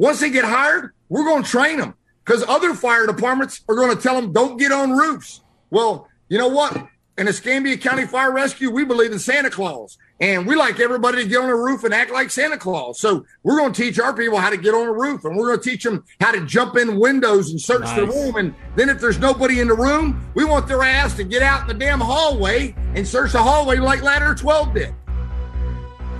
Once 0.00 0.18
they 0.18 0.30
get 0.30 0.46
hired, 0.46 0.92
we're 1.10 1.26
going 1.26 1.42
to 1.42 1.48
train 1.48 1.78
them 1.78 1.92
because 2.24 2.42
other 2.48 2.72
fire 2.72 3.06
departments 3.06 3.62
are 3.68 3.74
going 3.74 3.94
to 3.94 4.02
tell 4.02 4.18
them 4.18 4.32
don't 4.32 4.56
get 4.56 4.72
on 4.72 4.92
roofs. 4.92 5.42
Well, 5.68 6.08
you 6.30 6.38
know 6.38 6.48
what? 6.48 6.88
In 7.18 7.28
Escambia 7.28 7.76
County 7.76 8.06
Fire 8.06 8.32
Rescue, 8.32 8.70
we 8.70 8.86
believe 8.86 9.12
in 9.12 9.18
Santa 9.18 9.50
Claus. 9.50 9.98
And 10.18 10.46
we 10.46 10.56
like 10.56 10.80
everybody 10.80 11.22
to 11.22 11.28
get 11.28 11.42
on 11.42 11.50
a 11.50 11.54
roof 11.54 11.84
and 11.84 11.92
act 11.92 12.10
like 12.10 12.30
Santa 12.30 12.56
Claus. 12.56 12.98
So 12.98 13.26
we're 13.42 13.58
going 13.58 13.74
to 13.74 13.82
teach 13.82 14.00
our 14.00 14.16
people 14.16 14.38
how 14.38 14.48
to 14.48 14.56
get 14.56 14.72
on 14.72 14.86
a 14.86 14.92
roof 14.92 15.26
and 15.26 15.36
we're 15.36 15.48
going 15.48 15.60
to 15.60 15.70
teach 15.70 15.84
them 15.84 16.02
how 16.18 16.32
to 16.32 16.46
jump 16.46 16.78
in 16.78 16.98
windows 16.98 17.50
and 17.50 17.60
search 17.60 17.82
nice. 17.82 17.96
the 17.96 18.06
room. 18.06 18.36
And 18.36 18.54
then 18.76 18.88
if 18.88 19.02
there's 19.02 19.18
nobody 19.18 19.60
in 19.60 19.68
the 19.68 19.74
room, 19.74 20.26
we 20.32 20.46
want 20.46 20.66
their 20.66 20.82
ass 20.82 21.14
to 21.16 21.24
get 21.24 21.42
out 21.42 21.60
in 21.60 21.68
the 21.68 21.74
damn 21.74 22.00
hallway 22.00 22.74
and 22.94 23.06
search 23.06 23.32
the 23.32 23.42
hallway 23.42 23.76
like 23.76 24.00
Ladder 24.00 24.34
12 24.34 24.72
did. 24.72 24.94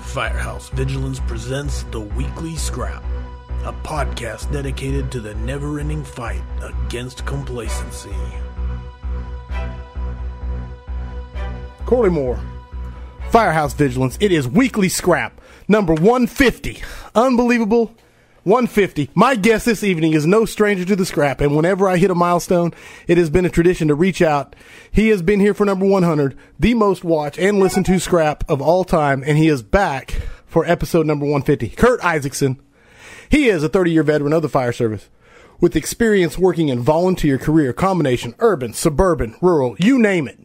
Firehouse 0.01 0.69
Vigilance 0.71 1.21
presents 1.21 1.85
The 1.85 2.01
Weekly 2.01 2.57
Scrap, 2.57 3.03
a 3.65 3.73
podcast 3.73 4.51
dedicated 4.53 5.13
to 5.13 5.21
the 5.21 5.35
never 5.35 5.79
ending 5.79 6.03
fight 6.03 6.43
against 6.63 7.27
complacency. 7.27 8.15
Corley 11.85 12.11
Moore 12.11 12.41
Firehouse 13.31 13.75
Vigilance. 13.75 14.17
It 14.21 14.33
is 14.33 14.49
weekly 14.49 14.89
scrap 14.89 15.41
number 15.69 15.93
150. 15.93 16.83
Unbelievable. 17.15 17.95
150. 18.45 19.11
My 19.15 19.35
guest 19.35 19.67
this 19.67 19.85
evening 19.85 20.15
is 20.15 20.27
no 20.27 20.47
stranger 20.47 20.87
to 20.87 20.97
the 20.97 21.05
scrap, 21.05 21.43
and 21.43 21.55
whenever 21.55 21.87
I 21.87 21.99
hit 21.99 22.11
a 22.11 22.15
milestone, 22.15 22.73
it 23.07 23.19
has 23.19 23.29
been 23.29 23.45
a 23.45 23.51
tradition 23.51 23.89
to 23.89 23.95
reach 23.95 24.23
out. 24.23 24.57
He 24.91 25.09
has 25.11 25.21
been 25.21 25.41
here 25.41 25.53
for 25.53 25.67
number 25.67 25.85
100, 25.85 26.37
the 26.59 26.73
most 26.73 27.05
watched 27.05 27.39
and 27.39 27.59
listened 27.59 27.85
to 27.87 28.01
scrap 28.01 28.43
of 28.49 28.63
all 28.63 28.85
time, 28.85 29.23
and 29.27 29.37
he 29.37 29.49
is 29.49 29.63
back 29.63 30.23
for 30.47 30.65
episode 30.65 31.07
number 31.07 31.27
150. 31.27 31.69
Curt 31.77 32.01
Isakson. 32.01 32.57
He 33.31 33.49
is 33.49 33.63
a 33.63 33.69
30 33.69 33.93
year 33.93 34.03
veteran 34.03 34.33
of 34.33 34.43
the 34.43 34.49
fire 34.49 34.73
service 34.73 35.09
with 35.61 35.77
experience 35.77 36.37
working 36.37 36.69
in 36.69 36.81
volunteer 36.81 37.39
career 37.39 37.73
combination, 37.73 38.35
urban, 38.39 38.73
suburban, 38.73 39.37
rural, 39.41 39.77
you 39.79 39.99
name 39.99 40.29
it. 40.29 40.39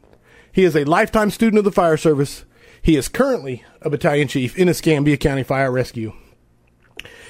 He 0.51 0.63
is 0.63 0.75
a 0.75 0.85
lifetime 0.85 1.31
student 1.31 1.57
of 1.57 1.65
the 1.65 1.71
fire 1.71 1.97
service 1.97 2.45
he 2.85 2.95
is 2.95 3.07
currently 3.07 3.63
a 3.81 3.89
battalion 3.89 4.27
chief 4.27 4.55
in 4.59 4.69
Escambia 4.69 5.17
County 5.17 5.41
Fire 5.41 5.71
Rescue. 5.71 6.13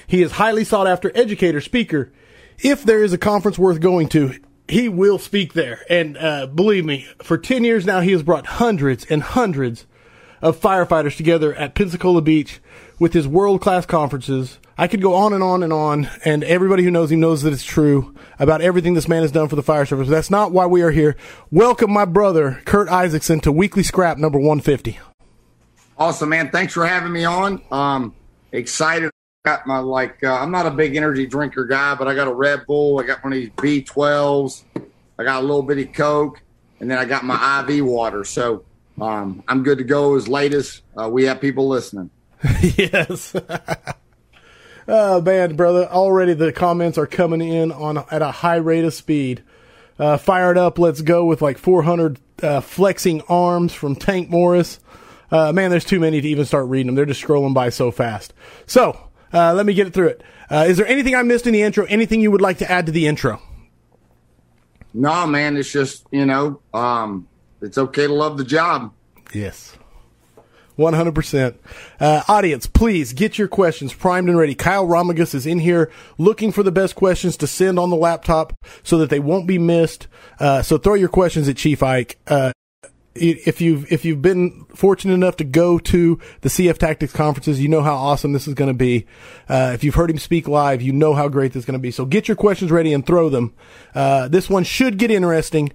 He 0.06 0.22
is 0.22 0.34
highly 0.34 0.66
sought 0.66 0.86
after 0.86 1.14
educator, 1.16 1.62
speaker. 1.62 2.12
If 2.60 2.84
there 2.84 3.02
is 3.02 3.14
a 3.14 3.18
conference 3.18 3.58
worth 3.58 3.80
going 3.80 4.10
to, 4.10 4.34
he 4.68 4.90
will 4.90 5.18
speak 5.18 5.54
there. 5.54 5.86
And 5.90 6.18
uh, 6.18 6.48
believe 6.48 6.84
me, 6.84 7.08
for 7.24 7.38
10 7.38 7.64
years 7.64 7.86
now, 7.86 8.02
he 8.02 8.12
has 8.12 8.22
brought 8.22 8.46
hundreds 8.46 9.06
and 9.06 9.24
hundreds 9.24 9.86
of 10.42 10.60
firefighters 10.60 11.16
together 11.16 11.56
at 11.56 11.74
Pensacola 11.74 12.22
Beach 12.22 12.60
with 13.00 13.14
his 13.14 13.26
world 13.26 13.62
class 13.62 13.86
conferences. 13.86 14.60
I 14.78 14.88
could 14.90 15.02
go 15.02 15.14
on 15.14 15.32
and 15.32 15.42
on 15.42 15.64
and 15.64 15.72
on, 15.72 16.10
and 16.26 16.44
everybody 16.44 16.84
who 16.84 16.92
knows 16.92 17.10
him 17.10 17.22
knows 17.22 17.44
that 17.44 17.54
it's 17.54 17.64
true 17.64 18.14
about 18.40 18.60
everything 18.60 18.94
this 18.94 19.08
man 19.08 19.22
has 19.22 19.32
done 19.32 19.48
for 19.48 19.56
the 19.56 19.64
fire 19.64 19.86
service. 19.86 20.10
That's 20.10 20.30
not 20.30 20.52
why 20.52 20.66
we 20.66 20.82
are 20.82 20.92
here. 20.92 21.16
Welcome, 21.50 21.94
my 21.94 22.04
brother, 22.04 22.62
Curt 22.66 22.90
Isakson, 22.90 23.42
to 23.44 23.54
Weekly 23.54 23.84
Scrap 23.84 24.18
number 24.18 24.38
150. 24.38 25.00
Awesome, 25.98 26.28
man. 26.28 26.52
Thanks 26.52 26.74
for 26.74 26.86
having 26.86 27.14
me 27.14 27.24
on. 27.24 27.62
Um, 27.72 28.14
excited. 28.52 29.12
Got 29.46 29.66
my 29.66 29.80
like. 29.80 30.22
Uh, 30.22 30.34
I'm 30.34 30.52
not 30.52 30.66
a 30.66 30.72
big 30.72 30.98
energy 30.98 31.26
drinker 31.26 31.64
guy, 31.64 31.96
but 31.96 32.10
I 32.10 32.14
got 32.14 32.28
a 32.28 32.34
Red 32.34 32.66
Bull. 32.66 33.00
I 33.00 33.04
got 33.04 33.24
one 33.24 33.32
of 33.32 33.40
these 33.40 33.52
B12s. 33.52 34.66
I 35.18 35.24
got 35.24 35.40
a 35.40 35.46
little 35.46 35.64
bitty 35.64 35.86
Coke, 35.86 36.42
and 36.82 36.92
then 36.92 36.98
I 36.98 37.06
got 37.06 37.24
my 37.24 37.64
IV 37.66 37.86
water. 37.86 38.26
So 38.26 38.66
um, 39.00 39.42
I'm 39.48 39.64
good 39.64 39.78
to 39.78 39.86
go 39.86 40.18
as 40.18 40.28
late 40.28 40.54
as 40.54 40.82
uh, 41.02 41.08
we 41.08 41.24
have 41.24 41.40
people 41.40 41.70
listening. 41.70 42.10
yes. 42.78 43.34
oh 44.88 45.22
man, 45.22 45.56
brother! 45.56 45.88
Already 45.88 46.34
the 46.34 46.52
comments 46.52 46.98
are 46.98 47.08
coming 47.08 47.42
in 47.42 47.72
on 47.72 47.98
at 48.12 48.22
a 48.22 48.32
high 48.32 48.58
rate 48.58 48.86
of 48.86 48.94
speed. 48.94 49.44
Uh, 49.98 50.18
fired 50.18 50.58
up. 50.58 50.78
Let's 50.78 51.02
go 51.02 51.26
with 51.26 51.42
like 51.42 51.58
400 51.58 52.20
uh, 52.44 52.62
flexing 52.62 53.22
arms 53.30 53.74
from 53.74 53.96
Tank 53.96 54.30
Morris. 54.30 54.80
Uh, 55.32 55.52
man, 55.52 55.70
there's 55.72 55.86
too 55.86 56.00
many 56.00 56.22
to 56.22 56.28
even 56.28 56.46
start 56.46 56.68
reading 56.68 56.88
them. 56.88 56.96
They're 56.96 57.06
just 57.06 57.24
scrolling 57.24 57.54
by 57.54 57.70
so 57.70 57.92
fast. 57.92 58.34
So, 58.68 59.10
uh, 59.34 59.54
let 59.54 59.66
me 59.66 59.74
get 59.74 59.94
through 59.94 60.08
it. 60.08 60.24
Uh, 60.50 60.66
is 60.68 60.78
there 60.78 60.88
anything 60.88 61.16
I 61.16 61.24
missed 61.24 61.48
in 61.48 61.54
the 61.54 61.62
intro? 61.62 61.86
Anything 61.86 62.22
you 62.22 62.32
would 62.32 62.42
like 62.42 62.60
to 62.60 62.72
add 62.72 62.86
to 62.86 62.92
the 62.92 63.08
intro? 63.08 63.42
No, 64.94 65.26
man. 65.26 65.58
It's 65.58 65.72
just, 65.72 66.06
you 66.12 66.26
know, 66.26 66.62
um, 66.74 67.28
it's 67.62 67.78
okay 67.78 68.08
to 68.08 68.14
love 68.14 68.38
the 68.38 68.44
job. 68.44 68.94
Yes. 69.34 69.76
100%. 70.78 71.56
Uh, 72.00 72.24
audience, 72.28 72.68
please 72.68 73.14
get 73.14 73.38
your 73.38 73.48
questions 73.48 73.94
primed 73.94 74.30
and 74.30 74.38
ready. 74.38 74.56
Kyle 74.56 74.88
Romagus 74.88 75.34
is 75.34 75.46
in 75.46 75.60
here 75.60 75.92
looking 76.18 76.52
for 76.52 76.64
the 76.64 76.72
best 76.72 76.96
questions 76.96 77.38
to 77.38 77.48
send 77.48 77.80
on 77.80 77.90
the 77.90 77.96
laptop 77.96 78.54
so 78.84 78.98
that 78.98 79.10
they 79.10 79.20
won't 79.20 79.48
be 79.48 79.58
missed. 79.58 80.08
Uh, 80.40 80.62
so 80.62 80.78
throw 80.78 80.94
your 80.94 81.10
questions 81.10 81.48
at 81.48 81.58
Chief 81.58 81.82
Ike. 81.82 82.20
Uh, 82.28 82.52
if 83.16 83.62
you've 83.62 83.90
if 83.92 84.04
you've 84.04 84.22
been 84.22 84.66
fortunate 84.76 85.14
enough 85.14 85.38
to 85.38 85.46
go 85.46 85.80
to 85.80 86.20
the 86.42 86.50
CF 86.50 86.78
Tactics 86.78 87.14
conferences, 87.14 87.62
you 87.62 87.70
know 87.70 87.82
how 87.82 87.96
awesome 87.96 88.34
this 88.34 88.48
is 88.48 88.54
going 88.54 88.68
to 88.68 88.74
be. 88.74 89.06
Uh, 89.48 89.72
if 89.74 89.84
you've 89.84 89.96
heard 89.96 90.12
him 90.12 90.18
speak 90.18 90.48
live, 90.48 90.82
you 90.82 90.92
know 90.92 91.14
how 91.14 91.30
great 91.30 91.54
this 91.54 91.62
is 91.62 91.66
going 91.66 91.80
to 91.80 91.82
be. 91.82 91.92
So 91.92 92.06
get 92.06 92.28
your 92.28 92.36
questions 92.36 92.72
ready 92.72 92.94
and 92.94 93.06
throw 93.06 93.30
them. 93.30 93.54
Uh, 93.94 94.28
this 94.28 94.50
one 94.50 94.66
should 94.66 94.98
get 94.98 95.12
interesting. 95.12 95.72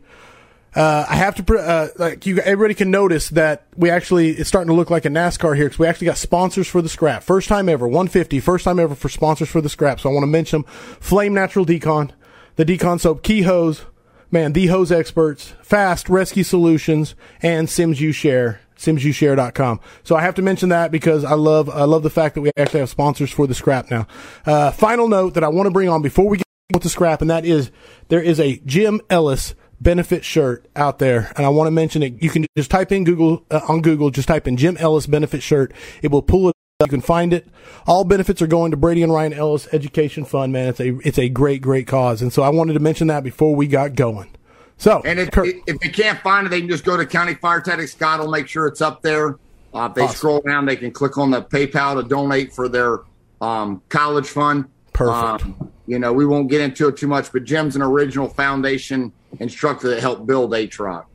Uh, 0.74 1.04
I 1.08 1.16
have 1.16 1.34
to, 1.44 1.58
uh, 1.58 1.88
like 1.96 2.26
you, 2.26 2.38
everybody 2.38 2.74
can 2.74 2.90
notice 2.90 3.30
that 3.30 3.66
we 3.76 3.90
actually, 3.90 4.30
it's 4.30 4.48
starting 4.48 4.68
to 4.68 4.74
look 4.74 4.90
like 4.90 5.04
a 5.04 5.08
NASCAR 5.08 5.56
here 5.56 5.66
because 5.66 5.78
we 5.78 5.86
actually 5.86 6.06
got 6.06 6.18
sponsors 6.18 6.68
for 6.68 6.80
the 6.80 6.88
scrap. 6.88 7.22
First 7.22 7.48
time 7.48 7.68
ever, 7.68 7.86
150, 7.86 8.38
first 8.40 8.64
time 8.64 8.78
ever 8.78 8.94
for 8.94 9.08
sponsors 9.08 9.48
for 9.48 9.60
the 9.60 9.68
scrap. 9.68 9.98
So 9.98 10.08
I 10.08 10.12
want 10.12 10.22
to 10.22 10.28
mention 10.28 10.62
them. 10.62 10.70
Flame 11.00 11.34
Natural 11.34 11.66
Decon, 11.66 12.12
the 12.56 12.64
Decon 12.64 13.00
Soap, 13.00 13.22
Key 13.22 13.42
Hose, 13.42 13.84
man, 14.30 14.52
the 14.52 14.68
hose 14.68 14.92
experts, 14.92 15.54
fast 15.62 16.08
rescue 16.08 16.44
solutions, 16.44 17.14
and 17.42 17.66
SimsUShare, 17.66 18.58
simsushare.com. 18.76 19.80
So 20.04 20.16
I 20.16 20.22
have 20.22 20.36
to 20.36 20.42
mention 20.42 20.68
that 20.68 20.92
because 20.92 21.24
I 21.24 21.34
love, 21.34 21.68
I 21.68 21.84
love 21.84 22.02
the 22.02 22.10
fact 22.10 22.36
that 22.36 22.42
we 22.42 22.50
actually 22.56 22.80
have 22.80 22.90
sponsors 22.90 23.30
for 23.30 23.46
the 23.46 23.54
scrap 23.54 23.90
now. 23.90 24.06
Uh, 24.46 24.70
final 24.70 25.08
note 25.08 25.34
that 25.34 25.44
I 25.44 25.48
want 25.48 25.66
to 25.66 25.72
bring 25.72 25.88
on 25.88 26.02
before 26.02 26.28
we 26.28 26.38
get 26.38 26.46
with 26.72 26.82
the 26.84 26.88
scrap, 26.88 27.20
and 27.20 27.30
that 27.30 27.44
is 27.44 27.70
there 28.08 28.22
is 28.22 28.38
a 28.38 28.58
Jim 28.64 29.00
Ellis 29.10 29.54
benefit 29.80 30.24
shirt 30.24 30.66
out 30.76 30.98
there, 30.98 31.32
and 31.36 31.46
I 31.46 31.48
want 31.48 31.66
to 31.66 31.72
mention 31.72 32.02
it. 32.02 32.22
You 32.22 32.30
can 32.30 32.46
just 32.56 32.70
type 32.70 32.92
in 32.92 33.04
Google 33.04 33.44
uh, 33.50 33.60
on 33.68 33.82
Google, 33.82 34.10
just 34.10 34.28
type 34.28 34.46
in 34.46 34.56
Jim 34.56 34.76
Ellis 34.76 35.06
benefit 35.06 35.42
shirt. 35.42 35.72
It 36.02 36.10
will 36.10 36.22
pull 36.22 36.48
it 36.50 36.56
you 36.80 36.86
can 36.86 37.02
find 37.02 37.34
it. 37.34 37.46
All 37.86 38.04
benefits 38.04 38.40
are 38.40 38.46
going 38.46 38.70
to 38.70 38.76
Brady 38.76 39.02
and 39.02 39.12
Ryan 39.12 39.34
Ellis 39.34 39.68
Education 39.72 40.24
Fund. 40.24 40.52
Man, 40.52 40.68
it's 40.68 40.80
a 40.80 40.96
it's 41.06 41.18
a 41.18 41.28
great 41.28 41.60
great 41.60 41.86
cause, 41.86 42.22
and 42.22 42.32
so 42.32 42.42
I 42.42 42.48
wanted 42.48 42.72
to 42.74 42.80
mention 42.80 43.08
that 43.08 43.22
before 43.22 43.54
we 43.54 43.66
got 43.66 43.94
going. 43.94 44.30
So, 44.78 45.02
and 45.04 45.18
if, 45.18 45.30
Curt, 45.30 45.48
if 45.66 45.78
they 45.78 45.90
can't 45.90 46.18
find 46.20 46.46
it, 46.46 46.50
they 46.50 46.60
can 46.60 46.70
just 46.70 46.84
go 46.84 46.96
to 46.96 47.04
County 47.04 47.34
Fire 47.34 47.60
Tactics. 47.60 47.92
Scott 47.92 48.18
will 48.18 48.30
make 48.30 48.48
sure 48.48 48.66
it's 48.66 48.80
up 48.80 49.02
there. 49.02 49.38
Uh, 49.74 49.88
if 49.90 49.94
they 49.94 50.02
awesome. 50.02 50.16
scroll 50.16 50.40
down, 50.40 50.64
they 50.64 50.76
can 50.76 50.90
click 50.90 51.18
on 51.18 51.30
the 51.30 51.42
PayPal 51.42 52.00
to 52.00 52.08
donate 52.08 52.54
for 52.54 52.66
their 52.66 53.00
um, 53.42 53.82
college 53.90 54.26
fund. 54.26 54.64
Perfect. 54.94 55.44
Um, 55.44 55.70
you 55.86 55.98
know, 55.98 56.14
we 56.14 56.24
won't 56.24 56.48
get 56.48 56.62
into 56.62 56.88
it 56.88 56.96
too 56.96 57.08
much, 57.08 57.30
but 57.30 57.44
Jim's 57.44 57.76
an 57.76 57.82
original 57.82 58.26
foundation 58.26 59.12
instructor 59.38 59.90
that 59.90 60.00
helped 60.00 60.26
build 60.26 60.52
ATROC. 60.52 61.06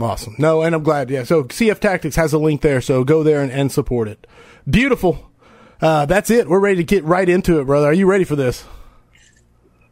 Awesome. 0.00 0.34
No, 0.38 0.62
and 0.62 0.74
I'm 0.74 0.82
glad. 0.82 1.10
Yeah. 1.10 1.24
So 1.24 1.44
CF 1.44 1.78
Tactics 1.78 2.16
has 2.16 2.32
a 2.32 2.38
link 2.38 2.60
there. 2.60 2.80
So 2.80 3.04
go 3.04 3.22
there 3.22 3.42
and, 3.42 3.52
and 3.52 3.70
support 3.70 4.08
it. 4.08 4.26
Beautiful. 4.68 5.30
Uh, 5.80 6.06
that's 6.06 6.30
it. 6.30 6.48
We're 6.48 6.60
ready 6.60 6.76
to 6.76 6.84
get 6.84 7.04
right 7.04 7.28
into 7.28 7.60
it, 7.60 7.64
brother. 7.64 7.88
Are 7.88 7.92
you 7.92 8.06
ready 8.06 8.24
for 8.24 8.36
this? 8.36 8.64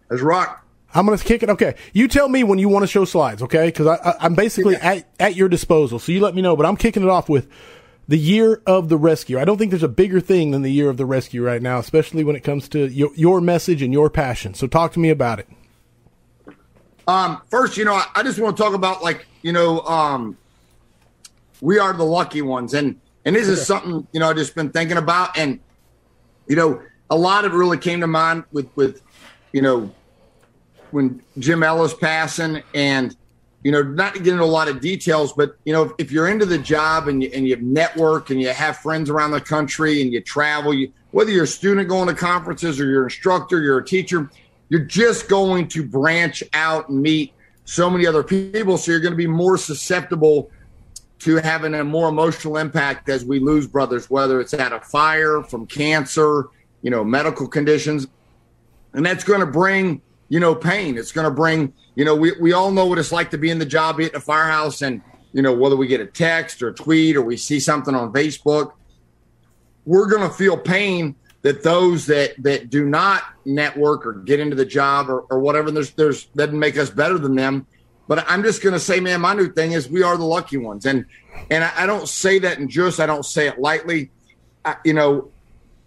Let's 0.08 0.22
rock. 0.22 0.66
I'm 0.92 1.06
going 1.06 1.16
to 1.16 1.24
kick 1.24 1.42
it. 1.42 1.50
Okay. 1.50 1.76
You 1.92 2.08
tell 2.08 2.28
me 2.28 2.42
when 2.42 2.58
you 2.58 2.68
want 2.68 2.82
to 2.82 2.86
show 2.88 3.04
slides, 3.04 3.42
okay? 3.42 3.66
Because 3.66 3.86
I, 3.86 4.26
am 4.26 4.34
basically 4.34 4.74
yeah. 4.74 4.92
at, 4.92 5.08
at 5.20 5.36
your 5.36 5.48
disposal. 5.48 5.98
So 5.98 6.10
you 6.12 6.20
let 6.20 6.34
me 6.34 6.42
know. 6.42 6.56
But 6.56 6.66
I'm 6.66 6.76
kicking 6.76 7.02
it 7.02 7.08
off 7.08 7.28
with 7.28 7.48
the 8.08 8.18
year 8.18 8.60
of 8.66 8.88
the 8.88 8.96
rescue. 8.96 9.38
I 9.38 9.44
don't 9.44 9.56
think 9.58 9.70
there's 9.70 9.84
a 9.84 9.88
bigger 9.88 10.20
thing 10.20 10.50
than 10.50 10.62
the 10.62 10.72
year 10.72 10.90
of 10.90 10.96
the 10.96 11.06
rescue 11.06 11.44
right 11.44 11.62
now, 11.62 11.78
especially 11.78 12.24
when 12.24 12.34
it 12.34 12.40
comes 12.40 12.68
to 12.70 12.88
your, 12.88 13.10
your 13.14 13.40
message 13.40 13.82
and 13.82 13.92
your 13.92 14.10
passion. 14.10 14.54
So 14.54 14.66
talk 14.66 14.92
to 14.94 14.98
me 14.98 15.10
about 15.10 15.38
it. 15.38 15.48
Um, 17.10 17.42
first, 17.50 17.76
you 17.76 17.84
know, 17.84 17.94
I, 17.94 18.06
I 18.14 18.22
just 18.22 18.38
want 18.38 18.56
to 18.56 18.62
talk 18.62 18.72
about 18.72 19.02
like, 19.02 19.26
you 19.42 19.52
know, 19.52 19.80
um, 19.80 20.38
we 21.60 21.76
are 21.80 21.92
the 21.92 22.04
lucky 22.04 22.40
ones. 22.40 22.72
And, 22.72 23.00
and 23.24 23.34
this 23.34 23.48
is 23.48 23.66
something, 23.66 24.06
you 24.12 24.20
know, 24.20 24.30
I 24.30 24.32
just 24.32 24.54
been 24.54 24.70
thinking 24.70 24.96
about. 24.96 25.36
And, 25.36 25.58
you 26.46 26.54
know, 26.54 26.80
a 27.10 27.16
lot 27.16 27.44
of 27.44 27.52
it 27.52 27.56
really 27.56 27.78
came 27.78 28.00
to 28.00 28.06
mind 28.06 28.44
with, 28.52 28.68
with, 28.76 29.02
you 29.52 29.60
know, 29.60 29.92
when 30.92 31.20
Jim 31.40 31.64
Ellis 31.64 31.94
passing 31.94 32.62
and, 32.74 33.16
you 33.64 33.72
know, 33.72 33.82
not 33.82 34.14
to 34.14 34.20
get 34.20 34.32
into 34.32 34.44
a 34.44 34.46
lot 34.46 34.68
of 34.68 34.80
details, 34.80 35.32
but, 35.32 35.56
you 35.64 35.72
know, 35.72 35.82
if, 35.82 35.92
if 35.98 36.12
you're 36.12 36.28
into 36.28 36.46
the 36.46 36.58
job 36.58 37.08
and 37.08 37.24
you, 37.24 37.30
and 37.34 37.46
you 37.46 37.56
network 37.56 38.30
and 38.30 38.40
you 38.40 38.50
have 38.50 38.78
friends 38.78 39.10
around 39.10 39.32
the 39.32 39.40
country 39.40 40.00
and 40.00 40.12
you 40.12 40.20
travel, 40.20 40.72
you, 40.72 40.92
whether 41.10 41.32
you're 41.32 41.42
a 41.42 41.48
student 41.48 41.88
going 41.88 42.06
to 42.06 42.14
conferences 42.14 42.78
or 42.78 42.86
you're 42.86 43.02
an 43.02 43.06
instructor, 43.06 43.60
you're 43.60 43.78
a 43.78 43.84
teacher, 43.84 44.30
you're 44.70 44.80
just 44.80 45.28
going 45.28 45.68
to 45.68 45.84
branch 45.84 46.42
out 46.54 46.88
and 46.88 47.02
meet 47.02 47.34
so 47.64 47.90
many 47.90 48.06
other 48.06 48.22
people. 48.22 48.78
So 48.78 48.92
you're 48.92 49.00
going 49.00 49.12
to 49.12 49.16
be 49.16 49.26
more 49.26 49.58
susceptible 49.58 50.50
to 51.18 51.36
having 51.36 51.74
a 51.74 51.84
more 51.84 52.08
emotional 52.08 52.56
impact 52.56 53.08
as 53.10 53.24
we 53.24 53.40
lose 53.40 53.66
brothers, 53.66 54.08
whether 54.08 54.40
it's 54.40 54.54
at 54.54 54.72
a 54.72 54.80
fire, 54.80 55.42
from 55.42 55.66
cancer, 55.66 56.46
you 56.82 56.90
know, 56.90 57.04
medical 57.04 57.46
conditions. 57.46 58.06
And 58.94 59.04
that's 59.04 59.24
going 59.24 59.40
to 59.40 59.46
bring, 59.46 60.00
you 60.28 60.40
know, 60.40 60.54
pain. 60.54 60.96
It's 60.96 61.12
going 61.12 61.26
to 61.26 61.34
bring, 61.34 61.74
you 61.96 62.04
know, 62.04 62.14
we, 62.14 62.32
we 62.40 62.52
all 62.52 62.70
know 62.70 62.86
what 62.86 62.98
it's 62.98 63.12
like 63.12 63.30
to 63.32 63.38
be 63.38 63.50
in 63.50 63.58
the 63.58 63.66
job, 63.66 64.00
at 64.00 64.12
the 64.12 64.20
firehouse, 64.20 64.82
and, 64.82 65.02
you 65.32 65.42
know, 65.42 65.52
whether 65.52 65.76
we 65.76 65.88
get 65.88 66.00
a 66.00 66.06
text 66.06 66.62
or 66.62 66.68
a 66.68 66.74
tweet 66.74 67.16
or 67.16 67.22
we 67.22 67.36
see 67.36 67.60
something 67.60 67.94
on 67.94 68.12
Facebook, 68.12 68.72
we're 69.84 70.08
going 70.08 70.26
to 70.26 70.34
feel 70.34 70.56
pain 70.56 71.16
that 71.42 71.62
those 71.62 72.06
that 72.06 72.34
that 72.42 72.70
do 72.70 72.84
not 72.84 73.22
network 73.44 74.04
or 74.04 74.12
get 74.12 74.40
into 74.40 74.56
the 74.56 74.64
job 74.64 75.08
or, 75.08 75.20
or 75.30 75.40
whatever 75.40 75.70
there's 75.70 75.90
there's 75.92 76.24
doesn't 76.26 76.58
make 76.58 76.76
us 76.76 76.90
better 76.90 77.18
than 77.18 77.34
them. 77.34 77.66
But 78.08 78.24
i'm 78.28 78.42
just 78.42 78.62
going 78.62 78.72
to 78.72 78.80
say 78.80 79.00
man 79.00 79.20
my 79.20 79.34
new 79.34 79.52
thing 79.52 79.72
is 79.72 79.88
we 79.88 80.02
are 80.02 80.16
the 80.16 80.24
lucky 80.24 80.56
ones. 80.56 80.86
And 80.86 81.06
and 81.50 81.64
i, 81.64 81.72
I 81.76 81.86
don't 81.86 82.08
say 82.08 82.38
that 82.40 82.58
in 82.58 82.68
just 82.68 83.00
i 83.00 83.06
don't 83.06 83.24
say 83.24 83.48
it 83.48 83.58
lightly. 83.58 84.10
I, 84.64 84.76
you 84.84 84.92
know 84.92 85.30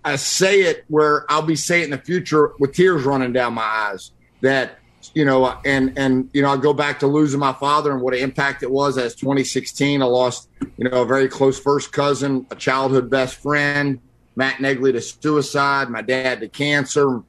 i 0.04 0.16
say 0.16 0.62
it 0.62 0.86
where 0.88 1.32
i'll 1.32 1.44
be 1.44 1.56
saying 1.56 1.86
in 1.86 1.90
the 1.92 2.00
future 2.00 2.54
with 2.60 2.74
tears 2.74 3.04
running 3.04 3.34
down 3.34 3.54
my 3.54 3.62
eyes 3.62 4.12
that 4.42 4.80
you 5.14 5.26
know 5.26 5.56
and 5.64 5.98
and 5.98 6.30
you 6.34 6.42
know 6.42 6.50
i 6.50 6.58
go 6.58 6.74
back 6.74 7.00
to 7.00 7.08
losing 7.08 7.40
my 7.40 7.54
father 7.54 7.92
and 7.92 8.02
what 8.02 8.16
an 8.16 8.20
impact 8.22 8.64
it 8.64 8.72
was 8.72 8.98
as 8.98 9.14
2016 9.14 10.02
i 10.02 10.06
lost 10.06 10.50
you 10.78 10.90
know 10.90 11.04
a 11.04 11.06
very 11.06 11.28
close 11.28 11.60
first 11.60 11.92
cousin 11.92 12.48
a 12.50 12.56
childhood 12.56 13.12
best 13.12 13.36
friend 13.36 14.00
Matt 14.36 14.56
Negley 14.56 14.92
to 14.94 15.02
suicide, 15.02 15.90
my 15.90 16.02
dad 16.02 16.40
to 16.42 16.48
cancer. 16.48 17.18
It 17.18 17.24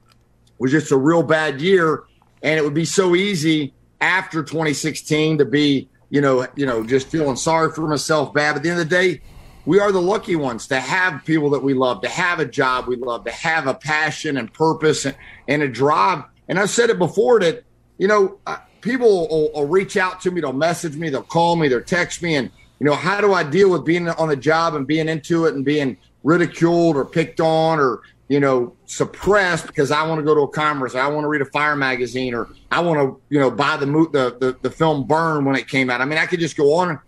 was 0.58 0.70
just 0.70 0.92
a 0.92 0.96
real 0.96 1.22
bad 1.22 1.60
year. 1.60 2.04
And 2.42 2.58
it 2.58 2.62
would 2.62 2.74
be 2.74 2.84
so 2.84 3.14
easy 3.14 3.74
after 4.00 4.42
2016 4.42 5.38
to 5.38 5.44
be, 5.44 5.88
you 6.10 6.20
know, 6.20 6.46
you 6.56 6.66
know, 6.66 6.84
just 6.84 7.08
feeling 7.08 7.36
sorry 7.36 7.72
for 7.72 7.86
myself 7.88 8.34
bad. 8.34 8.52
But 8.52 8.56
at 8.56 8.62
the 8.62 8.70
end 8.70 8.80
of 8.80 8.88
the 8.88 8.94
day, 8.94 9.20
we 9.66 9.80
are 9.80 9.92
the 9.92 10.00
lucky 10.00 10.36
ones 10.36 10.66
to 10.68 10.78
have 10.78 11.24
people 11.24 11.50
that 11.50 11.62
we 11.62 11.72
love, 11.72 12.02
to 12.02 12.08
have 12.08 12.38
a 12.38 12.44
job 12.44 12.86
we 12.86 12.96
love, 12.96 13.24
to 13.24 13.30
have 13.30 13.66
a 13.66 13.74
passion 13.74 14.36
and 14.36 14.52
purpose 14.52 15.06
and, 15.06 15.16
and 15.48 15.62
a 15.62 15.68
drive. 15.68 16.24
And 16.48 16.58
I've 16.58 16.70
said 16.70 16.90
it 16.90 16.98
before 16.98 17.40
that, 17.40 17.64
you 17.96 18.06
know, 18.06 18.38
uh, 18.46 18.58
people 18.82 19.26
will, 19.28 19.52
will 19.54 19.66
reach 19.66 19.96
out 19.96 20.20
to 20.22 20.30
me, 20.30 20.42
they'll 20.42 20.52
message 20.52 20.96
me, 20.96 21.08
they'll 21.08 21.22
call 21.22 21.56
me, 21.56 21.68
they'll 21.68 21.80
text 21.80 22.22
me, 22.22 22.34
and 22.34 22.50
you 22.80 22.86
know, 22.86 22.94
how 22.94 23.20
do 23.20 23.32
I 23.32 23.42
deal 23.42 23.70
with 23.70 23.84
being 23.84 24.08
on 24.08 24.28
the 24.28 24.36
job 24.36 24.74
and 24.74 24.86
being 24.86 25.08
into 25.08 25.46
it 25.46 25.54
and 25.54 25.64
being 25.64 25.96
ridiculed 26.24 26.96
or 26.96 27.04
picked 27.04 27.38
on 27.38 27.78
or 27.78 28.00
you 28.28 28.40
know 28.40 28.74
suppressed 28.86 29.66
because 29.66 29.92
I 29.92 30.04
want 30.06 30.18
to 30.18 30.24
go 30.24 30.34
to 30.34 30.40
a 30.40 30.48
conference, 30.48 30.96
I 30.96 31.06
want 31.06 31.24
to 31.24 31.28
read 31.28 31.42
a 31.42 31.46
fire 31.46 31.76
magazine, 31.76 32.34
or 32.34 32.48
I 32.72 32.80
want 32.80 32.98
to 32.98 33.20
you 33.28 33.38
know 33.38 33.50
buy 33.50 33.76
the 33.76 33.86
the 33.86 34.36
the, 34.40 34.58
the 34.62 34.70
film 34.70 35.06
Burn 35.06 35.44
when 35.44 35.54
it 35.54 35.68
came 35.68 35.90
out. 35.90 36.00
I 36.00 36.06
mean, 36.06 36.18
I 36.18 36.26
could 36.26 36.40
just 36.40 36.56
go 36.56 36.74
on, 36.74 36.98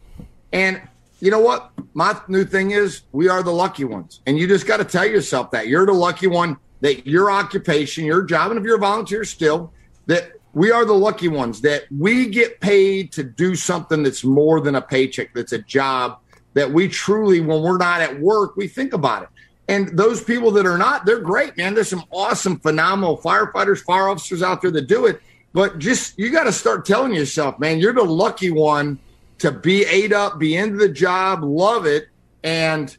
and 0.52 0.80
you 1.20 1.30
know 1.30 1.40
what? 1.40 1.72
My 1.94 2.20
new 2.28 2.44
thing 2.44 2.70
is 2.70 3.02
we 3.12 3.28
are 3.28 3.42
the 3.42 3.52
lucky 3.52 3.84
ones, 3.84 4.20
and 4.26 4.38
you 4.38 4.46
just 4.46 4.66
got 4.66 4.76
to 4.76 4.84
tell 4.84 5.06
yourself 5.06 5.50
that 5.50 5.66
you're 5.66 5.86
the 5.86 5.92
lucky 5.92 6.28
one. 6.28 6.58
That 6.82 7.06
your 7.06 7.30
occupation, 7.30 8.04
your 8.04 8.22
job, 8.22 8.50
and 8.50 8.60
if 8.60 8.64
you're 8.64 8.76
a 8.76 8.78
volunteer 8.78 9.24
still, 9.24 9.72
that 10.04 10.32
we 10.52 10.70
are 10.70 10.84
the 10.84 10.92
lucky 10.92 11.28
ones 11.28 11.62
that 11.62 11.84
we 11.90 12.28
get 12.28 12.60
paid 12.60 13.12
to 13.12 13.22
do 13.24 13.56
something 13.56 14.02
that's 14.02 14.24
more 14.24 14.60
than 14.60 14.74
a 14.74 14.82
paycheck, 14.82 15.32
that's 15.32 15.52
a 15.52 15.58
job 15.58 16.18
that 16.56 16.72
we 16.72 16.88
truly, 16.88 17.40
when 17.40 17.60
we're 17.60 17.76
not 17.76 18.00
at 18.00 18.18
work, 18.18 18.56
we 18.56 18.66
think 18.66 18.94
about 18.94 19.22
it. 19.22 19.28
And 19.68 19.88
those 19.96 20.24
people 20.24 20.50
that 20.52 20.64
are 20.64 20.78
not, 20.78 21.04
they're 21.04 21.20
great, 21.20 21.54
man. 21.58 21.74
There's 21.74 21.90
some 21.90 22.04
awesome, 22.10 22.58
phenomenal 22.58 23.18
firefighters, 23.18 23.80
fire 23.82 24.08
officers 24.08 24.42
out 24.42 24.62
there 24.62 24.70
that 24.70 24.88
do 24.88 25.04
it. 25.04 25.20
But 25.52 25.78
just, 25.78 26.18
you 26.18 26.32
got 26.32 26.44
to 26.44 26.52
start 26.52 26.86
telling 26.86 27.12
yourself, 27.12 27.58
man, 27.58 27.78
you're 27.78 27.92
the 27.92 28.02
lucky 28.02 28.50
one 28.50 28.98
to 29.38 29.52
be 29.52 29.84
ate 29.84 30.14
up, 30.14 30.38
be 30.38 30.56
into 30.56 30.78
the 30.78 30.88
job, 30.88 31.44
love 31.44 31.84
it, 31.84 32.08
and 32.42 32.96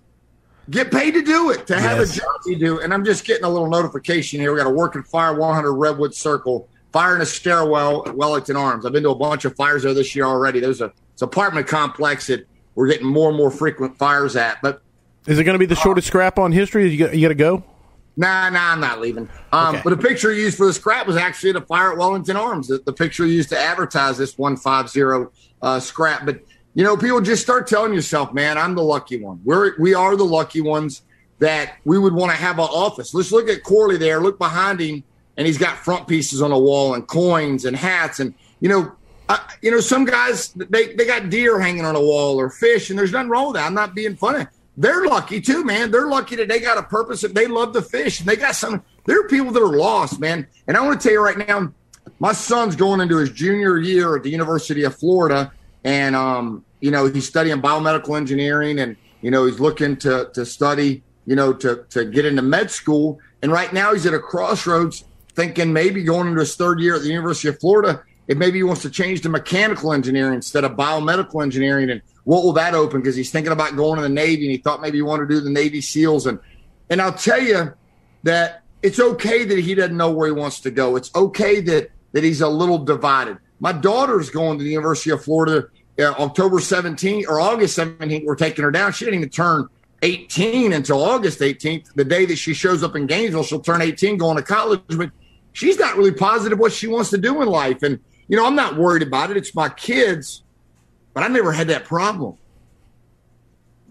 get 0.70 0.92
paid 0.92 1.16
to 1.16 1.24
do 1.24 1.50
it, 1.50 1.66
to 1.66 1.80
have 1.80 1.98
yes. 1.98 2.16
a 2.16 2.20
job 2.20 2.36
you 2.46 2.60
do. 2.60 2.82
And 2.82 2.94
I'm 2.94 3.04
just 3.04 3.26
getting 3.26 3.44
a 3.44 3.50
little 3.50 3.70
notification 3.70 4.40
here. 4.40 4.52
We 4.54 4.60
got 4.60 4.68
a 4.68 4.70
working 4.70 5.02
fire 5.02 5.34
100 5.34 5.74
Redwood 5.74 6.14
Circle, 6.14 6.70
fire 6.92 7.16
in 7.16 7.22
a 7.24 7.26
stairwell 7.26 8.08
at 8.08 8.16
Wellington 8.16 8.56
Arms. 8.56 8.86
I've 8.86 8.92
been 8.92 9.02
to 9.02 9.10
a 9.10 9.16
bunch 9.16 9.46
of 9.46 9.56
fires 9.56 9.82
there 9.82 9.96
this 9.96 10.16
year 10.16 10.26
already. 10.26 10.60
There's 10.60 10.82
a 10.82 10.94
it's 11.14 11.24
apartment 11.24 11.66
complex 11.66 12.28
that 12.28 12.48
we're 12.78 12.88
getting 12.88 13.08
more 13.08 13.30
and 13.30 13.38
more 13.38 13.50
frequent 13.50 13.98
fires 13.98 14.36
at. 14.36 14.62
But 14.62 14.84
is 15.26 15.40
it 15.40 15.44
going 15.44 15.56
to 15.56 15.60
be 15.60 15.66
the 15.66 15.76
shortest 15.76 16.08
uh, 16.08 16.10
scrap 16.10 16.38
on 16.38 16.52
history? 16.52 16.88
You 16.90 16.98
got, 17.06 17.16
you 17.16 17.24
got 17.24 17.30
to 17.30 17.36
go? 17.36 17.64
Nah, 18.16 18.52
nah, 18.52 18.72
I'm 18.72 18.80
not 18.80 19.02
leaving. 19.02 19.28
Um, 19.52 19.76
okay. 19.76 19.82
But 19.84 19.90
the 19.90 20.08
picture 20.08 20.32
used 20.32 20.58
for 20.58 20.68
the 20.68 20.74
scrap 20.74 21.08
was 21.08 21.18
actually 21.18 21.50
at 21.50 21.56
a 21.56 21.62
fire 21.62 21.92
at 21.92 21.98
Wellington 21.98 22.38
Arms. 22.38 22.68
The, 22.68 22.78
the 22.86 22.94
picture 22.94 23.26
used 23.26 23.50
to 23.50 23.60
advertise 23.60 24.20
this 24.20 24.38
150 24.38 25.36
uh, 25.64 25.80
scrap. 25.80 26.24
But 26.24 26.42
you 26.76 26.84
know, 26.84 26.96
people 26.96 27.20
just 27.20 27.42
start 27.42 27.66
telling 27.66 27.94
yourself, 27.94 28.32
man, 28.32 28.60
I'm 28.60 28.76
the 28.76 28.84
lucky 28.84 29.20
one. 29.20 29.42
We're 29.44 29.76
we 29.80 29.96
are 29.96 30.16
the 30.16 30.26
lucky 30.26 30.62
ones 30.62 31.02
that 31.40 31.78
we 31.84 31.98
would 31.98 32.14
want 32.14 32.32
to 32.32 32.38
have 32.38 32.60
an 32.60 32.66
office. 32.66 33.12
Let's 33.12 33.32
look 33.32 33.50
at 33.50 33.64
Corley 33.64 33.98
there. 33.98 34.20
Look 34.20 34.38
behind 34.38 34.80
him, 34.80 35.04
and 35.36 35.48
he's 35.48 35.58
got 35.58 35.78
front 35.78 36.08
pieces 36.08 36.44
on 36.44 36.52
the 36.52 36.60
wall 36.60 36.94
and 36.94 37.08
coins 37.08 37.66
and 37.66 37.76
hats. 37.76 38.20
And 38.20 38.36
you 38.60 38.70
know, 38.70 38.92
uh, 39.30 39.40
you 39.62 39.72
know, 39.72 39.80
some 39.80 40.06
guys 40.06 40.50
they 40.54 40.94
they 40.94 41.06
got 41.06 41.30
deer 41.30 41.60
hanging 41.60 41.86
on 41.86 41.96
a 41.96 42.02
wall 42.02 42.40
or 42.40 42.50
fish, 42.50 42.90
and 42.90 42.98
there's 42.98 43.12
nothing 43.12 43.30
wrong 43.30 43.48
with 43.48 43.56
that. 43.56 43.66
I'm 43.66 43.74
not 43.74 43.94
being 43.94 44.16
funny. 44.16 44.46
They're 44.78 45.06
lucky 45.06 45.42
too, 45.42 45.66
man. 45.66 45.92
They're 45.92 46.08
lucky 46.08 46.36
that 46.36 46.48
they 46.48 46.60
got 46.60 46.78
a 46.78 46.84
purpose 46.84 47.24
and 47.24 47.34
they 47.34 47.48
love 47.48 47.74
the 47.74 47.82
fish 47.82 48.20
and 48.20 48.30
they 48.30 48.36
got 48.36 48.56
some. 48.56 48.84
There 49.06 49.20
are 49.20 49.28
people 49.28 49.52
that 49.52 49.62
are 49.62 49.76
lost, 49.76 50.20
man. 50.20 50.48
And 50.68 50.78
I 50.78 50.86
want 50.86 51.02
to 51.02 51.08
tell 51.08 51.14
you 51.14 51.22
right 51.22 51.38
now, 51.38 51.74
my 52.20 52.32
son's 52.32 52.76
going 52.76 53.02
into 53.02 53.18
his 53.18 53.32
junior 53.32 53.80
year 53.80 54.16
at 54.16 54.24
the 54.24 54.30
University 54.30 54.84
of 54.84 54.96
Florida, 54.96 55.52
and 55.84 56.16
um, 56.16 56.64
you 56.80 56.92
know 56.92 57.08
he's 57.08 57.28
studying 57.28 57.62
biomedical 57.62 58.16
engineering, 58.16 58.80
and 58.80 58.96
you 59.22 59.32
know 59.32 59.46
he's 59.46 59.60
looking 59.60 59.98
to 59.98 60.30
to 60.34 60.46
study, 60.46 61.04
you 61.26 61.36
know, 61.36 61.52
to 61.54 61.86
to 61.90 62.06
get 62.06 62.26
into 62.26 62.42
med 62.42 62.72
school. 62.72 63.20
And 63.42 63.52
right 63.52 63.72
now 63.74 63.94
he's 63.94 64.06
at 64.06 64.14
a 64.14 64.20
crossroads, 64.20 65.04
thinking 65.36 65.74
maybe 65.74 66.04
going 66.04 66.28
into 66.28 66.40
his 66.40 66.56
third 66.56 66.80
year 66.80 66.96
at 66.96 67.02
the 67.02 67.10
University 67.10 67.50
of 67.50 67.60
Florida 67.60 68.04
if 68.28 68.38
maybe 68.38 68.60
he 68.60 68.64
wants 68.64 68.82
to 68.82 68.90
change 68.90 69.22
to 69.22 69.30
mechanical 69.30 69.94
engineering 69.94 70.34
instead 70.34 70.64
of 70.64 70.74
biomedical 70.74 71.42
engineering 71.42 71.90
and 71.90 72.02
what 72.26 72.44
will 72.44 72.54
that 72.54 72.74
open? 72.74 73.00
Because 73.00 73.16
he's 73.16 73.32
thinking 73.32 73.54
about 73.54 73.76
going 73.76 73.96
to 73.96 74.02
the 74.02 74.10
navy 74.10 74.44
and 74.44 74.52
he 74.52 74.58
thought 74.58 74.82
maybe 74.82 74.98
he 74.98 75.02
wanted 75.02 75.30
to 75.30 75.36
do 75.36 75.40
the 75.40 75.50
navy 75.50 75.82
seals 75.82 76.28
and 76.28 76.40
and 76.90 77.02
i'll 77.02 77.14
tell 77.14 77.42
you 77.42 77.74
that 78.24 78.64
it's 78.82 79.00
okay 79.00 79.46
that 79.46 79.58
he 79.58 79.76
doesn't 79.76 79.96
know 79.96 80.12
where 80.12 80.28
he 80.28 80.34
wants 80.34 80.60
to 80.62 80.72
go. 80.72 80.96
It's 80.96 81.14
okay 81.16 81.62
that 81.62 81.92
that 82.14 82.24
he's 82.24 82.42
a 82.42 82.48
little 82.48 82.80
divided. 82.80 83.38
My 83.60 83.72
daughter's 83.72 84.30
going 84.30 84.58
to 84.58 84.64
the 84.64 84.70
university 84.70 85.12
of 85.12 85.24
florida 85.24 85.68
uh, 86.00 86.04
october 86.20 86.58
17th 86.58 87.28
or 87.28 87.40
august 87.40 87.78
17th 87.78 88.26
we're 88.26 88.36
taking 88.36 88.64
her 88.64 88.72
down. 88.72 88.92
She 88.92 89.06
didn't 89.06 89.22
even 89.22 89.30
turn 89.30 89.68
18 90.04 90.74
until 90.74 91.02
august 91.02 91.40
18th 91.40 91.94
the 91.96 92.06
day 92.06 92.26
that 92.26 92.36
she 92.36 92.54
shows 92.54 92.84
up 92.84 92.96
in 92.96 93.08
gainesville 93.08 93.42
she'll 93.42 93.60
turn 93.60 93.82
18 93.82 94.18
going 94.18 94.38
to 94.38 94.44
college 94.44 94.82
but 94.90 95.10
she's 95.58 95.80
not 95.80 95.98
really 95.98 96.12
positive 96.12 96.60
what 96.60 96.72
she 96.72 96.86
wants 96.86 97.10
to 97.10 97.18
do 97.18 97.42
in 97.42 97.48
life. 97.48 97.82
And 97.82 98.00
you 98.28 98.38
know, 98.38 98.46
I'm 98.46 98.56
not 98.56 98.78
worried 98.78 99.04
about 99.04 99.32
it. 99.32 99.38
It's 99.38 99.56
my 99.56 99.70
kids, 99.70 100.44
but 101.14 101.24
I 101.24 101.28
never 101.28 101.52
had 101.52 101.68
that 101.70 101.86
problem. 101.86 102.38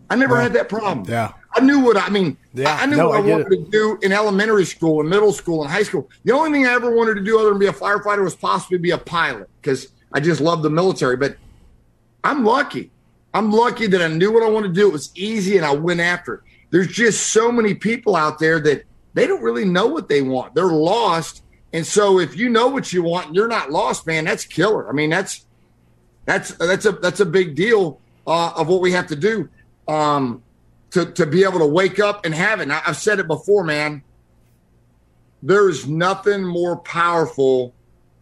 I 0.09 0.17
never 0.17 0.41
had 0.41 0.53
that 0.53 0.69
problem. 0.69 1.05
Yeah. 1.09 1.33
I 1.53 1.61
knew 1.61 1.81
what 1.81 1.97
I 1.97 2.09
mean. 2.11 2.37
Yeah. 2.55 2.77
I 2.81 2.87
knew 2.87 2.97
no, 2.97 3.09
what 3.09 3.21
I, 3.21 3.23
I 3.23 3.31
wanted 3.31 3.53
it. 3.53 3.65
to 3.65 3.71
do 3.71 3.99
in 4.03 4.13
elementary 4.13 4.65
school 4.65 5.01
and 5.01 5.09
middle 5.09 5.33
school 5.33 5.63
and 5.63 5.71
high 5.71 5.83
school. 5.83 6.09
The 6.25 6.33
only 6.33 6.53
thing 6.53 6.67
I 6.67 6.73
ever 6.73 6.95
wanted 6.95 7.15
to 7.15 7.23
do 7.23 7.41
other 7.41 7.49
than 7.49 7.59
be 7.59 7.67
a 7.67 7.73
firefighter 7.73 8.23
was 8.23 8.37
possibly 8.37 8.79
be 8.79 8.91
a 8.91 8.99
pilot 8.99 9.49
because 9.61 9.89
I 10.13 10.21
just 10.21 10.41
love 10.41 10.63
the 10.63 10.71
military. 10.71 11.17
But 11.17 11.37
I'm 12.23 12.45
lucky. 12.45 12.91
I'm 13.35 13.51
lucky 13.51 13.87
that 13.89 14.03
I 14.03 14.09
knew 14.09 14.33
what 14.33 14.43
I 14.43 14.49
wanted 14.49 14.69
to 14.69 14.75
do. 14.75 14.89
It 14.89 14.93
was 14.93 15.11
easy 15.17 15.57
and 15.57 15.67
I 15.67 15.75
went 15.75 16.01
after 16.01 16.35
it. 16.35 16.41
There's 16.71 16.89
just 16.89 17.33
so 17.33 17.51
many 17.51 17.75
people 17.75 18.17
out 18.17 18.39
there 18.39 18.61
that 18.61 18.85
they 19.15 19.27
don't 19.27 19.43
really 19.43 19.65
know 19.65 19.87
what 19.87 20.09
they 20.09 20.23
want. 20.23 20.55
They're 20.55 20.67
lost 20.67 21.43
and 21.77 21.87
so 21.87 22.19
if 22.19 22.39
you 22.39 22.49
know 22.49 22.69
what 22.69 22.91
you 22.91 23.03
want 23.03 23.27
and 23.27 23.37
you're 23.37 23.47
not 23.49 23.71
lost, 23.71 24.07
man, 24.07 24.25
that's 24.25 24.47
killer. 24.47 24.89
I 24.89 24.93
mean, 24.93 25.11
that's 25.11 25.45
that's 26.25 26.53
that's 26.53 26.87
a 26.87 26.93
that's 26.93 27.21
a 27.21 27.27
big 27.27 27.55
deal 27.55 28.01
uh, 28.27 28.55
of 28.57 28.69
what 28.69 28.81
we 28.81 28.93
have 28.93 29.09
to 29.09 29.17
do 29.17 29.51
um, 29.87 30.43
to 30.93 31.05
to 31.13 31.27
be 31.27 31.45
able 31.45 31.59
to 31.59 31.67
wake 31.67 32.01
up 32.01 32.25
and 32.25 32.35
have 32.35 32.63
it. 32.63 32.69
Now, 32.69 32.81
I've 32.87 32.97
said 32.97 33.19
it 33.19 33.27
before, 33.27 33.63
man. 33.63 34.03
There's 35.43 35.87
nothing 35.87 36.47
more 36.47 36.79
powerful 36.79 37.75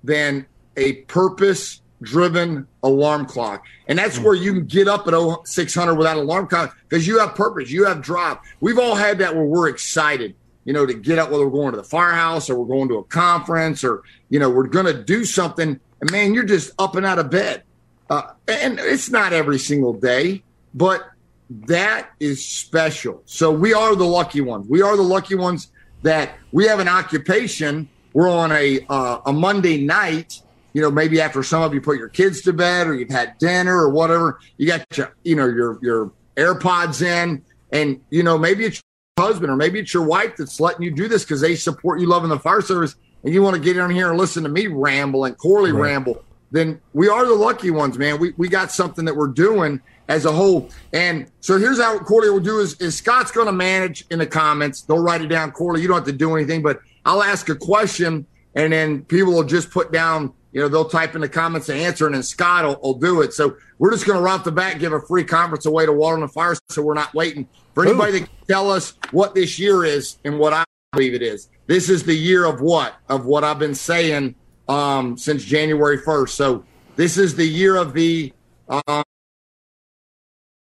than 0.02 0.46
a 0.76 0.94
purpose 1.02 1.80
driven 2.02 2.66
alarm 2.82 3.24
clock. 3.24 3.64
And 3.86 4.00
that's 4.00 4.18
where 4.18 4.34
you 4.34 4.52
can 4.52 4.66
get 4.66 4.88
up 4.88 5.06
at 5.06 5.14
0600 5.46 5.94
without 5.94 6.16
alarm 6.16 6.48
clock 6.48 6.76
because 6.88 7.06
you 7.06 7.20
have 7.20 7.36
purpose, 7.36 7.70
you 7.70 7.84
have 7.84 8.02
drive. 8.02 8.38
We've 8.58 8.80
all 8.80 8.96
had 8.96 9.18
that 9.18 9.36
where 9.36 9.44
we're 9.44 9.68
excited 9.68 10.34
you 10.64 10.72
know, 10.72 10.86
to 10.86 10.94
get 10.94 11.18
up, 11.18 11.30
whether 11.30 11.46
we're 11.46 11.60
going 11.60 11.72
to 11.72 11.76
the 11.76 11.84
firehouse 11.84 12.48
or 12.48 12.58
we're 12.58 12.66
going 12.66 12.88
to 12.88 12.96
a 12.96 13.04
conference 13.04 13.84
or, 13.84 14.02
you 14.28 14.38
know, 14.38 14.50
we're 14.50 14.66
going 14.66 14.86
to 14.86 15.02
do 15.02 15.24
something. 15.24 15.78
And 16.00 16.10
man, 16.10 16.34
you're 16.34 16.44
just 16.44 16.72
up 16.78 16.96
and 16.96 17.04
out 17.04 17.18
of 17.18 17.30
bed. 17.30 17.62
Uh, 18.10 18.32
and 18.48 18.78
it's 18.78 19.10
not 19.10 19.32
every 19.32 19.58
single 19.58 19.92
day, 19.92 20.42
but 20.74 21.02
that 21.50 22.10
is 22.20 22.44
special. 22.44 23.22
So 23.26 23.50
we 23.50 23.74
are 23.74 23.94
the 23.94 24.04
lucky 24.04 24.40
ones. 24.40 24.66
We 24.68 24.82
are 24.82 24.96
the 24.96 25.02
lucky 25.02 25.34
ones 25.34 25.68
that 26.02 26.36
we 26.52 26.66
have 26.66 26.80
an 26.80 26.88
occupation. 26.88 27.88
We're 28.12 28.30
on 28.30 28.52
a 28.52 28.84
uh, 28.88 29.20
a 29.26 29.32
Monday 29.32 29.84
night. 29.84 30.40
You 30.72 30.82
know, 30.82 30.90
maybe 30.90 31.20
after 31.20 31.42
some 31.42 31.62
of 31.62 31.72
you 31.72 31.80
put 31.80 31.98
your 31.98 32.08
kids 32.08 32.42
to 32.42 32.52
bed 32.52 32.88
or 32.88 32.94
you've 32.94 33.10
had 33.10 33.38
dinner 33.38 33.76
or 33.76 33.90
whatever, 33.90 34.40
you 34.56 34.66
got 34.66 34.84
your 34.96 35.14
you 35.22 35.36
know 35.36 35.46
your 35.46 35.78
your 35.82 36.12
AirPods 36.36 37.02
in, 37.02 37.44
and 37.72 38.00
you 38.10 38.22
know 38.22 38.38
maybe 38.38 38.64
it's 38.64 38.82
husband 39.16 39.50
or 39.50 39.54
maybe 39.54 39.78
it's 39.78 39.94
your 39.94 40.02
wife 40.02 40.36
that's 40.36 40.58
letting 40.58 40.82
you 40.82 40.90
do 40.90 41.06
this 41.06 41.22
because 41.22 41.40
they 41.40 41.54
support 41.54 42.00
you 42.00 42.06
loving 42.06 42.28
the 42.28 42.38
fire 42.38 42.60
service 42.60 42.96
and 43.22 43.32
you 43.32 43.42
want 43.42 43.54
to 43.54 43.62
get 43.62 43.76
in 43.76 43.90
here 43.90 44.10
and 44.10 44.18
listen 44.18 44.42
to 44.42 44.48
me 44.48 44.66
ramble 44.66 45.24
and 45.24 45.38
Corley 45.38 45.70
right. 45.70 45.92
ramble, 45.92 46.24
then 46.50 46.80
we 46.94 47.08
are 47.08 47.24
the 47.24 47.34
lucky 47.34 47.70
ones, 47.70 47.96
man. 47.96 48.18
We, 48.18 48.32
we 48.36 48.48
got 48.48 48.72
something 48.72 49.04
that 49.04 49.14
we're 49.14 49.28
doing 49.28 49.80
as 50.08 50.24
a 50.24 50.32
whole. 50.32 50.68
And 50.92 51.30
so 51.40 51.58
here's 51.58 51.80
how 51.80 51.96
Corley 52.00 52.28
will 52.28 52.40
do 52.40 52.58
is, 52.58 52.74
is 52.80 52.96
Scott's 52.96 53.30
going 53.30 53.46
to 53.46 53.52
manage 53.52 54.04
in 54.10 54.18
the 54.18 54.26
comments. 54.26 54.82
They'll 54.82 54.98
write 54.98 55.22
it 55.22 55.28
down. 55.28 55.52
Corley, 55.52 55.80
you 55.80 55.86
don't 55.86 55.98
have 55.98 56.06
to 56.06 56.12
do 56.12 56.36
anything, 56.36 56.60
but 56.60 56.80
I'll 57.04 57.22
ask 57.22 57.48
a 57.48 57.54
question 57.54 58.26
and 58.56 58.72
then 58.72 59.04
people 59.04 59.32
will 59.32 59.44
just 59.44 59.70
put 59.70 59.92
down, 59.92 60.32
you 60.52 60.60
know, 60.60 60.68
they'll 60.68 60.88
type 60.88 61.14
in 61.14 61.20
the 61.20 61.28
comments 61.28 61.68
the 61.68 61.74
answer 61.74 62.06
and 62.06 62.16
then 62.16 62.24
Scott 62.24 62.64
will, 62.64 62.80
will 62.82 62.98
do 62.98 63.22
it. 63.22 63.32
So 63.32 63.56
we're 63.78 63.92
just 63.92 64.06
going 64.06 64.18
to 64.18 64.24
right 64.24 64.32
off 64.32 64.44
the 64.44 64.52
bat 64.52 64.80
give 64.80 64.92
a 64.92 65.00
free 65.00 65.24
conference 65.24 65.66
away 65.66 65.86
to 65.86 65.92
Water 65.92 66.20
and 66.20 66.32
Fire 66.32 66.56
so 66.68 66.82
we're 66.82 66.94
not 66.94 67.14
waiting 67.14 67.48
for 67.74 67.84
anybody 67.84 68.18
Ooh. 68.18 68.20
to 68.20 68.28
tell 68.48 68.70
us 68.70 68.94
what 69.10 69.34
this 69.34 69.58
year 69.58 69.84
is 69.84 70.18
and 70.24 70.38
what 70.38 70.52
I 70.52 70.64
believe 70.92 71.14
it 71.14 71.22
is. 71.22 71.48
This 71.66 71.88
is 71.88 72.04
the 72.04 72.14
year 72.14 72.44
of 72.44 72.60
what? 72.60 72.94
Of 73.08 73.26
what 73.26 73.44
I've 73.44 73.58
been 73.58 73.74
saying 73.74 74.34
um, 74.68 75.18
since 75.18 75.44
January 75.44 75.98
1st. 75.98 76.28
So 76.30 76.64
this 76.96 77.18
is 77.18 77.34
the 77.34 77.46
year 77.46 77.76
of 77.76 77.92
the, 77.92 78.32
um, 78.68 79.02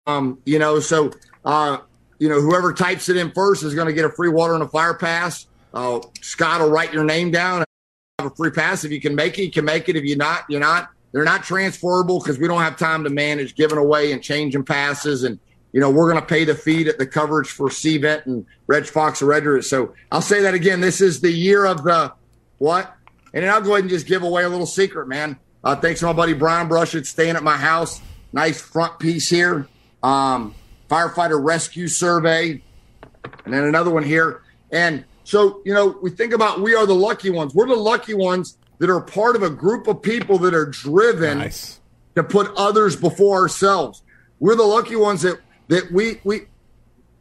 um 0.05 0.39
you 0.45 0.59
know, 0.59 0.79
so, 0.79 1.11
uh, 1.45 1.79
you 2.19 2.29
know, 2.29 2.41
whoever 2.41 2.73
types 2.73 3.09
it 3.09 3.17
in 3.17 3.31
first 3.31 3.63
is 3.63 3.75
going 3.75 3.87
to 3.87 3.93
get 3.93 4.05
a 4.05 4.09
free 4.09 4.29
water 4.29 4.53
and 4.55 4.63
a 4.63 4.67
fire 4.67 4.95
pass. 4.95 5.47
Uh, 5.73 5.99
Scott 6.21 6.61
will 6.61 6.69
write 6.69 6.91
your 6.91 7.03
name 7.03 7.29
down 7.29 7.57
and 7.57 7.67
have 8.19 8.31
a 8.31 8.35
free 8.35 8.49
pass. 8.49 8.83
If 8.83 8.91
you 8.91 8.99
can 8.99 9.13
make 9.13 9.37
it, 9.37 9.43
you 9.43 9.51
can 9.51 9.65
make 9.65 9.87
it. 9.89 9.95
If 9.95 10.03
you're 10.03 10.17
not, 10.17 10.45
you're 10.49 10.59
not. 10.59 10.89
They're 11.11 11.23
not 11.23 11.43
transferable 11.43 12.19
because 12.19 12.37
we 12.37 12.47
don't 12.47 12.61
have 12.61 12.77
time 12.77 13.03
to 13.05 13.09
manage 13.09 13.55
giving 13.55 13.77
away 13.77 14.11
and 14.11 14.21
changing 14.21 14.65
passes 14.65 15.23
and 15.23 15.39
you 15.71 15.79
know, 15.79 15.89
we're 15.89 16.09
going 16.09 16.21
to 16.21 16.27
pay 16.27 16.43
the 16.43 16.55
fee 16.55 16.87
at 16.87 16.97
the 16.97 17.05
coverage 17.05 17.49
for 17.49 17.69
CVent 17.69 18.25
and 18.25 18.45
Reg 18.67 18.85
Fox 18.85 19.21
or 19.21 19.27
Red 19.27 19.63
So 19.63 19.93
I'll 20.11 20.21
say 20.21 20.41
that 20.41 20.53
again. 20.53 20.81
This 20.81 21.01
is 21.01 21.21
the 21.21 21.31
year 21.31 21.65
of 21.65 21.83
the 21.83 22.13
what? 22.57 22.93
And 23.33 23.43
then 23.43 23.53
I'll 23.53 23.61
go 23.61 23.73
ahead 23.73 23.83
and 23.83 23.89
just 23.89 24.07
give 24.07 24.23
away 24.23 24.43
a 24.43 24.49
little 24.49 24.65
secret, 24.65 25.07
man. 25.07 25.37
Uh, 25.63 25.75
thanks 25.75 25.99
to 25.99 26.05
my 26.05 26.13
buddy 26.13 26.33
Brian 26.33 26.67
Brush. 26.67 26.95
It's 26.95 27.09
staying 27.09 27.35
at 27.35 27.43
my 27.43 27.57
house. 27.57 28.01
Nice 28.31 28.61
front 28.61 28.99
piece 28.99 29.29
here. 29.29 29.67
Um, 30.01 30.55
firefighter 30.89 31.43
rescue 31.43 31.87
survey. 31.87 32.61
And 33.45 33.53
then 33.53 33.63
another 33.65 33.91
one 33.91 34.03
here. 34.03 34.41
And 34.71 35.03
so, 35.23 35.61
you 35.65 35.73
know, 35.73 35.97
we 36.01 36.09
think 36.09 36.33
about 36.33 36.61
we 36.61 36.75
are 36.75 36.85
the 36.85 36.95
lucky 36.95 37.29
ones. 37.29 37.53
We're 37.53 37.67
the 37.67 37.75
lucky 37.75 38.13
ones 38.13 38.57
that 38.79 38.89
are 38.89 39.01
part 39.01 39.35
of 39.35 39.43
a 39.43 39.49
group 39.49 39.87
of 39.87 40.01
people 40.01 40.37
that 40.39 40.53
are 40.53 40.65
driven 40.65 41.39
nice. 41.39 41.79
to 42.15 42.23
put 42.23 42.51
others 42.55 42.95
before 42.95 43.41
ourselves. 43.41 44.03
We're 44.39 44.55
the 44.55 44.63
lucky 44.63 44.95
ones 44.95 45.23
that 45.23 45.39
that 45.67 45.91
we 45.91 46.19
we 46.23 46.47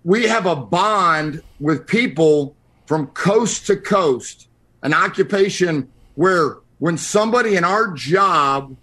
we 0.05 0.25
have 0.25 0.47
a 0.47 0.57
bond 0.57 1.43
with 1.59 1.87
people 1.87 2.55
from 2.87 3.09
coast 3.09 3.67
to 3.67 3.77
coast, 3.77 4.49
an 4.83 4.95
occupation 4.95 5.91
where 6.15 6.59
when 6.79 6.97
somebody 6.97 7.57
in 7.57 7.65
our 7.65 7.93
job 7.93 8.77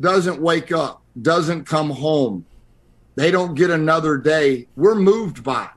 doesn't 0.00 0.40
wake 0.40 0.72
up, 0.72 1.02
doesn't 1.20 1.64
come 1.64 1.90
home, 1.90 2.46
they 3.14 3.30
don't 3.30 3.54
get 3.54 3.70
another 3.70 4.16
day, 4.18 4.66
we're 4.76 4.94
moved 4.94 5.42
by 5.42 5.64
it. 5.64 5.70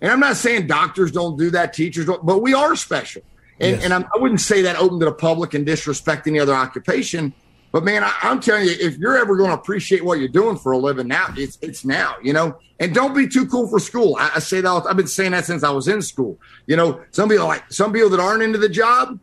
And 0.00 0.10
I'm 0.10 0.20
not 0.20 0.36
saying 0.36 0.66
doctors 0.66 1.12
don't 1.12 1.38
do 1.38 1.50
that, 1.50 1.72
teachers 1.72 2.06
don't, 2.06 2.24
but 2.24 2.42
we 2.42 2.54
are 2.54 2.74
special. 2.76 3.22
And, 3.60 3.76
yes. 3.76 3.84
and 3.84 3.92
I 3.94 4.18
wouldn't 4.18 4.40
say 4.40 4.62
that 4.62 4.76
open 4.76 4.98
to 5.00 5.06
the 5.06 5.12
public 5.12 5.54
and 5.54 5.64
disrespect 5.64 6.26
any 6.26 6.40
other 6.40 6.54
occupation. 6.54 7.32
But 7.72 7.84
man, 7.84 8.04
I, 8.04 8.14
am 8.22 8.38
telling 8.40 8.66
you, 8.66 8.76
if 8.78 8.98
you're 8.98 9.16
ever 9.16 9.34
going 9.34 9.48
to 9.48 9.54
appreciate 9.54 10.04
what 10.04 10.18
you're 10.18 10.28
doing 10.28 10.58
for 10.58 10.72
a 10.72 10.78
living 10.78 11.08
now, 11.08 11.28
it's 11.36 11.58
it's 11.62 11.86
now, 11.86 12.16
you 12.22 12.34
know. 12.34 12.58
And 12.78 12.94
don't 12.94 13.14
be 13.14 13.26
too 13.26 13.46
cool 13.46 13.66
for 13.66 13.78
school. 13.78 14.14
I, 14.18 14.32
I 14.36 14.38
say 14.40 14.60
that 14.60 14.84
I've 14.86 14.96
been 14.96 15.06
saying 15.06 15.32
that 15.32 15.46
since 15.46 15.64
I 15.64 15.70
was 15.70 15.88
in 15.88 16.02
school. 16.02 16.38
You 16.66 16.76
know, 16.76 17.00
some 17.12 17.30
people 17.30 17.46
like 17.46 17.64
some 17.72 17.92
people 17.92 18.10
that 18.10 18.20
aren't 18.20 18.42
into 18.42 18.58
the 18.58 18.68
job, 18.68 19.18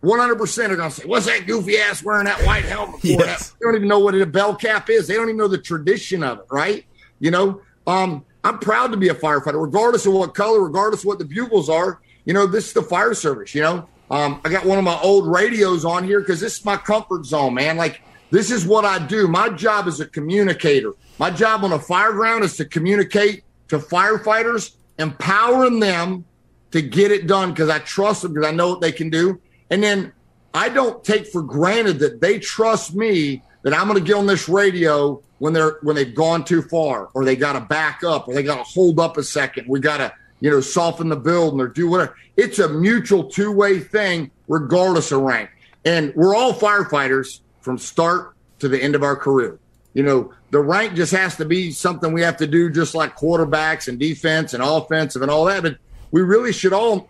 100 0.00 0.34
percent 0.36 0.72
are 0.72 0.76
going 0.76 0.90
to 0.90 0.94
say, 0.94 1.04
"What's 1.06 1.26
that 1.26 1.46
goofy 1.46 1.78
ass 1.78 2.02
wearing 2.02 2.24
that 2.24 2.44
white 2.44 2.64
helmet 2.64 3.00
for?" 3.00 3.06
Yes. 3.06 3.50
They 3.50 3.64
don't 3.64 3.76
even 3.76 3.88
know 3.88 4.00
what 4.00 4.16
a 4.16 4.26
bell 4.26 4.56
cap 4.56 4.90
is. 4.90 5.06
They 5.06 5.14
don't 5.14 5.28
even 5.28 5.36
know 5.36 5.48
the 5.48 5.58
tradition 5.58 6.24
of 6.24 6.40
it, 6.40 6.46
right? 6.50 6.84
You 7.20 7.30
know, 7.30 7.60
um, 7.86 8.24
I'm 8.42 8.58
proud 8.58 8.90
to 8.90 8.96
be 8.96 9.08
a 9.08 9.14
firefighter, 9.14 9.62
regardless 9.62 10.04
of 10.04 10.14
what 10.14 10.34
color, 10.34 10.60
regardless 10.60 11.02
of 11.02 11.06
what 11.06 11.20
the 11.20 11.24
bugles 11.24 11.68
are. 11.68 12.00
You 12.24 12.34
know, 12.34 12.46
this 12.46 12.68
is 12.68 12.72
the 12.72 12.82
fire 12.82 13.14
service. 13.14 13.54
You 13.54 13.62
know, 13.62 13.88
um, 14.10 14.40
I 14.44 14.50
got 14.50 14.64
one 14.64 14.78
of 14.78 14.84
my 14.84 14.98
old 15.00 15.26
radios 15.26 15.84
on 15.84 16.04
here 16.04 16.20
because 16.20 16.40
this 16.40 16.58
is 16.58 16.64
my 16.64 16.76
comfort 16.76 17.24
zone, 17.24 17.54
man. 17.54 17.76
Like 17.76 18.02
this 18.30 18.50
is 18.50 18.66
what 18.66 18.84
I 18.84 19.04
do. 19.04 19.28
My 19.28 19.48
job 19.48 19.86
is 19.86 20.00
a 20.00 20.06
communicator. 20.06 20.92
My 21.18 21.30
job 21.30 21.64
on 21.64 21.72
a 21.72 21.78
fire 21.78 22.12
ground 22.12 22.44
is 22.44 22.56
to 22.56 22.64
communicate 22.64 23.44
to 23.68 23.78
firefighters, 23.78 24.74
empowering 24.98 25.80
them 25.80 26.24
to 26.72 26.82
get 26.82 27.12
it 27.12 27.26
done 27.26 27.50
because 27.50 27.70
I 27.70 27.78
trust 27.78 28.22
them 28.22 28.34
because 28.34 28.48
I 28.48 28.52
know 28.52 28.68
what 28.68 28.80
they 28.80 28.92
can 28.92 29.08
do. 29.08 29.40
And 29.70 29.82
then 29.82 30.12
I 30.52 30.68
don't 30.68 31.02
take 31.04 31.26
for 31.26 31.42
granted 31.42 31.98
that 32.00 32.20
they 32.20 32.38
trust 32.38 32.94
me 32.94 33.42
that 33.62 33.72
I'm 33.72 33.88
going 33.88 33.98
to 33.98 34.04
get 34.04 34.16
on 34.16 34.26
this 34.26 34.48
radio 34.48 35.22
when 35.38 35.52
they're 35.52 35.78
when 35.82 35.96
they've 35.96 36.14
gone 36.14 36.44
too 36.44 36.62
far 36.62 37.08
or 37.14 37.24
they 37.24 37.36
got 37.36 37.54
to 37.54 37.60
back 37.60 38.04
up 38.04 38.28
or 38.28 38.34
they 38.34 38.42
got 38.42 38.56
to 38.56 38.64
hold 38.64 39.00
up 39.00 39.16
a 39.16 39.22
second. 39.22 39.68
We 39.68 39.80
got 39.80 39.98
to 39.98 40.12
you 40.44 40.50
know, 40.50 40.60
soften 40.60 41.08
the 41.08 41.16
building 41.16 41.58
or 41.58 41.68
do 41.68 41.88
whatever. 41.88 42.14
It's 42.36 42.58
a 42.58 42.68
mutual 42.68 43.24
two 43.24 43.50
way 43.50 43.80
thing, 43.80 44.30
regardless 44.46 45.10
of 45.10 45.22
rank. 45.22 45.48
And 45.86 46.14
we're 46.14 46.34
all 46.34 46.52
firefighters 46.52 47.40
from 47.62 47.78
start 47.78 48.36
to 48.58 48.68
the 48.68 48.78
end 48.78 48.94
of 48.94 49.02
our 49.02 49.16
career. 49.16 49.58
You 49.94 50.02
know, 50.02 50.34
the 50.50 50.60
rank 50.60 50.96
just 50.96 51.12
has 51.12 51.34
to 51.36 51.46
be 51.46 51.70
something 51.70 52.12
we 52.12 52.20
have 52.20 52.36
to 52.36 52.46
do, 52.46 52.68
just 52.68 52.94
like 52.94 53.16
quarterbacks 53.16 53.88
and 53.88 53.98
defense 53.98 54.52
and 54.52 54.62
offensive 54.62 55.22
and 55.22 55.30
all 55.30 55.46
that. 55.46 55.62
But 55.62 55.78
we 56.10 56.20
really 56.20 56.52
should 56.52 56.74
all, 56.74 57.08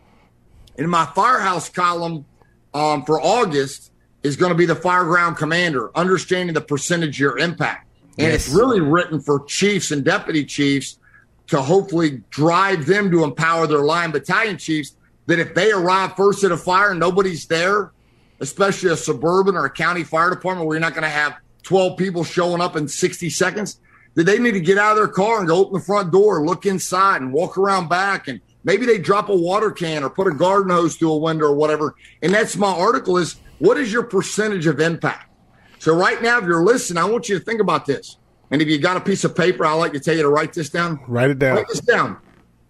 in 0.79 0.89
my 0.89 1.05
firehouse 1.05 1.69
column 1.69 2.27
um, 2.73 3.05
for 3.05 3.21
August, 3.21 3.91
is 4.23 4.37
going 4.37 4.53
to 4.53 4.57
be 4.57 4.67
the 4.67 4.77
fireground 4.77 5.39
commander, 5.39 5.91
understanding 5.97 6.55
the 6.55 6.61
percentage 6.61 7.17
of 7.17 7.19
your 7.19 7.39
impact. 7.39 7.89
And 8.17 8.29
yes. 8.29 8.47
it's 8.47 8.55
really 8.55 8.81
written 8.81 9.21
for 9.21 9.45
chiefs 9.47 9.91
and 9.91 10.05
deputy 10.05 10.45
chiefs 10.45 11.01
to 11.49 11.61
hopefully 11.61 12.23
drive 12.31 12.87
them 12.87 13.11
to 13.11 13.25
empower 13.25 13.67
their 13.67 13.83
line 13.83 14.11
battalion 14.11 14.57
chiefs 14.57 14.97
that 15.27 15.39
if 15.39 15.55
they 15.55 15.73
arrive 15.73 16.17
first 16.17 16.45
at 16.45 16.53
a 16.53 16.57
fire 16.57 16.91
and 16.91 17.01
nobody's 17.01 17.47
there, 17.47 17.93
especially 18.41 18.91
a 18.91 18.97
suburban 18.97 19.57
or 19.57 19.65
a 19.65 19.71
county 19.71 20.05
fire 20.05 20.31
department 20.31 20.67
where 20.67 20.77
you're 20.77 20.81
not 20.81 20.95
going 20.95 21.03
to 21.03 21.09
have 21.09 21.37
12 21.63 21.97
people 21.97 22.25
showing 22.25 22.61
up 22.61 22.77
in 22.77 22.87
60 22.89 23.31
seconds, 23.31 23.81
that 24.15 24.25
they 24.25 24.39
need 24.39 24.53
to 24.53 24.61
get 24.61 24.79
out 24.79 24.93
of 24.93 24.97
their 24.97 25.09
car 25.09 25.39
and 25.39 25.49
go 25.49 25.57
open 25.57 25.75
the 25.75 25.81
front 25.81 26.13
door, 26.13 26.45
look 26.45 26.67
inside 26.67 27.21
and 27.21 27.33
walk 27.33 27.59
around 27.59 27.89
back 27.89 28.29
and 28.29 28.41
maybe 28.63 28.87
they 28.87 28.99
drop 28.99 29.29
a 29.29 29.37
water 29.37 29.71
can 29.71 30.05
or 30.05 30.11
put 30.11 30.27
a 30.27 30.35
garden 30.35 30.71
hose 30.71 30.97
through 30.97 31.13
a 31.13 31.19
window 31.19 31.47
or 31.47 31.55
whatever. 31.55 31.95
And 32.23 32.33
that's 32.33 32.57
my 32.57 32.73
article 32.73 33.19
is 33.19 33.37
what 33.59 33.77
is 33.79 33.93
your 33.93 34.05
percentage 34.05 34.67
of 34.67 34.81
impact? 34.81 35.31
So 35.79 35.95
right 35.95 36.23
now, 36.23 36.39
if 36.39 36.45
you're 36.45 36.65
listening, 36.65 37.03
I 37.03 37.07
want 37.07 37.29
you 37.29 37.39
to 37.39 37.45
think 37.45 37.61
about 37.61 37.87
this. 37.87 38.17
And 38.55 38.63
if 38.63 38.69
you 38.69 38.79
got 38.79 38.97
a 38.97 39.01
piece 39.01 39.25
of 39.25 39.35
paper, 39.35 39.67
I'd 39.67 39.73
like 39.73 39.95
to 39.95 39.99
tell 39.99 40.15
you 40.15 40.23
to 40.23 40.29
write 40.29 40.53
this 40.53 40.69
down. 40.69 41.01
Write 41.09 41.31
it 41.31 41.41
down. 41.41 41.57
Write 41.57 41.67
this 41.67 41.81
down. 41.81 42.19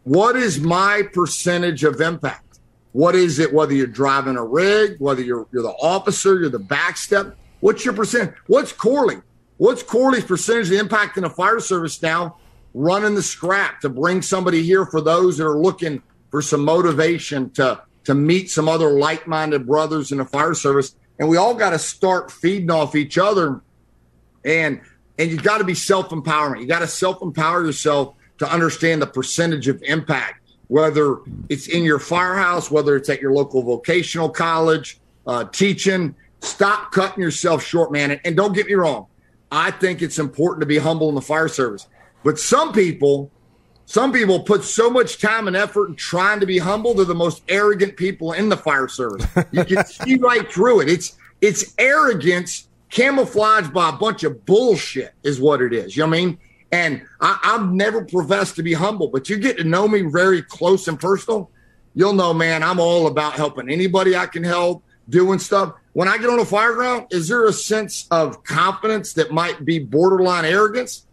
What 0.05 0.35
is 0.35 0.59
my 0.59 1.03
percentage 1.13 1.85
of 1.85 2.01
impact? 2.01 2.61
What 2.93 3.15
is 3.15 3.39
it? 3.39 3.53
Whether 3.53 3.75
you're 3.75 3.87
driving 3.87 4.39
a 4.39 4.43
rig, 4.43 4.97
whether 4.99 5.21
you're 5.21 5.47
you're 5.53 5.63
the 5.63 5.75
officer, 5.75 6.41
you're 6.41 6.49
the 6.49 6.59
backstep. 6.59 7.35
What's 7.61 7.85
your 7.85 7.93
percent? 7.93 8.33
What's 8.47 8.73
Corley? 8.73 9.17
What's 9.59 9.83
Corley's 9.83 10.25
percentage 10.25 10.69
of 10.69 10.79
impact 10.79 11.19
in 11.19 11.23
the 11.25 11.29
fire 11.29 11.61
service 11.61 12.01
now? 12.01 12.39
Running 12.73 13.15
the 13.15 13.23
scrap 13.23 13.83
to 13.83 13.91
bring 13.91 14.23
somebody 14.23 14.63
here 14.63 14.87
for 14.87 15.03
those 15.03 15.37
that 15.37 15.45
are 15.45 15.59
looking 15.59 16.03
for 16.31 16.41
some 16.41 16.65
motivation 16.65 17.51
to 17.51 17.83
to 18.05 18.15
meet 18.15 18.51
some 18.51 18.71
other 18.71 18.89
like-minded 18.89 19.67
brothers 19.67 20.13
in 20.13 20.17
the 20.17 20.25
fire 20.25 20.55
service. 20.55 20.97
And 21.19 21.29
we 21.29 21.37
all 21.37 21.53
got 21.53 21.71
to 21.71 21.79
start 21.79 22.33
feeding 22.33 22.71
off 22.71 22.97
each 22.97 23.19
other. 23.19 23.61
And 24.47 24.81
and 25.19 25.31
you 25.31 25.37
got 25.37 25.59
to 25.59 25.65
be 25.65 25.75
self 25.75 26.09
empowerment. 26.11 26.61
You 26.61 26.67
got 26.67 26.81
to 26.81 26.89
self 26.89 27.23
empower 27.23 27.65
yourself 27.65 28.15
to 28.39 28.51
understand 28.51 29.01
the 29.01 29.07
percentage 29.07 29.69
of 29.69 29.83
impact, 29.83 30.41
whether 30.69 31.19
it's 31.49 31.69
in 31.69 31.85
your 31.85 31.99
firehouse, 31.99 32.71
whether 32.71 32.97
it's 32.97 33.09
at 33.09 33.21
your 33.21 33.33
local 33.33 33.63
vocational 33.63 34.29
college, 34.29 34.99
uh, 35.27 35.45
teaching. 35.45 36.15
Stop 36.41 36.93
cutting 36.93 37.23
yourself 37.23 37.63
short, 37.63 37.91
man. 37.91 38.11
And, 38.11 38.21
and 38.25 38.37
don't 38.37 38.53
get 38.53 38.67
me 38.67 38.75
wrong. 38.75 39.07
I 39.51 39.71
think 39.71 40.03
it's 40.03 40.19
important 40.19 40.61
to 40.61 40.67
be 40.67 40.79
humble 40.79 41.09
in 41.09 41.15
the 41.15 41.23
fire 41.23 41.49
service. 41.49 41.87
But 42.23 42.39
some 42.39 42.73
people, 42.73 43.31
some 43.87 44.13
people 44.13 44.41
put 44.41 44.65
so 44.65 44.91
much 44.91 45.21
time 45.21 45.47
and 45.47 45.57
effort 45.57 45.91
in 45.91 45.95
trying 45.95 46.41
to 46.41 46.47
be 46.47 46.59
humble. 46.59 46.93
They're 46.93 47.05
the 47.05 47.15
most 47.15 47.43
arrogant 47.49 47.97
people 47.97 48.33
in 48.33 48.49
the 48.49 48.57
fire 48.57 48.89
service. 48.89 49.25
You 49.53 49.65
can 49.65 49.85
see 49.87 50.17
right 50.17 50.51
through 50.51 50.81
it. 50.81 50.89
It's 50.89 51.17
it's 51.41 51.75
arrogance 51.79 52.69
camouflaged 52.95 53.75
by 53.75 53.89
a 53.89 53.93
bunch 53.93 54.23
of 54.23 54.47
bullshit 54.47 55.15
is 55.25 55.41
what 55.41 55.61
it 55.61 55.73
is. 55.73 55.97
You 55.97 56.05
know 56.05 56.11
what 56.11 56.17
I 56.17 56.25
mean? 56.25 56.39
And 56.71 57.03
I, 57.21 57.39
I've 57.43 57.73
never 57.73 58.05
professed 58.05 58.55
to 58.57 58.63
be 58.63 58.73
humble, 58.73 59.09
but 59.09 59.29
you 59.29 59.37
get 59.37 59.59
to 59.59 59.65
know 59.65 59.89
me 59.89 60.03
very 60.03 60.43
close 60.43 60.87
and 60.87 60.99
personal. 60.99 61.51
You'll 61.95 62.13
know, 62.13 62.33
man, 62.33 62.63
I'm 62.63 62.79
all 62.79 63.09
about 63.09 63.33
helping 63.33 63.69
anybody 63.69 64.17
I 64.17 64.27
can 64.27 64.45
help, 64.45 64.85
doing 65.09 65.41
stuff. 65.41 65.75
When 65.93 66.07
I 66.07 66.19
get 66.19 66.31
on 66.31 66.39
a 66.39 66.45
fire 66.45 66.73
ground, 66.75 67.07
is 67.11 67.27
there 67.27 67.47
a 67.47 67.53
sense 67.53 68.07
of 68.13 68.45
confidence 68.45 69.13
that 69.15 69.33
might 69.33 69.65
be 69.65 69.81
borderline 69.81 70.45
arrogance? 70.45 71.05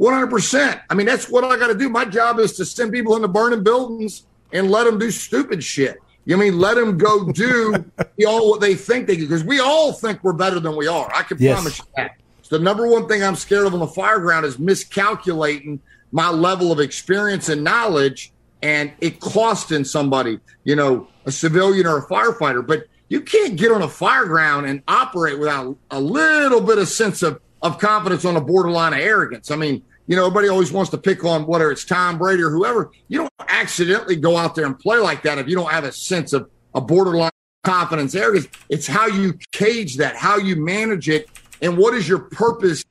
100%. 0.00 0.80
I 0.90 0.94
mean, 0.94 1.06
that's 1.06 1.30
what 1.30 1.44
I 1.44 1.56
got 1.56 1.68
to 1.68 1.74
do. 1.74 1.88
My 1.88 2.04
job 2.04 2.40
is 2.40 2.54
to 2.54 2.64
send 2.64 2.92
people 2.92 3.14
into 3.14 3.28
burning 3.28 3.62
buildings 3.62 4.24
and 4.52 4.70
let 4.72 4.84
them 4.84 4.98
do 4.98 5.12
stupid 5.12 5.62
shit. 5.62 5.98
You 6.28 6.36
mean 6.36 6.58
let 6.58 6.74
them 6.74 6.98
go 6.98 7.32
do 7.32 7.86
know, 8.18 8.42
what 8.44 8.60
they 8.60 8.74
think 8.74 9.06
they 9.06 9.16
do? 9.16 9.22
Because 9.22 9.44
we 9.44 9.60
all 9.60 9.94
think 9.94 10.22
we're 10.22 10.34
better 10.34 10.60
than 10.60 10.76
we 10.76 10.86
are. 10.86 11.10
I 11.12 11.22
can 11.22 11.38
Yes. 11.40 11.54
promise 11.54 11.78
you 11.78 11.84
that. 11.96 12.10
So 12.42 12.58
the 12.58 12.64
number 12.64 12.86
one 12.86 13.08
thing 13.08 13.24
I'm 13.24 13.34
scared 13.34 13.66
of 13.66 13.72
on 13.72 13.80
the 13.80 13.86
fire 13.86 14.20
ground 14.20 14.44
is 14.44 14.58
miscalculating 14.58 15.80
my 16.12 16.28
level 16.28 16.70
of 16.70 16.80
experience 16.80 17.48
and 17.48 17.64
knowledge 17.64 18.34
and 18.60 18.92
it 19.00 19.20
costing 19.20 19.84
somebody, 19.84 20.38
you 20.64 20.76
know, 20.76 21.08
a 21.24 21.32
civilian 21.32 21.86
or 21.86 21.96
a 21.96 22.06
firefighter. 22.06 22.66
But 22.66 22.84
you 23.08 23.22
can't 23.22 23.56
get 23.56 23.72
on 23.72 23.80
a 23.80 23.88
fire 23.88 24.26
ground 24.26 24.66
and 24.66 24.82
operate 24.86 25.38
without 25.38 25.78
a 25.90 25.98
little 25.98 26.60
bit 26.60 26.76
of 26.76 26.88
sense 26.88 27.22
of, 27.22 27.40
of 27.62 27.78
confidence 27.78 28.26
on 28.26 28.36
a 28.36 28.40
borderline 28.42 28.92
of 28.92 28.98
arrogance. 28.98 29.50
I 29.50 29.56
mean, 29.56 29.82
you 30.08 30.16
know, 30.16 30.26
everybody 30.26 30.48
always 30.48 30.72
wants 30.72 30.90
to 30.90 30.98
pick 30.98 31.24
on 31.24 31.46
whether 31.46 31.70
it's 31.70 31.84
Tom 31.84 32.18
Brady 32.18 32.42
or 32.42 32.50
whoever. 32.50 32.90
You 33.06 33.18
don't 33.18 33.32
accidentally 33.48 34.16
go 34.16 34.36
out 34.36 34.56
there 34.56 34.66
and 34.66 34.76
play 34.76 34.98
like 34.98 35.22
that 35.22 35.38
if 35.38 35.46
you 35.46 35.54
don't 35.54 35.70
have 35.70 35.84
a 35.84 35.92
sense 35.92 36.32
of 36.32 36.50
a 36.74 36.80
borderline 36.80 37.30
confidence 37.62 38.14
arrogance. 38.14 38.48
It's 38.68 38.86
how 38.86 39.06
you 39.06 39.38
cage 39.52 39.98
that, 39.98 40.16
how 40.16 40.38
you 40.38 40.56
manage 40.56 41.08
it, 41.08 41.28
and 41.62 41.78
what 41.78 41.94
is 41.94 42.08
your 42.08 42.18
purpose 42.18 42.84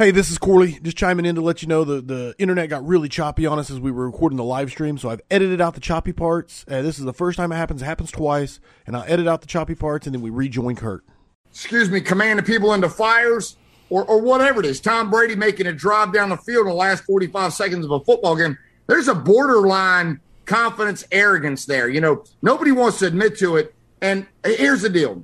Hey, 0.00 0.12
this 0.12 0.30
is 0.30 0.38
Corley. 0.38 0.78
Just 0.82 0.96
chiming 0.96 1.26
in 1.26 1.34
to 1.34 1.42
let 1.42 1.60
you 1.60 1.68
know 1.68 1.84
the, 1.84 2.00
the 2.00 2.34
internet 2.38 2.70
got 2.70 2.86
really 2.86 3.10
choppy 3.10 3.44
on 3.44 3.58
us 3.58 3.70
as 3.70 3.78
we 3.78 3.90
were 3.90 4.06
recording 4.06 4.38
the 4.38 4.44
live 4.44 4.70
stream. 4.70 4.96
So 4.96 5.10
I've 5.10 5.20
edited 5.30 5.60
out 5.60 5.74
the 5.74 5.80
choppy 5.80 6.14
parts. 6.14 6.64
Uh, 6.66 6.80
this 6.80 6.98
is 6.98 7.04
the 7.04 7.12
first 7.12 7.36
time 7.36 7.52
it 7.52 7.56
happens. 7.56 7.82
It 7.82 7.84
happens 7.84 8.10
twice. 8.10 8.60
And 8.86 8.96
I'll 8.96 9.04
edit 9.06 9.28
out 9.28 9.42
the 9.42 9.46
choppy 9.46 9.74
parts 9.74 10.06
and 10.06 10.14
then 10.14 10.22
we 10.22 10.30
rejoin 10.30 10.74
Curt. 10.74 11.04
excuse 11.50 11.90
me, 11.90 12.00
commanding 12.00 12.46
people 12.46 12.72
into 12.72 12.88
fires 12.88 13.58
or, 13.90 14.04
or 14.04 14.20
whatever 14.20 14.60
it 14.60 14.66
is. 14.66 14.80
Tom 14.80 15.10
Brady 15.10 15.36
making 15.36 15.66
a 15.66 15.72
drive 15.72 16.12
down 16.12 16.30
the 16.30 16.36
field 16.36 16.66
in 16.66 16.70
the 16.70 16.74
last 16.74 17.04
45 17.04 17.52
seconds 17.52 17.84
of 17.84 17.90
a 17.90 18.00
football 18.00 18.36
game. 18.36 18.56
There's 18.86 19.08
a 19.08 19.14
borderline 19.14 20.20
confidence, 20.46 21.04
arrogance 21.12 21.66
there. 21.66 21.88
You 21.88 22.00
know, 22.00 22.24
nobody 22.40 22.72
wants 22.72 23.00
to 23.00 23.06
admit 23.06 23.38
to 23.38 23.56
it. 23.56 23.74
And 24.00 24.26
here's 24.44 24.82
the 24.82 24.88
deal 24.88 25.22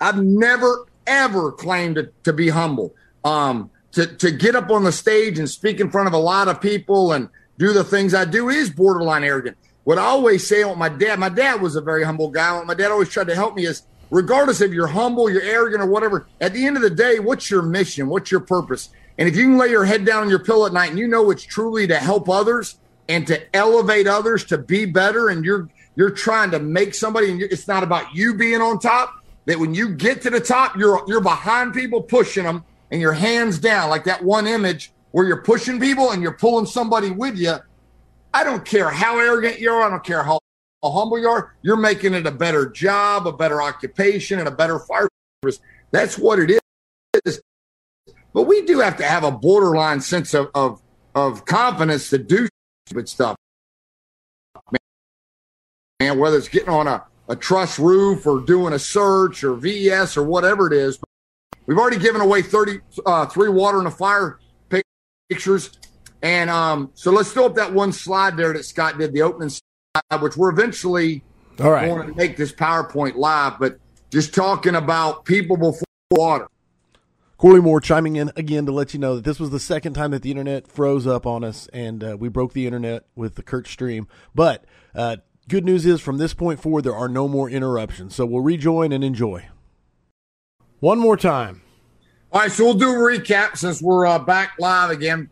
I've 0.00 0.22
never, 0.22 0.86
ever 1.06 1.50
claimed 1.52 1.96
to, 1.96 2.10
to 2.24 2.32
be 2.32 2.50
humble. 2.50 2.94
Um, 3.24 3.70
to, 3.92 4.06
to 4.06 4.30
get 4.30 4.54
up 4.54 4.70
on 4.70 4.84
the 4.84 4.92
stage 4.92 5.38
and 5.38 5.50
speak 5.50 5.80
in 5.80 5.90
front 5.90 6.06
of 6.06 6.14
a 6.14 6.18
lot 6.18 6.48
of 6.48 6.60
people 6.60 7.12
and 7.12 7.28
do 7.58 7.72
the 7.72 7.84
things 7.84 8.14
I 8.14 8.24
do 8.24 8.48
is 8.48 8.70
borderline 8.70 9.24
arrogant. 9.24 9.56
What 9.84 9.98
I 9.98 10.02
always 10.02 10.46
say 10.46 10.64
with 10.64 10.78
my 10.78 10.88
dad, 10.88 11.18
my 11.18 11.28
dad 11.28 11.60
was 11.60 11.74
a 11.74 11.80
very 11.80 12.04
humble 12.04 12.30
guy. 12.30 12.56
What 12.56 12.66
my 12.66 12.74
dad 12.74 12.92
always 12.92 13.08
tried 13.08 13.26
to 13.26 13.34
help 13.34 13.56
me 13.56 13.66
is 13.66 13.82
regardless 14.10 14.60
if 14.60 14.72
you're 14.72 14.86
humble, 14.86 15.30
you're 15.30 15.42
arrogant, 15.42 15.82
or 15.82 15.86
whatever, 15.86 16.26
at 16.40 16.52
the 16.52 16.66
end 16.66 16.76
of 16.76 16.82
the 16.82 16.90
day, 16.90 17.18
what's 17.18 17.50
your 17.50 17.62
mission? 17.62 18.08
What's 18.08 18.30
your 18.30 18.40
purpose? 18.40 18.90
And 19.18 19.28
if 19.28 19.36
you 19.36 19.44
can 19.44 19.58
lay 19.58 19.68
your 19.68 19.84
head 19.84 20.04
down 20.04 20.22
on 20.22 20.30
your 20.30 20.38
pillow 20.38 20.66
at 20.66 20.72
night 20.72 20.90
and 20.90 20.98
you 20.98 21.06
know 21.06 21.30
it's 21.30 21.42
truly 21.42 21.86
to 21.86 21.96
help 21.96 22.28
others 22.28 22.78
and 23.08 23.26
to 23.26 23.56
elevate 23.56 24.06
others 24.06 24.44
to 24.46 24.58
be 24.58 24.84
better, 24.84 25.28
and 25.28 25.44
you're 25.44 25.68
you're 25.96 26.10
trying 26.10 26.50
to 26.52 26.58
make 26.58 26.94
somebody, 26.94 27.30
and 27.30 27.42
it's 27.42 27.66
not 27.66 27.82
about 27.82 28.14
you 28.14 28.34
being 28.34 28.60
on 28.60 28.78
top. 28.78 29.14
That 29.46 29.58
when 29.58 29.74
you 29.74 29.94
get 29.94 30.22
to 30.22 30.30
the 30.30 30.40
top, 30.40 30.76
you're 30.76 31.02
you're 31.08 31.20
behind 31.20 31.74
people 31.74 32.02
pushing 32.02 32.44
them, 32.44 32.64
and 32.90 33.00
your 33.00 33.12
hands 33.12 33.58
down, 33.58 33.90
like 33.90 34.04
that 34.04 34.22
one 34.22 34.46
image 34.46 34.92
where 35.10 35.26
you're 35.26 35.42
pushing 35.42 35.80
people 35.80 36.12
and 36.12 36.22
you're 36.22 36.36
pulling 36.36 36.66
somebody 36.66 37.10
with 37.10 37.36
you. 37.36 37.56
I 38.32 38.44
don't 38.44 38.64
care 38.64 38.90
how 38.90 39.18
arrogant 39.18 39.58
you 39.60 39.72
are. 39.72 39.82
I 39.82 39.90
don't 39.90 40.04
care 40.04 40.22
how 40.22 40.38
humble 40.88 41.18
you 41.18 41.28
are. 41.28 41.54
You're 41.62 41.76
making 41.76 42.14
it 42.14 42.26
a 42.26 42.30
better 42.30 42.66
job, 42.66 43.26
a 43.26 43.32
better 43.32 43.60
occupation, 43.60 44.38
and 44.38 44.48
a 44.48 44.52
better 44.52 44.78
fire 44.78 45.08
service. 45.42 45.60
That's 45.90 46.16
what 46.16 46.38
it 46.38 46.60
is. 47.24 47.42
But 48.32 48.44
we 48.44 48.62
do 48.62 48.78
have 48.80 48.96
to 48.98 49.04
have 49.04 49.24
a 49.24 49.30
borderline 49.30 50.00
sense 50.00 50.34
of 50.34 50.50
of, 50.54 50.80
of 51.14 51.44
confidence 51.44 52.10
to 52.10 52.18
do 52.18 52.48
stupid 52.86 53.08
stuff. 53.08 53.36
Man, 56.00 56.18
whether 56.18 56.38
it's 56.38 56.48
getting 56.48 56.70
on 56.70 56.86
a, 56.86 57.04
a 57.28 57.36
truss 57.36 57.78
roof 57.78 58.26
or 58.26 58.40
doing 58.40 58.72
a 58.72 58.78
search 58.78 59.44
or 59.44 59.54
VES 59.54 60.16
or 60.16 60.22
whatever 60.22 60.66
it 60.66 60.72
is. 60.72 60.98
We've 61.66 61.78
already 61.78 61.98
given 61.98 62.20
away 62.20 62.42
33 62.42 62.80
uh, 63.04 63.26
three 63.26 63.48
water 63.48 63.78
and 63.78 63.86
a 63.86 63.90
fire 63.90 64.38
pictures. 65.28 65.78
And 66.22 66.50
um, 66.50 66.90
so 66.94 67.12
let's 67.12 67.32
throw 67.32 67.46
up 67.46 67.54
that 67.54 67.72
one 67.72 67.92
slide 67.92 68.36
there 68.36 68.52
that 68.52 68.64
Scott 68.64 68.98
did, 68.98 69.12
the 69.12 69.22
opening 69.22 69.50
which 70.20 70.36
we're 70.36 70.50
eventually 70.50 71.22
All 71.58 71.70
right. 71.70 71.88
going 71.88 72.08
to 72.08 72.14
make 72.14 72.36
this 72.36 72.52
PowerPoint 72.52 73.16
live, 73.16 73.58
but 73.58 73.78
just 74.10 74.34
talking 74.34 74.74
about 74.74 75.24
people 75.24 75.56
before 75.56 75.84
water. 76.10 76.48
Corley 77.38 77.60
Moore 77.60 77.80
chiming 77.80 78.16
in 78.16 78.30
again 78.36 78.66
to 78.66 78.72
let 78.72 78.92
you 78.92 79.00
know 79.00 79.16
that 79.16 79.24
this 79.24 79.40
was 79.40 79.50
the 79.50 79.58
second 79.58 79.94
time 79.94 80.10
that 80.10 80.22
the 80.22 80.30
internet 80.30 80.68
froze 80.68 81.06
up 81.06 81.26
on 81.26 81.42
us 81.42 81.68
and 81.72 82.04
uh, 82.04 82.16
we 82.18 82.28
broke 82.28 82.52
the 82.52 82.66
internet 82.66 83.06
with 83.16 83.36
the 83.36 83.42
Curt 83.42 83.66
stream. 83.66 84.06
But 84.34 84.64
uh, 84.94 85.16
good 85.48 85.64
news 85.64 85.86
is 85.86 86.00
from 86.00 86.18
this 86.18 86.34
point 86.34 86.60
forward, 86.60 86.84
there 86.84 86.94
are 86.94 87.08
no 87.08 87.26
more 87.26 87.48
interruptions. 87.48 88.14
So 88.14 88.26
we'll 88.26 88.42
rejoin 88.42 88.92
and 88.92 89.02
enjoy. 89.02 89.48
One 90.80 90.98
more 90.98 91.16
time. 91.16 91.62
All 92.32 92.42
right, 92.42 92.52
so 92.52 92.64
we'll 92.64 92.74
do 92.74 92.90
a 92.90 92.94
recap 92.94 93.56
since 93.56 93.82
we're 93.82 94.06
uh, 94.06 94.18
back 94.18 94.52
live 94.58 94.90
again. 94.90 95.30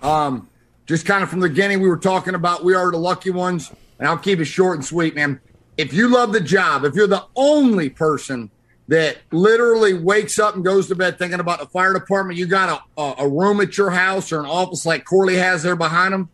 Um, 0.00 0.48
just 0.88 1.04
kind 1.04 1.22
of 1.22 1.28
from 1.28 1.40
the 1.40 1.48
beginning, 1.48 1.80
we 1.80 1.88
were 1.88 1.98
talking 1.98 2.34
about 2.34 2.64
we 2.64 2.74
are 2.74 2.90
the 2.90 2.96
lucky 2.96 3.30
ones, 3.30 3.70
and 3.98 4.08
I'll 4.08 4.16
keep 4.16 4.40
it 4.40 4.46
short 4.46 4.76
and 4.76 4.84
sweet, 4.84 5.14
man. 5.14 5.38
If 5.76 5.92
you 5.92 6.08
love 6.08 6.32
the 6.32 6.40
job, 6.40 6.84
if 6.84 6.94
you're 6.94 7.06
the 7.06 7.26
only 7.36 7.90
person 7.90 8.50
that 8.88 9.18
literally 9.30 9.92
wakes 9.92 10.38
up 10.38 10.54
and 10.54 10.64
goes 10.64 10.88
to 10.88 10.94
bed 10.94 11.18
thinking 11.18 11.40
about 11.40 11.60
the 11.60 11.66
fire 11.66 11.92
department, 11.92 12.38
you 12.38 12.46
got 12.46 12.82
a, 12.96 13.14
a, 13.18 13.28
room 13.28 13.60
at 13.60 13.76
your 13.76 13.90
house 13.90 14.32
or 14.32 14.40
an 14.40 14.46
office 14.46 14.86
like 14.86 15.04
Corley 15.04 15.36
has 15.36 15.62
there 15.62 15.76
behind 15.76 16.14
him, 16.14 16.30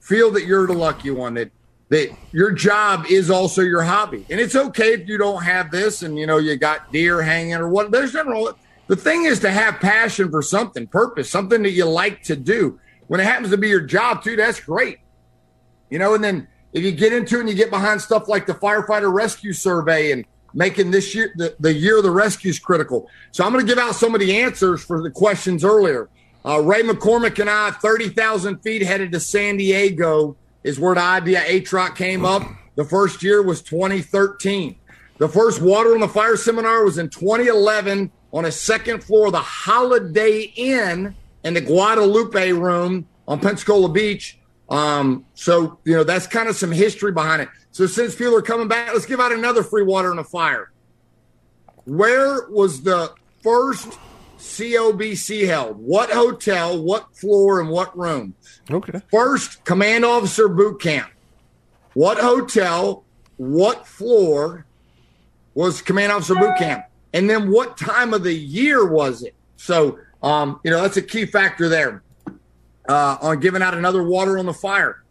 feel 0.00 0.30
that 0.30 0.46
you're 0.46 0.68
the 0.68 0.72
lucky 0.72 1.10
one 1.10 1.34
that 1.34 1.50
that 1.88 2.16
your 2.30 2.52
job 2.52 3.04
is 3.10 3.32
also 3.32 3.62
your 3.62 3.82
hobby. 3.82 4.24
And 4.30 4.38
it's 4.38 4.54
okay 4.54 4.92
if 4.92 5.08
you 5.08 5.18
don't 5.18 5.42
have 5.42 5.72
this 5.72 6.02
and 6.02 6.16
you 6.16 6.24
know 6.24 6.38
you 6.38 6.54
got 6.54 6.92
deer 6.92 7.20
hanging 7.20 7.54
or 7.54 7.68
what 7.68 7.90
there's 7.90 8.14
wrong. 8.14 8.52
The 8.86 8.94
thing 8.94 9.24
is 9.24 9.40
to 9.40 9.50
have 9.50 9.80
passion 9.80 10.30
for 10.30 10.40
something, 10.40 10.86
purpose, 10.86 11.28
something 11.28 11.64
that 11.64 11.72
you 11.72 11.84
like 11.84 12.22
to 12.24 12.36
do. 12.36 12.78
When 13.10 13.18
it 13.18 13.24
happens 13.24 13.50
to 13.50 13.56
be 13.56 13.68
your 13.68 13.80
job 13.80 14.22
too, 14.22 14.36
that's 14.36 14.60
great. 14.60 14.98
You 15.90 15.98
know, 15.98 16.14
and 16.14 16.22
then 16.22 16.46
if 16.72 16.84
you 16.84 16.92
get 16.92 17.12
into 17.12 17.38
it 17.38 17.40
and 17.40 17.48
you 17.48 17.56
get 17.56 17.68
behind 17.68 18.00
stuff 18.00 18.28
like 18.28 18.46
the 18.46 18.54
firefighter 18.54 19.12
rescue 19.12 19.52
survey 19.52 20.12
and 20.12 20.24
making 20.54 20.92
this 20.92 21.12
year 21.12 21.34
the, 21.34 21.56
the 21.58 21.72
year 21.72 21.96
of 21.96 22.04
the 22.04 22.10
rescue 22.12 22.50
is 22.50 22.60
critical. 22.60 23.10
So 23.32 23.44
I'm 23.44 23.52
going 23.52 23.66
to 23.66 23.68
give 23.68 23.82
out 23.82 23.96
some 23.96 24.14
of 24.14 24.20
the 24.20 24.40
answers 24.40 24.84
for 24.84 25.02
the 25.02 25.10
questions 25.10 25.64
earlier. 25.64 26.08
Uh, 26.46 26.60
Ray 26.62 26.84
McCormick 26.84 27.40
and 27.40 27.50
I, 27.50 27.72
30,000 27.72 28.60
feet 28.60 28.82
headed 28.82 29.10
to 29.10 29.18
San 29.18 29.56
Diego 29.56 30.36
is 30.62 30.78
where 30.78 30.94
the 30.94 31.00
idea 31.00 31.40
ATROC 31.40 31.96
came 31.96 32.24
up. 32.24 32.44
The 32.76 32.84
first 32.84 33.24
year 33.24 33.42
was 33.42 33.60
2013. 33.60 34.76
The 35.18 35.28
first 35.28 35.60
Water 35.60 35.94
on 35.94 36.00
the 36.00 36.06
Fire 36.06 36.36
seminar 36.36 36.84
was 36.84 36.96
in 36.96 37.08
2011 37.08 38.12
on 38.32 38.44
a 38.44 38.52
second 38.52 39.02
floor 39.02 39.26
of 39.26 39.32
the 39.32 39.40
Holiday 39.40 40.42
Inn 40.54 41.16
in 41.44 41.54
the 41.54 41.60
Guadalupe 41.60 42.52
room 42.52 43.06
on 43.26 43.40
Pensacola 43.40 43.88
Beach. 43.88 44.38
Um, 44.68 45.24
so, 45.34 45.78
you 45.84 45.94
know, 45.94 46.04
that's 46.04 46.26
kind 46.26 46.48
of 46.48 46.56
some 46.56 46.70
history 46.70 47.12
behind 47.12 47.42
it. 47.42 47.48
So, 47.72 47.86
since 47.86 48.14
people 48.14 48.36
are 48.36 48.42
coming 48.42 48.68
back, 48.68 48.92
let's 48.92 49.06
give 49.06 49.20
out 49.20 49.32
another 49.32 49.62
free 49.62 49.82
Water 49.82 50.10
and 50.10 50.20
a 50.20 50.24
Fire. 50.24 50.70
Where 51.84 52.48
was 52.48 52.82
the 52.82 53.12
first 53.42 53.98
COBC 54.38 55.46
held? 55.46 55.76
What 55.78 56.10
hotel, 56.10 56.82
what 56.82 57.16
floor, 57.16 57.60
and 57.60 57.68
what 57.68 57.96
room? 57.98 58.34
Okay. 58.70 59.00
First, 59.10 59.64
command 59.64 60.04
officer 60.04 60.48
boot 60.48 60.80
camp. 60.80 61.10
What 61.94 62.18
hotel, 62.18 63.04
what 63.36 63.86
floor 63.86 64.66
was 65.54 65.82
command 65.82 66.12
officer 66.12 66.34
boot 66.36 66.56
camp? 66.58 66.84
And 67.12 67.28
then 67.28 67.50
what 67.50 67.76
time 67.76 68.14
of 68.14 68.22
the 68.22 68.34
year 68.34 68.86
was 68.86 69.22
it? 69.22 69.34
So, 69.56 69.98
um, 70.22 70.60
you 70.64 70.70
know, 70.70 70.82
that's 70.82 70.96
a 70.96 71.02
key 71.02 71.26
factor 71.26 71.68
there 71.68 72.02
uh, 72.88 73.16
on 73.20 73.40
giving 73.40 73.62
out 73.62 73.74
another 73.74 74.02
water 74.02 74.38
on 74.38 74.46
the 74.46 74.52
fire. 74.52 75.02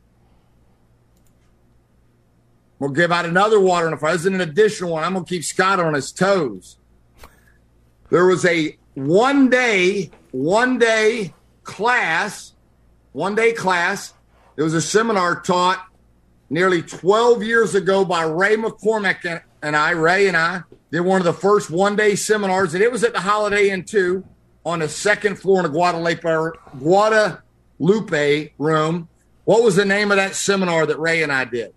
We'll 2.78 2.92
give 2.92 3.12
out 3.12 3.26
another 3.26 3.60
water 3.60 3.88
on 3.88 3.92
the 3.92 3.98
fire. 3.98 4.14
This 4.14 4.22
is 4.22 4.28
an 4.28 4.42
additional 4.42 4.92
one. 4.92 5.04
I'm 5.04 5.14
going 5.14 5.26
to 5.26 5.30
keep 5.30 5.44
Scott 5.44 5.80
on 5.80 5.94
his 5.94 6.12
toes. 6.12 6.78
There 8.10 8.26
was 8.26 8.46
a 8.46 8.78
one 8.94 9.50
day, 9.50 10.12
one 10.32 10.80
day 10.80 11.34
class, 11.64 12.54
one 13.12 13.36
day 13.36 13.52
class. 13.54 14.14
It 14.56 14.64
was 14.64 14.74
a 14.74 14.82
seminar 14.82 15.42
taught 15.42 15.86
nearly 16.50 16.82
12 16.82 17.44
years 17.44 17.76
ago 17.76 18.04
by 18.06 18.24
Ray 18.24 18.56
McCormick 18.56 19.42
and, 19.62 19.76
I, 19.76 19.92
Ray 19.92 20.28
and 20.28 20.38
I, 20.38 20.64
did 20.92 21.02
one 21.02 21.22
of 21.22 21.26
the 21.26 21.34
first 21.34 21.70
one 21.70 21.96
day 21.96 22.16
seminars, 22.16 22.74
and 22.74 22.82
it 22.82 22.92
was 22.92 23.04
at 23.04 23.14
the 23.14 23.20
Holiday 23.20 23.70
Inn 23.70 23.84
2 23.84 24.26
on 24.66 24.80
the 24.80 24.90
second 24.90 25.38
floor 25.38 25.60
in 25.60 25.64
the 25.64 25.70
Guadalupe, 25.70 26.22
Guadalupe 26.80 28.52
room. 28.58 29.08
What 29.46 29.64
was 29.64 29.76
the 29.76 29.86
name 29.86 30.12
of 30.12 30.18
that 30.18 30.36
seminar 30.36 30.86
that 30.86 31.00
Ray 31.00 31.24
and 31.24 31.32
I 31.32 31.46
did? 31.46 31.74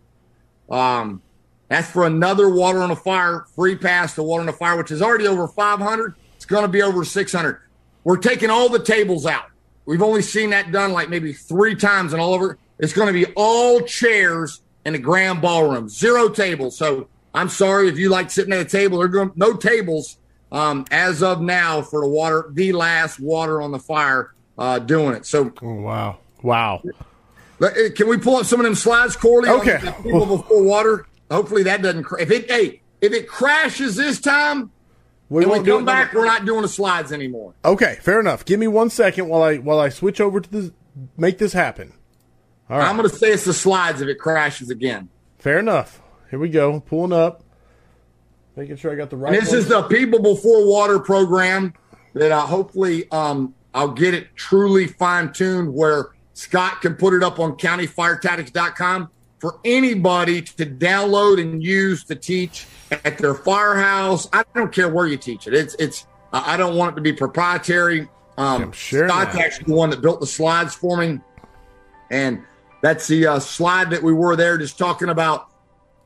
Um, 0.68 1.22
that's 1.68 1.90
for 1.90 2.04
another 2.04 2.48
Water 2.48 2.80
on 2.80 2.90
the 2.90 2.96
Fire 2.96 3.46
free 3.54 3.76
pass 3.76 4.14
to 4.16 4.22
Water 4.22 4.40
on 4.40 4.46
the 4.46 4.52
Fire, 4.52 4.76
which 4.76 4.90
is 4.90 5.00
already 5.00 5.26
over 5.26 5.48
500. 5.48 6.14
It's 6.36 6.44
going 6.44 6.62
to 6.62 6.68
be 6.68 6.82
over 6.82 7.04
600. 7.04 7.60
We're 8.04 8.16
taking 8.16 8.50
all 8.50 8.68
the 8.68 8.82
tables 8.82 9.26
out. 9.26 9.46
we've 9.86 10.02
only 10.02 10.22
seen 10.22 10.50
that 10.50 10.72
done 10.72 10.92
like 10.92 11.08
maybe 11.08 11.32
three 11.32 11.74
times 11.74 12.12
in 12.12 12.20
all 12.20 12.34
over. 12.34 12.58
It's 12.78 12.92
going 12.92 13.06
to 13.06 13.12
be 13.12 13.32
all 13.36 13.80
chairs 13.80 14.60
in 14.84 14.92
the 14.92 14.98
grand 14.98 15.40
ballroom, 15.40 15.88
zero 15.88 16.28
tables. 16.28 16.76
So 16.76 17.08
I'm 17.32 17.48
sorry 17.48 17.88
if 17.88 17.98
you 17.98 18.08
like 18.08 18.30
sitting 18.30 18.52
at 18.52 18.60
a 18.60 18.64
table. 18.64 18.98
They're 18.98 19.30
no 19.36 19.54
tables 19.54 20.18
um, 20.52 20.84
as 20.90 21.22
of 21.22 21.40
now 21.40 21.82
for 21.82 22.02
the 22.02 22.06
water, 22.06 22.46
the 22.52 22.72
last 22.72 23.18
water 23.18 23.60
on 23.60 23.72
the 23.72 23.78
fire 23.78 24.32
uh, 24.58 24.78
doing 24.78 25.16
it. 25.16 25.26
So 25.26 25.52
oh, 25.62 25.74
wow, 25.80 26.18
wow. 26.42 26.82
Eh, 27.60 27.88
can 27.96 28.08
we 28.08 28.18
pull 28.18 28.36
up 28.36 28.46
some 28.46 28.60
of 28.60 28.64
them 28.64 28.74
slides, 28.74 29.16
Corley? 29.16 29.48
Okay. 29.48 29.78
People 30.02 30.26
before 30.26 30.62
water. 30.62 31.06
Hopefully 31.30 31.62
that 31.64 31.82
doesn't. 31.82 32.06
If 32.20 32.30
it 32.30 32.50
hey, 32.50 32.82
if 33.00 33.12
it 33.12 33.26
crashes 33.26 33.96
this 33.96 34.20
time, 34.20 34.70
we 35.28 35.42
and 35.44 35.52
we 35.52 35.62
come 35.62 35.86
back, 35.86 36.12
we're 36.12 36.26
not 36.26 36.44
doing 36.44 36.62
the 36.62 36.68
slides 36.68 37.12
anymore. 37.12 37.54
Okay, 37.64 37.98
fair 38.02 38.20
enough. 38.20 38.44
Give 38.44 38.60
me 38.60 38.68
one 38.68 38.90
second 38.90 39.28
while 39.28 39.42
I 39.42 39.56
while 39.56 39.80
I 39.80 39.88
switch 39.88 40.20
over 40.20 40.40
to 40.40 40.50
the 40.50 40.72
make 41.16 41.38
this 41.38 41.54
happen. 41.54 41.94
All 42.68 42.78
right. 42.78 42.88
I'm 42.88 42.96
going 42.96 43.08
to 43.08 43.14
say 43.14 43.32
it's 43.32 43.44
the 43.44 43.54
slides 43.54 44.00
if 44.00 44.08
it 44.08 44.18
crashes 44.18 44.70
again. 44.70 45.08
Fair 45.38 45.58
enough. 45.58 46.00
Here 46.30 46.38
we 46.38 46.48
go. 46.48 46.80
Pulling 46.80 47.12
up. 47.12 47.42
Making 48.56 48.76
sure 48.76 48.92
I 48.92 48.96
got 48.96 49.10
the 49.10 49.16
right. 49.16 49.34
And 49.34 49.42
this 49.42 49.52
is 49.52 49.68
the 49.68 49.82
People 49.84 50.20
Before 50.20 50.68
Water 50.68 50.98
program 50.98 51.72
that 52.14 52.32
I 52.32 52.40
hopefully 52.40 53.10
um, 53.10 53.54
I'll 53.74 53.88
get 53.88 54.14
it 54.14 54.34
truly 54.36 54.86
fine 54.86 55.32
tuned 55.32 55.72
where 55.72 56.10
Scott 56.34 56.82
can 56.82 56.94
put 56.94 57.14
it 57.14 57.22
up 57.22 57.38
on 57.38 57.52
countyfiretactics.com 57.56 59.10
for 59.38 59.58
anybody 59.64 60.42
to 60.42 60.66
download 60.66 61.40
and 61.40 61.62
use 61.62 62.04
to 62.04 62.14
teach 62.14 62.66
at 63.04 63.18
their 63.18 63.34
firehouse. 63.34 64.28
I 64.32 64.44
don't 64.54 64.72
care 64.72 64.88
where 64.88 65.06
you 65.06 65.16
teach 65.16 65.46
it. 65.46 65.54
It's 65.54 65.74
it's 65.76 66.06
I 66.32 66.56
don't 66.56 66.76
want 66.76 66.92
it 66.92 66.96
to 66.96 67.02
be 67.02 67.12
proprietary. 67.12 68.08
Um, 68.38 68.62
I'm 68.62 68.72
sure 68.72 69.08
Scott's 69.08 69.34
not. 69.34 69.44
actually 69.44 69.64
the 69.66 69.74
one 69.74 69.90
that 69.90 70.00
built 70.00 70.20
the 70.20 70.26
slides 70.26 70.74
for 70.74 70.96
me, 70.96 71.20
and 72.10 72.42
that's 72.82 73.06
the 73.06 73.26
uh, 73.26 73.38
slide 73.38 73.90
that 73.90 74.02
we 74.02 74.12
were 74.12 74.36
there 74.36 74.56
just 74.58 74.78
talking 74.78 75.08
about. 75.08 75.48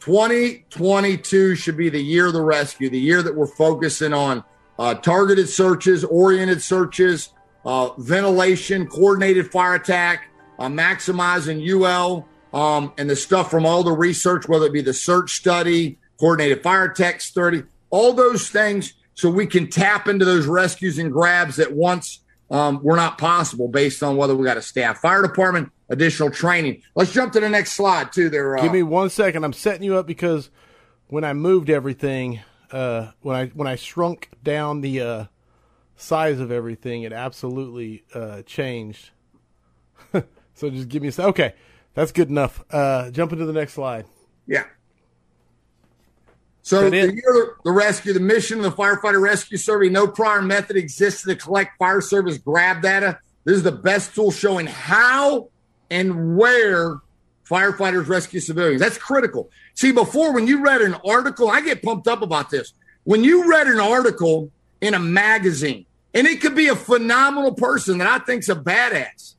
2022 0.01 1.55
should 1.55 1.77
be 1.77 1.89
the 1.89 2.03
year 2.03 2.27
of 2.27 2.33
the 2.33 2.43
rescue, 2.43 2.89
the 2.89 2.99
year 2.99 3.23
that 3.23 3.35
we're 3.35 3.47
focusing 3.47 4.13
on 4.13 4.45
uh, 4.79 4.95
targeted 4.95 5.49
searches, 5.49 6.05
oriented 6.05 6.63
searches, 6.63 7.31
uh, 7.65 7.91
ventilation, 7.99 8.87
coordinated 8.87 9.51
fire 9.51 9.75
attack, 9.75 10.29
uh, 10.59 10.69
maximizing 10.69 11.67
UL, 11.69 12.27
um, 12.53 12.93
and 12.99 13.11
the 13.11 13.17
stuff 13.17 13.51
from 13.51 13.67
all 13.67 13.83
the 13.83 13.93
research, 13.93 14.49
whether 14.49 14.67
it 14.67 14.73
be 14.73 14.83
the 14.83 14.95
search 14.95 15.33
study, 15.33 15.99
coordinated 16.19 16.63
fire 16.63 16.85
attack 16.85 17.21
study, 17.21 17.63
all 17.91 18.13
those 18.13 18.49
things, 18.49 18.95
so 19.15 19.31
we 19.31 19.47
can 19.47 19.69
tap 19.69 20.09
into 20.09 20.25
those 20.25 20.47
rescues 20.47 20.99
and 20.99 21.13
grabs 21.13 21.57
that 21.57 21.73
once 21.73 22.21
um, 22.51 22.81
were 22.83 22.97
not 22.97 23.19
possible 23.19 23.69
based 23.69 24.03
on 24.03 24.17
whether 24.17 24.35
we 24.35 24.45
got 24.45 24.57
a 24.57 24.63
staff 24.63 24.99
fire 24.99 25.23
department, 25.23 25.71
additional 25.89 26.31
training. 26.31 26.83
Let's 26.95 27.13
jump 27.13 27.33
to 27.35 27.41
the 27.41 27.49
next 27.49 27.73
slide, 27.73 28.13
too. 28.13 28.29
There, 28.29 28.59
uh, 28.59 28.63
give 28.63 28.73
me 28.73 28.83
one 28.83 29.11
second. 29.11 29.45
I'm 29.45 29.53
setting 29.53 29.83
you 29.83 29.97
up 29.97 30.07
because 30.07 30.51
when 31.09 31.25
I 31.25 31.33
moved 31.33 31.71
everything, 31.71 32.41
uh, 32.71 33.13
when 33.23 33.37
I 33.37 33.47
when 33.47 33.69
I 33.69 33.77
shrunk 33.77 34.31
down 34.43 34.81
the 34.81 35.01
uh, 35.01 35.25
size 35.97 36.41
of 36.41 36.51
everything, 36.51 37.03
it 37.03 37.13
absolutely 37.13 38.05
uh, 38.15 38.43
changed. 38.43 39.11
so 40.13 40.71
just 40.71 40.89
give 40.89 41.03
me 41.03 41.09
a 41.09 41.13
second. 41.13 41.31
okay. 41.31 41.55
That's 41.97 42.13
good 42.13 42.29
enough. 42.29 42.63
Uh, 42.71 43.11
jump 43.11 43.33
into 43.33 43.47
the 43.47 43.55
next 43.55 43.73
slide. 43.73 44.05
Yeah. 44.47 44.65
So 46.61 46.91
the 46.91 47.15
year 47.15 47.57
the 47.65 47.73
rescue, 47.73 48.13
the 48.13 48.21
mission 48.21 48.59
of 48.59 48.65
the 48.65 48.71
firefighter 48.71 49.21
rescue 49.21 49.57
survey, 49.57 49.89
no 49.89 50.07
prior 50.07 50.43
method 50.43 50.77
exists 50.77 51.23
to 51.23 51.35
collect 51.35 51.79
fire 51.79 52.03
service 52.03 52.37
grab 52.37 52.83
data. 52.83 53.19
This 53.45 53.57
is 53.57 53.63
the 53.63 53.73
best 53.73 54.15
tool 54.15 54.31
showing 54.31 54.67
how 54.67 55.49
and 55.91 56.37
where 56.37 57.01
firefighters 57.49 58.09
rescue 58.09 58.41
civilians. 58.41 58.81
That's 58.81 58.99
critical. 58.99 59.51
See, 59.75 59.93
before 59.93 60.33
when 60.33 60.47
you 60.47 60.63
read 60.63 60.83
an 60.83 60.95
article, 61.05 61.49
I 61.49 61.61
get 61.61 61.83
pumped 61.83 62.09
up 62.09 62.23
about 62.23 62.51
this. 62.51 62.73
When 63.05 63.23
you 63.23 63.49
read 63.49 63.69
an 63.69 63.79
article 63.79 64.51
in 64.81 64.95
a 64.95 64.99
magazine, 64.99 65.87
and 66.17 66.27
it 66.27 66.41
could 66.41 66.55
be 66.55 66.69
a 66.69 66.77
phenomenal 66.77 67.53
person 67.53 67.99
that 67.99 68.09
I 68.09 68.25
think's 68.25 68.49
a 68.49 68.57
badass. 68.57 69.35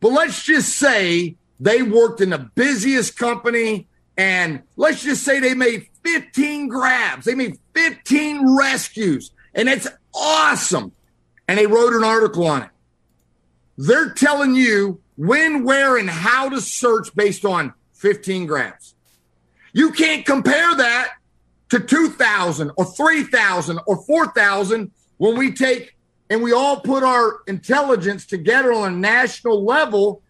But 0.00 0.12
let's 0.12 0.44
just 0.44 0.76
say 0.76 1.36
they 1.58 1.80
worked 1.80 2.20
in 2.20 2.30
the 2.30 2.50
busiest 2.54 3.16
company 3.16 3.88
and 4.18 4.62
let's 4.76 5.02
just 5.02 5.24
say 5.24 5.40
they 5.40 5.54
made 5.54 5.86
15 6.04 6.68
grabs. 6.68 7.24
They 7.24 7.34
made 7.34 7.58
15 7.74 8.54
rescues 8.54 9.30
and 9.54 9.68
it's 9.68 9.88
awesome. 10.14 10.92
And 11.48 11.58
they 11.58 11.66
wrote 11.66 11.94
an 11.94 12.04
article 12.04 12.46
on 12.46 12.64
it. 12.64 12.70
They're 13.78 14.10
telling 14.10 14.54
you 14.54 15.00
when, 15.20 15.64
where, 15.64 15.98
and 15.98 16.08
how 16.08 16.48
to 16.48 16.62
search 16.62 17.14
based 17.14 17.44
on 17.44 17.74
15 17.92 18.46
grams. 18.46 18.94
You 19.74 19.92
can't 19.92 20.24
compare 20.24 20.74
that 20.74 21.12
to 21.68 21.78
2,000 21.78 22.70
or 22.78 22.86
3,000 22.86 23.80
or 23.86 24.02
4,000 24.04 24.90
when 25.18 25.36
we 25.36 25.52
take 25.52 25.94
and 26.30 26.42
we 26.42 26.52
all 26.52 26.80
put 26.80 27.02
our 27.02 27.40
intelligence 27.46 28.24
together 28.24 28.72
on 28.72 28.94
a 28.94 28.96
national 28.96 29.62
level 29.62 30.22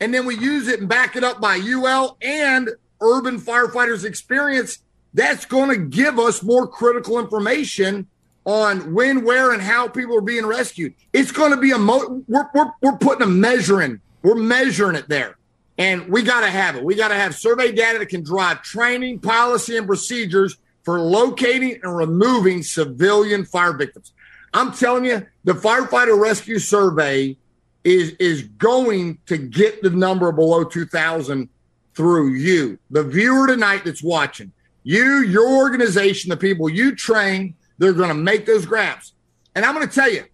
and 0.00 0.14
then 0.14 0.24
we 0.24 0.38
use 0.38 0.66
it 0.66 0.80
and 0.80 0.88
back 0.88 1.14
it 1.14 1.24
up 1.24 1.38
by 1.38 1.56
UL 1.56 2.16
and 2.22 2.70
urban 3.02 3.38
firefighters 3.38 4.02
experience, 4.06 4.78
that's 5.12 5.44
going 5.44 5.68
to 5.68 5.76
give 5.76 6.18
us 6.18 6.42
more 6.42 6.66
critical 6.66 7.18
information 7.18 8.06
on 8.46 8.94
when, 8.94 9.26
where, 9.26 9.52
and 9.52 9.60
how 9.60 9.88
people 9.88 10.16
are 10.16 10.22
being 10.22 10.46
rescued. 10.46 10.94
It's 11.12 11.32
going 11.32 11.50
to 11.50 11.58
be 11.58 11.72
a 11.72 11.78
mo- 11.78 12.24
we're, 12.26 12.48
we're, 12.54 12.72
we're 12.80 12.96
putting 12.96 13.22
a 13.22 13.30
measuring, 13.30 14.00
we're 14.22 14.34
measuring 14.34 14.96
it 14.96 15.08
there. 15.08 15.36
And 15.78 16.08
we 16.08 16.22
got 16.22 16.42
to 16.42 16.50
have 16.50 16.76
it. 16.76 16.84
We 16.84 16.94
got 16.94 17.08
to 17.08 17.14
have 17.14 17.34
survey 17.34 17.72
data 17.72 17.98
that 17.98 18.08
can 18.08 18.22
drive 18.22 18.62
training, 18.62 19.20
policy, 19.20 19.76
and 19.76 19.86
procedures 19.86 20.56
for 20.82 21.00
locating 21.00 21.78
and 21.82 21.96
removing 21.96 22.62
civilian 22.62 23.44
fire 23.44 23.72
victims. 23.72 24.12
I'm 24.54 24.72
telling 24.72 25.04
you, 25.04 25.26
the 25.44 25.54
firefighter 25.54 26.20
rescue 26.20 26.58
survey 26.58 27.36
is 27.84 28.10
is 28.20 28.42
going 28.42 29.18
to 29.26 29.36
get 29.36 29.82
the 29.82 29.90
number 29.90 30.30
below 30.32 30.64
2000 30.64 31.48
through 31.94 32.32
you 32.34 32.78
the 32.90 33.02
viewer 33.02 33.46
tonight 33.46 33.82
that's 33.84 34.02
watching 34.02 34.52
you 34.84 35.22
your 35.22 35.56
organization 35.56 36.30
the 36.30 36.36
people 36.36 36.68
you 36.68 36.94
train 36.94 37.54
they're 37.78 37.92
going 37.92 38.08
to 38.08 38.14
make 38.14 38.46
those 38.46 38.64
grabs 38.64 39.14
and 39.54 39.64
i'm 39.64 39.74
going 39.74 39.86
to 39.86 39.92
tell 39.92 40.10
you 40.10 40.24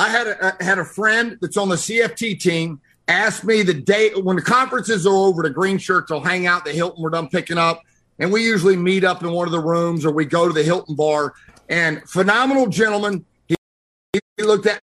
i 0.00 0.08
had 0.08 0.26
a, 0.26 0.56
I 0.60 0.64
had 0.64 0.78
a 0.78 0.84
friend 0.84 1.38
that's 1.40 1.56
on 1.56 1.68
the 1.68 1.76
cft 1.76 2.40
team 2.40 2.80
ask 3.10 3.42
me 3.42 3.62
the 3.62 3.74
day 3.74 4.12
when 4.14 4.36
the 4.36 4.42
conferences 4.42 5.06
are 5.06 5.12
over 5.12 5.42
the 5.42 5.50
green 5.50 5.78
shirts 5.78 6.10
will 6.10 6.20
hang 6.20 6.46
out 6.46 6.64
the 6.64 6.72
hilton 6.72 7.02
we're 7.02 7.10
done 7.10 7.28
picking 7.28 7.58
up. 7.58 7.82
And 8.18 8.32
we 8.32 8.44
usually 8.44 8.76
meet 8.76 9.02
up 9.02 9.22
in 9.22 9.30
one 9.32 9.48
of 9.48 9.52
the 9.52 9.60
rooms 9.60 10.04
or 10.04 10.12
we 10.12 10.24
go 10.24 10.46
to 10.46 10.52
the 10.52 10.62
hilton 10.62 10.94
bar. 10.94 11.34
And 11.68 12.08
phenomenal 12.08 12.68
gentleman 12.68 13.24
he, 13.48 13.56
he 14.36 14.42
looked 14.44 14.66
at 14.66 14.80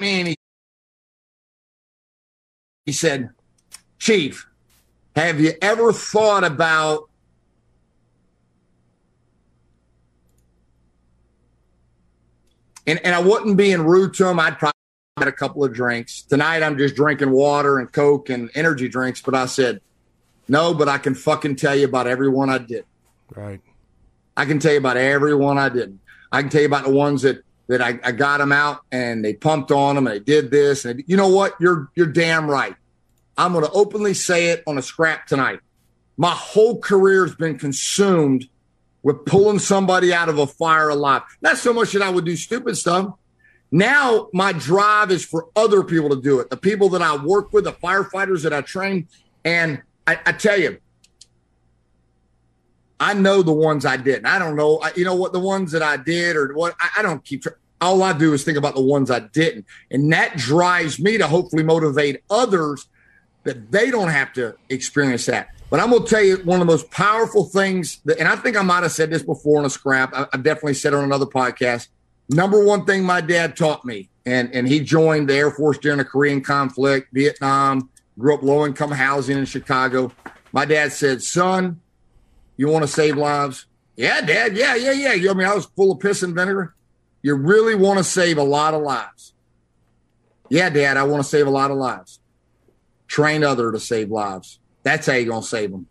me 0.00 0.20
and 0.20 0.28
he, 0.28 0.36
he 2.84 2.92
said, 2.92 3.30
Chief, 3.98 4.46
have 5.14 5.40
you 5.40 5.52
ever 5.62 5.92
thought 5.92 6.44
about 6.44 7.08
and, 12.86 13.04
and 13.04 13.14
I 13.14 13.20
wasn't 13.20 13.56
being 13.56 13.82
rude 13.82 14.14
to 14.14 14.28
him. 14.28 14.38
I'd 14.38 14.58
probably 14.58 14.72
had 15.16 15.28
a 15.28 15.32
couple 15.32 15.64
of 15.64 15.72
drinks. 15.72 16.22
Tonight 16.22 16.62
I'm 16.62 16.78
just 16.78 16.94
drinking 16.94 17.30
water 17.30 17.78
and 17.78 17.90
Coke 17.90 18.28
and 18.28 18.50
energy 18.54 18.88
drinks, 18.88 19.20
but 19.22 19.34
I 19.34 19.46
said, 19.46 19.80
no, 20.48 20.74
but 20.74 20.88
I 20.88 20.98
can 20.98 21.14
fucking 21.14 21.56
tell 21.56 21.74
you 21.74 21.86
about 21.86 22.06
everyone 22.06 22.50
I 22.50 22.58
did. 22.58 22.84
Right. 23.34 23.60
I 24.36 24.44
can 24.44 24.58
tell 24.58 24.72
you 24.72 24.78
about 24.78 24.96
everyone 24.96 25.58
I 25.58 25.68
did. 25.68 25.98
I 26.30 26.42
can 26.42 26.50
tell 26.50 26.60
you 26.60 26.66
about 26.66 26.84
the 26.84 26.90
ones 26.90 27.22
that 27.22 27.42
that 27.68 27.82
I, 27.82 27.98
I 28.04 28.12
got 28.12 28.38
them 28.38 28.52
out 28.52 28.82
and 28.92 29.24
they 29.24 29.34
pumped 29.34 29.72
on 29.72 29.96
them 29.96 30.06
and 30.06 30.14
they 30.14 30.20
did 30.20 30.52
this. 30.52 30.84
And 30.84 31.02
you 31.06 31.16
know 31.16 31.28
what? 31.28 31.54
You're 31.60 31.90
you're 31.96 32.06
damn 32.06 32.48
right. 32.48 32.76
I'm 33.36 33.52
going 33.52 33.64
to 33.64 33.72
openly 33.72 34.14
say 34.14 34.48
it 34.50 34.62
on 34.66 34.78
a 34.78 34.82
scrap 34.82 35.26
tonight. 35.26 35.60
My 36.16 36.30
whole 36.30 36.78
career 36.78 37.26
has 37.26 37.34
been 37.34 37.58
consumed 37.58 38.48
with 39.06 39.24
pulling 39.24 39.60
somebody 39.60 40.12
out 40.12 40.28
of 40.28 40.36
a 40.36 40.48
fire 40.48 40.88
alive. 40.88 41.22
Not 41.40 41.58
so 41.58 41.72
much 41.72 41.92
that 41.92 42.02
I 42.02 42.10
would 42.10 42.24
do 42.24 42.34
stupid 42.34 42.76
stuff. 42.76 43.14
Now 43.70 44.28
my 44.32 44.50
drive 44.50 45.12
is 45.12 45.24
for 45.24 45.46
other 45.54 45.84
people 45.84 46.08
to 46.08 46.20
do 46.20 46.40
it. 46.40 46.50
The 46.50 46.56
people 46.56 46.88
that 46.88 47.02
I 47.02 47.14
work 47.14 47.52
with, 47.52 47.62
the 47.62 47.72
firefighters 47.72 48.42
that 48.42 48.52
I 48.52 48.62
train. 48.62 49.06
And 49.44 49.80
I, 50.08 50.18
I 50.26 50.32
tell 50.32 50.58
you, 50.58 50.78
I 52.98 53.14
know 53.14 53.42
the 53.42 53.52
ones 53.52 53.86
I 53.86 53.96
didn't. 53.96 54.26
I 54.26 54.40
don't 54.40 54.56
know. 54.56 54.82
You 54.96 55.04
know 55.04 55.14
what 55.14 55.32
the 55.32 55.38
ones 55.38 55.70
that 55.70 55.82
I 55.82 55.98
did 55.98 56.34
or 56.34 56.52
what 56.54 56.74
I, 56.80 56.88
I 56.98 57.02
don't 57.02 57.24
keep. 57.24 57.44
Tra- 57.44 57.54
all 57.80 58.02
I 58.02 58.12
do 58.12 58.32
is 58.32 58.42
think 58.42 58.58
about 58.58 58.74
the 58.74 58.82
ones 58.82 59.08
I 59.08 59.20
didn't, 59.20 59.66
and 59.88 60.12
that 60.12 60.36
drives 60.36 60.98
me 60.98 61.16
to 61.18 61.28
hopefully 61.28 61.62
motivate 61.62 62.24
others 62.28 62.88
that 63.44 63.70
they 63.70 63.92
don't 63.92 64.08
have 64.08 64.32
to 64.32 64.56
experience 64.68 65.26
that. 65.26 65.50
But 65.68 65.80
I'm 65.80 65.90
going 65.90 66.04
to 66.04 66.08
tell 66.08 66.22
you 66.22 66.36
one 66.38 66.60
of 66.60 66.66
the 66.66 66.72
most 66.72 66.90
powerful 66.90 67.44
things, 67.44 68.00
that, 68.04 68.18
and 68.18 68.28
I 68.28 68.36
think 68.36 68.56
I 68.56 68.62
might 68.62 68.82
have 68.82 68.92
said 68.92 69.10
this 69.10 69.22
before 69.22 69.58
on 69.58 69.64
a 69.64 69.70
scrap. 69.70 70.14
I, 70.14 70.26
I 70.32 70.36
definitely 70.36 70.74
said 70.74 70.92
it 70.92 70.96
on 70.96 71.04
another 71.04 71.26
podcast. 71.26 71.88
Number 72.28 72.64
one 72.64 72.84
thing 72.84 73.04
my 73.04 73.20
dad 73.20 73.56
taught 73.56 73.84
me 73.84 74.08
and 74.26 74.52
and 74.52 74.66
he 74.68 74.80
joined 74.80 75.28
the 75.28 75.34
Air 75.34 75.50
Force 75.50 75.78
during 75.78 75.98
the 75.98 76.04
Korean 76.04 76.42
conflict, 76.42 77.08
Vietnam. 77.12 77.88
Grew 78.18 78.34
up 78.34 78.42
low 78.42 78.66
income 78.66 78.90
housing 78.90 79.38
in 79.38 79.44
Chicago. 79.44 80.12
My 80.52 80.64
dad 80.64 80.92
said, 80.92 81.22
"Son, 81.22 81.80
you 82.56 82.68
want 82.68 82.82
to 82.82 82.88
save 82.88 83.16
lives?" 83.16 83.66
Yeah, 83.96 84.20
Dad. 84.20 84.56
Yeah, 84.56 84.74
yeah, 84.74 84.92
yeah. 84.92 85.12
You, 85.14 85.30
I 85.30 85.34
mean, 85.34 85.46
I 85.46 85.54
was 85.54 85.66
full 85.66 85.92
of 85.92 86.00
piss 86.00 86.22
and 86.22 86.34
vinegar. 86.34 86.74
You 87.22 87.34
really 87.34 87.74
want 87.74 87.98
to 87.98 88.04
save 88.04 88.36
a 88.36 88.42
lot 88.42 88.74
of 88.74 88.82
lives. 88.82 89.32
Yeah, 90.50 90.68
Dad. 90.70 90.96
I 90.96 91.04
want 91.04 91.22
to 91.22 91.28
save 91.28 91.46
a 91.46 91.50
lot 91.50 91.70
of 91.70 91.76
lives. 91.76 92.20
Train 93.06 93.44
other 93.44 93.70
to 93.70 93.78
save 93.78 94.10
lives. 94.10 94.58
That's 94.86 95.06
how 95.06 95.12
you're 95.12 95.28
gonna 95.28 95.42
save 95.42 95.70
them. 95.70 95.86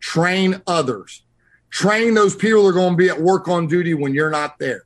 Train 0.00 0.60
others. 0.66 1.22
Train 1.70 2.14
those 2.14 2.34
people 2.34 2.64
that 2.64 2.70
are 2.70 2.72
going 2.72 2.94
to 2.94 2.96
be 2.96 3.08
at 3.08 3.20
work 3.20 3.46
on 3.46 3.68
duty 3.68 3.94
when 3.94 4.12
you're 4.12 4.28
not 4.28 4.58
there 4.58 4.84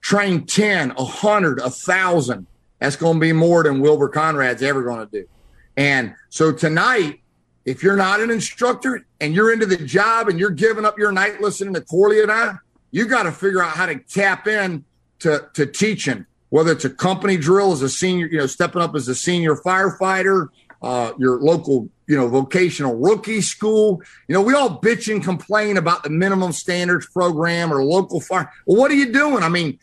train 0.00 0.46
10, 0.46 0.90
100, 0.90 1.60
1,000. 1.60 2.46
That's 2.78 2.96
going 2.96 3.14
to 3.14 3.20
be 3.20 3.32
more 3.32 3.62
than 3.62 3.80
Wilbur 3.80 4.08
Conrad's 4.08 4.62
ever 4.62 4.82
going 4.82 5.06
to 5.06 5.20
do. 5.20 5.28
And 5.76 6.14
so 6.28 6.52
tonight, 6.52 7.20
if 7.64 7.82
you're 7.82 7.96
not 7.96 8.20
an 8.20 8.30
instructor 8.30 9.04
and 9.20 9.34
you're 9.34 9.52
into 9.52 9.66
the 9.66 9.76
job 9.76 10.28
and 10.28 10.38
you're 10.38 10.50
giving 10.50 10.84
up 10.84 10.98
your 10.98 11.12
night 11.12 11.40
listening 11.40 11.74
to 11.74 11.80
Corley 11.82 12.22
and 12.22 12.32
I, 12.32 12.54
you 12.90 13.06
got 13.06 13.24
to 13.24 13.32
figure 13.32 13.62
out 13.62 13.72
how 13.72 13.86
to 13.86 13.98
tap 13.98 14.46
in 14.46 14.84
to, 15.18 15.48
to 15.54 15.66
teaching, 15.66 16.24
whether 16.48 16.72
it's 16.72 16.84
a 16.84 16.90
company 16.90 17.36
drill 17.36 17.72
as 17.72 17.82
a 17.82 17.88
senior, 17.88 18.26
you 18.26 18.38
know, 18.38 18.46
stepping 18.46 18.80
up 18.80 18.94
as 18.94 19.08
a 19.08 19.14
senior 19.14 19.56
firefighter, 19.56 20.48
uh, 20.82 21.12
your 21.18 21.40
local, 21.40 21.88
you 22.06 22.16
know, 22.16 22.28
vocational 22.28 22.94
rookie 22.96 23.40
school. 23.40 24.00
You 24.28 24.34
know, 24.34 24.42
we 24.42 24.54
all 24.54 24.80
bitch 24.80 25.12
and 25.12 25.22
complain 25.22 25.76
about 25.76 26.02
the 26.02 26.10
minimum 26.10 26.52
standards 26.52 27.06
program 27.06 27.72
or 27.72 27.84
local 27.84 28.20
fire. 28.20 28.52
Well, 28.66 28.78
what 28.78 28.90
are 28.90 28.94
you 28.94 29.12
doing? 29.12 29.42
I 29.42 29.48
mean, 29.48 29.78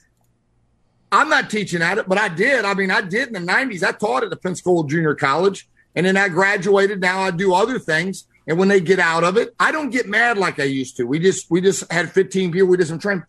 I'm 1.12 1.30
not 1.30 1.50
teaching 1.50 1.82
at 1.82 1.98
it, 1.98 2.08
but 2.08 2.18
I 2.18 2.30
did. 2.30 2.66
I 2.66 2.74
mean, 2.74 2.92
I 2.92 3.02
did 3.02 3.28
in 3.28 3.34
the 3.34 3.52
90s. 3.52 3.84
I 3.84 3.92
taught 3.92 4.24
at 4.24 4.30
the 4.30 4.36
Pensacola 4.36 4.88
Junior 4.88 5.16
College, 5.16 5.68
and 5.96 6.06
then 6.06 6.18
I 6.18 6.30
graduated. 6.30 7.02
Now 7.02 7.22
I 7.22 7.32
do 7.32 7.54
other 7.54 7.80
things. 7.80 8.28
And 8.48 8.60
when 8.60 8.68
they 8.68 8.80
get 8.80 9.00
out 9.00 9.24
of 9.24 9.38
it, 9.38 9.56
I 9.60 9.72
don't 9.72 9.90
get 9.90 10.08
mad 10.08 10.38
like 10.38 10.60
I 10.60 10.66
used 10.66 10.98
to. 10.98 11.06
We 11.06 11.20
just 11.20 11.50
we 11.50 11.62
just 11.62 11.92
had 11.92 12.12
15 12.12 12.52
people. 12.52 12.68
We 12.68 12.78
did 12.78 12.88
some 12.88 13.00
training. 13.00 13.24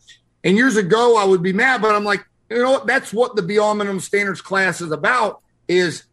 And 0.44 0.56
years 0.56 0.76
ago, 0.76 1.16
I 1.16 1.24
would 1.24 1.42
be 1.42 1.52
mad, 1.52 1.80
but 1.80 1.94
I'm 1.94 2.04
like, 2.04 2.24
you 2.50 2.58
know, 2.58 2.84
that's 2.84 3.12
what 3.12 3.34
the 3.34 3.42
Beyond 3.42 3.78
Minimum 3.78 4.00
Standards 4.00 4.40
class 4.40 4.80
is 4.80 4.92
about. 4.92 5.40
Is 5.68 6.04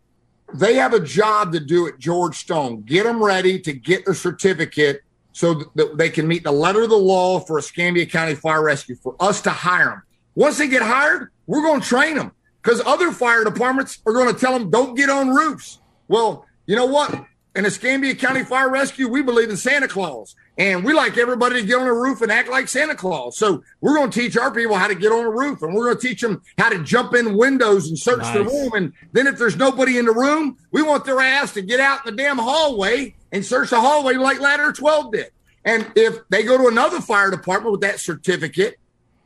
they 0.53 0.75
have 0.75 0.93
a 0.93 0.99
job 0.99 1.51
to 1.53 1.59
do 1.59 1.87
at 1.87 1.99
George 1.99 2.37
Stone. 2.37 2.81
Get 2.81 3.03
them 3.03 3.23
ready 3.23 3.59
to 3.59 3.73
get 3.73 4.05
their 4.05 4.13
certificate 4.13 5.01
so 5.31 5.65
that 5.75 5.97
they 5.97 6.09
can 6.09 6.27
meet 6.27 6.43
the 6.43 6.51
letter 6.51 6.83
of 6.83 6.89
the 6.89 6.95
law 6.95 7.39
for 7.39 7.57
Escambia 7.57 8.05
County 8.05 8.35
Fire 8.35 8.63
Rescue. 8.63 8.95
For 8.95 9.15
us 9.19 9.41
to 9.41 9.49
hire 9.49 9.89
them, 9.89 10.03
once 10.35 10.57
they 10.57 10.67
get 10.67 10.81
hired, 10.81 11.29
we're 11.47 11.63
going 11.63 11.81
to 11.81 11.87
train 11.87 12.15
them 12.15 12.31
because 12.61 12.81
other 12.85 13.11
fire 13.11 13.43
departments 13.43 13.99
are 14.05 14.13
going 14.13 14.33
to 14.33 14.39
tell 14.39 14.57
them 14.57 14.69
don't 14.69 14.95
get 14.95 15.09
on 15.09 15.29
roofs. 15.29 15.79
Well, 16.07 16.45
you 16.65 16.75
know 16.75 16.85
what? 16.85 17.25
In 17.55 17.67
Escambia 17.67 18.15
County 18.15 18.43
Fire 18.43 18.67
Rescue, 18.67 19.07
we 19.07 19.21
believe 19.21 19.51
in 19.51 19.57
Santa 19.57 19.87
Claus, 19.87 20.35
and 20.57 20.83
we 20.83 20.91
like 20.91 21.19
everybody 21.19 21.61
to 21.61 21.67
get 21.67 21.77
on 21.77 21.85
a 21.85 21.93
roof 21.93 22.23
and 22.23 22.31
act 22.31 22.49
like 22.49 22.67
Santa 22.67 22.95
Claus. 22.95 23.37
So 23.37 23.63
we're 23.79 23.95
going 23.95 24.09
to 24.09 24.19
teach 24.19 24.35
our 24.35 24.51
people 24.51 24.75
how 24.75 24.87
to 24.87 24.95
get 24.95 25.11
on 25.11 25.23
a 25.23 25.29
roof, 25.29 25.61
and 25.61 25.75
we're 25.75 25.85
going 25.85 25.97
to 25.97 26.07
teach 26.07 26.21
them 26.21 26.41
how 26.57 26.69
to 26.69 26.83
jump 26.83 27.13
in 27.13 27.37
windows 27.37 27.89
and 27.89 27.99
search 27.99 28.23
nice. 28.23 28.33
the 28.33 28.43
room. 28.43 28.73
And 28.73 28.93
then 29.11 29.27
if 29.27 29.37
there's 29.37 29.55
nobody 29.55 29.99
in 29.99 30.05
the 30.05 30.13
room, 30.13 30.57
we 30.71 30.81
want 30.81 31.05
their 31.05 31.19
ass 31.19 31.53
to 31.53 31.61
get 31.61 31.79
out 31.79 32.07
in 32.07 32.15
the 32.15 32.23
damn 32.23 32.39
hallway 32.39 33.13
and 33.31 33.45
search 33.45 33.69
the 33.69 33.79
hallway 33.79 34.15
like 34.15 34.39
Ladder 34.39 34.71
12 34.71 35.11
did. 35.11 35.27
And 35.63 35.91
if 35.95 36.27
they 36.29 36.41
go 36.41 36.57
to 36.57 36.67
another 36.67 37.01
fire 37.01 37.29
department 37.29 37.71
with 37.71 37.81
that 37.81 37.99
certificate 37.99 38.77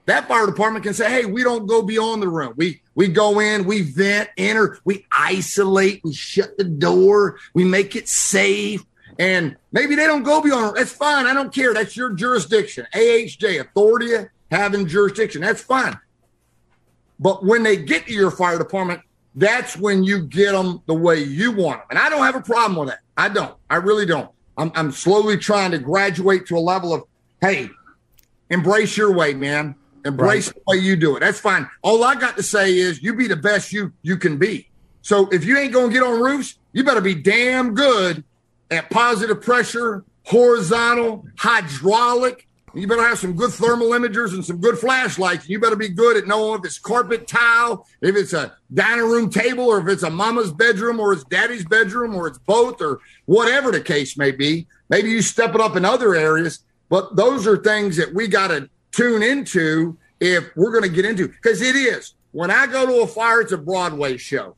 that 0.08 0.28
fire 0.30 0.46
department 0.46 0.84
can 0.84 0.94
say, 0.94 1.10
hey, 1.10 1.26
we 1.26 1.44
don't 1.44 1.68
go 1.68 1.82
beyond 1.82 2.22
the 2.22 2.30
room. 2.30 2.54
We 2.56 2.82
we 2.98 3.08
go 3.08 3.40
in, 3.40 3.66
we 3.66 3.84
vent, 3.84 4.28
enter, 4.38 4.80
we 4.84 5.06
isolate, 5.12 6.02
we 6.04 6.16
shut 6.16 6.58
the 6.58 6.64
door, 6.64 7.38
we 7.54 7.64
make 7.64 7.96
it 7.96 8.10
safe. 8.10 8.84
And 9.20 9.56
maybe 9.72 9.94
they 9.94 10.08
don't 10.08 10.24
go 10.24 10.42
beyond. 10.42 10.76
That's 10.76 10.94
fine. 10.94 11.28
I 11.28 11.34
don't 11.36 11.54
care. 11.54 11.76
That's 11.76 11.96
your 11.96 12.14
jurisdiction. 12.14 12.88
AHJ, 12.96 13.62
authority 13.62 14.28
having 14.50 14.88
jurisdiction. 14.88 15.42
That's 15.42 15.62
fine. 15.62 15.96
But 17.20 17.46
when 17.46 17.62
they 17.62 17.78
get 17.78 18.08
to 18.08 18.14
your 18.14 18.32
fire 18.32 18.58
department, 18.58 19.02
that's 19.36 19.78
when 19.78 20.04
you 20.04 20.22
get 20.22 20.54
them 20.54 20.82
the 20.88 20.96
way 20.96 21.22
you 21.22 21.52
want 21.52 21.82
them. 21.82 21.88
And 21.92 22.00
I 22.00 22.10
don't 22.10 22.24
have 22.24 22.36
a 22.36 22.42
problem 22.42 22.80
with 22.80 22.90
that. 22.90 23.02
I 23.16 23.30
don't. 23.30 23.56
I 23.70 23.76
really 23.76 24.08
don't. 24.08 24.32
I'm, 24.58 24.72
I'm 24.74 24.92
slowly 24.92 25.38
trying 25.38 25.70
to 25.70 25.78
graduate 25.78 26.48
to 26.48 26.58
a 26.58 26.60
level 26.60 26.96
of, 26.96 27.04
hey, 27.42 27.70
embrace 28.50 28.98
your 28.98 29.14
way, 29.14 29.36
man. 29.36 29.76
Embrace 30.08 30.48
right. 30.48 30.56
the 30.56 30.62
way 30.68 30.78
you 30.78 30.96
do 30.96 31.16
it. 31.16 31.20
That's 31.20 31.40
fine. 31.40 31.70
All 31.82 32.04
I 32.04 32.16
got 32.16 32.38
to 32.38 32.44
say 32.44 32.78
is 32.78 33.02
you 33.04 33.14
be 33.14 33.28
the 33.28 33.36
best 33.36 33.72
you 33.72 33.94
you 34.02 34.18
can 34.18 34.38
be. 34.38 34.70
So 35.02 35.28
if 35.28 35.46
you 35.46 35.58
ain't 35.58 35.74
gonna 35.74 35.92
get 35.92 36.04
on 36.04 36.20
roofs, 36.20 36.58
you 36.74 36.84
better 36.84 37.02
be 37.02 37.16
damn 37.16 37.74
good 37.74 38.24
at 38.72 38.90
positive 38.90 39.42
pressure, 39.42 40.04
horizontal, 40.24 41.26
hydraulic. 41.38 42.48
You 42.74 42.88
better 42.88 43.08
have 43.08 43.18
some 43.18 43.34
good 43.34 43.52
thermal 43.52 43.90
imagers 43.90 44.34
and 44.34 44.46
some 44.46 44.58
good 44.58 44.78
flashlights. 44.78 45.50
You 45.50 45.60
better 45.60 45.76
be 45.76 45.90
good 45.90 46.18
at 46.18 46.28
knowing 46.28 46.60
if 46.60 46.66
it's 46.66 46.78
carpet 46.78 47.28
tile, 47.28 47.88
if 48.02 48.16
it's 48.16 48.34
a 48.34 48.56
dining 48.74 49.06
room 49.06 49.30
table, 49.30 49.66
or 49.66 49.80
if 49.80 49.88
it's 49.88 50.04
a 50.04 50.10
mama's 50.10 50.52
bedroom, 50.52 51.00
or 51.00 51.14
it's 51.14 51.24
daddy's 51.24 51.66
bedroom, 51.66 52.14
or 52.14 52.28
it's 52.28 52.38
both, 52.40 52.82
or 52.82 53.00
whatever 53.26 53.72
the 53.72 53.82
case 53.82 54.18
may 54.18 54.32
be. 54.32 54.68
Maybe 54.90 55.10
you 55.10 55.22
step 55.22 55.56
it 55.56 55.62
up 55.62 55.76
in 55.76 55.86
other 55.86 56.14
areas, 56.14 56.60
but 56.90 57.16
those 57.16 57.48
are 57.48 57.58
things 57.58 57.98
that 57.98 58.14
we 58.14 58.28
got 58.28 58.50
to 58.50 58.70
tune 58.92 59.24
into 59.24 59.98
if 60.20 60.56
we're 60.56 60.72
going 60.72 60.84
to 60.84 60.90
get 60.90 61.06
into 61.06 61.28
because 61.28 61.62
it 61.62 61.76
is 61.76 62.14
when 62.32 62.52
I 62.52 62.68
go 62.68 62.86
to 62.86 63.02
a 63.02 63.08
fire, 63.08 63.42
it's 63.42 63.52
a 63.52 63.58
Broadway 63.58 64.18
show. 64.18 64.56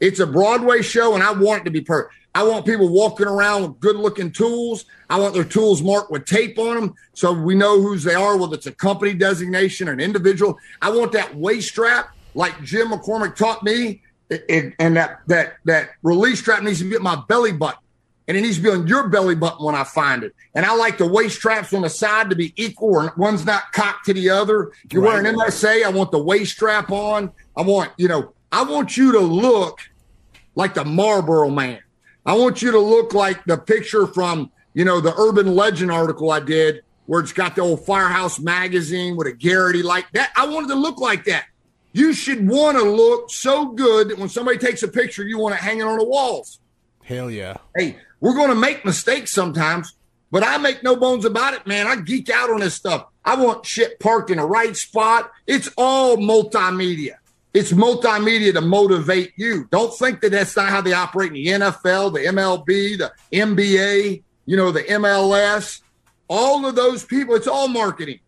It's 0.00 0.20
a 0.20 0.26
Broadway 0.26 0.82
show, 0.82 1.14
and 1.14 1.22
I 1.22 1.32
want 1.32 1.62
it 1.62 1.64
to 1.66 1.70
be 1.70 1.80
perfect. 1.80 2.14
I 2.34 2.42
want 2.42 2.64
people 2.64 2.88
walking 2.88 3.26
around 3.26 3.62
with 3.62 3.80
good 3.80 3.96
looking 3.96 4.32
tools. 4.32 4.86
I 5.10 5.20
want 5.20 5.34
their 5.34 5.44
tools 5.44 5.82
marked 5.82 6.10
with 6.10 6.24
tape 6.24 6.58
on 6.58 6.74
them 6.74 6.94
so 7.12 7.32
we 7.32 7.54
know 7.54 7.80
whose 7.80 8.02
they 8.02 8.14
are, 8.14 8.36
whether 8.38 8.54
it's 8.54 8.66
a 8.66 8.72
company 8.72 9.12
designation 9.12 9.88
or 9.88 9.92
an 9.92 10.00
individual. 10.00 10.58
I 10.80 10.90
want 10.90 11.12
that 11.12 11.34
waist 11.36 11.68
strap, 11.68 12.16
like 12.34 12.62
Jim 12.62 12.88
McCormick 12.88 13.36
taught 13.36 13.62
me, 13.62 14.00
and 14.48 14.96
that 14.96 15.20
that 15.26 15.56
that 15.66 15.90
release 16.02 16.40
strap 16.40 16.62
needs 16.62 16.78
to 16.78 16.88
be 16.88 16.96
at 16.96 17.02
my 17.02 17.22
belly 17.28 17.52
button 17.52 17.81
and 18.32 18.38
it 18.38 18.40
needs 18.44 18.56
to 18.56 18.62
be 18.62 18.70
on 18.70 18.86
your 18.86 19.08
belly 19.08 19.34
button 19.34 19.62
when 19.62 19.74
I 19.74 19.84
find 19.84 20.24
it. 20.24 20.34
And 20.54 20.64
I 20.64 20.74
like 20.74 20.96
the 20.96 21.06
waist 21.06 21.36
straps 21.36 21.74
on 21.74 21.82
the 21.82 21.90
side 21.90 22.30
to 22.30 22.36
be 22.36 22.54
equal, 22.56 22.94
or 22.94 23.12
one's 23.18 23.44
not 23.44 23.72
cocked 23.72 24.06
to 24.06 24.14
the 24.14 24.30
other. 24.30 24.72
You're 24.90 25.02
right. 25.02 25.22
wearing 25.22 25.36
MSA. 25.36 25.84
I 25.84 25.90
want 25.90 26.12
the 26.12 26.22
waist 26.22 26.52
strap 26.52 26.90
on. 26.90 27.30
I 27.54 27.60
want, 27.60 27.90
you 27.98 28.08
know, 28.08 28.32
I 28.50 28.64
want 28.64 28.96
you 28.96 29.12
to 29.12 29.18
look 29.18 29.80
like 30.54 30.72
the 30.72 30.82
Marlboro 30.82 31.50
man. 31.50 31.80
I 32.24 32.32
want 32.32 32.62
you 32.62 32.70
to 32.70 32.78
look 32.78 33.12
like 33.12 33.44
the 33.44 33.58
picture 33.58 34.06
from, 34.06 34.50
you 34.72 34.86
know, 34.86 35.02
the 35.02 35.14
urban 35.20 35.54
legend 35.54 35.90
article 35.90 36.30
I 36.30 36.40
did 36.40 36.84
where 37.04 37.20
it's 37.20 37.34
got 37.34 37.54
the 37.54 37.60
old 37.60 37.84
firehouse 37.84 38.38
magazine 38.38 39.14
with 39.14 39.26
a 39.26 39.32
Garrity 39.32 39.82
like 39.82 40.10
that. 40.12 40.32
I 40.36 40.46
wanted 40.46 40.68
to 40.68 40.76
look 40.76 40.98
like 41.00 41.26
that. 41.26 41.44
You 41.92 42.14
should 42.14 42.48
want 42.48 42.78
to 42.78 42.82
look 42.82 43.30
so 43.30 43.72
good 43.72 44.08
that 44.08 44.18
when 44.18 44.30
somebody 44.30 44.56
takes 44.56 44.82
a 44.82 44.88
picture, 44.88 45.22
you 45.22 45.38
want 45.38 45.54
to 45.54 45.62
hang 45.62 45.80
it 45.80 45.80
hanging 45.80 45.92
on 45.92 45.98
the 45.98 46.06
walls. 46.06 46.60
Hell 47.04 47.30
yeah. 47.30 47.58
Hey, 47.76 47.98
we're 48.22 48.34
going 48.34 48.50
to 48.50 48.54
make 48.54 48.84
mistakes 48.84 49.32
sometimes, 49.32 49.94
but 50.30 50.44
I 50.44 50.56
make 50.56 50.84
no 50.84 50.94
bones 50.94 51.24
about 51.24 51.54
it, 51.54 51.66
man. 51.66 51.88
I 51.88 51.96
geek 51.96 52.30
out 52.30 52.50
on 52.50 52.60
this 52.60 52.74
stuff. 52.74 53.08
I 53.24 53.34
want 53.34 53.66
shit 53.66 53.98
parked 53.98 54.30
in 54.30 54.38
the 54.38 54.44
right 54.44 54.76
spot. 54.76 55.32
It's 55.48 55.68
all 55.76 56.16
multimedia. 56.16 57.16
It's 57.52 57.72
multimedia 57.72 58.52
to 58.52 58.60
motivate 58.60 59.32
you. 59.34 59.66
Don't 59.72 59.92
think 59.92 60.20
that 60.20 60.30
that's 60.30 60.56
not 60.56 60.68
how 60.68 60.80
they 60.80 60.92
operate 60.92 61.32
in 61.32 61.34
the 61.34 61.46
NFL, 61.66 62.14
the 62.14 62.20
MLB, 62.20 62.96
the 62.96 63.12
NBA, 63.32 64.22
you 64.46 64.56
know, 64.56 64.70
the 64.70 64.84
MLS. 64.84 65.80
All 66.28 66.64
of 66.64 66.76
those 66.76 67.04
people, 67.04 67.34
it's 67.34 67.48
all 67.48 67.66
marketing. 67.66 68.20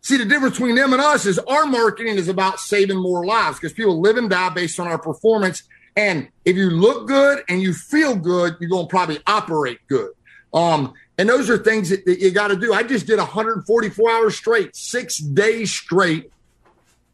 See, 0.00 0.16
the 0.16 0.24
difference 0.24 0.56
between 0.56 0.74
them 0.74 0.94
and 0.94 1.02
us 1.02 1.26
is 1.26 1.38
our 1.38 1.66
marketing 1.66 2.16
is 2.16 2.28
about 2.28 2.60
saving 2.60 2.98
more 2.98 3.26
lives 3.26 3.58
because 3.58 3.74
people 3.74 4.00
live 4.00 4.16
and 4.16 4.30
die 4.30 4.48
based 4.48 4.80
on 4.80 4.86
our 4.86 4.98
performance 4.98 5.64
and 5.96 6.28
if 6.44 6.56
you 6.56 6.70
look 6.70 7.06
good 7.06 7.44
and 7.48 7.62
you 7.62 7.72
feel 7.72 8.16
good, 8.16 8.56
you're 8.60 8.70
going 8.70 8.86
to 8.86 8.90
probably 8.90 9.18
operate 9.26 9.78
good. 9.88 10.10
Um, 10.52 10.94
and 11.18 11.28
those 11.28 11.48
are 11.50 11.58
things 11.58 11.90
that, 11.90 12.04
that 12.06 12.18
you 12.18 12.30
got 12.30 12.48
to 12.48 12.56
do. 12.56 12.72
I 12.72 12.82
just 12.82 13.06
did 13.06 13.18
144 13.18 14.10
hours 14.10 14.36
straight, 14.36 14.74
six 14.74 15.18
days 15.18 15.70
straight. 15.70 16.32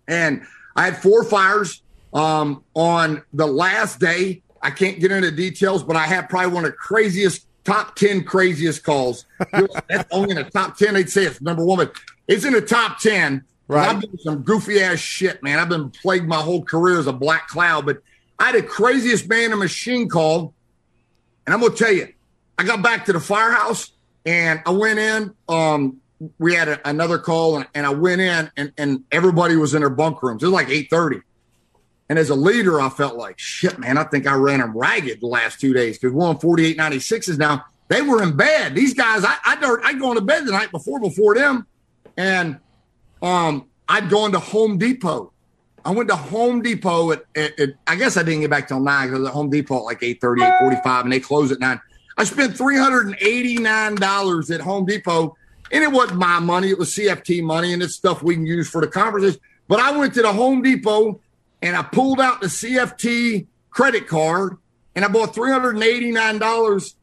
And 0.08 0.42
I 0.74 0.84
had 0.86 0.96
four 0.96 1.24
fires 1.24 1.82
um, 2.12 2.64
on 2.74 3.22
the 3.32 3.46
last 3.46 4.00
day. 4.00 4.42
I 4.62 4.70
can't 4.70 4.98
get 4.98 5.12
into 5.12 5.30
details, 5.30 5.82
but 5.82 5.96
I 5.96 6.06
had 6.06 6.28
probably 6.28 6.52
one 6.52 6.64
of 6.64 6.70
the 6.70 6.76
craziest, 6.76 7.46
top 7.64 7.96
10 7.96 8.24
craziest 8.24 8.82
calls. 8.82 9.26
That's 9.88 10.08
only 10.10 10.30
in 10.30 10.36
the 10.36 10.44
top 10.44 10.76
10. 10.76 10.94
They'd 10.94 11.10
say 11.10 11.24
it's 11.24 11.40
number 11.40 11.64
one, 11.64 11.78
but 11.78 11.94
it's 12.28 12.44
in 12.44 12.54
the 12.54 12.60
top 12.60 12.98
10. 12.98 13.44
Right. 13.68 13.88
I've 13.88 14.02
done 14.02 14.18
some 14.18 14.42
goofy 14.42 14.80
ass 14.80 14.98
shit, 14.98 15.42
man. 15.42 15.58
I've 15.58 15.68
been 15.68 15.90
plagued 15.90 16.26
my 16.26 16.40
whole 16.40 16.64
career 16.64 16.98
as 16.98 17.06
a 17.06 17.12
black 17.12 17.48
cloud, 17.48 17.86
but 17.86 18.02
I 18.40 18.46
had 18.46 18.54
the 18.54 18.62
craziest 18.62 19.28
man 19.28 19.52
in 19.52 19.58
machine 19.58 20.08
call. 20.08 20.54
And 21.46 21.54
I'm 21.54 21.60
to 21.60 21.70
tell 21.70 21.92
you, 21.92 22.08
I 22.58 22.64
got 22.64 22.82
back 22.82 23.04
to 23.06 23.12
the 23.12 23.20
firehouse 23.20 23.92
and 24.24 24.60
I 24.64 24.70
went 24.70 24.98
in. 24.98 25.34
Um, 25.48 26.00
we 26.38 26.54
had 26.54 26.68
a, 26.68 26.88
another 26.88 27.18
call 27.18 27.56
and, 27.56 27.66
and, 27.74 27.86
I 27.86 27.90
went 27.90 28.20
in 28.20 28.50
and, 28.56 28.72
and 28.76 29.04
everybody 29.12 29.56
was 29.56 29.74
in 29.74 29.80
their 29.80 29.90
bunk 29.90 30.22
rooms. 30.22 30.42
It 30.42 30.46
was 30.46 30.52
like 30.52 30.68
830. 30.68 31.20
And 32.08 32.18
as 32.18 32.28
a 32.28 32.34
leader, 32.34 32.80
I 32.80 32.88
felt 32.88 33.16
like 33.16 33.38
shit, 33.38 33.78
man. 33.78 33.96
I 33.96 34.04
think 34.04 34.26
I 34.26 34.34
ran 34.34 34.58
them 34.58 34.76
ragged 34.76 35.20
the 35.20 35.28
last 35.28 35.60
two 35.60 35.72
days 35.72 35.96
because 35.96 36.12
we're 36.12 36.26
on 36.26 36.40
forty 36.40 36.66
eight 36.66 36.76
ninety 36.76 36.98
sixes 36.98 37.38
now. 37.38 37.64
They 37.86 38.02
were 38.02 38.20
in 38.20 38.36
bed. 38.36 38.74
These 38.74 38.94
guys, 38.94 39.24
I 39.24 39.36
I 39.44 39.76
I 39.84 39.94
go 39.94 40.10
into 40.10 40.20
bed 40.20 40.44
the 40.44 40.50
night 40.50 40.72
before 40.72 40.98
before 40.98 41.36
them, 41.36 41.68
and 42.16 42.58
um 43.22 43.68
I'd 43.88 44.10
go 44.10 44.26
into 44.26 44.40
Home 44.40 44.76
Depot. 44.76 45.32
I 45.84 45.90
went 45.90 46.08
to 46.08 46.16
Home 46.16 46.62
Depot 46.62 47.12
at, 47.12 47.24
at, 47.34 47.58
at 47.58 47.70
I 47.86 47.96
guess 47.96 48.16
I 48.16 48.22
didn't 48.22 48.40
get 48.40 48.50
back 48.50 48.68
till 48.68 48.80
nine 48.80 49.10
because 49.10 49.26
at 49.26 49.32
Home 49.32 49.50
Depot 49.50 49.78
at 49.78 49.84
like 49.84 50.02
8 50.02 50.20
30, 50.20 50.42
45, 50.60 51.04
and 51.04 51.12
they 51.12 51.20
close 51.20 51.52
at 51.52 51.60
nine. 51.60 51.80
I 52.16 52.24
spent 52.24 52.54
$389 52.54 54.54
at 54.54 54.60
Home 54.60 54.84
Depot, 54.84 55.36
and 55.72 55.84
it 55.84 55.90
wasn't 55.90 56.18
my 56.18 56.38
money, 56.38 56.70
it 56.70 56.78
was 56.78 56.94
CFT 56.94 57.42
money, 57.42 57.72
and 57.72 57.82
it's 57.82 57.94
stuff 57.94 58.22
we 58.22 58.34
can 58.34 58.46
use 58.46 58.68
for 58.68 58.80
the 58.80 58.88
conferences. 58.88 59.38
But 59.68 59.80
I 59.80 59.96
went 59.96 60.14
to 60.14 60.22
the 60.22 60.32
Home 60.32 60.62
Depot 60.62 61.20
and 61.62 61.76
I 61.76 61.82
pulled 61.82 62.20
out 62.20 62.40
the 62.40 62.48
CFT 62.48 63.46
credit 63.70 64.08
card 64.08 64.56
and 64.96 65.04
I 65.04 65.08
bought 65.08 65.34
$389 65.34 66.94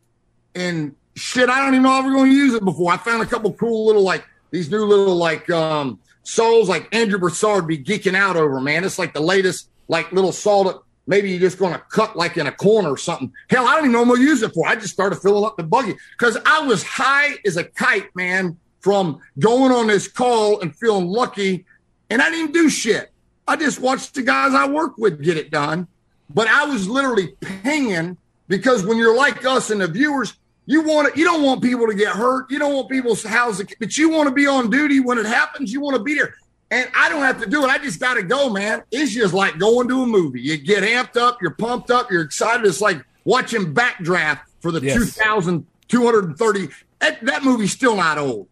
and 0.55 0.95
shit, 1.15 1.49
I 1.49 1.63
don't 1.63 1.75
even 1.75 1.83
know 1.83 1.99
if 1.99 2.05
we're 2.05 2.13
going 2.13 2.29
to 2.29 2.35
use 2.35 2.53
it 2.53 2.65
before. 2.65 2.91
I 2.91 2.97
found 2.97 3.21
a 3.21 3.25
couple 3.25 3.53
cool 3.53 3.85
little 3.85 4.03
like 4.03 4.25
these 4.51 4.69
new 4.69 4.85
little 4.85 5.15
like 5.15 5.49
um 5.49 5.99
souls 6.27 6.67
like 6.67 6.93
Andrew 6.93 7.17
Broussard 7.17 7.67
be 7.67 7.77
geeking 7.77 8.13
out 8.13 8.35
over, 8.35 8.59
man. 8.59 8.83
It's 8.83 8.99
like 8.99 9.13
the 9.13 9.21
latest 9.21 9.69
like 9.87 10.11
little 10.11 10.33
that 10.65 10.81
maybe 11.07 11.29
you're 11.31 11.39
just 11.39 11.57
going 11.57 11.73
to 11.73 11.79
cut 11.79 12.17
like 12.17 12.35
in 12.35 12.47
a 12.47 12.51
corner 12.51 12.91
or 12.91 12.97
something. 12.97 13.31
Hell, 13.49 13.65
I 13.65 13.75
don't 13.75 13.85
even 13.85 13.91
know 13.93 13.99
what 13.99 14.19
I'm 14.19 14.21
use 14.27 14.41
it 14.41 14.53
for. 14.53 14.67
I 14.67 14.75
just 14.75 14.93
started 14.93 15.19
filling 15.19 15.45
up 15.45 15.55
the 15.55 15.63
buggy 15.63 15.95
because 16.11 16.37
I 16.45 16.65
was 16.65 16.83
high 16.83 17.35
as 17.45 17.55
a 17.55 17.63
kite, 17.63 18.13
man, 18.13 18.57
from 18.81 19.21
going 19.39 19.71
on 19.71 19.87
this 19.87 20.09
call 20.09 20.59
and 20.59 20.75
feeling 20.75 21.07
lucky. 21.07 21.65
And 22.09 22.21
I 22.21 22.29
didn't 22.29 22.53
do 22.53 22.69
shit. 22.69 23.09
I 23.47 23.55
just 23.55 23.79
watched 23.79 24.13
the 24.13 24.21
guys 24.21 24.53
I 24.53 24.67
work 24.67 24.97
with 24.97 25.23
get 25.23 25.37
it 25.37 25.49
done. 25.49 25.87
But 26.29 26.49
I 26.49 26.65
was 26.65 26.89
literally 26.89 27.37
pinging 27.39 28.17
because 28.49 28.85
when 28.85 28.97
you're 28.97 29.15
like 29.15 29.45
us 29.45 29.69
and 29.69 29.79
the 29.79 29.87
viewers, 29.87 30.33
you 30.67 30.81
want 30.81 31.07
it, 31.07 31.17
you 31.17 31.23
don't 31.23 31.43
want 31.43 31.63
people 31.63 31.87
to 31.87 31.95
get 31.95 32.13
hurt. 32.13 32.51
You 32.51 32.59
don't 32.59 32.73
want 32.73 32.89
people's 32.89 33.23
houses, 33.23 33.65
but 33.79 33.97
you 33.97 34.09
want 34.09 34.27
to 34.27 34.35
be 34.35 34.45
on 34.45 34.69
duty 34.69 34.99
when 34.99 35.17
it 35.17 35.25
happens. 35.25 35.71
You 35.71 35.79
want 35.79 35.95
to 35.95 36.03
be 36.03 36.13
there. 36.13 36.35
And 36.69 36.89
I 36.93 37.07
don't 37.07 37.21
have 37.21 37.41
to 37.41 37.49
do 37.49 37.63
it. 37.63 37.69
I 37.69 37.77
just 37.77 38.01
got 38.01 38.15
to 38.15 38.21
go, 38.23 38.49
man. 38.49 38.83
It's 38.91 39.13
just 39.13 39.33
like 39.33 39.57
going 39.57 39.87
to 39.87 40.03
a 40.03 40.05
movie. 40.05 40.41
You 40.41 40.57
get 40.57 40.83
amped 40.83 41.15
up, 41.15 41.41
you're 41.41 41.51
pumped 41.51 41.89
up, 41.89 42.11
you're 42.11 42.21
excited. 42.21 42.65
It's 42.65 42.81
like 42.81 43.01
watching 43.23 43.73
Backdraft 43.73 44.41
for 44.59 44.73
the 44.73 44.81
yes. 44.81 45.15
2,230. 45.15 46.67
That, 46.99 47.25
that 47.25 47.43
movie's 47.45 47.71
still 47.71 47.95
not 47.95 48.17
old. 48.17 48.49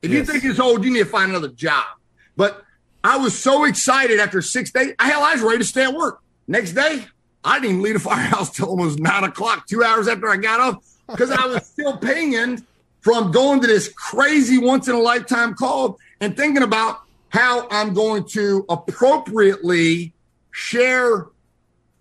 If 0.00 0.10
yes. 0.10 0.26
you 0.26 0.32
think 0.32 0.44
it's 0.44 0.58
old, 0.58 0.82
you 0.82 0.90
need 0.90 1.00
to 1.00 1.04
find 1.04 1.30
another 1.30 1.48
job. 1.48 1.84
But 2.36 2.64
I 3.04 3.18
was 3.18 3.38
so 3.38 3.64
excited 3.64 4.18
after 4.18 4.40
six 4.40 4.70
days. 4.70 4.94
Hell, 4.98 5.22
I 5.22 5.34
was 5.34 5.42
ready 5.42 5.58
to 5.58 5.64
stay 5.64 5.84
at 5.84 5.92
work. 5.92 6.22
Next 6.48 6.72
day, 6.72 7.04
I 7.44 7.60
didn't 7.60 7.70
even 7.70 7.82
leave 7.82 7.94
the 7.94 8.00
firehouse 8.00 8.50
till 8.56 8.68
almost 8.68 8.98
nine 8.98 9.24
o'clock, 9.24 9.66
two 9.66 9.84
hours 9.84 10.08
after 10.08 10.30
I 10.30 10.38
got 10.38 10.60
off, 10.60 10.89
because 11.10 11.30
I 11.30 11.46
was 11.46 11.66
still 11.66 11.96
pinging 11.96 12.64
from 13.00 13.30
going 13.30 13.60
to 13.60 13.66
this 13.66 13.88
crazy 13.88 14.58
once 14.58 14.88
in 14.88 14.94
a 14.94 15.00
lifetime 15.00 15.54
call 15.54 15.98
and 16.20 16.36
thinking 16.36 16.62
about 16.62 17.00
how 17.30 17.66
I'm 17.70 17.94
going 17.94 18.24
to 18.30 18.64
appropriately 18.68 20.12
share 20.50 21.26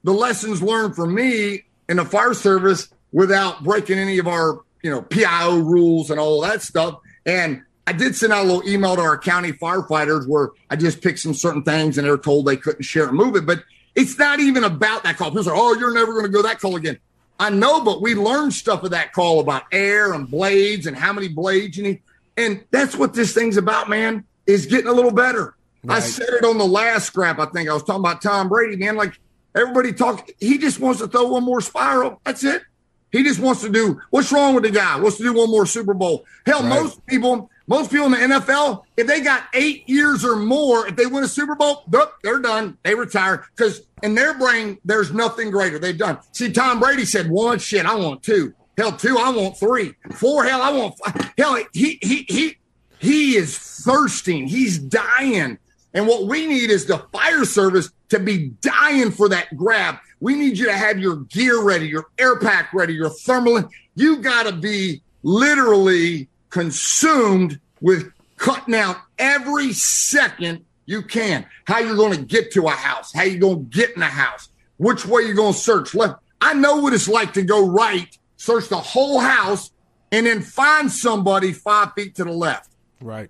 the 0.04 0.12
lessons 0.12 0.62
learned 0.62 0.95
from 0.95 1.13
me 1.13 1.63
in 1.88 1.98
the 1.98 2.06
fire 2.06 2.34
service 2.34 2.89
without 3.12 3.63
breaking 3.63 3.98
any 3.98 4.17
of 4.17 4.28
our, 4.28 4.62
you 4.82 4.89
know, 4.89 5.02
PIO 5.02 5.60
rules 5.60 6.10
and 6.10 6.19
all 6.19 6.41
that 6.41 6.62
stuff. 6.62 7.00
And 7.26 7.63
I 7.88 7.91
did 7.91 8.15
send 8.15 8.34
out 8.34 8.45
a 8.45 8.48
little 8.48 8.69
email 8.69 8.95
to 8.95 9.02
our 9.02 9.17
county 9.17 9.52
firefighters 9.52 10.28
where 10.28 10.50
I 10.69 10.76
just 10.76 11.02
picked 11.02 11.19
some 11.19 11.34
certain 11.34 11.63
things 11.63 11.98
and 11.98 12.06
they're 12.06 12.17
told 12.17 12.45
they 12.45 12.58
couldn't 12.58 12.84
share 12.84 13.08
and 13.08 13.17
move 13.17 13.36
it. 13.36 13.45
But 13.45 13.63
it's 13.95 14.17
not 14.17 14.39
even 14.39 14.63
about 14.63 15.04
that 15.04 15.17
call. 15.17 15.30
People 15.30 15.43
say, 15.43 15.52
oh, 15.54 15.76
you're 15.76 15.93
never 15.93 16.13
going 16.13 16.26
to 16.26 16.32
go 16.32 16.41
that 16.43 16.60
call 16.60 16.76
again. 16.76 17.00
I 17.39 17.49
know, 17.49 17.82
but 17.84 18.02
we 18.02 18.15
learned 18.15 18.54
stuff 18.54 18.84
of 18.84 18.91
that 18.91 19.13
call 19.13 19.39
about 19.39 19.63
air 19.71 20.13
and 20.13 20.30
blades 20.30 20.86
and 20.88 20.95
how 20.95 21.13
many 21.13 21.30
blades 21.30 21.78
you 21.78 21.84
need. 21.84 22.02
And 22.36 22.63
that's 22.71 22.95
what 22.95 23.13
this 23.13 23.34
thing's 23.34 23.58
about, 23.58 23.89
man, 23.89 24.25
is 24.45 24.65
getting 24.65 24.88
a 24.88 24.93
little 24.93 25.12
better. 25.12 25.56
Right. 25.84 25.97
I 25.97 25.99
said 26.02 26.30
it 26.30 26.43
on 26.43 26.58
the 26.58 26.65
last 26.65 27.08
scrap. 27.08 27.39
I 27.39 27.45
think 27.45 27.69
I 27.69 27.73
was 27.73 27.84
talking 27.84 28.02
about 28.02 28.21
Tom 28.21 28.49
Brady, 28.49 28.75
man. 28.75 28.97
Like 28.97 29.17
everybody 29.56 29.93
talks, 29.93 30.30
he 30.39 30.58
just 30.58 30.80
wants 30.80 30.99
to 30.99 31.08
throw 31.08 31.30
one 31.30 31.43
more 31.43 31.62
spiral. 31.62 32.19
That's 32.25 32.43
it. 32.43 32.63
He 33.12 33.23
just 33.23 33.39
wants 33.39 33.62
to 33.62 33.69
do 33.69 33.99
what's 34.10 34.32
wrong 34.32 34.54
with 34.54 34.63
the 34.63 34.71
guy? 34.71 34.99
Wants 34.99 35.17
to 35.17 35.23
do 35.23 35.34
one 35.34 35.49
more 35.49 35.65
Super 35.65 35.93
Bowl. 35.93 36.25
Hell, 36.45 36.62
right. 36.62 36.69
most 36.69 37.06
people 37.08 37.49
most 37.69 37.91
people 37.91 38.08
in 38.08 38.12
the 38.13 38.17
NFL, 38.17 38.84
if 38.97 39.05
they 39.05 39.21
got 39.21 39.43
eight 39.53 39.88
years 39.88 40.25
or 40.25 40.36
more, 40.36 40.88
if 40.88 40.95
they 40.95 41.05
win 41.05 41.23
a 41.23 41.27
Super 41.27 41.53
Bowl, 41.53 41.84
they're 42.23 42.39
done. 42.39 42.79
They 42.84 42.95
retire 42.95 43.45
because 43.55 43.84
in 44.01 44.15
their 44.15 44.38
brain, 44.38 44.79
there's 44.84 45.13
nothing 45.13 45.51
greater. 45.51 45.77
They've 45.77 45.97
done. 45.97 46.17
See, 46.32 46.51
Tom 46.51 46.79
Brady 46.79 47.05
said 47.05 47.29
one 47.29 47.60
shit. 47.60 47.86
I 47.86 47.93
want 47.93 48.23
two. 48.23 48.55
Hell, 48.75 48.93
two. 48.93 49.19
I 49.19 49.29
want 49.29 49.58
three. 49.58 49.93
Four. 50.15 50.45
Hell, 50.45 50.63
I 50.63 50.71
want. 50.71 50.95
Five. 50.97 51.34
Hell, 51.38 51.63
he 51.71 51.99
he 52.01 52.25
he 52.27 52.58
he 52.97 53.36
is 53.36 53.55
thirsting. 53.55 54.47
He's 54.47 54.79
dying. 54.79 55.60
And 55.93 56.08
what 56.08 56.25
we 56.25 56.47
need 56.47 56.71
is 56.71 56.88
the 56.88 57.05
fire 57.12 57.45
service 57.45 57.91
to 58.10 58.19
be 58.19 58.49
dying 58.62 59.12
for 59.12 59.29
that 59.29 59.55
grab. 59.55 59.97
We 60.21 60.34
need 60.34 60.58
you 60.58 60.65
to 60.65 60.73
have 60.73 60.97
your 60.97 61.17
gear 61.17 61.62
ready, 61.62 61.88
your 61.88 62.08
air 62.17 62.39
pack 62.39 62.73
ready, 62.73 62.93
your 62.93 63.10
thermal. 63.10 63.69
You 63.93 64.17
got 64.17 64.47
to 64.47 64.53
be 64.53 65.03
literally 65.21 66.29
consumed 66.50 67.60
with 67.82 68.12
cutting 68.38 68.76
out 68.76 68.98
every 69.18 69.74
second 69.74 70.66
you 70.86 71.04
can. 71.04 71.46
How 71.66 71.80
you're 71.80 71.96
going 71.96 72.18
to 72.18 72.26
get 72.26 72.52
to 72.54 72.68
a 72.68 72.72
house, 72.72 73.14
how 73.14 73.24
you're 73.24 73.40
going 73.40 73.70
to 73.70 73.78
get 73.78 73.96
in 73.96 74.02
a 74.02 74.08
house, 74.08 74.50
which 74.78 75.06
way 75.06 75.22
you're 75.24 75.36
going 75.36 75.54
to 75.54 75.60
search 75.60 75.94
left. 75.94 76.22
I 76.42 76.54
know 76.54 76.78
what 76.78 76.94
it's 76.94 77.08
like 77.08 77.34
to 77.34 77.44
go 77.44 77.68
right, 77.68 78.18
search 78.38 78.70
the 78.70 78.78
whole 78.78 79.20
house, 79.20 79.72
and 80.12 80.26
then 80.26 80.42
find 80.42 80.92
somebody 80.92 81.54
five 81.54 81.94
feet 81.96 82.16
to 82.16 82.24
the 82.24 82.32
left. 82.32 82.72
Right. 83.02 83.30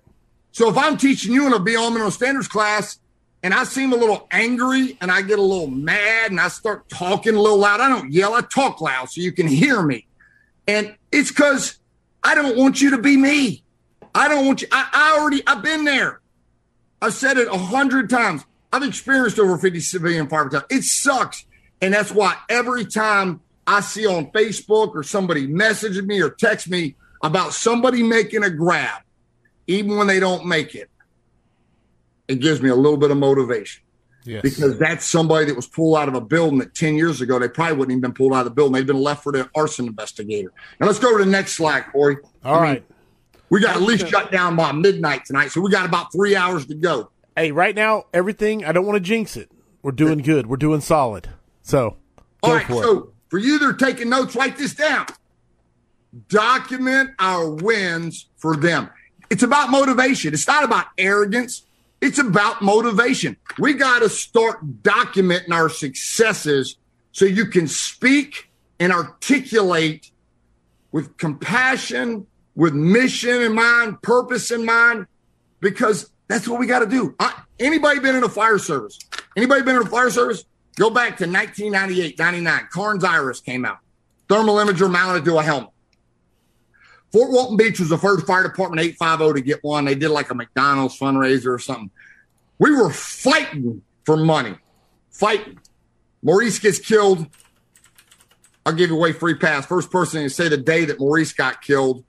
So 0.52 0.68
if 0.70 0.76
I'm 0.76 0.96
teaching 0.96 1.32
you 1.32 1.46
in 1.46 1.52
a 1.52 1.60
Beyond 1.60 1.94
Minimum 1.94 2.12
Standards 2.12 2.48
class 2.48 2.98
and 3.42 3.54
I 3.54 3.64
seem 3.64 3.92
a 3.92 3.96
little 3.96 4.26
angry 4.30 4.96
and 5.00 5.10
I 5.10 5.22
get 5.22 5.38
a 5.38 5.42
little 5.42 5.68
mad 5.68 6.30
and 6.30 6.40
I 6.40 6.48
start 6.48 6.88
talking 6.88 7.34
a 7.34 7.40
little 7.40 7.58
loud, 7.58 7.80
I 7.80 7.88
don't 7.88 8.12
yell, 8.12 8.34
I 8.34 8.40
talk 8.40 8.80
loud 8.80 9.10
so 9.10 9.20
you 9.20 9.32
can 9.32 9.46
hear 9.46 9.82
me. 9.82 10.06
And 10.66 10.96
it's 11.12 11.30
because 11.30 11.79
I 12.22 12.34
don't 12.34 12.56
want 12.56 12.80
you 12.80 12.90
to 12.90 12.98
be 12.98 13.16
me. 13.16 13.62
I 14.14 14.28
don't 14.28 14.46
want 14.46 14.62
you. 14.62 14.68
I, 14.72 14.88
I 14.92 15.18
already, 15.18 15.42
I've 15.46 15.62
been 15.62 15.84
there. 15.84 16.20
I've 17.00 17.14
said 17.14 17.38
it 17.38 17.48
a 17.48 17.56
hundred 17.56 18.10
times. 18.10 18.44
I've 18.72 18.82
experienced 18.82 19.38
over 19.38 19.56
50 19.56 19.80
civilian 19.80 20.28
fire 20.28 20.48
It 20.70 20.82
sucks. 20.82 21.44
And 21.80 21.94
that's 21.94 22.12
why 22.12 22.36
every 22.48 22.84
time 22.84 23.40
I 23.66 23.80
see 23.80 24.06
on 24.06 24.30
Facebook 24.32 24.94
or 24.94 25.02
somebody 25.02 25.46
messages 25.46 26.02
me 26.02 26.20
or 26.20 26.30
text 26.30 26.68
me 26.68 26.96
about 27.22 27.52
somebody 27.52 28.02
making 28.02 28.44
a 28.44 28.50
grab, 28.50 29.02
even 29.66 29.96
when 29.96 30.06
they 30.06 30.20
don't 30.20 30.46
make 30.46 30.74
it, 30.74 30.90
it 32.28 32.40
gives 32.40 32.60
me 32.60 32.68
a 32.68 32.74
little 32.74 32.98
bit 32.98 33.10
of 33.10 33.16
motivation. 33.16 33.82
Yes. 34.30 34.42
Because 34.42 34.78
that's 34.78 35.04
somebody 35.04 35.46
that 35.46 35.56
was 35.56 35.66
pulled 35.66 35.96
out 35.96 36.06
of 36.06 36.14
a 36.14 36.20
building 36.20 36.60
that 36.60 36.72
10 36.72 36.94
years 36.94 37.20
ago, 37.20 37.40
they 37.40 37.48
probably 37.48 37.76
wouldn't 37.76 37.90
even 37.92 38.00
been 38.00 38.12
pulled 38.12 38.32
out 38.32 38.40
of 38.40 38.44
the 38.44 38.50
building. 38.52 38.74
They'd 38.74 38.86
been 38.86 39.02
left 39.02 39.24
for 39.24 39.32
the 39.32 39.50
arson 39.56 39.88
investigator. 39.88 40.52
Now 40.78 40.86
let's 40.86 41.00
go 41.00 41.18
to 41.18 41.24
the 41.24 41.28
next 41.28 41.54
slide, 41.54 41.86
Corley. 41.90 42.16
All 42.44 42.54
I 42.54 42.62
right. 42.62 42.88
Mean, 42.88 42.96
we 43.48 43.60
got 43.60 43.74
at 43.74 43.82
least 43.82 44.06
shut 44.06 44.30
down 44.30 44.54
by 44.54 44.70
midnight 44.70 45.24
tonight. 45.24 45.48
So 45.48 45.60
we 45.60 45.68
got 45.68 45.84
about 45.84 46.12
three 46.12 46.36
hours 46.36 46.66
to 46.66 46.74
go. 46.76 47.10
Hey, 47.34 47.50
right 47.50 47.74
now, 47.74 48.04
everything, 48.14 48.64
I 48.64 48.70
don't 48.70 48.86
want 48.86 48.96
to 48.96 49.00
jinx 49.00 49.36
it. 49.36 49.50
We're 49.82 49.90
doing 49.90 50.18
good. 50.18 50.46
We're 50.46 50.58
doing 50.58 50.80
solid. 50.80 51.30
So, 51.62 51.96
all 52.44 52.54
right. 52.54 52.66
For 52.66 52.84
so 52.84 52.98
it. 52.98 53.04
for 53.30 53.38
you 53.38 53.58
that 53.58 53.66
are 53.66 53.72
taking 53.72 54.10
notes, 54.10 54.36
write 54.36 54.56
this 54.56 54.74
down. 54.74 55.06
Document 56.28 57.10
our 57.18 57.50
wins 57.50 58.28
for 58.36 58.56
them. 58.56 58.90
It's 59.28 59.42
about 59.42 59.70
motivation. 59.70 60.34
It's 60.34 60.46
not 60.46 60.62
about 60.62 60.86
arrogance. 60.98 61.66
It's 62.00 62.18
about 62.18 62.62
motivation. 62.62 63.36
We 63.58 63.74
got 63.74 64.00
to 64.00 64.08
start 64.08 64.82
documenting 64.82 65.52
our 65.52 65.68
successes 65.68 66.76
so 67.12 67.24
you 67.24 67.46
can 67.46 67.68
speak 67.68 68.50
and 68.78 68.92
articulate 68.92 70.10
with 70.92 71.16
compassion, 71.18 72.26
with 72.54 72.74
mission 72.74 73.42
in 73.42 73.54
mind, 73.54 74.00
purpose 74.02 74.50
in 74.50 74.64
mind, 74.64 75.06
because 75.60 76.10
that's 76.28 76.48
what 76.48 76.58
we 76.58 76.66
got 76.66 76.80
to 76.80 76.86
do. 76.86 77.14
I, 77.20 77.42
anybody 77.58 78.00
been 78.00 78.16
in 78.16 78.24
a 78.24 78.28
fire 78.28 78.58
service? 78.58 78.98
Anybody 79.36 79.62
been 79.62 79.76
in 79.76 79.82
a 79.82 79.86
fire 79.86 80.10
service? 80.10 80.44
Go 80.76 80.88
back 80.88 81.18
to 81.18 81.26
1998, 81.26 82.18
99. 82.18 82.68
Cairns 82.72 83.04
iRIS 83.04 83.44
came 83.44 83.64
out. 83.64 83.78
Thermal 84.28 84.56
imager 84.56 84.90
mounted 84.90 85.24
to 85.26 85.38
a 85.38 85.42
helmet. 85.42 85.70
Fort 87.12 87.30
Walton 87.30 87.56
Beach 87.56 87.80
was 87.80 87.88
the 87.88 87.98
first 87.98 88.26
fire 88.26 88.44
department 88.44 88.80
850 88.80 89.40
to 89.40 89.44
get 89.44 89.64
one. 89.64 89.84
They 89.84 89.94
did 89.94 90.10
like 90.10 90.30
a 90.30 90.34
McDonald's 90.34 90.98
fundraiser 90.98 91.48
or 91.48 91.58
something. 91.58 91.90
We 92.58 92.72
were 92.72 92.90
fighting 92.90 93.82
for 94.04 94.16
money, 94.16 94.54
fighting. 95.10 95.58
Maurice 96.22 96.58
gets 96.58 96.78
killed. 96.78 97.26
I'll 98.64 98.74
give 98.74 98.90
away 98.90 99.12
free 99.12 99.34
pass. 99.34 99.66
First 99.66 99.90
person 99.90 100.22
to 100.22 100.30
say 100.30 100.48
the 100.48 100.58
day 100.58 100.84
that 100.84 101.00
Maurice 101.00 101.32
got 101.32 101.62
killed. 101.62 102.04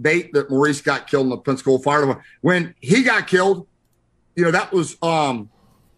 Date 0.00 0.32
that 0.34 0.48
Maurice 0.48 0.80
got 0.80 1.08
killed 1.08 1.24
in 1.24 1.30
the 1.30 1.38
Pensacola 1.38 1.80
Fire 1.80 2.00
Department. 2.00 2.26
When 2.40 2.74
he 2.80 3.02
got 3.02 3.26
killed, 3.26 3.66
you 4.36 4.44
know, 4.44 4.52
that 4.52 4.72
was 4.72 4.96
um 5.02 5.50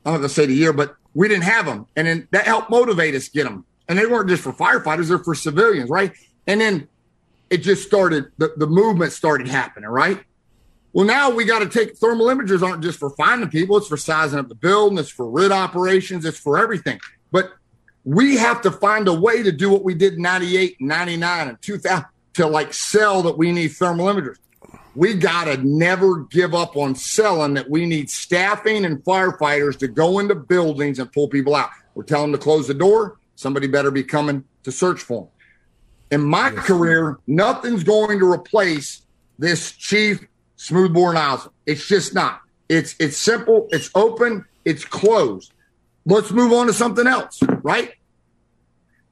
I'm 0.05 0.15
not 0.15 0.23
to 0.23 0.29
say 0.31 0.47
the 0.47 0.55
year, 0.55 0.73
but 0.73 0.97
we 1.13 1.29
didn't 1.29 1.45
have 1.45 1.67
them. 1.67 1.87
And 1.95 2.07
then 2.07 2.29
that 2.31 2.47
helped 2.47 2.71
motivate 2.71 3.15
us 3.15 3.29
get 3.29 3.45
them. 3.45 3.67
And 3.89 3.99
they 3.99 4.07
weren't 4.07 4.29
just 4.29 4.43
for 4.43 4.53
firefighters, 4.53 5.09
they're 5.09 5.19
for 5.19 5.35
civilians, 5.35 5.91
right? 5.91 6.13
And 6.47 6.61
then 6.61 6.89
it 7.51 7.59
just 7.59 7.87
started, 7.87 8.31
the, 8.39 8.53
the 8.57 8.67
movement 8.67 9.13
started 9.13 9.49
happening, 9.49 9.89
right? 9.89 10.21
Well, 10.93 11.07
now 11.07 11.31
we 11.31 11.45
got 11.45 11.61
to 11.61 11.69
take 11.69 11.97
thermal 11.97 12.27
imagers 12.27 12.63
aren't 12.63 12.83
just 12.83 12.99
for 12.99 13.11
finding 13.11 13.49
people, 13.49 13.77
it's 13.77 13.87
for 13.87 13.97
sizing 13.97 14.39
up 14.39 14.49
the 14.49 14.55
building, 14.57 14.99
it's 14.99 15.09
for 15.09 15.29
RIT 15.29 15.53
operations, 15.53 16.25
it's 16.25 16.39
for 16.39 16.59
everything. 16.59 16.99
But 17.31 17.53
we 18.05 18.37
have 18.37 18.63
to 18.63 18.71
find 18.71 19.07
a 19.07 19.15
way 19.15 19.43
to 19.43 19.53
do 19.53 19.71
what 19.71 19.85
we 19.85 19.95
did 19.95 20.15
in 20.15 20.23
98, 20.23 20.81
99, 20.81 21.49
and 21.49 21.63
2000 21.63 22.05
to 22.35 22.47
like 22.47 22.73
sell 22.73 23.23
that 23.23 23.37
we 23.37 23.53
need 23.53 23.69
thermal 23.69 24.07
imagers. 24.07 24.37
We 24.95 25.15
got 25.15 25.45
to 25.45 25.57
never 25.59 26.25
give 26.25 26.55
up 26.55 26.77
on 26.77 26.95
selling 26.97 27.55
that 27.55 27.71
we 27.71 27.87
need 27.87 28.11
staffing 28.11 28.85
and 28.85 29.03
firefighters 29.05 29.79
to 29.79 29.89
go 29.89 30.19
into 30.19 30.35
buildings 30.35 30.99
and 30.99 31.13
pull 31.13 31.29
people 31.29 31.55
out. 31.55 31.71
We're 31.95 32.03
telling 32.03 32.33
them 32.33 32.41
to 32.41 32.45
close 32.45 32.67
the 32.67 32.75
door. 32.75 33.19
Somebody 33.37 33.69
better 33.69 33.91
be 33.91 34.03
coming 34.03 34.45
to 34.65 34.73
search 34.73 35.01
for 35.01 35.23
them. 35.23 35.31
In 36.11 36.23
my 36.23 36.51
yes. 36.51 36.65
career, 36.65 37.19
nothing's 37.27 37.85
going 37.85 38.19
to 38.19 38.31
replace 38.31 39.03
this 39.39 39.73
chief 39.73 40.27
smoothbore 40.57 41.15
nozzle. 41.15 41.53
It's 41.67 41.87
just 41.87 42.15
not. 42.15 42.41
It's 42.69 42.95
it's 42.99 43.17
simple. 43.17 43.69
It's 43.71 43.91
open. 43.95 44.45
It's 44.65 44.85
closed. 44.85 45.53
Let's 46.07 46.31
move 46.31 46.53
on 46.53 46.67
to 46.67 46.73
something 46.73 47.07
else, 47.07 47.41
right? 47.63 47.93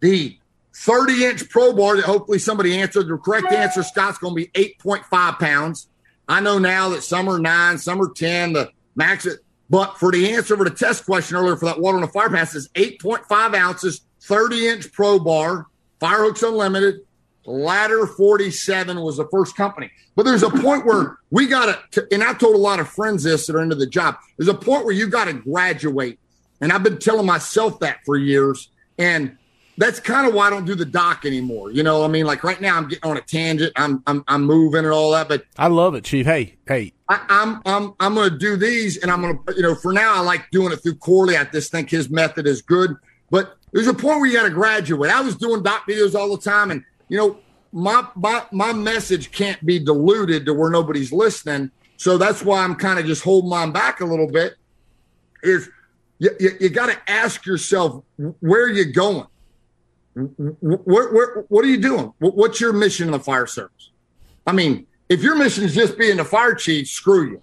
The 0.01 0.39
30 0.75 1.25
inch 1.25 1.49
pro 1.49 1.73
bar 1.73 1.97
that 1.97 2.05
hopefully 2.05 2.39
somebody 2.39 2.79
answered. 2.79 3.09
The 3.09 3.17
correct 3.19 3.53
answer, 3.53 3.83
Scott's 3.83 4.19
going 4.19 4.35
to 4.37 4.51
be 4.53 4.71
8.5 4.79 5.39
pounds. 5.39 5.89
I 6.29 6.41
know 6.41 6.59
now 6.59 6.91
that 6.91 7.03
some 7.03 7.29
are 7.29 7.39
nine, 7.39 7.79
some 7.79 8.01
are 8.01 8.13
10, 8.13 8.53
the 8.53 8.71
max. 8.95 9.27
It, 9.27 9.41
but 9.71 9.99
for 9.99 10.13
the 10.13 10.35
answer 10.35 10.57
for 10.57 10.65
the 10.65 10.71
test 10.71 11.05
question 11.05 11.37
earlier 11.37 11.57
for 11.57 11.67
that 11.67 11.81
water 11.81 11.97
on 11.97 12.03
the 12.03 12.09
fire 12.09 12.31
pass 12.31 12.55
is 12.55 12.69
8.5 12.71 13.55
ounces, 13.55 14.03
30 14.23 14.69
inch 14.69 14.93
pro 14.93 15.19
bar, 15.19 15.67
Firehooks 16.01 16.47
Unlimited. 16.47 17.01
Ladder 17.45 18.07
47 18.07 19.01
was 19.01 19.17
the 19.17 19.27
first 19.29 19.57
company. 19.57 19.91
But 20.15 20.25
there's 20.25 20.43
a 20.43 20.51
point 20.51 20.85
where 20.85 21.19
we 21.31 21.47
got 21.47 21.93
to, 21.93 22.07
and 22.13 22.23
I 22.23 22.35
told 22.35 22.55
a 22.55 22.59
lot 22.59 22.79
of 22.79 22.89
friends 22.89 23.23
this 23.23 23.47
that 23.47 23.57
are 23.57 23.63
into 23.63 23.77
the 23.77 23.87
job, 23.87 24.17
there's 24.37 24.49
a 24.49 24.55
point 24.55 24.85
where 24.85 24.95
you 24.95 25.09
got 25.09 25.27
to 25.27 25.33
graduate. 25.33 26.19
And 26.61 26.73
I've 26.73 26.83
been 26.83 26.99
telling 26.99 27.25
myself 27.25 27.81
that 27.81 27.99
for 28.05 28.17
years. 28.17 28.71
And 28.99 29.39
that's 29.79 30.01
kind 30.01 30.27
of 30.27 30.35
why 30.35 30.49
I 30.49 30.51
don't 30.51 30.65
do 30.65 30.75
the 30.75 30.85
doc 30.85 31.25
anymore. 31.25 31.71
You 31.71 31.85
know, 31.85 32.05
I 32.05 32.09
mean, 32.09 32.27
like 32.27 32.43
right 32.43 32.61
now 32.61 32.77
I'm 32.77 32.89
getting 32.89 33.09
on 33.09 33.17
a 33.17 33.21
tangent. 33.21 33.73
I'm 33.77 34.03
I'm 34.07 34.25
I'm 34.27 34.43
moving 34.43 34.85
and 34.85 34.93
all 34.93 35.13
that, 35.13 35.29
but 35.29 35.45
I 35.57 35.69
love 35.69 35.95
it, 35.95 36.05
Chief. 36.05 36.27
Hey, 36.27 36.57
hey. 36.67 36.93
I, 37.09 37.21
am 37.29 37.63
I'm 37.65 37.85
I'm, 37.85 37.95
I'm 38.01 38.15
going 38.15 38.31
to 38.31 38.39
do 38.39 38.57
these, 38.57 38.99
and 38.99 39.11
I'm 39.11 39.23
going 39.23 39.39
to 39.47 39.55
you 39.55 39.63
know 39.63 39.77
for 39.77 39.93
now 39.93 40.17
I 40.17 40.21
like 40.21 40.51
doing 40.51 40.73
it 40.73 40.83
through 40.83 40.97
Corley. 40.97 41.37
I 41.37 41.45
just 41.45 41.71
think 41.71 41.91
his 41.91 42.11
method 42.11 42.47
is 42.49 42.61
good, 42.61 42.97
but 43.31 43.58
there's 43.73 43.87
a 43.87 43.95
point 43.95 44.21
where 44.21 44.27
you 44.27 44.37
got 44.37 44.45
to 44.45 44.51
graduate. 44.51 45.11
I 45.11 45.21
was 45.21 45.37
doing 45.37 45.63
doc 45.63 45.87
videos 45.89 46.15
all 46.15 46.35
the 46.35 46.43
time, 46.43 46.71
and 46.71 46.83
you 47.09 47.19
know 47.19 47.39
my 47.73 48.07
my 48.15 48.45
my 48.51 48.73
message 48.73 49.31
can't 49.31 49.65
be 49.65 49.79
diluted 49.79 50.47
to 50.47 50.55
where 50.55 50.71
nobody's 50.71 51.13
listening. 51.13 51.71
So 51.97 52.17
that's 52.17 52.43
why 52.43 52.63
I'm 52.63 52.77
kind 52.77 52.99
of 52.99 53.07
just 53.07 53.23
holding 53.23 53.51
mine 53.51 53.73
back 53.73 54.01
a 54.01 54.05
little 54.05 54.31
bit. 54.31 54.55
Is 55.43 55.69
you, 56.19 56.31
you, 56.39 56.51
you 56.61 56.69
got 56.69 56.87
to 56.87 57.11
ask 57.11 57.45
yourself 57.47 58.03
where 58.41 58.65
are 58.65 58.71
you 58.71 58.93
going 58.93 59.27
where, 60.27 61.13
where, 61.13 61.45
what 61.49 61.65
are 61.65 61.69
you 61.69 61.81
doing? 61.81 62.13
What's 62.19 62.61
your 62.61 62.73
mission 62.73 63.07
in 63.07 63.13
the 63.13 63.21
fire 63.21 63.47
service? 63.47 63.91
I 64.47 64.53
mean, 64.53 64.87
if 65.09 65.23
your 65.23 65.37
mission 65.37 65.65
is 65.65 65.75
just 65.75 65.97
being 65.97 66.19
a 66.19 66.25
fire 66.25 66.55
chief, 66.55 66.89
screw 66.89 67.31
you. 67.31 67.43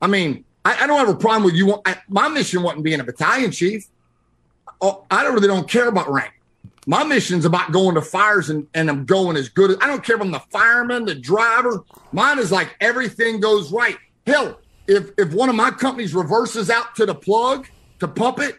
I 0.00 0.06
mean, 0.06 0.44
I, 0.64 0.84
I 0.84 0.86
don't 0.86 0.98
have 0.98 1.08
a 1.08 1.18
problem 1.18 1.44
with 1.44 1.54
you. 1.54 1.80
I, 1.84 1.96
my 2.08 2.28
mission 2.28 2.62
wasn't 2.62 2.84
being 2.84 3.00
a 3.00 3.04
battalion 3.04 3.50
chief. 3.50 3.86
Oh, 4.80 5.04
I 5.10 5.22
don't 5.22 5.34
really 5.34 5.48
don't 5.48 5.68
care 5.68 5.88
about 5.88 6.10
rank. 6.10 6.32
My 6.86 7.04
mission 7.04 7.38
is 7.38 7.44
about 7.44 7.72
going 7.72 7.94
to 7.94 8.02
fires 8.02 8.48
and, 8.48 8.66
and 8.74 8.88
I'm 8.88 9.04
going 9.04 9.36
as 9.36 9.48
good 9.48 9.70
as 9.70 9.76
I 9.80 9.86
don't 9.86 10.02
care 10.02 10.16
if 10.16 10.22
I'm 10.22 10.30
the 10.30 10.42
fireman, 10.50 11.04
the 11.04 11.14
driver. 11.14 11.84
Mine 12.12 12.38
is 12.38 12.50
like 12.50 12.74
everything 12.80 13.40
goes 13.40 13.70
right. 13.70 13.96
Hell, 14.26 14.58
if 14.86 15.10
if 15.18 15.32
one 15.32 15.48
of 15.48 15.54
my 15.54 15.70
companies 15.70 16.14
reverses 16.14 16.70
out 16.70 16.94
to 16.96 17.06
the 17.06 17.14
plug 17.14 17.68
to 18.00 18.08
pump 18.08 18.40
it, 18.40 18.56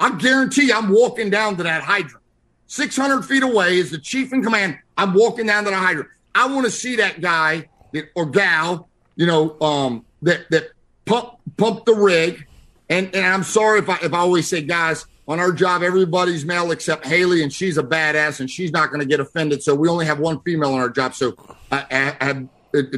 I 0.00 0.16
guarantee 0.16 0.72
I'm 0.72 0.88
walking 0.88 1.30
down 1.30 1.56
to 1.58 1.62
that 1.64 1.82
hydrant. 1.82 2.24
600 2.68 3.22
feet 3.22 3.42
away 3.42 3.78
is 3.78 3.90
the 3.90 3.98
chief 3.98 4.32
in 4.32 4.42
command. 4.42 4.78
I'm 4.96 5.14
walking 5.14 5.46
down 5.46 5.64
to 5.64 5.70
the 5.70 5.76
hydrant. 5.76 6.08
I 6.34 6.46
want 6.46 6.66
to 6.66 6.70
see 6.70 6.96
that 6.96 7.20
guy 7.20 7.68
that, 7.92 8.10
or 8.14 8.26
gal, 8.26 8.88
you 9.16 9.26
know, 9.26 9.58
um, 9.60 10.04
that 10.22 10.50
that 10.50 10.70
pump 11.04 11.34
pump 11.56 11.84
the 11.84 11.94
rig. 11.94 12.46
And 12.88 13.14
and 13.14 13.26
I'm 13.26 13.42
sorry 13.42 13.80
if 13.80 13.88
I 13.88 13.98
if 14.02 14.14
I 14.14 14.18
always 14.18 14.48
say 14.48 14.62
guys 14.62 15.06
on 15.28 15.38
our 15.38 15.52
job, 15.52 15.82
everybody's 15.82 16.46
male 16.46 16.70
except 16.70 17.06
Haley, 17.06 17.42
and 17.42 17.52
she's 17.52 17.76
a 17.76 17.82
badass, 17.82 18.40
and 18.40 18.50
she's 18.50 18.72
not 18.72 18.88
going 18.88 19.00
to 19.00 19.06
get 19.06 19.20
offended. 19.20 19.62
So 19.62 19.74
we 19.74 19.86
only 19.88 20.06
have 20.06 20.18
one 20.18 20.40
female 20.40 20.72
on 20.72 20.80
our 20.80 20.88
job. 20.88 21.14
So 21.14 21.36
I, 21.70 22.16
I, 22.20 22.46
I 22.72 22.92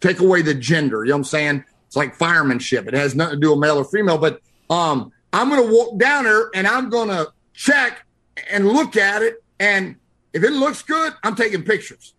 take 0.00 0.20
away 0.20 0.42
the 0.42 0.54
gender. 0.54 1.04
You 1.04 1.10
know 1.10 1.16
what 1.16 1.20
I'm 1.20 1.24
saying? 1.24 1.64
It's 1.86 1.96
like 1.96 2.16
firemanship. 2.16 2.86
It 2.86 2.94
has 2.94 3.14
nothing 3.14 3.36
to 3.36 3.40
do 3.40 3.50
with 3.50 3.58
male 3.58 3.78
or 3.78 3.84
female. 3.84 4.18
But 4.18 4.40
um, 4.68 5.12
I'm 5.32 5.48
going 5.48 5.66
to 5.66 5.74
walk 5.74 5.98
down 5.98 6.24
there 6.24 6.50
and 6.54 6.66
I'm 6.66 6.90
going 6.90 7.08
to 7.08 7.32
check 7.54 8.04
and 8.50 8.68
look 8.68 8.96
at 8.96 9.22
it. 9.22 9.42
And 9.58 9.96
if 10.32 10.42
it 10.42 10.50
looks 10.50 10.82
good, 10.82 11.14
I'm 11.22 11.34
taking 11.34 11.62
pictures. 11.62 12.14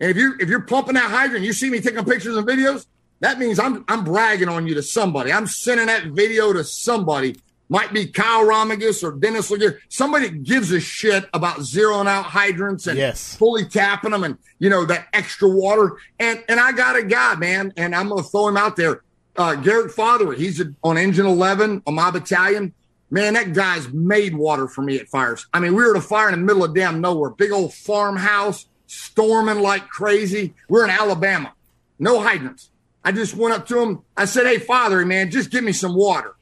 And 0.00 0.10
if 0.10 0.16
you're 0.16 0.40
if 0.40 0.48
you're 0.48 0.60
pumping 0.60 0.94
that 0.94 1.10
hydrant, 1.10 1.44
you 1.44 1.52
see 1.52 1.70
me 1.70 1.80
taking 1.80 2.04
pictures 2.04 2.36
and 2.36 2.46
videos, 2.46 2.86
that 3.20 3.38
means 3.38 3.58
I'm 3.58 3.84
I'm 3.88 4.04
bragging 4.04 4.48
on 4.48 4.66
you 4.66 4.74
to 4.74 4.82
somebody. 4.82 5.32
I'm 5.32 5.46
sending 5.46 5.86
that 5.86 6.06
video 6.06 6.52
to 6.52 6.64
somebody. 6.64 7.36
Might 7.68 7.94
be 7.94 8.06
Kyle 8.06 8.44
Romagus 8.44 9.02
or 9.02 9.12
Dennis 9.12 9.50
LeGear. 9.50 9.78
Somebody 9.88 10.28
gives 10.28 10.70
a 10.70 10.80
shit 10.80 11.24
about 11.32 11.60
zeroing 11.60 12.06
out 12.06 12.26
hydrants 12.26 12.86
and 12.86 12.98
yes. 12.98 13.34
fully 13.34 13.64
tapping 13.64 14.10
them 14.10 14.22
and 14.22 14.36
you 14.58 14.68
know 14.68 14.84
that 14.84 15.08
extra 15.12 15.48
water. 15.48 15.96
And 16.18 16.44
and 16.48 16.60
I 16.60 16.72
got 16.72 16.96
a 16.96 17.02
guy, 17.02 17.36
man, 17.36 17.72
and 17.76 17.94
I'm 17.94 18.10
gonna 18.10 18.22
throw 18.22 18.48
him 18.48 18.58
out 18.58 18.76
there. 18.76 19.02
Uh, 19.36 19.54
Garrett 19.56 19.92
Father, 19.92 20.32
he's 20.32 20.60
a, 20.60 20.66
on 20.84 20.96
Engine 20.96 21.26
11 21.26 21.82
on 21.86 21.94
my 21.94 22.10
battalion. 22.10 22.72
Man, 23.10 23.34
that 23.34 23.52
guy's 23.52 23.88
made 23.92 24.36
water 24.36 24.68
for 24.68 24.82
me 24.82 24.98
at 24.98 25.08
fires. 25.08 25.46
I 25.52 25.60
mean, 25.60 25.74
we 25.74 25.84
were 25.84 25.96
at 25.96 25.98
a 25.98 26.06
fire 26.06 26.28
in 26.28 26.38
the 26.38 26.44
middle 26.44 26.64
of 26.64 26.74
damn 26.74 27.00
nowhere, 27.00 27.30
big 27.30 27.50
old 27.50 27.72
farmhouse, 27.72 28.66
storming 28.86 29.60
like 29.60 29.88
crazy. 29.88 30.54
We're 30.68 30.84
in 30.84 30.90
Alabama, 30.90 31.52
no 31.98 32.20
hydrants. 32.20 32.70
I 33.04 33.12
just 33.12 33.34
went 33.34 33.54
up 33.54 33.66
to 33.68 33.80
him. 33.80 34.02
I 34.16 34.24
said, 34.24 34.46
Hey, 34.46 34.58
father, 34.58 35.04
man, 35.04 35.30
just 35.30 35.50
give 35.50 35.62
me 35.62 35.72
some 35.72 35.94
water. 35.94 36.33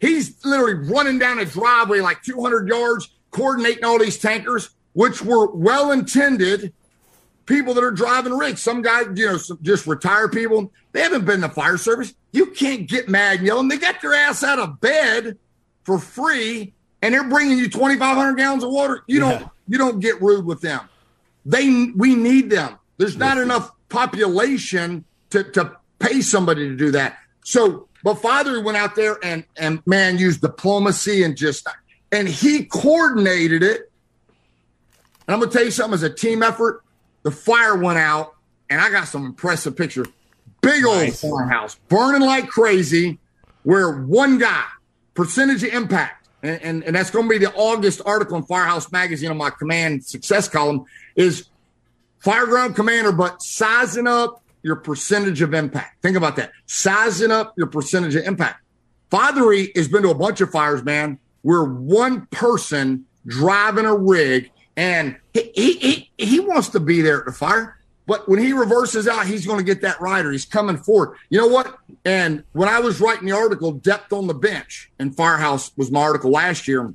He's 0.00 0.44
literally 0.44 0.74
running 0.74 1.18
down 1.18 1.38
a 1.38 1.44
driveway 1.44 2.00
like 2.00 2.22
200 2.22 2.68
yards, 2.68 3.08
coordinating 3.30 3.84
all 3.84 3.98
these 3.98 4.18
tankers, 4.18 4.70
which 4.94 5.22
were 5.22 5.50
well 5.52 5.92
intended 5.92 6.72
people 7.46 7.74
that 7.74 7.84
are 7.84 7.90
driving 7.90 8.32
rigs. 8.32 8.62
Some 8.62 8.82
guys, 8.82 9.06
you 9.14 9.26
know, 9.26 9.38
just 9.62 9.86
retired 9.86 10.32
people. 10.32 10.72
They 10.92 11.02
haven't 11.02 11.24
been 11.24 11.36
in 11.36 11.40
the 11.42 11.48
fire 11.48 11.76
service. 11.76 12.14
You 12.32 12.46
can't 12.46 12.88
get 12.88 13.08
mad 13.08 13.38
and 13.38 13.46
yell. 13.46 13.60
And 13.60 13.70
they 13.70 13.76
got 13.76 14.00
their 14.00 14.14
ass 14.14 14.42
out 14.42 14.58
of 14.58 14.80
bed 14.80 15.36
for 15.84 15.98
free 15.98 16.72
and 17.02 17.14
they're 17.14 17.28
bringing 17.28 17.58
you 17.58 17.68
2500 17.68 18.36
gallons 18.36 18.64
of 18.64 18.70
water 18.70 19.02
you 19.06 19.20
don't 19.20 19.48
you 19.68 19.78
don't 19.78 20.00
get 20.00 20.20
rude 20.20 20.44
with 20.44 20.60
them 20.60 20.80
they 21.46 21.90
we 21.96 22.14
need 22.14 22.50
them 22.50 22.78
there's 22.98 23.16
not 23.16 23.38
enough 23.38 23.72
population 23.88 25.04
to 25.30 25.44
to 25.44 25.76
pay 25.98 26.20
somebody 26.20 26.68
to 26.68 26.76
do 26.76 26.90
that 26.90 27.18
so 27.44 27.88
but 28.02 28.14
father 28.14 28.60
went 28.60 28.76
out 28.76 28.94
there 28.94 29.18
and 29.22 29.44
and 29.56 29.82
man 29.86 30.18
used 30.18 30.40
diplomacy 30.40 31.22
and 31.22 31.36
just 31.36 31.66
and 32.12 32.28
he 32.28 32.64
coordinated 32.64 33.62
it 33.62 33.90
and 35.26 35.34
i'm 35.34 35.40
gonna 35.40 35.50
tell 35.50 35.64
you 35.64 35.70
something 35.70 35.94
as 35.94 36.02
a 36.02 36.10
team 36.10 36.42
effort 36.42 36.82
the 37.22 37.30
fire 37.30 37.76
went 37.76 37.98
out 37.98 38.34
and 38.68 38.80
i 38.80 38.90
got 38.90 39.06
some 39.06 39.24
impressive 39.26 39.76
pictures 39.76 40.06
big 40.60 40.84
nice. 40.84 41.24
old 41.24 41.32
farmhouse 41.32 41.76
burning 41.88 42.22
like 42.22 42.48
crazy 42.48 43.18
where 43.62 44.00
one 44.02 44.38
guy 44.38 44.64
percentage 45.14 45.62
of 45.62 45.72
impact, 45.74 46.28
and, 46.42 46.62
and, 46.62 46.84
and 46.84 46.96
that's 46.96 47.10
going 47.10 47.26
to 47.26 47.28
be 47.28 47.38
the 47.38 47.52
August 47.54 48.00
article 48.06 48.36
in 48.36 48.42
Firehouse 48.44 48.90
Magazine 48.90 49.30
on 49.30 49.36
my 49.36 49.50
command 49.50 50.04
success 50.04 50.48
column, 50.48 50.86
is 51.14 51.48
fireground 52.24 52.74
commander, 52.74 53.12
but 53.12 53.42
sizing 53.42 54.06
up 54.06 54.42
your 54.62 54.76
percentage 54.76 55.42
of 55.42 55.54
impact. 55.54 56.02
Think 56.02 56.16
about 56.16 56.36
that. 56.36 56.52
Sizing 56.66 57.30
up 57.30 57.54
your 57.56 57.66
percentage 57.66 58.14
of 58.14 58.24
impact. 58.24 58.62
Fathery 59.10 59.72
has 59.74 59.88
been 59.88 60.02
to 60.02 60.10
a 60.10 60.14
bunch 60.14 60.40
of 60.40 60.50
fires, 60.50 60.82
man. 60.82 61.18
We're 61.42 61.64
one 61.64 62.26
person 62.26 63.06
driving 63.26 63.86
a 63.86 63.96
rig, 63.96 64.50
and 64.76 65.16
he, 65.34 65.50
he, 65.54 65.72
he, 65.78 66.10
he 66.18 66.40
wants 66.40 66.68
to 66.70 66.80
be 66.80 67.00
there 67.00 67.20
at 67.20 67.26
the 67.26 67.32
fire. 67.32 67.76
But 68.06 68.28
when 68.28 68.40
he 68.40 68.52
reverses 68.52 69.06
out, 69.06 69.26
he's 69.26 69.46
going 69.46 69.58
to 69.58 69.64
get 69.64 69.82
that 69.82 70.00
rider. 70.00 70.32
He's 70.32 70.44
coming 70.44 70.76
forward. 70.76 71.16
You 71.28 71.38
know 71.38 71.46
what? 71.46 71.78
And 72.04 72.44
when 72.52 72.68
I 72.68 72.80
was 72.80 73.00
writing 73.00 73.28
the 73.28 73.36
article, 73.36 73.72
Depth 73.72 74.12
on 74.12 74.26
the 74.26 74.34
Bench, 74.34 74.90
and 74.98 75.14
Firehouse 75.14 75.70
was 75.76 75.90
my 75.90 76.00
article 76.00 76.30
last 76.30 76.66
year, 76.66 76.92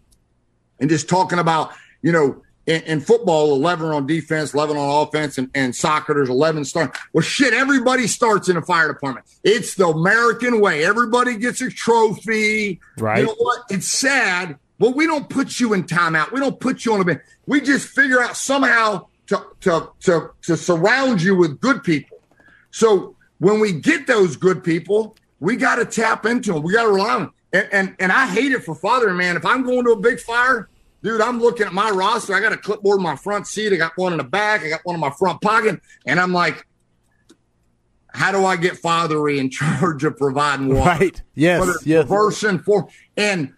and 0.80 0.90
just 0.90 1.08
talking 1.08 1.40
about, 1.40 1.72
you 2.02 2.12
know, 2.12 2.44
in, 2.68 2.82
in, 2.84 3.02
football, 3.02 3.54
11 3.54 3.90
on 3.90 4.08
defense, 4.08 4.54
11 4.54 4.76
on 4.76 5.08
offense, 5.08 5.38
and, 5.38 5.50
and 5.54 5.76
soccer, 5.76 6.14
there's 6.14 6.30
11 6.30 6.66
start. 6.66 6.98
Well, 7.14 7.22
shit, 7.22 7.54
everybody 7.54 8.08
starts 8.08 8.50
in 8.50 8.58
a 8.58 8.62
fire 8.62 8.88
department. 8.88 9.28
It's 9.44 9.76
the 9.76 9.88
American 9.88 10.62
way. 10.62 10.86
Everybody 10.86 11.38
gets 11.38 11.62
a 11.62 11.70
trophy. 11.70 12.80
Right. 12.98 13.20
You 13.20 13.26
know 13.28 13.36
what? 13.38 13.64
It's 13.70 13.88
sad, 13.88 14.58
but 14.80 14.96
we 14.96 15.06
don't 15.06 15.30
put 15.30 15.60
you 15.60 15.74
in 15.74 15.84
timeout. 15.84 16.32
We 16.32 16.40
don't 16.40 16.60
put 16.60 16.86
you 16.86 16.94
on 16.94 17.02
a 17.02 17.06
bench. 17.06 17.22
We 17.46 17.62
just 17.62 17.88
figure 17.88 18.22
out 18.22 18.36
somehow 18.36 19.08
to, 19.28 19.46
to, 19.62 19.90
to, 20.02 20.32
to 20.44 20.58
surround 20.58 21.22
you 21.22 21.36
with 21.36 21.60
good 21.60 21.84
people. 21.84 22.20
So 22.72 23.16
when 23.40 23.60
we 23.60 23.74
get 23.74 24.08
those 24.08 24.36
good 24.36 24.64
people, 24.64 25.16
we 25.40 25.56
got 25.56 25.76
to 25.76 25.86
tap 25.86 26.26
into 26.26 26.54
them. 26.54 26.64
We 26.64 26.74
got 26.74 26.84
to 26.84 26.90
rely 26.90 27.14
on 27.14 27.22
them. 27.22 27.34
And, 27.54 27.70
and, 27.72 27.96
and 28.00 28.12
I 28.12 28.28
hate 28.28 28.52
it 28.52 28.64
for 28.64 28.76
father, 28.76 29.14
man. 29.14 29.38
If 29.38 29.46
I'm 29.46 29.64
going 29.64 29.86
to 29.86 29.92
a 29.92 30.00
big 30.00 30.20
fire, 30.20 30.68
dude, 31.06 31.22
I'm 31.22 31.40
looking 31.40 31.68
at 31.68 31.72
my 31.72 31.92
roster. 31.92 32.34
I 32.34 32.40
got 32.40 32.52
a 32.52 32.58
clipboard 32.58 32.98
in 32.98 33.04
my 33.04 33.16
front 33.16 33.46
seat. 33.46 33.72
I 33.72 33.76
got 33.76 33.92
one 33.96 34.12
in 34.12 34.18
the 34.18 34.24
back. 34.24 34.64
I 34.64 34.70
got 34.70 34.82
one 34.84 34.96
in 34.96 35.00
my 35.00 35.12
front 35.12 35.40
pocket. 35.40 35.80
And 36.08 36.20
I'm 36.20 36.34
like, 36.34 36.66
how 38.08 38.32
do 38.32 38.44
I 38.44 38.56
get 38.56 38.78
fathery 38.78 39.38
in 39.38 39.50
charge 39.52 40.04
of 40.04 40.18
providing 40.18 40.74
water? 40.74 40.90
Right. 40.90 41.22
Yes. 41.36 41.86
yes. 41.86 42.08
First 42.08 42.44
and 42.44 42.64
for 42.66 42.88
and 43.16 43.54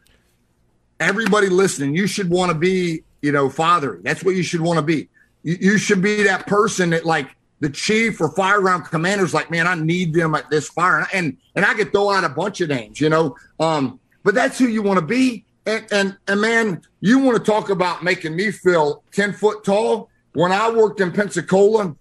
everybody 1.00 1.48
listening, 1.48 1.96
you 1.96 2.06
should 2.06 2.30
want 2.30 2.52
to 2.52 2.58
be, 2.58 3.04
you 3.22 3.32
know, 3.32 3.50
fathery. 3.50 4.02
That's 4.04 4.26
what 4.26 4.36
you 4.36 4.44
should 4.44 4.62
want 4.62 4.78
to 4.78 4.84
be. 4.84 5.08
You, 5.44 5.58
you 5.60 5.78
should 5.78 6.02
be 6.02 6.24
that 6.24 6.48
person 6.48 6.90
that 6.90 7.06
like 7.06 7.30
the 7.62 7.70
chief 7.70 8.20
or 8.20 8.30
fire 8.30 8.60
fireground 8.60 8.90
commander's 8.90 9.34
like, 9.34 9.50
man, 9.50 9.68
I 9.68 9.76
need 9.76 10.14
them 10.14 10.36
at 10.36 10.50
this 10.50 10.68
fire. 10.68 11.00
And, 11.00 11.08
and, 11.14 11.38
and 11.56 11.66
I 11.66 11.76
could 11.76 11.94
throw 11.94 12.12
out 12.12 12.26
a 12.26 12.30
bunch 12.30 12.60
of 12.60 12.68
names, 12.68 13.00
you 13.00 13.08
know. 13.08 13.38
Um, 13.58 14.02
but 14.24 14.36
that's 14.36 14.60
who 14.60 14.68
you 14.68 14.82
want 14.82 15.00
to 15.00 15.06
be. 15.06 15.46
And, 15.68 15.86
and, 15.92 16.18
and 16.28 16.42
man, 16.42 16.82
you 17.02 17.20
want 17.20 17.38
to 17.38 17.44
talk 17.44 17.70
about 17.70 18.04
making 18.04 18.36
me 18.36 18.52
feel 18.52 19.04
10 19.12 19.34
foot 19.34 19.64
tall. 19.64 20.10
When 20.34 20.52
I 20.52 20.72
worked 20.72 21.02
in 21.02 21.12
Pensacola, 21.12 21.96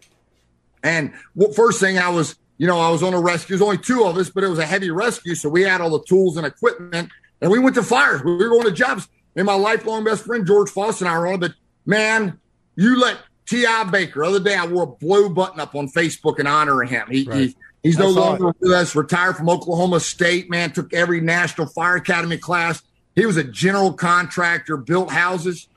and 0.83 1.13
first 1.55 1.81
thing 1.81 1.99
I 1.99 2.09
was, 2.09 2.37
you 2.59 2.67
know, 2.67 2.79
I 2.79 2.91
was 2.91 3.03
on 3.03 3.13
a 3.13 3.21
rescue. 3.21 3.57
There's 3.57 3.67
only 3.67 3.79
two 3.79 4.05
of 4.05 4.17
us, 4.17 4.31
but 4.31 4.45
it 4.45 4.49
was 4.49 4.59
a 4.59 4.67
heavy 4.67 4.91
rescue. 4.91 5.35
So 5.35 5.49
we 5.49 5.63
had 5.63 5.81
all 5.81 5.91
the 5.91 6.05
tools 6.05 6.37
and 6.37 6.47
equipment 6.47 7.11
and 7.41 7.51
we 7.51 7.59
went 7.59 7.75
to 7.77 7.83
fires. 7.83 8.23
We 8.25 8.37
were 8.37 8.49
going 8.49 8.65
to 8.65 8.73
jobs. 8.73 9.09
And 9.35 9.45
my 9.45 9.55
lifelong 9.55 10.05
best 10.05 10.25
friend, 10.25 10.47
George 10.47 10.71
Foss, 10.71 11.01
and 11.01 11.09
I 11.09 11.19
were 11.19 11.27
on 11.27 11.35
it. 11.35 11.41
But 11.41 11.55
man, 11.85 12.41
you 12.75 12.99
let 12.99 13.19
T.I. 13.47 13.85
Baker. 13.85 14.21
The 14.21 14.27
other 14.27 14.41
day, 14.41 14.57
I 14.57 14.67
wore 14.67 14.85
a 14.85 14.87
blue 14.87 15.29
button 15.29 15.61
up 15.61 15.75
on 15.75 15.89
Facebook 15.89 16.39
in 16.39 16.47
honor 16.47 16.83
of 16.83 16.89
him. 16.89 17.07
He, 17.11 17.25
right. 17.25 17.39
he 17.39 17.57
he's 17.83 17.99
no 17.99 18.09
longer 18.09 18.53
with 18.59 18.73
us. 18.73 18.97
Retired 18.97 19.37
from 19.37 19.51
Oklahoma 19.51 20.01
State. 20.01 20.49
Man, 20.49 20.73
took 20.73 20.93
every 20.95 21.21
National 21.21 21.67
Fire 21.67 21.97
Academy 21.97 22.39
class. 22.39 22.83
He 23.17 23.25
was 23.25 23.39
a 23.39 23.45
general 23.45 23.95
contractor, 23.95 24.77
built 24.77 25.11
houses. 25.11 25.69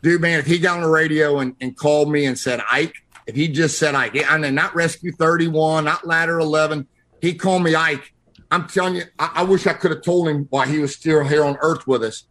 Dude, 0.00 0.20
man, 0.20 0.38
if 0.38 0.46
he 0.46 0.58
got 0.58 0.76
on 0.76 0.82
the 0.82 0.88
radio 0.88 1.40
and, 1.40 1.54
and 1.60 1.76
called 1.76 2.10
me 2.10 2.24
and 2.24 2.38
said 2.38 2.60
Ike, 2.70 2.94
if 3.26 3.34
he 3.36 3.48
just 3.48 3.78
said 3.78 3.94
Ike, 3.94 4.24
I 4.28 4.38
mean, 4.38 4.54
not 4.54 4.74
Rescue 4.74 5.12
31, 5.12 5.84
not 5.84 6.06
Ladder 6.06 6.38
11, 6.38 6.86
he 7.20 7.34
called 7.34 7.62
me 7.62 7.74
Ike. 7.74 8.12
I'm 8.50 8.68
telling 8.68 8.94
you, 8.96 9.02
I, 9.18 9.32
I 9.36 9.42
wish 9.42 9.66
I 9.66 9.72
could 9.72 9.90
have 9.90 10.02
told 10.02 10.28
him 10.28 10.46
while 10.50 10.66
he 10.66 10.78
was 10.78 10.94
still 10.94 11.24
here 11.24 11.44
on 11.44 11.56
Earth 11.60 11.86
with 11.86 12.04
us. 12.04 12.24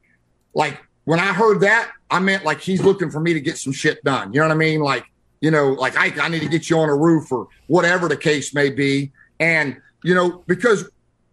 Like 0.53 0.81
when 1.05 1.19
I 1.19 1.33
heard 1.33 1.61
that, 1.61 1.91
I 2.09 2.19
meant 2.19 2.45
like 2.45 2.61
he's 2.61 2.81
looking 2.83 3.09
for 3.09 3.19
me 3.19 3.33
to 3.33 3.41
get 3.41 3.57
some 3.57 3.73
shit 3.73 4.03
done. 4.03 4.33
You 4.33 4.39
know 4.39 4.47
what 4.47 4.53
I 4.53 4.57
mean? 4.57 4.81
Like, 4.81 5.05
you 5.39 5.51
know, 5.51 5.69
like 5.69 5.97
I, 5.97 6.13
I 6.21 6.29
need 6.29 6.41
to 6.41 6.47
get 6.47 6.69
you 6.69 6.77
on 6.77 6.89
a 6.89 6.95
roof 6.95 7.31
or 7.31 7.47
whatever 7.67 8.07
the 8.07 8.17
case 8.17 8.53
may 8.53 8.69
be. 8.69 9.11
And, 9.39 9.81
you 10.03 10.13
know, 10.13 10.43
because 10.45 10.89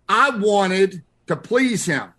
I 0.08 0.30
wanted 0.30 1.02
to 1.26 1.36
please 1.36 1.84
him. 1.84 2.12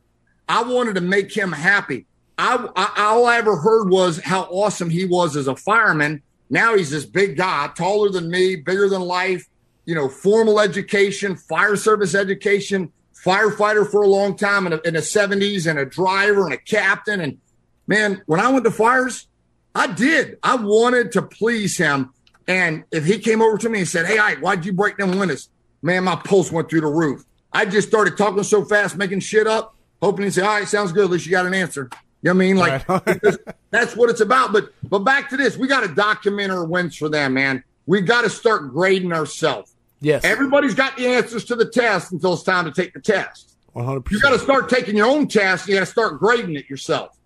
I 0.50 0.64
wanted 0.64 0.95
to 0.95 1.02
make 1.02 1.32
him 1.32 1.52
happy. 1.52 2.08
I, 2.38 2.68
I 2.76 3.04
all 3.04 3.28
I 3.28 3.38
ever 3.38 3.56
heard 3.56 3.89
was 3.89 4.20
how 4.20 4.41
awesome 4.43 4.89
he 4.89 5.06
was 5.06 5.38
as 5.38 5.47
a 5.47 5.56
fireman. 5.56 6.24
Now 6.50 6.76
he's 6.76 6.89
this 6.89 7.06
big 7.06 7.38
guy, 7.38 7.70
taller 7.76 8.10
than 8.10 8.32
me, 8.32 8.56
bigger 8.56 8.89
than 8.89 9.02
life, 9.02 9.47
you 9.86 9.93
know, 9.93 10.10
formal 10.10 10.60
education, 10.60 11.36
fire 11.36 11.76
service 11.76 12.16
education, 12.16 12.91
firefighter 13.24 13.89
for 13.89 14.02
a 14.02 14.08
long 14.08 14.36
time 14.36 14.66
in, 14.66 14.74
a, 14.74 14.78
in 14.78 14.95
the 14.95 15.02
70s 15.02 15.70
and 15.70 15.78
a 15.78 15.86
driver 15.86 16.45
and 16.45 16.54
a 16.54 16.58
captain. 16.58 17.22
And 17.22 17.38
man, 17.86 18.24
when 18.26 18.39
I 18.39 18.52
went 18.52 18.66
to 18.66 18.72
fires, 18.72 19.28
I 19.76 19.88
did. 19.88 20.39
I 20.41 20.56
wanted 20.56 21.12
to 21.12 21.22
please 21.22 21.78
him. 21.78 22.14
And 22.47 22.84
if 22.91 23.06
he 23.06 23.20
came 23.20 23.43
over 23.43 23.60
to 23.60 23.70
me 23.70 23.80
and 23.80 23.88
said, 23.88 24.08
Hey, 24.08 24.18
Ike, 24.18 24.39
why'd 24.39 24.66
you 24.66 24.74
break 24.74 24.97
them 24.97 25.20
windows? 25.20 25.50
Man, 25.84 26.06
my 26.06 26.16
pulse 26.16 26.52
went 26.52 26.70
through 26.70 26.82
the 26.82 26.88
roof. 26.88 27.24
I 27.54 27.66
just 27.66 27.88
started 27.88 28.18
talking 28.18 28.43
so 28.43 28.66
fast, 28.66 28.97
making 28.97 29.20
shit 29.20 29.45
up, 29.45 29.76
hoping 30.02 30.26
he'd 30.26 30.34
say, 30.34 30.41
All 30.41 30.60
right, 30.60 30.68
sounds 30.68 30.91
good. 30.91 31.06
At 31.06 31.12
least 31.12 31.26
you 31.26 31.32
got 31.32 31.45
an 31.45 31.54
answer. 31.54 31.89
You 32.22 32.34
know 32.34 32.38
what 32.38 32.43
I 32.43 32.47
mean? 32.47 32.58
Like 32.58 32.88
that's 33.72 33.95
what 33.95 34.10
it's 34.10 34.22
about. 34.22 34.52
But 34.52 34.74
but 34.84 35.00
back 35.00 35.30
to 35.30 35.38
this, 35.38 35.58
we 35.58 35.68
got 35.68 35.82
to 35.82 35.93
document 35.93 36.52
our 36.52 36.66
wins 36.66 36.95
for 36.97 37.10
them, 37.10 37.34
man. 37.36 37.64
We 37.86 38.02
got 38.02 38.22
to 38.24 38.30
start 38.30 38.72
grading 38.72 39.14
ourselves. 39.14 39.74
Yes. 40.02 40.24
Everybody's 40.24 40.76
got 40.76 40.97
the 40.97 41.08
answers 41.08 41.45
to 41.45 41.56
the 41.56 41.66
test 41.66 42.12
until 42.12 42.34
it's 42.34 42.43
time 42.43 42.66
to 42.66 42.72
take 42.72 42.93
the 42.93 43.02
test. 43.02 43.56
100%. 43.76 44.12
You 44.12 44.20
got 44.22 44.32
to 44.32 44.39
start 44.39 44.70
taking 44.70 44.95
your 44.95 45.08
own 45.08 45.28
test. 45.28 45.68
You 45.68 45.76
got 45.76 45.82
to 45.82 45.86
start 45.86 46.20
grading 46.20 46.56
it 46.56 46.70
yourself. 46.70 47.18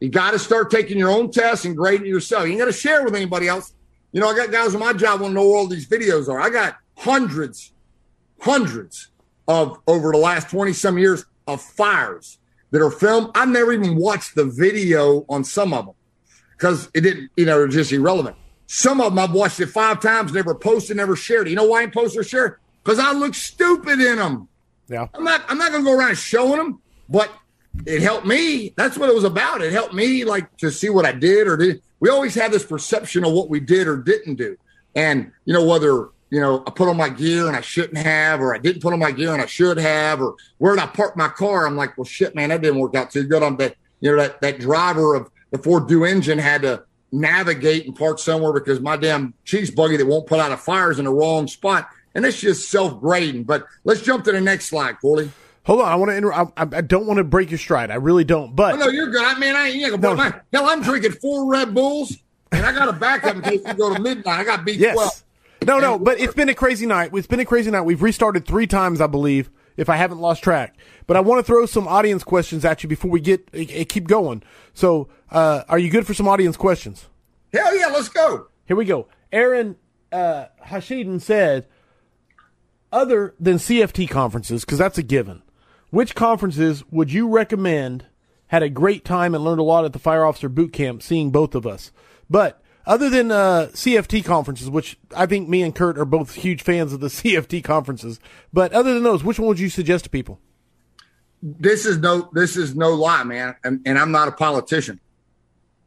You 0.00 0.08
got 0.08 0.32
to 0.32 0.38
start 0.38 0.70
taking 0.70 0.98
your 0.98 1.10
own 1.10 1.30
tests 1.30 1.64
and 1.64 1.76
grading 1.76 2.06
it 2.06 2.10
yourself. 2.10 2.44
You 2.44 2.52
ain't 2.52 2.60
got 2.60 2.66
to 2.66 2.72
share 2.72 3.04
with 3.04 3.14
anybody 3.14 3.48
else. 3.48 3.72
You 4.12 4.20
know, 4.20 4.28
I 4.28 4.36
got 4.36 4.50
guys 4.50 4.74
on 4.74 4.80
my 4.80 4.92
job 4.92 5.20
want 5.20 5.30
to 5.30 5.34
know 5.34 5.46
where 5.46 5.58
all 5.58 5.66
these 5.68 5.86
videos 5.86 6.28
are. 6.28 6.40
I 6.40 6.50
got 6.50 6.76
hundreds, 6.96 7.72
hundreds 8.40 9.08
of 9.46 9.78
over 9.86 10.12
the 10.12 10.18
last 10.18 10.50
20 10.50 10.72
some 10.72 10.98
years 10.98 11.24
of 11.46 11.62
fires 11.62 12.38
that 12.70 12.82
are 12.82 12.90
filmed. 12.90 13.30
I've 13.34 13.48
never 13.48 13.72
even 13.72 13.96
watched 13.96 14.34
the 14.34 14.44
video 14.44 15.24
on 15.28 15.44
some 15.44 15.72
of 15.72 15.86
them 15.86 15.94
because 16.52 16.90
it 16.94 17.02
didn't, 17.02 17.30
you 17.36 17.44
know, 17.44 17.62
it 17.62 17.66
was 17.66 17.74
just 17.74 17.92
irrelevant. 17.92 18.36
Some 18.66 19.00
of 19.00 19.14
them 19.14 19.18
I've 19.18 19.32
watched 19.32 19.60
it 19.60 19.66
five 19.66 20.00
times, 20.00 20.32
never 20.32 20.54
posted, 20.54 20.96
never 20.96 21.14
shared. 21.14 21.48
You 21.48 21.56
know 21.56 21.66
why 21.66 21.82
I 21.82 21.86
post 21.86 22.16
or 22.16 22.24
share? 22.24 22.58
Because 22.82 22.98
I 22.98 23.12
look 23.12 23.34
stupid 23.34 24.00
in 24.00 24.16
them. 24.16 24.48
Yeah. 24.88 25.08
I'm 25.14 25.24
not 25.24 25.42
I'm 25.48 25.58
not 25.58 25.72
gonna 25.72 25.84
go 25.84 25.96
around 25.96 26.16
showing 26.16 26.58
them, 26.58 26.80
but 27.08 27.30
it 27.86 28.02
helped 28.02 28.26
me. 28.26 28.72
That's 28.76 28.96
what 28.96 29.08
it 29.08 29.14
was 29.14 29.24
about. 29.24 29.62
It 29.62 29.72
helped 29.72 29.94
me 29.94 30.24
like 30.24 30.56
to 30.58 30.70
see 30.70 30.90
what 30.90 31.04
I 31.04 31.12
did 31.12 31.46
or 31.46 31.56
did. 31.56 31.82
We 32.00 32.08
always 32.08 32.34
have 32.34 32.52
this 32.52 32.64
perception 32.64 33.24
of 33.24 33.32
what 33.32 33.48
we 33.48 33.60
did 33.60 33.86
or 33.86 33.96
didn't 33.96 34.36
do. 34.36 34.56
And 34.94 35.30
you 35.44 35.54
know, 35.54 35.64
whether 35.64 36.08
you 36.32 36.40
know, 36.40 36.62
I 36.66 36.70
put 36.70 36.88
on 36.88 36.96
my 36.96 37.10
gear 37.10 37.46
and 37.46 37.54
I 37.54 37.60
shouldn't 37.60 37.98
have, 37.98 38.40
or 38.40 38.54
I 38.54 38.58
didn't 38.58 38.80
put 38.80 38.94
on 38.94 38.98
my 38.98 39.10
gear 39.10 39.34
and 39.34 39.42
I 39.42 39.44
should 39.44 39.76
have, 39.76 40.22
or 40.22 40.34
where 40.56 40.74
did 40.74 40.82
I 40.82 40.86
park 40.86 41.14
my 41.14 41.28
car? 41.28 41.66
I'm 41.66 41.76
like, 41.76 41.98
well, 41.98 42.06
shit, 42.06 42.34
man, 42.34 42.48
that 42.48 42.62
didn't 42.62 42.78
work 42.78 42.94
out 42.94 43.10
too 43.10 43.24
good. 43.24 43.42
I'm 43.42 43.58
that, 43.58 43.76
you 44.00 44.10
know, 44.10 44.16
that 44.16 44.40
that 44.40 44.58
driver 44.58 45.14
of 45.14 45.30
the 45.50 45.58
Ford 45.58 45.88
Do 45.88 46.06
engine 46.06 46.38
had 46.38 46.62
to 46.62 46.84
navigate 47.12 47.84
and 47.84 47.94
park 47.94 48.18
somewhere 48.18 48.54
because 48.54 48.80
my 48.80 48.96
damn 48.96 49.34
cheese 49.44 49.70
buggy 49.70 49.98
that 49.98 50.06
won't 50.06 50.26
put 50.26 50.40
out 50.40 50.50
a 50.52 50.56
fire 50.56 50.90
is 50.90 50.98
in 50.98 51.04
the 51.04 51.12
wrong 51.12 51.46
spot. 51.48 51.90
And 52.14 52.24
it's 52.24 52.40
just 52.40 52.70
self 52.70 52.98
grading. 52.98 53.44
But 53.44 53.66
let's 53.84 54.00
jump 54.00 54.24
to 54.24 54.32
the 54.32 54.40
next 54.40 54.70
slide, 54.70 54.98
Corley. 55.02 55.30
Hold 55.66 55.82
on, 55.82 55.88
I 55.88 55.96
want 55.96 56.12
to. 56.12 56.16
Inter- 56.16 56.32
I, 56.32 56.46
I, 56.56 56.80
don't 56.80 57.06
want 57.06 57.18
to 57.18 57.24
break 57.24 57.50
your 57.50 57.58
stride. 57.58 57.90
I 57.90 57.96
really 57.96 58.24
don't. 58.24 58.56
But 58.56 58.76
oh, 58.76 58.78
no, 58.78 58.88
you're 58.88 59.10
good. 59.10 59.22
I 59.22 59.38
mean, 59.38 59.54
I 59.54 59.68
ain't 59.68 60.00
gonna 60.00 60.16
no. 60.16 60.40
Hell, 60.50 60.66
I'm 60.66 60.82
drinking 60.82 61.12
four 61.12 61.50
Red 61.50 61.74
Bulls, 61.74 62.16
and 62.52 62.64
I 62.64 62.72
got 62.72 62.88
a 62.88 62.92
backup 62.94 63.36
in 63.36 63.42
case 63.42 63.60
we 63.66 63.74
go 63.74 63.94
to 63.94 64.00
midnight. 64.00 64.40
I 64.40 64.44
got 64.44 64.60
B12. 64.66 64.78
Yes. 64.78 65.24
No, 65.66 65.78
no, 65.78 65.98
but 65.98 66.20
it's 66.20 66.34
been 66.34 66.48
a 66.48 66.54
crazy 66.54 66.86
night. 66.86 67.10
It's 67.12 67.26
been 67.26 67.40
a 67.40 67.44
crazy 67.44 67.70
night. 67.70 67.82
We've 67.82 68.02
restarted 68.02 68.46
three 68.46 68.66
times, 68.66 69.00
I 69.00 69.06
believe, 69.06 69.50
if 69.76 69.88
I 69.88 69.96
haven't 69.96 70.20
lost 70.20 70.42
track. 70.42 70.76
But 71.06 71.16
I 71.16 71.20
want 71.20 71.38
to 71.38 71.42
throw 71.44 71.66
some 71.66 71.88
audience 71.88 72.24
questions 72.24 72.64
at 72.64 72.82
you 72.82 72.88
before 72.88 73.10
we 73.10 73.20
get 73.20 73.48
uh, 73.54 73.84
keep 73.88 74.08
going. 74.08 74.42
So, 74.74 75.08
uh, 75.30 75.64
are 75.68 75.78
you 75.78 75.90
good 75.90 76.06
for 76.06 76.14
some 76.14 76.28
audience 76.28 76.56
questions? 76.56 77.06
Hell 77.52 77.76
yeah, 77.76 77.86
let's 77.86 78.08
go. 78.08 78.48
Here 78.66 78.76
we 78.76 78.84
go. 78.84 79.08
Aaron 79.32 79.76
uh, 80.10 80.46
Hashidin 80.66 81.20
said, 81.20 81.66
other 82.90 83.34
than 83.40 83.56
CFT 83.56 84.08
conferences, 84.08 84.64
because 84.64 84.78
that's 84.78 84.98
a 84.98 85.02
given, 85.02 85.42
which 85.90 86.14
conferences 86.14 86.84
would 86.90 87.12
you 87.12 87.28
recommend? 87.28 88.06
Had 88.48 88.62
a 88.62 88.68
great 88.68 89.02
time 89.02 89.34
and 89.34 89.42
learned 89.42 89.60
a 89.60 89.64
lot 89.64 89.86
at 89.86 89.94
the 89.94 89.98
Fire 89.98 90.26
Officer 90.26 90.50
Boot 90.50 90.74
Camp 90.74 91.02
seeing 91.02 91.30
both 91.30 91.54
of 91.54 91.66
us. 91.66 91.90
But 92.28 92.61
other 92.86 93.08
than 93.08 93.30
uh, 93.30 93.68
CFT 93.72 94.24
conferences, 94.24 94.68
which 94.68 94.98
I 95.16 95.26
think 95.26 95.48
me 95.48 95.62
and 95.62 95.74
Curt 95.74 95.98
are 95.98 96.04
both 96.04 96.34
huge 96.34 96.62
fans 96.62 96.92
of 96.92 97.00
the 97.00 97.06
CFT 97.08 97.62
conferences, 97.62 98.20
but 98.52 98.72
other 98.72 98.94
than 98.94 99.02
those, 99.02 99.24
which 99.24 99.38
one 99.38 99.48
would 99.48 99.60
you 99.60 99.68
suggest 99.68 100.04
to 100.04 100.10
people? 100.10 100.40
This 101.42 101.86
is 101.86 101.98
no, 101.98 102.30
this 102.32 102.56
is 102.56 102.76
no 102.76 102.90
lie, 102.90 103.24
man, 103.24 103.56
and, 103.64 103.80
and 103.84 103.98
I'm 103.98 104.12
not 104.12 104.28
a 104.28 104.32
politician. 104.32 105.00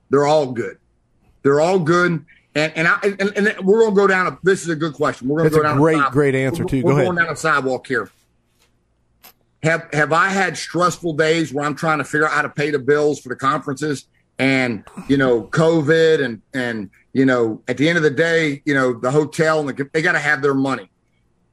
They're 0.09 0.25
all 0.25 0.51
good. 0.51 0.77
They're 1.43 1.61
all 1.61 1.79
good. 1.79 2.25
And 2.55 2.73
and, 2.75 2.87
I, 2.87 2.99
and, 3.03 3.21
and 3.37 3.65
we're 3.65 3.79
going 3.79 3.91
to 3.91 3.95
go 3.95 4.07
down. 4.07 4.27
A, 4.27 4.39
this 4.43 4.63
is 4.63 4.69
a 4.69 4.75
good 4.75 4.93
question. 4.93 5.27
We're 5.27 5.39
going 5.39 5.51
to 5.51 5.55
go 5.55 5.63
down. 5.63 5.77
Great, 5.77 6.01
great 6.11 6.35
answer 6.35 6.63
too. 6.63 6.77
We're, 6.77 6.81
go 6.81 6.87
we're 6.87 6.93
ahead. 6.93 7.05
going 7.05 7.17
down 7.17 7.33
a 7.33 7.37
sidewalk 7.37 7.87
here. 7.87 8.09
Have 9.63 9.87
have 9.93 10.13
I 10.13 10.29
had 10.29 10.57
stressful 10.57 11.13
days 11.13 11.53
where 11.53 11.65
I'm 11.65 11.75
trying 11.75 11.97
to 11.97 12.03
figure 12.03 12.27
out 12.27 12.33
how 12.33 12.41
to 12.43 12.49
pay 12.49 12.69
the 12.69 12.79
bills 12.79 13.19
for 13.19 13.29
the 13.29 13.35
conferences 13.35 14.07
and 14.39 14.83
you 15.07 15.17
know 15.17 15.43
COVID 15.43 16.23
and 16.23 16.41
and 16.53 16.89
you 17.13 17.25
know 17.25 17.61
at 17.67 17.77
the 17.77 17.88
end 17.88 17.97
of 17.97 18.03
the 18.03 18.11
day 18.11 18.61
you 18.65 18.73
know 18.73 18.93
the 18.93 19.11
hotel 19.11 19.59
and 19.59 19.69
the, 19.69 19.89
they 19.93 20.01
got 20.01 20.13
to 20.13 20.19
have 20.19 20.41
their 20.41 20.53
money. 20.53 20.89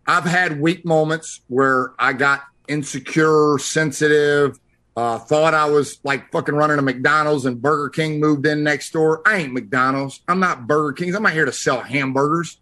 I've 0.06 0.24
had 0.24 0.60
weak 0.60 0.84
moments 0.84 1.42
where 1.46 1.92
I 1.98 2.12
got 2.12 2.42
insecure, 2.66 3.56
sensitive, 3.58 4.58
uh, 4.96 5.18
thought 5.18 5.54
I 5.54 5.66
was 5.66 5.98
like 6.04 6.30
fucking 6.32 6.54
running 6.54 6.78
a 6.78 6.82
McDonald's 6.82 7.46
and 7.46 7.60
Burger 7.60 7.88
King 7.88 8.20
moved 8.20 8.46
in 8.46 8.62
next 8.62 8.92
door. 8.92 9.22
I 9.24 9.36
ain't 9.36 9.52
McDonald's. 9.52 10.20
I'm 10.28 10.40
not 10.40 10.66
Burger 10.66 10.92
King's. 10.92 11.14
I'm 11.14 11.22
not 11.22 11.32
here 11.32 11.44
to 11.44 11.52
sell 11.52 11.80
hamburgers. 11.80 12.60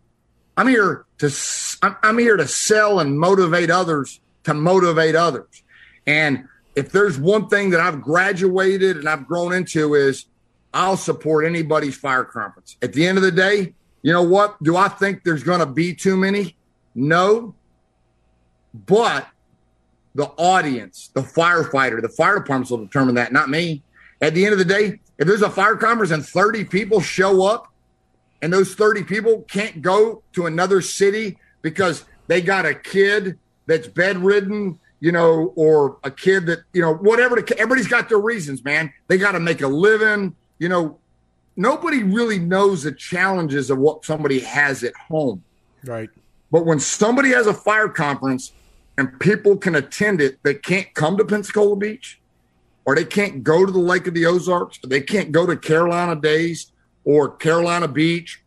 I'm 0.56 0.68
here 0.68 1.06
to 1.18 1.30
I'm 2.02 2.18
here 2.18 2.36
to 2.36 2.46
sell 2.46 3.00
and 3.00 3.18
motivate 3.18 3.70
others 3.70 4.20
to 4.44 4.54
motivate 4.54 5.16
others. 5.16 5.62
And 6.06 6.48
if 6.74 6.92
there's 6.92 7.18
one 7.18 7.48
thing 7.48 7.70
that 7.70 7.80
I've 7.80 8.00
graduated 8.00 8.96
and 8.96 9.08
I've 9.08 9.26
grown 9.26 9.52
into 9.52 9.94
is 9.94 10.26
I'll 10.72 10.96
support 10.96 11.44
anybody's 11.44 11.96
fire 11.96 12.24
conference. 12.24 12.76
At 12.80 12.92
the 12.92 13.06
end 13.06 13.18
of 13.18 13.24
the 13.24 13.32
day, 13.32 13.74
you 14.02 14.12
know 14.12 14.22
what? 14.22 14.62
Do 14.62 14.76
I 14.76 14.88
think 14.88 15.24
there's 15.24 15.42
going 15.42 15.60
to 15.60 15.66
be 15.66 15.94
too 15.94 16.16
many? 16.16 16.56
No. 16.94 17.54
But 18.72 19.26
the 20.14 20.26
audience, 20.36 21.10
the 21.12 21.22
firefighter, 21.22 22.00
the 22.00 22.08
fire 22.08 22.38
departments 22.38 22.70
will 22.70 22.78
determine 22.78 23.16
that, 23.16 23.32
not 23.32 23.48
me. 23.48 23.82
At 24.20 24.34
the 24.34 24.44
end 24.44 24.52
of 24.52 24.58
the 24.58 24.64
day, 24.64 25.00
if 25.18 25.26
there's 25.26 25.42
a 25.42 25.50
fire 25.50 25.76
conference 25.76 26.12
and 26.12 26.24
30 26.24 26.64
people 26.64 27.00
show 27.00 27.46
up 27.46 27.72
and 28.42 28.52
those 28.52 28.74
30 28.74 29.04
people 29.04 29.42
can't 29.42 29.82
go 29.82 30.22
to 30.32 30.46
another 30.46 30.80
city 30.80 31.38
because 31.62 32.04
they 32.26 32.40
got 32.40 32.64
a 32.64 32.74
kid 32.74 33.38
that's 33.66 33.86
bedridden, 33.86 34.78
you 35.00 35.12
know, 35.12 35.52
or 35.56 35.98
a 36.04 36.10
kid 36.10 36.46
that, 36.46 36.60
you 36.72 36.82
know, 36.82 36.94
whatever. 36.94 37.38
everybody's 37.38 37.88
got 37.88 38.08
their 38.08 38.18
reasons, 38.18 38.64
man. 38.64 38.92
They 39.08 39.18
got 39.18 39.32
to 39.32 39.40
make 39.40 39.62
a 39.62 39.68
living. 39.68 40.36
You 40.58 40.68
know, 40.68 40.98
nobody 41.56 42.02
really 42.02 42.38
knows 42.38 42.82
the 42.82 42.92
challenges 42.92 43.70
of 43.70 43.78
what 43.78 44.04
somebody 44.04 44.40
has 44.40 44.84
at 44.84 44.94
home. 44.94 45.42
Right. 45.84 46.10
But 46.50 46.66
when 46.66 46.80
somebody 46.80 47.30
has 47.30 47.46
a 47.46 47.54
fire 47.54 47.88
conference 47.88 48.52
and 48.98 49.18
people 49.20 49.56
can 49.56 49.74
attend 49.74 50.20
it 50.20 50.42
they 50.42 50.54
can't 50.54 50.92
come 50.94 51.16
to 51.16 51.24
Pensacola 51.24 51.76
Beach 51.76 52.20
or 52.84 52.94
they 52.94 53.04
can't 53.04 53.42
go 53.42 53.64
to 53.64 53.70
the 53.70 53.78
Lake 53.78 54.06
of 54.06 54.14
the 54.14 54.26
Ozarks, 54.26 54.80
or 54.82 54.88
they 54.88 55.00
can't 55.00 55.32
go 55.32 55.46
to 55.46 55.56
Carolina 55.56 56.16
Days 56.16 56.72
or 57.04 57.30
Carolina 57.30 57.86
Beach 57.86 58.42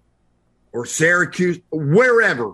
or 0.72 0.86
Syracuse, 0.86 1.60
wherever. 1.72 2.54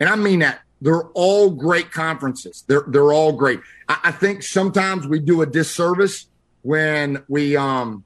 And 0.00 0.08
I 0.08 0.16
mean 0.16 0.38
that. 0.38 0.60
They're 0.80 1.08
all 1.08 1.50
great 1.50 1.90
conferences. 1.90 2.64
They're 2.66 2.84
they're 2.86 3.12
all 3.12 3.32
great. 3.32 3.60
I, 3.88 3.98
I 4.04 4.12
think 4.12 4.42
sometimes 4.42 5.06
we 5.06 5.18
do 5.18 5.42
a 5.42 5.46
disservice 5.46 6.26
when 6.62 7.24
we 7.28 7.56
um 7.56 8.04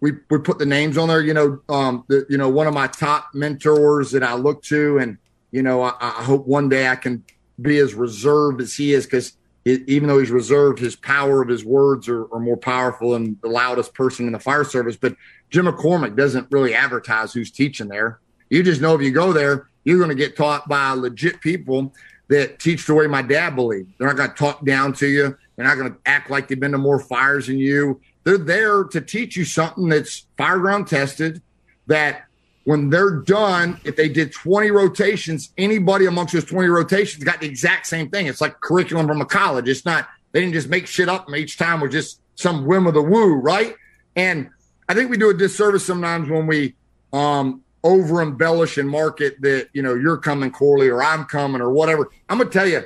we 0.00 0.12
we 0.30 0.38
put 0.38 0.58
the 0.58 0.66
names 0.66 0.98
on 0.98 1.08
there. 1.08 1.22
You 1.22 1.34
know, 1.34 1.60
um, 1.68 2.04
the, 2.08 2.26
you 2.28 2.36
know, 2.36 2.48
one 2.48 2.66
of 2.66 2.74
my 2.74 2.88
top 2.88 3.28
mentors 3.32 4.10
that 4.10 4.22
I 4.22 4.34
look 4.34 4.62
to, 4.64 4.98
and 4.98 5.18
you 5.50 5.62
know, 5.62 5.82
I, 5.82 5.94
I 6.00 6.22
hope 6.24 6.46
one 6.46 6.68
day 6.68 6.88
I 6.88 6.96
can 6.96 7.24
be 7.60 7.78
as 7.78 7.94
reserved 7.94 8.60
as 8.60 8.74
he 8.74 8.92
is 8.92 9.06
because 9.06 9.36
even 9.64 10.08
though 10.08 10.18
he's 10.18 10.30
reserved, 10.30 10.78
his 10.78 10.94
power 10.94 11.40
of 11.40 11.48
his 11.48 11.64
words 11.64 12.08
are, 12.08 12.30
are, 12.34 12.40
more 12.40 12.56
powerful 12.56 13.12
than 13.12 13.38
the 13.40 13.48
loudest 13.48 13.94
person 13.94 14.26
in 14.26 14.32
the 14.32 14.38
fire 14.38 14.64
service. 14.64 14.96
But 14.96 15.16
Jim 15.48 15.66
McCormick 15.66 16.16
doesn't 16.16 16.48
really 16.50 16.74
advertise 16.74 17.32
who's 17.32 17.50
teaching 17.50 17.88
there. 17.88 18.20
You 18.50 18.62
just 18.62 18.82
know 18.82 18.94
if 18.94 19.00
you 19.00 19.10
go 19.10 19.32
there, 19.32 19.68
you're 19.84 19.98
going 19.98 20.10
to 20.10 20.14
get 20.14 20.36
taught 20.36 20.68
by 20.68 20.90
legit 20.92 21.40
people 21.40 21.92
that 22.28 22.58
teach 22.58 22.86
the 22.86 22.94
way 22.94 23.06
my 23.06 23.22
dad 23.22 23.54
believed. 23.54 23.92
They're 23.98 24.08
not 24.08 24.16
going 24.16 24.30
to 24.30 24.36
talk 24.36 24.64
down 24.64 24.92
to 24.94 25.06
you. 25.06 25.36
They're 25.56 25.66
not 25.66 25.76
going 25.76 25.92
to 25.92 25.98
act 26.06 26.30
like 26.30 26.48
they've 26.48 26.58
been 26.58 26.72
to 26.72 26.78
more 26.78 26.98
fires 26.98 27.46
than 27.46 27.58
you. 27.58 28.00
They're 28.24 28.38
there 28.38 28.84
to 28.84 29.00
teach 29.00 29.36
you 29.36 29.44
something 29.44 29.88
that's 29.88 30.26
fireground 30.38 30.88
tested 30.88 31.42
that 31.86 32.24
when 32.64 32.88
they're 32.88 33.20
done, 33.20 33.78
if 33.84 33.94
they 33.94 34.08
did 34.08 34.32
20 34.32 34.70
rotations, 34.70 35.52
anybody 35.58 36.06
amongst 36.06 36.32
those 36.32 36.46
20 36.46 36.66
rotations 36.68 37.22
got 37.22 37.40
the 37.40 37.46
exact 37.46 37.86
same 37.86 38.08
thing. 38.08 38.26
It's 38.26 38.40
like 38.40 38.58
curriculum 38.60 39.06
from 39.06 39.20
a 39.20 39.26
college. 39.26 39.68
It's 39.68 39.84
not, 39.84 40.08
they 40.32 40.40
didn't 40.40 40.54
just 40.54 40.68
make 40.68 40.86
shit 40.86 41.10
up 41.10 41.28
each 41.34 41.58
time 41.58 41.80
was 41.80 41.92
just 41.92 42.20
some 42.36 42.64
whim 42.64 42.86
of 42.86 42.94
the 42.94 43.02
woo, 43.02 43.34
right? 43.34 43.76
And 44.16 44.48
I 44.88 44.94
think 44.94 45.10
we 45.10 45.18
do 45.18 45.28
a 45.28 45.34
disservice 45.34 45.84
sometimes 45.84 46.30
when 46.30 46.46
we 46.46 46.74
um, 47.12 47.62
over 47.84 48.20
embellish 48.20 48.78
and 48.78 48.88
market 48.88 49.40
that, 49.42 49.68
you 49.72 49.82
know, 49.82 49.94
you're 49.94 50.18
coming 50.18 50.50
Corley 50.50 50.88
or 50.88 51.02
I'm 51.02 51.24
coming 51.24 51.60
or 51.60 51.70
whatever. 51.70 52.10
I'm 52.28 52.38
going 52.38 52.50
to 52.50 52.58
tell 52.58 52.66
you, 52.66 52.82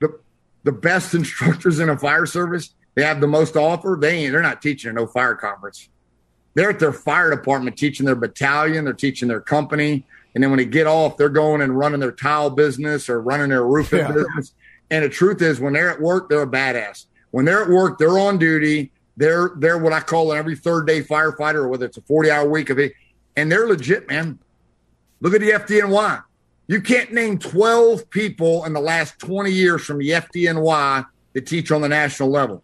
the, 0.00 0.18
the 0.64 0.72
best 0.72 1.14
instructors 1.14 1.78
in 1.78 1.88
a 1.88 1.96
fire 1.96 2.26
service, 2.26 2.74
they 2.96 3.04
have 3.04 3.20
the 3.20 3.28
most 3.28 3.52
to 3.52 3.60
offer. 3.60 3.96
They 4.00 4.24
ain't, 4.24 4.32
they're 4.32 4.42
not 4.42 4.60
teaching 4.60 4.90
a 4.90 4.92
no 4.92 5.06
fire 5.06 5.36
conference 5.36 5.88
they're 6.54 6.70
at 6.70 6.78
their 6.78 6.92
fire 6.92 7.30
department 7.30 7.76
teaching 7.76 8.06
their 8.06 8.14
battalion, 8.14 8.84
they're 8.84 8.94
teaching 8.94 9.28
their 9.28 9.40
company. 9.40 10.06
And 10.34 10.42
then 10.42 10.50
when 10.50 10.58
they 10.58 10.64
get 10.64 10.86
off, 10.86 11.16
they're 11.16 11.28
going 11.28 11.60
and 11.60 11.76
running 11.76 12.00
their 12.00 12.12
tile 12.12 12.50
business 12.50 13.08
or 13.08 13.20
running 13.20 13.50
their 13.50 13.64
roofing 13.64 14.00
yeah. 14.00 14.12
business. 14.12 14.54
And 14.90 15.04
the 15.04 15.08
truth 15.08 15.42
is, 15.42 15.60
when 15.60 15.72
they're 15.72 15.90
at 15.90 16.00
work, 16.00 16.28
they're 16.28 16.42
a 16.42 16.46
badass. 16.46 17.06
When 17.30 17.44
they're 17.44 17.62
at 17.62 17.68
work, 17.68 17.98
they're 17.98 18.18
on 18.18 18.38
duty. 18.38 18.90
They're 19.16 19.52
they're 19.56 19.78
what 19.78 19.92
I 19.92 20.00
call 20.00 20.32
an 20.32 20.38
every 20.38 20.56
third 20.56 20.86
day 20.86 21.02
firefighter, 21.02 21.56
or 21.56 21.68
whether 21.68 21.86
it's 21.86 21.96
a 21.96 22.02
40 22.02 22.30
hour 22.30 22.48
week 22.48 22.70
of 22.70 22.78
it. 22.78 22.94
And 23.36 23.50
they're 23.50 23.66
legit, 23.66 24.08
man. 24.08 24.38
Look 25.20 25.34
at 25.34 25.40
the 25.40 25.50
FDNY. 25.50 26.22
You 26.66 26.80
can't 26.80 27.12
name 27.12 27.38
12 27.38 28.08
people 28.10 28.64
in 28.64 28.72
the 28.72 28.80
last 28.80 29.18
20 29.18 29.50
years 29.50 29.82
from 29.84 29.98
the 29.98 30.10
FDNY 30.10 31.06
that 31.34 31.46
teach 31.46 31.70
on 31.70 31.82
the 31.82 31.88
national 31.88 32.30
level. 32.30 32.62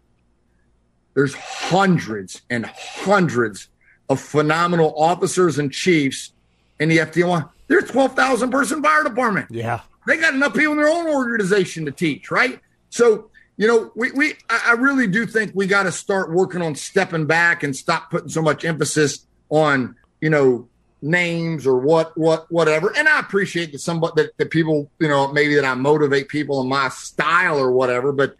There's 1.13 1.33
hundreds 1.35 2.41
and 2.49 2.65
hundreds 2.65 3.67
of 4.09 4.19
phenomenal 4.19 4.93
officers 4.97 5.59
and 5.59 5.71
chiefs 5.71 6.33
in 6.79 6.89
the 6.89 6.97
FDNY. 6.99 7.49
They're 7.67 7.81
12,000 7.81 8.49
person 8.49 8.81
fire 8.81 9.03
department. 9.03 9.47
Yeah. 9.49 9.81
They 10.07 10.17
got 10.17 10.33
enough 10.33 10.53
people 10.53 10.73
in 10.73 10.79
their 10.79 10.89
own 10.89 11.07
organization 11.07 11.85
to 11.85 11.91
teach, 11.91 12.31
right? 12.31 12.59
So, 12.89 13.29
you 13.57 13.67
know, 13.67 13.91
we, 13.95 14.11
we 14.11 14.33
I 14.49 14.73
really 14.73 15.07
do 15.07 15.25
think 15.25 15.51
we 15.53 15.67
got 15.67 15.83
to 15.83 15.91
start 15.91 16.31
working 16.31 16.61
on 16.61 16.75
stepping 16.75 17.27
back 17.27 17.63
and 17.63 17.75
stop 17.75 18.09
putting 18.09 18.29
so 18.29 18.41
much 18.41 18.65
emphasis 18.65 19.27
on, 19.49 19.95
you 20.21 20.29
know, 20.29 20.67
names 21.01 21.65
or 21.65 21.77
what, 21.77 22.17
what, 22.17 22.49
whatever. 22.51 22.93
And 22.95 23.09
I 23.09 23.19
appreciate 23.19 23.71
that 23.71 23.79
somebody 23.79 24.13
that, 24.23 24.37
that 24.37 24.51
people, 24.51 24.89
you 24.99 25.07
know, 25.07 25.31
maybe 25.31 25.55
that 25.55 25.65
I 25.65 25.73
motivate 25.73 26.29
people 26.29 26.61
in 26.61 26.69
my 26.69 26.89
style 26.89 27.57
or 27.59 27.71
whatever. 27.71 28.11
But 28.11 28.37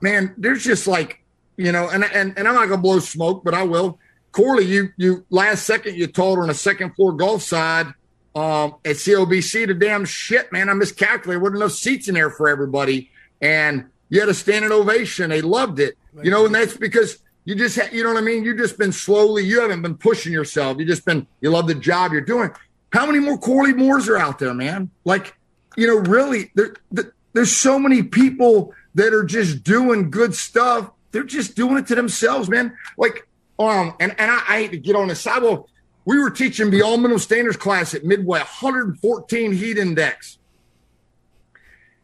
man, 0.00 0.34
there's 0.36 0.64
just 0.64 0.86
like, 0.86 1.22
you 1.56 1.72
know, 1.72 1.88
and, 1.88 2.04
and, 2.04 2.36
and 2.36 2.48
I'm 2.48 2.54
not 2.54 2.66
to 2.66 2.76
blow 2.76 2.98
smoke, 2.98 3.44
but 3.44 3.54
I 3.54 3.62
will 3.62 3.98
Corley, 4.32 4.64
you 4.64 4.90
you 4.96 5.24
last 5.30 5.64
second 5.64 5.96
you 5.96 6.06
told 6.06 6.38
her 6.38 6.44
on 6.44 6.50
a 6.50 6.54
second 6.54 6.94
floor 6.94 7.12
golf 7.12 7.42
side 7.42 7.86
um, 8.34 8.76
at 8.84 8.96
COBC 8.96 9.66
the 9.66 9.74
damn 9.74 10.04
shit, 10.04 10.52
man. 10.52 10.68
I 10.68 10.74
miscalculated. 10.74 11.42
Wasn't 11.42 11.56
enough 11.56 11.72
seats 11.72 12.08
in 12.08 12.14
there 12.14 12.30
for 12.30 12.48
everybody, 12.48 13.10
and 13.40 13.86
you 14.08 14.20
had 14.20 14.28
a 14.28 14.34
standing 14.34 14.72
ovation. 14.72 15.30
They 15.30 15.42
loved 15.42 15.80
it, 15.80 15.96
you 16.22 16.30
know, 16.30 16.46
and 16.46 16.54
that's 16.54 16.76
because 16.76 17.18
you 17.44 17.54
just 17.54 17.78
ha- 17.78 17.88
you 17.92 18.02
know 18.02 18.12
what 18.12 18.18
I 18.18 18.24
mean. 18.24 18.44
You've 18.44 18.58
just 18.58 18.78
been 18.78 18.92
slowly. 18.92 19.44
You 19.44 19.60
haven't 19.60 19.82
been 19.82 19.96
pushing 19.96 20.32
yourself. 20.32 20.78
You 20.78 20.84
just 20.84 21.04
been 21.04 21.26
you 21.40 21.50
love 21.50 21.66
the 21.66 21.74
job 21.74 22.12
you're 22.12 22.20
doing. 22.20 22.50
How 22.92 23.06
many 23.06 23.20
more 23.20 23.38
Corley 23.38 23.72
Moores 23.72 24.08
are 24.08 24.16
out 24.16 24.38
there, 24.38 24.54
man? 24.54 24.90
Like, 25.04 25.36
you 25.76 25.86
know, 25.86 25.96
really, 26.10 26.50
there, 26.54 26.74
there, 26.90 27.14
there's 27.32 27.56
so 27.56 27.78
many 27.78 28.02
people 28.02 28.74
that 28.94 29.14
are 29.14 29.24
just 29.24 29.62
doing 29.62 30.10
good 30.10 30.34
stuff. 30.34 30.90
They're 31.12 31.22
just 31.22 31.54
doing 31.54 31.78
it 31.78 31.86
to 31.88 31.94
themselves, 31.94 32.48
man. 32.48 32.76
Like 32.96 33.26
um, 33.60 33.94
and, 34.00 34.14
and 34.18 34.30
I, 34.30 34.36
I 34.48 34.60
hate 34.60 34.70
to 34.70 34.78
get 34.78 34.96
on 34.96 35.08
the 35.08 35.14
side. 35.14 35.42
Well, 35.42 35.68
we 36.06 36.18
were 36.18 36.30
teaching 36.30 36.70
beyond 36.70 37.02
minimum 37.02 37.18
standards 37.18 37.58
class 37.58 37.94
at 37.94 38.04
Midway, 38.04 38.38
114 38.38 39.52
heat 39.52 39.76
index. 39.76 40.38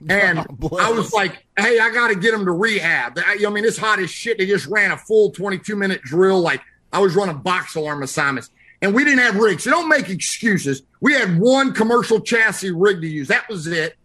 And 0.08 0.38
I 0.78 0.90
was 0.90 1.12
like, 1.12 1.44
hey, 1.58 1.78
I 1.78 1.90
got 1.90 2.08
to 2.08 2.14
get 2.14 2.32
them 2.32 2.44
to 2.44 2.52
rehab. 2.52 3.18
I, 3.18 3.38
I 3.46 3.50
mean, 3.50 3.64
it's 3.64 3.78
hot 3.78 3.98
as 3.98 4.10
shit. 4.10 4.38
They 4.38 4.46
just 4.46 4.66
ran 4.66 4.90
a 4.90 4.96
full 4.96 5.30
22 5.30 5.76
minute 5.76 6.02
drill. 6.02 6.40
Like 6.40 6.62
I 6.92 6.98
was 7.00 7.14
running 7.14 7.38
box 7.38 7.74
alarm 7.74 8.02
assignments. 8.02 8.50
And 8.82 8.94
we 8.94 9.04
didn't 9.04 9.20
have 9.20 9.36
rigs. 9.36 9.64
So 9.64 9.70
don't 9.70 9.88
make 9.88 10.10
excuses. 10.10 10.82
We 11.00 11.14
had 11.14 11.38
one 11.38 11.72
commercial 11.72 12.20
chassis 12.20 12.72
rig 12.72 13.00
to 13.00 13.08
use. 13.08 13.28
That 13.28 13.48
was 13.48 13.66
it. 13.66 13.96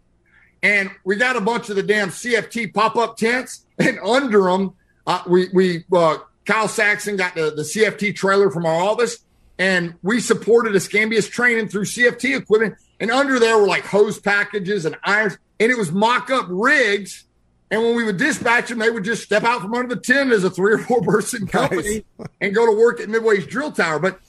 And 0.62 0.90
we 1.04 1.16
got 1.16 1.36
a 1.36 1.40
bunch 1.40 1.68
of 1.68 1.76
the 1.76 1.82
damn 1.82 2.08
CFT 2.08 2.72
pop 2.72 2.96
up 2.96 3.16
tents. 3.16 3.66
And 3.78 3.98
under 4.04 4.44
them, 4.44 4.74
uh, 5.08 5.22
we, 5.26 5.48
we 5.52 5.84
uh, 5.92 6.18
Kyle 6.44 6.68
Saxon 6.68 7.16
got 7.16 7.34
the, 7.34 7.50
the 7.50 7.62
CFT 7.62 8.14
trailer 8.14 8.50
from 8.50 8.66
our 8.66 8.74
office, 8.74 9.18
and 9.58 9.94
we 10.02 10.20
supported 10.20 10.74
Escambia's 10.74 11.28
training 11.28 11.68
through 11.68 11.84
CFT 11.84 12.36
equipment. 12.36 12.76
And 13.00 13.10
under 13.10 13.38
there 13.38 13.58
were 13.58 13.66
like 13.66 13.84
hose 13.84 14.18
packages 14.18 14.84
and 14.86 14.96
irons, 15.04 15.38
and 15.62 15.70
it 15.70 15.78
was 15.78 15.92
mock 15.92 16.30
up 16.30 16.46
rigs. 16.48 17.24
And 17.70 17.82
when 17.82 17.96
we 17.96 18.04
would 18.04 18.18
dispatch 18.18 18.68
them, 18.68 18.78
they 18.78 18.90
would 18.90 19.04
just 19.04 19.22
step 19.22 19.44
out 19.44 19.62
from 19.62 19.72
under 19.72 19.94
the 19.94 20.00
tent 20.00 20.32
as 20.32 20.44
a 20.44 20.50
three 20.50 20.74
or 20.74 20.78
four 20.78 21.00
person 21.02 21.46
company 21.46 22.04
nice. 22.18 22.28
and 22.40 22.54
go 22.54 22.66
to 22.66 22.78
work 22.78 23.00
at 23.00 23.08
Midway's 23.08 23.46
drill 23.46 23.72
tower. 23.72 23.98
But 23.98 24.20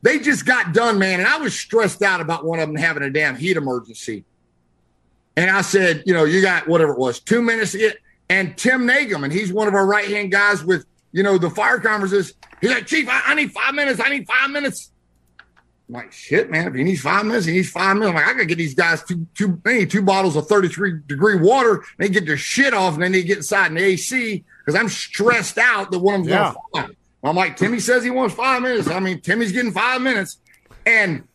they 0.00 0.18
just 0.18 0.46
got 0.46 0.72
done, 0.72 0.98
man. 0.98 1.20
And 1.20 1.28
I 1.28 1.38
was 1.38 1.58
stressed 1.58 2.02
out 2.02 2.20
about 2.20 2.44
one 2.44 2.58
of 2.58 2.68
them 2.68 2.76
having 2.76 3.02
a 3.02 3.10
damn 3.10 3.36
heat 3.36 3.56
emergency. 3.56 4.24
And 5.36 5.50
I 5.50 5.60
said, 5.60 6.04
you 6.06 6.14
know, 6.14 6.24
you 6.24 6.40
got 6.40 6.66
whatever 6.66 6.92
it 6.92 6.98
was, 6.98 7.20
two 7.20 7.42
minutes 7.42 7.72
to 7.72 7.78
get. 7.78 7.98
And 8.30 8.56
Tim 8.56 8.86
Nagum, 8.86 9.24
and 9.24 9.32
he's 9.32 9.52
one 9.52 9.68
of 9.68 9.74
our 9.74 9.86
right 9.86 10.08
hand 10.08 10.32
guys 10.32 10.64
with 10.64 10.86
you 11.16 11.22
know, 11.22 11.38
the 11.38 11.48
fire 11.48 11.80
conferences. 11.80 12.34
He's 12.60 12.70
like, 12.70 12.86
Chief, 12.86 13.08
I, 13.08 13.22
I, 13.28 13.34
need 13.34 13.50
five 13.50 13.74
minutes. 13.74 14.00
I 14.00 14.10
need 14.10 14.26
five 14.26 14.50
minutes. 14.50 14.90
I'm 15.88 15.94
like, 15.94 16.12
shit, 16.12 16.50
man. 16.50 16.66
If 16.66 16.74
he 16.74 16.82
needs 16.82 17.00
five 17.00 17.24
minutes, 17.24 17.46
he 17.46 17.52
needs 17.52 17.70
five 17.70 17.96
minutes. 17.96 18.10
I'm 18.10 18.14
like, 18.16 18.24
I 18.26 18.32
gotta 18.32 18.44
get 18.46 18.58
these 18.58 18.74
guys 18.74 19.04
two, 19.04 19.26
two, 19.34 19.60
they 19.64 19.78
need 19.80 19.90
two 19.90 20.02
bottles 20.02 20.34
of 20.34 20.48
33 20.48 21.00
degree 21.06 21.36
water. 21.36 21.84
They 21.98 22.08
get 22.08 22.26
their 22.26 22.36
shit 22.36 22.74
off 22.74 22.94
and 22.94 23.02
then 23.04 23.12
they 23.12 23.22
get 23.22 23.36
inside 23.38 23.68
in 23.68 23.74
the 23.74 23.84
AC. 23.84 24.44
because 24.64 24.74
I'm 24.78 24.88
stressed 24.88 25.58
out 25.58 25.92
that 25.92 25.98
one 26.00 26.16
of 26.16 26.20
them's 26.26 26.30
Yeah. 26.30 26.52
to 26.52 26.58
fly. 26.72 26.88
I'm 27.22 27.36
like, 27.36 27.56
Timmy 27.56 27.78
says 27.80 28.02
he 28.04 28.10
wants 28.10 28.34
five 28.34 28.62
minutes. 28.62 28.88
I 28.88 28.98
mean, 29.00 29.20
Timmy's 29.20 29.52
getting 29.52 29.72
five 29.72 30.00
minutes. 30.00 30.38
And 30.84 31.26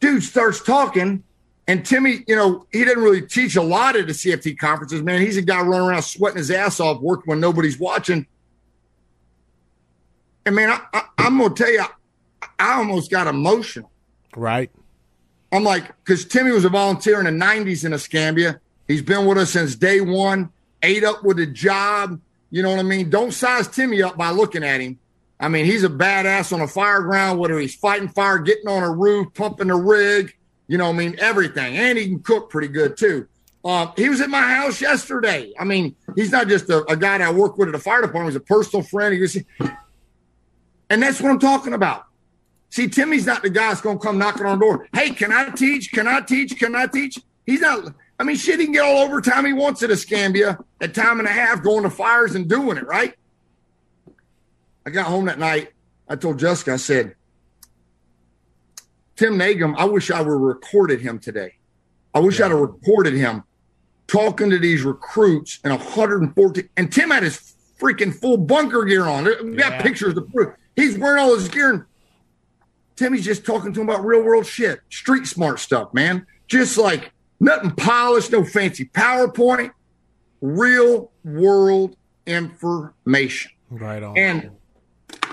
dude 0.00 0.22
starts 0.22 0.60
talking. 0.62 1.22
And 1.68 1.84
Timmy, 1.86 2.24
you 2.26 2.34
know, 2.34 2.66
he 2.72 2.84
didn't 2.84 3.02
really 3.04 3.22
teach 3.22 3.54
a 3.54 3.62
lot 3.62 3.94
at 3.96 4.06
the 4.08 4.12
CFT 4.12 4.58
conferences, 4.58 5.02
man. 5.02 5.20
He's 5.20 5.36
a 5.36 5.42
guy 5.42 5.60
running 5.60 5.88
around 5.88 6.02
sweating 6.02 6.38
his 6.38 6.50
ass 6.50 6.80
off, 6.80 7.00
working 7.00 7.24
when 7.26 7.38
nobody's 7.40 7.78
watching. 7.78 8.26
And 10.44 10.54
man, 10.56 10.70
I, 10.70 10.80
I, 10.92 11.02
I'm 11.18 11.38
going 11.38 11.54
to 11.54 11.62
tell 11.62 11.72
you, 11.72 11.84
I, 12.62 12.74
almost 12.74 13.10
got 13.10 13.26
emotional. 13.26 13.90
Right. 14.36 14.70
I'm 15.52 15.64
like, 15.64 15.88
because 16.04 16.24
Timmy 16.24 16.52
was 16.52 16.64
a 16.64 16.70
volunteer 16.70 17.18
in 17.20 17.26
the 17.26 17.44
90s 17.44 17.84
in 17.84 17.92
Escambia. 17.92 18.60
He's 18.88 19.02
been 19.02 19.26
with 19.26 19.38
us 19.38 19.50
since 19.50 19.74
day 19.74 20.00
one, 20.00 20.50
ate 20.82 21.04
up 21.04 21.24
with 21.24 21.38
a 21.38 21.46
job. 21.46 22.20
You 22.50 22.62
know 22.62 22.70
what 22.70 22.78
I 22.78 22.84
mean? 22.84 23.10
Don't 23.10 23.32
size 23.32 23.68
Timmy 23.68 24.02
up 24.02 24.16
by 24.16 24.30
looking 24.30 24.64
at 24.64 24.80
him. 24.80 24.98
I 25.38 25.48
mean, 25.48 25.64
he's 25.64 25.82
a 25.82 25.88
badass 25.88 26.52
on 26.52 26.60
a 26.60 26.68
fire 26.68 27.02
ground, 27.02 27.38
whether 27.38 27.58
he's 27.58 27.74
fighting 27.74 28.08
fire, 28.08 28.38
getting 28.38 28.68
on 28.68 28.82
a 28.82 28.90
roof, 28.90 29.34
pumping 29.34 29.70
a 29.70 29.76
rig, 29.76 30.34
you 30.68 30.78
know 30.78 30.86
what 30.86 30.94
I 30.94 30.98
mean? 30.98 31.16
Everything. 31.18 31.76
And 31.76 31.98
he 31.98 32.06
can 32.06 32.20
cook 32.20 32.48
pretty 32.48 32.68
good 32.68 32.96
too. 32.96 33.26
Um, 33.64 33.92
he 33.96 34.08
was 34.08 34.20
at 34.20 34.30
my 34.30 34.40
house 34.40 34.80
yesterday. 34.80 35.52
I 35.58 35.64
mean, 35.64 35.94
he's 36.16 36.32
not 36.32 36.48
just 36.48 36.68
a, 36.70 36.84
a 36.90 36.96
guy 36.96 37.18
that 37.18 37.28
I 37.28 37.32
work 37.32 37.58
with 37.58 37.68
at 37.68 37.72
the 37.72 37.78
fire 37.78 38.00
department, 38.00 38.32
he's 38.32 38.36
a 38.36 38.40
personal 38.40 38.82
friend. 38.84 39.14
He 39.14 39.20
was, 39.20 39.36
and 40.90 41.02
that's 41.02 41.20
what 41.20 41.30
I'm 41.30 41.38
talking 41.38 41.74
about. 41.74 42.06
See, 42.72 42.88
Timmy's 42.88 43.26
not 43.26 43.42
the 43.42 43.50
guy 43.50 43.68
that's 43.68 43.82
going 43.82 43.98
to 43.98 44.02
come 44.02 44.16
knocking 44.16 44.46
on 44.46 44.58
the 44.58 44.64
door. 44.64 44.88
Hey, 44.94 45.10
can 45.10 45.30
I 45.30 45.50
teach? 45.50 45.92
Can 45.92 46.08
I 46.08 46.22
teach? 46.22 46.58
Can 46.58 46.74
I 46.74 46.86
teach? 46.86 47.18
He's 47.44 47.60
not. 47.60 47.92
I 48.18 48.24
mean, 48.24 48.34
shit, 48.34 48.60
he 48.60 48.64
can 48.64 48.72
get 48.72 48.82
all 48.82 48.96
overtime 48.96 49.44
he 49.44 49.52
wants 49.52 49.82
at 49.82 49.90
Escambia 49.90 50.58
at 50.80 50.94
time 50.94 51.18
and 51.18 51.28
a 51.28 51.30
half, 51.32 51.62
going 51.62 51.82
to 51.82 51.90
fires 51.90 52.34
and 52.34 52.48
doing 52.48 52.78
it, 52.78 52.86
right? 52.86 53.14
I 54.86 54.90
got 54.90 55.04
home 55.04 55.26
that 55.26 55.38
night. 55.38 55.72
I 56.08 56.16
told 56.16 56.38
Jessica, 56.38 56.72
I 56.72 56.76
said, 56.76 57.14
Tim 59.16 59.36
Nagum, 59.36 59.74
I 59.76 59.84
wish 59.84 60.10
I 60.10 60.22
would 60.22 60.30
have 60.32 60.40
recorded 60.40 61.02
him 61.02 61.18
today. 61.18 61.56
I 62.14 62.20
wish 62.20 62.40
I'd 62.40 62.52
have 62.52 62.58
recorded 62.58 63.12
him 63.12 63.44
talking 64.06 64.48
to 64.48 64.58
these 64.58 64.82
recruits 64.82 65.58
in 65.62 65.72
114. 65.72 66.70
And 66.78 66.90
Tim 66.90 67.10
had 67.10 67.22
his 67.22 67.54
freaking 67.78 68.14
full 68.14 68.38
bunker 68.38 68.82
gear 68.86 69.04
on. 69.04 69.24
We 69.24 69.56
got 69.56 69.72
Yeah. 69.72 69.82
pictures 69.82 70.14
to 70.14 70.22
prove. 70.22 70.54
He's 70.74 70.96
wearing 70.96 71.22
all 71.22 71.34
his 71.34 71.48
gear. 71.48 71.70
And 71.70 71.84
Timmy's 72.96 73.24
just 73.24 73.44
talking 73.44 73.72
to 73.72 73.80
him 73.80 73.88
about 73.88 74.04
real 74.04 74.22
world 74.22 74.46
shit, 74.46 74.80
street 74.90 75.26
smart 75.26 75.58
stuff, 75.60 75.92
man. 75.94 76.26
Just 76.46 76.76
like 76.76 77.12
nothing 77.40 77.70
polished, 77.72 78.32
no 78.32 78.44
fancy 78.44 78.86
PowerPoint, 78.86 79.72
real 80.40 81.10
world 81.24 81.96
information. 82.26 83.52
Right 83.70 84.02
on. 84.02 84.16
And 84.18 84.50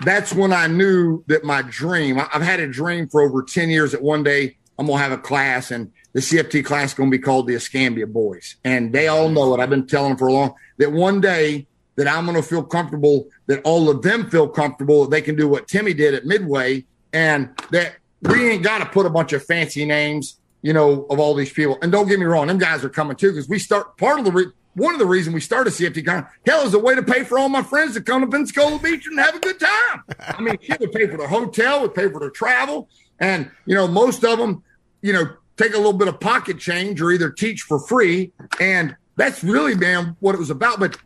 that's 0.04 0.34
when 0.34 0.54
I 0.54 0.68
knew 0.68 1.24
that 1.28 1.44
my 1.44 1.62
dream, 1.62 2.20
I've 2.20 2.42
had 2.42 2.60
a 2.60 2.68
dream 2.68 3.08
for 3.08 3.22
over 3.22 3.44
10 3.44 3.70
years 3.70 3.92
that 3.92 4.02
one 4.02 4.24
day 4.24 4.58
I'm 4.78 4.86
going 4.86 4.98
to 4.98 5.04
have 5.04 5.12
a 5.12 5.18
class 5.18 5.72
and 5.72 5.92
the 6.14 6.22
CFT 6.22 6.64
class 6.66 6.92
is 6.92 6.94
going 6.96 7.12
to 7.12 7.18
be 7.18 7.22
called 7.22 7.48
the 7.48 7.56
Escambia 7.56 8.08
Boys. 8.08 8.56
And 8.64 8.94
they 8.94 9.08
all 9.08 9.30
know 9.30 9.54
it. 9.54 9.60
I've 9.60 9.70
been 9.70 9.86
telling 9.86 10.12
them 10.12 10.18
for 10.18 10.28
a 10.28 10.34
long 10.34 10.54
that 10.78 10.92
one 10.92 11.22
day 11.22 11.68
that 11.98 12.08
I'm 12.08 12.26
going 12.26 12.38
to 12.38 12.42
feel 12.42 12.64
comfortable, 12.64 13.28
that 13.48 13.62
all 13.64 13.90
of 13.90 14.02
them 14.02 14.30
feel 14.30 14.48
comfortable, 14.48 15.04
that 15.04 15.12
they 15.12 15.22
can 15.22 15.36
do 15.36 15.50
what 15.50 15.68
Timmy 15.68 15.94
did 15.94 16.14
at 16.14 16.26
Midway 16.26 16.86
and 17.14 17.50
that 17.72 17.96
we 18.22 18.50
ain't 18.50 18.64
got 18.64 18.80
to 18.80 18.86
put 18.86 19.06
a 19.06 19.10
bunch 19.10 19.34
of 19.34 19.44
fancy 19.44 19.86
names, 19.86 20.40
you 20.62 20.74
know, 20.74 21.06
of 21.10 21.20
all 21.20 21.34
these 21.34 21.52
people. 21.52 21.78
And 21.82 21.92
don't 21.92 22.08
get 22.08 22.20
me 22.20 22.26
wrong, 22.26 22.48
them 22.48 22.58
guys 22.58 22.84
are 22.84 22.90
coming 22.90 23.16
too 23.16 23.32
because 23.32 23.48
we 23.48 23.60
start 23.60 23.98
part 23.98 24.20
of 24.20 24.26
the 24.26 24.32
re- 24.32 24.52
one 24.76 24.94
of 24.94 25.00
the 25.00 25.06
reasons 25.06 25.34
we 25.34 25.42
started 25.42 25.74
CFT 25.74 26.06
Con 26.06 26.28
hell 26.46 26.66
is 26.66 26.74
a 26.74 26.80
way 26.80 26.96
to 26.96 27.04
pay 27.04 27.24
for 27.24 27.40
all 27.40 27.50
my 27.50 27.64
friends 27.64 27.94
to 27.96 28.02
come 28.02 28.22
to 28.22 28.28
Pensacola 28.28 28.80
Beach 28.80 29.08
and 29.08 29.20
have 29.20 29.36
a 29.36 29.40
good 29.40 29.60
time. 29.60 30.04
I 30.20 30.42
mean, 30.42 30.58
shit 30.62 30.80
would 30.80 30.92
pay 30.92 31.08
for 31.08 31.18
the 31.18 31.28
hotel, 31.28 31.82
would 31.82 31.96
pay 31.96 32.10
for 32.10 32.20
the 32.20 32.30
travel, 32.32 32.90
and 33.20 33.50
you 33.66 33.76
know, 33.76 33.88
most 33.88 34.24
of 34.24 34.38
them, 34.38 34.64
you 35.02 35.14
know, 35.14 35.34
take 35.58 35.74
a 35.74 35.78
little 35.78 35.94
bit 35.94 36.08
of 36.08 36.20
pocket 36.20 36.60
change 36.60 37.02
or 37.02 37.12
either 37.12 37.30
teach 37.30 37.64
for 37.64 37.80
free, 37.80 38.32
and 38.60 38.96
that's 39.16 39.44
really, 39.44 39.76
man, 39.76 40.16
what 40.20 40.36
it 40.36 40.40
was 40.40 40.50
about. 40.50 40.80
But 40.80 40.98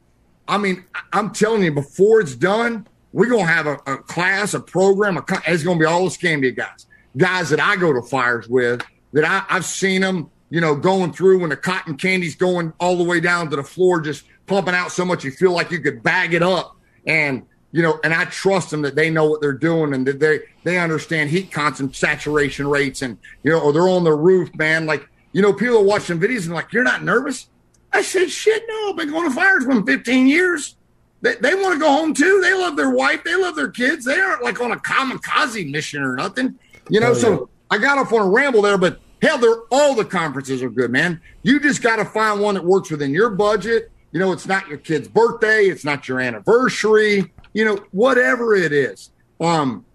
I 0.47 0.57
mean, 0.57 0.85
I'm 1.11 1.31
telling 1.31 1.63
you, 1.63 1.71
before 1.71 2.19
it's 2.21 2.35
done, 2.35 2.87
we're 3.13 3.29
gonna 3.29 3.45
have 3.45 3.67
a, 3.67 3.79
a 3.85 3.97
class, 3.97 4.53
a 4.53 4.59
program. 4.59 5.17
A, 5.17 5.23
it's 5.47 5.63
gonna 5.63 5.79
be 5.79 5.85
all 5.85 6.03
the 6.03 6.09
Scambia 6.09 6.55
guys, 6.55 6.87
guys 7.15 7.49
that 7.49 7.59
I 7.59 7.75
go 7.75 7.93
to 7.93 8.01
fires 8.01 8.47
with. 8.49 8.81
That 9.13 9.25
I, 9.25 9.43
I've 9.55 9.65
seen 9.65 10.01
them, 10.01 10.31
you 10.49 10.59
know, 10.59 10.75
going 10.75 11.13
through 11.13 11.39
when 11.39 11.51
the 11.51 11.57
cotton 11.57 11.95
candy's 11.95 12.35
going 12.35 12.73
all 12.79 12.97
the 12.97 13.03
way 13.03 13.19
down 13.19 13.49
to 13.51 13.55
the 13.55 13.63
floor, 13.63 14.01
just 14.01 14.25
pumping 14.47 14.73
out 14.73 14.91
so 14.91 15.05
much 15.05 15.23
you 15.23 15.31
feel 15.31 15.51
like 15.51 15.71
you 15.71 15.79
could 15.79 16.01
bag 16.01 16.33
it 16.33 16.41
up. 16.41 16.75
And 17.05 17.43
you 17.71 17.81
know, 17.81 17.99
and 18.03 18.13
I 18.13 18.25
trust 18.25 18.71
them 18.71 18.81
that 18.83 18.95
they 18.95 19.09
know 19.09 19.29
what 19.29 19.41
they're 19.41 19.53
doing 19.53 19.93
and 19.93 20.05
that 20.07 20.19
they 20.19 20.39
they 20.63 20.79
understand 20.79 21.29
heat 21.29 21.51
constant 21.51 21.95
saturation 21.95 22.67
rates 22.67 23.01
and 23.01 23.17
you 23.43 23.51
know, 23.51 23.59
or 23.59 23.71
they're 23.71 23.87
on 23.89 24.03
the 24.03 24.13
roof, 24.13 24.53
man. 24.55 24.85
Like 24.85 25.07
you 25.33 25.41
know, 25.41 25.51
people 25.51 25.77
are 25.77 25.83
watching 25.83 26.19
videos 26.19 26.45
and 26.45 26.53
like, 26.53 26.71
you're 26.71 26.83
not 26.83 27.03
nervous. 27.03 27.49
I 27.91 28.01
said, 28.01 28.29
shit, 28.29 28.63
no, 28.67 28.91
I've 28.91 28.97
been 28.97 29.09
going 29.09 29.29
to 29.29 29.35
fires 29.35 29.65
for 29.65 29.83
15 29.83 30.27
years. 30.27 30.75
They, 31.23 31.35
they 31.35 31.55
want 31.55 31.73
to 31.73 31.79
go 31.79 31.89
home 31.89 32.13
too. 32.13 32.39
They 32.43 32.53
love 32.53 32.75
their 32.75 32.91
wife. 32.91 33.23
They 33.23 33.35
love 33.35 33.55
their 33.55 33.71
kids. 33.71 34.05
They 34.05 34.19
aren't 34.19 34.43
like 34.43 34.61
on 34.61 34.71
a 34.73 34.75
kamikaze 34.75 35.71
mission 35.71 36.03
or 36.03 36.15
nothing. 36.15 36.59
You 36.89 36.99
know, 36.99 37.07
Oh, 37.07 37.13
yeah. 37.13 37.19
so 37.21 37.49
I 37.71 37.77
got 37.77 37.97
off 37.97 38.11
on 38.13 38.21
a 38.27 38.29
ramble 38.29 38.61
there, 38.61 38.77
but 38.77 38.99
hell, 39.21 39.37
they're 39.37 39.61
all 39.71 39.95
the 39.95 40.03
conferences 40.05 40.61
are 40.61 40.69
good, 40.69 40.91
man. 40.91 41.21
You 41.41 41.59
just 41.61 41.81
got 41.81 41.95
to 41.95 42.05
find 42.05 42.41
one 42.41 42.55
that 42.55 42.65
works 42.65 42.91
within 42.91 43.11
your 43.11 43.29
budget. 43.29 43.89
You 44.11 44.19
know, 44.19 44.31
it's 44.33 44.45
not 44.45 44.67
your 44.67 44.77
kid's 44.77 45.07
birthday, 45.07 45.63
it's 45.63 45.83
not 45.85 46.07
your 46.07 46.19
anniversary, 46.19 47.31
you 47.53 47.65
know, 47.65 47.77
whatever 47.91 48.53
it 48.53 48.71
is. 48.73 49.09
Um, 49.39 49.85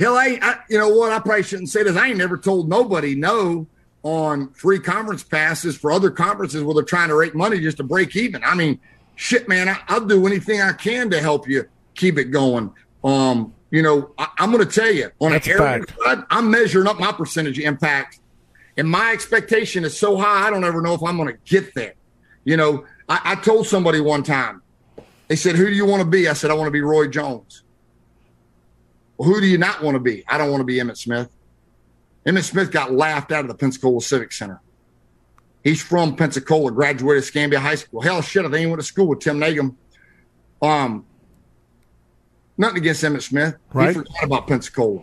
hell, 0.00 0.16
I, 0.16 0.38
I 0.40 0.58
you 0.70 0.78
know 0.78 0.88
what? 0.88 1.12
I 1.12 1.18
probably 1.18 1.42
shouldn't 1.42 1.68
say 1.70 1.82
this. 1.82 1.96
I 1.96 2.06
ain't 2.08 2.18
never 2.18 2.38
told 2.38 2.68
nobody 2.68 3.14
no 3.14 3.66
on 4.04 4.52
free 4.52 4.78
conference 4.78 5.24
passes 5.24 5.76
for 5.76 5.90
other 5.90 6.10
conferences 6.10 6.62
where 6.62 6.74
they're 6.74 6.84
trying 6.84 7.08
to 7.08 7.16
rake 7.16 7.34
money 7.34 7.58
just 7.60 7.78
to 7.78 7.82
break 7.82 8.14
even. 8.14 8.42
I 8.44 8.54
mean, 8.54 8.78
shit, 9.16 9.48
man, 9.48 9.68
I, 9.68 9.78
I'll 9.88 10.06
do 10.06 10.26
anything 10.26 10.60
I 10.60 10.72
can 10.72 11.10
to 11.10 11.20
help 11.20 11.48
you 11.48 11.64
keep 11.94 12.18
it 12.18 12.26
going. 12.26 12.72
Um, 13.02 13.52
you 13.70 13.82
know, 13.82 14.12
I, 14.16 14.28
I'm 14.38 14.52
going 14.52 14.64
to 14.64 14.72
tell 14.72 14.92
you 14.92 15.10
on 15.18 15.32
That's 15.32 15.48
a 15.48 15.62
an 15.62 15.86
side, 16.04 16.24
I'm 16.30 16.50
measuring 16.50 16.86
up 16.86 17.00
my 17.00 17.10
percentage 17.10 17.58
impact, 17.58 18.20
and 18.76 18.88
my 18.88 19.12
expectation 19.12 19.84
is 19.84 19.98
so 19.98 20.16
high. 20.16 20.46
I 20.46 20.50
don't 20.50 20.64
ever 20.64 20.80
know 20.80 20.94
if 20.94 21.02
I'm 21.02 21.16
going 21.16 21.34
to 21.34 21.38
get 21.44 21.74
there. 21.74 21.94
You 22.44 22.56
know, 22.56 22.84
I, 23.08 23.20
I 23.24 23.34
told 23.34 23.66
somebody 23.66 24.00
one 24.00 24.22
time, 24.22 24.62
they 25.26 25.36
said, 25.36 25.56
"Who 25.56 25.66
do 25.66 25.72
you 25.72 25.84
want 25.84 26.02
to 26.02 26.08
be?" 26.08 26.28
I 26.28 26.34
said, 26.34 26.50
"I 26.52 26.54
want 26.54 26.68
to 26.68 26.72
be 26.72 26.82
Roy 26.82 27.08
Jones." 27.08 27.64
Well, 29.16 29.28
who 29.28 29.40
do 29.40 29.46
you 29.46 29.58
not 29.58 29.82
want 29.82 29.96
to 29.96 30.00
be? 30.00 30.24
I 30.28 30.38
don't 30.38 30.50
want 30.50 30.60
to 30.60 30.64
be 30.64 30.76
Emmitt 30.76 30.98
Smith. 30.98 31.28
Emmitt 32.26 32.44
Smith 32.44 32.70
got 32.70 32.92
laughed 32.92 33.32
out 33.32 33.40
of 33.40 33.48
the 33.48 33.54
Pensacola 33.54 34.00
Civic 34.00 34.32
Center. 34.32 34.60
He's 35.66 35.82
from 35.82 36.14
Pensacola, 36.14 36.70
graduated 36.70 37.24
Scambia 37.24 37.56
High 37.56 37.74
School. 37.74 38.00
Hell, 38.00 38.22
shit, 38.22 38.44
I 38.44 38.48
think 38.50 38.60
he 38.60 38.66
went 38.66 38.78
to 38.78 38.86
school 38.86 39.08
with 39.08 39.18
Tim 39.18 39.40
Nagum. 39.40 39.74
Um, 40.62 41.04
nothing 42.56 42.76
against 42.76 43.02
Emmitt 43.02 43.22
Smith. 43.22 43.56
Right. 43.72 43.88
He 43.88 43.94
forgot 43.94 44.22
about 44.22 44.46
Pensacola. 44.46 45.02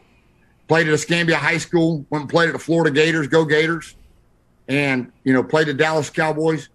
Played 0.70 0.88
at 0.88 0.94
Escambia 0.94 1.36
High 1.36 1.58
School. 1.58 2.06
Went 2.10 2.22
and 2.22 2.30
played 2.30 2.48
at 2.48 2.54
the 2.54 2.60
Florida 2.60 2.92
Gators. 2.92 3.28
Go 3.28 3.44
Gators! 3.44 3.98
And 4.70 5.12
you 5.26 5.34
know, 5.34 5.44
played 5.44 5.68
the 5.68 5.74
Dallas 5.74 6.10
Cowboys. 6.10 6.70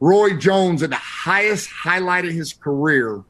Roy 0.00 0.36
Jones, 0.36 0.82
at 0.82 0.90
the 0.90 0.96
highest 0.96 1.70
highlight 1.70 2.24
of 2.24 2.32
his 2.32 2.52
career, 2.52 3.22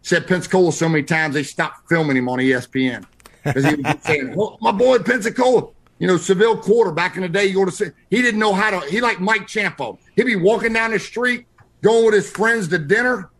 said 0.00 0.26
Pensacola 0.26 0.72
so 0.72 0.88
many 0.88 1.02
times 1.02 1.34
they 1.34 1.42
stopped 1.42 1.86
filming 1.86 2.16
him 2.16 2.30
on 2.30 2.38
ESPN 2.38 3.04
because 3.44 3.66
he 3.66 3.74
was 3.74 3.96
saying, 4.04 4.34
"My 4.62 4.72
boy 4.72 5.00
Pensacola." 5.00 5.68
You 5.98 6.06
know, 6.06 6.16
Seville 6.16 6.56
Quarter 6.56 6.92
back 6.92 7.16
in 7.16 7.22
the 7.22 7.28
day, 7.28 7.46
you 7.46 7.54
go 7.54 7.64
to 7.64 7.72
see, 7.72 7.86
he 8.10 8.22
didn't 8.22 8.38
know 8.38 8.52
how 8.52 8.70
to. 8.70 8.88
He 8.88 9.00
like 9.00 9.20
Mike 9.20 9.46
Champo. 9.46 9.98
He'd 10.14 10.24
be 10.24 10.36
walking 10.36 10.72
down 10.72 10.92
the 10.92 10.98
street, 10.98 11.46
going 11.82 12.04
with 12.04 12.14
his 12.14 12.30
friends 12.30 12.68
to 12.68 12.78
dinner, 12.78 13.30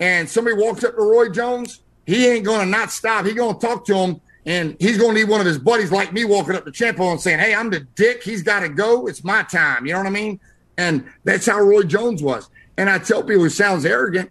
and 0.00 0.28
somebody 0.28 0.56
walks 0.56 0.82
up 0.84 0.96
to 0.96 1.02
Roy 1.02 1.28
Jones. 1.28 1.80
He 2.06 2.26
ain't 2.26 2.44
going 2.44 2.60
to 2.60 2.66
not 2.66 2.90
stop. 2.90 3.26
He 3.26 3.34
going 3.34 3.58
to 3.58 3.66
talk 3.66 3.84
to 3.86 3.94
him, 3.94 4.20
and 4.46 4.76
he's 4.80 4.98
going 4.98 5.14
to 5.14 5.20
need 5.20 5.28
one 5.28 5.40
of 5.40 5.46
his 5.46 5.58
buddies 5.58 5.92
like 5.92 6.12
me 6.12 6.24
walking 6.24 6.56
up 6.56 6.64
to 6.64 6.72
Champo 6.72 7.12
and 7.12 7.20
saying, 7.20 7.38
"Hey, 7.38 7.54
I'm 7.54 7.70
the 7.70 7.80
dick. 7.80 8.22
He's 8.22 8.42
got 8.42 8.60
to 8.60 8.68
go. 8.68 9.06
It's 9.06 9.22
my 9.22 9.42
time." 9.44 9.86
You 9.86 9.92
know 9.92 9.98
what 9.98 10.06
I 10.06 10.10
mean? 10.10 10.40
And 10.76 11.04
that's 11.24 11.46
how 11.46 11.60
Roy 11.60 11.82
Jones 11.82 12.22
was. 12.22 12.48
And 12.76 12.88
I 12.88 12.98
tell 12.98 13.22
people, 13.22 13.44
it 13.44 13.50
sounds 13.50 13.84
arrogant. 13.84 14.30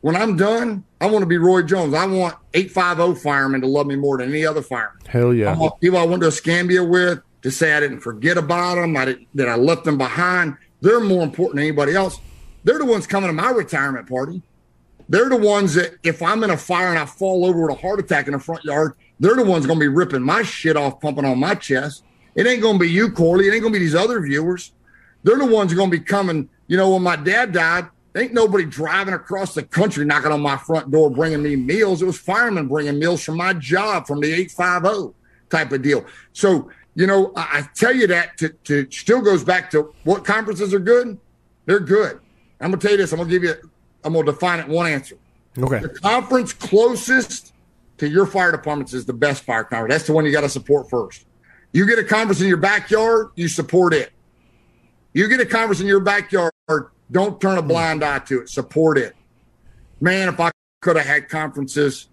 When 0.00 0.14
I'm 0.14 0.36
done, 0.36 0.84
I 1.00 1.06
want 1.06 1.22
to 1.22 1.26
be 1.26 1.38
Roy 1.38 1.62
Jones. 1.62 1.94
I 1.94 2.06
want 2.06 2.36
850 2.54 3.20
firemen 3.20 3.60
to 3.62 3.66
love 3.66 3.86
me 3.86 3.96
more 3.96 4.18
than 4.18 4.28
any 4.30 4.46
other 4.46 4.62
fireman. 4.62 4.98
Hell 5.08 5.30
I 5.30 5.34
yeah. 5.34 5.56
want 5.56 5.80
people 5.80 5.98
I 5.98 6.04
went 6.04 6.22
to 6.22 6.28
Escambia 6.28 6.84
with 6.84 7.20
to 7.42 7.50
say 7.50 7.72
I 7.72 7.80
didn't 7.80 8.00
forget 8.00 8.36
about 8.36 8.76
them, 8.76 8.96
I 8.96 9.04
didn't, 9.06 9.28
that 9.34 9.48
I 9.48 9.56
left 9.56 9.84
them 9.84 9.98
behind. 9.98 10.56
They're 10.80 11.00
more 11.00 11.22
important 11.22 11.56
than 11.56 11.64
anybody 11.64 11.94
else. 11.94 12.20
They're 12.64 12.78
the 12.78 12.84
ones 12.84 13.06
coming 13.06 13.28
to 13.28 13.32
my 13.32 13.50
retirement 13.50 14.08
party. 14.08 14.42
They're 15.08 15.28
the 15.28 15.36
ones 15.36 15.74
that 15.74 15.96
if 16.02 16.22
I'm 16.22 16.44
in 16.44 16.50
a 16.50 16.56
fire 16.56 16.88
and 16.88 16.98
I 16.98 17.06
fall 17.06 17.46
over 17.46 17.62
with 17.62 17.76
a 17.76 17.80
heart 17.80 17.98
attack 17.98 18.26
in 18.26 18.34
the 18.34 18.38
front 18.38 18.64
yard, 18.64 18.92
they're 19.18 19.36
the 19.36 19.44
ones 19.44 19.66
going 19.66 19.78
to 19.78 19.84
be 19.84 19.88
ripping 19.88 20.22
my 20.22 20.42
shit 20.42 20.76
off, 20.76 21.00
pumping 21.00 21.24
on 21.24 21.38
my 21.38 21.54
chest. 21.54 22.04
It 22.34 22.46
ain't 22.46 22.62
going 22.62 22.74
to 22.74 22.80
be 22.80 22.90
you, 22.90 23.10
Corley. 23.10 23.48
It 23.48 23.54
ain't 23.54 23.62
going 23.62 23.72
to 23.72 23.78
be 23.78 23.84
these 23.84 23.94
other 23.94 24.20
viewers. 24.20 24.72
They're 25.24 25.38
the 25.38 25.46
ones 25.46 25.74
going 25.74 25.90
to 25.90 25.96
be 25.96 26.04
coming. 26.04 26.48
You 26.66 26.76
know, 26.76 26.90
when 26.90 27.02
my 27.02 27.16
dad 27.16 27.52
died, 27.52 27.88
Ain't 28.16 28.32
nobody 28.32 28.64
driving 28.64 29.14
across 29.14 29.54
the 29.54 29.62
country 29.62 30.04
knocking 30.04 30.32
on 30.32 30.40
my 30.40 30.56
front 30.56 30.90
door 30.90 31.10
bringing 31.10 31.42
me 31.42 31.56
meals. 31.56 32.02
It 32.02 32.06
was 32.06 32.18
firemen 32.18 32.66
bringing 32.66 32.98
meals 32.98 33.22
from 33.22 33.36
my 33.36 33.52
job 33.52 34.06
from 34.06 34.20
the 34.20 34.32
850 34.32 35.14
type 35.50 35.72
of 35.72 35.82
deal. 35.82 36.04
So, 36.32 36.70
you 36.94 37.06
know, 37.06 37.32
I, 37.36 37.58
I 37.58 37.68
tell 37.74 37.94
you 37.94 38.06
that 38.08 38.36
to, 38.38 38.48
to 38.64 38.90
still 38.90 39.20
goes 39.20 39.44
back 39.44 39.70
to 39.72 39.94
what 40.04 40.24
conferences 40.24 40.72
are 40.74 40.80
good. 40.80 41.18
They're 41.66 41.80
good. 41.80 42.20
I'm 42.60 42.70
gonna 42.70 42.80
tell 42.80 42.92
you 42.92 42.96
this. 42.96 43.12
I'm 43.12 43.18
gonna 43.18 43.30
give 43.30 43.44
you. 43.44 43.54
I'm 44.02 44.14
gonna 44.14 44.26
define 44.26 44.58
it 44.60 44.68
one 44.68 44.90
answer. 44.90 45.16
Okay. 45.56 45.80
The 45.80 45.88
conference 45.88 46.52
closest 46.52 47.52
to 47.98 48.08
your 48.08 48.26
fire 48.26 48.52
departments 48.52 48.94
is 48.94 49.04
the 49.04 49.12
best 49.12 49.44
fire 49.44 49.64
conference. 49.64 49.92
That's 49.92 50.06
the 50.06 50.12
one 50.12 50.24
you 50.24 50.32
got 50.32 50.42
to 50.42 50.48
support 50.48 50.88
first. 50.88 51.26
You 51.72 51.86
get 51.86 51.98
a 51.98 52.04
conference 52.04 52.40
in 52.40 52.48
your 52.48 52.56
backyard, 52.56 53.30
you 53.34 53.48
support 53.48 53.92
it. 53.92 54.12
You 55.12 55.28
get 55.28 55.40
a 55.40 55.46
conference 55.46 55.80
in 55.80 55.86
your 55.86 56.00
backyard, 56.00 56.52
don't 57.10 57.40
turn 57.40 57.58
a 57.58 57.62
blind 57.62 58.04
eye 58.04 58.18
to 58.20 58.42
it. 58.42 58.48
Support 58.48 58.98
it. 58.98 59.14
Man, 60.00 60.28
if 60.28 60.38
I 60.40 60.50
could 60.80 60.96
have 60.96 61.06
had 61.06 61.28
conferences 61.28 62.08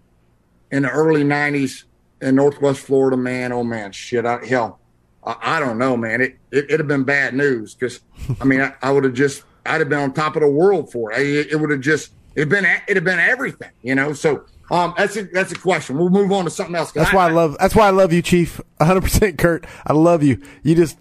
in 0.70 0.82
the 0.82 0.90
early 0.90 1.22
90s 1.22 1.84
in 2.20 2.34
Northwest 2.34 2.80
Florida, 2.80 3.16
man, 3.16 3.52
oh 3.52 3.62
man, 3.62 3.92
shit, 3.92 4.24
I, 4.26 4.44
hell, 4.44 4.80
I, 5.24 5.36
I 5.40 5.60
don't 5.60 5.78
know, 5.78 5.96
man. 5.96 6.20
It, 6.20 6.38
it, 6.50 6.64
it'd 6.64 6.80
have 6.80 6.88
been 6.88 7.04
bad 7.04 7.34
news 7.34 7.74
because, 7.74 8.00
I 8.40 8.44
mean, 8.44 8.60
I, 8.60 8.74
I 8.82 8.90
would 8.90 9.04
have 9.04 9.14
just, 9.14 9.44
I'd 9.64 9.80
have 9.80 9.88
been 9.88 10.00
on 10.00 10.12
top 10.12 10.36
of 10.36 10.42
the 10.42 10.50
world 10.50 10.90
for 10.90 11.12
it. 11.12 11.20
It, 11.20 11.52
it 11.52 11.56
would 11.56 11.70
have 11.70 11.80
just, 11.80 12.12
it'd 12.34 12.48
been, 12.48 12.64
it'd 12.64 12.96
have 12.96 13.04
been 13.04 13.20
everything, 13.20 13.70
you 13.82 13.94
know? 13.94 14.12
So, 14.12 14.44
um, 14.70 14.94
that's 14.96 15.16
a, 15.16 15.24
that's 15.24 15.52
a 15.52 15.58
question. 15.58 15.96
We'll 15.96 16.10
move 16.10 16.32
on 16.32 16.44
to 16.44 16.50
something 16.50 16.74
else. 16.74 16.90
That's 16.92 17.12
why 17.12 17.28
I 17.28 17.30
love. 17.30 17.56
That's 17.60 17.76
why 17.76 17.86
I 17.86 17.90
love 17.90 18.12
you, 18.12 18.20
Chief. 18.20 18.60
100, 18.78 19.00
percent 19.00 19.38
Curt. 19.38 19.64
I 19.86 19.92
love 19.92 20.24
you. 20.24 20.42
You 20.64 20.74
just 20.74 20.98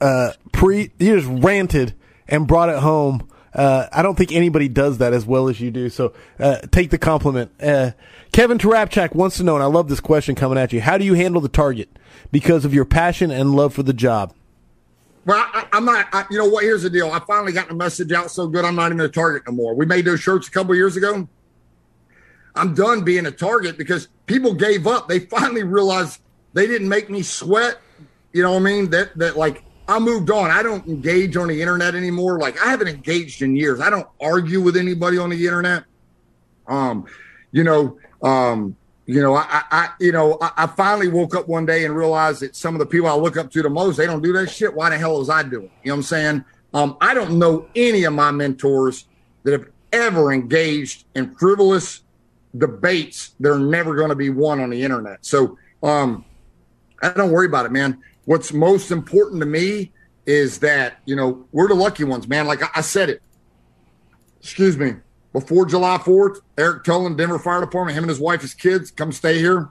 uh, 0.00 0.32
pre. 0.52 0.90
You 0.98 1.20
just 1.20 1.44
ranted 1.44 1.94
and 2.28 2.46
brought 2.46 2.68
it 2.68 2.78
home. 2.78 3.28
Uh, 3.54 3.88
I 3.90 4.02
don't 4.02 4.16
think 4.16 4.32
anybody 4.32 4.68
does 4.68 4.98
that 4.98 5.14
as 5.14 5.24
well 5.24 5.48
as 5.48 5.60
you 5.60 5.70
do. 5.70 5.88
So 5.88 6.12
uh, 6.38 6.58
take 6.70 6.90
the 6.90 6.98
compliment. 6.98 7.50
Uh, 7.60 7.92
Kevin 8.32 8.58
Tarapchak 8.58 9.14
wants 9.14 9.38
to 9.38 9.44
know, 9.44 9.54
and 9.54 9.62
I 9.62 9.66
love 9.66 9.88
this 9.88 10.00
question 10.00 10.34
coming 10.34 10.58
at 10.58 10.72
you. 10.72 10.82
How 10.82 10.98
do 10.98 11.04
you 11.04 11.14
handle 11.14 11.40
the 11.40 11.48
target 11.48 11.88
because 12.30 12.64
of 12.66 12.74
your 12.74 12.84
passion 12.84 13.30
and 13.30 13.54
love 13.54 13.72
for 13.72 13.82
the 13.82 13.94
job? 13.94 14.34
Well, 15.24 15.38
I, 15.38 15.66
am 15.72 15.84
not. 15.84 16.06
I, 16.12 16.24
you 16.30 16.38
know 16.38 16.48
what? 16.48 16.62
Here's 16.62 16.82
the 16.82 16.90
deal. 16.90 17.10
I 17.10 17.18
finally 17.20 17.52
got 17.52 17.68
the 17.68 17.74
message 17.74 18.12
out 18.12 18.30
so 18.30 18.46
good. 18.46 18.64
I'm 18.64 18.76
not 18.76 18.92
even 18.92 19.00
a 19.00 19.08
target 19.08 19.42
no 19.46 19.52
more. 19.52 19.74
We 19.74 19.86
made 19.86 20.04
those 20.04 20.20
shirts 20.20 20.46
a 20.46 20.50
couple 20.50 20.74
years 20.74 20.96
ago. 20.96 21.28
I'm 22.54 22.74
done 22.74 23.04
being 23.04 23.26
a 23.26 23.30
target 23.30 23.76
because 23.76 24.08
people 24.26 24.54
gave 24.54 24.86
up. 24.86 25.08
They 25.08 25.20
finally 25.20 25.62
realized 25.62 26.20
they 26.52 26.66
didn't 26.66 26.88
make 26.88 27.10
me 27.10 27.22
sweat. 27.22 27.78
You 28.32 28.42
know 28.42 28.52
what 28.52 28.60
I 28.60 28.62
mean? 28.62 28.90
That 28.90 29.16
that 29.18 29.36
like 29.36 29.64
I 29.88 29.98
moved 29.98 30.30
on. 30.30 30.50
I 30.50 30.62
don't 30.62 30.86
engage 30.86 31.36
on 31.36 31.48
the 31.48 31.60
internet 31.60 31.94
anymore. 31.94 32.38
Like 32.38 32.60
I 32.60 32.70
haven't 32.70 32.88
engaged 32.88 33.42
in 33.42 33.56
years. 33.56 33.80
I 33.80 33.90
don't 33.90 34.08
argue 34.20 34.60
with 34.60 34.76
anybody 34.76 35.18
on 35.18 35.30
the 35.30 35.44
internet. 35.44 35.84
Um, 36.66 37.06
you 37.52 37.62
know, 37.62 37.98
um, 38.22 38.76
you 39.06 39.22
know, 39.22 39.36
I, 39.36 39.62
I, 39.70 39.88
you 40.00 40.10
know, 40.10 40.36
I, 40.40 40.50
I, 40.56 40.66
finally 40.66 41.06
woke 41.06 41.36
up 41.36 41.46
one 41.46 41.64
day 41.64 41.84
and 41.84 41.94
realized 41.94 42.40
that 42.42 42.56
some 42.56 42.74
of 42.74 42.80
the 42.80 42.86
people 42.86 43.06
I 43.06 43.14
look 43.14 43.36
up 43.36 43.52
to 43.52 43.62
the 43.62 43.70
most, 43.70 43.96
they 43.96 44.06
don't 44.06 44.20
do 44.20 44.32
that 44.32 44.50
shit. 44.50 44.74
Why 44.74 44.90
the 44.90 44.98
hell 44.98 45.18
was 45.18 45.30
I 45.30 45.44
doing? 45.44 45.70
You 45.84 45.90
know 45.90 45.94
what 45.94 45.96
I'm 45.98 46.02
saying? 46.02 46.44
Um, 46.74 46.96
I 47.00 47.14
don't 47.14 47.38
know 47.38 47.68
any 47.76 48.02
of 48.02 48.14
my 48.14 48.32
mentors 48.32 49.06
that 49.44 49.52
have 49.52 49.68
ever 49.92 50.32
engaged 50.32 51.04
in 51.14 51.34
frivolous 51.36 52.02
debates 52.56 53.34
that 53.38 53.52
are 53.52 53.60
never 53.60 53.94
going 53.94 54.08
to 54.08 54.16
be 54.16 54.30
won 54.30 54.60
on 54.60 54.70
the 54.70 54.82
internet. 54.82 55.24
So 55.24 55.56
um, 55.82 56.24
I 57.00 57.10
don't 57.10 57.30
worry 57.30 57.46
about 57.46 57.66
it, 57.66 57.72
man. 57.72 58.02
What's 58.26 58.52
most 58.52 58.90
important 58.90 59.40
to 59.40 59.46
me 59.46 59.92
is 60.26 60.58
that, 60.58 60.98
you 61.06 61.16
know, 61.16 61.46
we're 61.52 61.68
the 61.68 61.74
lucky 61.74 62.04
ones, 62.04 62.28
man. 62.28 62.46
Like 62.46 62.60
I, 62.76 62.80
said 62.80 63.08
it, 63.08 63.22
excuse 64.40 64.76
me, 64.76 64.94
before 65.32 65.64
July 65.64 65.98
4th, 65.98 66.40
Eric 66.58 66.84
Tolan, 66.84 67.16
Denver 67.16 67.38
Fire 67.38 67.60
Department, 67.60 67.96
him 67.96 68.04
and 68.04 68.10
his 68.10 68.20
wife, 68.20 68.42
his 68.42 68.52
kids, 68.52 68.90
come 68.90 69.12
stay 69.12 69.38
here. 69.38 69.70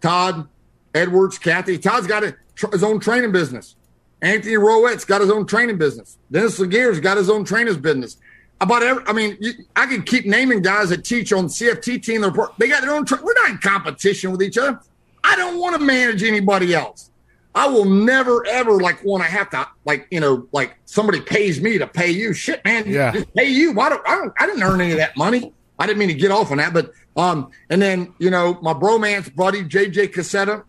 Todd, 0.00 0.48
Edwards, 0.94 1.38
Kathy. 1.38 1.78
Todd's 1.78 2.06
got 2.06 2.22
a, 2.22 2.36
his 2.70 2.82
own 2.82 3.00
training 3.00 3.32
business. 3.32 3.76
Anthony 4.22 4.56
Roette's 4.56 5.04
got 5.04 5.22
his 5.22 5.30
own 5.30 5.46
training 5.46 5.78
business. 5.78 6.18
Dennis 6.30 6.58
LeGear's 6.58 7.00
got 7.00 7.16
his 7.16 7.30
own 7.30 7.44
trainer's 7.44 7.78
business 7.78 8.18
about 8.60 8.82
every. 8.82 9.02
I 9.06 9.12
mean, 9.12 9.38
you, 9.40 9.52
I 9.74 9.86
could 9.86 10.04
keep 10.04 10.26
naming 10.26 10.60
guys 10.60 10.90
that 10.90 11.04
teach 11.04 11.32
on 11.32 11.46
CFT 11.46 12.02
team. 12.02 12.20
They 12.58 12.68
got 12.68 12.82
their 12.82 12.94
own. 12.94 13.06
Tra- 13.06 13.22
we're 13.22 13.34
not 13.34 13.50
in 13.50 13.58
competition 13.58 14.30
with 14.30 14.42
each 14.42 14.58
other. 14.58 14.78
I 15.24 15.36
don't 15.36 15.58
want 15.58 15.78
to 15.78 15.84
manage 15.84 16.22
anybody 16.22 16.74
else. 16.74 17.09
I 17.54 17.68
will 17.68 17.84
never 17.84 18.46
ever 18.46 18.80
like 18.80 19.04
want 19.04 19.24
to 19.24 19.30
have 19.30 19.50
to 19.50 19.66
like 19.84 20.06
you 20.10 20.20
know 20.20 20.46
like 20.52 20.76
somebody 20.84 21.20
pays 21.20 21.60
me 21.60 21.78
to 21.78 21.86
pay 21.86 22.10
you. 22.10 22.32
Shit, 22.32 22.64
man, 22.64 22.84
yeah, 22.86 23.12
just 23.12 23.32
pay 23.34 23.48
you. 23.48 23.72
Why 23.72 23.88
don't 23.88 24.06
I? 24.06 24.16
Don't, 24.16 24.32
I 24.38 24.46
didn't 24.46 24.62
earn 24.62 24.80
any 24.80 24.92
of 24.92 24.98
that 24.98 25.16
money. 25.16 25.52
I 25.78 25.86
didn't 25.86 25.98
mean 25.98 26.08
to 26.08 26.14
get 26.14 26.30
off 26.30 26.50
on 26.50 26.58
that, 26.58 26.72
but 26.72 26.92
um, 27.16 27.50
and 27.68 27.80
then 27.82 28.14
you 28.18 28.30
know 28.30 28.58
my 28.62 28.72
bromance 28.72 29.34
buddy 29.34 29.62
JJ 29.62 30.12
Cassetta, 30.12 30.64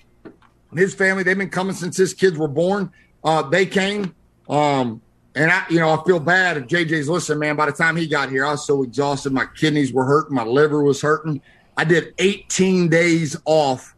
his 0.75 0.95
family. 0.95 1.23
They've 1.23 1.38
been 1.38 1.49
coming 1.49 1.75
since 1.75 1.97
his 1.97 2.13
kids 2.13 2.38
were 2.38 2.47
born. 2.47 2.91
Uh, 3.23 3.43
they 3.43 3.65
came. 3.65 4.15
Um, 4.49 5.01
and 5.36 5.49
I, 5.49 5.63
you 5.69 5.79
know, 5.79 5.91
I 5.91 6.03
feel 6.03 6.19
bad 6.19 6.57
if 6.57 6.65
JJ's 6.65 7.07
listening, 7.07 7.39
man. 7.39 7.55
By 7.55 7.67
the 7.67 7.71
time 7.71 7.95
he 7.95 8.05
got 8.07 8.29
here, 8.29 8.45
I 8.45 8.51
was 8.51 8.65
so 8.65 8.84
exhausted. 8.84 9.32
My 9.32 9.45
kidneys 9.45 9.93
were 9.93 10.03
hurting. 10.03 10.36
My 10.36 10.43
liver 10.43 10.84
was 10.84 11.01
hurting. 11.01 11.41
I 11.77 11.86
did 11.86 12.13
18 12.17 12.89
days 12.89 13.38
off. 13.45 13.95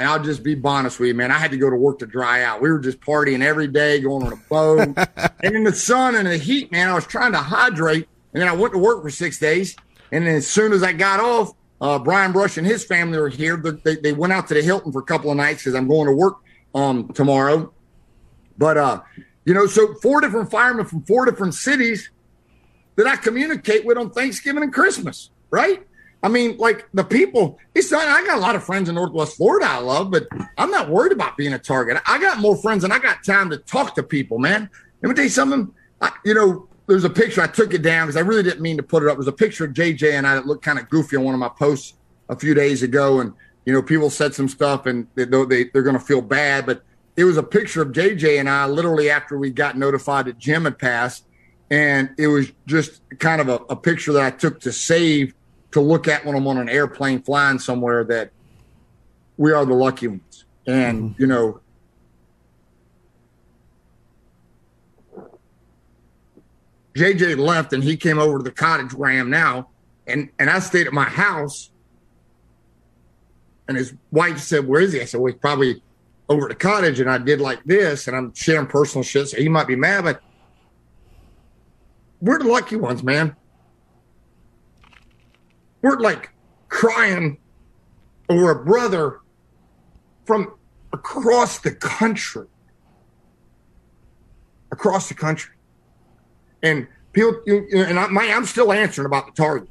And 0.00 0.08
I'll 0.08 0.22
just 0.22 0.42
be 0.42 0.58
honest 0.64 0.98
with 0.98 1.08
you, 1.08 1.14
man. 1.14 1.30
I 1.30 1.36
had 1.36 1.50
to 1.50 1.58
go 1.58 1.68
to 1.68 1.76
work 1.76 1.98
to 1.98 2.06
dry 2.06 2.42
out. 2.42 2.62
We 2.62 2.70
were 2.70 2.78
just 2.78 3.00
partying 3.00 3.42
every 3.42 3.66
day, 3.66 4.00
going 4.00 4.26
on 4.26 4.32
a 4.32 4.36
boat. 4.36 4.96
and 5.44 5.54
in 5.54 5.62
the 5.62 5.74
sun 5.74 6.14
and 6.14 6.26
the 6.26 6.38
heat, 6.38 6.72
man, 6.72 6.88
I 6.88 6.94
was 6.94 7.06
trying 7.06 7.32
to 7.32 7.38
hydrate. 7.38 8.08
And 8.32 8.40
then 8.40 8.48
I 8.48 8.52
went 8.52 8.72
to 8.72 8.78
work 8.78 9.02
for 9.02 9.10
six 9.10 9.38
days. 9.38 9.76
And 10.10 10.26
then 10.26 10.36
as 10.36 10.46
soon 10.48 10.72
as 10.72 10.82
I 10.82 10.94
got 10.94 11.20
off, 11.20 11.52
uh, 11.82 11.98
Brian 11.98 12.32
Brush 12.32 12.56
and 12.56 12.66
his 12.66 12.82
family 12.82 13.18
were 13.18 13.28
here. 13.28 13.58
They, 13.58 13.96
they 13.96 14.14
went 14.14 14.32
out 14.32 14.48
to 14.48 14.54
the 14.54 14.62
Hilton 14.62 14.90
for 14.90 15.00
a 15.00 15.04
couple 15.04 15.30
of 15.30 15.36
nights 15.36 15.64
because 15.64 15.74
I'm 15.74 15.86
going 15.86 16.06
to 16.06 16.14
work 16.14 16.38
um, 16.74 17.08
tomorrow. 17.12 17.70
But 18.56 18.78
uh, 18.78 19.02
you 19.44 19.52
know, 19.52 19.66
so 19.66 19.92
four 19.96 20.22
different 20.22 20.50
firemen 20.50 20.86
from 20.86 21.02
four 21.02 21.26
different 21.26 21.52
cities 21.52 22.10
that 22.96 23.06
I 23.06 23.16
communicate 23.16 23.84
with 23.84 23.98
on 23.98 24.12
Thanksgiving 24.12 24.62
and 24.62 24.72
Christmas, 24.72 25.28
right? 25.50 25.86
I 26.22 26.28
mean, 26.28 26.58
like 26.58 26.86
the 26.92 27.04
people, 27.04 27.58
it's 27.74 27.90
not, 27.90 28.06
I 28.06 28.24
got 28.26 28.36
a 28.36 28.40
lot 28.40 28.54
of 28.54 28.62
friends 28.62 28.88
in 28.88 28.94
Northwest 28.94 29.36
Florida 29.36 29.66
I 29.66 29.78
love, 29.78 30.10
but 30.10 30.26
I'm 30.58 30.70
not 30.70 30.90
worried 30.90 31.12
about 31.12 31.36
being 31.36 31.54
a 31.54 31.58
target. 31.58 32.00
I 32.06 32.18
got 32.20 32.38
more 32.38 32.56
friends 32.56 32.84
and 32.84 32.92
I 32.92 32.98
got 32.98 33.24
time 33.24 33.48
to 33.50 33.56
talk 33.56 33.94
to 33.94 34.02
people, 34.02 34.38
man. 34.38 34.68
Let 35.02 35.08
me 35.08 35.14
tell 35.14 35.24
you 35.24 35.30
something. 35.30 35.72
I, 36.00 36.12
you 36.24 36.34
know, 36.34 36.68
there's 36.86 37.04
a 37.04 37.10
picture, 37.10 37.40
I 37.40 37.46
took 37.46 37.72
it 37.72 37.82
down 37.82 38.06
because 38.06 38.18
I 38.18 38.20
really 38.20 38.42
didn't 38.42 38.60
mean 38.60 38.76
to 38.76 38.82
put 38.82 39.02
it 39.02 39.08
up. 39.08 39.16
There's 39.16 39.28
a 39.28 39.32
picture 39.32 39.64
of 39.64 39.72
JJ 39.72 40.12
and 40.12 40.26
I 40.26 40.34
that 40.34 40.46
looked 40.46 40.64
kind 40.64 40.78
of 40.78 40.90
goofy 40.90 41.16
on 41.16 41.24
one 41.24 41.34
of 41.34 41.40
my 41.40 41.48
posts 41.48 41.94
a 42.28 42.36
few 42.36 42.52
days 42.52 42.82
ago. 42.82 43.20
And, 43.20 43.32
you 43.64 43.72
know, 43.72 43.82
people 43.82 44.10
said 44.10 44.34
some 44.34 44.48
stuff 44.48 44.84
and 44.84 45.06
they, 45.14 45.24
they, 45.24 45.64
they're 45.72 45.82
going 45.82 45.98
to 45.98 46.04
feel 46.04 46.20
bad, 46.20 46.66
but 46.66 46.82
it 47.16 47.24
was 47.24 47.38
a 47.38 47.42
picture 47.42 47.80
of 47.80 47.92
JJ 47.92 48.38
and 48.38 48.48
I 48.48 48.66
literally 48.66 49.08
after 49.08 49.38
we 49.38 49.50
got 49.50 49.78
notified 49.78 50.26
that 50.26 50.38
Jim 50.38 50.64
had 50.64 50.78
passed. 50.78 51.24
And 51.70 52.10
it 52.18 52.26
was 52.26 52.50
just 52.66 53.00
kind 53.20 53.40
of 53.40 53.48
a, 53.48 53.56
a 53.70 53.76
picture 53.76 54.12
that 54.12 54.22
I 54.22 54.30
took 54.36 54.60
to 54.60 54.72
save 54.72 55.34
to 55.72 55.80
look 55.80 56.08
at 56.08 56.24
when 56.24 56.36
I'm 56.36 56.46
on 56.46 56.58
an 56.58 56.68
airplane 56.68 57.22
flying 57.22 57.58
somewhere 57.58 58.04
that 58.04 58.30
we 59.36 59.52
are 59.52 59.64
the 59.64 59.74
lucky 59.74 60.08
ones. 60.08 60.44
And, 60.66 61.10
mm-hmm. 61.10 61.22
you 61.22 61.26
know, 61.26 61.60
JJ 66.94 67.38
left 67.38 67.72
and 67.72 67.82
he 67.82 67.96
came 67.96 68.18
over 68.18 68.38
to 68.38 68.44
the 68.44 68.50
cottage 68.50 68.92
where 68.92 69.10
I 69.10 69.14
am 69.14 69.30
now. 69.30 69.68
And, 70.06 70.28
and 70.38 70.50
I 70.50 70.58
stayed 70.58 70.86
at 70.86 70.92
my 70.92 71.04
house. 71.04 71.70
And 73.68 73.76
his 73.76 73.94
wife 74.10 74.38
said, 74.38 74.66
Where 74.66 74.80
is 74.80 74.92
he? 74.92 75.00
I 75.00 75.04
said, 75.04 75.20
Well, 75.20 75.32
he's 75.32 75.40
probably 75.40 75.80
over 76.30 76.44
at 76.44 76.48
the 76.48 76.54
cottage 76.54 77.00
and 77.00 77.10
I 77.10 77.18
did 77.18 77.40
like 77.40 77.62
this 77.64 78.06
and 78.06 78.16
I'm 78.16 78.32
sharing 78.34 78.68
personal 78.68 79.02
shit, 79.02 79.28
so 79.28 79.36
he 79.36 79.48
might 79.48 79.66
be 79.66 79.74
mad, 79.74 80.04
but 80.04 80.22
we're 82.20 82.38
the 82.38 82.44
lucky 82.44 82.76
ones, 82.76 83.02
man. 83.02 83.34
We're 85.82 85.98
like 85.98 86.30
crying 86.68 87.38
over 88.28 88.50
a 88.50 88.64
brother 88.64 89.20
from 90.24 90.54
across 90.92 91.58
the 91.58 91.72
country. 91.72 92.46
Across 94.72 95.08
the 95.08 95.14
country. 95.14 95.54
And 96.62 96.86
people, 97.12 97.40
and 97.46 97.98
I, 97.98 98.06
I'm 98.06 98.44
still 98.44 98.72
answering 98.72 99.06
about 99.06 99.26
the 99.26 99.32
target. 99.32 99.68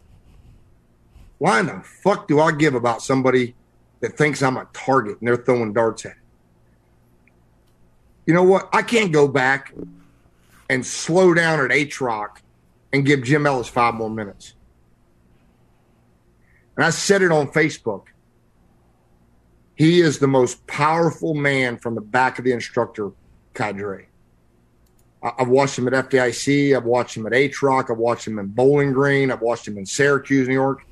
Why 1.37 1.59
in 1.61 1.67
the 1.67 1.81
fuck 2.03 2.27
do 2.27 2.39
I 2.39 2.51
give 2.51 2.75
about 2.75 3.01
somebody 3.01 3.55
that 4.01 4.17
thinks 4.17 4.41
I'm 4.41 4.57
a 4.57 4.67
target 4.73 5.19
and 5.19 5.27
they're 5.27 5.37
throwing 5.37 5.71
darts 5.71 6.05
at? 6.05 6.11
it? 6.13 6.17
you 8.29 8.35
know 8.35 8.43
what? 8.43 8.69
I 8.71 8.83
can't 8.83 9.11
go 9.11 9.27
back 9.27 9.73
and 10.69 10.85
slow 10.85 11.33
down 11.33 11.59
at 11.61 11.71
ATROC 11.71 12.27
and 12.93 13.03
give 13.03 13.23
Jim 13.23 13.47
Ellis 13.47 13.67
five 13.67 13.95
more 13.95 14.11
minutes. 14.11 14.53
And 16.79 16.85
I 16.85 16.91
said 16.91 17.21
it 17.21 17.29
on 17.29 17.49
Facebook. 17.49 18.05
He 19.75 19.99
is 19.99 20.19
the 20.19 20.29
most 20.29 20.65
powerful 20.65 21.33
man 21.33 21.77
from 21.77 21.93
the 21.93 21.99
back 21.99 22.39
of 22.39 22.45
the 22.45 22.53
instructor 22.53 23.11
cadre. 23.53 24.07
I've 25.21 25.49
watched 25.49 25.77
him 25.77 25.89
at 25.89 26.09
FDIC. 26.09 26.77
I've 26.77 26.85
watched 26.85 27.17
him 27.17 27.27
at 27.27 27.33
ATROC. 27.33 27.91
I've 27.91 27.97
watched 27.97 28.25
him 28.25 28.39
in 28.39 28.47
Bowling 28.47 28.93
Green. 28.93 29.29
I've 29.29 29.41
watched 29.41 29.67
him 29.67 29.77
in 29.77 29.85
Syracuse, 29.85 30.47
New 30.47 30.53
York. 30.53 30.85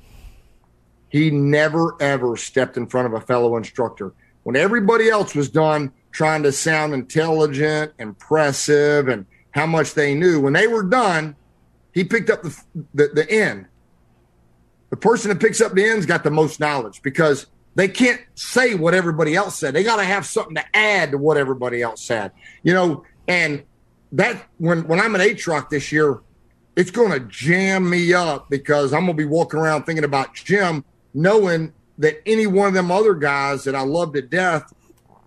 He 1.08 1.30
never, 1.30 1.96
ever 2.02 2.36
stepped 2.36 2.76
in 2.76 2.86
front 2.86 3.06
of 3.06 3.14
a 3.14 3.22
fellow 3.22 3.56
instructor. 3.56 4.12
When 4.42 4.56
everybody 4.56 5.08
else 5.08 5.34
was 5.34 5.48
done 5.48 5.90
trying 6.12 6.42
to 6.42 6.52
sound 6.52 6.92
intelligent, 6.92 7.94
impressive, 7.98 9.08
and 9.08 9.24
how 9.52 9.64
much 9.64 9.94
they 9.94 10.14
knew, 10.14 10.38
when 10.38 10.52
they 10.52 10.66
were 10.66 10.82
done, 10.82 11.34
he 11.94 12.04
picked 12.04 12.28
up 12.28 12.42
the, 12.42 12.62
the, 12.92 13.08
the 13.14 13.30
end. 13.30 13.68
The 14.90 14.96
person 14.96 15.28
that 15.28 15.40
picks 15.40 15.60
up 15.60 15.72
the 15.72 15.84
end's 15.84 16.06
got 16.06 16.24
the 16.24 16.30
most 16.30 16.60
knowledge 16.60 17.02
because 17.02 17.46
they 17.74 17.88
can't 17.88 18.20
say 18.34 18.74
what 18.74 18.94
everybody 18.94 19.34
else 19.34 19.58
said. 19.58 19.74
They 19.74 19.84
got 19.84 19.96
to 19.96 20.04
have 20.04 20.26
something 20.26 20.56
to 20.56 20.64
add 20.74 21.12
to 21.12 21.18
what 21.18 21.36
everybody 21.36 21.82
else 21.82 22.02
said. 22.02 22.32
You 22.62 22.74
know, 22.74 23.04
and 23.26 23.62
that 24.12 24.46
when 24.58 24.86
when 24.88 25.00
I'm 25.00 25.14
an 25.14 25.20
at 25.20 25.28
ATROC 25.28 25.68
this 25.68 25.92
year, 25.92 26.20
it's 26.76 26.90
going 26.90 27.12
to 27.12 27.20
jam 27.20 27.88
me 27.88 28.12
up 28.14 28.48
because 28.50 28.92
I'm 28.92 29.00
going 29.00 29.16
to 29.16 29.22
be 29.22 29.24
walking 29.24 29.60
around 29.60 29.84
thinking 29.84 30.04
about 30.04 30.34
Jim, 30.34 30.84
knowing 31.12 31.72
that 31.98 32.22
any 32.24 32.46
one 32.46 32.68
of 32.68 32.74
them 32.74 32.90
other 32.90 33.14
guys 33.14 33.64
that 33.64 33.74
I 33.74 33.82
love 33.82 34.12
to 34.14 34.22
death, 34.22 34.72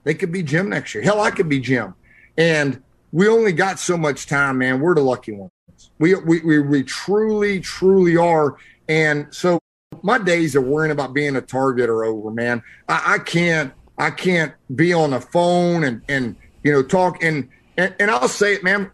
they 0.04 0.14
could 0.14 0.32
be 0.32 0.44
Jim 0.44 0.70
next 0.70 0.96
year. 0.96 1.04
Hell, 1.04 1.22
I 1.22 1.32
could 1.32 1.50
be 1.50 1.60
Jim. 1.60 1.94
And 2.38 2.82
we 3.12 3.28
only 3.28 3.52
got 3.52 3.80
so 3.80 3.98
much 3.98 4.26
time, 4.26 4.58
man. 4.60 4.80
We're 4.80 4.96
the 4.96 5.02
lucky 5.02 5.34
ones. 5.34 5.52
We 6.00 6.16
we 6.16 6.40
we, 6.40 6.60
we 6.60 6.84
truly 6.84 7.60
truly 7.60 8.18
are. 8.18 8.58
And 8.92 9.34
so 9.34 9.58
my 10.04 10.18
days 10.18 10.54
of 10.54 10.66
worrying 10.66 10.92
about 10.92 11.14
being 11.14 11.38
a 11.38 11.42
target 11.42 11.90
are 11.90 12.04
over, 12.04 12.30
man. 12.30 12.62
I, 12.90 13.14
I 13.14 13.20
can't 13.20 13.74
I 13.98 14.12
can't 14.12 14.54
be 14.76 14.92
on 14.92 15.12
the 15.12 15.22
phone 15.22 15.86
and 15.86 16.02
and 16.10 16.36
you 16.62 16.74
know 16.74 16.84
talk 16.84 17.24
and 17.24 17.48
and, 17.78 17.96
and 18.02 18.12
I'll 18.12 18.28
say 18.28 18.54
it, 18.54 18.66
man. 18.66 18.92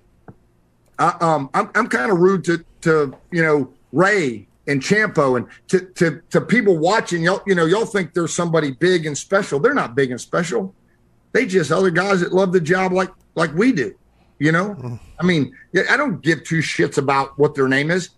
I, 0.99 1.15
um, 1.19 1.49
I'm 1.55 1.71
I'm 1.73 1.87
kind 1.87 2.11
of 2.11 2.19
rude 2.19 2.43
to 2.43 2.63
to 2.81 3.17
you 3.31 3.41
know 3.41 3.73
Ray 3.91 4.47
and 4.67 4.83
Ciampo 4.83 5.35
and 5.35 5.47
to 5.69 5.79
to 5.95 6.21
to 6.29 6.41
people 6.41 6.77
watching. 6.77 7.23
Y'all 7.23 7.41
you 7.47 7.55
know 7.55 7.65
y'all 7.65 7.87
think 7.87 8.13
there's 8.13 8.35
somebody 8.35 8.73
big 8.73 9.07
and 9.07 9.17
special. 9.17 9.59
They're 9.59 9.73
not 9.73 9.95
big 9.95 10.11
and 10.11 10.21
special. 10.21 10.75
They 11.31 11.47
just 11.47 11.71
other 11.71 11.89
guys 11.89 12.19
that 12.19 12.33
love 12.33 12.53
the 12.53 12.61
job 12.61 12.91
like 12.91 13.09
like 13.33 13.51
we 13.55 13.71
do. 13.71 13.95
You 14.37 14.51
know, 14.51 14.99
I 15.19 15.25
mean, 15.25 15.51
I 15.89 15.97
don't 15.97 16.21
give 16.21 16.43
two 16.43 16.59
shits 16.59 16.99
about 16.99 17.39
what 17.39 17.55
their 17.55 17.67
name 17.67 17.89
is. 17.89 18.11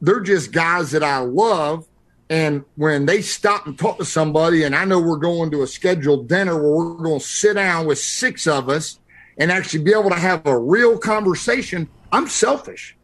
They're 0.00 0.20
just 0.20 0.52
guys 0.52 0.90
that 0.92 1.02
I 1.02 1.18
love. 1.18 1.86
And 2.28 2.64
when 2.76 3.06
they 3.06 3.22
stop 3.22 3.66
and 3.66 3.78
talk 3.78 3.98
to 3.98 4.04
somebody, 4.04 4.62
and 4.62 4.74
I 4.74 4.84
know 4.84 5.00
we're 5.00 5.16
going 5.16 5.50
to 5.50 5.62
a 5.62 5.66
scheduled 5.66 6.28
dinner 6.28 6.54
where 6.54 6.72
we're 6.72 6.94
going 6.94 7.18
to 7.18 7.26
sit 7.26 7.54
down 7.54 7.86
with 7.86 7.98
six 7.98 8.46
of 8.46 8.68
us 8.68 9.00
and 9.36 9.50
actually 9.50 9.82
be 9.82 9.92
able 9.92 10.10
to 10.10 10.16
have 10.16 10.46
a 10.46 10.56
real 10.56 10.96
conversation, 10.96 11.88
I'm 12.12 12.28
selfish. 12.28 12.96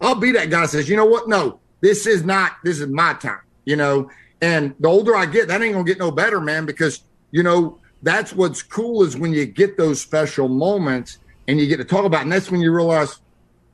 I'll 0.00 0.14
be 0.14 0.32
that 0.32 0.50
guy 0.50 0.62
that 0.62 0.70
says, 0.70 0.88
you 0.88 0.96
know 0.96 1.04
what? 1.04 1.28
No, 1.28 1.60
this 1.80 2.06
is 2.06 2.24
not, 2.24 2.52
this 2.64 2.80
is 2.80 2.88
my 2.88 3.14
time, 3.14 3.40
you 3.64 3.76
know? 3.76 4.10
And 4.40 4.74
the 4.80 4.88
older 4.88 5.14
I 5.14 5.26
get, 5.26 5.48
that 5.48 5.60
ain't 5.62 5.72
going 5.72 5.84
to 5.84 5.90
get 5.90 5.98
no 5.98 6.10
better, 6.10 6.40
man, 6.40 6.64
because, 6.64 7.02
you 7.32 7.42
know, 7.42 7.78
that's 8.02 8.32
what's 8.32 8.62
cool 8.62 9.02
is 9.02 9.16
when 9.16 9.32
you 9.32 9.46
get 9.46 9.76
those 9.76 10.00
special 10.00 10.48
moments 10.48 11.18
and 11.48 11.58
you 11.58 11.66
get 11.66 11.78
to 11.78 11.84
talk 11.84 12.04
about, 12.04 12.20
it, 12.20 12.22
and 12.22 12.32
that's 12.32 12.50
when 12.50 12.60
you 12.60 12.72
realize 12.72 13.18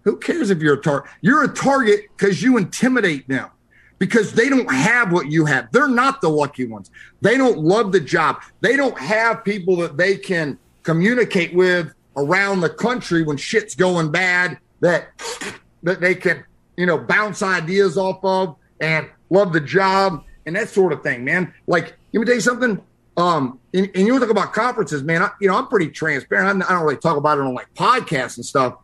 who 0.05 0.17
cares 0.17 0.51
if 0.51 0.61
you're 0.61 0.75
a 0.75 0.81
target? 0.81 1.11
You're 1.21 1.45
a 1.45 1.49
target 1.49 2.07
because 2.17 2.43
you 2.43 2.57
intimidate 2.57 3.29
them 3.29 3.51
because 3.99 4.33
they 4.33 4.49
don't 4.49 4.71
have 4.73 5.13
what 5.13 5.31
you 5.31 5.45
have. 5.45 5.71
They're 5.73 5.89
not 5.89 6.21
the 6.21 6.31
lucky 6.31 6.67
ones. 6.67 6.91
They 7.21 7.37
don't 7.37 7.59
love 7.59 7.93
the 7.93 8.01
job. 8.01 8.43
They 8.61 8.77
don't 8.77 8.99
have 8.99 9.45
people 9.45 9.77
that 9.77 9.97
they 9.97 10.17
can 10.17 10.59
communicate 10.83 11.55
with 11.55 11.93
around 12.17 12.61
the 12.61 12.71
country 12.71 13.23
when 13.23 13.37
shit's 13.37 13.75
going 13.75 14.11
bad 14.11 14.59
that 14.81 15.09
that 15.83 16.01
they 16.01 16.15
can, 16.15 16.45
you 16.77 16.87
know, 16.87 16.99
bounce 16.99 17.43
ideas 17.43 17.97
off 17.97 18.25
of 18.25 18.57
and 18.81 19.09
love 19.29 19.53
the 19.53 19.61
job 19.61 20.25
and 20.47 20.57
that 20.57 20.69
sort 20.69 20.93
of 20.93 21.03
thing, 21.03 21.25
man. 21.25 21.53
Like, 21.67 21.97
let 22.13 22.21
me 22.21 22.27
tell 22.27 22.35
you 22.35 22.41
something. 22.41 22.81
Um, 23.17 23.59
and, 23.75 23.91
and 23.95 24.07
you 24.07 24.19
talk 24.19 24.31
about 24.31 24.53
conferences, 24.53 25.03
man. 25.03 25.23
I, 25.23 25.31
you 25.41 25.49
know, 25.49 25.57
I'm 25.57 25.69
pretty 25.69 25.89
transparent. 25.91 26.49
I'm, 26.49 26.63
I 26.63 26.69
do 26.69 26.75
not 26.75 26.85
really 26.85 26.97
talk 26.97 27.17
about 27.17 27.39
it 27.39 27.43
on 27.43 27.55
like 27.55 27.73
podcasts 27.75 28.37
and 28.37 28.45
stuff. 28.45 28.77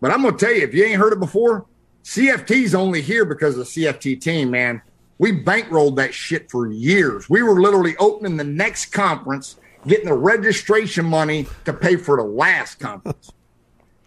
But 0.00 0.10
I'm 0.10 0.22
gonna 0.22 0.36
tell 0.36 0.52
you, 0.52 0.62
if 0.62 0.74
you 0.74 0.84
ain't 0.84 1.00
heard 1.00 1.12
it 1.12 1.20
before, 1.20 1.66
CFT's 2.04 2.74
only 2.74 3.02
here 3.02 3.24
because 3.24 3.58
of 3.58 3.66
the 3.66 3.84
CFT 3.84 4.20
team, 4.20 4.50
man. 4.50 4.82
We 5.18 5.32
bankrolled 5.32 5.96
that 5.96 6.12
shit 6.12 6.50
for 6.50 6.70
years. 6.70 7.28
We 7.30 7.42
were 7.42 7.60
literally 7.60 7.96
opening 7.96 8.36
the 8.36 8.44
next 8.44 8.92
conference, 8.92 9.56
getting 9.86 10.06
the 10.06 10.14
registration 10.14 11.06
money 11.06 11.46
to 11.64 11.72
pay 11.72 11.96
for 11.96 12.16
the 12.16 12.22
last 12.22 12.78
conference. 12.78 13.32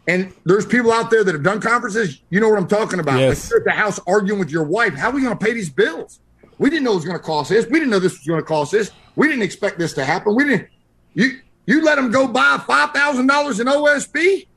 And 0.08 0.34
there's 0.44 0.66
people 0.66 0.92
out 0.92 1.12
there 1.12 1.24
that 1.24 1.34
have 1.34 1.44
done 1.44 1.62
conferences. 1.62 2.22
You 2.30 2.40
know 2.40 2.50
what 2.50 2.58
I'm 2.58 2.68
talking 2.68 3.00
about. 3.00 3.20
Yes. 3.20 3.44
Like 3.44 3.50
you're 3.50 3.60
at 3.60 3.66
the 3.66 3.72
house 3.72 4.00
arguing 4.08 4.40
with 4.40 4.50
your 4.50 4.64
wife. 4.64 4.94
How 4.96 5.10
are 5.10 5.14
we 5.14 5.22
going 5.22 5.38
to 5.38 5.46
pay 5.46 5.54
these 5.54 5.70
bills? 5.70 6.20
We 6.58 6.70
didn't 6.70 6.84
know 6.84 6.94
it 6.94 6.96
was 6.96 7.06
going 7.06 7.18
to 7.18 7.24
cost 7.24 7.50
this. 7.50 7.66
We 7.68 7.80
didn't 7.80 7.92
know 7.92 8.00
this 8.00 8.14
was 8.14 8.26
going 8.26 8.40
to 8.40 8.46
cost 8.46 8.72
this. 8.72 8.92
We 9.16 9.28
didn't 9.28 9.44
expect 9.44 9.78
this 9.78 9.94
to 9.94 10.06
happen. 10.06 10.36
We 10.36 10.46
didn't. 10.46 10.68
You 11.14 11.40
you 11.66 11.84
let 11.84 11.96
them 11.96 12.10
go 12.12 12.28
buy 12.28 12.62
five 12.66 12.92
thousand 12.92 13.28
dollars 13.28 13.60
in 13.60 13.68
OSB? 13.68 14.48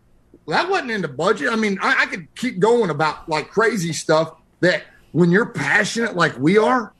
That 0.48 0.68
wasn't 0.68 0.90
in 0.90 1.02
the 1.02 1.08
budget. 1.08 1.50
I 1.50 1.56
mean, 1.56 1.78
I, 1.80 2.02
I 2.02 2.06
could 2.06 2.34
keep 2.34 2.58
going 2.58 2.90
about 2.90 3.28
like 3.28 3.50
crazy 3.50 3.92
stuff 3.92 4.34
that 4.60 4.84
when 5.12 5.30
you're 5.30 5.46
passionate 5.46 6.16
like 6.16 6.36
we 6.38 6.58
are, 6.58 6.92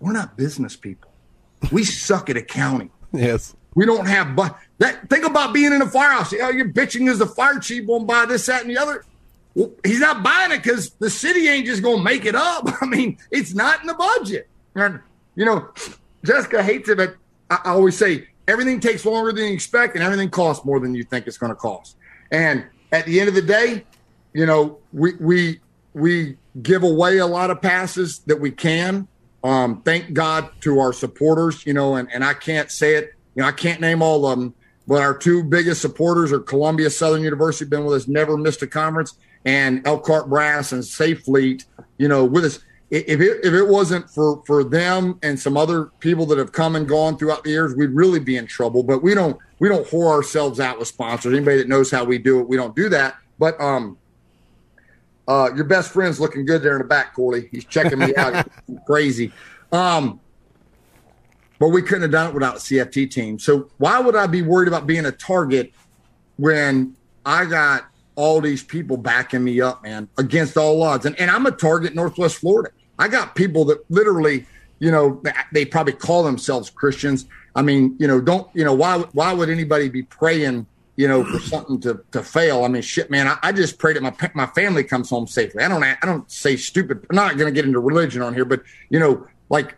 we're 0.00 0.12
not 0.12 0.36
business 0.36 0.76
people. 0.76 1.10
We 1.72 1.84
suck 1.84 2.30
at 2.30 2.36
accounting. 2.36 2.90
Yes. 3.12 3.54
We 3.74 3.86
don't 3.86 4.06
have 4.06 4.34
but 4.34 4.58
that. 4.78 5.08
Think 5.08 5.24
about 5.24 5.52
being 5.52 5.72
in 5.72 5.82
a 5.82 5.88
firehouse. 5.88 6.32
Oh, 6.32 6.50
you're 6.50 6.68
bitching 6.68 7.10
as 7.10 7.18
the 7.18 7.26
fire 7.26 7.60
chief 7.60 7.86
won't 7.86 8.06
buy 8.06 8.26
this, 8.26 8.46
that, 8.46 8.62
and 8.62 8.70
the 8.70 8.78
other. 8.78 9.04
Well, 9.54 9.72
he's 9.84 10.00
not 10.00 10.22
buying 10.22 10.52
it 10.52 10.62
because 10.62 10.90
the 10.98 11.10
city 11.10 11.48
ain't 11.48 11.66
just 11.66 11.82
going 11.82 11.98
to 11.98 12.02
make 12.02 12.24
it 12.24 12.34
up. 12.34 12.68
I 12.80 12.86
mean, 12.86 13.18
it's 13.30 13.54
not 13.54 13.80
in 13.80 13.86
the 13.86 13.94
budget. 13.94 14.48
And 14.74 15.00
you 15.36 15.44
know, 15.44 15.68
Jessica 16.24 16.62
hates 16.62 16.88
it, 16.88 16.96
but 16.96 17.16
I, 17.50 17.60
I 17.64 17.70
always 17.70 17.96
say 17.96 18.28
everything 18.48 18.80
takes 18.80 19.04
longer 19.04 19.32
than 19.32 19.44
you 19.44 19.52
expect, 19.52 19.94
and 19.94 20.02
everything 20.02 20.30
costs 20.30 20.64
more 20.64 20.80
than 20.80 20.94
you 20.94 21.04
think 21.04 21.26
it's 21.26 21.38
going 21.38 21.52
to 21.52 21.56
cost. 21.56 21.96
And 22.30 22.64
at 22.92 23.06
the 23.06 23.20
end 23.20 23.28
of 23.28 23.34
the 23.34 23.42
day, 23.42 23.84
you 24.32 24.46
know, 24.46 24.78
we 24.92 25.14
we 25.20 25.60
we 25.94 26.36
give 26.62 26.82
away 26.82 27.18
a 27.18 27.26
lot 27.26 27.50
of 27.50 27.60
passes 27.60 28.20
that 28.20 28.40
we 28.40 28.50
can. 28.50 29.08
Um, 29.44 29.82
thank 29.82 30.12
God 30.12 30.50
to 30.62 30.80
our 30.80 30.92
supporters, 30.92 31.64
you 31.64 31.72
know, 31.72 31.94
and, 31.94 32.08
and 32.12 32.24
I 32.24 32.34
can't 32.34 32.70
say 32.70 32.96
it, 32.96 33.14
you 33.34 33.42
know, 33.42 33.48
I 33.48 33.52
can't 33.52 33.80
name 33.80 34.02
all 34.02 34.26
of 34.26 34.38
them, 34.38 34.54
but 34.86 35.00
our 35.00 35.16
two 35.16 35.44
biggest 35.44 35.80
supporters 35.80 36.32
are 36.32 36.40
Columbia 36.40 36.90
Southern 36.90 37.22
University, 37.22 37.68
been 37.68 37.84
with 37.84 38.02
us, 38.02 38.08
never 38.08 38.36
missed 38.36 38.62
a 38.62 38.66
conference, 38.66 39.14
and 39.44 39.86
Elkhart 39.86 40.28
Brass 40.28 40.72
and 40.72 40.84
Safe 40.84 41.22
Fleet, 41.22 41.64
you 41.98 42.08
know, 42.08 42.24
with 42.24 42.44
us. 42.44 42.58
If 42.90 43.20
it, 43.20 43.44
if 43.44 43.52
it 43.52 43.68
wasn't 43.68 44.08
for, 44.08 44.42
for 44.46 44.64
them 44.64 45.18
and 45.22 45.38
some 45.38 45.58
other 45.58 45.86
people 46.00 46.24
that 46.26 46.38
have 46.38 46.52
come 46.52 46.74
and 46.74 46.88
gone 46.88 47.18
throughout 47.18 47.44
the 47.44 47.50
years, 47.50 47.76
we'd 47.76 47.90
really 47.90 48.18
be 48.18 48.36
in 48.36 48.46
trouble. 48.46 48.82
But 48.82 49.02
we 49.02 49.14
don't 49.14 49.38
we 49.58 49.68
don't 49.68 49.86
whore 49.86 50.10
ourselves 50.10 50.60
out 50.60 50.78
with 50.78 50.88
sponsors. 50.88 51.32
Anybody 51.34 51.58
that 51.58 51.68
knows 51.68 51.90
how 51.90 52.04
we 52.04 52.18
do 52.18 52.40
it, 52.40 52.48
we 52.48 52.56
don't 52.56 52.76
do 52.76 52.88
that. 52.90 53.16
But 53.38 53.60
um, 53.60 53.98
uh, 55.26 55.50
your 55.54 55.64
best 55.64 55.92
friend's 55.92 56.18
looking 56.20 56.46
good 56.46 56.62
there 56.62 56.72
in 56.72 56.78
the 56.78 56.88
back, 56.88 57.14
Corley. 57.14 57.48
He's 57.50 57.64
checking 57.64 57.98
me 57.98 58.14
out. 58.16 58.48
crazy. 58.86 59.32
Um, 59.72 60.20
but 61.58 61.68
we 61.68 61.82
couldn't 61.82 62.02
have 62.02 62.10
done 62.12 62.28
it 62.28 62.34
without 62.34 62.56
CFT 62.56 63.10
team. 63.10 63.38
So 63.38 63.68
why 63.78 64.00
would 64.00 64.16
I 64.16 64.26
be 64.26 64.42
worried 64.42 64.68
about 64.68 64.86
being 64.86 65.06
a 65.06 65.12
target 65.12 65.72
when 66.36 66.96
I 67.26 67.44
got 67.44 67.86
all 68.14 68.40
these 68.40 68.62
people 68.62 68.96
backing 68.96 69.42
me 69.44 69.60
up, 69.60 69.82
man, 69.82 70.08
against 70.18 70.56
all 70.56 70.82
odds? 70.82 71.04
And, 71.04 71.18
and 71.20 71.30
I'm 71.30 71.46
a 71.46 71.50
target 71.50 71.94
Northwest 71.94 72.36
Florida. 72.36 72.70
I 72.98 73.08
got 73.08 73.34
people 73.34 73.64
that 73.66 73.78
literally, 73.90 74.46
you 74.78 74.90
know, 74.90 75.22
they 75.52 75.64
probably 75.64 75.92
call 75.92 76.22
themselves 76.22 76.70
Christians. 76.70 77.26
I 77.54 77.62
mean, 77.62 77.96
you 77.98 78.06
know, 78.06 78.20
don't, 78.20 78.48
you 78.54 78.64
know, 78.64 78.74
why, 78.74 78.98
why 79.12 79.32
would 79.32 79.50
anybody 79.50 79.88
be 79.88 80.02
praying, 80.02 80.66
you 80.96 81.08
know, 81.08 81.24
for 81.24 81.38
something 81.52 81.80
to, 81.80 82.00
to 82.12 82.22
fail? 82.22 82.64
I 82.64 82.68
mean, 82.68 82.82
shit, 82.82 83.10
man, 83.10 83.28
I, 83.28 83.38
I 83.42 83.52
just 83.52 83.78
pray 83.78 83.92
that 83.94 84.02
my, 84.02 84.14
my 84.34 84.46
family 84.46 84.84
comes 84.84 85.10
home 85.10 85.26
safely. 85.26 85.64
I 85.64 85.68
don't, 85.68 85.82
I 85.82 85.96
don't 86.02 86.30
say 86.30 86.56
stupid. 86.56 87.06
I'm 87.10 87.16
not 87.16 87.36
going 87.36 87.52
to 87.52 87.54
get 87.54 87.64
into 87.64 87.80
religion 87.80 88.22
on 88.22 88.34
here, 88.34 88.44
but, 88.44 88.62
you 88.90 88.98
know, 88.98 89.26
like 89.48 89.76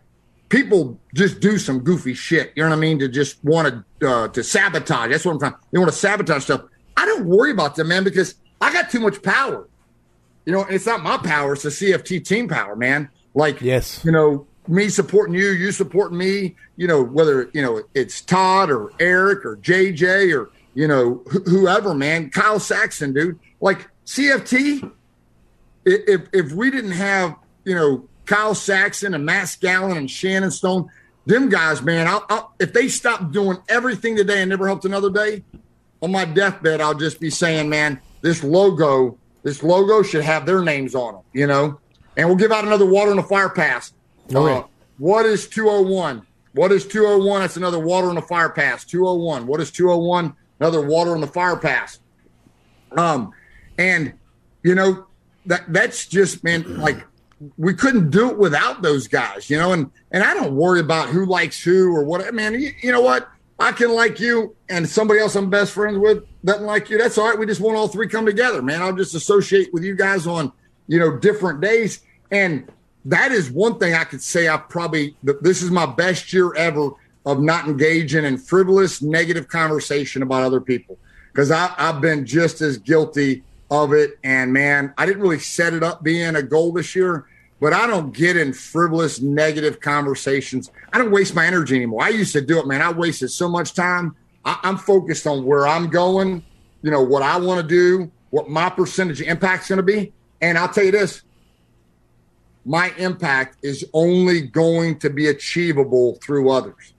people 0.49 0.99
just 1.15 1.39
do 1.39 1.57
some 1.57 1.79
goofy 1.79 2.13
shit. 2.13 2.51
You 2.55 2.63
know 2.63 2.69
what 2.69 2.75
I 2.75 2.79
mean? 2.79 2.99
To 2.99 3.07
just 3.07 3.43
want 3.43 3.85
to, 3.99 4.07
uh, 4.07 4.27
to 4.27 4.43
sabotage. 4.43 5.09
That's 5.09 5.25
what 5.25 5.31
I'm 5.31 5.39
trying. 5.39 5.55
They 5.71 5.79
want 5.79 5.91
to 5.91 5.97
sabotage 5.97 6.43
stuff. 6.43 6.63
I 6.97 7.05
don't 7.05 7.25
worry 7.25 7.51
about 7.51 7.75
them, 7.75 7.87
man, 7.87 8.03
because 8.03 8.35
I 8.59 8.71
got 8.71 8.91
too 8.91 8.99
much 8.99 9.23
power. 9.23 9.67
You 10.45 10.53
know, 10.53 10.65
it's 10.69 10.85
not 10.85 11.01
my 11.01 11.17
power; 11.17 11.53
it's 11.53 11.63
the 11.63 11.69
CFT 11.69 12.23
team 12.25 12.47
power, 12.47 12.75
man. 12.75 13.09
Like, 13.33 13.61
yes, 13.61 14.03
you 14.03 14.11
know, 14.11 14.47
me 14.71 14.89
supporting 14.89 15.35
you, 15.35 15.49
you 15.49 15.71
supporting 15.71 16.17
me. 16.17 16.55
You 16.77 16.87
know, 16.87 17.03
whether 17.03 17.49
you 17.53 17.61
know 17.61 17.83
it's 17.93 18.21
Todd 18.21 18.71
or 18.71 18.91
Eric 18.99 19.45
or 19.45 19.57
JJ 19.57 20.35
or 20.35 20.49
you 20.73 20.87
know 20.87 21.23
wh- 21.31 21.49
whoever, 21.49 21.93
man. 21.93 22.29
Kyle 22.29 22.59
Saxon, 22.59 23.13
dude. 23.13 23.39
Like 23.59 23.87
CFT. 24.05 24.91
If 25.85 26.27
if 26.33 26.51
we 26.53 26.71
didn't 26.71 26.91
have 26.91 27.35
you 27.65 27.75
know 27.75 28.07
Kyle 28.25 28.55
Saxon 28.55 29.13
and 29.13 29.25
Matt 29.25 29.47
Scallon 29.47 29.97
and 29.97 30.09
Shannon 30.09 30.51
Stone, 30.51 30.89
them 31.25 31.49
guys, 31.49 31.81
man. 31.81 32.07
I'll, 32.07 32.25
I'll, 32.29 32.53
if 32.59 32.73
they 32.73 32.87
stopped 32.87 33.31
doing 33.31 33.57
everything 33.67 34.15
today 34.15 34.41
and 34.41 34.49
never 34.49 34.67
helped 34.67 34.85
another 34.85 35.09
day, 35.09 35.43
on 36.01 36.11
my 36.11 36.25
deathbed, 36.25 36.81
I'll 36.81 36.95
just 36.95 37.19
be 37.19 37.29
saying, 37.29 37.69
man, 37.69 38.01
this 38.21 38.43
logo, 38.43 39.17
this 39.43 39.61
logo 39.63 40.01
should 40.01 40.23
have 40.23 40.45
their 40.45 40.61
names 40.61 40.95
on 40.95 41.15
them, 41.15 41.23
you 41.33 41.47
know? 41.47 41.79
And 42.17 42.27
we'll 42.27 42.37
give 42.37 42.51
out 42.51 42.65
another 42.65 42.85
water 42.85 43.11
on 43.11 43.17
the 43.17 43.23
fire 43.23 43.49
pass. 43.49 43.93
Okay. 44.33 44.59
Uh, 44.59 44.63
what 44.97 45.25
is 45.25 45.47
201? 45.47 46.25
What 46.53 46.71
is 46.71 46.85
201? 46.87 47.41
That's 47.41 47.57
another 47.57 47.79
water 47.79 48.09
on 48.09 48.15
the 48.15 48.21
fire 48.21 48.49
pass. 48.49 48.85
201. 48.85 49.47
What 49.47 49.61
is 49.61 49.71
201? 49.71 50.35
Another 50.59 50.81
water 50.81 51.11
on 51.11 51.21
the 51.21 51.27
fire 51.27 51.57
pass. 51.57 51.99
Um, 52.97 53.31
and 53.77 54.13
you 54.63 54.75
know, 54.75 55.05
that 55.45 55.71
that's 55.73 56.05
just 56.05 56.43
man, 56.43 56.77
like 56.77 57.05
we 57.57 57.73
couldn't 57.73 58.11
do 58.11 58.29
it 58.29 58.37
without 58.37 58.81
those 58.81 59.07
guys, 59.07 59.49
you 59.49 59.57
know, 59.57 59.73
and 59.73 59.89
and 60.11 60.23
I 60.23 60.33
don't 60.33 60.55
worry 60.55 60.79
about 60.79 61.09
who 61.09 61.25
likes 61.25 61.61
who 61.63 61.95
or 61.95 62.03
what 62.03 62.33
man, 62.33 62.53
you, 62.53 62.71
you 62.81 62.91
know 62.91 63.01
what? 63.01 63.27
I 63.59 63.71
can 63.71 63.93
like 63.93 64.19
you 64.19 64.55
and 64.69 64.87
somebody 64.87 65.19
else 65.19 65.35
I'm 65.35 65.49
best 65.49 65.71
friends 65.73 65.97
with 65.97 66.23
doesn't 66.43 66.65
like 66.65 66.89
you. 66.89 66.97
That's 66.97 67.17
all 67.17 67.29
right. 67.29 67.37
We 67.37 67.45
just 67.45 67.61
want 67.61 67.77
all 67.77 67.87
three 67.87 68.07
come 68.07 68.25
together, 68.25 68.61
man. 68.61 68.81
I'll 68.81 68.95
just 68.95 69.13
associate 69.13 69.71
with 69.71 69.83
you 69.83 69.95
guys 69.95 70.25
on, 70.25 70.51
you 70.87 70.99
know, 70.99 71.17
different 71.17 71.61
days. 71.61 72.01
And 72.31 72.71
that 73.05 73.31
is 73.31 73.49
one 73.49 73.79
thing 73.79 73.93
I 73.93 74.03
could 74.03 74.21
say 74.21 74.47
I 74.47 74.57
probably 74.57 75.15
this 75.23 75.61
is 75.61 75.71
my 75.71 75.85
best 75.85 76.31
year 76.33 76.53
ever 76.55 76.91
of 77.25 77.41
not 77.41 77.67
engaging 77.67 78.25
in 78.25 78.37
frivolous 78.37 79.01
negative 79.01 79.47
conversation 79.47 80.21
about 80.21 80.43
other 80.43 80.61
people 80.61 80.97
because 81.31 81.51
I've 81.51 82.01
been 82.01 82.25
just 82.25 82.61
as 82.61 82.77
guilty 82.77 83.43
of 83.69 83.93
it. 83.93 84.19
And 84.23 84.51
man, 84.51 84.93
I 84.97 85.05
didn't 85.05 85.21
really 85.21 85.39
set 85.39 85.73
it 85.73 85.83
up 85.83 86.03
being 86.03 86.35
a 86.35 86.43
goal 86.43 86.73
this 86.73 86.95
year, 86.95 87.25
but 87.59 87.73
I 87.73 87.87
don't 87.87 88.13
get 88.13 88.37
in 88.37 88.53
frivolous 88.53 89.21
negative 89.21 89.79
conversations. 89.79 90.71
I 90.91 90.97
don't 90.97 91.11
waste 91.11 91.35
my 91.35 91.45
energy 91.45 91.75
anymore. 91.75 92.03
I 92.03 92.09
used 92.09 92.33
to 92.33 92.41
do 92.41 92.59
it, 92.59 92.67
man. 92.67 92.81
I 92.81 92.91
wasted 92.91 93.31
so 93.31 93.47
much 93.47 93.73
time. 93.73 94.15
I, 94.43 94.59
I'm 94.63 94.77
focused 94.77 95.25
on 95.25 95.45
where 95.45 95.67
I'm 95.67 95.89
going, 95.89 96.43
you 96.81 96.91
know, 96.91 97.01
what 97.01 97.21
I 97.21 97.37
want 97.37 97.61
to 97.61 97.67
do, 97.67 98.11
what 98.31 98.49
my 98.49 98.69
percentage 98.69 99.21
impact's 99.21 99.69
going 99.69 99.77
to 99.77 99.83
be. 99.83 100.11
And 100.41 100.57
I'll 100.57 100.69
tell 100.69 100.83
you 100.83 100.91
this 100.91 101.21
my 102.65 102.91
impact 102.97 103.57
is 103.63 103.85
only 103.93 104.41
going 104.41 104.99
to 104.99 105.09
be 105.09 105.27
achievable 105.27 106.17
through 106.21 106.49
others. 106.51 106.93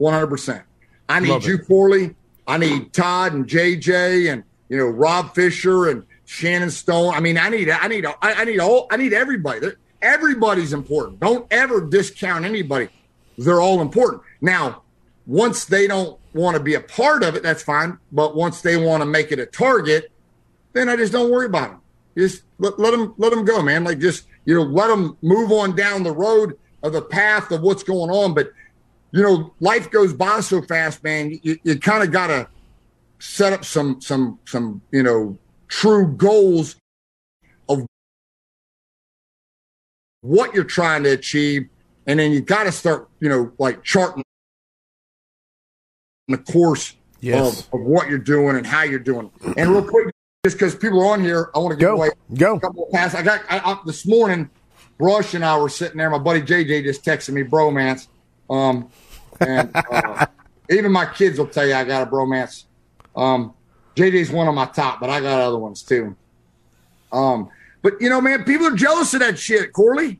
100%. 0.00 0.62
I 1.08 1.20
need 1.20 1.28
Love 1.28 1.44
it. 1.44 1.48
you, 1.48 1.58
Corley. 1.58 2.14
I 2.46 2.58
need 2.58 2.92
Todd 2.92 3.34
and 3.34 3.46
JJ 3.46 4.32
and, 4.32 4.42
you 4.68 4.78
know, 4.78 4.86
Rob 4.86 5.34
Fisher 5.34 5.88
and 5.88 6.04
Shannon 6.24 6.70
Stone. 6.70 7.14
I 7.14 7.20
mean, 7.20 7.38
I 7.38 7.48
need, 7.50 7.70
I 7.70 7.86
need, 7.88 8.06
I, 8.06 8.14
I 8.20 8.44
need 8.44 8.58
all, 8.58 8.86
I 8.90 8.96
need 8.96 9.12
everybody. 9.12 9.68
Everybody's 10.00 10.72
important. 10.72 11.20
Don't 11.20 11.46
ever 11.52 11.80
discount 11.80 12.44
anybody. 12.44 12.88
They're 13.38 13.60
all 13.60 13.80
important. 13.80 14.22
Now, 14.40 14.82
once 15.26 15.66
they 15.66 15.86
don't 15.86 16.18
want 16.34 16.56
to 16.56 16.62
be 16.62 16.74
a 16.74 16.80
part 16.80 17.22
of 17.22 17.36
it, 17.36 17.42
that's 17.42 17.62
fine. 17.62 17.98
But 18.10 18.34
once 18.34 18.62
they 18.62 18.76
want 18.76 19.02
to 19.02 19.06
make 19.06 19.30
it 19.30 19.38
a 19.38 19.46
target, 19.46 20.10
then 20.72 20.88
I 20.88 20.96
just 20.96 21.12
don't 21.12 21.30
worry 21.30 21.46
about 21.46 21.70
them. 21.70 21.80
Just 22.16 22.42
let, 22.58 22.78
let 22.78 22.90
them 22.90 23.14
let 23.16 23.30
them 23.30 23.44
go, 23.44 23.62
man. 23.62 23.84
Like 23.84 23.98
just 23.98 24.26
you 24.44 24.54
know, 24.54 24.62
let 24.62 24.88
them 24.88 25.16
move 25.22 25.52
on 25.52 25.76
down 25.76 26.02
the 26.02 26.12
road 26.12 26.58
of 26.82 26.92
the 26.92 27.02
path 27.02 27.50
of 27.50 27.62
what's 27.62 27.82
going 27.82 28.10
on. 28.10 28.34
But 28.34 28.52
you 29.12 29.22
know, 29.22 29.54
life 29.60 29.90
goes 29.90 30.12
by 30.12 30.40
so 30.40 30.62
fast, 30.62 31.04
man. 31.04 31.38
You, 31.42 31.58
you 31.62 31.78
kind 31.78 32.02
of 32.02 32.10
got 32.10 32.28
to 32.28 32.48
set 33.18 33.52
up 33.52 33.64
some 33.64 34.00
some 34.00 34.38
some 34.46 34.82
you 34.90 35.02
know 35.02 35.38
true 35.68 36.08
goals 36.16 36.76
of 37.68 37.86
what 40.22 40.54
you're 40.54 40.64
trying 40.64 41.02
to 41.04 41.10
achieve, 41.10 41.68
and 42.06 42.18
then 42.18 42.32
you 42.32 42.40
got 42.40 42.64
to 42.64 42.72
start 42.72 43.08
you 43.20 43.28
know 43.28 43.52
like 43.58 43.82
charting 43.82 44.22
the 46.28 46.38
course 46.38 46.96
Yes. 47.20 47.68
of, 47.72 47.80
of 47.80 47.86
what 47.86 48.08
you're 48.08 48.18
doing 48.18 48.56
and 48.56 48.66
how 48.66 48.82
you're 48.82 48.98
doing. 48.98 49.30
And 49.56 49.70
real 49.70 49.84
quick, 49.84 50.11
just 50.44 50.58
because 50.58 50.74
people 50.74 51.00
are 51.00 51.12
on 51.12 51.22
here, 51.22 51.52
I 51.54 51.60
want 51.60 51.70
to 51.70 51.76
give 51.76 51.86
Go. 51.86 51.94
away 51.94 52.08
Go. 52.34 52.56
a 52.56 52.60
couple 52.60 52.86
of 52.86 52.90
passes. 52.90 53.14
I 53.14 53.22
got 53.22 53.42
I, 53.48 53.58
I, 53.58 53.78
this 53.86 54.04
morning. 54.04 54.50
Brush 54.98 55.34
and 55.34 55.44
I 55.44 55.56
were 55.56 55.68
sitting 55.68 55.98
there. 55.98 56.10
My 56.10 56.18
buddy 56.18 56.42
JJ 56.42 56.82
just 56.82 57.04
texted 57.04 57.32
me 57.32 57.44
bromance. 57.44 58.08
Um, 58.50 58.90
and 59.38 59.70
uh, 59.72 60.26
even 60.70 60.90
my 60.90 61.06
kids 61.06 61.38
will 61.38 61.46
tell 61.46 61.64
you 61.64 61.74
I 61.74 61.84
got 61.84 62.08
a 62.08 62.10
bromance. 62.10 62.64
Um, 63.14 63.54
JJ's 63.94 64.32
one 64.32 64.48
of 64.48 64.54
my 64.56 64.66
top, 64.66 64.98
but 64.98 65.10
I 65.10 65.20
got 65.20 65.40
other 65.40 65.60
ones 65.60 65.80
too. 65.84 66.16
Um, 67.12 67.48
but 67.80 68.00
you 68.00 68.10
know, 68.10 68.20
man, 68.20 68.42
people 68.42 68.66
are 68.66 68.74
jealous 68.74 69.14
of 69.14 69.20
that 69.20 69.38
shit, 69.38 69.72
Corley. 69.72 70.18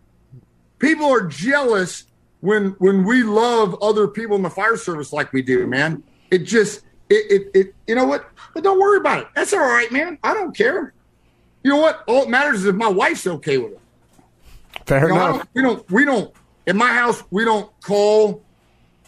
People 0.79 1.07
are 1.07 1.27
jealous 1.27 2.05
when 2.43 2.77
when 2.79 3.05
we 3.05 3.25
love 3.25 3.77
other 3.83 4.07
people 4.07 4.37
in 4.37 4.43
the 4.43 4.51
fire 4.51 4.77
service 4.77 5.12
like 5.12 5.33
we 5.33 5.43
do, 5.43 5.66
man. 5.66 6.05
It 6.31 6.45
just 6.45 6.83
it 7.13 7.31
it, 7.31 7.51
it 7.55 7.75
you 7.87 7.95
know 7.95 8.05
what? 8.05 8.29
But 8.55 8.65
don't 8.65 8.81
worry 8.81 8.99
about 8.99 9.21
it. 9.21 9.29
That's 9.35 9.53
all 9.53 9.61
right, 9.61 9.91
man. 9.93 10.19
I 10.23 10.35
don't 10.35 10.57
care. 10.57 10.93
You 11.63 11.71
know 11.71 11.77
what? 11.79 12.03
All 12.07 12.25
it 12.25 12.29
matters 12.29 12.61
is 12.61 12.67
if 12.67 12.75
my 12.75 12.89
wife's 12.89 13.27
okay 13.27 13.59
with 13.59 13.73
it. 13.73 13.81
Fair 14.87 15.09
You 15.09 15.15
know, 15.15 15.27
enough. 15.27 15.37
don't, 15.37 15.49
we 15.55 15.63
don't 15.63 15.91
we 15.91 16.05
don't 16.05 16.35
in 16.67 16.77
my 16.77 16.93
house 16.93 17.23
we 17.31 17.45
don't 17.45 17.71
call 17.83 18.43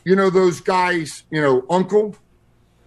you 0.05 0.15
know 0.17 0.31
those 0.31 0.61
guys 0.61 1.25
you 1.31 1.41
know 1.41 1.65
uncle, 1.71 2.15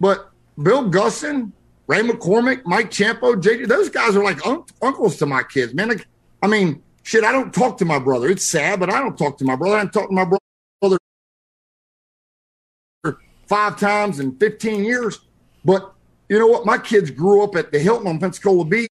but 0.00 0.30
Bill 0.62 0.90
Gustin, 0.90 1.52
Ray 1.86 2.00
McCormack, 2.00 2.62
Mike 2.64 2.90
Ciampo, 2.90 3.34
JJ, 3.40 3.68
those 3.68 3.88
guys 3.88 4.16
are 4.16 4.24
like 4.24 4.44
un- 4.46 4.64
uncles 4.82 5.16
to 5.18 5.26
my 5.26 5.42
kids, 5.42 5.74
man. 5.74 5.88
Like, 5.88 6.06
I 6.42 6.46
mean, 6.48 6.82
shit, 7.02 7.24
I 7.24 7.30
don't 7.32 7.52
talk 7.52 7.78
to 7.78 7.84
my 7.84 7.98
brother. 7.98 8.28
It's 8.28 8.44
sad, 8.44 8.80
but 8.80 8.90
I 8.92 8.98
don't 9.00 9.16
talk 9.16 9.38
to 9.38 9.44
my 9.44 9.54
brother. 9.56 9.76
I 9.76 9.82
don't 9.82 9.92
talk 9.92 10.08
to 10.08 10.14
my 10.14 10.24
brother 10.24 10.42
five 13.48 13.78
times 13.78 14.20
in 14.20 14.36
15 14.38 14.84
years. 14.84 15.20
But 15.64 15.92
you 16.28 16.38
know 16.38 16.46
what? 16.46 16.66
My 16.66 16.78
kids 16.78 17.10
grew 17.10 17.42
up 17.42 17.56
at 17.56 17.72
the 17.72 17.78
Hilton 17.78 18.06
on 18.06 18.18
Pensacola 18.18 18.64
Beach 18.64 18.88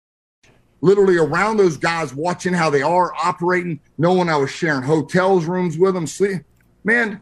literally 0.81 1.17
around 1.17 1.57
those 1.59 1.77
guys, 1.77 2.13
watching 2.13 2.53
how 2.53 2.69
they 2.69 2.83
are 2.83 3.13
operating, 3.15 3.79
knowing 3.99 4.29
I 4.29 4.37
was 4.37 4.51
sharing 4.51 4.83
hotels 4.83 5.45
rooms 5.45 5.79
with 5.79 5.95
them. 5.95 6.07
Sleep, 6.07 6.43
man. 6.85 7.21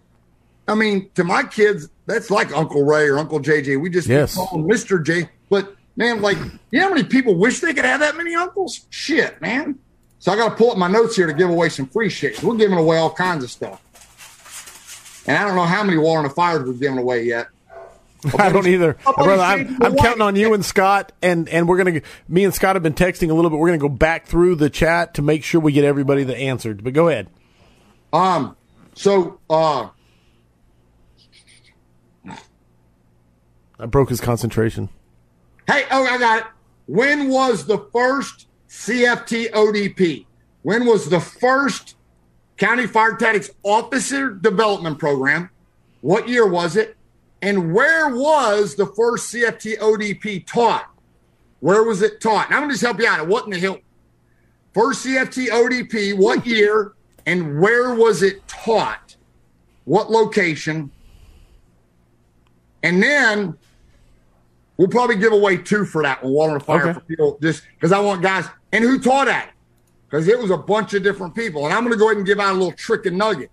I 0.67 0.75
mean, 0.75 1.11
to 1.15 1.25
my 1.25 1.43
kids, 1.43 1.89
that's 2.07 2.31
like 2.31 2.57
Uncle 2.57 2.85
Ray 2.85 3.07
or 3.09 3.19
Uncle 3.19 3.39
JJ. 3.41 3.77
We 3.81 3.91
just 3.91 4.09
Yes. 4.09 4.35
call 4.35 4.49
him 4.59 4.65
Mr. 4.69 5.03
J. 5.05 5.29
But 5.51 5.75
man, 5.97 6.23
like, 6.23 6.39
you 6.71 6.81
know 6.81 6.89
how 6.89 6.95
many 6.95 7.05
people 7.05 7.35
wish 7.37 7.61
they 7.61 7.75
could 7.75 7.85
have 7.85 8.01
that 8.01 8.17
many 8.17 8.35
uncles? 8.35 8.87
Shit, 8.91 9.41
man. 9.43 9.79
So 10.21 10.33
I 10.33 10.37
got 10.37 10.51
to 10.51 10.55
pull 10.55 10.71
up 10.71 10.79
my 10.79 10.89
notes 10.89 11.17
here 11.17 11.27
to 11.27 11.33
give 11.33 11.51
away 11.51 11.69
some 11.71 11.87
free 11.87 12.09
shit. 12.09 12.43
We're 12.43 12.57
giving 12.57 12.79
away 12.79 12.99
all 12.99 13.11
kinds 13.13 13.43
of 13.45 13.51
stuff. 13.51 13.83
And 15.31 15.39
I 15.39 15.47
don't 15.47 15.55
know 15.55 15.63
how 15.63 15.85
many 15.85 15.97
water 15.97 16.19
on 16.19 16.25
the 16.25 16.31
fires 16.31 16.65
we've 16.65 16.81
given 16.81 16.99
away 16.99 17.23
yet. 17.23 17.47
I 18.37 18.51
don't 18.51 18.67
either, 18.67 18.95
brother. 19.05 19.41
I'm, 19.41 19.81
I'm 19.81 19.97
counting 19.97 20.23
on 20.23 20.35
you 20.35 20.55
and 20.55 20.65
Scott, 20.65 21.13
and 21.23 21.49
and 21.49 21.69
we're 21.69 21.79
gonna. 21.79 22.01
Me 22.29 22.43
and 22.43 22.53
Scott 22.53 22.75
have 22.75 22.83
been 22.83 22.95
texting 22.95 23.31
a 23.31 23.35
little 23.35 23.49
bit. 23.49 23.61
We're 23.61 23.69
gonna 23.69 23.79
go 23.79 23.89
back 23.89 24.27
through 24.27 24.57
the 24.57 24.69
chat 24.69 25.15
to 25.15 25.23
make 25.23 25.45
sure 25.45 25.61
we 25.61 25.71
get 25.71 25.85
everybody 25.85 26.25
that 26.25 26.37
answered. 26.37 26.83
But 26.83 26.95
go 26.95 27.07
ahead. 27.07 27.29
Um, 28.13 28.57
so 28.97 29.39
uh 29.49 29.91
I 33.79 33.87
broke 33.87 34.09
his 34.09 34.21
concentration. 34.21 34.89
Hey, 35.69 35.85
oh, 35.93 36.05
I 36.05 36.19
got 36.19 36.39
it. 36.41 36.45
When 36.87 37.29
was 37.29 37.67
the 37.67 37.79
first 37.93 38.49
CFT 38.69 39.53
ODP? 39.53 40.27
When 40.63 40.87
was 40.87 41.09
the 41.09 41.21
first 41.21 41.95
County 42.61 42.87
Fire 42.87 43.17
Tactics 43.17 43.51
Officer 43.65 44.31
Development 44.31 44.99
Program? 44.99 45.51
What 46.03 46.29
year 46.29 46.47
was 46.47 46.77
it? 46.77 46.97
And 47.43 47.75
where 47.75 48.15
was 48.15 48.77
the 48.77 48.87
first 48.87 49.35
CFT 49.35 49.79
ODP 49.79 50.47
taught? 50.47 50.89
Where 51.61 51.83
was 51.83 52.03
it 52.03 52.21
taught? 52.21 52.47
And 52.47 52.55
I'm 52.55 52.61
going 52.61 52.69
to 52.69 52.75
just 52.75 52.85
help 52.85 53.01
you 53.01 53.09
out. 53.09 53.19
It 53.19 53.27
wasn't 53.27 53.55
the 53.55 53.59
Hilton. 53.59 53.83
First 54.75 55.05
CFT 55.05 55.49
ODP, 55.49 56.17
what 56.17 56.45
hmm. 56.45 56.49
year 56.49 56.93
and 57.27 57.61
where 57.61 57.95
was 57.95 58.23
it 58.23 58.47
taught? 58.47 59.17
What 59.85 60.11
location? 60.11 60.93
And 62.83 63.03
then 63.03 63.59
We'll 64.81 64.89
probably 64.89 65.17
give 65.17 65.35
away 65.35 65.59
two 65.59 65.85
for 65.85 66.03
that 66.05 66.25
one, 66.25 66.33
water 66.33 66.55
and 66.55 66.65
fire 66.65 66.83
Okay. 66.85 66.93
for 66.95 67.01
people, 67.01 67.39
just 67.43 67.65
because 67.75 67.93
I 67.93 68.01
want 68.01 68.23
guys. 68.23 68.47
And 68.73 68.83
who 68.83 68.99
taught 68.99 69.29
at 69.29 69.49
it? 69.49 69.55
Because 70.11 70.27
it 70.27 70.37
was 70.39 70.51
a 70.51 70.57
bunch 70.57 70.93
of 70.95 71.05
different 71.05 71.35
people. 71.37 71.65
And 71.67 71.73
I'm 71.73 71.81
going 71.81 71.93
to 71.93 71.99
go 71.99 72.07
ahead 72.07 72.17
and 72.17 72.27
give 72.27 72.41
out 72.41 72.51
a 72.51 72.55
little 72.55 72.73
trick 72.73 73.07
and 73.07 73.17
nugget. 73.17 73.51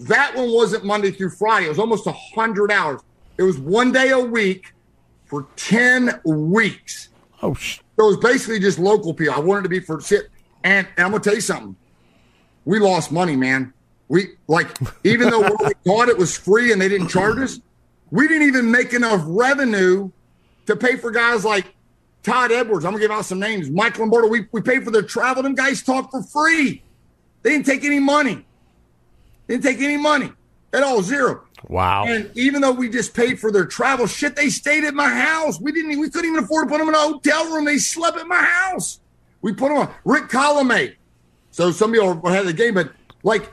That 0.00 0.34
one 0.34 0.50
wasn't 0.52 0.84
Monday 0.84 1.12
through 1.12 1.30
Friday. 1.30 1.66
It 1.66 1.68
was 1.68 1.78
almost 1.78 2.04
100 2.04 2.72
hours. 2.72 3.00
It 3.38 3.44
was 3.44 3.58
one 3.58 3.92
day 3.92 4.10
a 4.10 4.18
week 4.18 4.72
for 5.26 5.46
10 5.54 6.20
weeks. 6.24 7.10
Oh, 7.42 7.54
sh- 7.54 7.78
So 7.96 8.06
it 8.06 8.08
was 8.08 8.16
basically 8.16 8.58
just 8.58 8.80
local 8.80 9.14
people. 9.14 9.34
I 9.34 9.38
wanted 9.38 9.62
to 9.62 9.68
be 9.68 9.78
for 9.78 10.00
shit. 10.00 10.30
And, 10.64 10.86
and 10.96 11.04
I'm 11.04 11.10
going 11.12 11.22
to 11.22 11.28
tell 11.28 11.36
you 11.36 11.40
something. 11.40 11.76
We 12.64 12.80
lost 12.80 13.12
money, 13.12 13.36
man. 13.36 13.72
We, 14.08 14.30
like, 14.48 14.76
even 15.04 15.30
though 15.30 15.42
we 15.42 15.72
thought 15.86 16.08
it 16.08 16.18
was 16.18 16.36
free 16.36 16.72
and 16.72 16.80
they 16.82 16.88
didn't 16.88 17.08
charge 17.08 17.38
us, 17.38 17.60
we 18.10 18.26
didn't 18.26 18.48
even 18.48 18.68
make 18.70 18.94
enough 18.94 19.22
revenue 19.26 20.10
to 20.66 20.74
pay 20.74 20.96
for 20.96 21.10
guys 21.12 21.44
like 21.44 21.66
Todd 22.24 22.50
Edwards. 22.50 22.84
I'm 22.84 22.92
gonna 22.92 23.02
give 23.02 23.10
out 23.10 23.24
some 23.24 23.38
names. 23.38 23.70
Mike 23.70 23.98
Lombardo. 23.98 24.28
We 24.28 24.46
we 24.50 24.60
paid 24.60 24.82
for 24.82 24.90
their 24.90 25.02
travel. 25.02 25.42
Them 25.42 25.54
guys 25.54 25.82
talk 25.82 26.10
for 26.10 26.22
free. 26.22 26.82
They 27.42 27.50
didn't 27.50 27.66
take 27.66 27.84
any 27.84 28.00
money. 28.00 28.44
They 29.46 29.54
didn't 29.54 29.64
take 29.64 29.80
any 29.80 29.98
money 29.98 30.32
at 30.72 30.82
all. 30.82 31.02
Zero. 31.02 31.42
Wow. 31.68 32.04
And 32.06 32.30
even 32.34 32.62
though 32.62 32.72
we 32.72 32.88
just 32.88 33.14
paid 33.14 33.38
for 33.38 33.52
their 33.52 33.66
travel, 33.66 34.06
shit, 34.06 34.36
they 34.36 34.48
stayed 34.48 34.84
at 34.84 34.94
my 34.94 35.08
house. 35.08 35.60
We 35.60 35.70
didn't. 35.72 35.98
We 35.98 36.10
couldn't 36.10 36.30
even 36.30 36.44
afford 36.44 36.68
to 36.68 36.72
put 36.72 36.78
them 36.78 36.88
in 36.88 36.94
a 36.94 36.98
hotel 36.98 37.52
room. 37.52 37.66
They 37.66 37.78
slept 37.78 38.18
at 38.18 38.26
my 38.26 38.42
house. 38.42 39.00
We 39.42 39.52
put 39.52 39.68
them 39.68 39.78
on 39.78 39.94
Rick 40.04 40.24
Colomay. 40.24 40.96
So 41.50 41.70
some 41.70 41.90
of 41.90 41.96
y'all 41.96 42.28
had 42.28 42.46
the 42.46 42.52
game, 42.52 42.74
but 42.74 42.90
like, 43.22 43.50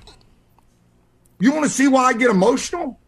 you 1.40 1.52
want 1.52 1.66
to 1.66 1.70
see 1.70 1.88
why 1.88 2.06
I 2.06 2.14
get 2.14 2.30
emotional? 2.30 3.00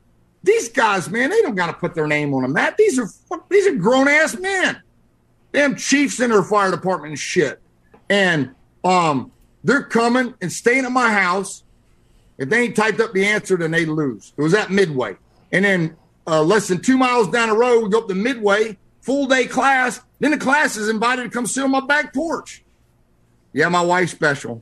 These 0.43 0.69
guys, 0.69 1.09
man, 1.09 1.29
they 1.29 1.41
don't 1.41 1.55
got 1.55 1.67
to 1.67 1.73
put 1.73 1.95
their 1.95 2.07
name 2.07 2.33
on 2.33 2.43
a 2.43 2.49
map. 2.49 2.75
These 2.77 2.99
are 2.99 3.07
these 3.49 3.65
are 3.65 3.75
grown 3.75 4.09
ass 4.09 4.37
men. 4.37 4.81
Them 5.53 5.75
chiefs 5.75 6.19
in 6.19 6.31
their 6.31 6.43
fire 6.43 6.71
department 6.71 7.11
and 7.11 7.19
shit, 7.19 7.61
and 8.09 8.53
um, 8.83 9.31
they're 9.63 9.83
coming 9.83 10.33
and 10.41 10.51
staying 10.51 10.83
at 10.83 10.91
my 10.91 11.11
house. 11.11 11.63
If 12.37 12.49
they 12.49 12.63
ain't 12.63 12.75
typed 12.75 12.99
up 12.99 13.13
the 13.13 13.25
answer, 13.25 13.55
then 13.55 13.71
they 13.71 13.85
lose. 13.85 14.33
It 14.35 14.41
was 14.41 14.53
at 14.53 14.69
Midway, 14.69 15.15
and 15.51 15.63
then 15.63 15.95
uh, 16.27 16.43
less 16.43 16.67
than 16.67 16.81
two 16.81 16.97
miles 16.97 17.29
down 17.29 17.49
the 17.49 17.55
road, 17.55 17.83
we 17.83 17.89
go 17.89 17.99
up 17.99 18.07
to 18.09 18.15
Midway, 18.15 18.77
full 19.01 19.27
day 19.27 19.45
class. 19.45 20.01
Then 20.19 20.31
the 20.31 20.37
class 20.37 20.75
is 20.75 20.89
invited 20.89 21.23
to 21.23 21.29
come 21.29 21.45
sit 21.45 21.63
on 21.63 21.71
my 21.71 21.85
back 21.85 22.13
porch. 22.13 22.63
Yeah, 23.53 23.69
my 23.69 23.81
wife's 23.81 24.11
special. 24.11 24.61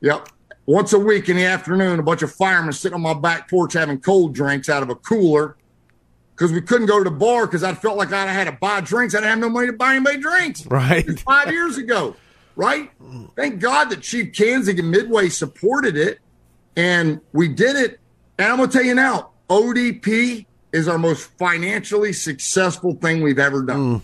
Yep 0.00 0.28
once 0.66 0.92
a 0.92 0.98
week 0.98 1.28
in 1.28 1.36
the 1.36 1.44
afternoon, 1.44 2.00
a 2.00 2.02
bunch 2.02 2.22
of 2.22 2.32
firemen 2.32 2.72
sitting 2.72 2.94
on 2.94 3.00
my 3.00 3.14
back 3.14 3.48
porch 3.48 3.72
having 3.72 4.00
cold 4.00 4.34
drinks 4.34 4.68
out 4.68 4.82
of 4.82 4.90
a 4.90 4.96
cooler 4.96 5.56
because 6.36 6.52
we 6.52 6.60
couldn't 6.60 6.86
go 6.86 6.98
to 6.98 7.04
the 7.04 7.16
bar 7.16 7.46
because 7.46 7.62
I 7.62 7.72
felt 7.72 7.96
like 7.96 8.12
I 8.12 8.26
had 8.26 8.44
to 8.44 8.52
buy 8.52 8.82
drinks. 8.82 9.14
I 9.14 9.18
didn't 9.18 9.30
have 9.30 9.38
no 9.38 9.48
money 9.48 9.68
to 9.68 9.72
buy 9.72 9.94
anybody 9.94 10.18
drinks. 10.18 10.66
Right. 10.76 11.18
Five 11.20 11.50
years 11.50 11.78
ago. 11.78 12.14
Right. 12.54 12.90
Thank 13.36 13.60
God 13.60 13.90
that 13.90 14.02
Chief 14.02 14.32
Kanzig 14.32 14.78
and 14.78 14.90
Midway 14.90 15.30
supported 15.30 15.96
it 15.96 16.20
and 16.76 17.20
we 17.32 17.48
did 17.48 17.76
it. 17.76 18.00
And 18.38 18.48
I'm 18.52 18.58
going 18.58 18.68
to 18.68 18.76
tell 18.76 18.84
you 18.84 18.94
now, 18.94 19.30
ODP 19.48 20.44
is 20.72 20.88
our 20.88 20.98
most 20.98 21.30
financially 21.38 22.12
successful 22.12 22.94
thing 22.94 23.22
we've 23.22 23.38
ever 23.38 23.62
done. 23.62 23.78
Mm. 23.78 24.02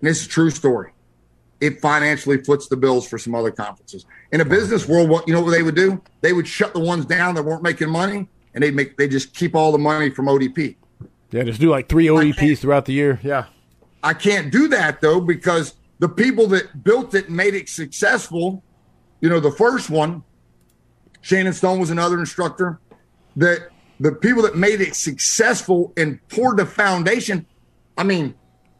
And 0.00 0.08
it's 0.08 0.24
a 0.24 0.28
true 0.28 0.50
story 0.50 0.94
it 1.64 1.80
financially 1.80 2.36
foots 2.42 2.68
the 2.68 2.76
bills 2.76 3.08
for 3.08 3.16
some 3.16 3.34
other 3.34 3.50
conferences. 3.50 4.04
In 4.32 4.42
a 4.42 4.44
business 4.44 4.86
world, 4.86 5.08
what 5.08 5.26
you 5.26 5.32
know 5.32 5.40
what 5.40 5.52
they 5.52 5.62
would 5.62 5.74
do? 5.74 6.02
They 6.20 6.34
would 6.34 6.46
shut 6.46 6.74
the 6.74 6.80
ones 6.80 7.06
down 7.06 7.34
that 7.36 7.42
weren't 7.42 7.62
making 7.62 7.88
money, 7.88 8.28
and 8.54 8.62
they 8.62 8.70
make 8.70 8.96
they 8.96 9.08
just 9.08 9.34
keep 9.34 9.54
all 9.54 9.72
the 9.72 9.78
money 9.78 10.10
from 10.10 10.26
ODP. 10.26 10.76
Yeah, 11.30 11.42
just 11.42 11.60
do 11.60 11.70
like 11.70 11.88
three 11.88 12.06
ODPs 12.06 12.58
throughout 12.58 12.84
the 12.86 12.92
year. 12.92 13.20
Yeah, 13.22 13.46
I 14.02 14.14
can't 14.14 14.52
do 14.52 14.68
that 14.68 15.00
though 15.00 15.20
because 15.20 15.74
the 15.98 16.08
people 16.08 16.46
that 16.48 16.84
built 16.84 17.14
it 17.14 17.26
and 17.26 17.36
made 17.36 17.54
it 17.54 17.68
successful, 17.68 18.62
you 19.20 19.28
know, 19.28 19.40
the 19.40 19.50
first 19.50 19.90
one, 19.90 20.22
Shannon 21.20 21.52
Stone 21.52 21.80
was 21.80 21.90
another 21.90 22.18
instructor. 22.18 22.80
That 23.36 23.68
the 23.98 24.12
people 24.12 24.42
that 24.42 24.56
made 24.56 24.80
it 24.80 24.94
successful 24.94 25.92
and 25.96 26.20
poured 26.28 26.58
the 26.58 26.66
foundation, 26.66 27.46
I 27.98 28.04
mean, 28.04 28.34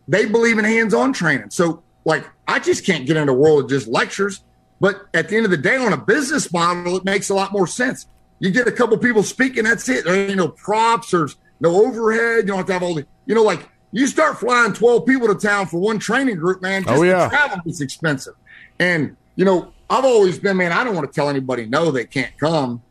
they 0.06 0.26
believe 0.26 0.58
in 0.58 0.64
hands-on 0.64 1.12
training. 1.12 1.50
So 1.50 1.82
like 2.04 2.28
I 2.46 2.58
just 2.58 2.84
can't 2.84 3.06
get 3.06 3.16
into 3.16 3.32
a 3.32 3.36
world 3.36 3.64
of 3.64 3.70
just 3.70 3.88
lectures. 3.88 4.44
But 4.80 5.06
at 5.14 5.28
the 5.28 5.36
end 5.36 5.44
of 5.44 5.50
the 5.50 5.56
day, 5.56 5.76
on 5.76 5.92
a 5.92 5.96
business 5.96 6.52
model, 6.52 6.96
it 6.96 7.04
makes 7.04 7.30
a 7.30 7.34
lot 7.34 7.52
more 7.52 7.66
sense. 7.66 8.06
You 8.38 8.50
get 8.50 8.66
a 8.66 8.72
couple 8.72 8.96
people 8.98 9.22
speaking, 9.22 9.64
that's 9.64 9.88
it. 9.88 10.04
There 10.04 10.14
ain't 10.14 10.36
no 10.36 10.48
props, 10.48 11.10
there's 11.10 11.36
no 11.60 11.86
overhead. 11.86 12.44
You 12.44 12.48
don't 12.48 12.58
have 12.58 12.66
to 12.66 12.72
have 12.72 12.82
all 12.82 12.94
the, 12.94 13.06
you 13.26 13.34
know, 13.34 13.42
like 13.42 13.68
you 13.92 14.06
start 14.06 14.38
flying 14.38 14.72
12 14.72 15.06
people 15.06 15.28
to 15.28 15.34
town 15.34 15.66
for 15.66 15.78
one 15.78 15.98
training 15.98 16.36
group, 16.36 16.60
man. 16.60 16.82
Just 16.82 16.94
oh, 16.98 17.02
yeah. 17.02 17.28
travel 17.28 17.60
is 17.66 17.80
expensive. 17.80 18.34
And, 18.78 19.16
you 19.36 19.44
know, 19.44 19.72
I've 19.88 20.04
always 20.04 20.38
been, 20.38 20.56
man, 20.56 20.72
I 20.72 20.82
don't 20.82 20.94
want 20.94 21.10
to 21.10 21.14
tell 21.14 21.28
anybody 21.28 21.66
no, 21.66 21.90
they 21.90 22.04
can't 22.04 22.36
come. 22.38 22.82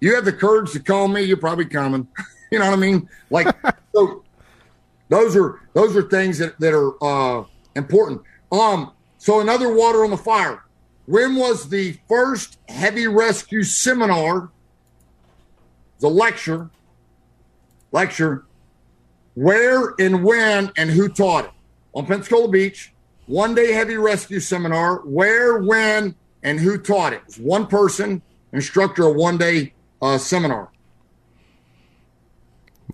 You 0.00 0.14
have 0.14 0.24
the 0.24 0.32
courage 0.32 0.72
to 0.72 0.80
call 0.80 1.08
me, 1.08 1.22
you're 1.22 1.36
probably 1.36 1.66
coming. 1.66 2.08
you 2.50 2.58
know 2.58 2.66
what 2.66 2.74
I 2.74 2.76
mean? 2.76 3.08
Like, 3.30 3.54
so 3.94 4.24
those 5.08 5.36
are, 5.36 5.60
those 5.74 5.96
are 5.96 6.02
things 6.02 6.38
that, 6.38 6.58
that 6.60 6.74
are, 6.74 7.04
uh, 7.04 7.44
important. 7.76 8.22
Um, 8.50 8.92
so 9.18 9.40
another 9.40 9.74
water 9.74 10.04
on 10.04 10.10
the 10.10 10.16
fire. 10.16 10.64
When 11.06 11.36
was 11.36 11.68
the 11.68 11.98
first 12.08 12.58
heavy 12.68 13.06
rescue 13.06 13.62
seminar? 13.62 14.50
The 16.00 16.08
lecture, 16.08 16.70
lecture. 17.92 18.44
Where 19.34 19.94
and 19.98 20.22
when 20.22 20.70
and 20.76 20.90
who 20.90 21.08
taught 21.08 21.46
it? 21.46 21.50
On 21.94 22.06
Pensacola 22.06 22.48
Beach. 22.48 22.92
One 23.26 23.54
day 23.54 23.72
heavy 23.72 23.96
rescue 23.96 24.38
seminar. 24.38 24.98
Where, 24.98 25.58
when, 25.58 26.14
and 26.42 26.60
who 26.60 26.78
taught 26.78 27.14
it? 27.14 27.16
It 27.16 27.26
was 27.26 27.38
one 27.38 27.66
person, 27.66 28.22
instructor, 28.52 29.04
a 29.04 29.12
one 29.12 29.38
day 29.38 29.72
uh, 30.02 30.18
seminar. 30.18 30.70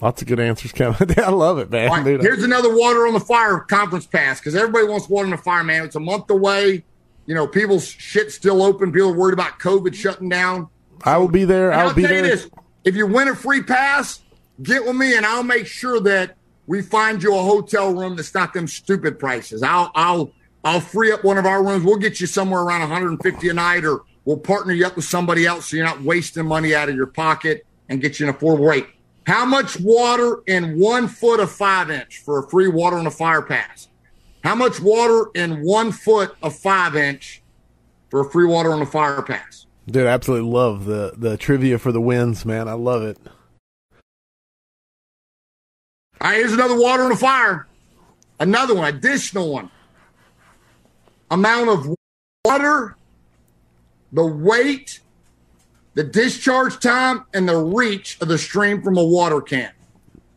Lots 0.00 0.22
of 0.22 0.28
good 0.28 0.40
answers 0.40 0.72
coming. 0.72 0.96
I 1.18 1.30
love 1.30 1.58
it, 1.58 1.70
man. 1.70 1.90
Right, 1.90 2.20
here's 2.20 2.42
another 2.42 2.74
water 2.74 3.06
on 3.06 3.12
the 3.12 3.20
fire 3.20 3.58
conference 3.60 4.06
pass 4.06 4.40
because 4.40 4.54
everybody 4.54 4.86
wants 4.86 5.08
water 5.08 5.26
on 5.26 5.30
the 5.32 5.36
fire, 5.36 5.62
man. 5.62 5.84
It's 5.84 5.96
a 5.96 6.00
month 6.00 6.30
away. 6.30 6.84
You 7.26 7.34
know, 7.34 7.46
people's 7.46 7.86
shit 7.86 8.32
still 8.32 8.62
open. 8.62 8.92
People 8.92 9.10
are 9.10 9.14
worried 9.14 9.34
about 9.34 9.58
COVID 9.58 9.94
shutting 9.94 10.28
down. 10.28 10.68
I 11.04 11.18
will 11.18 11.28
be 11.28 11.44
there. 11.44 11.72
I'll, 11.72 11.88
I'll 11.88 11.94
be 11.94 12.06
there. 12.06 12.22
This, 12.22 12.48
if 12.84 12.96
you 12.96 13.06
win 13.06 13.28
a 13.28 13.34
free 13.34 13.62
pass, 13.62 14.20
get 14.62 14.84
with 14.84 14.96
me 14.96 15.16
and 15.16 15.26
I'll 15.26 15.42
make 15.42 15.66
sure 15.66 16.00
that 16.00 16.36
we 16.66 16.82
find 16.82 17.22
you 17.22 17.34
a 17.34 17.42
hotel 17.42 17.92
room 17.92 18.16
that's 18.16 18.34
not 18.34 18.54
them 18.54 18.68
stupid 18.68 19.18
prices. 19.18 19.62
I'll 19.62 19.90
I'll 19.94 20.32
I'll 20.64 20.80
free 20.80 21.10
up 21.10 21.24
one 21.24 21.38
of 21.38 21.46
our 21.46 21.64
rooms. 21.64 21.84
We'll 21.84 21.96
get 21.96 22.20
you 22.20 22.26
somewhere 22.26 22.60
around 22.62 22.80
150 22.80 23.48
a 23.48 23.54
night, 23.54 23.84
or 23.84 24.02
we'll 24.24 24.36
partner 24.36 24.72
you 24.72 24.86
up 24.86 24.94
with 24.94 25.04
somebody 25.04 25.46
else 25.46 25.66
so 25.66 25.76
you're 25.76 25.86
not 25.86 26.02
wasting 26.02 26.46
money 26.46 26.74
out 26.74 26.88
of 26.88 26.94
your 26.94 27.06
pocket 27.06 27.66
and 27.88 28.00
get 28.00 28.20
you 28.20 28.28
an 28.28 28.34
affordable 28.34 28.68
rate. 28.68 28.86
How 29.26 29.44
much 29.44 29.80
water 29.80 30.42
in 30.46 30.78
one 30.78 31.08
foot 31.08 31.40
of 31.40 31.50
five 31.50 31.90
inch 31.90 32.18
for 32.18 32.38
a 32.38 32.48
free 32.48 32.68
water 32.68 32.96
on 32.96 33.06
a 33.06 33.10
fire 33.10 33.42
pass? 33.42 33.88
How 34.44 34.54
much 34.54 34.80
water 34.80 35.30
in 35.34 35.62
one 35.62 35.92
foot 35.92 36.34
of 36.42 36.56
five 36.56 36.96
inch 36.96 37.42
for 38.10 38.20
a 38.20 38.30
free 38.30 38.46
water 38.46 38.72
on 38.72 38.80
a 38.80 38.86
fire 38.86 39.22
pass? 39.22 39.66
Dude, 39.90 40.06
I 40.06 40.10
absolutely 40.10 40.50
love 40.50 40.84
the 40.84 41.14
the 41.16 41.36
trivia 41.36 41.78
for 41.78 41.92
the 41.92 42.00
wins, 42.00 42.44
man. 42.44 42.68
I 42.68 42.74
love 42.74 43.02
it. 43.02 43.18
All 46.20 46.28
right, 46.28 46.36
here's 46.36 46.52
another 46.52 46.78
water 46.78 47.02
on 47.02 47.12
a 47.12 47.16
fire. 47.16 47.66
Another 48.38 48.74
one, 48.74 48.94
additional 48.94 49.52
one. 49.52 49.70
Amount 51.30 51.70
of 51.70 51.96
water, 52.44 52.96
the 54.12 54.26
weight 54.26 55.00
the 55.94 56.04
discharge 56.04 56.78
time 56.78 57.24
and 57.34 57.48
the 57.48 57.56
reach 57.56 58.18
of 58.20 58.28
the 58.28 58.38
stream 58.38 58.82
from 58.82 58.96
a 58.96 59.04
water 59.04 59.40
can. 59.40 59.72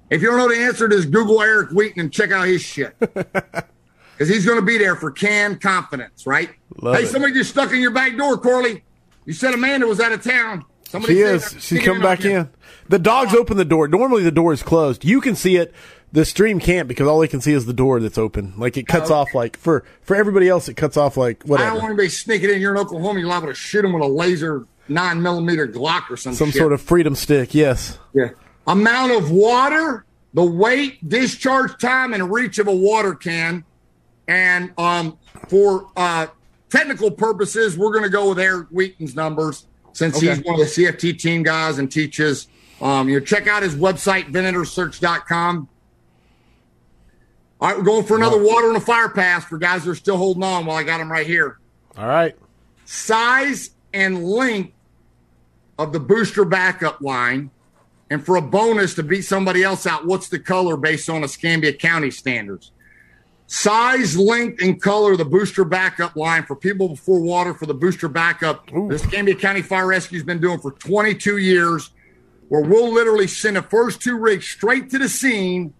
If 0.09 0.21
you 0.21 0.29
don't 0.29 0.37
know 0.37 0.49
the 0.49 0.61
answer 0.61 0.89
to 0.89 0.95
this, 0.95 1.05
Google 1.05 1.41
Eric 1.41 1.71
Wheaton 1.71 2.01
and 2.01 2.11
check 2.11 2.31
out 2.31 2.47
his 2.47 2.61
shit. 2.61 2.95
Because 4.13 4.29
he's 4.29 4.45
going 4.45 4.59
to 4.59 4.65
be 4.65 4.77
there 4.77 4.95
for 4.95 5.09
canned 5.09 5.59
confidence, 5.59 6.27
right? 6.27 6.51
Love 6.77 6.95
hey, 6.95 7.03
it. 7.03 7.07
somebody 7.07 7.33
just 7.33 7.49
stuck 7.49 7.71
in 7.73 7.81
your 7.81 7.89
back 7.89 8.15
door, 8.15 8.37
Corley. 8.37 8.83
You 9.25 9.33
said 9.33 9.53
Amanda 9.53 9.87
was 9.87 9.99
out 9.99 10.11
of 10.11 10.23
town. 10.23 10.65
Somebody 10.87 11.15
she 11.15 11.19
is. 11.21 11.55
She's 11.59 11.83
coming 11.83 12.03
back 12.03 12.23
in. 12.23 12.49
The 12.87 12.99
dogs 12.99 13.33
open 13.33 13.57
the 13.57 13.65
door. 13.65 13.87
Normally 13.87 14.21
the 14.21 14.31
door 14.31 14.53
is 14.53 14.61
closed. 14.61 15.03
You 15.03 15.21
can 15.21 15.35
see 15.35 15.55
it. 15.55 15.73
The 16.11 16.25
stream 16.25 16.59
can't 16.59 16.87
because 16.87 17.07
all 17.07 17.19
they 17.19 17.27
can 17.27 17.41
see 17.41 17.53
is 17.53 17.65
the 17.65 17.73
door 17.73 17.99
that's 17.99 18.19
open. 18.19 18.53
Like 18.57 18.77
it 18.77 18.87
cuts 18.87 19.09
oh, 19.09 19.15
okay. 19.15 19.31
off. 19.31 19.33
Like 19.33 19.57
for 19.57 19.83
for 20.03 20.15
everybody 20.15 20.47
else, 20.47 20.69
it 20.69 20.75
cuts 20.75 20.95
off. 20.95 21.17
Like 21.17 21.41
whatever. 21.43 21.67
I 21.67 21.73
don't 21.73 21.81
want 21.81 21.91
anybody 21.91 22.09
sneaking 22.09 22.51
in 22.51 22.59
here 22.59 22.69
in 22.69 22.77
Oklahoma. 22.77 23.19
You're 23.19 23.29
liable 23.29 23.47
to 23.47 23.55
shoot 23.55 23.81
them 23.81 23.93
with 23.93 24.03
a 24.03 24.07
laser 24.07 24.67
nine 24.87 25.21
millimeter 25.21 25.67
Glock 25.67 26.11
or 26.11 26.17
some 26.17 26.35
some 26.35 26.51
shit. 26.51 26.59
sort 26.59 26.73
of 26.73 26.81
freedom 26.81 27.15
stick. 27.15 27.55
Yes. 27.55 27.97
Yeah. 28.13 28.29
Amount 28.67 29.13
of 29.13 29.31
water, 29.31 30.05
the 30.35 30.43
weight, 30.43 31.09
discharge 31.09 31.77
time, 31.79 32.13
and 32.13 32.31
reach 32.31 32.59
of 32.59 32.67
a 32.67 32.75
water 32.75 33.15
can, 33.15 33.63
and 34.27 34.71
um, 34.77 35.17
for 35.47 35.89
uh, 35.97 36.27
technical 36.73 37.11
purposes, 37.11 37.77
we're 37.77 37.91
going 37.91 38.03
to 38.03 38.09
go 38.09 38.29
with 38.29 38.39
Eric 38.39 38.67
Wheaton's 38.69 39.15
numbers 39.15 39.67
since 39.91 40.17
okay. 40.17 40.29
he's 40.29 40.43
one 40.43 40.59
of 40.59 40.61
the 40.61 40.65
CFT 40.65 41.19
team 41.19 41.43
guys 41.43 41.77
and 41.77 41.91
teaches. 41.91 42.47
Um, 42.81 43.07
you 43.07 43.19
know, 43.19 43.25
check 43.25 43.47
out 43.47 43.61
his 43.61 43.75
website, 43.75 44.31
venatorsearch.com. 44.31 45.69
All 47.61 47.69
right, 47.69 47.77
we're 47.77 47.83
going 47.83 48.03
for 48.03 48.17
another 48.17 48.43
water 48.43 48.69
on 48.69 48.75
a 48.75 48.81
fire 48.81 49.07
pass 49.07 49.45
for 49.45 49.59
guys 49.59 49.83
that 49.83 49.91
are 49.91 49.95
still 49.95 50.17
holding 50.17 50.43
on 50.43 50.65
while 50.65 50.75
I 50.75 50.83
got 50.83 50.97
them 50.97 51.11
right 51.11 51.27
here. 51.27 51.59
All 51.95 52.07
right. 52.07 52.35
Size 52.85 53.69
and 53.93 54.25
length 54.25 54.73
of 55.77 55.93
the 55.93 55.99
booster 55.99 56.43
backup 56.43 57.01
line. 57.01 57.51
And 58.09 58.25
for 58.25 58.35
a 58.35 58.41
bonus 58.41 58.95
to 58.95 59.03
beat 59.03 59.21
somebody 59.21 59.63
else 59.63 59.85
out, 59.85 60.05
what's 60.05 60.27
the 60.27 60.39
color 60.39 60.75
based 60.75 61.09
on 61.09 61.23
Escambia 61.23 61.73
County 61.73 62.11
standards? 62.11 62.71
Size, 63.47 64.17
length, 64.17 64.61
and 64.61 64.81
color 64.81 65.11
of 65.11 65.17
the 65.17 65.25
booster 65.25 65.65
backup 65.65 66.15
line 66.15 66.43
for 66.43 66.55
people 66.55 66.89
before 66.89 67.21
water 67.21 67.53
for 67.53 67.65
the 67.65 67.73
booster 67.73 68.07
backup. 68.07 68.71
Ooh. 68.73 68.87
The 68.87 68.95
Escambia 68.95 69.35
County 69.35 69.61
Fire 69.61 69.87
Rescue 69.87 70.17
has 70.17 70.25
been 70.25 70.39
doing 70.39 70.59
for 70.59 70.71
22 70.71 71.37
years, 71.37 71.91
where 72.49 72.61
we'll 72.61 72.91
literally 72.91 73.27
send 73.27 73.57
the 73.57 73.61
first 73.61 74.01
two 74.01 74.17
rigs 74.17 74.47
straight 74.47 74.89
to 74.91 74.97
the 74.97 75.09
scene 75.09 75.73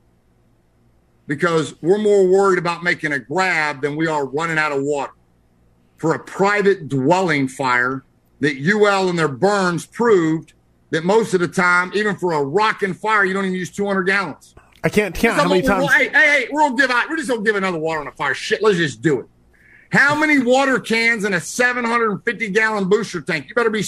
because 1.28 1.82
we're 1.82 1.98
more 1.98 2.28
worried 2.28 2.60
about 2.60 2.84
making 2.84 3.14
a 3.14 3.20
grab 3.20 3.82
than 3.82 3.96
we 3.96 4.08
are 4.08 4.26
running 4.26 4.58
out 4.58 4.72
of 4.72 4.84
water 4.84 5.14
for 5.98 6.14
a 6.14 6.20
private 6.20 6.90
dwelling 6.90 7.48
fire 7.48 8.04
that 8.42 8.58
UL 8.58 9.10
and 9.10 9.18
their 9.18 9.30
burns 9.30 9.86
proved 9.86 10.54
that 10.90 11.06
most 11.06 11.34
of 11.34 11.40
the 11.40 11.48
time, 11.48 11.92
even 11.96 12.16
for 12.16 12.34
a 12.34 12.44
rocking 12.44 12.94
fire, 12.94 13.24
you 13.24 13.34
don't 13.34 13.46
even 13.46 13.58
use 13.58 13.72
200 13.72 14.04
gallons. 14.04 14.53
I 14.84 14.90
can't 14.90 15.16
count 15.16 15.40
how 15.40 15.48
many 15.48 15.62
times. 15.62 15.92
Hey, 15.94 16.10
hey, 16.10 16.12
hey, 16.12 16.48
we're 16.52 16.62
gonna 16.62 16.76
give 16.76 16.92
out. 16.92 17.10
We're 17.10 17.16
just 17.18 17.30
gonna 17.30 17.42
give 17.42 17.56
another 17.56 17.78
water 17.78 18.02
on 18.02 18.08
a 18.08 18.12
fire. 18.12 18.34
Shit, 18.34 18.62
let's 18.62 18.78
just 18.78 19.02
do 19.02 19.22
it. 19.22 19.26
How 19.92 20.16
many 20.16 20.40
water 20.40 20.80
cans 20.80 21.24
in 21.24 21.34
a 21.34 21.40
750 21.40 22.50
gallon 22.50 22.90
booster 22.90 23.22
tank? 23.22 23.48
You 23.48 23.56
better 23.56 23.70
be 23.70 23.84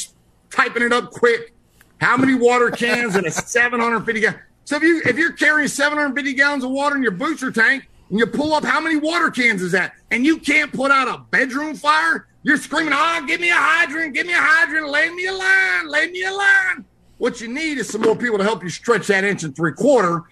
typing 0.52 0.84
it 0.84 0.94
up 0.94 1.12
quick. 1.12 1.54
How 2.00 2.16
many 2.16 2.36
water 2.36 2.72
cans 2.72 3.16
in 3.16 3.26
a 3.26 3.32
750 3.32 4.22
gallon? 4.22 4.40
So 4.64 4.78
if 4.78 4.84
you 4.84 5.02
if 5.06 5.18
you're 5.18 5.34
carrying 5.34 5.68
750 5.68 6.34
gallons 6.34 6.64
of 6.64 6.72
water 6.72 6.96
in 6.96 7.04
your 7.04 7.12
booster 7.12 7.52
tank 7.52 7.88
and 8.10 8.18
you 8.18 8.26
pull 8.26 8.54
up, 8.54 8.64
how 8.64 8.80
many 8.80 8.96
water 8.96 9.30
cans 9.30 9.62
is 9.62 9.74
that? 9.74 9.94
And 10.12 10.26
you 10.26 10.38
can't 10.38 10.72
put 10.72 10.92
out 10.92 11.08
a 11.08 11.24
bedroom 11.30 11.76
fire. 11.76 12.28
You're 12.44 12.58
screaming, 12.58 12.94
"Oh, 12.96 13.24
give 13.28 13.42
me 13.42 13.50
a 13.50 13.56
hydrant! 13.56 14.14
Give 14.14 14.28
me 14.28 14.34
a 14.34 14.38
hydrant! 14.40 14.88
Lay 14.88 15.10
me 15.10 15.26
a 15.26 15.34
line! 15.34 15.88
Lay 15.88 16.10
me 16.12 16.24
a 16.24 16.32
line!" 16.32 16.86
What 17.18 17.42
you 17.42 17.48
need 17.48 17.80
is 17.80 17.90
some 17.90 18.02
more 18.02 18.16
people 18.16 18.38
to 18.38 18.44
help 18.44 18.62
you 18.64 18.70
stretch 18.70 19.08
that 19.08 19.24
inch 19.24 19.44
and 19.44 19.56
three 19.56 19.72
quarter 19.72 20.24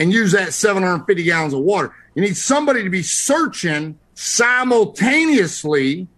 and 0.00 0.12
use 0.12 0.32
that 0.32 0.54
750 0.54 1.22
gallons 1.22 1.52
of 1.52 1.60
water. 1.60 1.94
You 2.14 2.22
need 2.22 2.36
somebody 2.36 2.82
to 2.82 2.88
be 2.88 3.02
searching 3.02 3.98
simultaneously 4.14 6.08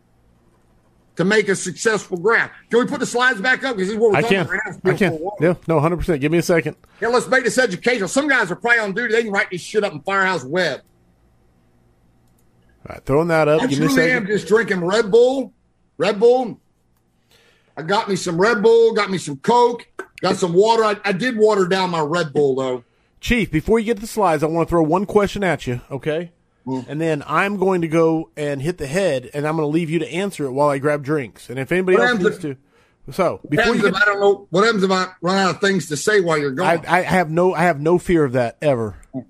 to 1.16 1.24
make 1.24 1.48
a 1.48 1.56
successful 1.56 2.16
graph. 2.16 2.52
Can 2.70 2.78
we 2.78 2.86
put 2.86 3.00
the 3.00 3.06
slides 3.06 3.40
back 3.40 3.64
up? 3.64 3.76
Because 3.76 3.88
this 3.88 3.96
is 3.96 4.00
what 4.00 4.12
we're 4.12 4.18
I 4.18 4.22
talking 4.22 4.46
can. 4.46 4.46
about. 4.46 4.94
I 4.94 4.96
can. 4.96 5.18
Yeah, 5.40 5.54
no, 5.66 5.80
100%. 5.80 6.20
Give 6.20 6.30
me 6.30 6.38
a 6.38 6.42
second. 6.42 6.76
Yeah, 7.00 7.09
let's 7.09 7.26
make 7.26 7.42
this 7.42 7.59
educational. 7.59 8.06
Some 8.09 8.28
guys 8.28 8.52
are 8.52 8.56
probably 8.56 8.78
on 8.78 8.94
duty. 8.94 9.12
They 9.14 9.24
can 9.24 9.32
write 9.32 9.50
this 9.50 9.60
shit 9.60 9.82
up 9.82 9.92
in 9.92 10.00
Firehouse 10.02 10.44
Web. 10.44 10.80
All 12.88 12.94
right, 12.94 13.04
throwing 13.04 13.28
that 13.28 13.48
up. 13.48 13.62
I 13.62 13.66
Give 13.66 13.80
me 13.80 13.86
a 13.86 13.88
truly 13.88 14.12
am 14.12 14.26
just 14.26 14.46
drinking 14.46 14.84
Red 14.84 15.10
Bull. 15.10 15.52
Red 15.98 16.20
Bull. 16.20 16.60
I 17.76 17.82
got 17.82 18.09
me 18.09 18.14
some 18.14 18.40
Red 18.40 18.62
Bull, 18.62 18.92
got 18.92 19.10
me 19.10 19.18
some 19.18 19.38
Coke, 19.38 19.88
got 20.20 20.36
some 20.36 20.52
water. 20.52 20.84
I, 20.84 20.96
I 21.04 21.10
did 21.12 21.36
water 21.36 21.66
down 21.66 21.90
my 21.90 22.00
Red 22.00 22.32
Bull, 22.32 22.54
though. 22.54 22.84
Chief, 23.23 23.53
before 23.53 23.78
you 23.78 23.86
get 23.86 23.99
to 23.99 24.01
the 24.01 24.09
slides, 24.09 24.43
I 24.43 24.47
want 24.47 24.69
to 24.69 24.70
throw 24.70 24.82
one 24.82 25.07
question 25.07 25.44
at 25.44 25.65
you, 25.65 25.81
okay? 25.93 26.32
Mm. 26.66 26.89
And 26.89 27.01
then 27.01 27.23
I'm 27.24 27.57
going 27.57 27.82
to 27.82 27.89
go 27.89 28.31
and 28.36 28.61
hit 28.61 28.78
the 28.78 28.89
head, 28.89 29.31
and 29.32 29.47
I'm 29.47 29.57
going 29.57 29.65
to 29.65 29.73
leave 29.73 29.90
you 29.90 30.01
to 30.01 30.12
answer 30.12 30.44
it 30.44 30.51
while 30.51 30.69
I 30.69 30.78
grab 30.78 31.05
drinks. 31.05 31.49
And 31.49 31.57
if 31.57 31.70
anybody 31.70 31.99
What 31.99 32.09
else 32.09 32.19
needs 32.19 32.39
to, 32.39 32.57
so 33.12 33.39
What 33.43 33.51
before 33.51 33.65
happens 33.65 33.82
you 33.82 33.89
if 33.89 33.94
get, 33.94 34.03
I 34.03 34.07
don't 34.07 34.20
know? 34.20 34.49
What 34.51 34.65
happens 34.65 34.82
if 34.82 34.90
I 34.90 35.07
run 35.20 35.39
out 35.39 35.55
of 35.55 35.61
things 35.61 35.89
to 35.90 35.97
say 35.97 36.20
while 36.20 36.36
you're 36.36 36.51
gone? 36.51 36.85
I, 36.85 36.99
I 36.99 37.03
have 37.03 37.31
no, 37.31 37.55
I 37.55 37.62
have 37.62 37.81
no 37.81 37.97
fear 37.97 38.24
of 38.24 38.32
that 38.32 38.59
ever. 38.61 38.97
All 39.12 39.24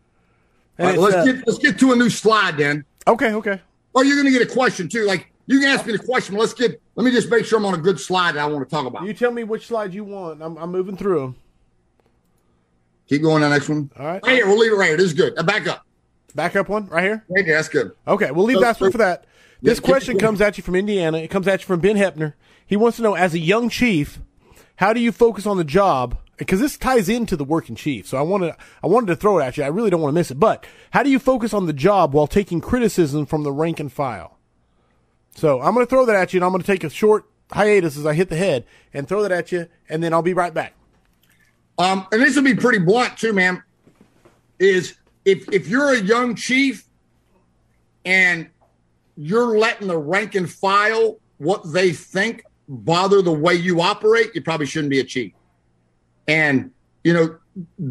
right, 0.78 0.98
let's 0.98 1.14
uh, 1.14 1.24
get 1.26 1.46
let's 1.46 1.58
get 1.58 1.78
to 1.80 1.92
a 1.92 1.96
new 1.96 2.08
slide 2.08 2.56
then. 2.56 2.86
okay, 3.06 3.34
okay. 3.34 3.60
Or 3.92 4.04
you're 4.06 4.16
going 4.16 4.32
to 4.32 4.38
get 4.38 4.50
a 4.50 4.52
question 4.52 4.88
too. 4.88 5.04
Like 5.04 5.30
you 5.46 5.60
can 5.60 5.68
ask 5.68 5.84
me 5.84 5.92
the 5.92 6.02
question. 6.02 6.34
But 6.34 6.40
let's 6.40 6.54
get. 6.54 6.80
Let 6.94 7.04
me 7.04 7.10
just 7.10 7.30
make 7.30 7.44
sure 7.44 7.58
I'm 7.58 7.66
on 7.66 7.74
a 7.74 7.78
good 7.78 8.00
slide 8.00 8.36
that 8.36 8.40
I 8.40 8.46
want 8.46 8.66
to 8.66 8.74
talk 8.74 8.86
about. 8.86 9.04
You 9.04 9.12
tell 9.12 9.30
me 9.30 9.44
which 9.44 9.66
slide 9.66 9.92
you 9.92 10.02
want. 10.02 10.42
I'm, 10.42 10.56
I'm 10.56 10.72
moving 10.72 10.96
through 10.96 11.20
them. 11.20 11.36
Keep 13.12 13.20
going 13.20 13.42
to 13.42 13.46
the 13.48 13.52
next 13.54 13.68
one. 13.68 13.90
All 13.98 14.06
right. 14.06 14.22
Right 14.24 14.36
here. 14.36 14.46
We'll 14.46 14.56
leave 14.56 14.72
it 14.72 14.76
right 14.76 14.88
here. 14.88 14.96
This 14.96 15.04
is 15.08 15.12
good. 15.12 15.36
Uh, 15.38 15.42
back 15.42 15.66
up. 15.66 15.84
Back 16.34 16.56
up 16.56 16.70
one 16.70 16.86
right 16.86 17.04
here. 17.04 17.22
Right 17.28 17.44
there. 17.44 17.56
That's 17.56 17.68
good. 17.68 17.92
Okay, 18.08 18.30
we'll 18.30 18.46
leave 18.46 18.56
So- 18.56 18.62
that 18.62 18.80
one 18.80 18.90
for 18.90 18.96
that. 18.98 19.26
This 19.60 19.78
Yeah, 19.80 19.84
question 19.86 20.16
comes 20.18 20.40
at 20.40 20.56
you 20.56 20.64
from 20.64 20.76
Indiana. 20.76 21.18
It 21.18 21.28
comes 21.28 21.46
at 21.46 21.60
you 21.60 21.66
from 21.66 21.80
Ben 21.80 21.96
Hepner. 21.96 22.32
He 22.66 22.74
wants 22.74 22.96
to 22.96 23.02
know, 23.02 23.12
as 23.14 23.34
a 23.34 23.38
young 23.38 23.68
chief, 23.68 24.18
how 24.76 24.94
do 24.94 25.00
you 25.00 25.12
focus 25.12 25.44
on 25.46 25.58
the 25.58 25.62
job? 25.64 26.16
Because 26.38 26.58
this 26.58 26.78
ties 26.78 27.10
into 27.10 27.36
the 27.36 27.44
working 27.44 27.76
chief. 27.76 28.06
So 28.08 28.16
I 28.16 28.22
wanted, 28.22 28.54
I 28.82 28.86
wanted 28.86 29.08
to 29.08 29.16
throw 29.16 29.38
it 29.40 29.42
at 29.44 29.58
you. 29.58 29.62
I 29.64 29.66
really 29.66 29.90
don't 29.90 30.00
want 30.00 30.14
to 30.14 30.18
miss 30.18 30.30
it. 30.30 30.40
But 30.40 30.64
how 30.92 31.02
do 31.02 31.10
you 31.10 31.18
focus 31.18 31.52
on 31.52 31.66
the 31.66 31.74
job 31.74 32.14
while 32.14 32.26
taking 32.26 32.62
criticism 32.62 33.26
from 33.26 33.42
the 33.42 33.52
rank 33.52 33.78
and 33.78 33.92
file? 33.92 34.38
So 35.36 35.60
I'm 35.60 35.74
going 35.74 35.84
to 35.84 35.90
throw 35.90 36.06
that 36.06 36.16
at 36.16 36.32
you, 36.32 36.38
and 36.38 36.46
I'm 36.46 36.50
going 36.52 36.62
to 36.62 36.66
take 36.66 36.82
a 36.82 36.88
short 36.88 37.26
hiatus 37.52 37.98
as 37.98 38.06
I 38.06 38.14
hit 38.14 38.30
the 38.30 38.36
head 38.36 38.64
and 38.94 39.06
throw 39.06 39.20
that 39.20 39.32
at 39.32 39.52
you, 39.52 39.68
and 39.90 40.02
then 40.02 40.14
I'll 40.14 40.22
be 40.22 40.32
right 40.32 40.54
back. 40.54 40.72
Um, 41.78 42.06
and 42.12 42.22
this 42.22 42.36
will 42.36 42.42
be 42.42 42.54
pretty 42.54 42.78
blunt 42.78 43.16
too, 43.16 43.32
man. 43.32 43.62
Is 44.58 44.94
if 45.24 45.48
if 45.52 45.68
you're 45.68 45.92
a 45.92 46.00
young 46.00 46.34
chief 46.34 46.84
and 48.04 48.48
you're 49.16 49.58
letting 49.58 49.88
the 49.88 49.98
rank 49.98 50.34
and 50.34 50.50
file 50.50 51.18
what 51.38 51.72
they 51.72 51.92
think 51.92 52.44
bother 52.68 53.22
the 53.22 53.32
way 53.32 53.54
you 53.54 53.80
operate, 53.80 54.30
you 54.34 54.42
probably 54.42 54.66
shouldn't 54.66 54.90
be 54.90 55.00
a 55.00 55.04
chief. 55.04 55.32
And 56.28 56.70
you 57.04 57.12
know, 57.12 57.36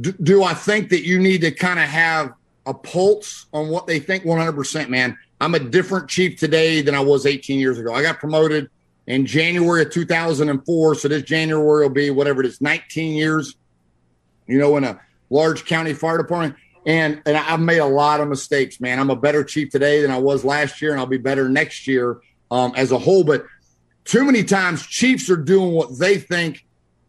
do 0.01 0.43
I 0.43 0.53
think 0.53 0.89
that 0.89 1.05
you 1.05 1.19
need 1.19 1.41
to 1.41 1.51
kind 1.51 1.79
of 1.79 1.85
have 1.85 2.33
a 2.65 2.73
pulse 2.73 3.47
on 3.53 3.69
what 3.69 3.87
they 3.87 3.99
think? 3.99 4.23
One 4.23 4.37
hundred 4.37 4.53
percent, 4.53 4.89
man. 4.89 5.17
I'm 5.41 5.55
a 5.55 5.59
different 5.59 6.07
chief 6.07 6.39
today 6.39 6.83
than 6.83 6.93
I 6.93 6.99
was 6.99 7.25
18 7.25 7.59
years 7.59 7.79
ago. 7.79 7.95
I 7.95 8.03
got 8.03 8.19
promoted 8.19 8.69
in 9.07 9.25
January 9.25 9.81
of 9.81 9.89
2004, 9.89 10.95
so 10.95 11.07
this 11.07 11.23
January 11.23 11.83
will 11.83 11.89
be 11.89 12.11
whatever 12.11 12.41
it 12.41 12.45
is, 12.45 12.61
19 12.61 13.15
years 13.15 13.55
you 14.51 14.59
know, 14.59 14.77
in 14.77 14.83
a 14.83 14.99
large 15.29 15.65
county 15.65 15.93
fire 15.93 16.17
department. 16.17 16.55
And 16.85 17.21
and 17.25 17.37
I've 17.37 17.59
made 17.59 17.77
a 17.77 17.85
lot 17.85 18.21
of 18.21 18.27
mistakes, 18.27 18.81
man. 18.81 18.99
I'm 18.99 19.09
a 19.09 19.15
better 19.15 19.43
chief 19.43 19.69
today 19.69 20.01
than 20.01 20.11
I 20.11 20.17
was 20.17 20.43
last 20.43 20.81
year, 20.81 20.91
and 20.91 20.99
I'll 20.99 21.05
be 21.05 21.17
better 21.17 21.47
next 21.47 21.87
year 21.87 22.21
um, 22.49 22.73
as 22.75 22.91
a 22.91 22.97
whole. 22.97 23.23
But 23.23 23.45
too 24.03 24.25
many 24.25 24.43
times, 24.43 24.85
chiefs 24.85 25.29
are 25.29 25.37
doing 25.37 25.73
what 25.73 25.99
they 25.99 26.17
think 26.17 26.65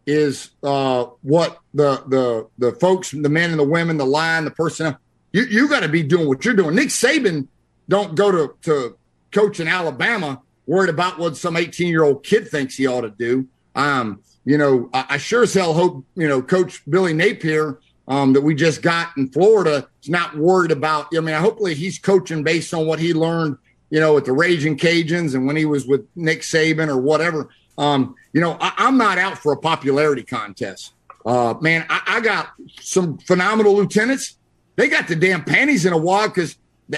is 0.07 0.51
uh, 0.63 1.07
what 1.23 1.59
the 1.73 2.03
the 2.07 2.49
the 2.59 2.73
folks, 2.79 3.13
the 3.13 3.29
men 3.31 3.51
and 3.51 3.59
the 3.59 3.65
women, 3.65 3.97
the 3.97 4.07
line, 4.07 4.45
the 4.45 4.51
personnel. 4.51 4.99
You 5.33 5.45
you 5.45 5.69
got 5.69 5.81
to 5.81 5.89
be 5.89 6.03
doing 6.03 6.29
what 6.29 6.45
you're 6.45 6.55
doing. 6.55 6.75
Nick 6.75 6.89
Saban 6.89 7.49
don't 7.89 8.15
go 8.15 8.31
to 8.31 8.55
to 8.63 8.99
coach 9.31 9.59
in 9.59 9.69
Alabama 9.69 10.43
worried 10.67 10.91
about 10.91 11.19
what 11.19 11.37
some 11.37 11.57
18 11.57 11.89
year 11.89 12.05
old 12.05 12.23
kid 12.23 12.49
thinks 12.49 12.77
he 12.77 12.87
ought 12.87 13.03
to 13.03 13.11
do. 13.11 13.49
Um, 13.75 14.21
you 14.45 14.59
know, 14.59 14.91
I, 14.93 15.07
I 15.11 15.17
sure 15.19 15.43
as 15.43 15.55
hell 15.55 15.73
hope 15.73 16.05
you 16.15 16.29
know 16.29 16.43
Coach 16.43 16.83
Billy 16.89 17.13
Napier 17.13 17.79
um, 18.09 18.33
that 18.33 18.41
we 18.41 18.55
just 18.55 18.83
got 18.83 19.17
in 19.17 19.29
Florida 19.29 19.89
is 20.03 20.09
not 20.09 20.37
worried 20.37 20.71
about. 20.71 21.07
I 21.17 21.21
mean, 21.21 21.35
hopefully 21.37 21.75
he's 21.75 21.99
coaching 21.99 22.43
based 22.43 22.75
on 22.75 22.87
what 22.87 22.99
he 22.99 23.15
learned, 23.15 23.57
you 23.91 24.01
know, 24.01 24.17
at 24.17 24.25
the 24.25 24.33
Raging 24.33 24.77
Cajuns 24.77 25.35
and 25.35 25.47
when 25.47 25.57
he 25.57 25.65
was 25.65 25.87
with 25.87 26.07
Nick 26.17 26.41
Saban 26.41 26.89
or 26.89 26.99
whatever. 26.99 27.49
Um, 27.79 28.15
you 28.33 28.41
know, 28.41 28.57
I, 28.61 28.73
I'm 28.77 28.99
not 28.99 29.19
out 29.19 29.39
for 29.39 29.53
a 29.53 29.57
popularity 29.57 30.23
contest. 30.23 30.93
Uh, 31.25 31.55
man, 31.61 31.87
I, 31.89 32.03
I 32.07 32.21
got 32.21 32.53
some 32.81 33.19
phenomenal 33.19 33.75
lieutenants. 33.75 34.37
They 34.77 34.89
got 34.89 35.07
the 35.07 35.17
damn 35.17 35.45
panties 35.45 35.87
in 35.87 35.93
a 35.93 35.99
wad 35.99 36.35
because 36.35 36.57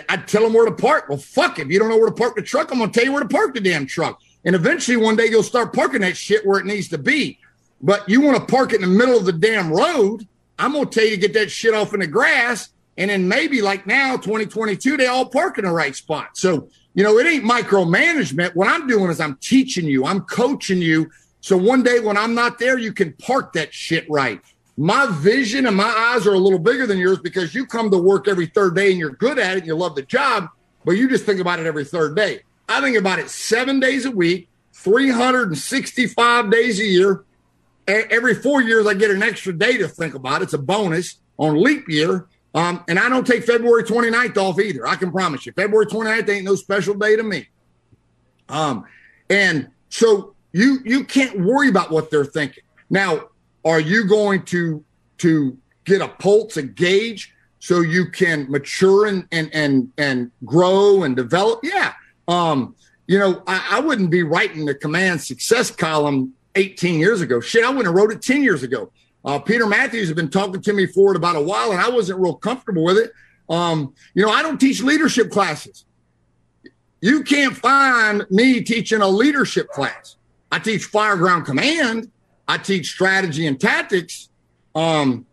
I'd 0.08 0.26
tell 0.26 0.42
them 0.42 0.54
where 0.54 0.64
to 0.64 0.72
park. 0.72 1.08
Well, 1.08 1.18
fuck, 1.18 1.58
if 1.58 1.68
you 1.68 1.78
don't 1.78 1.88
know 1.88 1.98
where 1.98 2.08
to 2.08 2.14
park 2.14 2.36
the 2.36 2.42
truck, 2.42 2.72
I'm 2.72 2.78
going 2.78 2.90
to 2.90 2.98
tell 2.98 3.04
you 3.04 3.12
where 3.12 3.22
to 3.22 3.28
park 3.28 3.54
the 3.54 3.60
damn 3.60 3.86
truck. 3.86 4.20
And 4.44 4.54
eventually 4.54 4.96
one 4.96 5.16
day 5.16 5.26
you'll 5.26 5.42
start 5.42 5.72
parking 5.72 6.02
that 6.02 6.16
shit 6.16 6.46
where 6.46 6.58
it 6.60 6.66
needs 6.66 6.88
to 6.88 6.98
be. 6.98 7.38
But 7.80 8.08
you 8.08 8.20
want 8.20 8.38
to 8.38 8.54
park 8.54 8.72
it 8.72 8.82
in 8.82 8.88
the 8.88 8.98
middle 8.98 9.16
of 9.16 9.24
the 9.24 9.32
damn 9.32 9.70
road. 9.70 10.26
I'm 10.58 10.72
going 10.72 10.88
to 10.88 10.90
tell 10.90 11.04
you 11.04 11.16
to 11.16 11.20
get 11.20 11.34
that 11.34 11.50
shit 11.50 11.74
off 11.74 11.94
in 11.94 12.00
the 12.00 12.06
grass. 12.06 12.70
And 12.96 13.10
then 13.10 13.28
maybe 13.28 13.60
like 13.60 13.86
now, 13.86 14.16
2022, 14.16 14.96
they 14.96 15.06
all 15.06 15.26
park 15.26 15.58
in 15.58 15.64
the 15.64 15.70
right 15.70 15.94
spot. 15.94 16.36
So, 16.36 16.68
you 16.94 17.02
know, 17.02 17.18
it 17.18 17.26
ain't 17.26 17.44
micromanagement. 17.44 18.54
What 18.54 18.68
I'm 18.68 18.86
doing 18.86 19.10
is 19.10 19.20
I'm 19.20 19.36
teaching 19.36 19.86
you, 19.86 20.06
I'm 20.06 20.20
coaching 20.22 20.80
you. 20.80 21.10
So 21.40 21.56
one 21.56 21.82
day 21.82 22.00
when 22.00 22.16
I'm 22.16 22.34
not 22.34 22.58
there, 22.58 22.78
you 22.78 22.92
can 22.92 23.12
park 23.14 23.52
that 23.54 23.74
shit 23.74 24.08
right. 24.08 24.40
My 24.76 25.06
vision 25.10 25.66
and 25.66 25.76
my 25.76 25.84
eyes 25.84 26.26
are 26.26 26.34
a 26.34 26.38
little 26.38 26.58
bigger 26.58 26.86
than 26.86 26.98
yours 26.98 27.18
because 27.18 27.54
you 27.54 27.66
come 27.66 27.90
to 27.90 27.98
work 27.98 28.28
every 28.28 28.46
third 28.46 28.74
day 28.74 28.90
and 28.90 28.98
you're 28.98 29.10
good 29.10 29.38
at 29.38 29.56
it 29.56 29.58
and 29.58 29.66
you 29.66 29.74
love 29.74 29.94
the 29.94 30.02
job, 30.02 30.48
but 30.84 30.92
you 30.92 31.08
just 31.08 31.26
think 31.26 31.40
about 31.40 31.60
it 31.60 31.66
every 31.66 31.84
third 31.84 32.16
day. 32.16 32.40
I 32.68 32.80
think 32.80 32.96
about 32.96 33.18
it 33.18 33.30
seven 33.30 33.80
days 33.80 34.04
a 34.06 34.10
week, 34.10 34.48
365 34.72 36.50
days 36.50 36.80
a 36.80 36.84
year. 36.84 37.24
Every 37.86 38.34
four 38.34 38.62
years, 38.62 38.86
I 38.86 38.94
get 38.94 39.10
an 39.10 39.22
extra 39.22 39.52
day 39.52 39.76
to 39.76 39.88
think 39.88 40.14
about. 40.14 40.42
It's 40.42 40.54
a 40.54 40.58
bonus 40.58 41.18
on 41.36 41.62
leap 41.62 41.88
year. 41.88 42.26
Um, 42.54 42.84
and 42.88 42.98
I 42.98 43.08
don't 43.08 43.26
take 43.26 43.44
February 43.44 43.82
29th 43.82 44.36
off 44.38 44.60
either. 44.60 44.86
I 44.86 44.96
can 44.96 45.10
promise 45.10 45.44
you. 45.44 45.52
February 45.52 45.86
29th 45.86 46.28
ain't 46.28 46.44
no 46.44 46.54
special 46.54 46.94
day 46.94 47.16
to 47.16 47.22
me. 47.22 47.48
Um, 48.48 48.84
and 49.28 49.68
so 49.88 50.34
you 50.52 50.78
you 50.84 51.04
can't 51.04 51.40
worry 51.40 51.68
about 51.68 51.90
what 51.90 52.10
they're 52.10 52.24
thinking. 52.24 52.62
Now, 52.90 53.28
are 53.64 53.80
you 53.80 54.06
going 54.06 54.44
to 54.44 54.84
to 55.18 55.58
get 55.84 56.00
a 56.00 56.08
pulse, 56.08 56.56
a 56.56 56.62
gauge, 56.62 57.34
so 57.58 57.80
you 57.80 58.10
can 58.10 58.50
mature 58.50 59.06
and 59.06 59.26
and 59.32 59.50
and 59.52 59.92
and 59.98 60.30
grow 60.44 61.02
and 61.02 61.16
develop? 61.16 61.60
Yeah. 61.62 61.92
Um, 62.28 62.74
you 63.06 63.18
know, 63.18 63.42
I, 63.46 63.68
I 63.72 63.80
wouldn't 63.80 64.10
be 64.10 64.22
writing 64.22 64.64
the 64.64 64.74
command 64.74 65.20
success 65.20 65.70
column 65.70 66.34
18 66.54 66.98
years 66.98 67.20
ago. 67.20 67.40
Shit, 67.40 67.64
I 67.64 67.68
wouldn't 67.68 67.86
have 67.86 67.94
wrote 67.94 68.12
it 68.12 68.22
10 68.22 68.42
years 68.42 68.62
ago. 68.62 68.90
Uh, 69.24 69.38
Peter 69.38 69.66
Matthews 69.66 70.08
has 70.08 70.14
been 70.14 70.30
talking 70.30 70.60
to 70.60 70.72
me 70.72 70.86
for 70.86 71.12
it 71.12 71.16
about 71.16 71.36
a 71.36 71.40
while, 71.40 71.72
and 71.72 71.80
I 71.80 71.88
wasn't 71.88 72.20
real 72.20 72.34
comfortable 72.34 72.84
with 72.84 72.98
it. 72.98 73.12
Um, 73.48 73.94
you 74.14 74.24
know, 74.24 74.30
I 74.30 74.42
don't 74.42 74.58
teach 74.58 74.82
leadership 74.82 75.30
classes. 75.30 75.84
You 77.00 77.22
can't 77.22 77.56
find 77.56 78.24
me 78.30 78.62
teaching 78.62 79.02
a 79.02 79.08
leadership 79.08 79.68
class. 79.68 80.16
I 80.50 80.58
teach 80.58 80.90
fireground 80.90 81.44
command. 81.44 82.10
I 82.46 82.58
teach 82.58 82.90
strategy 82.90 83.46
and 83.46 83.60
tactics. 83.60 84.28
Um, 84.74 85.26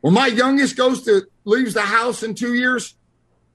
when 0.00 0.14
my 0.14 0.26
youngest 0.26 0.76
goes 0.76 1.02
to 1.04 1.26
leaves 1.44 1.74
the 1.74 1.82
house 1.82 2.22
in 2.22 2.34
two 2.34 2.54
years, 2.54 2.94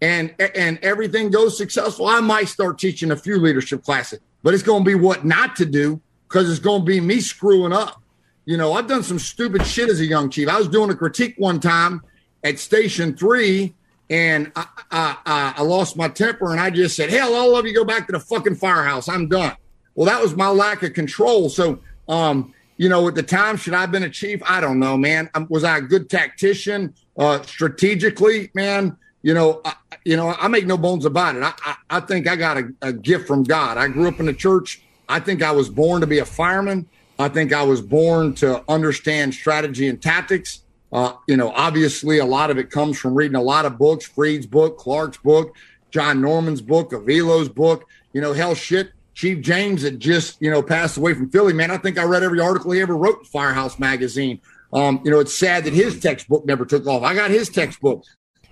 and 0.02 0.34
and 0.56 0.80
everything 0.82 1.30
goes 1.30 1.58
successful, 1.58 2.08
I 2.08 2.20
might 2.22 2.48
start 2.48 2.80
teaching 2.80 3.12
a 3.12 3.16
few 3.18 3.38
leadership 3.38 3.84
classes. 3.84 4.20
But 4.44 4.54
it's 4.54 4.64
going 4.64 4.84
to 4.84 4.88
be 4.88 4.96
what 4.96 5.26
not 5.26 5.56
to 5.58 5.66
do 5.66 6.02
because 6.28 6.50
it's 6.50 6.60
going 6.60 6.82
to 6.82 6.86
be 6.86 7.02
me 7.02 7.20
screwing 7.20 7.74
up. 7.74 8.02
you 8.46 8.58
know, 8.58 8.74
I've 8.74 8.88
done 8.88 9.04
some 9.04 9.20
stupid 9.20 9.66
shit 9.66 9.90
as 9.90 10.00
a 10.00 10.06
young 10.06 10.30
chief. 10.30 10.48
I 10.48 10.58
was 10.58 10.68
doing 10.68 10.90
a 10.90 10.96
critique 10.96 11.36
one 11.38 11.60
time 11.60 12.02
at 12.44 12.58
Station 12.58 13.16
Three, 13.16 13.76
and 14.10 14.52
I, 14.56 14.66
I, 14.92 15.54
I 15.58 15.62
lost 15.64 15.98
my 15.98 16.08
temper, 16.08 16.52
and 16.52 16.60
I 16.60 16.70
just 16.70 16.96
said, 16.96 17.10
"Hell, 17.10 17.34
all 17.34 17.58
of 17.58 17.66
you 17.66 17.74
go 17.74 17.84
back 17.86 18.08
to 18.08 18.14
the 18.14 18.20
fucking 18.20 18.56
firehouse. 18.56 19.10
I'm 19.10 19.28
done." 19.28 19.56
Well, 19.96 20.06
that 20.06 20.22
was 20.22 20.36
my 20.36 20.48
lack 20.48 20.82
of 20.82 20.94
control. 20.94 21.50
So, 21.50 21.80
um, 22.08 22.54
you 22.78 22.88
know, 22.88 23.08
at 23.10 23.16
the 23.16 23.24
time, 23.24 23.58
should 23.58 23.74
I 23.74 23.82
have 23.82 23.92
been 23.92 24.04
a 24.04 24.10
chief? 24.10 24.42
I 24.48 24.62
don't 24.62 24.80
know, 24.80 24.96
man. 24.98 25.30
Um, 25.36 25.46
was 25.50 25.66
I 25.66 25.78
a 25.78 25.82
good 25.82 26.10
tactician? 26.10 26.94
Uh, 27.18 27.42
strategically, 27.42 28.50
man, 28.56 28.96
you 29.24 29.34
know, 29.34 29.62
you 30.06 30.16
know, 30.16 30.36
I 30.40 30.48
make 30.48 30.66
no 30.66 30.78
bones 30.78 31.06
about 31.06 31.36
it. 31.36 31.44
I, 31.44 31.54
I, 31.64 31.76
I 31.90 32.00
think 32.00 32.28
I 32.28 32.36
got 32.36 32.58
a, 32.58 32.74
a 32.82 32.94
gift 32.94 33.28
from 33.28 33.44
God. 33.44 33.78
I 33.78 33.88
grew 33.88 34.08
up 34.08 34.20
in 34.20 34.26
the 34.26 34.34
church. 34.34 34.82
I 35.08 35.20
think 35.20 35.42
I 35.42 35.52
was 35.52 35.70
born 35.70 36.02
to 36.02 36.08
be 36.08 36.20
a 36.20 36.26
fireman. 36.26 36.88
I 37.18 37.28
think 37.28 37.52
I 37.52 37.64
was 37.64 37.82
born 37.82 38.34
to 38.36 38.64
understand 38.72 39.34
strategy 39.34 39.88
and 39.88 40.02
tactics. 40.02 40.64
Uh, 40.92 41.14
you 41.28 41.38
know, 41.38 41.52
obviously, 41.52 42.18
a 42.18 42.26
lot 42.26 42.50
of 42.50 42.58
it 42.58 42.72
comes 42.72 42.98
from 42.98 43.14
reading 43.14 43.36
a 43.36 43.42
lot 43.42 43.66
of 43.66 43.78
books 43.78 44.08
Freed's 44.08 44.46
book, 44.46 44.78
Clark's 44.78 45.18
book, 45.18 45.56
John 45.92 46.22
Norman's 46.22 46.62
book, 46.62 46.94
Avillo's 46.94 47.50
book. 47.50 47.86
You 48.14 48.22
know, 48.22 48.34
hell 48.34 48.56
shit. 48.56 48.92
Chief 49.14 49.42
James 49.42 49.84
had 49.84 50.00
just, 50.00 50.42
you 50.42 50.50
know, 50.50 50.64
passed 50.64 50.96
away 50.96 51.14
from 51.14 51.30
Philly, 51.30 51.52
man. 51.52 51.72
I 51.72 51.78
think 51.78 51.98
I 51.98 52.04
read 52.04 52.24
every 52.24 52.40
article 52.40 52.72
he 52.72 52.80
ever 52.80 52.96
wrote 52.96 53.20
in 53.20 53.26
Firehouse 53.26 53.78
Magazine. 53.78 54.40
Um, 54.72 55.02
you 55.04 55.12
know, 55.12 55.20
it's 55.20 55.34
sad 55.34 55.66
that 55.66 55.74
his 55.74 56.00
textbook 56.00 56.46
never 56.46 56.66
took 56.66 56.88
off. 56.88 57.04
I 57.04 57.14
got 57.14 57.30
his 57.30 57.50
textbook. 57.50 58.04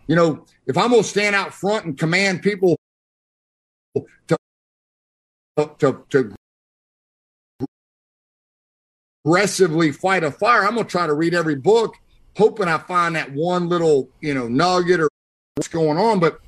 You 0.07 0.15
know, 0.15 0.45
if 0.65 0.77
I'm 0.77 0.89
going 0.89 1.03
to 1.03 1.07
stand 1.07 1.35
out 1.35 1.53
front 1.53 1.85
and 1.85 1.97
command 1.97 2.41
people 2.41 2.77
to, 3.95 4.37
to, 5.79 6.03
to 6.09 6.33
aggressively 9.25 9.91
fight 9.91 10.23
a 10.23 10.31
fire, 10.31 10.63
I'm 10.63 10.75
going 10.75 10.85
to 10.85 10.91
try 10.91 11.07
to 11.07 11.13
read 11.13 11.33
every 11.33 11.55
book, 11.55 11.95
hoping 12.37 12.67
I 12.67 12.77
find 12.77 13.15
that 13.15 13.33
one 13.33 13.67
little, 13.67 14.09
you 14.21 14.33
know, 14.33 14.47
nugget 14.47 15.01
or 15.01 15.09
what's 15.55 15.67
going 15.67 15.97
on. 15.97 16.19
But 16.19 16.39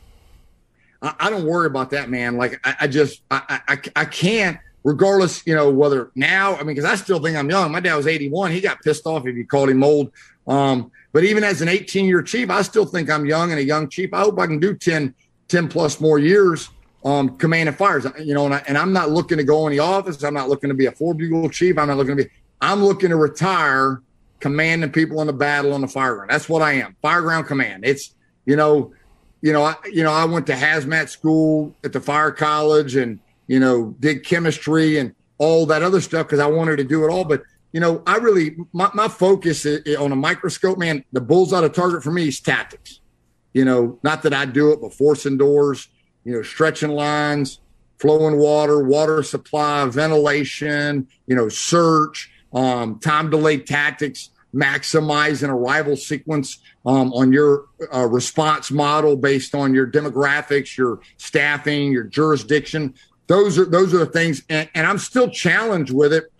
I, 1.01 1.15
I 1.19 1.29
don't 1.29 1.45
worry 1.45 1.67
about 1.67 1.89
that, 1.91 2.09
man. 2.09 2.37
Like 2.37 2.59
I, 2.63 2.75
I 2.81 2.87
just, 2.87 3.21
I, 3.29 3.59
I, 3.67 3.79
I 3.95 4.05
can't, 4.05 4.57
regardless, 4.85 5.45
you 5.45 5.55
know, 5.55 5.69
whether 5.69 6.11
now, 6.15 6.55
I 6.55 6.59
mean, 6.59 6.75
because 6.75 6.85
I 6.85 6.95
still 6.95 7.19
think 7.19 7.35
I'm 7.35 7.49
young. 7.49 7.73
My 7.73 7.81
dad 7.81 7.95
was 7.95 8.07
81. 8.07 8.51
He 8.51 8.61
got 8.61 8.81
pissed 8.81 9.05
off 9.05 9.27
if 9.27 9.35
you 9.35 9.45
called 9.45 9.69
him 9.69 9.83
old. 9.83 10.11
Um, 10.47 10.91
but 11.11 11.23
even 11.23 11.43
as 11.43 11.61
an 11.61 11.67
18 11.67 12.05
year 12.05 12.21
chief, 12.21 12.49
I 12.49 12.61
still 12.61 12.85
think 12.85 13.09
I'm 13.09 13.25
young 13.25 13.51
and 13.51 13.59
a 13.59 13.63
young 13.63 13.89
chief. 13.89 14.13
I 14.13 14.21
hope 14.21 14.39
I 14.39 14.47
can 14.47 14.59
do 14.59 14.75
10, 14.75 15.13
10 15.47 15.67
plus 15.67 15.99
more 15.99 16.19
years 16.19 16.69
um, 17.03 17.37
commanding 17.37 17.75
fires. 17.75 18.05
You 18.19 18.33
know, 18.33 18.45
and, 18.45 18.55
I, 18.55 18.63
I'm 18.81 18.93
not 18.93 19.09
looking 19.09 19.37
to 19.37 19.43
go 19.43 19.67
in 19.67 19.71
the 19.71 19.79
office. 19.79 20.23
I'm 20.23 20.33
not 20.33 20.49
looking 20.49 20.69
to 20.69 20.75
be 20.75 20.85
a 20.85 20.91
four 20.91 21.13
bugle 21.13 21.49
chief. 21.49 21.77
I'm 21.77 21.87
not 21.87 21.97
looking 21.97 22.17
to 22.17 22.23
be 22.23 22.29
I'm 22.61 22.83
looking 22.83 23.09
to 23.09 23.15
retire 23.15 24.01
commanding 24.39 24.91
people 24.91 25.21
in 25.21 25.27
the 25.27 25.33
battle 25.33 25.73
on 25.73 25.81
the 25.81 25.87
fireground. 25.87 26.29
That's 26.29 26.49
what 26.49 26.61
I 26.61 26.73
am. 26.73 26.95
Fireground 27.03 27.47
command. 27.47 27.85
It's, 27.85 28.13
you 28.45 28.55
know, 28.55 28.93
you 29.41 29.53
know, 29.53 29.63
I, 29.63 29.75
you 29.91 30.03
know, 30.03 30.11
I 30.11 30.25
went 30.25 30.47
to 30.47 30.53
hazmat 30.53 31.09
school 31.09 31.73
at 31.83 31.93
the 31.93 32.01
fire 32.01 32.31
college 32.31 32.95
and, 32.95 33.19
you 33.47 33.59
know, 33.59 33.95
did 33.99 34.25
chemistry 34.25 34.97
and 34.97 35.13
all 35.37 35.65
that 35.67 35.83
other 35.83 36.01
stuff 36.01 36.27
because 36.27 36.39
I 36.39 36.47
wanted 36.47 36.77
to 36.77 36.83
do 36.83 37.05
it 37.05 37.09
all. 37.09 37.23
But, 37.23 37.43
you 37.71 37.79
know, 37.79 38.01
I 38.07 38.17
really, 38.17 38.57
my, 38.73 38.89
my 38.93 39.07
focus 39.07 39.65
is, 39.65 39.95
on 39.97 40.11
a 40.11 40.15
microscope, 40.15 40.77
man, 40.77 41.03
the 41.11 41.21
bullseye 41.21 41.63
of 41.63 41.73
target 41.73 42.03
for 42.03 42.11
me 42.11 42.27
is 42.27 42.39
tactics. 42.39 42.99
You 43.53 43.65
know, 43.65 43.99
not 44.03 44.23
that 44.23 44.33
I 44.33 44.45
do 44.45 44.71
it, 44.71 44.81
but 44.81 44.93
forcing 44.93 45.37
doors, 45.37 45.87
you 46.23 46.33
know, 46.33 46.41
stretching 46.41 46.91
lines, 46.91 47.59
flowing 47.97 48.37
water, 48.37 48.83
water 48.83 49.23
supply, 49.23 49.85
ventilation, 49.85 51.07
you 51.27 51.35
know, 51.35 51.49
search, 51.49 52.31
um, 52.53 52.99
time 52.99 53.29
delayed 53.29 53.67
tactics, 53.67 54.29
maximize 54.53 55.43
an 55.43 55.49
arrival 55.49 55.95
sequence 55.95 56.59
um, 56.85 57.13
on 57.13 57.31
your 57.31 57.65
uh, 57.93 58.05
response 58.05 58.71
model 58.71 59.15
based 59.15 59.53
on 59.53 59.73
your 59.73 59.85
demographics, 59.85 60.77
your 60.77 60.99
staffing, 61.17 61.91
your 61.91 62.03
jurisdiction. 62.03 62.93
Those 63.27 63.59
are 63.59 63.65
those 63.65 63.93
are 63.93 63.99
the 63.99 64.05
things, 64.07 64.43
and, 64.49 64.67
and 64.73 64.87
I'm 64.87 64.97
still 64.97 65.29
challenged 65.29 65.93
with 65.93 66.13
it. 66.13 66.31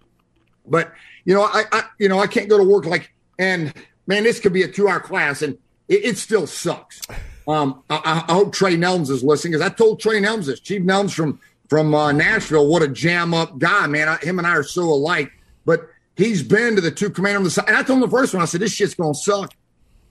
But 0.66 0.92
you 1.30 1.36
know, 1.36 1.44
I, 1.44 1.64
I, 1.72 1.84
you 1.98 2.10
know 2.10 2.20
I 2.20 2.28
can't 2.28 2.50
go 2.50 2.58
to 2.58 2.64
work 2.64 2.86
like 2.86 3.14
and 3.38 3.74
man, 4.08 4.24
this 4.24 4.40
could 4.40 4.52
be 4.52 4.64
a 4.64 4.68
two 4.68 4.90
hour 4.90 5.00
class, 5.00 5.42
and 5.42 5.58
it, 5.88 6.04
it 6.04 6.18
still 6.18 6.48
sucks. 6.48 7.00
Um, 7.48 7.84
I, 7.90 8.26
I, 8.28 8.34
hope 8.34 8.54
Trey 8.54 8.76
Nelms 8.76 9.10
is 9.10 9.24
listening 9.24 9.54
because 9.54 9.66
I 9.66 9.74
told 9.74 10.00
Trey 10.00 10.22
Nelms 10.22 10.46
this. 10.46 10.60
Chief 10.60 10.82
Nelms 10.82 11.14
from 11.14 11.40
from 11.70 11.96
uh, 11.96 12.12
Nashville, 12.12 12.68
what 12.68 12.82
a 12.82 12.88
jam 12.88 13.34
up 13.34 13.58
guy, 13.60 13.88
man. 13.88 14.10
I, 14.10 14.18
him 14.18 14.40
and 14.40 14.48
I 14.48 14.52
are 14.52 14.64
so 14.64 14.84
alike. 14.84 15.32
But 15.66 15.88
He's 16.20 16.44
been 16.44 16.76
to 16.76 16.82
the 16.82 16.92
two 16.92 17.10
commander 17.10 17.38
on 17.38 17.44
the 17.46 17.50
side. 17.50 17.70
And 17.70 17.78
I 17.78 17.82
told 17.82 17.96
him 17.96 18.02
the 18.02 18.10
first 18.10 18.34
one, 18.34 18.44
I 18.44 18.46
said, 18.46 18.60
this 18.60 18.74
shit's 18.74 18.94
to 18.94 19.14
suck. 19.14 19.54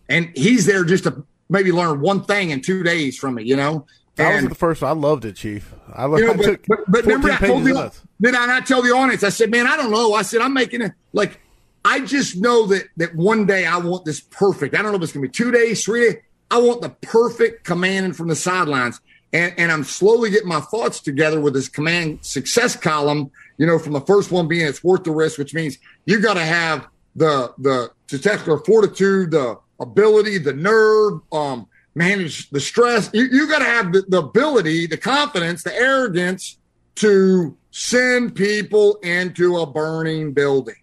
And 0.08 0.32
he's 0.34 0.64
there 0.64 0.82
just 0.82 1.04
to 1.04 1.22
maybe 1.50 1.70
learn 1.70 2.00
one 2.00 2.24
thing 2.24 2.48
in 2.48 2.62
two 2.62 2.82
days 2.82 3.18
from 3.18 3.34
me, 3.34 3.42
you 3.42 3.56
know? 3.56 3.84
That 4.18 4.42
was 4.42 4.48
the 4.48 4.54
first 4.54 4.82
one. 4.82 4.90
I 4.90 4.94
loved 4.94 5.24
it, 5.24 5.36
Chief. 5.36 5.72
I, 5.92 6.04
loved, 6.04 6.20
you 6.20 6.26
know, 6.26 6.34
but, 6.34 6.60
but, 6.66 6.78
but 6.88 7.04
remember, 7.04 7.30
I 7.30 7.38
told 7.38 7.64
the, 7.64 7.92
did 8.20 8.34
I 8.34 8.46
not 8.46 8.66
tell 8.66 8.82
the 8.82 8.90
audience? 8.90 9.24
I 9.24 9.30
said, 9.30 9.50
man, 9.50 9.66
I 9.66 9.76
don't 9.76 9.90
know. 9.90 10.14
I 10.14 10.22
said, 10.22 10.40
I'm 10.40 10.52
making 10.52 10.82
it 10.82 10.92
like, 11.12 11.40
I 11.84 12.00
just 12.00 12.36
know 12.36 12.66
that 12.66 12.88
that 12.96 13.14
one 13.14 13.46
day 13.46 13.64
I 13.64 13.78
want 13.78 14.04
this 14.04 14.20
perfect. 14.20 14.74
I 14.74 14.82
don't 14.82 14.92
know 14.92 14.98
if 14.98 15.02
it's 15.02 15.12
going 15.12 15.22
to 15.24 15.28
be 15.28 15.32
two 15.32 15.50
days, 15.50 15.84
three 15.84 16.10
days. 16.10 16.22
I 16.50 16.58
want 16.58 16.82
the 16.82 16.90
perfect 16.90 17.64
commanding 17.64 18.12
from 18.12 18.28
the 18.28 18.36
sidelines. 18.36 19.00
And, 19.32 19.54
and 19.58 19.70
I'm 19.70 19.84
slowly 19.84 20.30
getting 20.30 20.48
my 20.48 20.60
thoughts 20.60 21.00
together 21.00 21.40
with 21.40 21.52
this 21.54 21.68
command 21.68 22.24
success 22.24 22.74
column 22.74 23.30
you 23.58 23.66
know, 23.66 23.78
from 23.78 23.92
the 23.92 24.00
first 24.00 24.30
one 24.30 24.48
being 24.48 24.66
it's 24.66 24.82
worth 24.82 25.04
the 25.04 25.10
risk, 25.10 25.36
which 25.36 25.52
means 25.52 25.78
you 26.06 26.20
got 26.20 26.34
to 26.34 26.44
have 26.44 26.86
the 27.14 27.52
the 27.58 27.90
testicular 28.06 28.64
fortitude, 28.64 29.32
the 29.32 29.58
ability, 29.80 30.38
the 30.38 30.52
nerve, 30.52 31.20
um, 31.32 31.68
manage 31.98 32.48
the 32.50 32.60
stress. 32.60 33.10
You, 33.12 33.24
you 33.24 33.48
got 33.48 33.58
to 33.58 33.64
have 33.64 33.92
the, 33.92 34.02
the 34.08 34.20
ability, 34.20 34.86
the 34.86 34.96
confidence, 34.96 35.62
the 35.64 35.74
arrogance 35.74 36.56
to 36.94 37.56
send 37.70 38.34
people 38.34 38.96
into 39.02 39.58
a 39.58 39.66
burning 39.66 40.32
building. 40.32 40.76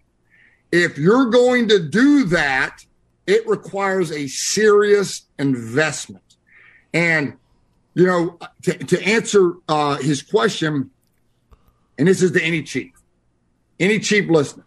If 0.70 0.98
you're 0.98 1.30
going 1.30 1.68
to 1.68 1.78
do 1.80 2.24
that, 2.24 2.84
it 3.26 3.46
requires 3.48 4.12
a 4.12 4.28
serious 4.28 5.26
investment. 5.38 6.36
And, 6.94 7.34
you 7.94 8.06
know, 8.06 8.38
to, 8.62 8.78
to 8.78 9.02
answer 9.02 9.54
uh, 9.68 9.96
his 9.96 10.22
question, 10.22 10.90
and 11.98 12.06
this 12.06 12.22
is 12.22 12.32
to 12.32 12.42
any 12.42 12.62
chief, 12.62 12.92
any 13.80 13.98
chief 13.98 14.28
listener, 14.30 14.66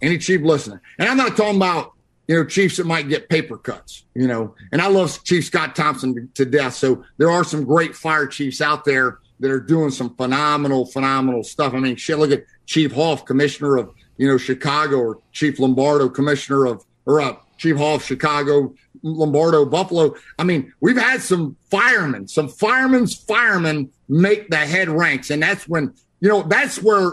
any 0.00 0.18
chief 0.18 0.42
listener. 0.42 0.82
And 0.98 1.08
I'm 1.08 1.16
not 1.16 1.36
talking 1.36 1.56
about, 1.56 1.92
you 2.28 2.36
know, 2.36 2.44
chiefs 2.44 2.76
that 2.76 2.86
might 2.86 3.08
get 3.08 3.28
paper 3.28 3.56
cuts, 3.56 4.04
you 4.14 4.26
know, 4.26 4.54
and 4.72 4.82
I 4.82 4.88
love 4.88 5.22
Chief 5.24 5.44
Scott 5.44 5.76
Thompson 5.76 6.28
to 6.34 6.44
death. 6.44 6.74
So 6.74 7.04
there 7.18 7.30
are 7.30 7.44
some 7.44 7.64
great 7.64 7.94
fire 7.94 8.26
chiefs 8.26 8.60
out 8.60 8.84
there 8.84 9.18
that 9.40 9.50
are 9.50 9.60
doing 9.60 9.90
some 9.90 10.14
phenomenal, 10.16 10.86
phenomenal 10.86 11.44
stuff. 11.44 11.74
I 11.74 11.78
mean, 11.78 11.96
shit, 11.96 12.18
look 12.18 12.32
at 12.32 12.44
Chief 12.66 12.92
Hoff, 12.92 13.24
commissioner 13.24 13.76
of, 13.76 13.94
you 14.16 14.26
know, 14.26 14.38
Chicago, 14.38 14.98
or 14.98 15.18
Chief 15.32 15.58
Lombardo, 15.58 16.08
commissioner 16.08 16.64
of, 16.66 16.84
or 17.04 17.20
uh, 17.20 17.36
Chief 17.58 17.76
Hoff, 17.76 18.04
Chicago, 18.04 18.74
Lombardo, 19.02 19.64
Buffalo. 19.64 20.14
I 20.38 20.44
mean, 20.44 20.72
we've 20.80 20.96
had 20.96 21.20
some 21.20 21.56
firemen, 21.70 22.26
some 22.26 22.48
firemen's 22.48 23.14
firemen 23.14 23.90
make 24.08 24.48
the 24.48 24.56
head 24.56 24.88
ranks. 24.88 25.30
And 25.30 25.42
that's 25.42 25.68
when, 25.68 25.94
you 26.20 26.28
know, 26.28 26.42
that's 26.42 26.82
where 26.82 27.12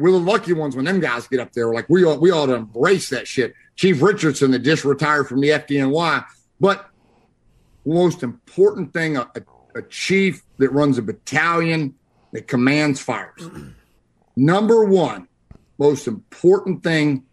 we're 0.00 0.12
the 0.12 0.18
lucky 0.18 0.52
ones 0.52 0.74
when 0.74 0.84
them 0.84 1.00
guys 1.00 1.28
get 1.28 1.40
up 1.40 1.52
there. 1.52 1.72
Like 1.72 1.88
we 1.88 2.04
ought, 2.04 2.20
we 2.20 2.30
ought 2.30 2.46
to 2.46 2.54
embrace 2.54 3.10
that 3.10 3.28
shit. 3.28 3.54
Chief 3.76 4.00
Richardson 4.02 4.50
that 4.52 4.60
just 4.60 4.84
retired 4.84 5.28
from 5.28 5.40
the 5.40 5.48
FDNY. 5.48 6.24
But 6.58 6.88
most 7.84 8.22
important 8.22 8.92
thing, 8.92 9.16
a, 9.16 9.28
a 9.74 9.82
chief 9.82 10.42
that 10.58 10.70
runs 10.70 10.98
a 10.98 11.02
battalion 11.02 11.94
that 12.32 12.48
commands 12.48 13.00
fires. 13.00 13.48
Number 14.36 14.84
one, 14.84 15.28
most 15.78 16.06
important 16.06 16.82
thing 16.82 17.24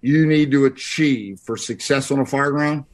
you 0.00 0.26
need 0.26 0.50
to 0.52 0.64
achieve 0.64 1.40
for 1.40 1.56
success 1.56 2.10
on 2.10 2.20
a 2.20 2.26
fire 2.26 2.50
ground 2.50 2.84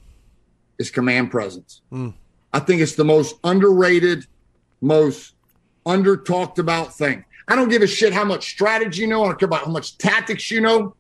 is 0.78 0.90
command 0.90 1.30
presence. 1.30 1.82
Mm. 1.92 2.14
I 2.52 2.60
think 2.60 2.80
it's 2.80 2.96
the 2.96 3.04
most 3.04 3.36
underrated, 3.44 4.26
most 4.80 5.34
under 5.84 6.16
talked 6.16 6.58
about 6.58 6.94
thing. 6.94 7.24
I 7.48 7.56
don't 7.56 7.68
give 7.68 7.82
a 7.82 7.86
shit 7.86 8.12
how 8.12 8.24
much 8.24 8.50
strategy 8.50 9.02
you 9.02 9.06
know. 9.06 9.24
I 9.24 9.28
don't 9.28 9.38
care 9.38 9.46
about 9.46 9.64
how 9.64 9.70
much 9.70 9.98
tactics 9.98 10.50
you 10.50 10.60
know. 10.60 10.96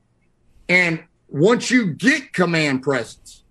And 0.68 1.02
once 1.28 1.70
you 1.70 1.92
get 1.92 2.32
command 2.32 2.82
presence 2.82 3.44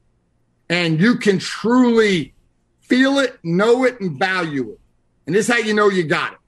and 0.69 0.99
you 0.99 1.17
can 1.17 1.39
truly 1.39 2.33
feel 2.81 3.19
it, 3.19 3.37
know 3.43 3.83
it, 3.83 3.99
and 3.99 4.17
value 4.17 4.71
it. 4.71 4.79
And 5.25 5.35
this 5.35 5.49
is 5.49 5.55
how 5.55 5.59
you 5.59 5.73
know 5.73 5.89
you 5.89 6.03
got 6.03 6.33
it. 6.33 6.39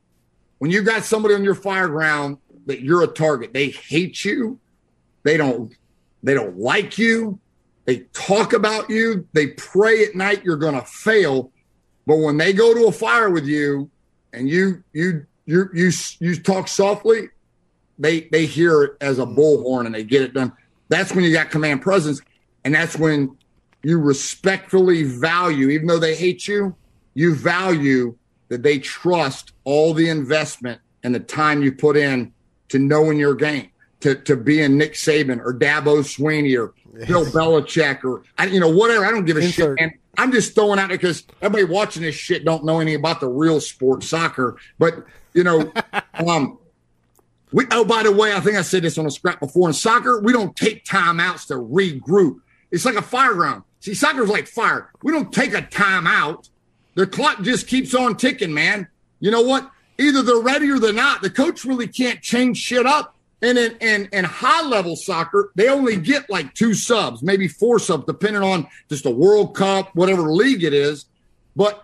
When 0.59 0.71
you 0.71 0.81
got 0.83 1.03
somebody 1.03 1.35
on 1.35 1.43
your 1.43 1.55
fire 1.55 1.87
ground 1.87 2.37
that 2.65 2.81
you're 2.81 3.03
a 3.03 3.07
target, 3.07 3.53
they 3.53 3.69
hate 3.69 4.23
you. 4.23 4.59
They 5.23 5.37
don't, 5.37 5.73
they 6.23 6.33
don't 6.33 6.57
like 6.57 6.97
you. 6.97 7.39
They 7.85 7.99
talk 8.13 8.53
about 8.53 8.89
you. 8.89 9.27
They 9.33 9.47
pray 9.47 10.03
at 10.03 10.15
night 10.15 10.43
you're 10.43 10.57
going 10.57 10.75
to 10.75 10.85
fail. 10.85 11.51
But 12.05 12.17
when 12.17 12.37
they 12.37 12.53
go 12.53 12.73
to 12.73 12.87
a 12.87 12.91
fire 12.91 13.29
with 13.29 13.45
you 13.45 13.89
and 14.33 14.49
you 14.49 14.83
you 14.93 15.25
you 15.47 15.69
you 15.73 15.91
you 16.19 16.35
talk 16.35 16.67
softly, 16.67 17.29
they 17.97 18.21
they 18.31 18.45
hear 18.45 18.83
it 18.83 18.97
as 19.01 19.17
a 19.17 19.25
bullhorn 19.25 19.87
and 19.87 19.95
they 19.95 20.03
get 20.03 20.21
it 20.21 20.33
done. 20.33 20.53
That's 20.89 21.13
when 21.15 21.23
you 21.23 21.33
got 21.33 21.49
command 21.49 21.81
presence, 21.81 22.21
and 22.63 22.75
that's 22.75 22.97
when 22.97 23.35
you 23.81 23.99
respectfully 23.99 25.03
value, 25.03 25.69
even 25.69 25.87
though 25.87 25.99
they 25.99 26.15
hate 26.15 26.47
you, 26.47 26.75
you 27.13 27.33
value 27.33 28.15
that 28.49 28.61
they 28.61 28.77
trust 28.77 29.53
all 29.63 29.93
the 29.93 30.09
investment 30.09 30.81
and 31.03 31.15
the 31.15 31.19
time 31.19 31.63
you 31.63 31.71
put 31.71 31.95
in 31.95 32.33
to 32.69 32.79
knowing 32.79 33.17
your 33.17 33.33
game, 33.33 33.69
to 34.01 34.15
to 34.15 34.35
being 34.35 34.77
Nick 34.77 34.93
Saban 34.93 35.39
or 35.39 35.53
Dabo 35.53 35.99
Swinney 35.99 36.59
or 36.59 36.73
Bill 37.05 37.25
Belichick 37.25 38.03
or 38.03 38.23
I, 38.37 38.47
you 38.47 38.59
know 38.59 38.69
whatever. 38.69 39.05
I 39.05 39.11
don't 39.11 39.25
give 39.25 39.37
a 39.37 39.41
Insert. 39.41 39.79
shit. 39.79 39.83
And 39.83 39.93
I'm 40.17 40.31
just 40.31 40.55
throwing 40.55 40.79
out 40.79 40.89
because 40.89 41.23
everybody 41.41 41.71
watching 41.71 42.01
this 42.01 42.15
shit 42.15 42.43
don't 42.43 42.65
know 42.65 42.79
anything 42.79 42.99
about 42.99 43.19
the 43.19 43.27
real 43.27 43.61
sport, 43.61 44.03
soccer. 44.03 44.57
But 44.79 45.05
you 45.33 45.43
know, 45.43 45.71
um, 46.13 46.57
we. 47.51 47.65
Oh, 47.71 47.85
by 47.85 48.03
the 48.03 48.11
way, 48.11 48.33
I 48.33 48.39
think 48.39 48.57
I 48.57 48.61
said 48.61 48.83
this 48.83 48.97
on 48.97 49.05
a 49.05 49.11
scrap 49.11 49.39
before. 49.39 49.67
In 49.67 49.73
soccer, 49.73 50.19
we 50.19 50.33
don't 50.33 50.55
take 50.55 50.85
timeouts 50.85 51.47
to 51.47 51.55
regroup. 51.55 52.41
It's 52.71 52.85
like 52.85 52.95
a 52.95 53.01
fire 53.01 53.33
ground. 53.33 53.63
See, 53.79 53.93
soccer's 53.93 54.29
like 54.29 54.47
fire. 54.47 54.91
We 55.03 55.11
don't 55.11 55.31
take 55.31 55.53
a 55.53 55.61
timeout. 55.61 56.49
The 56.95 57.07
clock 57.07 57.41
just 57.41 57.67
keeps 57.67 57.93
on 57.93 58.17
ticking, 58.17 58.53
man. 58.53 58.87
You 59.19 59.31
know 59.31 59.41
what? 59.41 59.69
Either 59.99 60.21
they're 60.21 60.39
ready 60.39 60.69
or 60.69 60.79
they're 60.79 60.93
not. 60.93 61.21
The 61.21 61.29
coach 61.29 61.63
really 61.63 61.87
can't 61.87 62.21
change 62.21 62.57
shit 62.57 62.85
up. 62.85 63.15
And 63.41 63.57
in, 63.57 63.77
in, 63.77 64.09
in 64.11 64.25
high 64.25 64.63
level 64.63 64.95
soccer, 64.95 65.51
they 65.55 65.69
only 65.69 65.97
get 65.97 66.29
like 66.29 66.53
two 66.55 66.73
subs, 66.73 67.21
maybe 67.21 67.47
four 67.47 67.77
subs, 67.77 68.05
depending 68.05 68.41
on 68.41 68.67
just 68.89 69.05
a 69.05 69.11
World 69.11 69.55
Cup, 69.55 69.95
whatever 69.95 70.23
league 70.23 70.63
it 70.63 70.73
is. 70.73 71.05
But 71.55 71.83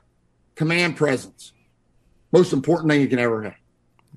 command 0.55 0.97
presence, 0.97 1.52
most 2.33 2.51
important 2.51 2.89
thing 2.89 2.99
you 2.99 3.07
can 3.07 3.19
ever 3.19 3.43
have. 3.43 3.55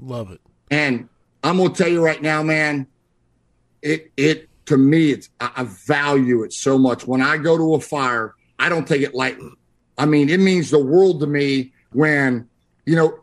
Love 0.01 0.33
it. 0.33 0.41
And 0.71 1.09
I'm 1.45 1.59
gonna 1.59 1.73
tell 1.73 1.89
you 1.89 2.03
right 2.05 2.21
now, 2.21 2.43
man, 2.43 2.87
it 3.83 4.11
it 4.17 4.49
to 4.67 4.77
me, 4.77 5.13
it's 5.13 5.29
I, 5.39 5.53
I 5.57 5.65
value 5.65 6.43
it 6.43 6.53
so 6.53 6.77
much. 6.77 7.07
When 7.07 7.23
I 7.23 7.37
go 7.37 7.57
to 7.57 7.75
a 7.75 7.81
fire, 7.81 8.35
I 8.59 8.69
don't 8.69 8.89
take 8.89 9.03
it 9.03 9.15
lightly. 9.15 9.51
I 9.99 10.07
mean, 10.07 10.29
it 10.29 10.41
means 10.41 10.71
the 10.71 10.83
world 10.83 11.21
to 11.21 11.27
me 11.27 11.73
when, 11.93 12.49
you 12.85 12.97
know, 12.97 13.21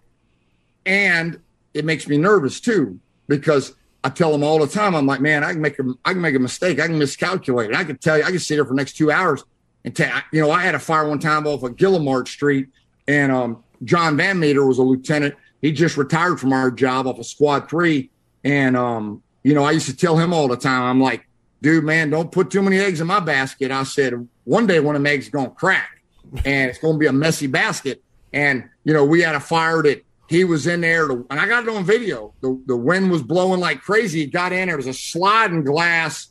and 0.86 1.40
it 1.74 1.86
makes 1.86 2.07
me 2.07 2.18
nervous 2.18 2.60
too, 2.60 2.99
because 3.28 3.76
I 4.03 4.10
tell 4.10 4.32
them 4.32 4.44
all 4.44 4.60
the 4.60 4.68
time, 4.68 4.95
I'm 4.95 5.06
like, 5.06 5.22
man, 5.22 5.44
I 5.44 5.53
can 5.53 5.61
make 5.61 5.80
a 5.80 5.84
I 6.06 6.14
can 6.14 6.22
make 6.22 6.36
a 6.36 6.40
mistake. 6.40 6.80
I 6.80 6.88
can 6.88 6.98
miscalculate 6.98 7.72
it. 7.72 7.76
I 7.76 7.84
can 7.84 7.98
tell 7.98 8.18
you, 8.18 8.24
I 8.24 8.30
can 8.30 8.40
sit 8.40 8.56
here 8.56 8.65
for 8.65 8.72
the 8.72 8.78
next 8.78 8.94
two 8.94 9.11
hours 9.11 9.44
and 9.86 9.95
tell 9.95 10.22
you 10.32 10.41
know, 10.41 10.52
I 10.52 10.61
had 10.61 10.76
a 10.76 10.80
fire 10.80 11.07
one 11.07 11.20
time 11.20 11.45
off 11.48 11.64
of 11.64 11.76
Gillimart 11.76 12.28
Street, 12.28 12.70
and 13.07 13.32
um, 13.32 13.62
John 13.84 14.18
Van 14.18 14.39
Meter 14.39 14.65
was 14.65 14.77
a 14.77 14.84
lieutenant. 14.84 15.35
He 15.61 15.72
just 15.72 15.97
retired 15.97 16.39
from 16.39 16.53
our 16.53 16.69
job 16.72 17.07
off 17.07 17.19
of 17.19 17.26
Squad 17.26 17.69
Three, 17.69 18.10
and 18.43 18.76
um, 18.76 19.23
you 19.43 19.53
know, 19.53 19.64
I 19.64 19.72
used 19.72 19.88
to 19.88 19.95
tell 19.95 20.18
him 20.18 20.34
all 20.34 20.47
the 20.47 20.57
time, 20.57 20.84
I'm 20.84 21.01
like, 21.01 21.26
dude, 21.61 21.84
man, 21.84 22.10
don't 22.10 22.31
put 22.31 22.51
too 22.51 22.61
many 22.61 22.80
eggs 22.80 23.01
in 23.01 23.07
my 23.07 23.19
basket. 23.19 23.72
I 23.72 23.84
said, 23.84 24.27
one 24.43 24.68
day 24.68 24.80
one 24.80 24.95
of 24.95 25.01
them 25.01 25.07
eggs 25.07 25.26
is 25.26 25.31
gonna 25.31 25.49
crack, 25.49 26.01
and 26.45 26.69
it's 26.69 26.80
gonna 26.80 26.97
be 26.97 27.07
a 27.07 27.14
messy 27.14 27.47
basket. 27.47 28.03
And 28.34 28.69
you 28.84 28.93
know, 28.93 29.05
we 29.05 29.22
had 29.22 29.35
a 29.35 29.39
fire 29.39 29.81
that 29.84 30.05
he 30.27 30.43
was 30.43 30.68
in 30.68 30.81
there, 30.81 31.07
to, 31.07 31.26
and 31.30 31.39
I 31.39 31.47
got 31.47 31.64
it 31.64 31.69
on 31.69 31.85
video. 31.85 32.34
The 32.41 32.61
the 32.65 32.77
wind 32.77 33.11
was 33.11 33.22
blowing 33.22 33.60
like 33.60 33.81
crazy. 33.81 34.22
He 34.22 34.26
got 34.26 34.51
in 34.51 34.68
there. 34.68 34.76
It 34.76 34.77
was 34.77 34.88
a 34.88 34.93
sliding 34.93 35.64
glass 35.64 36.30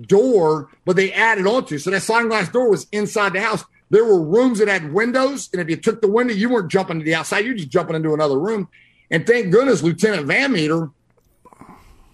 door, 0.00 0.70
but 0.84 0.96
they 0.96 1.12
added 1.12 1.46
onto. 1.46 1.78
So 1.78 1.90
that 1.90 2.02
sliding 2.02 2.28
glass 2.28 2.48
door 2.48 2.70
was 2.70 2.86
inside 2.92 3.32
the 3.32 3.40
house. 3.40 3.64
There 3.90 4.04
were 4.04 4.20
rooms 4.20 4.58
that 4.58 4.68
had 4.68 4.92
windows, 4.92 5.50
and 5.52 5.60
if 5.60 5.68
you 5.68 5.76
took 5.76 6.00
the 6.00 6.08
window, 6.08 6.34
you 6.34 6.48
weren't 6.48 6.70
jumping 6.70 6.98
to 6.98 7.04
the 7.04 7.14
outside. 7.14 7.44
You're 7.44 7.54
just 7.54 7.68
jumping 7.68 7.96
into 7.96 8.14
another 8.14 8.38
room. 8.38 8.68
And 9.10 9.26
thank 9.26 9.52
goodness 9.52 9.82
Lieutenant 9.82 10.26
Van 10.26 10.52
Meter 10.52 10.90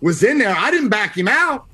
was 0.01 0.23
in 0.23 0.39
there. 0.39 0.55
I 0.55 0.71
didn't 0.71 0.89
back 0.89 1.17
him 1.17 1.29
out. 1.29 1.67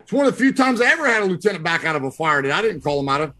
It's 0.00 0.12
one 0.12 0.26
of 0.26 0.32
the 0.32 0.38
few 0.38 0.52
times 0.52 0.80
I 0.80 0.86
ever 0.86 1.06
had 1.06 1.22
a 1.22 1.26
lieutenant 1.26 1.64
back 1.64 1.84
out 1.84 1.96
of 1.96 2.04
a 2.04 2.10
fire 2.10 2.42
that 2.42 2.50
I 2.50 2.62
didn't 2.62 2.82
call 2.82 3.00
him 3.00 3.08
out 3.08 3.20
of. 3.20 3.34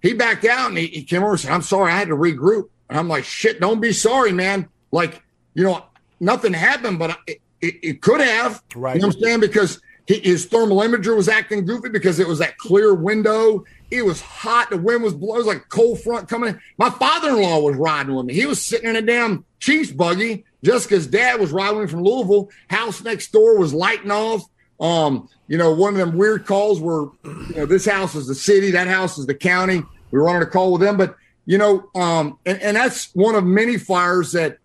He 0.00 0.14
backed 0.14 0.44
out 0.44 0.70
and 0.70 0.78
he, 0.78 0.86
he 0.86 1.04
came 1.04 1.22
over 1.22 1.32
and 1.32 1.40
said, 1.40 1.52
I'm 1.52 1.62
sorry, 1.62 1.92
I 1.92 1.98
had 1.98 2.08
to 2.08 2.14
regroup. 2.14 2.68
And 2.88 2.98
I'm 2.98 3.08
like, 3.08 3.24
shit, 3.24 3.60
don't 3.60 3.80
be 3.80 3.92
sorry, 3.92 4.32
man. 4.32 4.68
Like, 4.90 5.22
you 5.54 5.64
know, 5.64 5.84
nothing 6.20 6.52
happened, 6.52 6.98
but 6.98 7.18
it, 7.26 7.40
it, 7.60 7.74
it 7.82 8.02
could 8.02 8.20
have. 8.20 8.62
Right. 8.74 8.94
You 8.94 9.02
know 9.02 9.08
what 9.08 9.16
I'm 9.16 9.22
saying? 9.22 9.40
Because 9.40 9.80
he, 10.08 10.18
his 10.20 10.46
thermal 10.46 10.78
imager 10.78 11.14
was 11.14 11.28
acting 11.28 11.66
goofy 11.66 11.90
because 11.90 12.18
it 12.18 12.26
was 12.26 12.38
that 12.38 12.56
clear 12.56 12.94
window. 12.94 13.64
It 13.90 14.04
was 14.04 14.22
hot. 14.22 14.70
The 14.70 14.78
wind 14.78 15.02
was 15.02 15.12
blowing. 15.12 15.36
It 15.36 15.38
was 15.38 15.46
like 15.46 15.58
a 15.58 15.68
cold 15.68 16.00
front 16.00 16.28
coming 16.28 16.54
in. 16.54 16.60
My 16.78 16.88
father 16.88 17.28
in 17.28 17.42
law 17.42 17.60
was 17.60 17.76
riding 17.76 18.14
with 18.14 18.24
me. 18.24 18.34
He 18.34 18.46
was 18.46 18.60
sitting 18.60 18.88
in 18.88 18.96
a 18.96 19.02
damn 19.02 19.44
Chiefs 19.60 19.92
buggy. 19.92 20.44
Jessica's 20.64 21.06
dad 21.06 21.38
was 21.38 21.52
riding 21.52 21.86
from 21.86 22.02
Louisville. 22.02 22.48
House 22.70 23.04
next 23.04 23.32
door 23.32 23.58
was 23.58 23.74
lighting 23.74 24.10
off. 24.10 24.42
Um, 24.80 25.28
you 25.46 25.58
know, 25.58 25.74
one 25.74 25.92
of 25.92 25.98
them 25.98 26.16
weird 26.16 26.46
calls 26.46 26.80
where, 26.80 27.08
you 27.24 27.54
know, 27.56 27.66
this 27.66 27.84
house 27.84 28.14
is 28.14 28.26
the 28.26 28.34
city, 28.34 28.70
that 28.70 28.86
house 28.86 29.18
is 29.18 29.26
the 29.26 29.34
county. 29.34 29.82
We 30.10 30.18
were 30.18 30.30
on 30.30 30.40
a 30.40 30.46
call 30.46 30.72
with 30.72 30.80
them, 30.80 30.96
but 30.96 31.16
you 31.44 31.58
know, 31.58 31.88
um, 31.94 32.38
and, 32.46 32.60
and 32.60 32.76
that's 32.76 33.14
one 33.14 33.34
of 33.34 33.44
many 33.44 33.76
fires 33.78 34.32
that, 34.32 34.58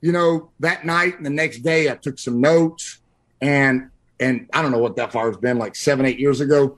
you 0.00 0.12
know, 0.12 0.50
that 0.60 0.84
night 0.84 1.16
and 1.16 1.26
the 1.26 1.30
next 1.30 1.58
day 1.58 1.90
I 1.90 1.94
took 1.96 2.18
some 2.18 2.40
notes 2.40 2.98
and 3.40 3.90
and 4.20 4.48
I 4.52 4.62
don't 4.62 4.70
know 4.70 4.78
what 4.78 4.96
that 4.96 5.12
fire's 5.12 5.38
been 5.38 5.58
like 5.58 5.74
seven, 5.74 6.06
eight 6.06 6.18
years 6.18 6.40
ago, 6.40 6.76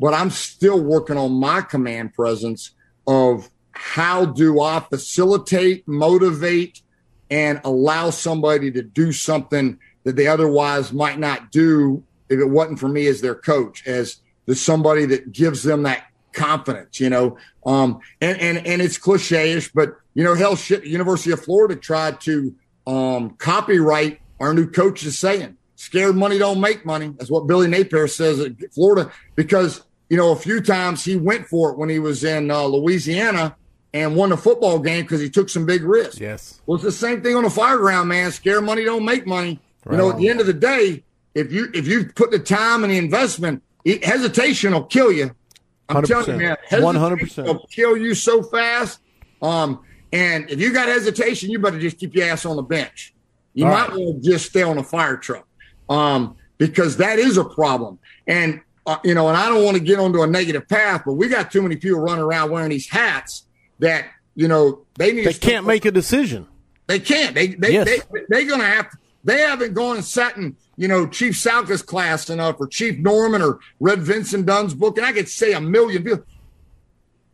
but 0.00 0.12
I'm 0.12 0.30
still 0.30 0.82
working 0.82 1.16
on 1.16 1.32
my 1.32 1.60
command 1.60 2.14
presence 2.14 2.72
of 3.06 3.48
how 3.70 4.24
do 4.24 4.60
I 4.60 4.80
facilitate, 4.80 5.86
motivate, 5.86 6.82
and 7.30 7.60
allow 7.64 8.10
somebody 8.10 8.70
to 8.72 8.82
do 8.82 9.12
something 9.12 9.78
that 10.04 10.16
they 10.16 10.26
otherwise 10.26 10.92
might 10.92 11.18
not 11.18 11.50
do 11.50 12.02
if 12.28 12.38
it 12.38 12.46
wasn't 12.46 12.78
for 12.78 12.88
me 12.88 13.06
as 13.06 13.20
their 13.20 13.34
coach, 13.34 13.86
as 13.86 14.16
the 14.46 14.54
somebody 14.54 15.06
that 15.06 15.32
gives 15.32 15.62
them 15.62 15.84
that 15.84 16.04
confidence, 16.32 17.00
you 17.00 17.08
know. 17.08 17.38
Um, 17.64 18.00
and 18.20 18.38
and 18.40 18.66
and 18.66 18.82
it's 18.82 18.98
cliche-ish, 18.98 19.72
but 19.72 19.94
you 20.14 20.24
know, 20.24 20.34
hell 20.34 20.56
shit, 20.56 20.84
University 20.84 21.32
of 21.32 21.42
Florida 21.42 21.76
tried 21.76 22.20
to 22.22 22.54
um 22.86 23.30
copyright 23.38 24.20
our 24.40 24.52
new 24.52 24.70
coach 24.70 25.04
is 25.04 25.18
saying. 25.18 25.56
Scared 25.84 26.16
money 26.16 26.38
don't 26.38 26.60
make 26.60 26.86
money. 26.86 27.08
That's 27.18 27.30
what 27.30 27.46
Billy 27.46 27.68
Napier 27.68 28.08
says 28.08 28.40
at 28.40 28.52
Florida, 28.72 29.12
because 29.36 29.82
you 30.08 30.16
know, 30.16 30.32
a 30.32 30.36
few 30.36 30.60
times 30.60 31.04
he 31.04 31.16
went 31.16 31.46
for 31.46 31.70
it 31.70 31.78
when 31.78 31.88
he 31.88 31.98
was 31.98 32.24
in 32.24 32.50
uh, 32.50 32.62
Louisiana 32.64 33.56
and 33.92 34.16
won 34.16 34.32
a 34.32 34.36
football 34.36 34.78
game 34.78 35.02
because 35.02 35.20
he 35.20 35.28
took 35.28 35.48
some 35.48 35.66
big 35.66 35.82
risks. 35.82 36.18
Yes. 36.18 36.60
Well, 36.66 36.76
it's 36.76 36.84
the 36.84 36.92
same 36.92 37.22
thing 37.22 37.36
on 37.36 37.44
the 37.44 37.50
fire 37.50 37.78
ground, 37.78 38.08
man. 38.08 38.32
Scare 38.32 38.62
money 38.62 38.84
don't 38.84 39.04
make 39.04 39.26
money. 39.26 39.60
You 39.90 39.98
know, 39.98 40.10
at 40.10 40.16
the 40.16 40.30
end 40.30 40.40
of 40.40 40.46
the 40.46 40.54
day, 40.54 41.04
if 41.34 41.52
you 41.52 41.68
if 41.74 41.86
you 41.86 42.06
put 42.06 42.30
the 42.30 42.38
time 42.38 42.84
and 42.84 42.92
the 42.92 42.96
investment, 42.96 43.62
it, 43.84 44.02
hesitation 44.02 44.72
will 44.72 44.84
kill 44.84 45.12
you. 45.12 45.34
I'm 45.90 46.02
telling 46.04 46.40
you, 46.40 46.46
100%. 46.46 46.70
man, 46.70 47.18
100%. 47.18 47.44
will 47.44 47.66
kill 47.70 47.96
you 47.96 48.14
so 48.14 48.42
fast. 48.42 49.00
Um, 49.42 49.84
and 50.12 50.48
if 50.48 50.60
you 50.60 50.72
got 50.72 50.88
hesitation, 50.88 51.50
you 51.50 51.58
better 51.58 51.78
just 51.78 51.98
keep 51.98 52.14
your 52.14 52.26
ass 52.26 52.46
on 52.46 52.56
the 52.56 52.62
bench. 52.62 53.14
You 53.52 53.66
All 53.66 53.72
might 53.72 53.88
right. 53.88 53.98
want 53.98 54.22
to 54.22 54.30
just 54.30 54.46
stay 54.46 54.62
on 54.62 54.78
a 54.78 54.84
fire 54.84 55.16
truck, 55.16 55.46
um, 55.88 56.36
because 56.58 56.96
that 56.98 57.18
is 57.18 57.36
a 57.36 57.44
problem. 57.44 57.98
And 58.26 58.60
uh, 58.86 58.98
you 59.02 59.14
know, 59.14 59.28
and 59.28 59.36
I 59.36 59.48
don't 59.48 59.64
want 59.64 59.76
to 59.76 59.82
get 59.82 59.98
onto 59.98 60.22
a 60.22 60.26
negative 60.26 60.68
path, 60.68 61.02
but 61.06 61.14
we 61.14 61.28
got 61.28 61.50
too 61.50 61.62
many 61.62 61.76
people 61.76 62.00
running 62.00 62.24
around 62.24 62.50
wearing 62.50 62.70
these 62.70 62.88
hats 62.88 63.46
that 63.78 64.06
you 64.34 64.46
know 64.48 64.80
they 64.96 65.12
need. 65.12 65.26
They 65.26 65.32
to 65.32 65.38
can't 65.40 65.66
make 65.66 65.84
a 65.84 65.90
decision. 65.90 66.46
they 66.86 66.98
can't. 66.98 67.34
They 67.34 67.48
they 67.48 67.72
Yes. 67.72 67.86
they 67.86 68.20
they're 68.28 68.46
gonna 68.46 68.64
have. 68.64 68.90
To, 68.90 68.96
they 69.24 69.38
haven't 69.38 69.72
gone 69.72 69.96
and 69.96 70.04
sat 70.04 70.36
in 70.36 70.54
you 70.76 70.86
know 70.86 71.06
Chief 71.06 71.34
Salka's 71.34 71.80
class 71.82 72.28
enough, 72.28 72.56
or 72.60 72.66
Chief 72.66 72.98
Norman, 72.98 73.40
or 73.40 73.58
read 73.80 74.00
Vincent 74.02 74.44
Dunn's 74.44 74.74
book, 74.74 74.98
and 74.98 75.06
I 75.06 75.12
could 75.12 75.28
say 75.28 75.52
a 75.54 75.60
million 75.62 76.04
people. 76.04 76.24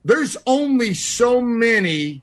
There's 0.05 0.37
only 0.47 0.95
so 0.95 1.41
many 1.41 2.23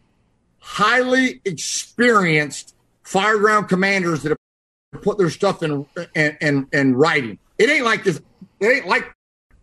highly 0.60 1.42
experienced 1.46 2.76
fireground 3.04 3.68
commanders 3.70 4.24
that 4.24 4.30
have 4.30 4.38
put 4.98 5.18
their 5.18 5.30
stuff 5.30 5.64
in 5.64 5.86
and 6.16 6.38
in, 6.42 6.68
in 6.74 6.96
writing. 6.96 7.40
It 7.58 7.70
ain't 7.70 7.86
like 7.86 8.04
this. 8.04 8.22
It 8.60 8.66
ain't 8.68 8.88
like 8.88 9.06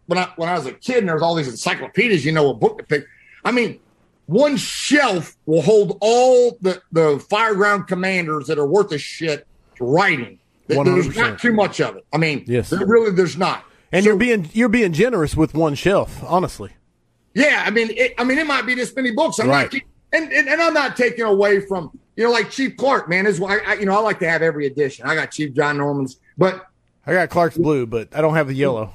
when 0.07 0.19
I 0.19 0.29
when 0.37 0.49
I 0.49 0.55
was 0.55 0.67
a 0.67 0.73
kid 0.73 0.99
and 0.99 1.09
there 1.09 1.17
was 1.17 1.23
all 1.23 1.35
these 1.35 1.49
encyclopedias. 1.49 2.25
You 2.25 2.33
know, 2.33 2.51
a 2.51 2.55
book 2.55 2.79
to 2.79 2.85
pick. 2.85 3.05
I 3.45 3.53
mean, 3.53 3.81
one 4.27 4.57
shelf 4.57 5.37
will 5.47 5.63
hold 5.63 5.99
all 6.01 6.57
the 6.61 6.81
the 6.93 7.17
fireground 7.31 7.87
commanders 7.89 8.47
that 8.47 8.59
are 8.59 8.67
worth 8.67 8.91
a 8.93 8.99
shit 8.99 9.47
writing. 9.81 10.39
There- 10.67 10.83
There's 10.83 11.09
100%. 11.09 11.17
not 11.17 11.39
too 11.39 11.53
much 11.53 11.79
of 11.81 11.97
it. 11.97 12.07
I 12.13 12.17
mean, 12.17 12.45
Yes. 12.47 12.71
there 12.71 12.87
really 12.87 13.11
there's 13.11 13.37
not. 13.37 13.65
And 13.93 14.03
So- 14.03 14.11
you're 14.11 14.17
being 14.19 14.49
you're 14.55 14.69
being 14.71 14.93
generous 14.93 15.37
with 15.37 15.53
one 15.55 15.75
shelf, 15.75 16.23
honestly. 16.25 16.71
Yeah, 17.35 17.65
I 17.67 17.71
mean, 17.71 17.91
it, 17.91 18.15
I 18.17 18.25
mean, 18.25 18.39
it 18.39 18.47
might 18.47 18.65
be 18.65 18.75
this 18.75 18.95
many 18.97 19.11
books. 19.11 19.39
I'm 19.41 19.49
Right. 19.49 19.71
not, 19.73 19.83
and, 20.15 20.33
and 20.33 20.49
and 20.49 20.63
I'm 20.63 20.75
not 20.75 20.97
taking 20.97 21.25
away 21.25 21.61
from 21.61 21.99
you 22.17 22.25
know, 22.25 22.31
like 22.31 22.51
Chief 22.51 22.77
Clark, 22.77 23.09
man. 23.09 23.27
Is 23.27 23.41
why 23.41 23.59
I, 23.67 23.75
you 23.75 23.87
know 23.87 23.95
I 23.95 24.01
like 24.01 24.19
to 24.21 24.29
have 24.29 24.43
every 24.43 24.67
edition. 24.67 25.07
I 25.07 25.15
got 25.15 25.31
Chief 25.31 25.55
John 25.55 25.77
Norman's, 25.79 26.19
but 26.39 26.67
I 27.07 27.13
got 27.13 27.31
Clark's 27.31 27.59
blue, 27.59 27.87
but 27.87 28.15
I 28.15 28.21
don't 28.21 28.35
have 28.35 28.49
the 28.49 28.55
yellow. 28.55 28.93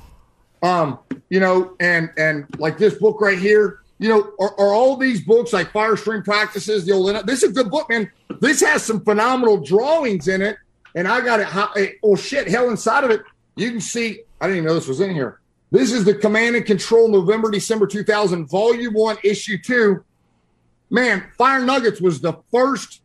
um, 0.63 0.99
you 1.29 1.39
know, 1.39 1.75
and 1.79 2.09
and 2.17 2.45
like 2.57 2.77
this 2.77 2.95
book 2.95 3.21
right 3.21 3.37
here, 3.37 3.81
you 3.99 4.09
know, 4.09 4.31
are, 4.39 4.59
are 4.59 4.73
all 4.73 4.97
these 4.97 5.21
books 5.21 5.53
like 5.53 5.71
Fire 5.71 5.95
Practices, 5.95 6.85
the 6.85 6.93
old? 6.93 7.27
This 7.27 7.43
is 7.43 7.51
a 7.51 7.53
good 7.53 7.69
book, 7.69 7.89
man. 7.89 8.09
This 8.39 8.61
has 8.61 8.83
some 8.83 9.01
phenomenal 9.03 9.57
drawings 9.57 10.27
in 10.27 10.41
it 10.41 10.57
and 10.95 11.07
I 11.07 11.21
got 11.21 11.39
it. 11.75 11.97
Oh 12.03 12.15
shit! 12.15 12.47
Hell, 12.47 12.69
inside 12.69 13.03
of 13.03 13.11
it, 13.11 13.21
you 13.55 13.71
can 13.71 13.81
see. 13.81 14.21
I 14.41 14.47
didn't 14.47 14.57
even 14.57 14.67
know 14.67 14.75
this 14.75 14.87
was 14.87 15.01
in 15.01 15.11
here. 15.13 15.39
This 15.71 15.91
is 15.91 16.03
the 16.03 16.15
Command 16.15 16.55
and 16.55 16.65
Control 16.65 17.09
November 17.09 17.51
December 17.51 17.85
2000 17.85 18.47
Volume 18.47 18.93
One 18.93 19.17
Issue 19.23 19.57
Two. 19.57 20.03
Man, 20.89 21.25
Fire 21.37 21.63
Nuggets 21.63 22.01
was 22.01 22.21
the 22.21 22.33
first 22.51 23.01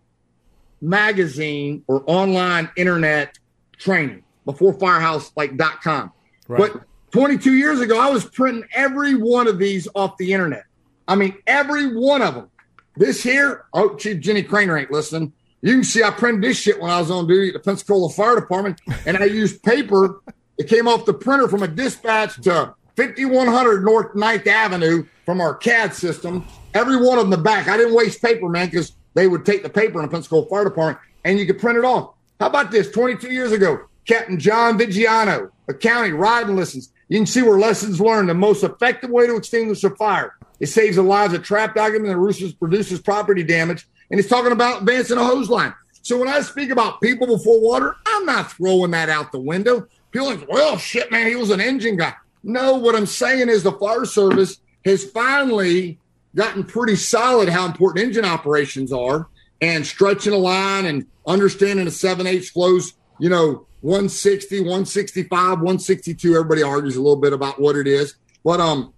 magazine 0.81 1.82
or 1.86 2.02
online 2.06 2.70
internet 2.77 3.39
training 3.78 4.23
before 4.44 4.73
Firehouse 4.74 5.32
like 5.36 5.56
dot 5.56 5.82
com. 5.82 6.12
Right. 6.48 6.73
But 6.73 6.82
22 7.12 7.55
years 7.55 7.81
ago, 7.81 7.98
I 7.98 8.11
was 8.11 8.24
printing 8.24 8.65
every 8.74 9.15
one 9.15 9.47
of 9.47 9.59
these 9.59 9.86
off 9.94 10.16
the 10.19 10.32
internet. 10.32 10.65
I 11.06 11.15
mean, 11.15 11.36
every 11.47 11.94
one 11.97 12.23
of 12.23 12.35
them. 12.35 12.51
This 12.97 13.23
here, 13.23 13.66
oh, 13.73 13.97
Chief 13.97 14.20
Jenny 14.20 14.43
Craner 14.43 14.81
ain't 14.81 14.90
listening. 14.90 15.32
You 15.62 15.73
can 15.73 15.85
see 15.85 16.02
I 16.02 16.11
printed 16.11 16.43
this 16.43 16.59
shit 16.59 16.81
when 16.81 16.90
I 16.90 17.01
was 17.01 17.11
on 17.11 17.27
duty 17.27 17.48
at 17.48 17.55
the 17.55 17.61
Pensacola 17.61 18.11
Fire 18.11 18.39
Department, 18.39 18.81
and 19.06 19.16
I 19.16 19.24
used 19.24 19.62
paper. 19.62 20.20
It 20.59 20.69
came 20.69 20.86
off 20.86 21.05
the 21.05 21.15
printer 21.15 21.48
from 21.48 21.62
a 21.62 21.69
dispatch 21.69 22.40
to 22.43 22.74
5100 22.97 23.85
North 23.85 24.12
9th 24.15 24.47
Avenue 24.47 25.06
from 25.24 25.40
our 25.40 25.55
CAD 25.55 25.94
system. 25.94 26.47
Every 26.74 26.96
one 26.96 27.18
of 27.18 27.24
them 27.24 27.30
the 27.30 27.38
back. 27.38 27.68
I 27.68 27.76
didn't 27.76 27.94
waste 27.94 28.20
paper, 28.20 28.48
man, 28.48 28.66
because 28.66 28.92
they 29.14 29.28
would 29.28 29.46
take 29.46 29.62
the 29.62 29.70
paper 29.70 30.01
in 30.01 30.06
the 30.06 30.10
Pensacola 30.10 30.46
Fire 30.46 30.64
Department 30.64 30.98
and 31.24 31.38
you 31.38 31.46
could 31.46 31.59
print 31.59 31.78
it 31.78 31.84
off. 31.84 32.14
How 32.40 32.48
about 32.48 32.70
this? 32.70 32.90
22 32.90 33.30
years 33.30 33.52
ago, 33.52 33.86
Captain 34.06 34.38
John 34.38 34.78
Vigiano, 34.78 35.51
accounting, 35.68 36.16
riding 36.16 36.56
lessons. 36.56 36.92
You 37.09 37.18
can 37.18 37.26
see 37.26 37.42
where 37.42 37.59
lessons 37.59 38.01
learned. 38.01 38.28
The 38.28 38.34
most 38.34 38.64
effective 38.64 39.10
way 39.10 39.26
to 39.26 39.36
extinguish 39.36 39.84
a 39.84 39.90
fire. 39.90 40.34
It 40.60 40.66
saves 40.66 40.96
the 40.96 41.02
lives 41.02 41.34
of 41.34 41.42
trapped 41.42 41.78
occupants 41.78 42.10
and 42.10 42.22
reduces, 42.22 42.52
produces 42.52 43.01
property 43.01 43.42
damage. 43.42 43.86
And 44.10 44.18
it's 44.18 44.28
talking 44.28 44.52
about 44.52 44.80
advancing 44.80 45.18
a 45.18 45.24
hose 45.24 45.48
line. 45.48 45.74
So 46.02 46.18
when 46.18 46.28
I 46.28 46.40
speak 46.42 46.70
about 46.70 47.01
people 47.01 47.26
before 47.26 47.60
water, 47.60 47.96
I'm 48.06 48.26
not 48.26 48.52
throwing 48.52 48.90
that 48.90 49.09
out 49.09 49.32
the 49.32 49.40
window. 49.40 49.86
People 50.10 50.28
like, 50.28 50.48
well, 50.48 50.76
shit, 50.76 51.10
man, 51.10 51.26
he 51.26 51.36
was 51.36 51.51
an 51.51 51.60
engine 51.60 51.96
guy. 51.96 52.14
No, 52.42 52.76
what 52.76 52.94
I'm 52.94 53.06
saying 53.06 53.48
is 53.48 53.62
the 53.62 53.72
fire 53.72 54.05
service 54.05 54.59
has 54.84 55.05
finally 55.05 55.98
gotten 56.35 56.65
pretty 56.65 56.97
solid 56.97 57.48
how 57.48 57.66
important 57.66 58.05
engine 58.05 58.24
operations 58.24 58.93
are 58.93 59.28
and 59.61 59.86
stretching 59.86 60.32
a 60.32 60.36
line 60.36 60.86
and 60.86 61.06
understanding 61.27 61.86
a 61.86 61.90
7 61.90 62.27
8 62.27 62.44
flows, 62.47 62.94
you 63.19 63.28
know, 63.28 63.66
160, 63.81 64.61
165, 64.61 65.31
162. 65.31 66.35
Everybody 66.35 66.62
argues 66.62 66.97
a 66.97 67.01
little 67.01 67.16
bit 67.16 67.32
about 67.32 67.61
what 67.61 67.77
it 67.77 67.86
is. 67.86 68.15
But, 68.43 68.61
um, 68.61 68.93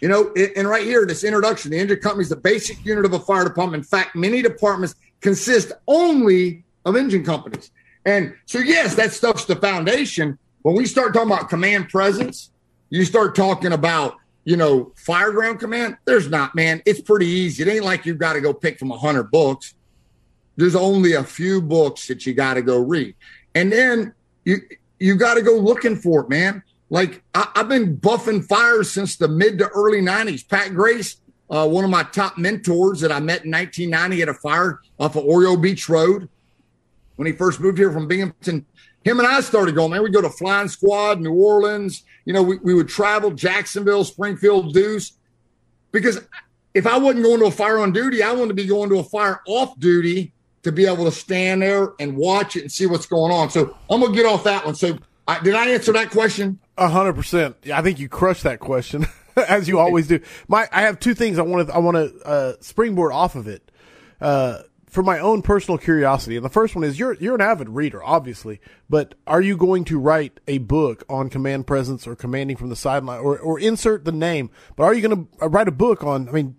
you 0.00 0.08
know, 0.08 0.32
and 0.56 0.68
right 0.68 0.84
here, 0.84 1.04
this 1.06 1.24
introduction, 1.24 1.70
the 1.70 1.78
engine 1.78 1.98
company 1.98 2.22
is 2.22 2.28
the 2.28 2.36
basic 2.36 2.84
unit 2.84 3.04
of 3.04 3.12
a 3.12 3.18
fire 3.18 3.44
department. 3.44 3.82
In 3.82 3.88
fact, 3.88 4.14
many 4.14 4.42
departments 4.42 4.94
consist 5.20 5.72
only 5.86 6.64
of 6.84 6.96
engine 6.96 7.24
companies. 7.24 7.70
And 8.04 8.34
so, 8.46 8.58
yes, 8.58 8.94
that 8.94 9.12
stuff's 9.12 9.44
the 9.44 9.56
foundation. 9.56 10.38
When 10.62 10.74
we 10.74 10.86
start 10.86 11.12
talking 11.12 11.30
about 11.30 11.48
command 11.48 11.88
presence, 11.88 12.50
you 12.90 13.04
start 13.04 13.34
talking 13.34 13.72
about, 13.72 14.16
you 14.44 14.56
know, 14.56 14.92
fire 14.96 15.30
ground 15.30 15.60
command. 15.60 15.98
There's 16.04 16.28
not, 16.28 16.54
man. 16.54 16.82
It's 16.86 17.00
pretty 17.00 17.26
easy. 17.26 17.62
It 17.62 17.68
ain't 17.68 17.84
like 17.84 18.06
you've 18.06 18.18
got 18.18 18.34
to 18.34 18.40
go 18.40 18.54
pick 18.54 18.78
from 18.78 18.90
a 18.90 18.98
hundred 18.98 19.30
books. 19.30 19.74
There's 20.56 20.74
only 20.74 21.12
a 21.12 21.24
few 21.24 21.60
books 21.60 22.08
that 22.08 22.26
you 22.26 22.34
got 22.34 22.54
to 22.54 22.62
go 22.62 22.78
read. 22.78 23.14
And 23.54 23.72
then 23.72 24.14
you 24.44 24.58
you 24.98 25.14
got 25.14 25.34
to 25.34 25.42
go 25.42 25.56
looking 25.56 25.96
for 25.96 26.22
it, 26.22 26.28
man. 26.28 26.62
Like 26.90 27.22
I, 27.34 27.48
have 27.54 27.68
been 27.68 27.96
buffing 27.98 28.44
fires 28.44 28.90
since 28.90 29.16
the 29.16 29.28
mid 29.28 29.58
to 29.58 29.68
early 29.68 30.00
'90s. 30.00 30.48
Pat 30.48 30.74
Grace, 30.74 31.16
uh, 31.50 31.68
one 31.68 31.84
of 31.84 31.90
my 31.90 32.02
top 32.02 32.38
mentors 32.38 33.00
that 33.00 33.12
I 33.12 33.20
met 33.20 33.44
in 33.44 33.50
1990 33.50 34.22
at 34.22 34.28
a 34.28 34.34
fire 34.34 34.80
off 34.98 35.16
of 35.16 35.24
Oriole 35.24 35.56
Beach 35.56 35.88
Road 35.88 36.28
when 37.16 37.26
he 37.26 37.32
first 37.32 37.60
moved 37.60 37.78
here 37.78 37.92
from 37.92 38.08
Binghamton. 38.08 38.64
Him 39.04 39.18
and 39.20 39.28
I 39.28 39.40
started 39.40 39.74
going, 39.74 39.90
man. 39.90 40.02
We 40.02 40.10
go 40.10 40.22
to 40.22 40.30
Flying 40.30 40.68
Squad, 40.68 41.20
New 41.20 41.32
Orleans. 41.32 42.04
You 42.28 42.34
know, 42.34 42.42
we, 42.42 42.58
we 42.58 42.74
would 42.74 42.90
travel 42.90 43.30
Jacksonville, 43.30 44.04
Springfield, 44.04 44.74
Deuce, 44.74 45.12
because 45.92 46.20
if 46.74 46.86
I 46.86 46.98
wasn't 46.98 47.24
going 47.24 47.40
to 47.40 47.46
a 47.46 47.50
fire 47.50 47.78
on 47.78 47.90
duty, 47.90 48.22
I 48.22 48.32
wanted 48.32 48.48
to 48.48 48.54
be 48.54 48.66
going 48.66 48.90
to 48.90 48.98
a 48.98 49.02
fire 49.02 49.40
off 49.46 49.78
duty 49.80 50.34
to 50.62 50.70
be 50.70 50.84
able 50.84 51.06
to 51.06 51.10
stand 51.10 51.62
there 51.62 51.92
and 51.98 52.18
watch 52.18 52.54
it 52.54 52.60
and 52.60 52.70
see 52.70 52.84
what's 52.84 53.06
going 53.06 53.32
on. 53.32 53.48
So 53.48 53.74
I'm 53.88 54.02
gonna 54.02 54.14
get 54.14 54.26
off 54.26 54.44
that 54.44 54.66
one. 54.66 54.74
So 54.74 54.98
I, 55.26 55.40
did 55.40 55.54
I 55.54 55.70
answer 55.70 55.90
that 55.94 56.10
question? 56.10 56.58
A 56.76 56.90
hundred 56.90 57.14
percent. 57.14 57.56
Yeah, 57.62 57.78
I 57.78 57.82
think 57.82 57.98
you 57.98 58.10
crushed 58.10 58.42
that 58.42 58.60
question, 58.60 59.06
as 59.36 59.66
you 59.66 59.78
always 59.78 60.06
do. 60.06 60.20
My, 60.48 60.68
I 60.70 60.82
have 60.82 61.00
two 61.00 61.14
things 61.14 61.38
I 61.38 61.42
want 61.42 61.68
to, 61.68 61.74
I 61.74 61.78
want 61.78 61.96
to 61.96 62.26
uh, 62.26 62.52
springboard 62.60 63.10
off 63.10 63.36
of 63.36 63.48
it. 63.48 63.70
Uh, 64.20 64.58
for 64.90 65.02
my 65.02 65.18
own 65.18 65.42
personal 65.42 65.78
curiosity, 65.78 66.36
and 66.36 66.44
the 66.44 66.50
first 66.50 66.74
one 66.74 66.84
is 66.84 66.98
you're 66.98 67.14
you're 67.14 67.34
an 67.34 67.40
avid 67.40 67.68
reader, 67.68 68.02
obviously, 68.02 68.60
but 68.88 69.14
are 69.26 69.40
you 69.40 69.56
going 69.56 69.84
to 69.84 69.98
write 69.98 70.40
a 70.46 70.58
book 70.58 71.04
on 71.08 71.30
command 71.30 71.66
presence 71.66 72.06
or 72.06 72.16
commanding 72.16 72.56
from 72.56 72.68
the 72.68 72.76
sideline, 72.76 73.20
or 73.20 73.38
or 73.38 73.58
insert 73.58 74.04
the 74.04 74.12
name? 74.12 74.50
But 74.76 74.84
are 74.84 74.94
you 74.94 75.06
going 75.06 75.16
to 75.16 75.44
uh, 75.44 75.48
write 75.48 75.68
a 75.68 75.72
book 75.72 76.02
on? 76.02 76.28
I 76.28 76.32
mean, 76.32 76.56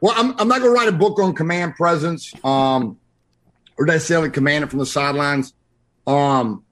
well, 0.00 0.14
I'm 0.16 0.38
I'm 0.38 0.48
not 0.48 0.60
going 0.60 0.74
to 0.74 0.78
write 0.78 0.88
a 0.88 0.96
book 0.96 1.18
on 1.18 1.34
command 1.34 1.74
presence. 1.74 2.32
Um, 2.44 2.98
or 3.76 3.86
necessarily 3.86 4.30
command 4.30 4.64
it 4.64 4.70
from 4.70 4.78
the 4.78 4.86
sidelines. 4.86 5.52
Um, 6.06 6.64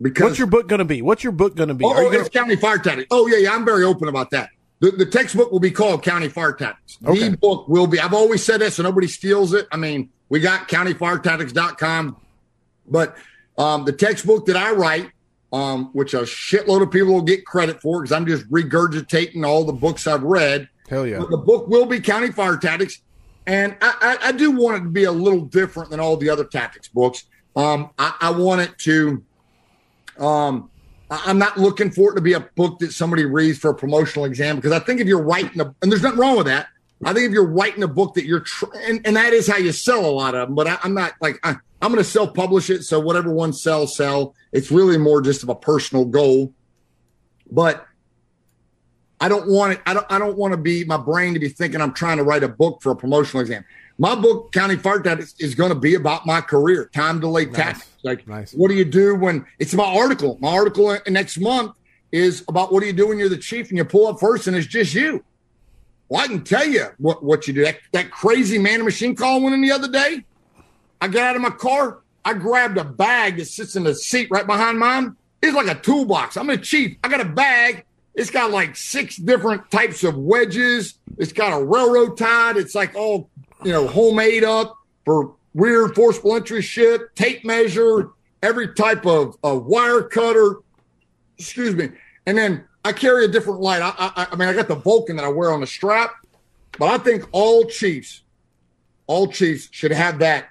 because 0.00 0.24
what's 0.24 0.38
your 0.38 0.48
book 0.48 0.68
going 0.68 0.80
to 0.80 0.84
be? 0.84 1.00
What's 1.00 1.24
your 1.24 1.32
book 1.32 1.56
going 1.56 1.68
to 1.68 1.74
be? 1.74 1.84
Oh, 1.84 1.94
oh 1.94 2.10
gonna... 2.10 2.18
it's 2.18 2.28
county 2.28 2.56
fire 2.56 2.78
tactics. 2.78 3.08
Oh 3.10 3.26
yeah, 3.26 3.38
yeah. 3.38 3.54
I'm 3.54 3.64
very 3.64 3.84
open 3.84 4.08
about 4.08 4.30
that. 4.32 4.50
The, 4.80 4.90
the 4.90 5.06
textbook 5.06 5.50
will 5.50 5.60
be 5.60 5.70
called 5.70 6.02
County 6.02 6.28
Fire 6.28 6.52
Tactics. 6.52 6.98
Okay. 7.02 7.30
The 7.30 7.36
book 7.38 7.66
will 7.66 7.86
be. 7.86 7.98
I've 7.98 8.12
always 8.12 8.44
said 8.44 8.60
that, 8.60 8.74
so 8.74 8.82
nobody 8.82 9.06
steals 9.06 9.54
it. 9.54 9.66
I 9.72 9.78
mean, 9.78 10.10
we 10.28 10.40
got 10.40 10.68
countyfiretactics.com, 10.68 12.16
but 12.88 13.16
um, 13.58 13.84
the 13.84 13.92
textbook 13.92 14.46
that 14.46 14.56
I 14.56 14.72
write, 14.72 15.10
um, 15.52 15.90
which 15.92 16.14
a 16.14 16.22
shitload 16.22 16.82
of 16.82 16.90
people 16.90 17.14
will 17.14 17.22
get 17.22 17.46
credit 17.46 17.80
for 17.80 18.02
because 18.02 18.12
I'm 18.12 18.26
just 18.26 18.50
regurgitating 18.50 19.46
all 19.46 19.64
the 19.64 19.72
books 19.72 20.06
I've 20.06 20.22
read. 20.22 20.68
Hell 20.88 21.06
yeah! 21.06 21.18
But 21.18 21.30
the 21.30 21.38
book 21.38 21.68
will 21.68 21.86
be 21.86 22.00
County 22.00 22.30
Fire 22.30 22.56
Tactics. 22.56 23.00
And 23.46 23.76
I, 23.80 24.18
I, 24.22 24.28
I, 24.28 24.32
do 24.32 24.50
want 24.50 24.78
it 24.78 24.80
to 24.80 24.90
be 24.90 25.04
a 25.04 25.12
little 25.12 25.42
different 25.42 25.90
than 25.90 26.00
all 26.00 26.16
the 26.16 26.28
other 26.28 26.44
tactics 26.44 26.88
books. 26.88 27.26
Um, 27.54 27.90
I, 27.96 28.14
I 28.20 28.30
want 28.30 28.60
it 28.60 28.76
to. 28.78 29.22
Um, 30.18 30.70
I'm 31.08 31.38
not 31.38 31.56
looking 31.56 31.92
for 31.92 32.10
it 32.10 32.16
to 32.16 32.20
be 32.20 32.32
a 32.32 32.40
book 32.40 32.80
that 32.80 32.92
somebody 32.92 33.24
reads 33.24 33.58
for 33.58 33.70
a 33.70 33.74
promotional 33.74 34.24
exam 34.24 34.56
because 34.56 34.72
I 34.72 34.80
think 34.80 35.00
if 35.00 35.06
you're 35.06 35.22
writing 35.22 35.60
a, 35.60 35.72
and 35.80 35.92
there's 35.92 36.02
nothing 36.02 36.18
wrong 36.18 36.36
with 36.36 36.46
that. 36.46 36.66
I 37.04 37.12
think 37.12 37.26
if 37.26 37.32
you're 37.32 37.46
writing 37.46 37.82
a 37.82 37.88
book 37.88 38.14
that 38.14 38.24
you're, 38.24 38.40
tr- 38.40 38.74
and, 38.84 39.06
and 39.06 39.16
that 39.16 39.32
is 39.32 39.46
how 39.46 39.58
you 39.58 39.72
sell 39.72 40.04
a 40.04 40.10
lot 40.10 40.34
of 40.34 40.48
them. 40.48 40.54
But 40.54 40.66
I, 40.66 40.78
am 40.82 40.94
not 40.94 41.12
like 41.20 41.38
I, 41.42 41.56
I'm 41.82 41.92
going 41.92 42.02
to 42.02 42.04
self 42.04 42.32
publish 42.32 42.70
it, 42.70 42.84
so 42.84 42.98
whatever 42.98 43.30
one 43.32 43.52
sells, 43.52 43.96
sell. 43.96 44.34
It's 44.52 44.70
really 44.70 44.96
more 44.96 45.20
just 45.20 45.42
of 45.42 45.48
a 45.50 45.54
personal 45.54 46.06
goal. 46.06 46.52
But 47.50 47.86
I 49.20 49.28
don't 49.28 49.48
want 49.48 49.74
it. 49.74 49.80
I 49.86 49.94
don't. 49.94 50.06
I 50.10 50.18
don't 50.18 50.36
want 50.36 50.52
to 50.52 50.58
be 50.58 50.84
my 50.84 50.96
brain 50.96 51.34
to 51.34 51.40
be 51.40 51.48
thinking 51.48 51.80
I'm 51.80 51.92
trying 51.92 52.16
to 52.16 52.22
write 52.22 52.42
a 52.42 52.48
book 52.48 52.82
for 52.82 52.92
a 52.92 52.96
promotional 52.96 53.40
exam. 53.40 53.64
My 53.98 54.14
book, 54.14 54.52
County 54.52 54.76
Fire 54.76 55.00
Tactics, 55.00 55.34
is 55.38 55.54
going 55.54 55.70
to 55.70 55.78
be 55.78 55.94
about 55.94 56.26
my 56.26 56.40
career, 56.42 56.90
time 56.92 57.20
delay 57.20 57.46
nice. 57.46 57.56
tactics. 57.56 57.90
Like, 58.02 58.28
nice. 58.28 58.52
what 58.52 58.68
do 58.68 58.74
you 58.74 58.84
do 58.84 59.14
when 59.14 59.46
it's 59.58 59.72
my 59.72 59.84
article? 59.84 60.36
My 60.40 60.52
article 60.52 60.88
uh, 60.88 60.98
next 61.08 61.38
month 61.38 61.76
is 62.12 62.44
about 62.48 62.72
what 62.72 62.80
do 62.80 62.86
you 62.86 62.92
do 62.92 63.08
when 63.08 63.18
you're 63.18 63.30
the 63.30 63.38
chief 63.38 63.70
and 63.70 63.78
you 63.78 63.84
pull 63.84 64.06
up 64.06 64.20
first 64.20 64.46
and 64.48 64.56
it's 64.56 64.66
just 64.66 64.94
you. 64.94 65.24
Well, 66.08 66.22
I 66.22 66.26
can 66.26 66.44
tell 66.44 66.66
you 66.66 66.86
what, 66.98 67.22
what 67.24 67.46
you 67.46 67.54
do. 67.54 67.64
That, 67.64 67.78
that 67.92 68.10
crazy 68.10 68.58
man 68.58 68.84
machine 68.84 69.14
call 69.14 69.42
went 69.42 69.54
in 69.54 69.62
the 69.62 69.72
other 69.72 69.90
day. 69.90 70.24
I 71.00 71.08
got 71.08 71.30
out 71.30 71.36
of 71.36 71.42
my 71.42 71.50
car. 71.50 72.00
I 72.24 72.34
grabbed 72.34 72.78
a 72.78 72.84
bag 72.84 73.36
that 73.36 73.46
sits 73.46 73.76
in 73.76 73.84
the 73.84 73.94
seat 73.94 74.28
right 74.30 74.46
behind 74.46 74.78
mine. 74.78 75.16
It's 75.42 75.54
like 75.54 75.68
a 75.68 75.80
toolbox. 75.80 76.36
I'm 76.36 76.50
a 76.50 76.56
chief. 76.56 76.96
I 77.04 77.08
got 77.08 77.20
a 77.20 77.24
bag 77.24 77.84
it's 78.16 78.30
got 78.30 78.50
like 78.50 78.74
six 78.74 79.16
different 79.16 79.70
types 79.70 80.02
of 80.02 80.16
wedges. 80.16 80.94
It's 81.18 81.34
got 81.34 81.60
a 81.60 81.62
railroad 81.62 82.16
tied. 82.16 82.56
It's 82.56 82.74
like 82.74 82.94
all, 82.94 83.28
you 83.62 83.72
know, 83.72 83.86
homemade 83.86 84.42
up 84.42 84.74
for 85.04 85.34
rear 85.54 85.88
forcible 85.90 86.34
entry 86.34 86.62
shit, 86.62 87.14
tape 87.14 87.44
measure, 87.44 88.08
every 88.42 88.74
type 88.74 89.04
of, 89.04 89.36
of 89.44 89.66
wire 89.66 90.02
cutter. 90.02 90.56
Excuse 91.38 91.74
me. 91.74 91.90
And 92.24 92.38
then 92.38 92.64
I 92.86 92.92
carry 92.92 93.24
a 93.24 93.28
different 93.28 93.60
light. 93.60 93.82
I, 93.82 93.92
I, 93.98 94.26
I 94.32 94.36
mean, 94.36 94.48
I 94.48 94.52
got 94.52 94.68
the 94.68 94.76
Vulcan 94.76 95.16
that 95.16 95.24
I 95.24 95.28
wear 95.28 95.52
on 95.52 95.60
the 95.60 95.66
strap, 95.66 96.14
but 96.78 96.86
I 96.86 96.98
think 96.98 97.24
all 97.32 97.64
Chiefs, 97.64 98.22
all 99.06 99.28
Chiefs 99.28 99.68
should 99.72 99.92
have 99.92 100.18
that 100.20 100.48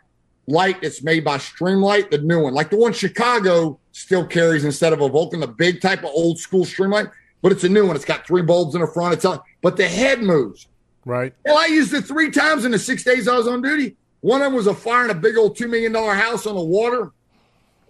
light 0.47 0.81
that's 0.81 1.01
made 1.01 1.23
by 1.23 1.37
Streamlight, 1.37 2.11
the 2.11 2.19
new 2.19 2.41
one, 2.41 2.53
like 2.53 2.69
the 2.69 2.77
one 2.77 2.93
Chicago 2.93 3.79
still 3.91 4.25
carries 4.25 4.63
instead 4.63 4.93
of 4.93 5.01
a 5.01 5.09
Vulcan, 5.09 5.39
the 5.39 5.47
big 5.47 5.81
type 5.81 5.99
of 5.99 6.11
old 6.13 6.37
school 6.37 6.65
Streamlight 6.65 7.11
but 7.45 7.51
it's 7.51 7.63
a 7.63 7.69
new 7.69 7.85
one. 7.85 7.95
It's 7.95 8.05
got 8.05 8.25
three 8.25 8.41
bulbs 8.41 8.73
in 8.73 8.81
the 8.81 8.87
front. 8.87 9.13
It's 9.13 9.23
on, 9.23 9.39
but 9.61 9.77
the 9.77 9.87
head 9.87 10.23
moves. 10.23 10.65
Right. 11.05 11.31
Well, 11.45 11.59
I 11.59 11.67
used 11.67 11.93
it 11.93 12.01
three 12.01 12.31
times 12.31 12.65
in 12.65 12.71
the 12.71 12.79
six 12.79 13.03
days 13.03 13.27
I 13.27 13.37
was 13.37 13.47
on 13.47 13.61
duty. 13.61 13.95
One 14.21 14.41
of 14.41 14.45
them 14.45 14.55
was 14.55 14.65
a 14.65 14.73
fire 14.73 15.05
in 15.05 15.11
a 15.11 15.13
big 15.13 15.37
old 15.37 15.55
two 15.55 15.67
million 15.67 15.91
dollar 15.91 16.15
house 16.15 16.47
on 16.47 16.55
the 16.55 16.63
water 16.63 17.11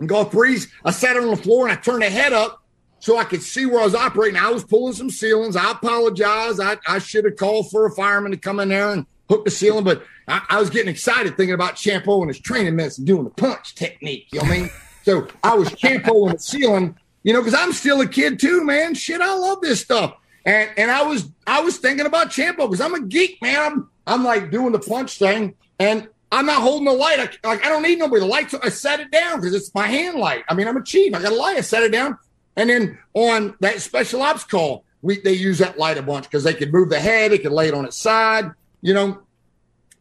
in 0.01 0.07
Gulf 0.07 0.34
Breeze. 0.34 0.67
I 0.84 0.91
sat 0.91 1.15
on 1.15 1.30
the 1.30 1.38
floor 1.38 1.69
and 1.69 1.72
I 1.72 1.81
turned 1.81 2.01
the 2.01 2.09
head 2.09 2.34
up 2.34 2.64
so 3.06 3.19
I 3.19 3.23
could 3.23 3.44
see 3.44 3.68
where 3.68 3.82
I 3.82 3.84
was 3.84 3.94
operating. 3.94 4.36
I 4.36 4.49
was 4.49 4.64
pulling 4.64 4.94
some 4.94 5.11
ceilings. 5.11 5.56
I 5.56 5.69
apologize. 5.69 6.60
I, 6.60 6.77
I 6.88 6.98
should 6.98 7.23
have 7.26 7.36
called 7.36 7.69
for 7.69 7.86
a 7.86 7.91
fireman 7.91 8.32
to 8.32 8.38
come 8.38 8.60
in 8.60 8.69
there 8.69 8.90
and 8.90 9.06
hook 9.30 9.45
the 9.45 9.52
ceiling, 9.52 9.84
but 9.84 10.03
I, 10.27 10.41
I 10.49 10.60
was 10.60 10.72
getting 10.72 10.90
excited 10.90 11.38
thinking 11.38 11.53
about 11.53 11.76
Ciampo 11.76 12.22
and 12.22 12.30
his 12.30 12.40
training 12.40 12.76
mess 12.76 12.98
and 12.98 13.06
doing 13.06 13.26
the 13.26 13.30
punch 13.30 13.76
technique. 13.76 14.26
You 14.32 14.40
know 14.40 14.45
what 14.45 14.53
I 14.53 14.60
mean? 14.60 14.69
So 15.03 15.27
I 15.44 15.53
was 15.53 15.69
campoing 15.69 16.32
the 16.32 16.40
ceiling, 16.40 16.98
you 17.22 17.32
know, 17.32 17.41
because 17.41 17.53
I'm 17.53 17.73
still 17.73 18.02
a 18.02 18.07
kid 18.07 18.40
too, 18.40 18.64
man. 18.64 18.95
Shit, 18.95 19.22
I 19.22 19.36
love 19.36 19.61
this 19.61 19.82
stuff. 19.82 20.15
And 20.44 20.72
and 20.76 20.90
I 20.90 21.03
was 21.03 21.30
I 21.45 21.61
was 21.61 21.77
thinking 21.77 22.07
about 22.07 22.32
Ciampo 22.32 22.68
because 22.68 22.82
I'm 22.82 22.95
a 22.95 23.02
geek, 23.02 23.40
man. 23.40 23.60
I'm 23.60 23.90
I'm 24.07 24.23
like 24.23 24.49
doing 24.49 24.72
the 24.72 24.80
punch 24.80 25.19
thing, 25.19 25.53
and 25.80 26.10
I'm 26.32 26.48
not 26.48 26.64
holding 26.64 26.86
the 26.86 26.94
light. 26.94 27.19
I, 27.19 27.48
like 27.48 27.64
I 27.64 27.69
don't 27.69 27.84
need 27.84 27.99
nobody. 27.99 28.22
The 28.22 28.26
light. 28.26 28.52
I 28.64 28.69
set 28.69 28.99
it 28.99 29.11
down 29.11 29.41
because 29.41 29.53
it's 29.53 29.72
my 29.76 29.86
hand 29.86 30.18
light. 30.18 30.44
I 30.49 30.56
mean, 30.56 30.68
I'm 30.68 30.76
a 30.76 30.84
chief. 30.84 31.14
I 31.14 31.22
got 31.22 31.34
a 31.34 31.36
light. 31.36 31.57
I 31.57 31.61
set 31.61 31.84
it 31.84 31.91
down, 31.91 32.18
and 32.56 32.69
then 32.69 32.98
on 33.14 33.56
that 33.60 33.82
special 33.82 34.22
ops 34.22 34.44
call, 34.44 34.86
we 35.02 35.19
they 35.22 35.34
use 35.34 35.60
that 35.60 35.77
light 35.77 35.98
a 35.98 36.02
bunch 36.02 36.26
because 36.26 36.44
they 36.44 36.53
could 36.53 36.72
move 36.72 36.90
the 36.90 36.99
head. 36.99 37.32
They 37.32 37.38
could 37.38 37.52
lay 37.52 37.68
it 37.68 37.73
on 37.73 37.86
its 37.86 37.98
side, 37.98 38.52
you 38.82 38.94
know. 38.94 39.19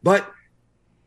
But 0.03 0.31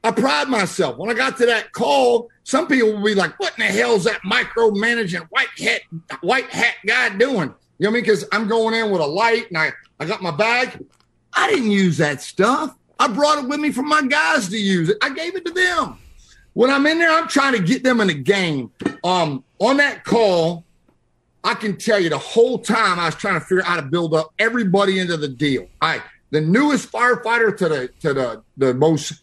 I 0.04 0.10
pride 0.10 0.48
myself. 0.48 0.96
When 0.96 1.10
I 1.10 1.14
got 1.14 1.36
to 1.38 1.46
that 1.46 1.72
call, 1.72 2.28
some 2.44 2.66
people 2.66 2.92
will 2.92 3.04
be 3.04 3.14
like, 3.14 3.38
"What 3.40 3.58
in 3.58 3.66
the 3.66 3.72
hell 3.72 3.94
is 3.94 4.04
that 4.04 4.20
micromanaging 4.22 5.26
white 5.30 5.48
hat 5.58 5.82
white 6.20 6.50
hat 6.50 6.74
guy 6.86 7.10
doing?" 7.16 7.54
You 7.78 7.84
know 7.84 7.90
what 7.90 7.90
I 7.90 7.90
mean? 7.90 8.02
Because 8.02 8.24
I'm 8.32 8.48
going 8.48 8.74
in 8.74 8.90
with 8.90 9.00
a 9.00 9.06
light 9.06 9.48
and 9.48 9.58
I, 9.58 9.72
I 10.00 10.04
got 10.04 10.20
my 10.20 10.32
bag. 10.32 10.84
I 11.32 11.48
didn't 11.48 11.70
use 11.70 11.98
that 11.98 12.20
stuff. 12.20 12.74
I 12.98 13.06
brought 13.06 13.38
it 13.38 13.48
with 13.48 13.60
me 13.60 13.70
for 13.70 13.82
my 13.82 14.02
guys 14.02 14.48
to 14.48 14.58
use 14.58 14.88
it. 14.88 14.96
I 15.00 15.10
gave 15.10 15.36
it 15.36 15.44
to 15.44 15.52
them. 15.52 15.98
When 16.54 16.70
I'm 16.70 16.84
in 16.86 16.98
there, 16.98 17.10
I'm 17.10 17.28
trying 17.28 17.52
to 17.52 17.62
get 17.62 17.84
them 17.84 18.00
in 18.00 18.08
the 18.08 18.14
game. 18.14 18.72
Um, 19.04 19.44
on 19.60 19.76
that 19.76 20.04
call, 20.04 20.64
I 21.48 21.54
can 21.54 21.78
tell 21.78 21.98
you 21.98 22.10
the 22.10 22.18
whole 22.18 22.58
time 22.58 23.00
I 23.00 23.06
was 23.06 23.14
trying 23.14 23.40
to 23.40 23.40
figure 23.40 23.60
out 23.60 23.66
how 23.68 23.76
to 23.76 23.82
build 23.82 24.12
up 24.12 24.34
everybody 24.38 24.98
into 24.98 25.16
the 25.16 25.28
deal. 25.28 25.66
I 25.80 26.02
the 26.30 26.42
newest 26.42 26.92
firefighter 26.92 27.56
to 27.56 27.68
the 27.70 27.88
to 28.00 28.12
the 28.12 28.42
the 28.58 28.74
most. 28.74 29.22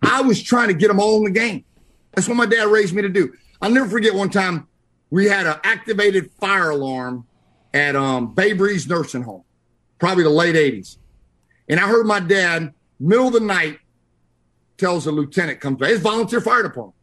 I 0.00 0.22
was 0.22 0.42
trying 0.42 0.68
to 0.68 0.74
get 0.74 0.88
them 0.88 0.98
all 0.98 1.18
in 1.18 1.24
the 1.24 1.38
game. 1.38 1.66
That's 2.14 2.28
what 2.28 2.38
my 2.38 2.46
dad 2.46 2.68
raised 2.68 2.94
me 2.94 3.02
to 3.02 3.10
do. 3.10 3.30
I'll 3.60 3.70
never 3.70 3.90
forget 3.90 4.14
one 4.14 4.30
time 4.30 4.68
we 5.10 5.26
had 5.26 5.46
an 5.46 5.56
activated 5.64 6.30
fire 6.40 6.70
alarm 6.70 7.26
at 7.74 7.94
um, 7.94 8.34
Bay 8.34 8.54
Breeze 8.54 8.88
Nursing 8.88 9.22
Home, 9.24 9.44
probably 9.98 10.24
the 10.24 10.30
late 10.30 10.54
80s. 10.54 10.96
And 11.68 11.78
I 11.78 11.88
heard 11.88 12.06
my 12.06 12.20
dad, 12.20 12.72
middle 12.98 13.26
of 13.26 13.34
the 13.34 13.40
night, 13.40 13.80
tells 14.78 15.04
the 15.04 15.12
lieutenant, 15.12 15.60
comes 15.60 15.78
back. 15.78 15.90
It's 15.90 16.00
volunteer 16.00 16.40
fire 16.40 16.62
department. 16.62 16.95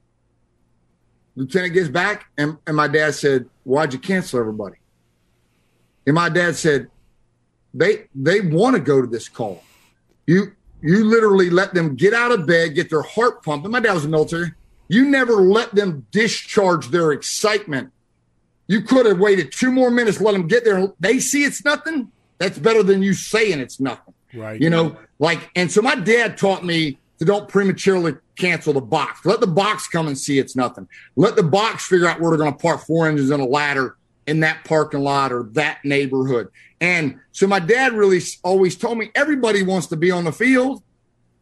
Lieutenant 1.35 1.73
gets 1.73 1.89
back, 1.89 2.25
and, 2.37 2.57
and 2.67 2.75
my 2.75 2.87
dad 2.87 3.15
said, 3.15 3.49
Why'd 3.63 3.93
you 3.93 3.99
cancel 3.99 4.39
everybody? 4.39 4.77
And 6.05 6.15
my 6.15 6.29
dad 6.29 6.55
said, 6.55 6.89
They 7.73 8.05
they 8.13 8.41
want 8.41 8.75
to 8.75 8.81
go 8.81 9.01
to 9.01 9.07
this 9.07 9.29
call. 9.29 9.63
You 10.27 10.53
you 10.81 11.05
literally 11.05 11.49
let 11.49 11.73
them 11.73 11.95
get 11.95 12.13
out 12.13 12.31
of 12.31 12.45
bed, 12.45 12.75
get 12.75 12.89
their 12.89 13.01
heart 13.01 13.43
pumping. 13.43 13.71
My 13.71 13.79
dad 13.79 13.93
was 13.93 14.05
in 14.05 14.11
the 14.11 14.17
military. 14.17 14.53
You 14.89 15.05
never 15.09 15.35
let 15.35 15.73
them 15.73 16.05
discharge 16.11 16.89
their 16.89 17.13
excitement 17.13 17.93
you 18.67 18.81
could 18.81 19.05
have 19.05 19.19
waited 19.19 19.51
two 19.51 19.71
more 19.71 19.91
minutes, 19.91 20.21
let 20.21 20.31
them 20.31 20.47
get 20.47 20.63
there. 20.63 20.87
They 20.99 21.19
see 21.19 21.43
it's 21.43 21.63
nothing. 21.65 22.11
That's 22.37 22.57
better 22.57 22.83
than 22.83 23.03
you 23.03 23.13
saying 23.13 23.59
it's 23.59 23.79
nothing. 23.79 24.13
Right. 24.33 24.59
You 24.59 24.69
know, 24.69 24.97
like, 25.19 25.51
and 25.55 25.71
so 25.71 25.81
my 25.81 25.95
dad 25.95 26.37
taught 26.37 26.65
me 26.65 26.97
don't 27.25 27.47
prematurely 27.47 28.15
cancel 28.35 28.73
the 28.73 28.81
box. 28.81 29.25
Let 29.25 29.39
the 29.39 29.47
box 29.47 29.87
come 29.87 30.07
and 30.07 30.17
see 30.17 30.39
it's 30.39 30.55
nothing. 30.55 30.87
Let 31.15 31.35
the 31.35 31.43
box 31.43 31.85
figure 31.85 32.07
out 32.07 32.19
where 32.19 32.31
they're 32.31 32.37
going 32.37 32.53
to 32.53 32.59
park 32.59 32.81
four 32.85 33.07
engines 33.07 33.29
in 33.29 33.39
a 33.39 33.45
ladder 33.45 33.97
in 34.25 34.39
that 34.39 34.63
parking 34.63 35.01
lot 35.01 35.31
or 35.31 35.43
that 35.53 35.83
neighborhood. 35.83 36.49
And 36.81 37.19
so 37.31 37.47
my 37.47 37.59
dad 37.59 37.93
really 37.93 38.19
always 38.43 38.75
told 38.75 38.97
me 38.97 39.11
everybody 39.15 39.63
wants 39.63 39.87
to 39.87 39.95
be 39.95 40.11
on 40.11 40.23
the 40.23 40.31
field. 40.31 40.83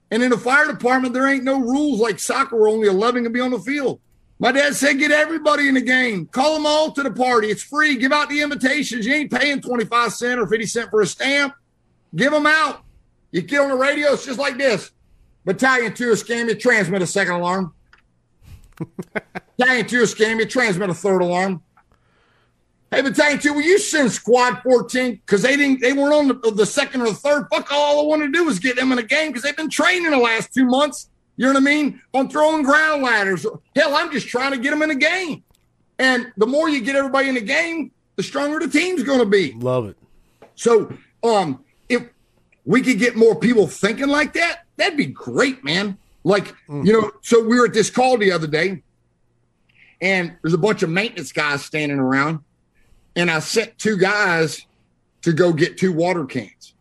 And 0.10 0.22
in 0.22 0.30
the 0.30 0.38
fire 0.38 0.68
department, 0.68 1.14
there 1.14 1.28
ain't 1.28 1.44
no 1.44 1.60
rules 1.60 2.00
like 2.00 2.20
soccer 2.20 2.58
where 2.58 2.68
only 2.68 2.88
11 2.88 3.24
can 3.24 3.32
be 3.32 3.40
on 3.40 3.52
the 3.52 3.60
field. 3.60 4.00
My 4.40 4.52
dad 4.52 4.76
said, 4.76 4.98
get 4.98 5.12
everybody 5.12 5.68
in 5.68 5.76
the 5.76 5.82
game. 5.82 6.26
Call 6.26 6.56
them 6.56 6.66
all 6.66 6.92
to 6.92 7.04
the 7.04 7.12
party. 7.12 7.50
It's 7.50 7.62
free. 7.62 7.96
Give 7.96 8.12
out 8.12 8.28
the 8.28 8.42
invitations. 8.42 9.06
You 9.06 9.14
ain't 9.14 9.32
paying 9.32 9.62
25 9.62 10.14
cents 10.14 10.40
or 10.40 10.48
50 10.48 10.66
cents 10.66 10.90
for 10.90 11.02
a 11.02 11.06
stamp. 11.06 11.54
Give 12.16 12.32
them 12.32 12.48
out. 12.48 12.84
You 13.32 13.42
get 13.42 13.62
on 13.62 13.70
the 13.70 13.76
radio, 13.76 14.14
it's 14.14 14.26
just 14.26 14.40
like 14.40 14.58
this. 14.58 14.92
Battalion 15.46 15.94
2 15.94 16.12
Escambia, 16.12 16.56
transmit 16.56 17.02
a 17.02 17.08
second 17.08 17.36
alarm. 17.36 17.74
Battalion 19.58 19.88
2 19.88 20.02
Escambia, 20.02 20.46
transmit 20.46 20.90
a 20.90 20.94
third 20.94 21.22
alarm. 21.22 21.62
Hey, 22.92 23.02
Battalion 23.02 23.40
2, 23.40 23.54
will 23.54 23.62
you 23.62 23.80
send 23.80 24.12
Squad 24.12 24.62
14? 24.64 25.14
Because 25.14 25.42
they 25.42 25.56
didn't 25.56 25.80
they 25.80 25.94
weren't 25.94 26.14
on 26.14 26.28
the, 26.28 26.52
the, 26.52 26.66
second 26.66 27.02
or 27.02 27.08
the 27.08 27.14
third. 27.14 27.48
Fuck 27.50 27.72
all 27.72 28.02
I 28.02 28.04
want 28.04 28.22
to 28.22 28.30
do 28.30 28.50
is 28.50 28.60
get 28.60 28.76
them 28.76 28.92
in 28.92 29.00
a 29.00 29.04
game 29.04 29.30
because 29.30 29.44
they've 29.44 29.56
been 29.56 29.70
training 29.70 30.12
the 30.12 30.18
last 30.18 30.54
two 30.54 30.66
months. 30.66 31.10
You 31.38 31.46
know 31.46 31.54
what 31.54 31.62
I 31.62 31.66
mean? 31.66 32.02
On 32.14 32.30
throwing 32.30 32.64
ground 32.64 33.02
ladders. 33.02 33.46
Hell, 33.76 33.96
I'm 33.96 34.12
just 34.12 34.28
trying 34.28 34.52
to 34.52 34.58
get 34.58 34.72
them 34.72 34.82
in 34.82 34.90
the 34.90 34.96
game. 34.96 35.44
And 35.98 36.34
the 36.36 36.46
more 36.46 36.68
you 36.68 36.82
get 36.82 36.96
everybody 36.96 37.30
in 37.30 37.36
the 37.36 37.42
game, 37.42 37.92
the 38.18 38.24
stronger 38.24 38.60
the 38.60 38.68
team's 38.68 39.04
going 39.04 39.20
to 39.20 39.26
be. 39.26 39.54
Love 39.54 39.88
it. 39.88 39.98
So, 40.56 40.94
um, 41.24 41.64
if 41.88 42.04
we 42.66 42.82
could 42.82 43.00
get 43.00 43.16
more 43.16 43.36
people 43.36 43.68
thinking 43.68 44.10
like 44.10 44.34
that, 44.34 44.61
that'd 44.82 44.98
be 44.98 45.06
great, 45.06 45.64
man. 45.64 45.98
Like, 46.24 46.54
mm. 46.68 46.86
you 46.86 46.94
know, 46.94 47.12
so 47.22 47.44
we 47.44 47.60
were 47.60 47.66
at 47.66 47.74
this 47.74 47.90
call 47.90 48.18
the 48.18 48.32
other 48.32 48.48
day, 48.48 48.84
and 50.02 50.36
there's 50.42 50.54
a 50.54 50.60
bunch 50.60 50.84
of 50.84 50.90
maintenance 50.90 51.32
guys 51.32 51.64
standing 51.64 52.00
around, 52.00 52.40
and 53.16 53.30
I 53.30 53.40
sent 53.40 53.78
two 53.78 53.98
guys 53.98 54.66
to 55.22 55.34
go 55.34 55.54
get 55.54 55.78
two 55.78 55.94
water 55.94 56.26
cans 56.26 56.74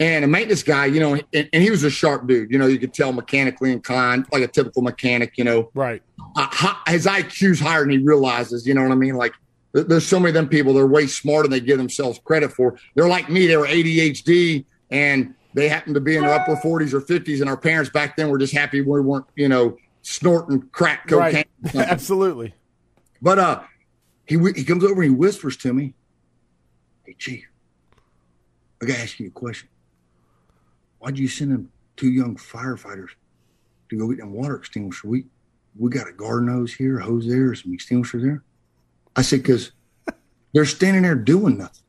and 0.00 0.24
a 0.24 0.28
maintenance 0.28 0.62
guy, 0.62 0.86
you 0.86 0.98
know, 0.98 1.14
and, 1.14 1.48
and, 1.52 1.62
he 1.62 1.70
was 1.70 1.84
a 1.84 1.90
sharp 1.90 2.26
dude. 2.26 2.50
You 2.50 2.58
know, 2.58 2.66
you 2.66 2.78
could 2.78 2.92
tell 2.92 3.12
mechanically 3.12 3.70
inclined, 3.70 4.26
like 4.32 4.42
a 4.42 4.48
typical 4.48 4.82
mechanic. 4.82 5.32
You 5.36 5.44
know, 5.44 5.70
right? 5.74 6.02
Uh, 6.36 6.74
his 6.88 7.06
IQ's 7.06 7.60
higher 7.60 7.82
than 7.82 7.90
he 7.90 7.98
realizes. 7.98 8.66
You 8.66 8.74
know 8.74 8.82
what 8.82 8.90
I 8.90 8.96
mean? 8.96 9.14
Like, 9.14 9.34
there's 9.72 10.06
so 10.06 10.18
many 10.18 10.30
of 10.30 10.34
them 10.34 10.48
people. 10.48 10.74
They're 10.74 10.86
way 10.86 11.06
smarter 11.06 11.48
than 11.48 11.52
they 11.52 11.64
give 11.64 11.78
themselves 11.78 12.20
credit 12.24 12.52
for. 12.52 12.76
They're 12.94 13.08
like 13.08 13.30
me. 13.30 13.46
They 13.46 13.56
were 13.56 13.66
ADHD, 13.66 14.64
and 14.90 15.34
they 15.54 15.68
happened 15.68 15.94
to 15.94 16.00
be 16.00 16.16
in 16.16 16.22
their 16.22 16.34
upper 16.34 16.56
40s 16.56 16.92
or 16.92 17.00
50s. 17.00 17.40
And 17.40 17.48
our 17.48 17.56
parents 17.56 17.90
back 17.90 18.16
then 18.16 18.28
were 18.28 18.38
just 18.38 18.52
happy 18.52 18.80
we 18.80 19.00
weren't, 19.00 19.26
you 19.36 19.48
know, 19.48 19.76
snorting 20.02 20.68
crack 20.72 21.06
cocaine. 21.08 21.44
Right. 21.62 21.74
Absolutely. 21.76 22.54
But 23.22 23.38
uh, 23.38 23.62
he 24.26 24.36
he 24.54 24.64
comes 24.64 24.84
over 24.84 25.02
and 25.02 25.04
he 25.04 25.10
whispers 25.10 25.56
to 25.58 25.72
me, 25.72 25.94
"Hey, 27.04 27.14
chief, 27.18 27.46
I 28.82 28.86
gotta 28.86 29.00
ask 29.00 29.18
you 29.18 29.28
a 29.28 29.30
question." 29.30 29.68
why'd 31.04 31.18
you 31.18 31.28
send 31.28 31.52
them 31.52 31.70
two 31.96 32.10
young 32.10 32.34
firefighters 32.34 33.10
to 33.90 33.98
go 33.98 34.08
get 34.08 34.18
them 34.18 34.32
water 34.32 34.56
extinguisher? 34.56 35.06
We 35.06 35.26
we 35.76 35.90
got 35.90 36.08
a 36.08 36.12
garden 36.12 36.48
hose 36.48 36.72
here, 36.72 36.98
a 36.98 37.04
hose 37.04 37.26
there, 37.26 37.54
some 37.54 37.74
extinguisher 37.74 38.20
there. 38.20 38.42
I 39.14 39.22
said, 39.22 39.42
because 39.42 39.72
they're 40.52 40.64
standing 40.64 41.02
there 41.02 41.16
doing 41.16 41.58
nothing. 41.58 41.82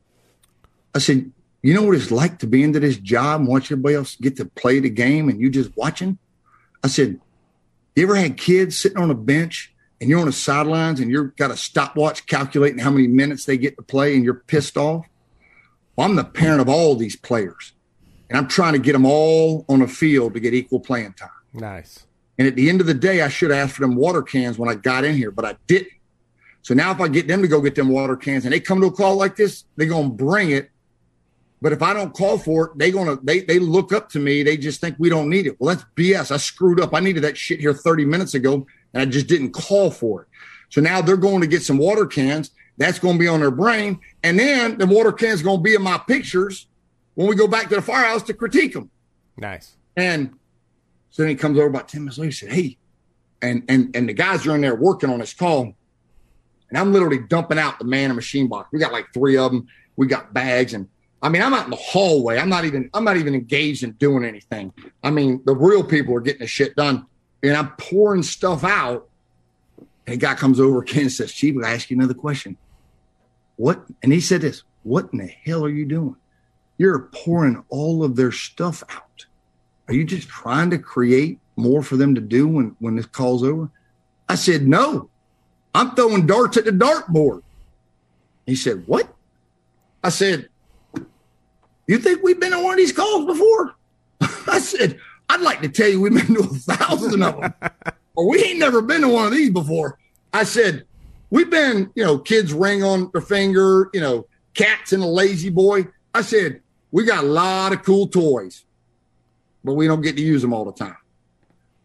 I 0.94 0.98
said, 0.98 1.32
you 1.66 1.74
know 1.74 1.82
what 1.82 1.96
it's 1.96 2.10
like 2.10 2.38
to 2.40 2.46
be 2.46 2.62
into 2.62 2.80
this 2.80 2.96
job 2.96 3.40
and 3.40 3.48
watch 3.48 3.66
everybody 3.66 3.94
else 3.94 4.16
get 4.16 4.36
to 4.36 4.44
play 4.44 4.78
the 4.78 4.90
game 4.90 5.28
and 5.28 5.40
you 5.40 5.50
just 5.50 5.76
watching? 5.76 6.18
I 6.84 6.88
said, 6.88 7.20
you 7.94 8.02
ever 8.04 8.14
had 8.14 8.36
kids 8.36 8.78
sitting 8.78 8.98
on 8.98 9.10
a 9.10 9.14
bench 9.14 9.74
and 10.00 10.08
you're 10.08 10.20
on 10.20 10.26
the 10.26 10.32
sidelines 10.32 11.00
and 11.00 11.10
you've 11.10 11.34
got 11.36 11.50
a 11.50 11.56
stopwatch 11.56 12.26
calculating 12.26 12.78
how 12.78 12.90
many 12.90 13.08
minutes 13.08 13.46
they 13.46 13.56
get 13.56 13.76
to 13.76 13.82
play 13.82 14.14
and 14.14 14.24
you're 14.24 14.34
pissed 14.34 14.76
off? 14.76 15.06
Well, 15.96 16.06
I'm 16.06 16.14
the 16.14 16.24
parent 16.24 16.60
of 16.60 16.68
all 16.68 16.94
these 16.94 17.16
players 17.16 17.72
and 18.28 18.38
I'm 18.38 18.48
trying 18.48 18.74
to 18.74 18.78
get 18.78 18.92
them 18.92 19.06
all 19.06 19.64
on 19.68 19.82
a 19.82 19.88
field 19.88 20.34
to 20.34 20.40
get 20.40 20.54
equal 20.54 20.80
playing 20.80 21.14
time. 21.14 21.30
Nice. 21.54 22.06
And 22.38 22.46
at 22.46 22.54
the 22.54 22.68
end 22.68 22.80
of 22.80 22.86
the 22.86 22.94
day, 22.94 23.22
I 23.22 23.28
should 23.28 23.50
have 23.50 23.58
asked 23.58 23.76
for 23.76 23.80
them 23.80 23.96
water 23.96 24.22
cans 24.22 24.58
when 24.58 24.68
I 24.68 24.74
got 24.74 25.04
in 25.04 25.16
here, 25.16 25.30
but 25.30 25.44
I 25.44 25.56
didn't. 25.66 25.92
So 26.62 26.74
now 26.74 26.90
if 26.90 27.00
I 27.00 27.08
get 27.08 27.28
them 27.28 27.42
to 27.42 27.48
go 27.48 27.60
get 27.60 27.76
them 27.76 27.88
water 27.88 28.16
cans 28.16 28.44
and 28.44 28.52
they 28.52 28.60
come 28.60 28.80
to 28.80 28.88
a 28.88 28.92
call 28.92 29.16
like 29.16 29.36
this, 29.36 29.64
they're 29.76 29.86
gonna 29.86 30.10
bring 30.10 30.50
it. 30.50 30.70
But 31.62 31.72
if 31.72 31.82
I 31.82 31.94
don't 31.94 32.14
call 32.14 32.38
for 32.38 32.66
it, 32.66 32.78
they 32.78 32.90
gonna 32.90 33.18
they 33.22 33.40
they 33.40 33.58
look 33.58 33.92
up 33.92 34.10
to 34.10 34.18
me. 34.18 34.42
They 34.42 34.56
just 34.56 34.80
think 34.80 34.96
we 34.98 35.08
don't 35.08 35.30
need 35.30 35.46
it. 35.46 35.58
Well, 35.58 35.74
that's 35.74 35.88
BS. 35.96 36.30
I 36.30 36.36
screwed 36.36 36.80
up. 36.80 36.94
I 36.94 37.00
needed 37.00 37.24
that 37.24 37.36
shit 37.36 37.60
here 37.60 37.72
30 37.72 38.04
minutes 38.04 38.34
ago, 38.34 38.66
and 38.92 39.02
I 39.02 39.06
just 39.06 39.26
didn't 39.26 39.52
call 39.52 39.90
for 39.90 40.22
it. 40.22 40.28
So 40.68 40.80
now 40.80 41.00
they're 41.00 41.16
going 41.16 41.40
to 41.40 41.46
get 41.46 41.62
some 41.62 41.78
water 41.78 42.06
cans. 42.06 42.50
That's 42.76 42.98
going 42.98 43.14
to 43.14 43.18
be 43.18 43.28
on 43.28 43.40
their 43.40 43.50
brain, 43.50 44.00
and 44.22 44.38
then 44.38 44.76
the 44.76 44.86
water 44.86 45.12
cans 45.12 45.42
going 45.42 45.58
to 45.58 45.62
be 45.62 45.74
in 45.74 45.82
my 45.82 45.98
pictures 45.98 46.66
when 47.14 47.26
we 47.26 47.34
go 47.34 47.48
back 47.48 47.68
to 47.70 47.76
the 47.76 47.82
firehouse 47.82 48.22
to 48.24 48.34
critique 48.34 48.74
them. 48.74 48.90
Nice. 49.38 49.76
And 49.96 50.34
so 51.08 51.22
then 51.22 51.30
he 51.30 51.34
comes 51.36 51.58
over 51.58 51.68
about 51.68 51.88
10 51.88 52.02
minutes 52.02 52.18
later. 52.18 52.28
He 52.28 52.34
said, 52.34 52.52
Hey, 52.52 52.78
and 53.42 53.64
and 53.68 53.94
and 53.96 54.08
the 54.08 54.12
guys 54.12 54.46
are 54.46 54.54
in 54.54 54.60
there 54.60 54.74
working 54.74 55.10
on 55.10 55.20
this 55.20 55.32
call. 55.34 55.74
And 56.68 56.78
I'm 56.78 56.92
literally 56.92 57.20
dumping 57.20 57.58
out 57.58 57.78
the 57.78 57.84
man 57.84 58.10
and 58.10 58.16
machine 58.16 58.48
box. 58.48 58.68
We 58.72 58.78
got 58.78 58.92
like 58.92 59.06
three 59.14 59.36
of 59.36 59.52
them. 59.52 59.68
We 59.96 60.06
got 60.06 60.34
bags 60.34 60.74
and 60.74 60.88
I 61.22 61.28
mean, 61.28 61.42
I'm 61.42 61.54
out 61.54 61.64
in 61.64 61.70
the 61.70 61.76
hallway. 61.76 62.38
I'm 62.38 62.48
not 62.48 62.64
even 62.64 62.90
I'm 62.94 63.04
not 63.04 63.16
even 63.16 63.34
engaged 63.34 63.82
in 63.82 63.92
doing 63.92 64.24
anything. 64.24 64.72
I 65.02 65.10
mean, 65.10 65.42
the 65.44 65.54
real 65.54 65.82
people 65.82 66.14
are 66.14 66.20
getting 66.20 66.40
the 66.40 66.46
shit 66.46 66.76
done. 66.76 67.06
And 67.42 67.56
I'm 67.56 67.70
pouring 67.78 68.22
stuff 68.22 68.64
out. 68.64 69.08
And 70.06 70.14
a 70.14 70.16
guy 70.16 70.34
comes 70.34 70.60
over 70.60 70.84
and 70.94 71.10
says, 71.10 71.32
Chief, 71.32 71.56
I 71.64 71.72
ask 71.72 71.90
you 71.90 71.96
another 71.96 72.14
question. 72.14 72.56
What? 73.56 73.84
And 74.02 74.12
he 74.12 74.20
said 74.20 74.42
this, 74.42 74.62
what 74.82 75.08
in 75.12 75.18
the 75.18 75.26
hell 75.26 75.64
are 75.64 75.70
you 75.70 75.86
doing? 75.86 76.16
You're 76.78 77.08
pouring 77.12 77.64
all 77.70 78.04
of 78.04 78.16
their 78.16 78.32
stuff 78.32 78.82
out. 78.90 79.26
Are 79.88 79.94
you 79.94 80.04
just 80.04 80.28
trying 80.28 80.70
to 80.70 80.78
create 80.78 81.38
more 81.56 81.82
for 81.82 81.96
them 81.96 82.14
to 82.14 82.20
do 82.20 82.46
when, 82.46 82.76
when 82.78 82.96
this 82.96 83.06
call's 83.06 83.42
over? 83.42 83.70
I 84.28 84.34
said, 84.34 84.66
no, 84.68 85.08
I'm 85.74 85.94
throwing 85.94 86.26
darts 86.26 86.56
at 86.56 86.66
the 86.66 86.70
dartboard. 86.70 87.42
He 88.46 88.54
said, 88.54 88.86
What? 88.86 89.12
I 90.02 90.08
said, 90.08 90.48
You 91.86 91.98
think 91.98 92.22
we've 92.22 92.40
been 92.40 92.52
on 92.52 92.64
one 92.64 92.74
of 92.74 92.78
these 92.78 92.92
calls 92.92 93.26
before? 93.26 93.74
I 94.48 94.58
said, 94.58 94.98
I'd 95.28 95.40
like 95.40 95.62
to 95.62 95.68
tell 95.68 95.88
you 95.88 96.00
we've 96.00 96.14
been 96.14 96.34
to 96.34 96.40
a 96.40 96.74
thousand 96.76 97.22
of 97.22 97.40
them. 97.40 97.54
or 98.14 98.28
we 98.28 98.42
ain't 98.42 98.58
never 98.58 98.82
been 98.82 99.02
to 99.02 99.08
one 99.08 99.26
of 99.26 99.32
these 99.32 99.50
before. 99.50 99.98
I 100.32 100.44
said, 100.44 100.84
We've 101.28 101.50
been, 101.50 101.90
you 101.96 102.04
know, 102.04 102.18
kids 102.18 102.52
ring 102.52 102.84
on 102.84 103.10
their 103.12 103.20
finger, 103.20 103.90
you 103.92 104.00
know, 104.00 104.26
cats 104.54 104.92
and 104.92 105.02
a 105.02 105.06
lazy 105.06 105.50
boy. 105.50 105.86
I 106.14 106.22
said, 106.22 106.60
We 106.92 107.04
got 107.04 107.24
a 107.24 107.26
lot 107.26 107.72
of 107.72 107.82
cool 107.82 108.06
toys, 108.06 108.64
but 109.64 109.74
we 109.74 109.86
don't 109.86 110.02
get 110.02 110.16
to 110.16 110.22
use 110.22 110.42
them 110.42 110.52
all 110.52 110.64
the 110.64 110.72
time. 110.72 110.96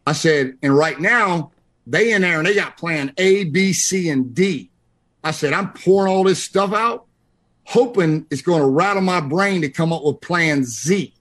I 0.06 0.14
said, 0.14 0.58
and 0.62 0.76
right 0.76 1.00
now, 1.00 1.52
they 1.88 2.12
in 2.12 2.22
there 2.22 2.40
and 2.40 2.48
they 2.48 2.56
got 2.56 2.78
plan 2.78 3.14
A, 3.18 3.46
B, 3.46 3.74
C, 3.74 4.10
and 4.10 4.34
D. 4.34 4.70
I 5.24 5.32
said, 5.32 5.54
I'm 5.54 5.74
pouring 5.74 6.12
all 6.12 6.24
this 6.24 6.44
stuff 6.44 6.74
out, 6.74 7.06
hoping 7.66 8.26
it's 8.30 8.42
going 8.42 8.62
to 8.62 8.68
rattle 8.68 9.02
my 9.02 9.22
brain 9.22 9.62
to 9.62 9.70
come 9.70 9.94
up 9.94 10.04
with 10.04 10.22
plan 10.22 10.64
Z. 10.64 11.14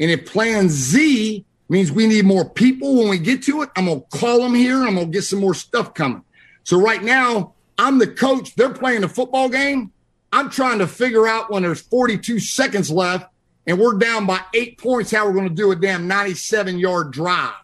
And 0.00 0.10
if 0.10 0.26
plan 0.26 0.68
Z 0.68 1.44
means 1.68 1.92
we 1.92 2.06
need 2.06 2.24
more 2.24 2.48
people 2.48 2.96
when 2.96 3.08
we 3.08 3.18
get 3.18 3.42
to 3.44 3.62
it, 3.62 3.70
I'm 3.76 3.86
going 3.86 4.00
to 4.00 4.18
call 4.18 4.38
them 4.38 4.54
here. 4.54 4.82
I'm 4.86 4.94
going 4.94 5.06
to 5.06 5.12
get 5.12 5.24
some 5.24 5.40
more 5.40 5.54
stuff 5.54 5.94
coming. 5.94 6.22
So 6.64 6.80
right 6.80 7.02
now, 7.02 7.54
I'm 7.78 7.98
the 7.98 8.06
coach. 8.06 8.54
They're 8.54 8.72
playing 8.72 9.04
a 9.04 9.08
football 9.08 9.48
game. 9.48 9.92
I'm 10.32 10.50
trying 10.50 10.78
to 10.80 10.86
figure 10.86 11.26
out 11.26 11.50
when 11.50 11.62
there's 11.62 11.80
42 11.80 12.38
seconds 12.40 12.90
left 12.90 13.30
and 13.66 13.78
we're 13.78 13.94
down 13.94 14.26
by 14.26 14.40
eight 14.54 14.78
points, 14.78 15.10
how 15.10 15.26
we're 15.26 15.34
going 15.34 15.48
to 15.48 15.54
do 15.54 15.70
a 15.72 15.76
damn 15.76 16.08
97 16.08 16.78
yard 16.78 17.12
drive. 17.12 17.54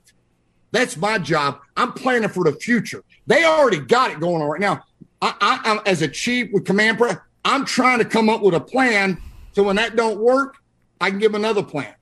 That's 0.70 0.96
my 0.96 1.18
job. 1.18 1.60
I'm 1.76 1.92
planning 1.92 2.28
for 2.28 2.44
the 2.44 2.52
future. 2.52 3.04
They 3.26 3.44
already 3.44 3.78
got 3.78 4.10
it 4.10 4.20
going 4.20 4.42
on 4.42 4.48
right 4.48 4.60
now. 4.60 4.84
I, 5.22 5.34
I, 5.40 5.80
as 5.88 6.02
a 6.02 6.08
chief 6.08 6.50
with 6.52 6.64
Command 6.64 6.98
I'm 7.44 7.64
trying 7.64 7.98
to 7.98 8.04
come 8.04 8.28
up 8.28 8.42
with 8.42 8.54
a 8.54 8.60
plan. 8.60 9.18
So 9.52 9.62
when 9.62 9.76
that 9.76 9.96
don't 9.96 10.18
work, 10.18 10.56
I 11.00 11.10
can 11.10 11.18
give 11.18 11.34
another 11.34 11.62
plan. 11.62 11.94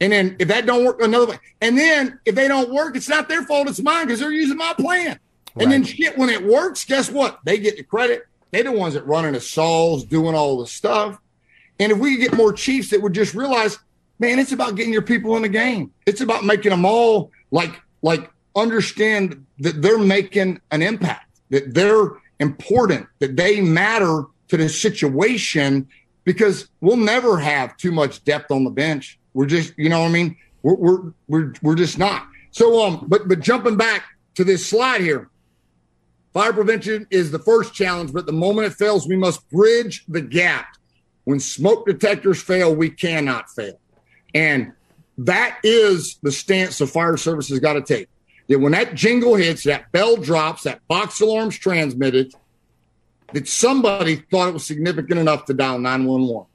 And 0.00 0.12
then 0.12 0.36
if 0.38 0.48
that 0.48 0.66
don't 0.66 0.84
work, 0.84 1.00
another 1.00 1.26
plan. 1.26 1.40
And 1.60 1.76
then 1.76 2.20
if 2.24 2.34
they 2.34 2.48
don't 2.48 2.72
work, 2.72 2.96
it's 2.96 3.08
not 3.08 3.28
their 3.28 3.42
fault. 3.42 3.68
It's 3.68 3.80
mine 3.80 4.06
because 4.06 4.20
they're 4.20 4.30
using 4.32 4.56
my 4.56 4.74
plan. 4.74 5.18
Right. 5.54 5.62
And 5.62 5.72
then 5.72 5.84
shit, 5.84 6.16
when 6.16 6.28
it 6.28 6.44
works, 6.44 6.84
guess 6.84 7.10
what? 7.10 7.40
They 7.44 7.58
get 7.58 7.76
the 7.76 7.82
credit. 7.82 8.26
They're 8.50 8.64
the 8.64 8.72
ones 8.72 8.94
that 8.94 9.06
running 9.06 9.32
the 9.32 9.40
saws, 9.40 10.04
doing 10.04 10.34
all 10.34 10.58
the 10.58 10.66
stuff. 10.66 11.18
And 11.80 11.92
if 11.92 11.98
we 11.98 12.16
could 12.16 12.30
get 12.30 12.36
more 12.36 12.52
chiefs 12.52 12.90
that 12.90 13.02
would 13.02 13.12
just 13.12 13.34
realize, 13.34 13.78
man, 14.18 14.38
it's 14.38 14.52
about 14.52 14.74
getting 14.74 14.92
your 14.92 15.02
people 15.02 15.36
in 15.36 15.42
the 15.42 15.48
game. 15.48 15.92
It's 16.06 16.20
about 16.20 16.44
making 16.44 16.70
them 16.70 16.84
all 16.84 17.30
like 17.50 17.72
like 18.02 18.30
understand 18.54 19.44
that 19.58 19.82
they're 19.82 19.98
making 19.98 20.60
an 20.70 20.82
impact, 20.82 21.40
that 21.50 21.74
they're 21.74 22.10
important, 22.40 23.06
that 23.18 23.36
they 23.36 23.60
matter 23.60 24.24
to 24.48 24.56
the 24.56 24.68
situation 24.68 25.88
because 26.24 26.68
we'll 26.80 26.96
never 26.96 27.38
have 27.38 27.76
too 27.76 27.92
much 27.92 28.22
depth 28.24 28.50
on 28.50 28.64
the 28.64 28.70
bench. 28.70 29.18
We're 29.34 29.46
just, 29.46 29.72
you 29.76 29.88
know 29.88 30.00
what 30.00 30.08
I 30.08 30.12
mean? 30.12 30.36
We're, 30.62 30.74
we're, 30.74 31.12
we're, 31.28 31.54
we're 31.62 31.74
just 31.74 31.98
not. 31.98 32.26
So, 32.50 32.84
um, 32.84 33.04
but, 33.08 33.28
but 33.28 33.40
jumping 33.40 33.76
back 33.76 34.04
to 34.34 34.44
this 34.44 34.66
slide 34.66 35.00
here, 35.00 35.30
fire 36.32 36.52
prevention 36.52 37.06
is 37.10 37.30
the 37.30 37.38
first 37.38 37.72
challenge, 37.74 38.12
but 38.12 38.26
the 38.26 38.32
moment 38.32 38.66
it 38.66 38.74
fails, 38.74 39.06
we 39.06 39.16
must 39.16 39.48
bridge 39.50 40.04
the 40.08 40.20
gap. 40.20 40.66
When 41.24 41.40
smoke 41.40 41.86
detectors 41.86 42.42
fail, 42.42 42.74
we 42.74 42.90
cannot 42.90 43.50
fail. 43.50 43.78
And 44.34 44.72
that 45.18 45.58
is 45.62 46.18
the 46.22 46.32
stance 46.32 46.78
the 46.78 46.86
fire 46.86 47.16
service 47.16 47.48
has 47.48 47.58
got 47.58 47.74
to 47.74 47.82
take. 47.82 48.08
That 48.48 48.60
when 48.60 48.72
that 48.72 48.94
jingle 48.94 49.34
hits, 49.34 49.64
that 49.64 49.92
bell 49.92 50.16
drops, 50.16 50.62
that 50.62 50.86
box 50.88 51.20
alarm's 51.20 51.58
transmitted, 51.58 52.32
that 53.32 53.48
somebody 53.48 54.16
thought 54.30 54.48
it 54.48 54.54
was 54.54 54.64
significant 54.64 55.20
enough 55.20 55.44
to 55.46 55.54
dial 55.54 55.78
911. 55.78 56.46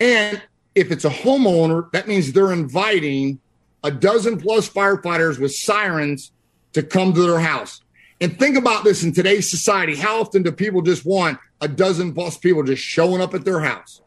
And 0.00 0.42
if 0.74 0.90
it's 0.90 1.04
a 1.04 1.10
homeowner, 1.10 1.90
that 1.92 2.08
means 2.08 2.32
they're 2.32 2.52
inviting 2.52 3.40
a 3.82 3.90
dozen 3.90 4.38
plus 4.38 4.68
firefighters 4.68 5.38
with 5.38 5.54
sirens 5.54 6.32
to 6.72 6.82
come 6.82 7.12
to 7.14 7.22
their 7.22 7.40
house. 7.40 7.80
And 8.20 8.38
think 8.38 8.56
about 8.56 8.84
this 8.84 9.02
in 9.02 9.12
today's 9.12 9.50
society. 9.50 9.96
How 9.96 10.20
often 10.20 10.42
do 10.42 10.52
people 10.52 10.82
just 10.82 11.04
want 11.04 11.38
a 11.60 11.68
dozen 11.68 12.14
plus 12.14 12.38
people 12.38 12.62
just 12.62 12.82
showing 12.82 13.20
up 13.20 13.34
at 13.34 13.44
their 13.44 13.60
house? 13.60 14.00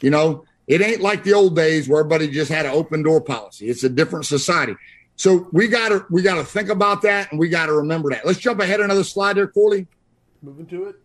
You 0.00 0.10
know, 0.10 0.44
it 0.66 0.80
ain't 0.80 1.00
like 1.00 1.24
the 1.24 1.32
old 1.32 1.56
days 1.56 1.88
where 1.88 2.00
everybody 2.00 2.28
just 2.28 2.50
had 2.50 2.66
an 2.66 2.72
open 2.72 3.02
door 3.02 3.20
policy. 3.20 3.68
It's 3.68 3.84
a 3.84 3.88
different 3.88 4.26
society. 4.26 4.76
So 5.16 5.48
we 5.52 5.66
got 5.66 5.88
to 5.88 6.06
we 6.10 6.22
got 6.22 6.36
to 6.36 6.44
think 6.44 6.68
about 6.68 7.02
that 7.02 7.30
and 7.30 7.40
we 7.40 7.48
got 7.48 7.66
to 7.66 7.72
remember 7.72 8.10
that. 8.10 8.24
Let's 8.24 8.38
jump 8.38 8.60
ahead 8.60 8.80
another 8.80 9.02
slide 9.02 9.36
there, 9.36 9.48
Corley. 9.48 9.88
Moving 10.42 10.66
to 10.66 10.84
it. 10.84 10.96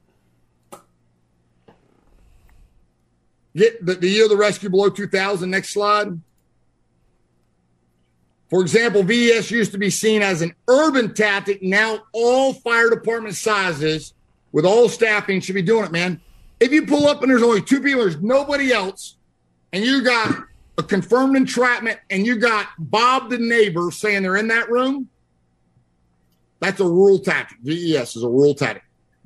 Get 3.55 3.85
the, 3.85 3.95
the 3.95 4.07
year 4.07 4.23
of 4.23 4.30
the 4.30 4.38
rescue 4.38 4.69
below 4.69 4.89
2000. 4.89 5.49
Next 5.49 5.73
slide. 5.73 6.19
For 8.49 8.61
example, 8.61 9.03
VES 9.03 9.49
used 9.49 9.71
to 9.71 9.77
be 9.77 9.89
seen 9.89 10.21
as 10.21 10.41
an 10.41 10.53
urban 10.67 11.13
tactic. 11.13 11.63
Now 11.63 12.03
all 12.13 12.53
fire 12.53 12.89
department 12.89 13.35
sizes 13.35 14.13
with 14.51 14.65
all 14.65 14.89
staffing 14.89 15.41
should 15.41 15.55
be 15.55 15.61
doing 15.61 15.85
it, 15.85 15.91
man. 15.91 16.21
If 16.59 16.71
you 16.71 16.85
pull 16.85 17.07
up 17.07 17.21
and 17.21 17.31
there's 17.31 17.43
only 17.43 17.61
two 17.61 17.81
people, 17.81 18.01
there's 18.01 18.21
nobody 18.21 18.71
else 18.71 19.15
and 19.73 19.84
you 19.84 20.03
got 20.03 20.38
a 20.77 20.84
confirmed 20.84 21.35
entrapment 21.35 21.99
and 22.09 22.25
you 22.25 22.38
got 22.38 22.67
Bob 22.77 23.30
the 23.30 23.38
neighbor 23.38 23.89
saying 23.91 24.23
they're 24.23 24.38
in 24.38 24.47
that 24.47 24.69
room, 24.69 25.09
that's 26.59 26.80
a 26.80 26.85
rural 26.85 27.19
tactic. 27.19 27.57
VES 27.63 28.15
is 28.15 28.23
a 28.23 28.30
rural 28.30 28.53
tactic. 28.53 28.84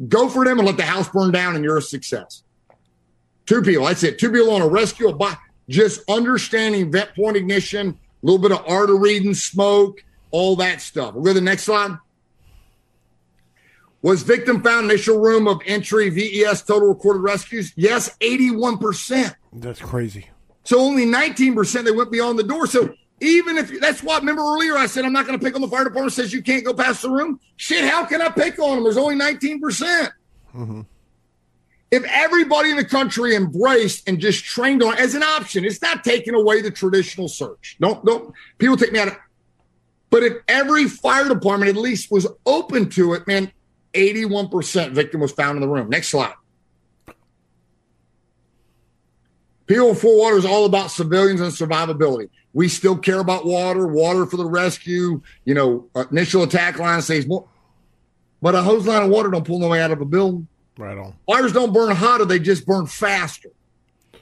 Go 0.08 0.30
for 0.30 0.46
them 0.46 0.58
and 0.58 0.66
let 0.66 0.78
the 0.78 0.84
house 0.84 1.10
burn 1.10 1.32
down 1.32 1.56
and 1.56 1.64
you're 1.64 1.78
a 1.78 1.82
success. 1.82 2.44
Two 3.48 3.62
people, 3.62 3.86
that's 3.86 4.04
it. 4.04 4.20
Two 4.20 4.32
people 4.32 4.52
on 4.52 4.62
a 4.62 4.68
rescue, 4.68 5.10
a 5.10 5.38
just 5.70 6.02
understanding 6.10 6.92
vent 6.92 7.16
point 7.16 7.38
ignition, 7.38 7.90
a 7.90 8.26
little 8.26 8.40
bit 8.40 8.52
of 8.52 8.64
art 8.68 8.90
reading 8.92 9.34
smoke, 9.34 10.04
all 10.32 10.58
that 10.58 10.82
stuff. 10.82 11.14
We'll 11.14 11.24
go 11.24 11.30
to 11.30 11.36
the 11.36 11.42
next 11.42 11.64
slide. 11.64 11.98
Was 14.02 14.22
victim 14.22 14.62
found 14.62 14.92
initial 14.92 15.20
room 15.20 15.48
of 15.48 15.62
entry 15.66 16.10
VES 16.10 16.62
total 16.64 16.90
recorded 16.90 17.22
rescues? 17.22 17.74
Yes, 17.76 18.16
81%. 18.20 19.34
That's 19.54 19.80
crazy. 19.80 20.30
So 20.64 20.80
only 20.80 21.06
19% 21.06 21.84
they 21.84 21.92
went 21.92 22.12
beyond 22.12 22.38
the 22.38 22.44
door. 22.44 22.68
So 22.68 22.94
even 23.22 23.58
if 23.58 23.80
that's 23.80 24.04
what 24.04 24.22
remember 24.22 24.44
earlier 24.44 24.78
I 24.78 24.86
said 24.86 25.06
I'm 25.06 25.14
not 25.14 25.26
going 25.26 25.40
to 25.40 25.44
pick 25.44 25.56
on 25.56 25.62
the 25.62 25.68
fire 25.68 25.86
department 25.86 26.14
says 26.14 26.34
you 26.34 26.44
can't 26.44 26.66
go 26.66 26.74
past 26.74 27.02
the 27.02 27.10
room. 27.10 27.40
Shit, 27.56 27.90
how 27.90 28.06
can 28.06 28.22
I 28.22 28.30
pick 28.30 28.60
on 28.60 28.76
them? 28.76 28.84
There's 28.84 28.98
only 28.98 29.16
19%. 29.16 29.62
percent 29.62 30.12
mm 30.54 30.66
hmm 30.66 30.82
If 31.90 32.04
everybody 32.04 32.70
in 32.70 32.78
the 32.78 32.86
country 32.86 33.36
embraced 33.36 34.10
and 34.10 34.20
just 34.20 34.44
trained 34.44 34.84
on 34.84 34.98
as 34.98 35.16
an 35.16 35.24
option, 35.24 35.64
it's 35.64 35.82
not 35.82 36.04
taking 36.04 36.34
away 36.34 36.62
the 36.62 36.72
traditional 36.72 37.28
search. 37.28 37.78
Don't 37.80 38.04
don't 38.06 38.34
people 38.58 38.76
take 38.76 38.92
me 38.92 39.00
out 39.00 39.08
of 39.08 39.18
but 40.10 40.24
if 40.24 40.38
every 40.48 40.88
fire 40.88 41.28
department 41.28 41.70
at 41.70 41.76
least 41.76 42.12
was 42.12 42.28
open 42.46 42.90
to 42.92 43.14
it, 43.14 43.28
man, 43.28 43.52
81% 43.94 44.92
victim 44.92 45.22
was 45.22 45.32
found 45.32 45.58
in 45.58 45.62
the 45.62 45.68
room. 45.68 45.90
Next 45.90 46.10
slide. 46.10 46.34
People 49.66 49.90
Before 49.90 50.18
Water 50.18 50.38
is 50.38 50.46
all 50.46 50.66
about 50.66 50.92
civilians 50.92 51.42
and 51.42 51.52
survivability. 51.52 52.30
We 52.54 52.70
still 52.70 52.98
care 52.98 53.20
about 53.20 53.46
water, 53.46 53.86
water 53.86 54.26
for 54.26 54.38
the 54.38 54.46
rescue, 54.46 55.22
you 55.44 55.54
know, 55.54 55.90
uh, 55.94 56.06
initial 56.10 56.44
attack 56.44 56.80
line 56.80 57.02
says 57.02 57.28
more. 57.28 57.48
But 58.42 58.56
a 58.56 58.62
hose 58.62 58.88
line 58.88 59.04
of 59.04 59.10
water 59.10 59.30
don't 59.30 59.46
pull 59.46 59.60
no 59.60 59.68
way 59.68 59.82
out 59.82 59.92
of 59.92 60.00
a 60.00 60.06
building. 60.06 60.48
Right 60.78 60.98
on. 60.98 61.16
Fires 61.28 61.54
don't 61.54 61.74
burn 61.74 61.96
hotter, 61.96 62.26
they 62.26 62.40
just 62.40 62.66
burn 62.66 62.86
faster. 62.86 63.50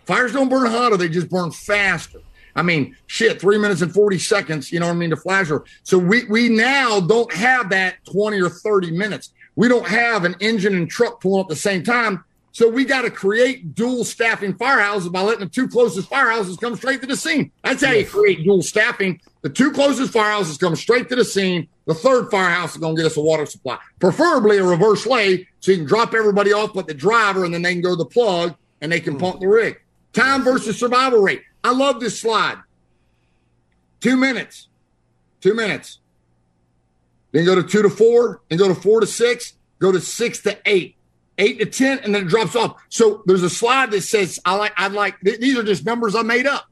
Fires 0.06 0.34
don't 0.34 0.50
burn 0.50 0.70
hotter, 0.70 0.98
they 0.98 1.10
just 1.10 1.30
burn 1.30 1.52
faster. 1.52 2.22
I 2.56 2.62
mean, 2.62 2.96
shit, 3.08 3.42
three 3.42 3.58
minutes 3.58 3.82
and 3.82 3.94
40 3.94 4.18
seconds, 4.18 4.72
you 4.72 4.80
know 4.80 4.88
what 4.88 4.94
I 4.94 4.98
mean, 4.98 5.10
to 5.10 5.18
flasher. 5.18 5.66
So 5.84 5.98
we, 5.98 6.24
we 6.26 6.48
now 6.50 7.02
don't 7.02 7.32
have 7.34 7.70
that 7.72 7.98
20 8.12 8.42
or 8.42 8.50
30 8.50 8.92
minutes. 8.92 9.32
We 9.56 9.68
don't 9.68 9.88
have 9.88 10.24
an 10.24 10.36
engine 10.40 10.76
and 10.76 10.90
truck 10.90 11.22
pulling 11.22 11.42
at 11.42 11.48
the 11.48 11.56
same 11.56 11.84
time. 11.84 12.24
So 12.56 12.70
we 12.70 12.86
got 12.86 13.02
to 13.02 13.12
create 13.12 13.76
dual 13.76 14.06
staffing 14.06 14.54
firehouses 14.54 15.12
by 15.12 15.20
letting 15.20 15.42
the 15.42 15.50
two 15.50 15.68
closest 15.68 16.10
firehouses 16.10 16.58
come 16.58 16.78
straight 16.78 17.02
to 17.02 17.06
the 17.06 17.18
scene. 17.18 17.52
That's 17.66 17.84
how 17.84 17.92
you 17.92 18.06
create 18.06 18.46
dual 18.46 18.62
staffing. 18.62 19.20
The 19.42 19.50
two 19.50 19.74
closest 19.74 20.14
firehouses 20.14 20.58
come 20.58 20.78
straight 20.78 21.10
to 21.10 21.18
the 21.18 21.26
scene. 21.26 21.68
The 21.86 21.94
third 21.94 22.32
firehouse 22.32 22.72
is 22.72 22.78
going 22.78 22.96
to 22.96 23.02
get 23.02 23.12
us 23.12 23.18
a 23.18 23.22
water 23.22 23.46
supply, 23.46 23.78
preferably 24.00 24.58
a 24.58 24.64
reverse 24.64 25.06
lay, 25.06 25.50
so 25.60 25.74
you 25.74 25.80
can 25.80 25.86
drop 25.86 26.14
everybody 26.14 26.54
off 26.54 26.74
but 26.74 26.88
the 26.88 26.94
driver, 26.94 27.44
and 27.44 27.54
then 27.54 27.62
they 27.62 27.74
can 27.74 27.82
go 27.82 27.90
to 27.90 27.98
the 27.98 28.06
plug 28.06 28.56
and 28.80 28.90
they 28.90 29.02
can 29.02 29.18
mm. 29.18 29.20
pump 29.20 29.42
the 29.42 29.50
rig. 29.50 29.78
Time 30.14 30.42
versus 30.46 30.80
survival 30.80 31.20
rate. 31.20 31.42
I 31.62 31.74
love 31.74 32.00
this 32.00 32.22
slide. 32.22 32.60
Two 34.00 34.16
minutes. 34.16 34.70
Two 35.42 35.56
minutes. 35.56 36.00
Then 37.34 37.44
go 37.44 37.56
to 37.56 37.64
two 37.64 37.82
to 37.82 37.90
four, 37.90 38.44
then 38.48 38.58
go 38.58 38.70
to 38.70 38.76
four 38.76 39.02
to 39.02 39.08
six, 39.08 39.56
go 39.80 39.92
to 39.92 40.00
six 40.00 40.40
to 40.44 40.58
eight 40.66 40.96
eight 41.38 41.60
to 41.60 41.66
10, 41.66 42.00
and 42.00 42.16
then 42.16 42.24
it 42.24 42.28
drops 42.28 42.56
off. 42.56 42.82
So 42.90 43.24
there's 43.26 43.44
a 43.44 43.50
slide 43.50 43.92
that 43.92 44.02
says, 44.02 44.40
I 44.46 44.56
like, 44.56 44.74
I'd 44.78 44.94
like, 44.94 45.20
th- 45.22 45.40
these 45.40 45.58
are 45.58 45.64
just 45.64 45.86
numbers 45.86 46.16
I 46.16 46.22
made 46.22 46.48
up. 46.48 46.66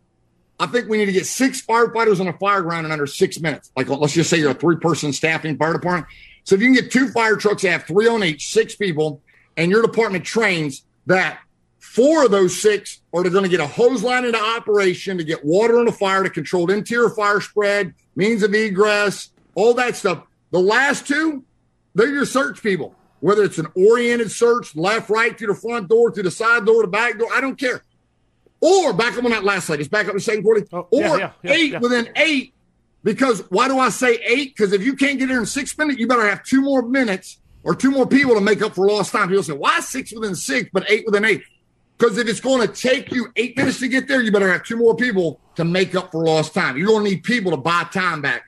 I 0.60 0.68
think 0.68 0.88
we 0.88 0.98
need 0.98 1.08
to 1.08 1.12
get 1.12 1.26
six 1.26 1.62
firefighters 1.62 2.20
on 2.20 2.28
a 2.28 2.34
fire 2.34 2.62
ground 2.62 2.86
in 2.86 2.92
under 2.92 3.08
six 3.08 3.40
minutes. 3.40 3.72
Like, 3.76 3.90
let's 3.90 4.14
just 4.14 4.30
say 4.30 4.38
you're 4.38 4.52
a 4.52 4.56
three 4.56 4.78
person 4.78 5.12
staffing 5.12 5.58
fire 5.58 5.74
department. 5.74 6.08
So 6.44 6.56
if 6.56 6.62
you 6.62 6.68
can 6.68 6.76
get 6.76 6.92
two 6.92 7.10
fire 7.10 7.36
trucks 7.36 7.64
that 7.64 7.72
have 7.72 7.84
three 7.84 8.08
on 8.08 8.24
each, 8.24 8.52
six 8.52 8.76
people, 8.76 9.22
and 9.58 9.72
your 9.72 9.82
department 9.82 10.26
trains 10.26 10.84
that 11.06 11.40
four 11.80 12.26
of 12.26 12.32
those 12.32 12.60
six 12.60 13.02
are 13.14 13.24
going 13.24 13.44
to 13.44 13.50
get 13.50 13.60
a 13.60 13.68
hose 13.68 14.04
line 14.04 14.26
into 14.26 14.42
operation 14.42 15.18
to 15.18 15.24
get 15.24 15.44
water 15.44 15.80
on 15.80 15.86
the 15.86 15.92
fire 15.92 16.24
to 16.24 16.30
control 16.30 16.70
interior 16.72 17.10
fire 17.10 17.42
spread, 17.42 17.94
means 18.16 18.44
of 18.44 18.54
egress, 18.54 19.30
all 19.56 19.74
that 19.74 19.96
stuff. 19.96 20.24
The 20.52 20.60
last 20.60 21.08
two, 21.08 21.44
they're 21.96 22.08
your 22.08 22.26
search 22.26 22.62
people. 22.64 22.96
Whether 23.24 23.44
it's 23.44 23.58
an 23.58 23.68
oriented 23.78 24.30
search, 24.30 24.76
left, 24.76 25.10
right, 25.10 25.38
through 25.38 25.48
the 25.48 25.56
front 25.56 25.88
door, 25.88 26.12
through 26.12 26.24
the 26.24 26.32
side 26.32 26.66
door, 26.66 26.82
the 26.82 26.90
back 26.90 27.18
door, 27.18 27.30
I 27.32 27.40
don't 27.40 27.58
care. 27.58 27.82
Or 28.60 28.92
back 28.92 29.18
up 29.18 29.24
on 29.24 29.32
that 29.32 29.46
last 29.46 29.68
slide. 29.68 29.80
It's 29.80 29.88
back 29.88 30.10
up 30.10 30.14
to 30.14 30.20
second 30.20 30.44
quarter. 30.44 30.68
Oh, 30.74 30.90
or 30.92 31.00
yeah, 31.00 31.18
yeah, 31.18 31.32
yeah, 31.42 31.52
eight 31.54 31.80
within 31.80 32.10
eight. 32.18 32.54
Because 33.02 33.50
why 33.50 33.70
do 33.70 33.80
I 33.80 33.88
say 33.88 34.16
eight? 34.28 34.54
Because 34.54 34.74
if 34.74 34.84
you 34.84 34.98
can't 34.98 35.20
get 35.20 35.30
there 35.30 35.40
in 35.40 35.46
six 35.46 35.78
minutes, 35.78 36.00
you 36.00 36.06
better 36.06 36.28
have 36.28 36.44
two 36.44 36.62
more 36.62 36.82
minutes 36.82 37.40
or 37.64 37.74
two 37.74 37.92
more 37.92 38.06
people 38.06 38.36
to 38.36 38.42
make 38.42 38.62
up 38.62 38.76
for 38.76 38.86
lost 38.88 39.14
time. 39.14 39.30
People 39.30 39.42
say, 39.42 39.54
why 39.54 39.80
six 39.80 40.14
within 40.14 40.36
six, 40.36 40.70
but 40.74 40.84
eight 40.92 41.06
within 41.06 41.24
eight? 41.24 41.44
Because 41.98 42.18
if 42.18 42.28
it's 42.28 42.42
going 42.42 42.68
to 42.68 42.74
take 42.74 43.10
you 43.14 43.28
eight 43.38 43.56
minutes 43.56 43.80
to 43.80 43.88
get 43.88 44.10
there, 44.10 44.22
you 44.22 44.34
better 44.34 44.52
have 44.52 44.66
two 44.66 44.76
more 44.76 44.98
people 44.98 45.40
to 45.56 45.64
make 45.64 45.96
up 45.96 46.12
for 46.12 46.26
lost 46.26 46.54
time. 46.54 46.76
You're 46.76 46.88
going 46.88 47.06
to 47.06 47.10
need 47.12 47.24
people 47.24 47.52
to 47.52 47.58
buy 47.58 47.86
time 47.86 48.22
back. 48.22 48.44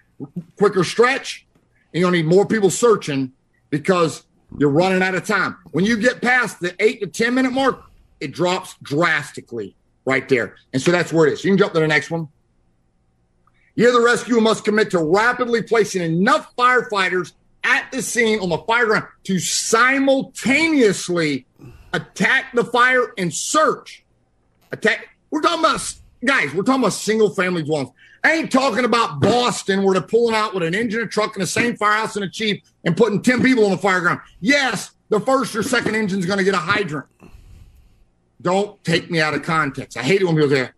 Quicker 0.58 0.84
stretch, 0.84 1.48
and 1.94 2.02
you're 2.02 2.12
going 2.12 2.22
to 2.22 2.28
need 2.28 2.36
more 2.36 2.46
people 2.46 2.70
searching 2.70 3.32
because 3.70 4.25
you're 4.58 4.70
running 4.70 5.02
out 5.02 5.16
of 5.16 5.26
time. 5.26 5.58
When 5.72 5.86
you 5.86 5.98
get 5.98 6.22
past 6.22 6.60
the 6.60 6.76
eight 6.80 7.02
to 7.02 7.08
10 7.08 7.34
minute 7.34 7.52
mark, 7.52 7.84
it 8.20 8.32
drops 8.32 8.76
drastically 8.82 9.76
right 10.06 10.28
there. 10.30 10.56
And 10.74 10.82
so 10.82 10.92
that's 10.92 11.12
where 11.12 11.28
it 11.28 11.34
is. 11.34 11.44
You 11.44 11.52
can 11.52 11.58
jump 11.58 11.74
to 11.74 11.80
the 11.80 11.88
next 11.88 12.12
one. 12.12 12.30
Here, 13.76 13.92
the 13.92 14.02
rescue 14.02 14.40
must 14.40 14.64
commit 14.64 14.92
to 14.92 15.00
rapidly 15.00 15.62
placing 15.62 16.02
enough 16.02 16.56
firefighters 16.56 17.34
at 17.64 17.92
the 17.92 18.02
scene 18.02 18.40
on 18.40 18.50
the 18.50 18.60
fire 18.60 18.86
ground 18.86 19.06
to 19.26 19.40
simultaneously 19.40 21.46
attack 21.92 22.54
the 22.54 22.64
fire 22.64 23.14
and 23.18 23.34
search. 23.34 24.04
Attack. 24.72 25.10
We're 25.32 25.42
talking 25.42 25.60
about, 25.60 25.82
guys, 26.24 26.54
we're 26.54 26.64
talking 26.64 26.84
about 26.84 26.94
single 26.94 27.32
family 27.32 27.64
dwellings. 27.64 27.90
I 28.26 28.34
ain't 28.34 28.52
talking 28.52 28.86
about 28.86 29.20
Boston 29.20 29.84
where 29.84 29.94
they're 29.94 30.02
pulling 30.02 30.34
out 30.34 30.56
with 30.56 30.64
an 30.64 30.74
engine, 30.74 31.00
a 31.00 31.06
truck, 31.06 31.36
and 31.36 31.44
the 31.44 31.48
same 31.48 31.78
firehouse 31.78 32.16
and 32.16 32.26
a 32.26 32.30
chief 32.30 32.60
and 32.84 32.98
putting 32.98 33.22
10 33.22 33.44
people 33.44 33.66
on 33.66 33.70
the 33.70 33.78
fire 33.78 34.02
ground. 34.02 34.20
Yes, 34.42 34.94
the 35.10 35.20
first 35.20 35.56
or 35.56 35.62
second 35.62 35.96
engine 35.96 36.18
is 36.18 36.26
going 36.26 36.40
to 36.40 36.44
get 36.44 36.56
a 36.56 36.58
hydrant. 36.58 37.06
Don't 38.42 38.84
take 38.84 39.12
me 39.12 39.22
out 39.22 39.36
of 39.36 39.44
context. 39.44 39.96
I 39.96 40.02
hate 40.02 40.22
it 40.22 40.26
when 40.26 40.36
people 40.36 40.50
say, 40.50 40.70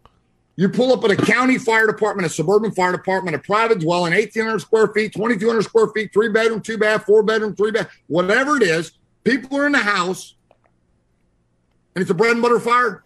you 0.58 0.68
pull 0.68 0.92
up 0.92 1.06
at 1.06 1.12
a 1.12 1.16
county 1.16 1.58
fire 1.58 1.88
department, 1.88 2.26
a 2.26 2.30
suburban 2.30 2.72
fire 2.72 2.92
department, 2.92 3.34
a 3.38 3.40
private 3.40 3.80
dwelling, 3.80 4.12
1,800 4.12 4.60
square 4.60 4.88
feet, 4.88 5.14
2,200 5.14 5.62
square 5.62 5.88
feet, 5.88 6.12
three 6.12 6.28
bedroom, 6.28 6.60
two 6.60 6.78
bath, 6.78 7.06
four 7.06 7.24
bedroom, 7.24 7.56
three 7.56 7.72
bath, 7.72 7.90
whatever 8.08 8.58
it 8.58 8.64
is. 8.64 8.92
People 9.24 9.58
are 9.58 9.68
in 9.68 9.72
the 9.72 9.78
house 9.78 10.36
and 11.96 12.02
it's 12.02 12.12
a 12.12 12.14
bread 12.14 12.32
and 12.32 12.42
butter 12.42 12.60
fire. 12.60 13.06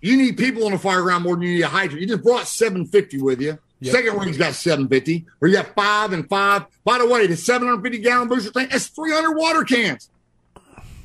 You 0.00 0.16
need 0.16 0.36
people 0.36 0.66
on 0.66 0.72
the 0.72 0.78
fire 0.78 1.02
ground 1.02 1.22
more 1.22 1.36
than 1.36 1.42
you 1.42 1.54
need 1.54 1.62
a 1.62 1.68
hydrant. 1.68 2.00
You 2.00 2.08
just 2.08 2.24
brought 2.24 2.48
750 2.48 3.22
with 3.22 3.40
you. 3.40 3.58
Yep. 3.80 3.94
Second 3.94 4.18
ring's 4.18 4.38
got 4.38 4.54
750, 4.54 5.26
or 5.40 5.48
you 5.48 5.54
got 5.54 5.74
five 5.74 6.12
and 6.12 6.28
five. 6.28 6.64
By 6.84 6.98
the 6.98 7.06
way, 7.06 7.26
the 7.26 7.36
750 7.36 7.98
gallon 7.98 8.28
booster 8.28 8.50
tank, 8.50 8.70
that's 8.70 8.86
300 8.86 9.34
water 9.36 9.64
cans. 9.64 10.08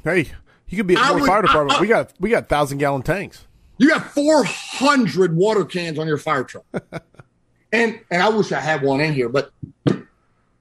Hey, 0.03 0.31
you 0.69 0.77
could 0.77 0.87
be 0.87 0.95
at 0.95 1.17
more 1.17 1.27
fire 1.27 1.41
department. 1.41 1.73
I, 1.73 1.77
I, 1.79 1.81
we 1.81 1.87
got 1.87 2.13
we 2.19 2.29
got 2.29 2.47
thousand 2.47 2.77
gallon 2.77 3.01
tanks. 3.01 3.45
You 3.77 3.89
got 3.89 4.11
400 4.11 5.35
water 5.35 5.65
cans 5.65 5.99
on 5.99 6.07
your 6.07 6.17
fire 6.17 6.43
truck. 6.43 6.65
and 7.71 7.99
and 8.09 8.23
I 8.23 8.29
wish 8.29 8.51
I 8.51 8.61
had 8.61 8.83
one 8.83 9.01
in 9.01 9.13
here, 9.13 9.27
but 9.27 9.51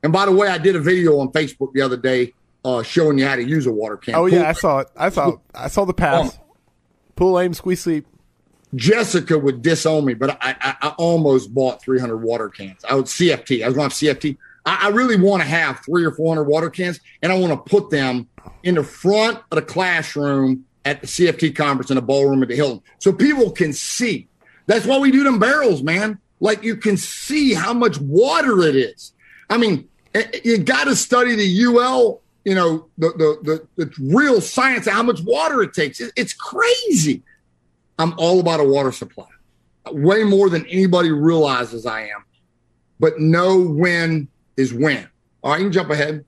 and 0.03 0.13
by 0.13 0.27
the 0.27 0.33
way, 0.33 0.49
I 0.49 0.59
did 0.59 0.75
a 0.75 0.81
video 0.81 1.19
on 1.19 1.31
Facebook 1.31 1.73
the 1.75 1.83
other 1.83 1.97
day 1.97 2.33
uh, 2.65 2.83
showing 2.83 3.19
you 3.19 3.27
how 3.27 3.37
to 3.37 3.45
use 3.45 3.67
a 3.67 3.73
water 3.73 3.97
can. 3.97 4.15
Oh 4.15 4.27
yeah, 4.27 4.49
I 4.49 4.53
saw 4.53 4.81
it. 4.81 4.89
I 4.97 5.11
saw 5.11 5.37
I 5.55 5.69
saw 5.69 5.85
the 5.85 5.95
pass. 5.95 6.35
Um, 6.35 6.41
Pull, 7.17 7.39
aim, 7.39 7.53
squeeze, 7.53 7.83
sleep. 7.83 8.07
Jessica 8.75 9.39
would 9.39 9.63
disown 9.63 10.05
me, 10.05 10.15
but 10.15 10.31
I, 10.43 10.57
I, 10.61 10.77
I, 10.81 10.89
almost 10.91 11.53
bought 11.53 11.83
300 11.83 12.19
water 12.19 12.49
cans. 12.49 12.85
I 12.89 12.95
would 12.95 13.07
CFT. 13.07 13.63
I 13.63 13.67
was 13.67 13.77
going 13.77 13.91
to 13.91 14.07
have 14.07 14.17
CFT. 14.19 14.37
I, 14.65 14.87
I 14.87 14.89
really 14.91 15.17
want 15.17 15.43
to 15.43 15.49
have 15.49 15.81
three 15.85 16.05
or 16.05 16.13
400 16.13 16.45
water 16.45 16.71
cans, 16.71 17.01
and 17.23 17.33
I 17.33 17.39
want 17.39 17.53
to 17.53 17.71
put 17.71 17.91
them 17.91 18.29
in 18.63 18.77
the 18.77 18.85
front 18.85 19.39
of 19.51 19.57
the 19.57 19.63
classroom 19.63 20.65
at 20.85 21.01
the 21.01 21.07
CFT 21.07 21.55
conference 21.55 21.91
in 21.91 21.97
the 21.97 22.03
ballroom 22.03 22.43
at 22.43 22.49
the 22.49 22.57
Hilton 22.57 22.83
so 22.99 23.13
people 23.13 23.51
can 23.51 23.73
see. 23.73 24.29
That's 24.67 24.87
why 24.87 24.99
we 24.99 25.11
do 25.11 25.25
them 25.25 25.39
barrels, 25.39 25.83
man. 25.83 26.19
Like 26.41 26.63
you 26.63 26.77
can 26.77 26.97
see 26.97 27.55
how 27.55 27.75
much 27.75 27.99
water 27.99 28.63
it 28.63 28.77
is. 28.77 29.13
I 29.51 29.59
mean, 29.59 29.89
eh, 30.15 30.25
eh, 30.33 30.41
you 30.45 30.59
got 30.59 30.85
to 30.85 30.97
study 30.97 31.35
the 31.35 31.65
UL, 31.65 32.23
you 32.45 32.55
know, 32.55 32.87
the, 32.97 33.09
the, 33.43 33.67
the, 33.77 33.85
the, 33.85 34.17
real 34.17 34.41
science 34.41 34.87
of 34.87 34.95
how 34.95 35.03
much 35.03 35.21
water 35.23 35.61
it 35.63 35.75
takes. 35.75 36.01
it's 36.01 36.33
crazy. 36.33 37.23
I'm 38.01 38.15
all 38.17 38.41
about 38.41 38.61
a 38.61 38.65
water 38.65 38.93
supply, 38.93 39.27
way 39.91 40.25
more 40.25 40.49
than 40.49 40.65
anybody 40.67 41.13
realizes 41.13 41.85
I 41.85 42.05
am. 42.05 42.25
But 42.99 43.21
know 43.21 43.61
when 43.61 44.29
is 44.57 44.73
when. 44.73 45.07
All 45.43 45.53
right, 45.53 45.59
you 45.59 45.67
can 45.67 45.73
jump 45.73 45.91
ahead. 45.91 46.25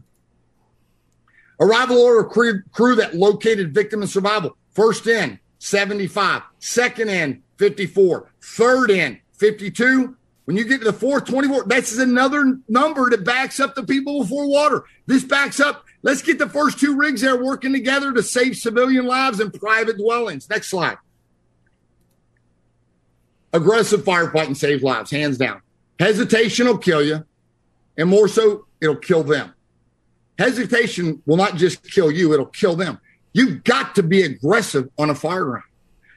Arrival 1.58 1.96
order 1.96 2.28
crew, 2.28 2.62
crew 2.72 2.94
that 2.96 3.14
located 3.14 3.72
victim 3.72 4.02
and 4.02 4.10
survival. 4.10 4.54
First 4.72 5.06
in, 5.06 5.38
75. 5.60 6.42
Second 6.58 7.08
in, 7.08 7.42
54. 7.56 8.30
Third 8.42 8.90
in, 8.90 9.18
52. 9.38 10.14
When 10.44 10.56
you 10.58 10.64
get 10.64 10.80
to 10.80 10.84
the 10.84 10.92
fourth, 10.92 11.24
24, 11.24 11.64
that's 11.68 11.96
another 11.96 12.58
number 12.68 13.08
that 13.08 13.24
backs 13.24 13.60
up 13.60 13.74
the 13.74 13.84
people 13.84 14.22
before 14.22 14.46
water. 14.46 14.84
This 15.06 15.24
backs 15.24 15.58
up. 15.58 15.86
Let's 16.02 16.20
get 16.20 16.38
the 16.38 16.48
first 16.48 16.78
two 16.78 16.96
rigs 16.96 17.22
there 17.22 17.42
working 17.42 17.72
together 17.72 18.12
to 18.12 18.22
save 18.22 18.56
civilian 18.56 19.06
lives 19.06 19.40
and 19.40 19.54
private 19.54 19.96
dwellings. 19.96 20.50
Next 20.50 20.68
slide. 20.68 20.98
Aggressive 23.52 24.02
firefighting 24.02 24.56
saves 24.56 24.82
lives, 24.82 25.10
hands 25.10 25.38
down. 25.38 25.60
Hesitation 25.98 26.66
will 26.66 26.78
kill 26.78 27.02
you, 27.02 27.24
and 27.96 28.08
more 28.08 28.28
so, 28.28 28.66
it'll 28.80 28.96
kill 28.96 29.22
them. 29.22 29.52
Hesitation 30.38 31.22
will 31.26 31.36
not 31.36 31.56
just 31.56 31.82
kill 31.90 32.10
you, 32.10 32.32
it'll 32.32 32.46
kill 32.46 32.76
them. 32.76 32.98
You've 33.32 33.64
got 33.64 33.94
to 33.96 34.02
be 34.02 34.22
aggressive 34.22 34.88
on 34.98 35.10
a 35.10 35.14
fire 35.14 35.44
ground. 35.44 35.64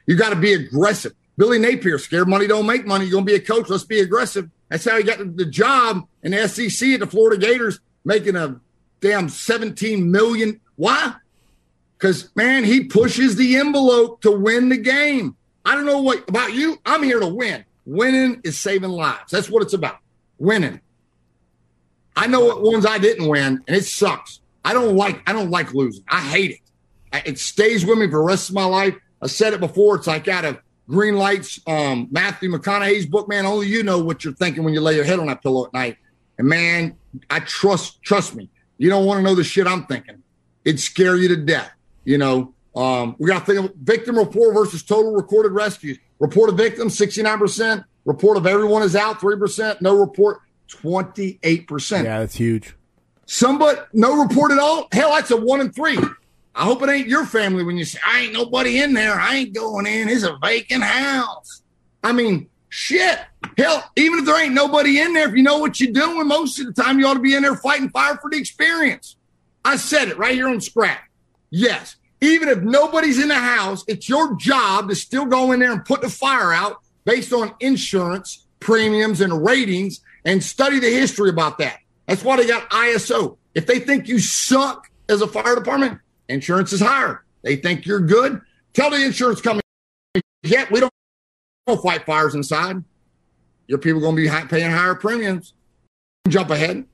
You 0.06 0.16
got 0.16 0.30
to 0.30 0.36
be 0.36 0.52
aggressive. 0.52 1.12
Billy 1.36 1.58
Napier, 1.58 1.98
scared 1.98 2.28
money 2.28 2.46
don't 2.46 2.66
make 2.66 2.86
money. 2.86 3.04
You're 3.04 3.12
going 3.12 3.26
to 3.26 3.32
be 3.32 3.36
a 3.36 3.40
coach. 3.40 3.68
Let's 3.68 3.84
be 3.84 4.00
aggressive. 4.00 4.48
That's 4.68 4.84
how 4.84 4.96
he 4.96 5.04
got 5.04 5.36
the 5.36 5.44
job 5.44 6.06
in 6.22 6.32
the 6.32 6.48
SEC 6.48 6.88
at 6.90 7.00
the 7.00 7.06
Florida 7.06 7.36
Gators, 7.36 7.80
making 8.04 8.36
a 8.36 8.60
damn 9.00 9.28
17 9.28 10.10
million. 10.10 10.60
Why? 10.76 11.14
Because, 11.98 12.30
man, 12.34 12.64
he 12.64 12.84
pushes 12.84 13.36
the 13.36 13.56
envelope 13.56 14.22
to 14.22 14.30
win 14.30 14.68
the 14.68 14.76
game. 14.76 15.35
I 15.66 15.74
don't 15.74 15.84
know 15.84 16.00
what 16.00 16.28
about 16.28 16.54
you. 16.54 16.78
I'm 16.86 17.02
here 17.02 17.18
to 17.18 17.26
win. 17.26 17.64
Winning 17.84 18.40
is 18.44 18.58
saving 18.58 18.90
lives. 18.90 19.32
That's 19.32 19.50
what 19.50 19.62
it's 19.64 19.74
about. 19.74 19.98
Winning. 20.38 20.80
I 22.14 22.28
know 22.28 22.46
what 22.46 22.62
ones 22.62 22.86
I 22.86 22.98
didn't 22.98 23.28
win, 23.28 23.62
and 23.66 23.76
it 23.76 23.84
sucks. 23.84 24.40
I 24.64 24.72
don't 24.72 24.96
like 24.96 25.28
I 25.28 25.32
don't 25.32 25.50
like 25.50 25.74
losing. 25.74 26.04
I 26.08 26.20
hate 26.20 26.52
it. 26.52 27.22
It 27.26 27.38
stays 27.38 27.84
with 27.84 27.98
me 27.98 28.06
for 28.06 28.18
the 28.18 28.24
rest 28.24 28.48
of 28.48 28.54
my 28.54 28.64
life. 28.64 28.94
I 29.20 29.26
said 29.26 29.52
it 29.54 29.60
before. 29.60 29.96
It's 29.96 30.06
like 30.06 30.28
out 30.28 30.44
of 30.44 30.58
Greenlights, 30.88 31.66
um, 31.68 32.08
Matthew 32.10 32.50
McConaughey's 32.50 33.06
book. 33.06 33.28
Man, 33.28 33.44
only 33.44 33.66
you 33.66 33.82
know 33.82 33.98
what 34.00 34.24
you're 34.24 34.34
thinking 34.34 34.62
when 34.62 34.72
you 34.72 34.80
lay 34.80 34.94
your 34.94 35.04
head 35.04 35.18
on 35.18 35.26
that 35.26 35.42
pillow 35.42 35.66
at 35.66 35.72
night. 35.72 35.96
And 36.38 36.48
man, 36.48 36.96
I 37.28 37.40
trust 37.40 38.02
trust 38.02 38.36
me. 38.36 38.50
You 38.78 38.88
don't 38.88 39.04
want 39.04 39.18
to 39.18 39.22
know 39.22 39.34
the 39.34 39.44
shit 39.44 39.66
I'm 39.66 39.86
thinking. 39.86 40.22
It'd 40.64 40.80
scare 40.80 41.16
you 41.16 41.28
to 41.28 41.36
death. 41.36 41.72
You 42.04 42.18
know, 42.18 42.54
um, 42.76 43.16
we 43.18 43.28
got 43.28 43.46
to 43.46 43.52
think 43.52 43.64
of 43.64 43.74
victim 43.76 44.18
report 44.18 44.54
versus 44.54 44.82
total 44.82 45.12
recorded 45.12 45.52
rescues. 45.52 45.98
Report 46.18 46.50
of 46.50 46.56
victim, 46.56 46.88
69%. 46.88 47.84
Report 48.04 48.36
of 48.36 48.46
everyone 48.46 48.82
is 48.82 48.94
out, 48.94 49.18
3%. 49.18 49.80
No 49.80 49.96
report, 49.96 50.40
28%. 50.68 52.04
Yeah, 52.04 52.20
that's 52.20 52.34
huge. 52.34 52.74
Somebody, 53.24 53.80
no 53.92 54.22
report 54.22 54.52
at 54.52 54.58
all? 54.58 54.88
Hell, 54.92 55.10
that's 55.14 55.30
a 55.30 55.36
one 55.36 55.60
in 55.60 55.72
three. 55.72 55.98
I 56.54 56.64
hope 56.64 56.82
it 56.82 56.88
ain't 56.88 57.08
your 57.08 57.26
family 57.26 57.64
when 57.64 57.76
you 57.76 57.84
say, 57.84 57.98
I 58.06 58.20
ain't 58.20 58.32
nobody 58.32 58.80
in 58.80 58.94
there. 58.94 59.14
I 59.14 59.36
ain't 59.36 59.54
going 59.54 59.86
in. 59.86 60.08
It's 60.08 60.22
a 60.22 60.38
vacant 60.40 60.84
house. 60.84 61.62
I 62.04 62.12
mean, 62.12 62.48
shit. 62.68 63.18
Hell, 63.58 63.90
even 63.96 64.20
if 64.20 64.26
there 64.26 64.42
ain't 64.42 64.54
nobody 64.54 65.00
in 65.00 65.12
there, 65.12 65.28
if 65.28 65.34
you 65.34 65.42
know 65.42 65.58
what 65.58 65.80
you're 65.80 65.92
doing, 65.92 66.28
most 66.28 66.60
of 66.60 66.66
the 66.66 66.82
time 66.82 66.98
you 66.98 67.06
ought 67.06 67.14
to 67.14 67.20
be 67.20 67.34
in 67.34 67.42
there 67.42 67.56
fighting 67.56 67.90
fire 67.90 68.16
for 68.16 68.30
the 68.30 68.38
experience. 68.38 69.16
I 69.64 69.76
said 69.76 70.08
it 70.08 70.18
right 70.18 70.34
here 70.34 70.48
on 70.48 70.60
Scrap. 70.60 71.00
Yes. 71.50 71.96
Even 72.20 72.48
if 72.48 72.62
nobody's 72.62 73.20
in 73.20 73.28
the 73.28 73.34
house, 73.34 73.84
it's 73.86 74.08
your 74.08 74.34
job 74.36 74.88
to 74.88 74.94
still 74.94 75.26
go 75.26 75.52
in 75.52 75.60
there 75.60 75.72
and 75.72 75.84
put 75.84 76.00
the 76.00 76.08
fire 76.08 76.52
out 76.52 76.82
based 77.04 77.32
on 77.32 77.54
insurance 77.60 78.46
premiums 78.60 79.20
and 79.20 79.44
ratings 79.44 80.00
and 80.24 80.42
study 80.42 80.78
the 80.78 80.90
history 80.90 81.30
about 81.30 81.58
that. 81.58 81.78
That's 82.06 82.24
why 82.24 82.36
they 82.36 82.46
got 82.46 82.68
ISO. 82.70 83.36
If 83.54 83.66
they 83.66 83.80
think 83.80 84.08
you 84.08 84.18
suck 84.18 84.90
as 85.08 85.22
a 85.22 85.26
fire 85.26 85.54
department, 85.54 86.00
insurance 86.28 86.72
is 86.72 86.80
higher. 86.80 87.24
They 87.42 87.56
think 87.56 87.86
you're 87.86 88.00
good. 88.00 88.40
Tell 88.72 88.90
the 88.90 89.04
insurance 89.04 89.40
company, 89.40 89.62
yeah, 90.42 90.66
we 90.70 90.80
don't, 90.80 90.92
don't 91.66 91.82
fight 91.82 92.04
fires 92.06 92.34
inside. 92.34 92.82
Your 93.66 93.78
people 93.78 94.00
going 94.00 94.16
to 94.16 94.22
be 94.22 94.48
paying 94.48 94.70
higher 94.70 94.94
premiums. 94.94 95.54
Jump 96.28 96.50
ahead. 96.50 96.84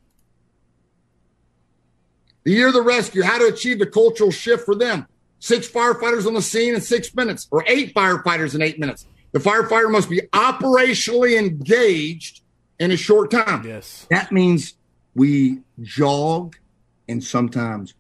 The 2.45 2.53
year 2.53 2.69
of 2.69 2.75
the 2.75 2.83
rescue, 2.83 3.23
how 3.23 3.39
to 3.39 3.47
achieve 3.47 3.79
the 3.79 3.87
cultural 3.87 4.31
shift 4.31 4.65
for 4.65 4.75
them. 4.75 5.07
Six 5.43 5.69
firefighters 5.69 6.25
on 6.25 6.35
the 6.35 6.41
scene 6.41 6.73
in 6.73 6.81
six 6.81 7.13
minutes, 7.17 7.49
or 7.51 7.65
eight 7.67 7.93
firefighters 7.97 8.55
in 8.55 8.63
eight 8.63 8.79
minutes. 8.79 9.07
The 9.33 9.41
firefighter 9.41 9.91
must 9.91 10.09
be 10.09 10.21
operationally 10.33 11.37
engaged 11.37 12.43
in 12.79 12.93
a 12.93 12.97
short 12.97 13.33
time. 13.33 13.67
Yes. 13.67 14.07
That 14.09 14.31
means 14.31 14.75
we 15.17 15.59
jog 15.81 16.55
and 17.09 17.25
sometimes 17.25 17.95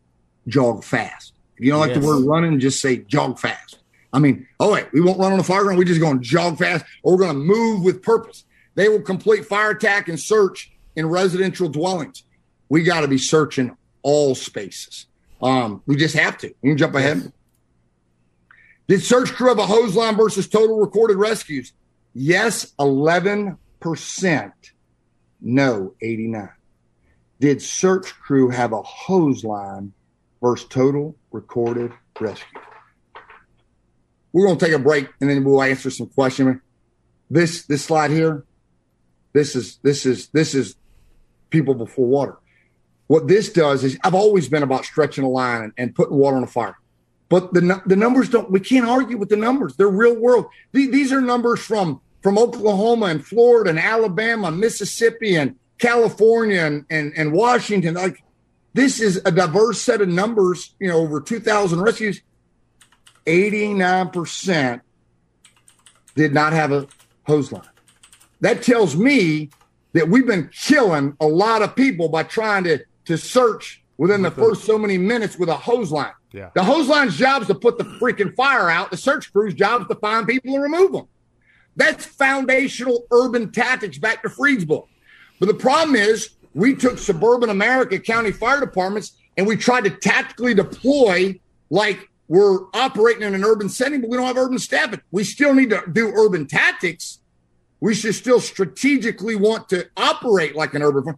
jog 0.46 0.84
fast. 0.84 1.32
If 1.56 1.64
you 1.64 1.72
don't 1.72 1.80
like 1.80 1.90
Yes. 1.90 2.00
the 2.00 2.06
word 2.06 2.24
running, 2.24 2.60
just 2.60 2.80
say 2.80 2.98
jog 2.98 3.40
fast. 3.40 3.80
I 4.12 4.20
mean, 4.20 4.46
oh 4.60 4.74
wait, 4.74 4.92
we 4.92 5.00
won't 5.00 5.18
run 5.18 5.32
on 5.32 5.38
the 5.38 5.42
fire 5.42 5.64
ground. 5.64 5.78
We're 5.78 5.84
just 5.84 6.00
going 6.00 6.18
to 6.18 6.24
jog 6.24 6.58
fast, 6.58 6.84
or 7.02 7.16
we're 7.16 7.24
going 7.24 7.34
to 7.34 7.40
move 7.40 7.82
with 7.82 8.02
purpose. 8.04 8.44
They 8.76 8.88
will 8.88 9.02
complete 9.02 9.46
fire 9.46 9.70
attack 9.70 10.06
and 10.06 10.20
search 10.20 10.70
in 10.94 11.06
residential 11.06 11.68
dwellings. 11.68 12.22
We 12.68 12.84
got 12.84 13.00
to 13.00 13.08
be 13.08 13.18
searching 13.18 13.76
all 14.04 14.36
spaces. 14.36 15.06
Um, 15.42 15.82
we 15.86 15.96
just 15.96 16.14
have 16.14 16.38
to. 16.38 16.48
You 16.62 16.70
can 16.70 16.78
jump 16.78 16.94
ahead. 16.94 17.32
Did 18.86 19.02
search 19.02 19.32
crew 19.32 19.48
have 19.48 19.58
a 19.58 19.66
hose 19.66 19.96
line 19.96 20.16
versus 20.16 20.48
total 20.48 20.78
recorded 20.78 21.16
rescues? 21.16 21.72
Yes, 22.14 22.72
eleven 22.78 23.58
percent. 23.80 24.52
No, 25.40 25.94
eighty 26.00 26.28
nine. 26.28 26.50
Did 27.40 27.60
search 27.60 28.14
crew 28.14 28.50
have 28.50 28.72
a 28.72 28.82
hose 28.82 29.44
line 29.44 29.92
versus 30.40 30.68
total 30.68 31.16
recorded 31.32 31.92
rescue? 32.20 32.60
We're 34.32 34.46
going 34.46 34.58
to 34.58 34.64
take 34.64 34.74
a 34.74 34.78
break 34.78 35.08
and 35.20 35.28
then 35.28 35.42
we'll 35.44 35.62
answer 35.62 35.90
some 35.90 36.06
questions. 36.06 36.60
This 37.30 37.66
this 37.66 37.84
slide 37.84 38.10
here, 38.10 38.44
this 39.32 39.56
is 39.56 39.78
this 39.82 40.06
is 40.06 40.28
this 40.28 40.54
is 40.54 40.76
people 41.50 41.74
before 41.74 42.06
water. 42.06 42.36
What 43.08 43.28
this 43.28 43.52
does 43.52 43.84
is 43.84 43.98
I've 44.04 44.14
always 44.14 44.48
been 44.48 44.62
about 44.62 44.84
stretching 44.84 45.24
a 45.24 45.28
line 45.28 45.64
and, 45.64 45.72
and 45.76 45.94
putting 45.94 46.16
water 46.16 46.36
on 46.36 46.44
a 46.44 46.46
fire. 46.46 46.76
But 47.28 47.52
the 47.54 47.82
the 47.86 47.96
numbers 47.96 48.28
don't. 48.28 48.50
We 48.50 48.60
can't 48.60 48.86
argue 48.86 49.16
with 49.16 49.28
the 49.28 49.36
numbers. 49.36 49.76
They're 49.76 49.88
real 49.88 50.14
world. 50.16 50.46
The- 50.72 50.90
These 50.90 51.12
are 51.12 51.20
numbers 51.20 51.60
from 51.60 52.00
from 52.22 52.38
Oklahoma 52.38 53.06
and 53.06 53.24
Florida 53.24 53.70
and 53.70 53.78
Alabama, 53.78 54.50
Mississippi 54.50 55.36
and 55.36 55.56
California 55.78 56.60
and 56.60 56.84
and, 56.90 57.12
and 57.16 57.32
Washington. 57.32 57.94
Like 57.94 58.22
this 58.74 59.00
is 59.00 59.20
a 59.24 59.30
diverse 59.32 59.80
set 59.80 60.00
of 60.00 60.08
numbers. 60.08 60.74
You 60.78 60.88
know, 60.88 60.98
over 60.98 61.20
two 61.20 61.40
thousand 61.40 61.80
rescues. 61.80 62.20
Eighty 63.26 63.72
nine 63.72 64.10
percent 64.10 64.82
did 66.14 66.34
not 66.34 66.52
have 66.52 66.72
a 66.72 66.86
hose 67.26 67.52
line. 67.52 67.62
That 68.40 68.62
tells 68.62 68.96
me 68.96 69.50
that 69.92 70.08
we've 70.08 70.26
been 70.26 70.48
killing 70.52 71.16
a 71.20 71.26
lot 71.26 71.62
of 71.62 71.76
people 71.76 72.08
by 72.08 72.24
trying 72.24 72.64
to 72.64 72.80
to 73.06 73.16
search 73.18 73.82
within 73.98 74.22
the 74.22 74.30
first 74.30 74.64
so 74.64 74.78
many 74.78 74.98
minutes 74.98 75.38
with 75.38 75.48
a 75.48 75.54
hose 75.54 75.90
line. 75.92 76.12
Yeah. 76.32 76.50
The 76.54 76.64
hose 76.64 76.88
line's 76.88 77.16
job 77.16 77.42
is 77.42 77.48
to 77.48 77.54
put 77.54 77.78
the 77.78 77.84
freaking 77.84 78.34
fire 78.34 78.70
out. 78.70 78.90
The 78.90 78.96
search 78.96 79.32
crew's 79.32 79.54
job 79.54 79.82
is 79.82 79.88
to 79.88 79.94
find 79.96 80.26
people 80.26 80.54
and 80.54 80.62
remove 80.62 80.92
them. 80.92 81.06
That's 81.76 82.04
foundational 82.04 83.06
urban 83.10 83.52
tactics 83.52 83.98
back 83.98 84.22
to 84.22 84.28
Freed's 84.28 84.64
book. 84.64 84.88
But 85.38 85.46
the 85.46 85.54
problem 85.54 85.96
is 85.96 86.30
we 86.54 86.74
took 86.74 86.98
suburban 86.98 87.50
America 87.50 87.98
county 87.98 88.30
fire 88.30 88.60
departments 88.60 89.12
and 89.36 89.46
we 89.46 89.56
tried 89.56 89.84
to 89.84 89.90
tactically 89.90 90.54
deploy 90.54 91.38
like 91.70 92.08
we're 92.28 92.60
operating 92.74 93.22
in 93.22 93.34
an 93.34 93.44
urban 93.44 93.68
setting, 93.68 94.00
but 94.00 94.10
we 94.10 94.16
don't 94.16 94.26
have 94.26 94.36
urban 94.36 94.58
staffing. 94.58 95.00
We 95.10 95.24
still 95.24 95.54
need 95.54 95.70
to 95.70 95.82
do 95.92 96.12
urban 96.14 96.46
tactics. 96.46 97.18
We 97.80 97.94
should 97.94 98.14
still 98.14 98.40
strategically 98.40 99.34
want 99.34 99.68
to 99.70 99.88
operate 99.96 100.54
like 100.54 100.74
an 100.74 100.82
urban. 100.82 101.14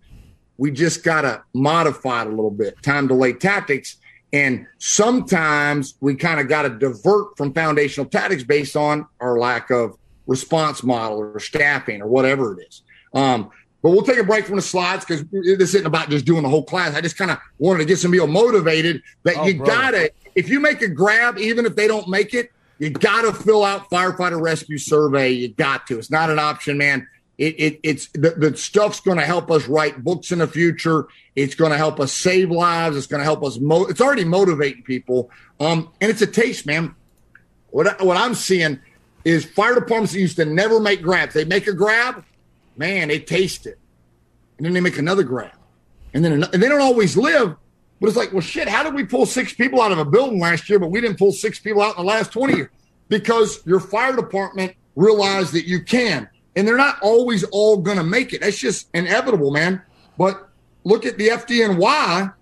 We 0.56 0.70
just 0.70 1.02
got 1.02 1.22
to 1.22 1.42
modify 1.52 2.22
it 2.22 2.26
a 2.28 2.30
little 2.30 2.50
bit, 2.50 2.80
time 2.82 3.08
delay 3.08 3.32
tactics. 3.32 3.96
And 4.32 4.66
sometimes 4.78 5.94
we 6.00 6.16
kind 6.16 6.40
of 6.40 6.48
got 6.48 6.62
to 6.62 6.70
divert 6.70 7.36
from 7.36 7.52
foundational 7.54 8.08
tactics 8.08 8.42
based 8.42 8.76
on 8.76 9.06
our 9.20 9.38
lack 9.38 9.70
of 9.70 9.96
response 10.26 10.82
model 10.82 11.18
or 11.18 11.38
staffing 11.38 12.02
or 12.02 12.08
whatever 12.08 12.58
it 12.58 12.66
is. 12.66 12.82
Um, 13.12 13.50
but 13.82 13.90
we'll 13.90 14.02
take 14.02 14.18
a 14.18 14.24
break 14.24 14.46
from 14.46 14.56
the 14.56 14.62
slides 14.62 15.04
because 15.04 15.24
this 15.30 15.74
isn't 15.74 15.86
about 15.86 16.08
just 16.08 16.24
doing 16.24 16.42
the 16.42 16.48
whole 16.48 16.64
class. 16.64 16.94
I 16.94 17.02
just 17.02 17.18
kind 17.18 17.30
of 17.30 17.38
wanted 17.58 17.80
to 17.80 17.84
get 17.84 17.98
some 17.98 18.10
people 18.10 18.26
motivated 18.26 19.02
that 19.24 19.36
Oh, 19.36 19.44
you 19.44 19.54
got 19.54 19.90
to, 19.90 20.10
if 20.34 20.48
you 20.48 20.58
make 20.58 20.80
a 20.80 20.88
grab, 20.88 21.38
even 21.38 21.66
if 21.66 21.76
they 21.76 21.86
don't 21.86 22.08
make 22.08 22.32
it, 22.32 22.50
you 22.78 22.90
got 22.90 23.22
to 23.22 23.32
fill 23.32 23.62
out 23.62 23.90
firefighter 23.90 24.40
rescue 24.40 24.78
survey. 24.78 25.30
You 25.30 25.48
got 25.48 25.86
to. 25.88 25.98
It's 25.98 26.10
not 26.10 26.30
an 26.30 26.38
option, 26.38 26.78
man. 26.78 27.06
It, 27.36 27.54
it 27.58 27.80
it's 27.82 28.08
the, 28.12 28.30
the 28.36 28.56
stuff's 28.56 29.00
going 29.00 29.18
to 29.18 29.24
help 29.24 29.50
us 29.50 29.66
write 29.66 30.04
books 30.04 30.30
in 30.30 30.38
the 30.38 30.46
future. 30.46 31.08
It's 31.34 31.54
going 31.54 31.72
to 31.72 31.76
help 31.76 31.98
us 31.98 32.12
save 32.12 32.50
lives. 32.50 32.96
It's 32.96 33.08
going 33.08 33.20
to 33.20 33.24
help 33.24 33.42
us. 33.42 33.58
Mo- 33.58 33.86
it's 33.86 34.00
already 34.00 34.24
motivating 34.24 34.84
people. 34.84 35.30
Um, 35.58 35.90
and 36.00 36.10
it's 36.10 36.22
a 36.22 36.26
taste, 36.28 36.64
man. 36.64 36.94
What 37.70 38.00
what 38.04 38.16
I'm 38.16 38.34
seeing 38.34 38.78
is 39.24 39.44
fire 39.44 39.74
departments 39.74 40.14
used 40.14 40.36
to 40.36 40.44
never 40.44 40.78
make 40.78 41.02
grabs. 41.02 41.34
They 41.34 41.44
make 41.44 41.66
a 41.66 41.72
grab, 41.72 42.24
man. 42.76 43.08
They 43.08 43.18
taste 43.18 43.66
it, 43.66 43.78
and 44.58 44.66
then 44.66 44.72
they 44.72 44.80
make 44.80 44.98
another 44.98 45.24
grab, 45.24 45.56
and 46.12 46.24
then 46.24 46.34
ano- 46.34 46.50
and 46.52 46.62
they 46.62 46.68
don't 46.68 46.80
always 46.80 47.16
live. 47.16 47.56
But 48.00 48.08
it's 48.08 48.16
like, 48.16 48.32
well, 48.32 48.42
shit. 48.42 48.68
How 48.68 48.84
did 48.84 48.94
we 48.94 49.04
pull 49.04 49.26
six 49.26 49.52
people 49.52 49.80
out 49.80 49.90
of 49.90 49.98
a 49.98 50.04
building 50.04 50.38
last 50.38 50.68
year, 50.68 50.78
but 50.78 50.90
we 50.92 51.00
didn't 51.00 51.18
pull 51.18 51.32
six 51.32 51.58
people 51.58 51.82
out 51.82 51.96
in 51.96 52.04
the 52.04 52.08
last 52.08 52.32
twenty 52.32 52.54
years? 52.54 52.70
Because 53.08 53.64
your 53.66 53.80
fire 53.80 54.14
department 54.14 54.74
realized 54.94 55.52
that 55.54 55.66
you 55.66 55.82
can, 55.82 56.28
and 56.56 56.66
they're 56.66 56.76
not 56.76 56.98
always 57.02 57.44
all 57.44 57.76
going 57.78 57.96
to 57.98 58.04
make 58.04 58.32
it. 58.32 58.40
That's 58.40 58.58
just 58.58 58.88
inevitable, 58.94 59.50
man. 59.50 59.82
But 60.16 60.48
look 60.84 61.04
at 61.06 61.18
the 61.18 61.28
FDNY 61.28 62.32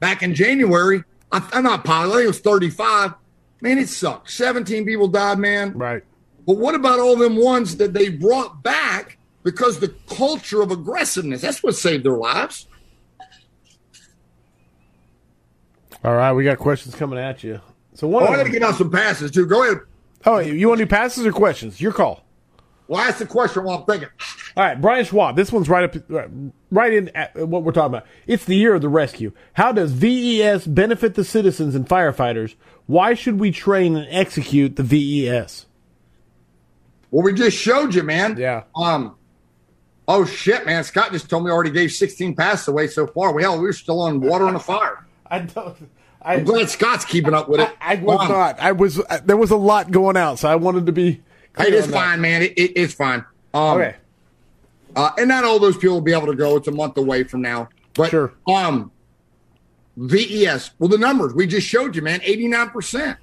back 0.00 0.22
in 0.22 0.34
January. 0.34 1.04
I, 1.30 1.46
I'm 1.52 1.64
not 1.64 1.84
positive. 1.84 2.12
I 2.12 2.16
think 2.16 2.24
it 2.24 2.28
was 2.28 2.40
35. 2.40 3.14
Man, 3.60 3.78
it 3.78 3.88
sucked. 3.88 4.30
17 4.30 4.84
people 4.84 5.08
died, 5.08 5.38
man. 5.38 5.72
Right. 5.72 6.02
But 6.46 6.58
what 6.58 6.74
about 6.74 6.98
all 6.98 7.16
them 7.16 7.36
ones 7.36 7.76
that 7.78 7.92
they 7.94 8.10
brought 8.10 8.62
back 8.62 9.16
because 9.42 9.78
the 9.80 9.94
culture 10.08 10.60
of 10.60 10.70
aggressiveness? 10.70 11.40
That's 11.40 11.62
what 11.62 11.74
saved 11.74 12.04
their 12.04 12.16
lives. 12.16 12.66
All 16.04 16.14
right, 16.14 16.32
we 16.32 16.44
got 16.44 16.58
questions 16.58 16.94
coming 16.94 17.18
at 17.18 17.42
you. 17.42 17.60
So 17.94 18.06
Oh, 18.06 18.10
one. 18.10 18.24
I 18.24 18.26
of 18.32 18.36
got 18.36 18.42
to 18.44 18.50
get 18.50 18.62
out 18.62 18.74
some 18.74 18.90
passes 18.90 19.30
too. 19.30 19.46
Go 19.46 19.62
ahead. 19.64 19.78
oh, 20.26 20.38
you 20.38 20.68
want 20.68 20.78
to 20.78 20.84
do 20.84 20.88
passes 20.90 21.24
or 21.24 21.32
questions? 21.32 21.80
Your 21.80 21.92
call. 21.92 22.23
Well, 22.86 23.00
ask 23.00 23.18
the 23.18 23.26
question 23.26 23.64
while 23.64 23.78
I'm 23.78 23.84
thinking. 23.86 24.08
All 24.56 24.64
right, 24.64 24.78
Brian 24.80 25.04
Schwab. 25.04 25.36
This 25.36 25.50
one's 25.50 25.68
right 25.70 25.84
up, 25.84 26.30
right 26.70 26.92
in 26.92 27.08
at 27.16 27.34
what 27.34 27.62
we're 27.64 27.72
talking 27.72 27.94
about. 27.94 28.06
It's 28.26 28.44
the 28.44 28.56
year 28.56 28.74
of 28.74 28.82
the 28.82 28.88
rescue. 28.90 29.32
How 29.54 29.72
does 29.72 29.92
VES 29.92 30.66
benefit 30.66 31.14
the 31.14 31.24
citizens 31.24 31.74
and 31.74 31.88
firefighters? 31.88 32.54
Why 32.86 33.14
should 33.14 33.40
we 33.40 33.50
train 33.50 33.96
and 33.96 34.06
execute 34.10 34.76
the 34.76 34.82
VES? 34.82 35.64
Well, 37.10 37.22
we 37.24 37.32
just 37.32 37.56
showed 37.56 37.94
you, 37.94 38.02
man. 38.02 38.36
Yeah. 38.36 38.64
Um. 38.76 39.16
Oh 40.06 40.26
shit, 40.26 40.66
man! 40.66 40.84
Scott 40.84 41.12
just 41.12 41.30
told 41.30 41.44
me 41.44 41.50
I 41.50 41.54
already 41.54 41.70
gave 41.70 41.90
16 41.90 42.36
passes 42.36 42.68
away 42.68 42.88
so 42.88 43.06
far. 43.06 43.32
Well, 43.32 43.52
hell, 43.52 43.62
we're 43.62 43.72
still 43.72 44.00
on 44.02 44.20
water 44.20 44.44
on 44.46 44.52
the 44.52 44.60
fire. 44.60 45.06
I 45.26 45.38
don't. 45.40 45.90
I, 46.20 46.34
I'm 46.34 46.44
glad 46.44 46.68
Scott's 46.68 47.04
keeping 47.06 47.32
up 47.32 47.48
with 47.48 47.60
it. 47.60 47.70
I, 47.80 47.94
I 47.94 47.96
was 47.96 48.20
Um, 48.20 48.28
not. 48.28 48.60
I 48.60 48.72
was. 48.72 49.00
uh, 49.00 49.20
There 49.24 49.36
was 49.38 49.50
a 49.50 49.56
lot 49.56 49.90
going 49.90 50.16
out, 50.18 50.38
so 50.38 50.48
I 50.50 50.56
wanted 50.56 50.84
to 50.86 50.92
be. 50.92 51.22
Hey, 51.56 51.68
it's 51.70 51.86
fine, 51.86 52.20
man. 52.20 52.42
It, 52.42 52.52
it, 52.58 52.72
it's 52.76 52.94
fine. 52.94 53.24
Um, 53.52 53.78
Okay. 53.78 53.96
Uh, 54.96 55.10
and 55.18 55.28
not 55.28 55.42
all 55.44 55.58
those 55.58 55.76
people 55.76 55.94
will 55.94 56.00
be 56.00 56.12
able 56.12 56.26
to 56.28 56.36
go. 56.36 56.56
It's 56.56 56.68
a 56.68 56.72
month 56.72 56.96
away 56.96 57.24
from 57.24 57.42
now. 57.42 57.68
But 57.94 58.10
Sure. 58.10 58.32
um, 58.46 58.92
VES. 59.96 60.70
Well, 60.78 60.88
the 60.88 60.98
numbers 60.98 61.34
we 61.34 61.46
just 61.46 61.66
showed 61.66 61.94
you, 61.96 62.02
man. 62.02 62.20
Eighty 62.22 62.48
nine 62.48 62.70
percent 62.70 63.18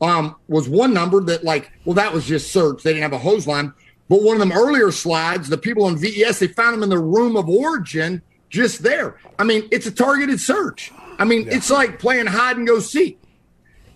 um 0.00 0.36
was 0.48 0.68
one 0.68 0.92
number 0.92 1.20
that 1.24 1.44
like. 1.44 1.70
Well, 1.84 1.94
that 1.94 2.12
was 2.12 2.26
just 2.26 2.52
search. 2.52 2.82
They 2.82 2.92
didn't 2.92 3.02
have 3.02 3.12
a 3.12 3.18
hose 3.18 3.46
line. 3.46 3.72
But 4.08 4.22
one 4.22 4.34
of 4.36 4.40
them 4.40 4.52
earlier 4.52 4.92
slides, 4.92 5.48
the 5.48 5.58
people 5.58 5.88
in 5.88 5.96
VES, 5.98 6.38
they 6.38 6.46
found 6.48 6.74
them 6.74 6.84
in 6.84 6.90
the 6.90 6.98
room 6.98 7.36
of 7.36 7.48
origin, 7.48 8.22
just 8.50 8.84
there. 8.84 9.18
I 9.36 9.42
mean, 9.44 9.66
it's 9.72 9.86
a 9.86 9.90
targeted 9.90 10.40
search. 10.40 10.92
I 11.18 11.24
mean, 11.24 11.48
it's 11.50 11.70
like 11.70 11.98
playing 11.98 12.26
hide 12.26 12.56
and 12.56 12.66
go 12.68 12.78
seek. 12.78 13.20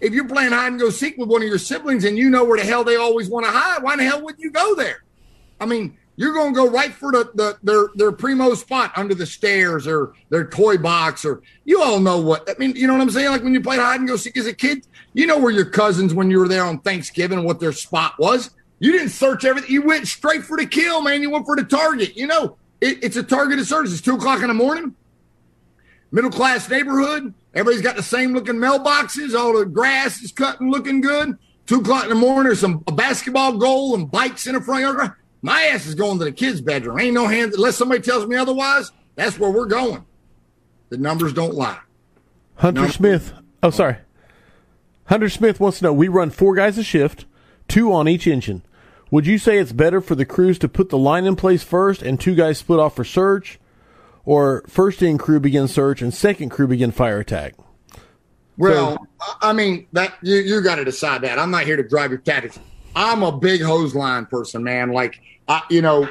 If 0.00 0.14
you're 0.14 0.28
playing 0.28 0.52
hide 0.52 0.68
and 0.68 0.80
go 0.80 0.90
seek 0.90 1.18
with 1.18 1.28
one 1.28 1.42
of 1.42 1.48
your 1.48 1.58
siblings 1.58 2.04
and 2.04 2.16
you 2.16 2.30
know 2.30 2.44
where 2.44 2.58
the 2.58 2.64
hell 2.64 2.84
they 2.84 2.96
always 2.96 3.28
want 3.28 3.46
to 3.46 3.52
hide, 3.52 3.82
why 3.82 3.92
in 3.94 3.98
the 3.98 4.04
hell 4.04 4.22
wouldn't 4.22 4.42
you 4.42 4.50
go 4.50 4.74
there? 4.74 5.04
I 5.60 5.66
mean, 5.66 5.96
you're 6.16 6.32
going 6.32 6.52
to 6.52 6.56
go 6.56 6.68
right 6.68 6.92
for 6.92 7.12
the, 7.12 7.30
the 7.34 7.58
their 7.62 7.88
their 7.94 8.12
primo 8.12 8.54
spot 8.54 8.92
under 8.96 9.14
the 9.14 9.26
stairs 9.26 9.86
or 9.86 10.14
their 10.28 10.46
toy 10.46 10.76
box 10.76 11.24
or 11.24 11.42
you 11.64 11.82
all 11.82 12.00
know 12.00 12.20
what 12.20 12.48
I 12.48 12.54
mean. 12.58 12.76
You 12.76 12.86
know 12.86 12.94
what 12.94 13.02
I'm 13.02 13.10
saying? 13.10 13.30
Like 13.30 13.42
when 13.42 13.54
you 13.54 13.60
played 13.60 13.80
hide 13.80 14.00
and 14.00 14.08
go 14.08 14.16
seek 14.16 14.36
as 14.36 14.46
a 14.46 14.52
kid, 14.52 14.86
you 15.12 15.26
know 15.26 15.38
where 15.38 15.52
your 15.52 15.64
cousins 15.64 16.12
when 16.12 16.30
you 16.30 16.38
were 16.38 16.48
there 16.48 16.64
on 16.64 16.80
Thanksgiving 16.80 17.44
what 17.44 17.60
their 17.60 17.72
spot 17.72 18.14
was. 18.18 18.50
You 18.78 18.92
didn't 18.92 19.10
search 19.10 19.44
everything. 19.44 19.70
You 19.70 19.82
went 19.82 20.08
straight 20.08 20.42
for 20.42 20.56
the 20.56 20.66
kill, 20.66 21.02
man. 21.02 21.20
You 21.20 21.30
went 21.30 21.44
for 21.44 21.56
the 21.56 21.64
target. 21.64 22.16
You 22.16 22.26
know, 22.26 22.56
it, 22.80 23.04
it's 23.04 23.16
a 23.16 23.22
targeted 23.22 23.66
search. 23.66 23.90
It's 23.90 24.00
two 24.00 24.16
o'clock 24.16 24.40
in 24.40 24.48
the 24.48 24.54
morning 24.54 24.94
middle 26.12 26.30
class 26.30 26.68
neighborhood. 26.68 27.34
Everybody's 27.54 27.82
got 27.82 27.96
the 27.96 28.02
same 28.02 28.32
looking 28.32 28.56
mailboxes. 28.56 29.34
All 29.38 29.58
the 29.58 29.66
grass 29.66 30.22
is 30.22 30.32
cut 30.32 30.60
and 30.60 30.70
looking 30.70 31.00
good. 31.00 31.36
Two 31.66 31.80
o'clock 31.80 32.04
in 32.04 32.08
the 32.10 32.14
morning, 32.14 32.44
there's 32.44 32.60
some 32.60 32.82
a 32.86 32.92
basketball 32.92 33.56
goal 33.56 33.94
and 33.94 34.10
bikes 34.10 34.46
in 34.46 34.54
the 34.54 34.60
front 34.60 34.82
yard. 34.82 35.12
My 35.42 35.62
ass 35.62 35.86
is 35.86 35.94
going 35.94 36.18
to 36.18 36.24
the 36.24 36.32
kids' 36.32 36.60
bedroom. 36.60 37.00
Ain't 37.00 37.14
no 37.14 37.26
hands 37.26 37.54
unless 37.54 37.76
somebody 37.76 38.00
tells 38.02 38.26
me 38.26 38.36
otherwise. 38.36 38.90
That's 39.14 39.38
where 39.38 39.50
we're 39.50 39.66
going. 39.66 40.04
The 40.90 40.98
numbers 40.98 41.32
don't 41.32 41.54
lie. 41.54 41.78
Hunter 42.56 42.82
No. 42.82 42.88
Smith. 42.88 43.32
Oh, 43.62 43.70
sorry. 43.70 43.98
Hunter 45.04 45.28
Smith 45.28 45.60
wants 45.60 45.78
to 45.78 45.84
know 45.84 45.92
we 45.92 46.08
run 46.08 46.30
four 46.30 46.54
guys 46.54 46.76
a 46.78 46.82
shift, 46.82 47.24
two 47.68 47.92
on 47.92 48.08
each 48.08 48.26
engine. 48.26 48.62
Would 49.10 49.26
you 49.26 49.38
say 49.38 49.58
it's 49.58 49.72
better 49.72 50.00
for 50.00 50.14
the 50.14 50.24
crews 50.24 50.58
to 50.60 50.68
put 50.68 50.88
the 50.88 50.98
line 50.98 51.24
in 51.24 51.36
place 51.36 51.62
first 51.62 52.02
and 52.02 52.20
two 52.20 52.34
guys 52.34 52.58
split 52.58 52.78
off 52.80 52.96
for 52.96 53.04
search? 53.04 53.58
Or 54.24 54.62
first 54.68 55.02
in 55.02 55.18
crew 55.18 55.40
begin 55.40 55.66
search 55.68 56.02
and 56.02 56.12
second 56.12 56.50
crew 56.50 56.66
begin 56.66 56.90
fire 56.92 57.20
attack? 57.20 57.54
Well, 58.58 59.06
I- 59.20 59.50
I 59.50 59.52
mean 59.52 59.86
that 59.92 60.14
you 60.22 60.36
you 60.36 60.60
got 60.60 60.76
to 60.76 60.84
decide 60.84 61.22
that. 61.22 61.38
I'm 61.38 61.50
not 61.50 61.64
here 61.64 61.76
to 61.76 61.82
drive 61.86 62.10
your 62.10 62.20
tactics. 62.20 62.58
I'm 62.94 63.22
a 63.22 63.32
big 63.32 63.62
hose 63.62 63.94
line 63.94 64.26
person, 64.26 64.62
man. 64.62 64.92
Like 64.92 65.20
I, 65.48 65.62
you 65.70 65.80
know, 65.82 66.08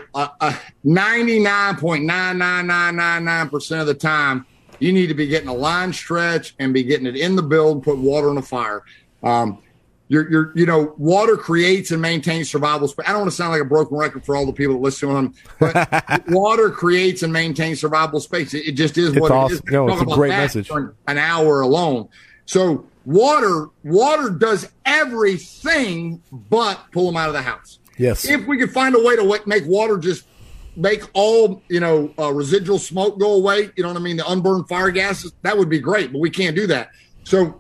ninety 0.84 1.40
nine 1.40 1.76
point 1.76 2.06
nine 2.06 2.38
nine 2.38 2.68
nine 2.68 2.96
nine 2.96 3.24
nine 3.26 3.50
percent 3.50 3.82
of 3.82 3.88
the 3.88 3.94
time, 3.94 4.46
you 4.80 4.92
need 4.92 5.08
to 5.08 5.14
be 5.14 5.28
getting 5.28 5.50
a 5.50 5.54
line 5.54 5.94
stretch 5.94 6.56
and 6.60 6.74
be 6.74 6.84
getting 6.84 7.06
it 7.06 7.16
in 7.16 7.36
the 7.36 7.44
build, 7.44 7.84
put 7.84 7.98
water 7.98 8.30
on 8.30 8.36
the 8.36 8.42
fire. 8.42 8.84
Um, 9.24 9.60
you're, 10.10 10.30
you're, 10.30 10.52
you 10.56 10.66
know, 10.66 10.94
water 10.98 11.38
creates 11.38 11.92
and 11.92 12.02
maintains 12.02 12.50
survival 12.50 12.88
space. 12.88 13.06
I 13.08 13.12
don't 13.12 13.22
want 13.22 13.32
to 13.32 13.36
sound 13.38 13.52
like 13.54 13.62
a 13.62 13.66
broken 13.66 13.96
record 13.96 14.26
for 14.26 14.36
all 14.36 14.46
the 14.46 14.52
people 14.52 14.74
that 14.74 14.82
listen 14.82 15.08
to 15.08 15.14
them, 15.16 15.34
but 15.60 16.24
water 16.30 16.72
creates 16.72 17.22
and 17.22 17.32
maintains 17.32 17.80
survival 17.80 18.20
space. 18.20 18.54
It, 18.56 18.70
it 18.70 18.72
just 18.72 18.98
is 18.98 19.10
It's 19.12 19.20
what 19.20 19.32
awesome. 19.32 19.58
it 19.60 19.68
is. 19.68 19.72
No, 19.72 19.88
it's 19.88 20.02
a 20.02 20.06
great 20.06 20.30
message. 20.30 20.68
for 20.68 20.96
An 21.08 21.20
hour 21.20 21.62
alone. 21.62 22.10
So 22.46 22.88
water, 23.06 23.68
water 23.84 24.32
does 24.32 24.68
everything 24.84 26.24
but 26.32 26.80
pull 26.92 27.06
them 27.06 27.16
out 27.18 27.28
of 27.28 27.34
the 27.34 27.44
house. 27.44 27.78
Yes. 27.98 28.28
If 28.28 28.48
we 28.48 28.58
could 28.58 28.72
find 28.72 28.96
a 28.96 29.04
way 29.04 29.16
to 29.16 29.42
make 29.46 29.66
water 29.66 29.98
just 29.98 30.26
make 30.76 31.04
all 31.14 31.62
you 31.68 31.80
know 31.80 32.14
uh, 32.18 32.32
residual 32.34 32.80
smoke 32.80 33.20
go 33.20 33.34
away, 33.34 33.70
you 33.76 33.84
know 33.84 33.90
what 33.90 33.98
I 33.98 34.00
mean, 34.00 34.18
the 34.18 34.28
unburned 34.28 34.68
fire 34.70 34.90
gases, 34.90 35.34
that 35.44 35.58
would 35.58 35.70
be 35.70 35.80
great. 35.80 36.12
But 36.12 36.20
we 36.20 36.30
can't 36.30 36.56
do 36.56 36.66
that. 36.68 36.90
So 37.26 37.59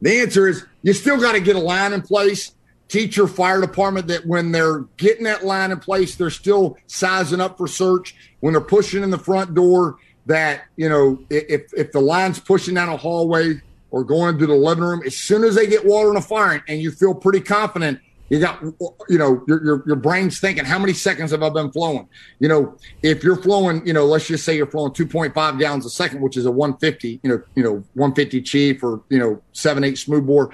the 0.00 0.20
answer 0.20 0.48
is 0.48 0.64
you 0.82 0.92
still 0.92 1.20
got 1.20 1.32
to 1.32 1.40
get 1.40 1.56
a 1.56 1.60
line 1.60 1.92
in 1.92 2.02
place. 2.02 2.52
Teach 2.88 3.16
your 3.16 3.28
fire 3.28 3.60
department 3.60 4.08
that 4.08 4.26
when 4.26 4.50
they're 4.50 4.80
getting 4.96 5.24
that 5.24 5.44
line 5.44 5.70
in 5.70 5.78
place, 5.78 6.16
they're 6.16 6.30
still 6.30 6.76
sizing 6.88 7.40
up 7.40 7.56
for 7.56 7.68
search. 7.68 8.16
When 8.40 8.54
they're 8.54 8.60
pushing 8.60 9.04
in 9.04 9.10
the 9.10 9.18
front 9.18 9.54
door, 9.54 9.98
that 10.26 10.62
you 10.76 10.88
know 10.88 11.18
if 11.30 11.72
if 11.74 11.92
the 11.92 12.00
line's 12.00 12.38
pushing 12.38 12.74
down 12.74 12.88
a 12.88 12.96
hallway 12.96 13.60
or 13.90 14.04
going 14.04 14.38
to 14.38 14.46
the 14.46 14.54
living 14.54 14.84
room, 14.84 15.02
as 15.04 15.16
soon 15.16 15.44
as 15.44 15.54
they 15.54 15.66
get 15.66 15.84
water 15.84 16.08
in 16.08 16.14
the 16.14 16.20
fire 16.20 16.62
and 16.68 16.80
you 16.80 16.90
feel 16.90 17.14
pretty 17.14 17.40
confident, 17.40 18.00
you 18.30 18.38
got 18.38 18.62
you 18.62 19.18
know 19.18 19.44
your 19.46 19.64
your, 19.64 19.82
your 19.86 19.96
brain's 19.96 20.40
thinking 20.40 20.64
how 20.64 20.78
many 20.78 20.92
seconds 20.92 21.32
have 21.32 21.42
I 21.42 21.50
been 21.50 21.70
flowing? 21.72 22.08
You 22.38 22.48
know 22.48 22.76
if 23.02 23.22
you're 23.22 23.36
flowing, 23.36 23.86
you 23.86 23.92
know 23.92 24.06
let's 24.06 24.28
just 24.28 24.44
say 24.44 24.56
you're 24.56 24.66
flowing 24.66 24.92
2.5 24.92 25.58
gallons 25.58 25.84
a 25.84 25.90
second, 25.90 26.20
which 26.20 26.36
is 26.36 26.46
a 26.46 26.50
150, 26.50 27.20
you 27.22 27.30
know 27.30 27.42
you 27.56 27.62
know 27.62 27.84
150 27.94 28.40
chief 28.42 28.82
or 28.82 29.02
you 29.08 29.18
know 29.18 29.42
seven 29.52 29.84
eight 29.84 29.98
smooth 29.98 30.26
bore. 30.26 30.52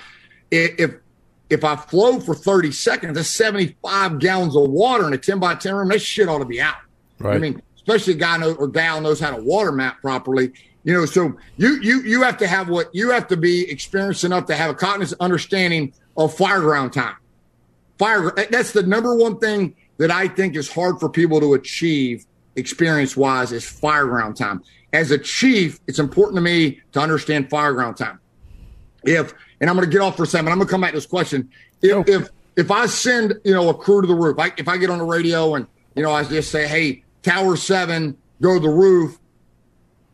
If 0.50 0.94
if 1.48 1.64
I 1.64 1.76
flow 1.76 2.18
for 2.18 2.34
30 2.34 2.72
seconds, 2.72 3.14
that's 3.14 3.28
75 3.28 4.18
gallons 4.18 4.56
of 4.56 4.68
water 4.68 5.06
in 5.06 5.12
a 5.12 5.18
10 5.18 5.38
by 5.38 5.54
10 5.54 5.74
room. 5.74 5.88
That 5.90 6.00
shit 6.00 6.28
ought 6.28 6.38
to 6.38 6.44
be 6.44 6.60
out. 6.60 6.74
Right. 7.18 7.36
I 7.36 7.38
mean, 7.38 7.62
especially 7.76 8.14
a 8.14 8.16
guy 8.16 8.36
know, 8.36 8.54
or 8.54 8.68
gal 8.68 9.00
knows 9.00 9.20
how 9.20 9.30
to 9.30 9.42
water 9.42 9.70
map 9.70 10.00
properly. 10.00 10.52
You 10.82 10.94
know, 10.94 11.04
so 11.04 11.36
you 11.56 11.80
you 11.82 12.02
you 12.02 12.22
have 12.22 12.36
to 12.38 12.46
have 12.46 12.68
what 12.68 12.94
you 12.94 13.10
have 13.10 13.26
to 13.28 13.36
be 13.36 13.68
experienced 13.70 14.24
enough 14.24 14.46
to 14.46 14.54
have 14.54 14.70
a 14.70 14.74
cognizant 14.74 15.20
understanding 15.20 15.92
of 16.16 16.34
fire 16.34 16.60
ground 16.60 16.92
time. 16.92 17.16
Fire 17.98 18.32
that's 18.50 18.72
the 18.72 18.82
number 18.82 19.14
one 19.14 19.38
thing 19.38 19.74
that 19.98 20.10
I 20.10 20.28
think 20.28 20.56
is 20.56 20.70
hard 20.70 21.00
for 21.00 21.08
people 21.08 21.40
to 21.40 21.54
achieve 21.54 22.26
experience 22.56 23.16
wise 23.16 23.52
is 23.52 23.66
fire 23.66 24.06
ground 24.06 24.36
time. 24.36 24.62
As 24.92 25.10
a 25.10 25.18
chief, 25.18 25.80
it's 25.86 25.98
important 25.98 26.36
to 26.36 26.42
me 26.42 26.80
to 26.92 27.00
understand 27.00 27.50
fire 27.50 27.72
ground 27.72 27.96
time 27.96 28.18
if 29.06 29.32
and 29.60 29.70
I'm 29.70 29.76
going 29.76 29.88
to 29.88 29.92
get 29.92 30.02
off 30.02 30.16
for 30.16 30.24
a 30.24 30.26
second. 30.26 30.48
I'm 30.48 30.58
going 30.58 30.66
to 30.66 30.70
come 30.70 30.80
back 30.82 30.90
to 30.90 30.96
this 30.96 31.06
question. 31.06 31.48
If 31.80 32.08
if 32.08 32.28
if 32.56 32.70
I 32.70 32.86
send 32.86 33.34
you 33.44 33.54
know 33.54 33.68
a 33.68 33.74
crew 33.74 34.02
to 34.02 34.06
the 34.06 34.14
roof, 34.14 34.38
I, 34.38 34.52
if 34.58 34.68
I 34.68 34.76
get 34.76 34.90
on 34.90 34.98
the 34.98 35.04
radio 35.04 35.54
and 35.54 35.66
you 35.94 36.02
know 36.02 36.12
I 36.12 36.24
just 36.24 36.50
say, 36.50 36.66
hey, 36.66 37.04
Tower 37.22 37.56
Seven, 37.56 38.16
go 38.42 38.54
to 38.54 38.60
the 38.60 38.68
roof. 38.68 39.18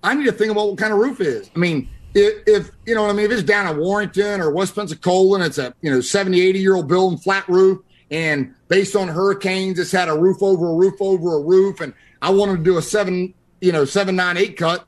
I 0.05 0.15
need 0.15 0.27
to 0.27 0.33
think 0.33 0.51
about 0.51 0.69
what 0.69 0.79
kind 0.79 0.93
of 0.93 0.99
roof 0.99 1.21
is. 1.21 1.51
I 1.55 1.59
mean, 1.59 1.89
if, 2.15 2.43
if 2.47 2.71
you 2.87 2.95
know 2.95 3.03
what 3.03 3.11
I 3.11 3.15
mean, 3.15 3.27
if 3.27 3.33
it's 3.33 3.43
down 3.43 3.73
in 3.73 3.81
Warrington 3.81 4.41
or 4.41 4.51
West 4.51 4.75
Pensacola, 4.75 5.37
and 5.37 5.45
it's 5.45 5.59
a 5.59 5.75
you 5.81 5.91
know 5.91 6.01
70, 6.01 6.41
80 6.41 6.59
year 6.59 6.75
old 6.75 6.89
building, 6.89 7.19
flat 7.19 7.49
roof, 7.49 7.81
and 8.11 8.55
based 8.69 8.95
on 8.97 9.09
hurricanes, 9.09 9.79
it's 9.79 9.93
had 9.93 10.09
a 10.09 10.19
roof 10.19 10.43
over 10.43 10.71
a 10.71 10.75
roof 10.75 10.95
over 11.01 11.37
a 11.37 11.41
roof, 11.41 11.81
and 11.81 11.95
I 12.21 12.31
wanted 12.31 12.59
to 12.59 12.63
do 12.63 12.79
a 12.79 12.83
seven, 12.83 13.35
you 13.61 13.73
know, 13.73 13.85
seven 13.85 14.17
nine 14.17 14.37
eight 14.37 14.57
cut. 14.57 14.87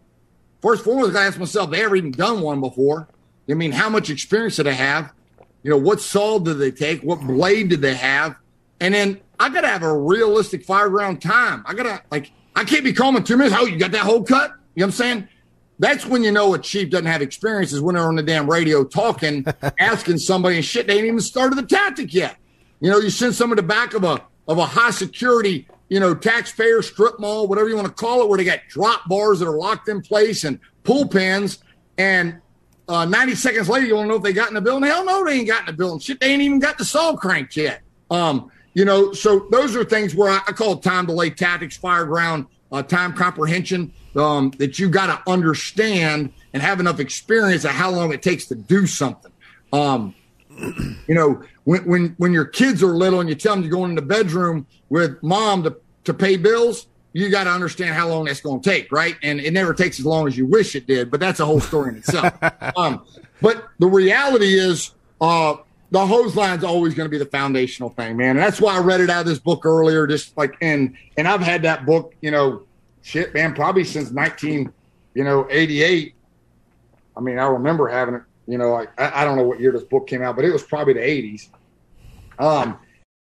First 0.62 0.84
foremost, 0.84 1.16
I 1.16 1.26
ask 1.26 1.38
myself, 1.38 1.70
they 1.70 1.84
ever 1.84 1.96
even 1.96 2.10
done 2.10 2.40
one 2.40 2.60
before? 2.60 3.08
I 3.50 3.54
mean, 3.54 3.72
how 3.72 3.90
much 3.90 4.08
experience 4.08 4.56
did 4.56 4.64
they 4.64 4.74
have? 4.74 5.12
You 5.62 5.70
know, 5.70 5.76
what 5.76 6.00
saw 6.00 6.38
did 6.38 6.54
they 6.54 6.70
take? 6.70 7.02
What 7.02 7.20
blade 7.20 7.68
did 7.68 7.82
they 7.82 7.94
have? 7.94 8.36
And 8.80 8.94
then 8.94 9.20
I 9.38 9.48
got 9.48 9.62
to 9.62 9.68
have 9.68 9.82
a 9.82 9.96
realistic 9.98 10.64
fire 10.64 10.88
ground 10.88 11.20
time. 11.20 11.64
I 11.66 11.74
got 11.74 11.82
to, 11.82 12.02
like, 12.10 12.32
I 12.56 12.64
can't 12.64 12.84
be 12.84 12.92
calm 12.92 13.16
in 13.16 13.24
two 13.24 13.36
minutes. 13.36 13.54
Oh, 13.58 13.66
you 13.66 13.78
got 13.78 13.92
that 13.92 14.02
whole 14.02 14.22
cut? 14.22 14.52
You 14.74 14.80
know 14.80 14.86
what 14.86 14.86
I'm 14.86 14.90
saying? 14.92 15.28
That's 15.78 16.06
when 16.06 16.22
you 16.22 16.30
know 16.30 16.54
a 16.54 16.58
chief 16.58 16.90
doesn't 16.90 17.06
have 17.06 17.22
experience 17.22 17.72
is 17.72 17.80
when 17.80 17.96
they're 17.96 18.04
on 18.04 18.16
the 18.16 18.22
damn 18.22 18.48
radio 18.48 18.84
talking, 18.84 19.44
asking 19.78 20.18
somebody 20.18 20.56
and 20.56 20.64
shit. 20.64 20.86
They 20.86 20.96
ain't 20.96 21.06
even 21.06 21.20
started 21.20 21.56
the 21.56 21.66
tactic 21.66 22.14
yet. 22.14 22.36
You 22.80 22.90
know, 22.90 22.98
you 22.98 23.10
send 23.10 23.34
someone 23.34 23.56
to 23.56 23.62
the 23.62 23.68
back 23.68 23.94
of 23.94 24.04
a 24.04 24.22
of 24.46 24.58
a 24.58 24.66
high 24.66 24.90
security, 24.90 25.66
you 25.88 25.98
know, 25.98 26.14
taxpayer 26.14 26.82
strip 26.82 27.18
mall, 27.18 27.48
whatever 27.48 27.68
you 27.68 27.76
want 27.76 27.88
to 27.88 27.94
call 27.94 28.22
it, 28.22 28.28
where 28.28 28.36
they 28.36 28.44
got 28.44 28.60
drop 28.68 29.08
bars 29.08 29.40
that 29.40 29.48
are 29.48 29.56
locked 29.56 29.88
in 29.88 30.02
place 30.02 30.44
and 30.44 30.60
pull 30.82 31.08
pins, 31.08 31.58
and 31.96 32.40
uh, 32.88 33.06
90 33.06 33.34
seconds 33.34 33.68
later, 33.68 33.86
you 33.86 33.94
want 33.94 34.06
to 34.06 34.10
know 34.10 34.16
if 34.16 34.22
they 34.22 34.34
got 34.34 34.48
in 34.48 34.54
the 34.54 34.60
building? 34.60 34.88
Hell 34.88 35.04
no, 35.04 35.24
they 35.24 35.38
ain't 35.38 35.48
got 35.48 35.60
in 35.60 35.66
the 35.66 35.72
building. 35.72 35.98
Shit, 35.98 36.20
they 36.20 36.30
ain't 36.30 36.42
even 36.42 36.58
got 36.58 36.76
the 36.76 36.84
saw 36.84 37.16
cranked 37.16 37.56
yet. 37.56 37.80
Um, 38.10 38.50
you 38.74 38.84
know, 38.84 39.12
so 39.12 39.46
those 39.50 39.74
are 39.74 39.84
things 39.84 40.14
where 40.14 40.30
I, 40.30 40.40
I 40.46 40.52
call 40.52 40.74
it 40.74 40.82
time 40.82 41.06
delay 41.06 41.30
tactics, 41.30 41.76
fire 41.76 42.04
ground, 42.04 42.46
uh, 42.70 42.82
time 42.82 43.14
comprehension 43.14 43.92
um, 44.16 44.50
that 44.58 44.78
you 44.78 44.88
got 44.88 45.06
to 45.06 45.30
understand 45.30 46.32
and 46.52 46.62
have 46.62 46.80
enough 46.80 47.00
experience 47.00 47.64
of 47.64 47.72
how 47.72 47.90
long 47.90 48.12
it 48.12 48.22
takes 48.22 48.46
to 48.46 48.54
do 48.54 48.86
something. 48.86 49.32
Um, 49.72 50.14
you 50.58 51.14
know, 51.14 51.42
when 51.64 51.84
when 51.84 52.14
when 52.18 52.32
your 52.32 52.44
kids 52.44 52.82
are 52.82 52.94
little 52.94 53.20
and 53.20 53.28
you 53.28 53.34
tell 53.34 53.54
them 53.54 53.64
to 53.64 53.68
go 53.68 53.84
in 53.84 53.94
the 53.94 54.02
bedroom 54.02 54.66
with 54.88 55.22
mom 55.22 55.62
to 55.64 55.76
to 56.04 56.14
pay 56.14 56.36
bills, 56.36 56.86
you 57.12 57.30
got 57.30 57.44
to 57.44 57.50
understand 57.50 57.94
how 57.94 58.08
long 58.08 58.26
that's 58.26 58.40
going 58.40 58.60
to 58.60 58.70
take, 58.70 58.92
right? 58.92 59.16
And 59.22 59.40
it 59.40 59.52
never 59.52 59.72
takes 59.72 59.98
as 59.98 60.06
long 60.06 60.26
as 60.28 60.36
you 60.36 60.46
wish 60.46 60.74
it 60.74 60.86
did, 60.86 61.10
but 61.10 61.20
that's 61.20 61.40
a 61.40 61.46
whole 61.46 61.60
story 61.60 61.90
in 61.90 61.96
itself. 61.96 62.34
um, 62.76 63.04
but 63.40 63.68
the 63.78 63.86
reality 63.86 64.58
is, 64.58 64.92
uh, 65.20 65.56
the 65.90 66.04
hose 66.04 66.34
line's 66.34 66.64
always 66.64 66.92
going 66.92 67.06
to 67.06 67.10
be 67.10 67.18
the 67.18 67.26
foundational 67.26 67.88
thing, 67.88 68.16
man. 68.16 68.30
And 68.30 68.40
that's 68.40 68.60
why 68.60 68.76
I 68.76 68.80
read 68.80 69.00
it 69.00 69.10
out 69.10 69.20
of 69.20 69.26
this 69.26 69.38
book 69.38 69.64
earlier, 69.64 70.06
just 70.06 70.36
like 70.36 70.56
and 70.60 70.96
and 71.16 71.28
I've 71.28 71.40
had 71.40 71.62
that 71.62 71.86
book, 71.86 72.14
you 72.20 72.32
know, 72.32 72.64
shit, 73.04 73.32
man, 73.34 73.54
probably 73.54 73.84
since 73.84 74.10
nineteen, 74.10 74.72
you 75.14 75.22
know, 75.22 75.46
eighty 75.50 75.82
eight. 75.82 76.14
I 77.16 77.20
mean, 77.20 77.38
I 77.38 77.46
remember 77.46 77.86
having 77.88 78.16
it. 78.16 78.22
You 78.46 78.58
know, 78.58 78.74
I, 78.74 78.86
I 78.98 79.24
don't 79.24 79.36
know 79.36 79.44
what 79.44 79.60
year 79.60 79.72
this 79.72 79.84
book 79.84 80.06
came 80.06 80.22
out, 80.22 80.36
but 80.36 80.44
it 80.44 80.52
was 80.52 80.62
probably 80.62 80.94
the 80.94 81.00
80s. 81.00 81.48
Um, 82.38 82.78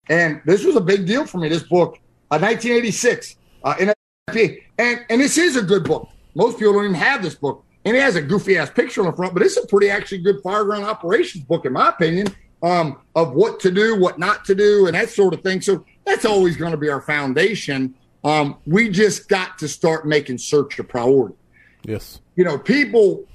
and 0.09 0.41
this 0.45 0.65
was 0.65 0.75
a 0.75 0.81
big 0.81 1.05
deal 1.05 1.25
for 1.25 1.37
me. 1.37 1.47
This 1.47 1.63
book, 1.63 1.97
uh, 2.29 2.39
1986, 2.39 3.37
uh, 3.63 3.75
NFP, 3.75 4.63
and 4.77 5.05
and 5.09 5.21
this 5.21 5.37
is 5.37 5.55
a 5.55 5.61
good 5.61 5.85
book. 5.85 6.09
Most 6.35 6.57
people 6.57 6.73
don't 6.73 6.85
even 6.85 6.95
have 6.95 7.21
this 7.21 7.35
book, 7.35 7.63
and 7.85 7.95
it 7.95 8.01
has 8.01 8.15
a 8.15 8.21
goofy 8.21 8.57
ass 8.57 8.69
picture 8.69 9.01
on 9.01 9.07
the 9.07 9.13
front, 9.13 9.33
but 9.33 9.43
it's 9.43 9.55
a 9.55 9.65
pretty 9.67 9.89
actually 9.89 10.17
good 10.17 10.43
fireground 10.43 10.83
operations 10.83 11.45
book, 11.45 11.65
in 11.65 11.73
my 11.73 11.89
opinion, 11.89 12.27
um, 12.63 12.99
of 13.15 13.33
what 13.33 13.59
to 13.61 13.71
do, 13.71 13.97
what 13.99 14.19
not 14.19 14.43
to 14.45 14.55
do, 14.55 14.87
and 14.87 14.95
that 14.95 15.09
sort 15.09 15.33
of 15.33 15.41
thing. 15.41 15.61
So 15.61 15.85
that's 16.05 16.25
always 16.25 16.57
going 16.57 16.71
to 16.71 16.77
be 16.77 16.89
our 16.89 17.01
foundation. 17.01 17.95
Um, 18.23 18.57
we 18.65 18.89
just 18.89 19.27
got 19.27 19.57
to 19.59 19.67
start 19.67 20.07
making 20.07 20.37
search 20.37 20.79
a 20.79 20.83
priority 20.83 21.35
Yes. 21.83 22.21
you 22.35 22.43
know, 22.45 22.57
people 22.57 23.25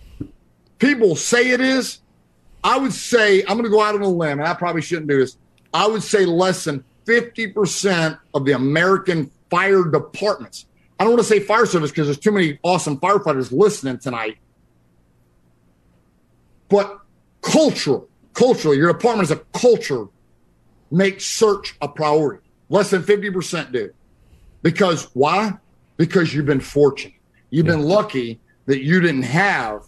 people 0.78 1.16
say 1.16 1.50
it 1.50 1.60
is. 1.60 2.00
I 2.64 2.78
would 2.78 2.92
say 2.92 3.40
I'm 3.42 3.56
going 3.58 3.64
to 3.64 3.70
go 3.70 3.82
out 3.82 3.94
on 3.94 4.02
a 4.02 4.08
limb, 4.08 4.40
and 4.40 4.48
I 4.48 4.54
probably 4.54 4.82
shouldn't 4.82 5.08
do 5.08 5.18
this. 5.18 5.36
I 5.72 5.86
would 5.86 6.02
say 6.02 6.24
less 6.24 6.64
than 6.64 6.82
50% 7.04 8.18
of 8.34 8.44
the 8.44 8.52
American 8.52 9.30
fire 9.50 9.84
departments. 9.84 10.66
I 10.98 11.04
don't 11.04 11.12
want 11.12 11.22
to 11.22 11.28
say 11.28 11.40
fire 11.40 11.66
service 11.66 11.90
because 11.90 12.06
there's 12.06 12.18
too 12.18 12.32
many 12.32 12.58
awesome 12.62 12.98
firefighters 12.98 13.52
listening 13.52 13.98
tonight. 13.98 14.38
But 16.68 17.00
cultural, 17.42 18.08
culturally, 18.34 18.76
your 18.76 18.92
department 18.92 19.30
is 19.30 19.30
a 19.30 19.36
culture 19.58 20.06
makes 20.90 21.24
search 21.24 21.76
a 21.80 21.88
priority. 21.88 22.42
Less 22.68 22.90
than 22.90 23.02
50% 23.02 23.72
do. 23.72 23.92
Because 24.62 25.08
why? 25.14 25.52
Because 25.96 26.34
you've 26.34 26.46
been 26.46 26.60
fortunate. 26.60 27.14
You've 27.50 27.66
been 27.66 27.82
lucky 27.82 28.40
that 28.66 28.82
you 28.82 29.00
didn't 29.00 29.22
have 29.22 29.84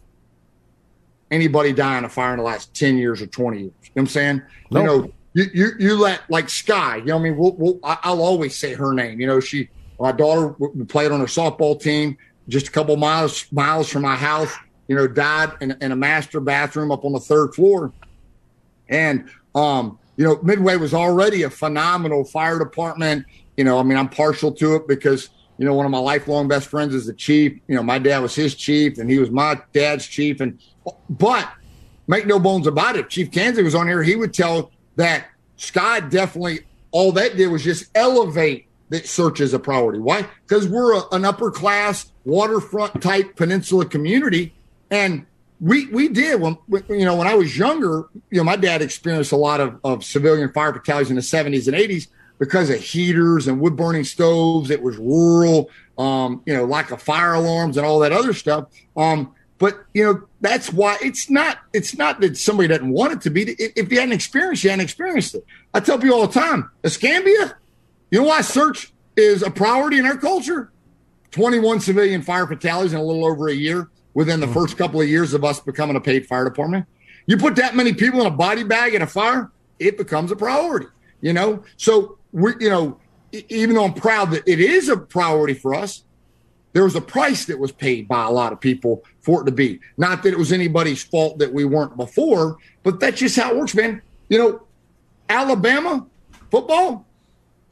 anybody 1.30 1.72
die 1.72 1.98
in 1.98 2.04
a 2.04 2.08
fire 2.08 2.32
in 2.32 2.38
the 2.38 2.44
last 2.44 2.74
10 2.74 2.96
years 2.96 3.20
or 3.20 3.26
20 3.26 3.58
years. 3.58 3.72
You 3.82 3.88
know 3.88 3.92
what 3.92 4.02
I'm 4.02 4.06
saying? 4.06 4.42
Nope. 4.70 4.82
You 4.82 4.86
know, 4.86 5.12
you, 5.34 5.44
you, 5.52 5.70
you 5.78 5.96
let 5.96 6.28
like 6.28 6.48
Sky, 6.48 6.96
you 6.96 7.04
know 7.04 7.16
what 7.16 7.20
I 7.20 7.24
mean? 7.24 7.36
We'll, 7.36 7.52
we'll, 7.52 7.80
I'll 7.84 8.22
always 8.22 8.56
say 8.56 8.74
her 8.74 8.92
name. 8.92 9.20
You 9.20 9.26
know, 9.26 9.40
she, 9.40 9.68
my 9.98 10.12
daughter 10.12 10.54
played 10.88 11.12
on 11.12 11.20
her 11.20 11.26
softball 11.26 11.80
team 11.80 12.16
just 12.48 12.68
a 12.68 12.70
couple 12.70 12.96
miles, 12.96 13.46
miles 13.52 13.88
from 13.88 14.02
my 14.02 14.16
house. 14.16 14.52
you 14.88 14.96
know, 14.96 15.06
died 15.06 15.52
in, 15.60 15.76
in 15.80 15.92
a 15.92 15.96
master 15.96 16.40
bathroom 16.40 16.90
up 16.90 17.04
on 17.04 17.12
the 17.12 17.20
third 17.20 17.54
floor. 17.54 17.92
And, 18.88 19.30
um, 19.54 20.00
you 20.16 20.24
know, 20.24 20.40
Midway 20.42 20.76
was 20.76 20.92
already 20.92 21.44
a 21.44 21.50
phenomenal 21.50 22.24
fire 22.24 22.58
department. 22.58 23.24
You 23.60 23.64
know, 23.64 23.78
I 23.78 23.82
mean, 23.82 23.98
I'm 23.98 24.08
partial 24.08 24.52
to 24.52 24.76
it 24.76 24.88
because, 24.88 25.28
you 25.58 25.66
know, 25.66 25.74
one 25.74 25.84
of 25.84 25.92
my 25.92 25.98
lifelong 25.98 26.48
best 26.48 26.68
friends 26.68 26.94
is 26.94 27.04
the 27.04 27.12
chief. 27.12 27.60
You 27.68 27.74
know, 27.74 27.82
my 27.82 27.98
dad 27.98 28.20
was 28.20 28.34
his 28.34 28.54
chief 28.54 28.96
and 28.96 29.10
he 29.10 29.18
was 29.18 29.30
my 29.30 29.60
dad's 29.74 30.06
chief. 30.06 30.40
And, 30.40 30.58
but 31.10 31.46
make 32.06 32.26
no 32.26 32.38
bones 32.38 32.66
about 32.66 32.96
it, 32.96 33.10
Chief 33.10 33.30
Kansas 33.30 33.62
was 33.62 33.74
on 33.74 33.86
here. 33.86 34.02
He 34.02 34.16
would 34.16 34.32
tell 34.32 34.72
that 34.96 35.26
Scott 35.56 36.10
definitely, 36.10 36.60
all 36.90 37.12
that 37.12 37.36
did 37.36 37.48
was 37.48 37.62
just 37.62 37.84
elevate 37.94 38.66
that 38.88 39.06
search 39.06 39.42
as 39.42 39.52
a 39.52 39.58
priority. 39.58 39.98
Why? 39.98 40.26
Because 40.48 40.66
we're 40.66 40.96
a, 40.96 41.02
an 41.12 41.26
upper 41.26 41.50
class 41.50 42.10
waterfront 42.24 43.02
type 43.02 43.36
peninsula 43.36 43.84
community. 43.84 44.54
And 44.90 45.26
we 45.60 45.86
we 45.88 46.08
did 46.08 46.40
when 46.40 46.56
you 46.88 47.04
know 47.04 47.14
when 47.14 47.26
I 47.26 47.34
was 47.34 47.58
younger. 47.58 48.08
You 48.30 48.38
know, 48.38 48.44
my 48.44 48.56
dad 48.56 48.80
experienced 48.80 49.32
a 49.32 49.36
lot 49.36 49.60
of, 49.60 49.78
of 49.84 50.02
civilian 50.02 50.50
fire 50.50 50.72
fatalities 50.72 51.10
in 51.10 51.16
the 51.16 51.22
seventies 51.22 51.68
and 51.68 51.76
eighties 51.76 52.08
because 52.40 52.70
of 52.70 52.80
heaters 52.80 53.46
and 53.46 53.60
wood 53.60 53.76
burning 53.76 54.02
stoves. 54.02 54.70
It 54.70 54.82
was 54.82 54.96
rural, 54.96 55.70
um, 55.96 56.42
you 56.46 56.54
know, 56.54 56.64
lack 56.64 56.90
of 56.90 57.00
fire 57.00 57.34
alarms 57.34 57.76
and 57.76 57.86
all 57.86 58.00
that 58.00 58.10
other 58.10 58.32
stuff. 58.32 58.68
Um, 58.96 59.32
but 59.58 59.84
you 59.92 60.02
know, 60.02 60.26
that's 60.40 60.72
why 60.72 60.96
it's 61.02 61.30
not 61.30 61.58
it's 61.72 61.96
not 61.96 62.20
that 62.22 62.36
somebody 62.36 62.66
doesn't 62.66 62.90
want 62.90 63.12
it 63.12 63.20
to 63.20 63.30
be. 63.30 63.42
If 63.58 63.92
you 63.92 64.00
hadn't 64.00 64.14
experienced, 64.14 64.64
you 64.64 64.70
hadn't 64.70 64.82
experienced 64.82 65.36
it. 65.36 65.44
I 65.74 65.80
tell 65.80 65.98
people 65.98 66.16
all 66.16 66.26
the 66.26 66.40
time, 66.40 66.70
Escambia, 66.82 67.56
you 68.10 68.20
know 68.20 68.26
why 68.26 68.40
search 68.40 68.90
is 69.16 69.42
a 69.42 69.50
priority 69.50 69.98
in 69.98 70.06
our 70.06 70.16
culture? 70.16 70.72
Twenty 71.30 71.58
one 71.58 71.78
civilian 71.78 72.22
fire 72.22 72.46
fatalities 72.46 72.94
in 72.94 72.98
a 72.98 73.04
little 73.04 73.26
over 73.26 73.48
a 73.48 73.54
year 73.54 73.90
within 74.14 74.40
the 74.40 74.46
mm. 74.46 74.54
first 74.54 74.78
couple 74.78 75.00
of 75.00 75.08
years 75.08 75.34
of 75.34 75.44
us 75.44 75.60
becoming 75.60 75.94
a 75.94 76.00
paid 76.00 76.26
fire 76.26 76.44
department. 76.44 76.86
You 77.26 77.36
put 77.36 77.54
that 77.56 77.76
many 77.76 77.92
people 77.92 78.22
in 78.22 78.26
a 78.26 78.30
body 78.30 78.64
bag 78.64 78.94
in 78.94 79.02
a 79.02 79.06
fire, 79.06 79.52
it 79.78 79.98
becomes 79.98 80.32
a 80.32 80.36
priority, 80.36 80.86
you 81.20 81.32
know? 81.32 81.62
So 81.76 82.18
we 82.32 82.52
you 82.60 82.70
know, 82.70 82.98
even 83.32 83.74
though 83.74 83.84
I'm 83.84 83.94
proud 83.94 84.30
that 84.32 84.46
it 84.46 84.60
is 84.60 84.88
a 84.88 84.96
priority 84.96 85.54
for 85.54 85.74
us, 85.74 86.04
there 86.72 86.84
was 86.84 86.94
a 86.94 87.00
price 87.00 87.46
that 87.46 87.58
was 87.58 87.72
paid 87.72 88.06
by 88.06 88.24
a 88.24 88.30
lot 88.30 88.52
of 88.52 88.60
people 88.60 89.04
for 89.20 89.42
it 89.42 89.44
to 89.46 89.52
be. 89.52 89.80
Not 89.96 90.22
that 90.22 90.32
it 90.32 90.38
was 90.38 90.52
anybody's 90.52 91.02
fault 91.02 91.38
that 91.38 91.52
we 91.52 91.64
weren't 91.64 91.96
before, 91.96 92.58
but 92.82 93.00
that's 93.00 93.18
just 93.18 93.36
how 93.36 93.50
it 93.50 93.56
works, 93.56 93.74
man. 93.74 94.02
You 94.28 94.38
know, 94.38 94.62
Alabama 95.28 96.06
football, 96.50 97.06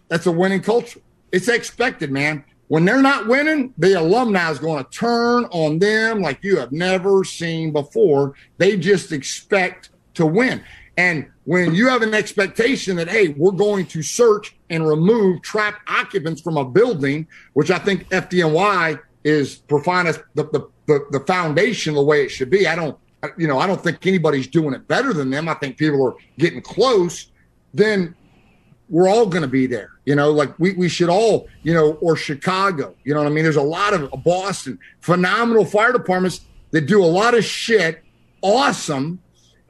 that's 0.09 0.27
a 0.27 0.33
winning 0.33 0.63
culture. 0.63 1.01
It's 1.31 1.49
expected, 1.49 2.11
man. 2.11 2.45
When 2.69 2.85
they're 2.85 3.03
not 3.03 3.27
winning, 3.27 3.73
the 3.79 3.95
alumni 3.95 4.51
is 4.51 4.59
going 4.59 4.85
to 4.85 4.91
turn 4.91 5.45
on 5.47 5.79
them 5.79 6.21
like 6.21 6.39
you 6.43 6.59
have 6.59 6.73
never 6.73 7.25
seen 7.25 7.73
before. 7.73 8.35
They 8.59 8.77
just 8.77 9.11
expect 9.13 9.91
to 10.15 10.27
win. 10.27 10.63
And 10.99 11.31
when 11.45 11.75
you 11.75 11.87
have 11.89 12.03
an 12.03 12.13
expectation 12.13 12.97
that, 12.97 13.09
hey, 13.09 13.29
we're 13.29 13.53
going 13.53 13.87
to 13.87 14.03
search 14.03 14.57
and 14.69 14.87
remove 14.87 15.41
trapped 15.43 15.89
occupants 15.89 16.41
from 16.41 16.57
a 16.57 16.65
building, 16.65 17.29
which 17.53 17.71
I 17.71 17.79
think 17.79 18.09
FDNY 18.09 19.01
is 19.23 19.57
providing 19.57 20.21
the, 20.35 20.43
the, 20.45 20.69
the, 20.87 21.07
the 21.13 21.21
foundation 21.21 21.95
the 21.95 22.03
way 22.03 22.25
it 22.25 22.31
should 22.31 22.51
be. 22.51 22.67
I 22.67 22.75
don't, 22.75 22.99
you 23.37 23.47
know, 23.47 23.61
I 23.61 23.69
don't 23.69 23.81
think 23.81 24.05
anybody's 24.07 24.49
doing 24.49 24.75
it 24.75 24.89
better 24.89 25.13
than 25.13 25.31
them. 25.31 25.49
I 25.49 25.55
think 25.55 25.79
people 25.79 26.05
are 26.05 26.17
getting 26.37 26.61
close. 26.61 27.31
Then 27.73 28.17
we're 28.89 29.09
all 29.09 29.27
going 29.27 29.43
to 29.43 29.49
be 29.49 29.69
there. 29.69 29.91
You 30.05 30.17
know, 30.17 30.33
like 30.33 30.59
we, 30.59 30.73
we 30.73 30.89
should 30.89 31.11
all, 31.11 31.47
you 31.63 31.75
know, 31.75 31.93
or 32.01 32.17
Chicago, 32.17 32.97
you 33.05 33.15
know 33.15 33.21
what 33.21 33.31
I 33.31 33.33
mean? 33.33 33.45
There's 33.45 33.55
a 33.55 33.63
lot 33.63 33.95
of 33.95 34.13
uh, 34.13 34.17
Boston, 34.17 34.81
phenomenal 35.01 35.65
fire 35.65 35.93
departments 35.93 36.41
that 36.73 36.83
do 36.83 37.05
a 37.05 37.07
lot 37.07 37.35
of 37.35 37.45
shit, 37.45 38.03
awesome. 38.43 39.21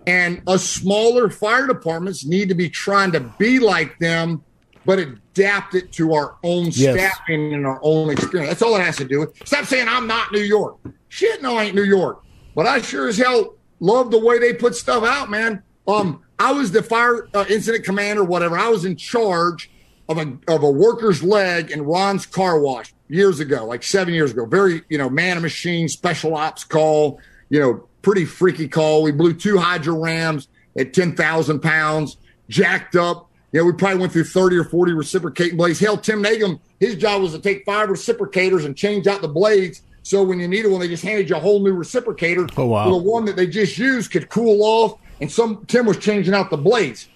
And 0.09 0.43
us 0.47 0.65
smaller 0.65 1.29
fire 1.29 1.67
departments 1.67 2.25
need 2.25 2.49
to 2.49 2.55
be 2.55 2.71
trying 2.71 3.13
to 3.13 3.21
be 3.21 3.59
like 3.59 3.99
them, 3.99 4.43
but 4.87 4.99
adapt 4.99 5.75
it 5.75 5.93
to 5.93 6.15
our 6.15 6.37
own 6.43 6.71
yes. 6.73 6.95
staffing 6.95 7.53
and 7.53 7.67
our 7.67 7.79
own 7.83 8.09
experience. 8.09 8.49
That's 8.49 8.63
all 8.63 8.75
it 8.77 8.81
has 8.81 8.97
to 8.97 9.05
do 9.05 9.21
with. 9.21 9.37
Stop 9.47 9.67
saying 9.67 9.87
I'm 9.87 10.07
not 10.07 10.33
New 10.33 10.41
York. 10.41 10.79
Shit, 11.09 11.43
no, 11.43 11.59
I 11.59 11.65
ain't 11.65 11.75
New 11.75 11.85
York. 11.85 12.23
But 12.55 12.67
I 12.67 12.81
sure 12.81 13.07
as 13.07 13.19
hell 13.19 13.57
love 13.81 14.11
the 14.11 14.19
way 14.19 14.39
they 14.39 14.55
put 14.55 14.75
stuff 14.75 15.05
out, 15.05 15.29
man. 15.29 15.63
Um, 15.87 16.23
I 16.39 16.53
was 16.53 16.73
the 16.73 16.83
fire 16.83 17.29
uh, 17.35 17.45
incident 17.51 17.85
commander, 17.85 18.25
whatever. 18.25 18.57
I 18.57 18.69
was 18.71 18.87
in 18.87 18.97
charge 18.97 19.71
of 20.09 20.17
a 20.17 20.39
of 20.49 20.63
a 20.63 20.71
worker's 20.71 21.23
leg 21.23 21.71
in 21.71 21.83
Ron's 21.83 22.25
car 22.25 22.59
wash 22.59 22.95
years 23.09 23.41
ago, 23.41 23.67
like 23.67 23.83
seven 23.83 24.15
years 24.15 24.31
ago. 24.31 24.47
Very, 24.47 24.81
you 24.89 24.97
know, 24.97 25.11
man 25.11 25.37
of 25.37 25.43
machine, 25.43 25.87
special 25.87 26.35
ops 26.35 26.65
call. 26.65 27.21
You 27.51 27.61
know, 27.61 27.88
pretty 28.09 28.25
freaky 28.25 28.67
call. 28.67 29.03
We 29.03 29.13
blew 29.13 29.35
two 29.35 29.59
Hydra 29.59 29.93
rams 29.93 30.49
at 30.79 30.95
ten 30.95 31.15
thousand 31.15 31.61
pounds, 31.61 32.17
jacked 32.49 32.97
up. 32.97 33.31
You 33.53 33.61
know, 33.61 33.67
we 33.67 33.73
probably 33.73 33.99
went 33.99 34.13
through 34.15 34.25
thirty 34.25 34.57
or 34.57 34.65
forty 34.65 34.93
reciprocating 34.93 35.59
blades. 35.59 35.79
Hell, 35.79 35.99
Tim 35.99 36.23
Nagum, 36.23 36.59
his 36.81 36.97
job 36.97 37.21
was 37.21 37.33
to 37.33 37.39
take 37.39 37.67
five 37.67 37.91
reciprocators 37.91 38.65
and 38.65 38.75
change 38.75 39.07
out 39.07 39.21
the 39.21 39.29
blades. 39.29 39.83
So 40.05 40.23
when 40.23 40.41
you 40.41 40.49
needed 40.49 40.71
one, 40.71 40.81
they 40.81 40.89
just 40.89 41.03
handed 41.03 41.29
you 41.29 41.37
a 41.37 41.39
whole 41.39 41.63
new 41.63 41.75
reciprocator. 41.75 42.51
Oh 42.57 42.65
wow! 42.65 42.89
the 42.89 42.97
one 42.97 43.27
that 43.27 43.37
they 43.37 43.47
just 43.47 43.77
used 43.77 44.11
could 44.11 44.31
cool 44.31 44.63
off 44.63 44.99
and 45.21 45.31
some 45.31 45.67
Tim 45.67 45.85
was 45.85 45.99
changing 45.99 46.33
out 46.33 46.49
the 46.49 46.57
blades. 46.57 47.11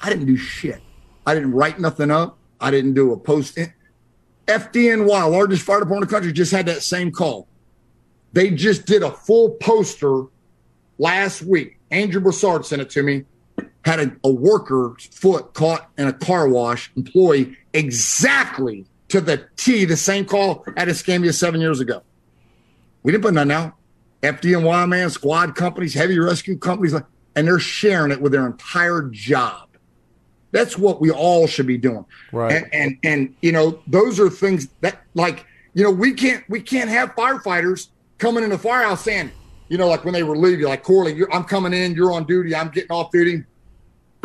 I 0.00 0.08
didn't 0.08 0.24
do 0.24 0.38
shit. 0.38 0.80
I 1.26 1.34
didn't 1.34 1.52
write 1.52 1.80
nothing 1.80 2.10
up. 2.10 2.38
I 2.62 2.70
didn't 2.70 2.94
do 2.94 3.12
a 3.12 3.18
post. 3.18 3.58
FDNY, 4.46 5.30
largest 5.30 5.64
fire 5.64 5.80
department 5.80 6.04
in 6.04 6.08
the 6.08 6.14
country, 6.14 6.32
just 6.32 6.50
had 6.50 6.64
that 6.64 6.82
same 6.82 7.12
call. 7.12 7.46
They 8.32 8.50
just 8.50 8.86
did 8.86 9.02
a 9.02 9.10
full 9.10 9.50
poster 9.50 10.24
last 10.98 11.42
week. 11.42 11.78
Andrew 11.90 12.20
Broussard 12.20 12.66
sent 12.66 12.82
it 12.82 12.90
to 12.90 13.02
me. 13.02 13.24
Had 13.84 14.00
a, 14.00 14.16
a 14.24 14.30
worker's 14.30 15.06
foot 15.06 15.54
caught 15.54 15.90
in 15.96 16.08
a 16.08 16.12
car 16.12 16.48
wash 16.48 16.90
employee 16.96 17.56
exactly 17.72 18.86
to 19.08 19.20
the 19.20 19.46
T, 19.56 19.84
the 19.84 19.96
same 19.96 20.24
call 20.26 20.64
at 20.76 20.88
Escambia 20.88 21.32
seven 21.32 21.60
years 21.60 21.80
ago. 21.80 22.02
We 23.02 23.12
didn't 23.12 23.24
put 23.24 23.34
nothing 23.34 23.52
out. 23.52 23.74
FDNY 24.22 24.88
man, 24.88 25.10
squad 25.10 25.54
companies, 25.54 25.94
heavy 25.94 26.18
rescue 26.18 26.58
companies, 26.58 26.92
and 26.92 27.46
they're 27.46 27.58
sharing 27.58 28.10
it 28.10 28.20
with 28.20 28.32
their 28.32 28.46
entire 28.46 29.02
job. 29.02 29.68
That's 30.50 30.76
what 30.76 31.00
we 31.00 31.10
all 31.10 31.46
should 31.46 31.66
be 31.66 31.78
doing. 31.78 32.04
Right. 32.32 32.54
And, 32.54 32.68
and 32.72 32.98
and 33.04 33.34
you 33.42 33.52
know, 33.52 33.80
those 33.86 34.18
are 34.18 34.28
things 34.28 34.68
that 34.80 35.02
like, 35.14 35.46
you 35.74 35.84
know, 35.84 35.90
we 35.90 36.12
can't 36.14 36.42
we 36.48 36.60
can't 36.60 36.90
have 36.90 37.14
firefighters 37.14 37.88
coming 38.18 38.44
in 38.44 38.50
the 38.50 38.58
firehouse 38.58 39.02
saying, 39.02 39.30
you 39.68 39.78
know, 39.78 39.88
like 39.88 40.04
when 40.04 40.14
they 40.14 40.22
relieve 40.22 40.60
you, 40.60 40.68
like 40.68 40.82
Corley, 40.82 41.20
I'm 41.32 41.44
coming 41.44 41.72
in, 41.72 41.94
you're 41.94 42.12
on 42.12 42.24
duty, 42.24 42.54
I'm 42.54 42.68
getting 42.68 42.90
off 42.90 43.10
duty. 43.10 43.44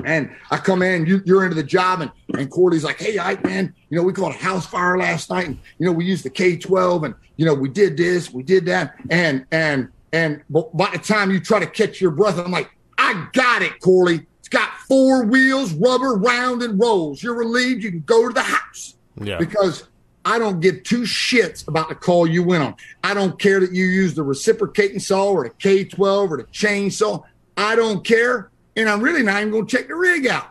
And 0.06 0.36
I 0.52 0.58
come 0.58 0.82
in, 0.82 1.06
you, 1.06 1.38
are 1.38 1.44
into 1.44 1.56
the 1.56 1.64
job, 1.64 2.02
and, 2.02 2.12
and 2.38 2.50
Corley's 2.50 2.84
like, 2.84 3.00
hey, 3.00 3.20
Ike, 3.20 3.44
man, 3.44 3.74
you 3.90 3.98
know, 3.98 4.04
we 4.04 4.12
caught 4.12 4.36
a 4.36 4.38
house 4.38 4.66
fire 4.66 4.98
last 4.98 5.30
night, 5.30 5.48
and, 5.48 5.58
you 5.78 5.86
know, 5.86 5.92
we 5.92 6.04
used 6.04 6.26
the 6.26 6.30
K-12, 6.30 7.06
and, 7.06 7.16
you 7.38 7.46
know, 7.46 7.54
we 7.54 7.70
did 7.70 7.96
this, 7.96 8.32
we 8.34 8.44
did 8.44 8.66
that. 8.66 8.96
And, 9.10 9.46
and, 9.52 9.90
and 10.12 10.44
by 10.50 10.90
the 10.92 11.00
time 11.00 11.32
you 11.32 11.40
try 11.40 11.60
to 11.60 11.68
catch 11.68 12.02
your 12.02 12.12
breath, 12.12 12.38
I'm 12.38 12.52
like, 12.52 12.72
I 12.98 13.28
got 13.34 13.62
it, 13.62 13.80
Corley. 13.80 14.26
It's 14.40 14.50
got 14.50 14.72
four 14.88 15.26
wheels, 15.26 15.74
rubber, 15.74 16.16
round, 16.16 16.64
and 16.64 16.80
rolls. 16.80 17.24
You're 17.24 17.36
relieved. 17.36 17.84
You 17.84 17.92
can 17.92 18.02
go 18.02 18.28
to 18.28 18.34
the 18.34 18.44
house. 18.44 18.96
Yeah. 19.22 19.38
Because 19.38 19.88
I 20.26 20.40
don't 20.40 20.60
give 20.62 20.84
two 20.84 21.02
shits 21.02 21.68
about 21.68 21.90
the 21.90 21.96
call 21.96 22.26
you 22.26 22.44
went 22.44 22.64
on. 22.64 22.76
I 23.04 23.14
don't 23.14 23.38
care 23.38 23.60
that 23.60 23.74
you 23.74 23.86
use 23.86 24.14
the 24.14 24.24
reciprocating 24.24 25.00
saw 25.00 25.32
or 25.32 25.44
the 25.44 25.50
K12 25.50 26.32
or 26.32 26.38
the 26.38 26.44
chainsaw. 26.46 27.24
I 27.58 27.76
don't 27.76 28.06
care 28.06 28.50
and 28.76 28.90
I'm 28.90 29.02
really 29.02 29.24
not 29.24 29.42
even 29.42 29.52
going 29.52 29.68
to 29.68 29.78
check 29.78 29.88
the 29.88 29.96
rig 29.96 30.28
out. 30.28 30.50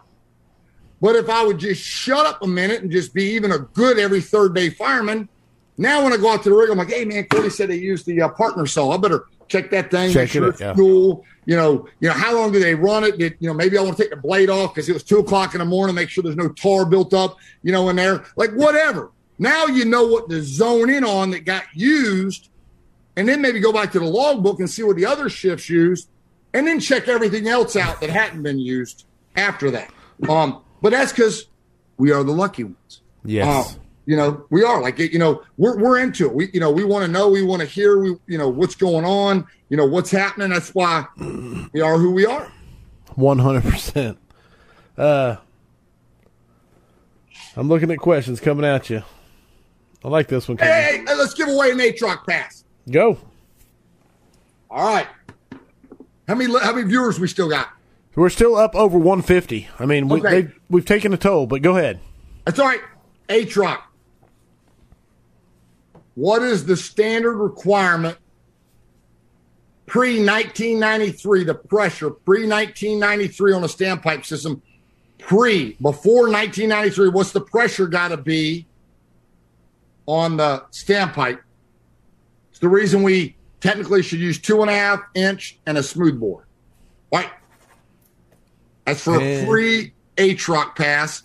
But 1.01 1.17
if 1.17 1.29
I 1.29 1.45
would 1.45 1.59
just 1.59 1.83
shut 1.83 2.25
up 2.27 2.43
a 2.43 2.47
minute 2.47 2.83
and 2.83 2.91
just 2.91 3.13
be 3.13 3.25
even 3.33 3.51
a 3.51 3.59
good 3.59 3.99
every 3.99 4.21
third 4.21 4.55
day 4.55 4.71
fireman, 4.71 5.29
now 5.77 6.05
when 6.05 6.13
I 6.13 6.17
go 6.17 6.33
out 6.33 6.45
to 6.45 6.51
the 6.51 6.55
rig, 6.55 6.71
I'm 6.71 6.79
like, 6.79 6.91
hey 6.91 7.05
man, 7.05 7.25
Cody 7.25 7.51
said 7.51 7.71
they 7.71 7.77
used 7.77 8.07
the 8.07 8.23
uh, 8.23 8.29
partner 8.29 8.67
saw. 8.67 8.93
I 8.93 8.99
better 8.99 9.27
check 9.49 9.71
that 9.73 9.91
thing, 9.91 10.13
check 10.13 10.29
sure 10.29 10.51
it, 10.51 10.61
yeah. 10.61 10.75
cool. 10.75 11.25
You 11.45 11.57
know, 11.57 11.89
you 11.99 12.09
know, 12.09 12.15
how 12.15 12.37
long 12.37 12.53
do 12.53 12.61
they 12.61 12.77
run 12.77 13.03
it? 13.03 13.19
Did, 13.19 13.37
you 13.41 13.49
know, 13.49 13.55
maybe 13.55 13.77
I 13.77 13.83
want 13.83 13.97
to 13.97 14.03
take 14.03 14.11
the 14.11 14.17
blade 14.17 14.49
off 14.49 14.75
because 14.75 14.89
it 14.89 14.93
was 14.93 15.03
two 15.03 15.19
o'clock 15.19 15.55
in 15.55 15.59
the 15.59 15.65
morning, 15.65 15.97
make 15.97 16.09
sure 16.09 16.23
there's 16.23 16.37
no 16.37 16.51
tar 16.51 16.87
built 16.87 17.13
up, 17.13 17.37
you 17.65 17.73
know, 17.73 17.89
in 17.89 17.97
there. 17.97 18.25
Like 18.37 18.53
whatever. 18.53 19.11
Now 19.43 19.67
you 19.67 19.85
know 19.85 20.07
what 20.07 20.31
to 20.31 20.41
zone 20.41 20.89
in 20.89 21.03
on 21.03 21.31
that 21.33 21.45
got 21.45 21.65
used, 21.75 22.49
and 23.17 23.29
then 23.29 23.43
maybe 23.43 23.59
go 23.59 23.73
back 23.73 23.91
to 23.93 23.99
the 23.99 24.05
logbook 24.05 24.61
and 24.61 24.71
see 24.71 24.85
what 24.85 24.95
the 24.95 25.05
other 25.05 25.29
shifts 25.29 25.69
used 25.69 26.09
and 26.55 26.65
then 26.65 26.79
check 26.79 27.09
everything 27.09 27.49
else 27.49 27.75
out 27.75 28.01
that 28.01 28.11
hadn't 28.11 28.45
been 28.45 28.61
used 28.61 29.05
after 29.35 29.71
that. 29.73 29.91
Um, 30.29 30.63
but 30.81 30.91
that's 30.91 31.11
because 31.13 31.47
we 31.97 32.13
are 32.13 32.23
the 32.23 32.33
lucky 32.33 32.63
ones. 32.63 33.01
Yes. 33.25 33.75
Uh, 33.75 33.79
you 34.07 34.17
know, 34.17 34.47
we 34.51 34.63
are 34.63 34.81
like, 34.81 35.01
you 35.01 35.19
know, 35.19 35.43
we're, 35.57 35.77
we're 35.77 35.99
into 35.99 36.27
it. 36.27 36.35
We, 36.35 36.51
you 36.53 36.61
know, 36.61 36.71
we 36.71 36.85
want 36.85 37.05
to 37.05 37.11
know, 37.11 37.29
we 37.29 37.43
want 37.43 37.63
to 37.63 37.67
hear, 37.67 37.99
we, 37.99 38.17
you 38.29 38.39
know, 38.39 38.49
what's 38.49 38.77
going 38.77 39.05
on, 39.05 39.45
you 39.71 39.77
know, 39.77 39.87
what's 39.87 40.13
happening. 40.13 40.51
That's 40.51 40.73
why 40.73 41.07
we 41.73 41.81
are 41.81 41.99
who 41.99 42.13
we 42.13 42.27
are. 42.27 42.53
100%. 43.17 44.17
Uh, 44.97 45.37
I'm 47.57 47.69
looking 47.69 47.91
at 47.91 47.99
questions 47.99 48.41
coming 48.41 48.65
at 48.65 48.89
you. 48.89 49.03
I 50.05 50.09
like 50.09 50.29
this 50.29 50.49
one. 50.49 50.59
Hey, 50.59 51.03
hey, 51.07 51.15
let's 51.15 51.35
give 51.35 51.49
away 51.49 51.71
an 51.71 51.79
ATROC 51.79 52.27
pass. 52.27 52.65
Go. 52.91 53.19
All 54.71 54.95
right. 54.95 55.07
How 56.29 56.35
many 56.35 56.53
how 56.59 56.73
many 56.75 56.89
viewers 56.89 57.21
we 57.21 57.29
still 57.29 57.49
got? 57.49 57.69
We're 58.15 58.29
still 58.31 58.57
up 58.57 58.75
over 58.75 58.99
150. 58.99 59.69
I 59.79 59.87
mean, 59.87 60.09
we, 60.09 60.21
Okay. 60.21 60.31
they've- 60.31 60.55
we've 60.69 60.85
taken 60.85 61.13
a 61.13 61.17
toll, 61.17 61.47
but 61.47 61.63
go 61.63 61.77
ahead. 61.77 62.01
That's 62.45 62.59
all 62.59 62.67
right. 62.67 62.81
ATROC. 63.29 63.79
What 66.15 66.43
is 66.43 66.67
the 66.67 66.77
standard 66.77 67.37
requirement 67.37 68.19
pre 69.87 70.19
1993? 70.23 71.45
The 71.45 71.55
pressure 71.55 72.11
pre 72.11 72.47
1993 72.47 73.53
on 73.53 73.65
a 73.65 73.69
standpipe 73.69 74.25
system. 74.27 74.61
Pre 75.19 75.77
before 75.81 76.29
1993, 76.29 77.09
what's 77.09 77.33
the 77.33 77.41
pressure 77.41 77.87
got 77.87 78.09
to 78.09 78.17
be 78.17 78.67
on 80.07 80.37
the 80.37 80.65
standpipe? 80.71 81.41
It's 82.51 82.59
the 82.59 82.69
reason 82.69 83.03
we 83.03 83.37
technically 83.61 84.03
should 84.03 84.19
use 84.19 84.39
two 84.41 84.61
and 84.61 84.71
a 84.71 84.75
half 84.75 85.01
inch 85.15 85.59
and 85.67 85.79
a 85.79 85.83
smooth 85.83 86.19
bore. 86.19 86.47
Right. 87.13 87.31
That's 88.85 89.03
for 89.03 89.21
a 89.21 89.47
free 89.47 89.93
ATROC 90.17 90.77
pass. 90.77 91.23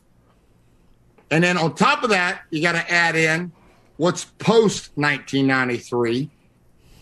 And 1.32 1.44
then 1.44 1.58
on 1.58 1.76
top 1.76 2.04
of 2.04 2.12
that, 2.12 2.42
you 2.52 2.62
got 2.62 2.74
to 2.74 2.92
add 2.92 3.16
in 3.16 3.52
what's 3.98 4.26
post 4.26 4.92
1993. 4.96 6.30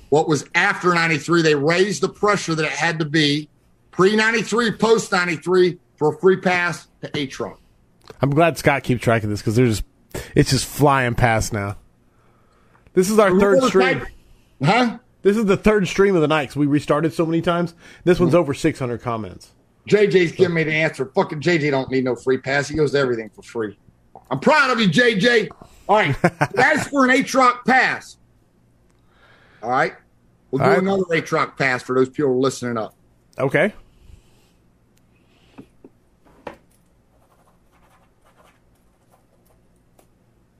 What 0.09 0.27
was 0.27 0.45
after 0.55 0.93
93? 0.93 1.41
They 1.41 1.55
raised 1.55 2.01
the 2.01 2.09
pressure 2.09 2.55
that 2.55 2.63
it 2.63 2.71
had 2.71 2.99
to 2.99 3.05
be 3.05 3.49
pre 3.91 4.15
93, 4.15 4.71
post 4.71 5.11
93 5.11 5.77
for 5.97 6.13
a 6.13 6.17
free 6.19 6.37
pass 6.37 6.87
to 7.01 7.09
ATROC. 7.09 7.57
I'm 8.21 8.29
glad 8.29 8.57
Scott 8.57 8.83
keeps 8.83 9.01
track 9.01 9.23
of 9.23 9.29
this 9.29 9.41
because 9.41 9.55
there's 9.55 9.83
it's 10.35 10.51
just 10.51 10.65
flying 10.65 11.15
past 11.15 11.53
now. 11.53 11.77
This 12.93 13.09
is 13.09 13.19
our 13.19 13.37
third 13.39 13.63
stream. 13.63 14.05
Huh? 14.63 14.99
This 15.21 15.37
is 15.37 15.45
the 15.45 15.57
third 15.57 15.87
stream 15.87 16.15
of 16.15 16.21
the 16.21 16.27
night 16.27 16.55
we 16.55 16.67
restarted 16.67 17.13
so 17.13 17.25
many 17.25 17.41
times. 17.41 17.73
This 18.03 18.19
one's 18.19 18.33
mm-hmm. 18.33 18.39
over 18.39 18.53
600 18.53 19.01
comments. 19.01 19.51
JJ's 19.89 20.31
giving 20.31 20.55
me 20.55 20.63
the 20.63 20.73
answer. 20.73 21.05
Fucking 21.15 21.41
JJ 21.41 21.71
don't 21.71 21.89
need 21.91 22.03
no 22.03 22.15
free 22.15 22.37
pass. 22.37 22.67
He 22.67 22.75
goes 22.75 22.91
to 22.91 22.99
everything 22.99 23.29
for 23.29 23.41
free. 23.41 23.77
I'm 24.31 24.39
proud 24.39 24.71
of 24.71 24.79
you, 24.79 24.87
JJ. 24.87 25.49
All 25.87 25.97
right. 25.97 26.15
That's 26.53 26.87
for 26.87 27.05
an 27.05 27.11
ATROC 27.11 27.65
pass. 27.65 28.17
All 29.61 29.69
right. 29.69 29.93
We'll 30.51 30.59
do 30.59 30.65
All 30.65 30.69
right. 30.71 30.79
another 30.79 31.03
ATROC 31.03 31.57
pass 31.57 31.83
for 31.83 31.95
those 31.95 32.09
people 32.09 32.39
listening 32.39 32.77
up. 32.77 32.95
Okay. 33.37 33.73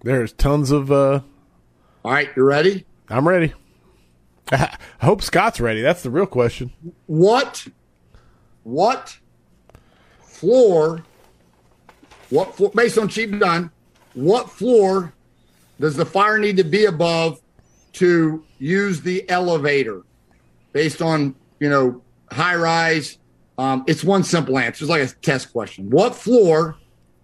There's 0.06 0.34
tons 0.34 0.69
of. 0.69 0.91
uh 0.91 1.22
All 2.03 2.11
right. 2.11 2.30
You 2.36 2.44
ready? 2.44 2.86
I'm 3.10 3.27
ready. 3.27 3.53
I 4.52 4.77
hope 5.02 5.23
Scott's 5.23 5.60
ready. 5.60 5.82
That's 5.82 6.03
the 6.03 6.11
real 6.11 6.27
question. 6.27 6.72
what 7.07 7.68
what 8.64 9.18
floor 10.22 11.03
what 12.30 12.56
floor 12.56 12.72
based 12.76 12.98
on 12.98 13.07
cheap 13.07 13.38
done 13.40 13.72
what 14.14 14.49
floor 14.49 15.14
does 15.80 15.95
the 15.95 16.06
fire 16.06 16.38
need 16.40 16.57
to 16.57 16.64
be 16.64 16.86
above 16.86 17.40
to 17.94 18.44
use 18.60 19.02
the 19.02 19.27
elevator 19.30 20.02
based 20.73 21.02
on 21.02 21.36
you 21.60 21.69
know 21.69 22.02
high 22.32 22.56
rise 22.56 23.19
um, 23.60 23.84
it's 23.88 24.03
one 24.03 24.23
simple 24.23 24.57
answer 24.57 24.84
it's 24.84 24.90
like 24.90 25.03
a 25.03 25.07
test 25.22 25.52
question 25.52 25.90
what 25.91 26.15
floor 26.15 26.76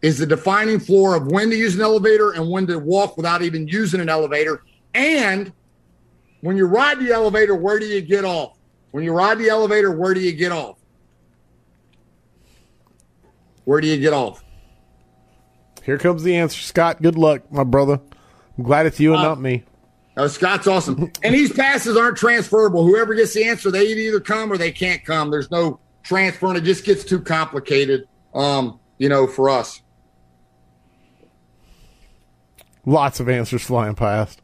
is 0.02 0.18
the 0.18 0.26
defining 0.26 0.80
floor 0.80 1.16
of 1.16 1.28
when 1.28 1.50
to 1.50 1.56
use 1.56 1.76
an 1.76 1.82
elevator 1.82 2.32
and 2.32 2.50
when 2.50 2.66
to 2.68 2.78
walk 2.80 3.18
without 3.18 3.42
even 3.42 3.68
using 3.68 4.02
an 4.02 4.10
elevator 4.10 4.64
and 4.94 5.54
when 6.42 6.58
you 6.58 6.66
ride 6.66 7.00
the 7.00 7.12
elevator, 7.12 7.56
where 7.56 7.80
do 7.80 7.86
you 7.86 8.02
get 8.02 8.26
off? 8.26 8.58
When 8.92 9.04
you 9.04 9.14
ride 9.14 9.38
the 9.38 9.48
elevator, 9.48 9.92
where 9.92 10.14
do 10.14 10.20
you 10.20 10.34
get 10.34 10.52
off? 10.52 10.78
Where 13.64 13.80
do 13.80 13.88
you 13.88 13.98
get 13.98 14.12
off? 14.12 14.44
Here 15.84 15.98
comes 15.98 16.24
the 16.24 16.36
answer, 16.36 16.60
Scott. 16.62 17.02
Good 17.02 17.16
luck, 17.16 17.52
my 17.52 17.64
brother. 17.64 18.00
I'm 18.58 18.64
glad 18.64 18.86
it's 18.86 19.00
you 19.00 19.14
and 19.14 19.24
not 19.24 19.40
me. 19.40 19.64
Uh, 20.18 20.28
Scott's 20.28 20.68
awesome. 20.68 21.12
and 21.24 21.34
these 21.34 21.54
passes 21.54 21.96
aren't 21.96 22.18
transferable. 22.18 22.86
Whoever 22.86 23.14
gets 23.14 23.34
the 23.34 23.46
answer, 23.46 23.72
they 23.72 23.86
either 23.86 24.20
come 24.20 24.52
or 24.52 24.58
they 24.58 24.72
can't 24.72 25.06
come. 25.06 25.32
There's 25.32 25.50
no 25.52 25.80
transfer, 26.04 26.48
and 26.48 26.58
it 26.58 26.64
just 26.64 26.84
gets 26.84 27.04
too 27.04 27.22
complicated, 27.22 28.08
um, 28.34 28.80
you 28.98 29.10
know, 29.10 29.26
for 29.26 29.50
us. 29.50 29.82
Lots 32.86 33.20
of 33.20 33.30
answers 33.30 33.62
flying 33.62 33.96
past. 33.96 34.42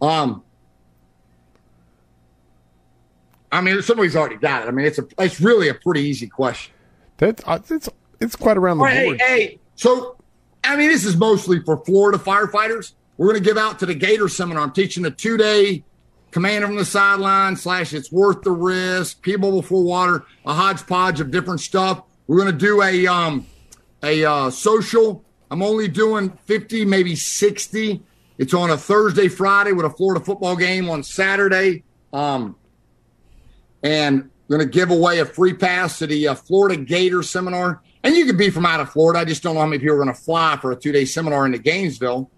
Um, 0.00 0.42
I 3.52 3.60
mean, 3.60 3.82
somebody's 3.82 4.16
already 4.16 4.36
got 4.36 4.62
it. 4.62 4.68
I 4.68 4.70
mean, 4.70 4.86
it's 4.86 4.98
a 4.98 5.06
it's 5.18 5.40
really 5.40 5.68
a 5.68 5.74
pretty 5.74 6.02
easy 6.02 6.28
question. 6.28 6.72
That's 7.18 7.42
uh, 7.46 7.58
it's 7.68 7.88
it's 8.20 8.36
quite 8.36 8.56
around 8.56 8.78
the 8.78 8.84
right, 8.84 8.96
hey, 8.96 9.04
board. 9.04 9.20
hey, 9.20 9.58
so 9.74 10.16
I 10.64 10.76
mean, 10.76 10.88
this 10.88 11.04
is 11.04 11.16
mostly 11.16 11.60
for 11.60 11.76
Florida 11.78 12.18
firefighters. 12.18 12.92
We're 13.16 13.28
going 13.28 13.42
to 13.42 13.46
give 13.46 13.58
out 13.58 13.78
to 13.80 13.86
the 13.86 13.94
Gator 13.94 14.28
seminar. 14.28 14.62
I'm 14.62 14.72
teaching 14.72 15.04
a 15.04 15.10
two 15.10 15.36
day 15.36 15.84
commander 16.30 16.68
from 16.68 16.76
the 16.76 16.84
sideline 16.84 17.56
slash 17.56 17.92
it's 17.92 18.12
worth 18.12 18.42
the 18.42 18.52
risk, 18.52 19.20
people 19.20 19.60
before 19.60 19.82
water, 19.82 20.24
a 20.46 20.54
hodgepodge 20.54 21.20
of 21.20 21.30
different 21.30 21.60
stuff. 21.60 22.04
We're 22.26 22.38
going 22.38 22.52
to 22.52 22.58
do 22.58 22.82
a 22.82 23.06
um 23.08 23.46
a 24.02 24.24
uh, 24.24 24.50
social. 24.50 25.24
I'm 25.50 25.62
only 25.62 25.88
doing 25.88 26.30
50, 26.46 26.84
maybe 26.84 27.16
60. 27.16 28.02
It's 28.38 28.54
on 28.54 28.70
a 28.70 28.76
Thursday, 28.76 29.28
Friday 29.28 29.72
with 29.72 29.84
a 29.84 29.90
Florida 29.90 30.24
football 30.24 30.56
game 30.56 30.88
on 30.88 31.02
Saturday. 31.02 31.82
Um, 32.12 32.56
and 33.82 34.30
going 34.48 34.60
to 34.60 34.66
give 34.66 34.90
away 34.90 35.20
a 35.20 35.24
free 35.24 35.54
pass 35.54 35.98
to 35.98 36.06
the 36.06 36.28
uh, 36.28 36.34
Florida 36.34 36.76
Gator 36.80 37.22
seminar. 37.22 37.82
And 38.02 38.14
you 38.16 38.24
could 38.26 38.38
be 38.38 38.50
from 38.50 38.64
out 38.66 38.80
of 38.80 38.90
Florida. 38.90 39.20
I 39.20 39.24
just 39.24 39.42
don't 39.42 39.54
know 39.54 39.60
how 39.60 39.66
many 39.66 39.78
people 39.80 39.94
are 39.96 40.02
going 40.02 40.14
to 40.14 40.20
fly 40.20 40.56
for 40.60 40.72
a 40.72 40.76
two 40.76 40.92
day 40.92 41.04
seminar 41.04 41.46
into 41.46 41.58
Gainesville. 41.58 42.30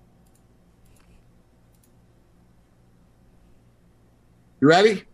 You 4.61 4.69
ready? 4.69 5.05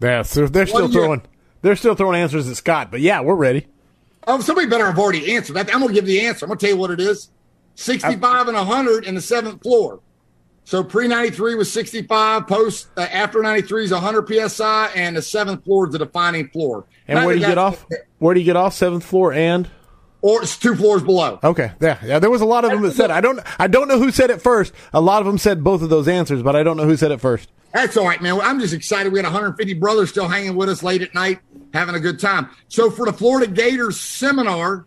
Yeah, 0.00 0.22
they're 0.22 0.24
still 0.24 0.82
What 0.82 0.92
do 0.92 0.92
you- 0.92 0.92
throwing 0.92 1.22
they're 1.60 1.76
still 1.76 1.96
throwing 1.96 2.20
answers 2.20 2.48
at 2.48 2.56
Scott, 2.56 2.90
but 2.92 3.00
yeah, 3.00 3.20
we're 3.20 3.34
ready. 3.34 3.66
Oh, 4.28 4.38
somebody 4.40 4.68
better 4.68 4.84
have 4.84 4.98
already 4.98 5.34
answered 5.34 5.54
that. 5.54 5.74
I'm 5.74 5.80
going 5.80 5.88
to 5.88 5.94
give 5.94 6.04
the 6.04 6.20
answer. 6.20 6.44
I'm 6.44 6.48
going 6.48 6.58
to 6.58 6.66
tell 6.66 6.74
you 6.74 6.80
what 6.80 6.90
it 6.90 7.00
is 7.00 7.30
65 7.76 8.48
and 8.48 8.56
100 8.56 9.06
in 9.06 9.14
the 9.14 9.22
seventh 9.22 9.62
floor. 9.62 10.00
So 10.64 10.84
pre 10.84 11.08
93 11.08 11.54
was 11.54 11.72
65, 11.72 12.46
post 12.46 12.88
uh, 12.98 13.00
after 13.10 13.40
93 13.40 13.84
is 13.84 13.90
100 13.90 14.50
psi, 14.50 14.86
and 14.94 15.16
the 15.16 15.22
seventh 15.22 15.64
floor 15.64 15.86
is 15.86 15.92
the 15.92 15.98
defining 15.98 16.48
floor. 16.50 16.84
And 17.08 17.24
where 17.24 17.34
do 17.34 17.40
you 17.40 17.46
get 17.46 17.56
off? 17.56 17.86
Where 18.18 18.34
do 18.34 18.40
you 18.40 18.44
get 18.44 18.56
off? 18.56 18.74
Seventh 18.74 19.02
floor 19.02 19.32
and 19.32 19.70
Or 20.20 20.42
it's 20.42 20.58
two 20.58 20.74
floors 20.74 21.02
below. 21.02 21.38
okay, 21.44 21.72
yeah, 21.80 21.98
yeah. 22.04 22.18
There 22.18 22.30
was 22.30 22.40
a 22.40 22.44
lot 22.44 22.64
of 22.64 22.72
them 22.72 22.82
that 22.82 22.92
said 22.94 23.10
I 23.10 23.20
don't 23.20 23.40
I 23.58 23.68
don't 23.68 23.86
know 23.86 23.98
who 23.98 24.10
said 24.10 24.30
it 24.30 24.42
first. 24.42 24.72
A 24.92 25.00
lot 25.00 25.20
of 25.20 25.26
them 25.26 25.38
said 25.38 25.62
both 25.62 25.80
of 25.80 25.90
those 25.90 26.08
answers, 26.08 26.42
but 26.42 26.56
I 26.56 26.64
don't 26.64 26.76
know 26.76 26.84
who 26.86 26.96
said 26.96 27.12
it 27.12 27.20
first. 27.20 27.48
That's 27.72 27.96
all 27.96 28.06
right, 28.06 28.20
man. 28.20 28.40
I'm 28.40 28.58
just 28.58 28.74
excited. 28.74 29.12
We 29.12 29.18
got 29.20 29.26
150 29.26 29.74
brothers 29.74 30.10
still 30.10 30.26
hanging 30.26 30.56
with 30.56 30.68
us 30.70 30.82
late 30.82 31.02
at 31.02 31.14
night, 31.14 31.38
having 31.72 31.94
a 31.94 32.00
good 32.00 32.18
time. 32.18 32.48
So 32.68 32.90
for 32.90 33.06
the 33.06 33.12
Florida 33.12 33.46
Gators 33.46 34.00
seminar, 34.00 34.86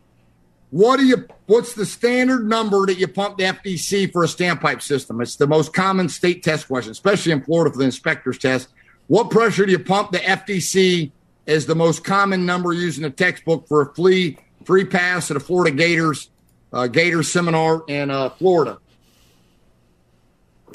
what 0.72 0.98
do 0.98 1.06
you? 1.06 1.26
What's 1.46 1.74
the 1.76 1.86
standard 1.86 2.48
number 2.48 2.86
that 2.86 2.98
you 2.98 3.08
pump 3.08 3.38
the 3.38 3.44
FDC 3.46 4.12
for 4.12 4.24
a 4.24 4.28
standpipe 4.28 4.82
system? 4.82 5.22
It's 5.22 5.38
the 5.38 5.48
most 5.48 5.74
common 5.74 6.10
state 6.10 6.44
test 6.44 6.68
question, 6.68 6.92
especially 6.92 7.32
in 7.32 7.42
Florida 7.44 7.72
for 7.72 7.78
the 7.78 7.86
inspector's 7.86 8.38
test. 8.38 8.68
What 9.08 9.30
pressure 9.30 9.66
do 9.66 9.72
you 9.72 9.80
pump 9.80 10.12
the 10.12 10.20
FDC? 10.20 11.12
Is 11.48 11.66
the 11.66 11.76
most 11.76 12.04
common 12.04 12.46
number 12.46 12.72
used 12.72 12.98
in 12.98 13.04
the 13.04 13.10
textbook 13.10 13.68
for 13.68 13.82
a 13.82 13.94
free 13.96 14.38
free 14.66 14.86
pass 14.86 15.32
at 15.32 15.38
a 15.38 15.40
Florida 15.40 15.76
Gators 15.76 16.30
uh, 16.74 16.88
Gators 16.88 17.32
seminar 17.32 17.84
in 17.88 18.10
uh, 18.10 18.30
Florida. 18.30 18.80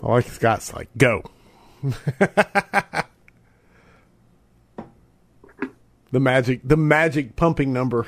I 0.03 0.07
like 0.07 0.27
Scott's 0.27 0.75
like 0.75 0.89
go. 0.97 1.23
the 1.83 3.05
magic 6.13 6.61
the 6.65 6.77
magic 6.77 7.37
pumping 7.37 7.73
number 7.73 8.07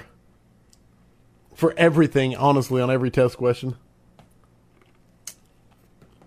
for 1.55 1.75
everything, 1.77 2.37
honestly, 2.37 2.81
on 2.81 2.91
every 2.91 3.11
test 3.11 3.37
question. 3.37 3.77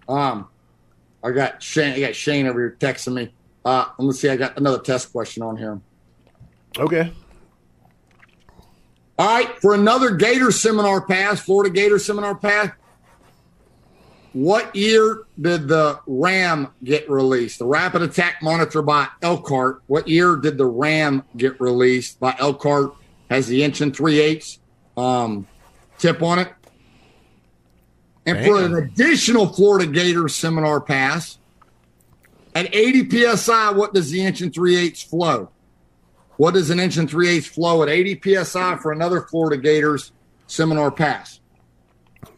Um, 0.09 0.47
I 1.23 1.31
got 1.31 1.61
Shane. 1.61 1.93
I 1.93 1.99
got 1.99 2.15
Shane 2.15 2.47
over 2.47 2.59
here 2.59 2.77
texting 2.79 3.13
me. 3.13 3.33
Uh, 3.63 3.85
let's 3.99 4.19
see. 4.19 4.29
I 4.29 4.35
got 4.35 4.57
another 4.57 4.79
test 4.79 5.11
question 5.11 5.43
on 5.43 5.57
here. 5.57 5.79
Okay. 6.77 7.13
All 9.19 9.27
right, 9.27 9.59
for 9.61 9.73
another 9.73 10.11
Gator 10.11 10.51
seminar 10.51 11.05
pass, 11.05 11.39
Florida 11.39 11.73
Gator 11.73 11.99
seminar 11.99 12.35
pass. 12.35 12.71
What 14.33 14.73
year 14.75 15.23
did 15.39 15.67
the 15.67 15.99
RAM 16.07 16.69
get 16.83 17.09
released? 17.09 17.59
The 17.59 17.65
Rapid 17.65 18.01
Attack 18.01 18.41
Monitor 18.41 18.81
by 18.81 19.07
Elkhart. 19.21 19.83
What 19.87 20.07
year 20.07 20.37
did 20.37 20.57
the 20.57 20.65
RAM 20.65 21.23
get 21.35 21.59
released 21.59 22.19
by 22.19 22.35
Elkhart? 22.39 22.93
Has 23.29 23.47
the 23.47 23.63
inch 23.63 23.81
and 23.81 23.95
three 23.95 24.19
eighths 24.19 24.59
um, 24.95 25.47
tip 25.97 26.21
on 26.21 26.39
it. 26.39 26.49
And 28.25 28.45
for 28.45 28.63
an 28.63 28.75
additional 28.75 29.47
Florida 29.47 29.85
Gator 29.91 30.27
seminar 30.29 30.79
pass, 30.79 31.37
At 32.53 32.73
80 32.73 33.35
psi, 33.35 33.71
what 33.71 33.93
does 33.93 34.11
the 34.11 34.23
inch 34.25 34.41
and 34.41 34.53
three 34.53 34.75
eighths 34.75 35.01
flow? 35.01 35.49
What 36.37 36.53
does 36.53 36.69
an 36.69 36.79
inch 36.79 36.97
and 36.97 37.09
three 37.09 37.29
eighths 37.29 37.47
flow 37.47 37.83
at 37.83 37.89
80 37.89 38.43
psi 38.43 38.77
for 38.77 38.91
another 38.91 39.21
Florida 39.21 39.61
Gators 39.61 40.11
seminar 40.47 40.91
pass? 40.91 41.39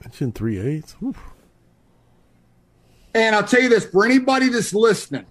Inch 0.04 0.22
and 0.22 0.36
three 0.36 0.60
eighths. 0.60 0.96
Oof. 1.04 1.20
And 3.16 3.36
I'll 3.36 3.44
tell 3.44 3.62
you 3.62 3.70
this 3.70 3.86
for 3.86 4.06
anybody 4.06 4.50
that's 4.50 4.74
listening, 4.74 5.26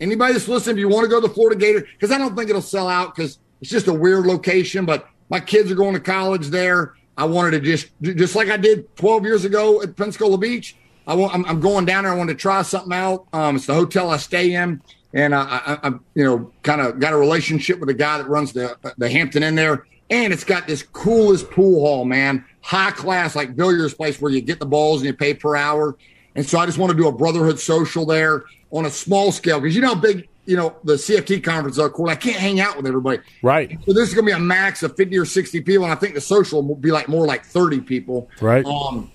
anybody 0.00 0.32
that's 0.32 0.48
listening, 0.48 0.76
if 0.76 0.80
you 0.80 0.88
want 0.88 1.04
to 1.04 1.10
go 1.10 1.20
to 1.20 1.28
the 1.28 1.34
Florida 1.34 1.56
Gators, 1.56 1.82
because 1.92 2.10
I 2.10 2.18
don't 2.18 2.34
think 2.34 2.48
it'll 2.48 2.62
sell 2.62 2.88
out 2.88 3.14
because 3.14 3.38
it's 3.60 3.70
just 3.70 3.86
a 3.86 3.92
weird 3.92 4.26
location, 4.26 4.86
but 4.86 5.06
my 5.28 5.40
kids 5.40 5.70
are 5.70 5.74
going 5.74 5.94
to 5.94 6.00
college 6.00 6.48
there. 6.48 6.94
I 7.16 7.24
wanted 7.24 7.50
to 7.50 7.60
just, 7.60 7.88
just 8.00 8.34
like 8.34 8.48
I 8.48 8.56
did 8.56 8.94
12 8.96 9.24
years 9.24 9.44
ago 9.44 9.82
at 9.82 9.96
Pensacola 9.96 10.38
Beach. 10.38 10.76
I 11.06 11.14
want, 11.14 11.34
I'm, 11.34 11.44
I'm 11.46 11.60
going 11.60 11.84
down 11.84 12.04
there. 12.04 12.12
I 12.12 12.16
want 12.16 12.30
to 12.30 12.36
try 12.36 12.62
something 12.62 12.92
out. 12.92 13.26
Um, 13.32 13.56
it's 13.56 13.66
the 13.66 13.74
hotel 13.74 14.10
I 14.10 14.18
stay 14.18 14.54
in, 14.54 14.80
and 15.14 15.34
I, 15.34 15.42
I, 15.42 15.88
I 15.88 15.92
you 16.14 16.24
know, 16.24 16.52
kind 16.62 16.80
of 16.80 16.98
got 17.00 17.12
a 17.12 17.16
relationship 17.16 17.78
with 17.80 17.88
the 17.88 17.94
guy 17.94 18.18
that 18.18 18.28
runs 18.28 18.52
the 18.52 18.76
the 18.98 19.10
Hampton 19.10 19.42
Inn 19.42 19.54
there, 19.54 19.86
and 20.10 20.32
it's 20.32 20.44
got 20.44 20.66
this 20.66 20.82
coolest 20.82 21.50
pool 21.50 21.80
hall, 21.80 22.04
man, 22.04 22.44
high 22.60 22.90
class 22.90 23.34
like 23.34 23.56
billiards 23.56 23.94
place 23.94 24.20
where 24.20 24.30
you 24.30 24.40
get 24.40 24.58
the 24.58 24.66
balls 24.66 25.00
and 25.00 25.06
you 25.06 25.14
pay 25.14 25.34
per 25.34 25.56
hour. 25.56 25.96
And 26.34 26.46
so 26.46 26.58
I 26.58 26.66
just 26.66 26.78
want 26.78 26.92
to 26.92 26.96
do 26.96 27.08
a 27.08 27.12
brotherhood 27.12 27.58
social 27.58 28.06
there 28.06 28.44
on 28.70 28.86
a 28.86 28.90
small 28.90 29.32
scale 29.32 29.60
because 29.60 29.74
you 29.74 29.82
know 29.82 29.94
how 29.94 30.00
big 30.00 30.28
you 30.44 30.56
know 30.56 30.76
the 30.84 30.94
CFT 30.94 31.42
conference 31.42 31.78
are 31.78 31.90
cool. 31.90 32.08
I 32.08 32.14
can't 32.14 32.36
hang 32.36 32.60
out 32.60 32.76
with 32.76 32.86
everybody. 32.86 33.18
Right. 33.42 33.78
So 33.86 33.92
this 33.92 34.08
is 34.08 34.14
going 34.14 34.26
to 34.26 34.32
be 34.32 34.36
a 34.36 34.40
max 34.40 34.82
of 34.82 34.96
fifty 34.96 35.18
or 35.18 35.24
sixty 35.24 35.60
people, 35.60 35.84
and 35.84 35.92
I 35.92 35.96
think 35.96 36.14
the 36.14 36.20
social 36.20 36.62
will 36.62 36.74
be 36.74 36.90
like 36.90 37.08
more 37.08 37.26
like 37.26 37.44
thirty 37.44 37.80
people. 37.80 38.30
Right. 38.40 38.64
Um. 38.64 39.10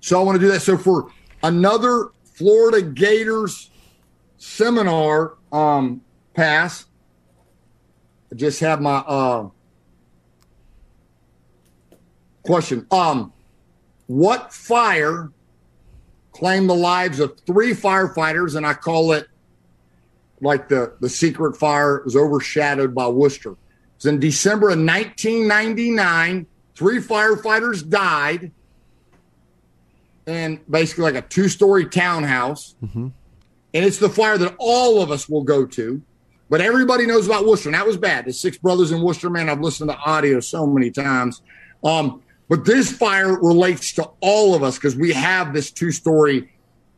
So 0.00 0.20
I 0.20 0.22
want 0.22 0.36
to 0.36 0.40
do 0.40 0.50
that. 0.52 0.60
So 0.60 0.76
for 0.76 1.10
another 1.42 2.08
Florida 2.24 2.82
Gators 2.82 3.69
seminar 4.40 5.34
um 5.52 6.00
pass, 6.34 6.86
I 8.32 8.34
just 8.34 8.58
have 8.60 8.80
my 8.80 8.96
uh 8.96 9.48
question. 12.42 12.86
Um, 12.90 13.32
what 14.06 14.52
fire 14.52 15.30
claimed 16.32 16.68
the 16.68 16.74
lives 16.74 17.20
of 17.20 17.38
three 17.46 17.72
firefighters, 17.72 18.56
and 18.56 18.66
I 18.66 18.74
call 18.74 19.12
it 19.12 19.28
like 20.40 20.68
the 20.68 20.94
the 21.00 21.08
secret 21.08 21.56
fire 21.56 22.02
was 22.04 22.16
overshadowed 22.16 22.94
by 22.94 23.06
Worcester. 23.08 23.52
It 23.98 24.06
in 24.06 24.18
December 24.18 24.70
of 24.70 24.78
1999. 24.78 26.46
Three 26.74 26.98
firefighters 26.98 27.86
died, 27.86 28.52
in 30.24 30.60
basically 30.70 31.04
like 31.04 31.14
a 31.14 31.20
two 31.20 31.48
story 31.50 31.84
townhouse. 31.84 32.74
And 33.72 33.84
it's 33.84 33.98
the 33.98 34.08
fire 34.08 34.36
that 34.38 34.54
all 34.58 35.02
of 35.02 35.10
us 35.10 35.28
will 35.28 35.44
go 35.44 35.64
to. 35.66 36.02
But 36.48 36.60
everybody 36.60 37.06
knows 37.06 37.26
about 37.26 37.46
Worcester, 37.46 37.68
and 37.68 37.76
that 37.76 37.86
was 37.86 37.96
bad. 37.96 38.24
The 38.24 38.32
six 38.32 38.58
brothers 38.58 38.90
in 38.90 39.00
Worcester, 39.00 39.30
man, 39.30 39.48
I've 39.48 39.60
listened 39.60 39.90
to 39.90 39.96
audio 39.96 40.40
so 40.40 40.66
many 40.66 40.90
times. 40.90 41.42
Um, 41.84 42.22
but 42.48 42.64
this 42.64 42.90
fire 42.90 43.40
relates 43.40 43.92
to 43.92 44.10
all 44.20 44.56
of 44.56 44.64
us 44.64 44.76
because 44.76 44.96
we 44.96 45.12
have 45.12 45.54
this 45.54 45.70
two 45.70 45.92
story, 45.92 46.50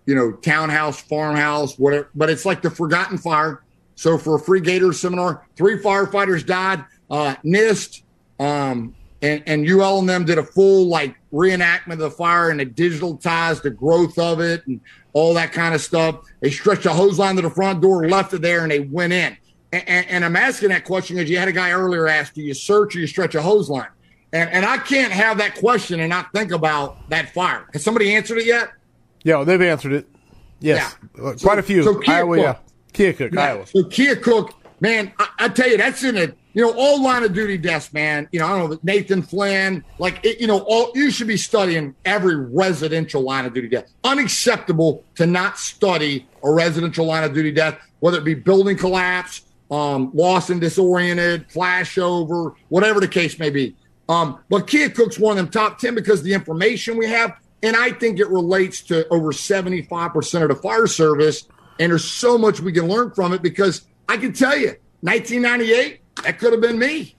you 0.07 0.15
know, 0.15 0.32
townhouse, 0.32 1.03
farmhouse, 1.03 1.78
whatever. 1.78 2.09
But 2.15 2.31
it's 2.31 2.47
like 2.47 2.62
the 2.62 2.70
forgotten 2.70 3.19
fire. 3.19 3.62
So 3.94 4.16
for 4.16 4.36
a 4.36 4.40
free 4.40 4.61
Gator 4.61 4.94
seminar, 4.94 5.47
three 5.57 5.78
firefighters 5.78 6.47
died. 6.47 6.85
Uh, 7.11 7.35
NIST 7.44 8.03
um, 8.40 8.94
and, 9.20 9.43
and 9.47 9.69
UL 9.69 9.99
and 9.99 10.09
them 10.09 10.24
did 10.24 10.39
a 10.39 10.43
full 10.43 10.89
like 10.89 11.15
reenactment 11.32 11.92
of 11.94 11.98
the 11.98 12.10
fire 12.10 12.50
and 12.50 12.60
it 12.60 12.74
digitalized 12.74 13.62
the 13.62 13.70
growth 13.70 14.18
of 14.18 14.40
it 14.40 14.66
and 14.66 14.80
all 15.12 15.34
that 15.34 15.52
kind 15.52 15.74
of 15.74 15.80
stuff. 15.80 16.20
They 16.40 16.50
stretched 16.50 16.86
a 16.86 16.92
hose 16.92 17.18
line 17.18 17.36
to 17.36 17.42
the 17.42 17.50
front 17.50 17.80
door, 17.80 18.06
left 18.09 18.32
it 18.34 18.42
there, 18.42 18.62
and 18.62 18.70
they 18.70 18.80
went 18.80 19.12
in. 19.12 19.36
And, 19.72 19.88
and, 19.88 20.06
and 20.09 20.24
I'm 20.24 20.36
asking 20.36 20.68
that 20.68 20.84
question 20.84 21.16
because 21.16 21.30
you 21.30 21.38
had 21.38 21.48
a 21.48 21.52
guy 21.52 21.70
earlier 21.72 22.06
ask, 22.06 22.34
do 22.34 22.42
you 22.42 22.54
search 22.54 22.94
or 22.96 23.00
you 23.00 23.06
stretch 23.06 23.34
a 23.34 23.42
hose 23.42 23.70
line? 23.70 23.88
And, 24.34 24.48
and 24.50 24.64
I 24.64 24.78
can't 24.78 25.12
have 25.12 25.38
that 25.38 25.54
question 25.56 26.00
and 26.00 26.09
not 26.10 26.32
think 26.32 26.52
about 26.52 27.09
that 27.10 27.30
fire. 27.34 27.66
Has 27.72 27.82
somebody 27.82 28.14
answered 28.14 28.38
it 28.38 28.46
yet? 28.46 28.70
Yeah, 29.24 29.44
they've 29.44 29.60
answered 29.60 29.92
it. 29.92 30.09
Yes, 30.60 30.96
Yeah. 31.18 31.32
Quite 31.42 31.59
a 31.59 31.62
few. 31.62 31.82
So 31.82 31.94
Keokuk. 31.94 32.09
Iowa, 32.09 32.38
yeah. 32.38 32.56
Keokuk, 32.92 33.34
Yeah. 33.34 33.40
Iowa. 33.42 33.66
So 33.66 33.82
Keokuk, 33.82 34.52
man, 34.80 35.12
I, 35.18 35.28
I 35.40 35.48
tell 35.48 35.68
you, 35.68 35.76
that's 35.76 36.04
in 36.04 36.16
a 36.16 36.32
you 36.55 36.62
know 36.62 36.74
all 36.77 37.03
line 37.03 37.23
of 37.23 37.33
duty 37.33 37.59
deaths, 37.59 37.93
man. 37.93 38.29
You 38.33 38.41
know, 38.41 38.47
I 38.47 38.59
don't 38.59 38.70
know 38.70 38.79
Nathan 38.83 39.23
Flynn, 39.23 39.85
like 39.99 40.24
it, 40.24 40.41
you 40.41 40.47
know, 40.47 40.61
all 40.61 40.93
you 40.95 41.11
should 41.11 41.27
be 41.27 41.37
studying 41.37 41.95
every 42.05 42.37
residential 42.37 43.23
line 43.23 43.45
of 43.45 43.55
duty 43.55 43.69
death. 43.69 43.91
Unacceptable 44.05 45.05
to 45.16 45.27
not 45.27 45.59
study 45.59 46.27
a 46.43 46.53
residential 46.53 47.07
line 47.07 47.24
of 47.24 47.33
duty 47.33 47.53
death, 47.53 47.79
whether 48.01 48.19
it 48.19 48.24
be 48.24 48.35
building 48.35 48.77
collapse, 48.77 49.43
um, 49.70 50.11
lost 50.15 50.51
and 50.51 50.61
disoriented, 50.61 51.49
flashover, 51.49 52.55
whatever 52.69 53.01
the 53.01 53.09
case 53.09 53.39
may 53.39 53.51
be. 53.51 53.74
Um, 54.09 54.39
but 54.51 54.66
Cook's 54.66 55.19
one 55.19 55.39
of 55.39 55.45
them 55.45 55.49
top 55.49 55.79
ten 55.79 55.95
because 55.95 56.20
of 56.20 56.24
the 56.24 56.35
information 56.35 56.99
we 56.99 57.07
have, 57.07 57.39
and 57.62 57.77
I 57.77 57.93
think 57.93 58.19
it 58.19 58.29
relates 58.29 58.83
to 58.83 59.09
over 59.09 59.33
seventy 59.33 59.83
five 59.83 60.12
percent 60.12 60.45
of 60.45 60.51
the 60.51 60.57
fire 60.57 60.87
service. 60.87 61.49
And 61.81 61.91
there's 61.91 62.05
so 62.05 62.37
much 62.37 62.61
we 62.61 62.73
can 62.73 62.87
learn 62.87 63.12
from 63.12 63.33
it 63.33 63.41
because 63.43 63.87
I 64.09 64.19
can 64.19 64.35
tell 64.35 64.57
you, 64.57 64.77
1998, 65.01 66.02
that 66.24 66.39
could 66.39 66.52
have 66.52 66.60
been 66.60 66.78
me. 66.78 67.14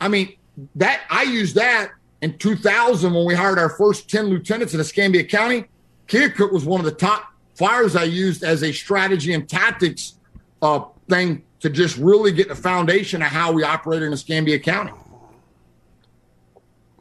I 0.00 0.08
mean, 0.08 0.34
that 0.76 1.02
I 1.10 1.22
used 1.22 1.54
that 1.56 1.92
in 2.20 2.38
2000 2.38 3.12
when 3.12 3.24
we 3.24 3.34
hired 3.34 3.58
our 3.58 3.70
first 3.70 4.08
10 4.10 4.26
lieutenants 4.26 4.74
in 4.74 4.80
Escambia 4.80 5.24
County. 5.24 5.64
Keokuk 6.08 6.52
was 6.52 6.64
one 6.64 6.80
of 6.80 6.84
the 6.84 6.92
top 6.92 7.32
fires 7.54 7.96
I 7.96 8.04
used 8.04 8.42
as 8.42 8.62
a 8.62 8.72
strategy 8.72 9.32
and 9.32 9.48
tactics 9.48 10.14
uh, 10.60 10.84
thing 11.08 11.42
to 11.60 11.70
just 11.70 11.96
really 11.96 12.32
get 12.32 12.48
the 12.48 12.54
foundation 12.54 13.22
of 13.22 13.28
how 13.28 13.52
we 13.52 13.62
operate 13.62 14.02
in 14.02 14.12
Escambia 14.12 14.58
County. 14.58 14.92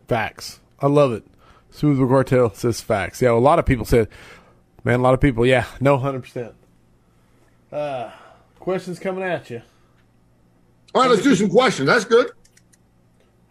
Facts. 0.07 0.59
I 0.79 0.87
love 0.87 1.13
it. 1.13 1.23
Smooth 1.71 1.99
McCartel 1.99 2.53
says 2.53 2.81
facts. 2.81 3.21
Yeah, 3.21 3.31
a 3.31 3.33
lot 3.33 3.59
of 3.59 3.65
people 3.65 3.85
said, 3.85 4.07
man, 4.83 4.99
a 4.99 5.03
lot 5.03 5.13
of 5.13 5.21
people, 5.21 5.45
yeah, 5.45 5.65
no, 5.79 5.97
100%. 5.97 6.53
Uh, 7.71 8.11
questions 8.59 8.99
coming 8.99 9.23
at 9.23 9.49
you. 9.49 9.61
All 10.93 11.01
right, 11.01 11.09
let's 11.09 11.23
do 11.23 11.35
some 11.35 11.49
questions. 11.49 11.87
That's 11.87 12.05
good. 12.05 12.31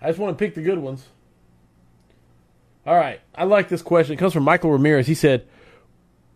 I 0.01 0.09
just 0.09 0.19
want 0.19 0.37
to 0.37 0.43
pick 0.45 0.55
the 0.55 0.63
good 0.63 0.79
ones. 0.79 1.07
All 2.87 2.97
right. 2.97 3.21
I 3.35 3.45
like 3.45 3.69
this 3.69 3.83
question. 3.83 4.15
It 4.15 4.19
comes 4.19 4.33
from 4.33 4.45
Michael 4.45 4.71
Ramirez. 4.73 5.07
He 5.07 5.15
said, 5.15 5.47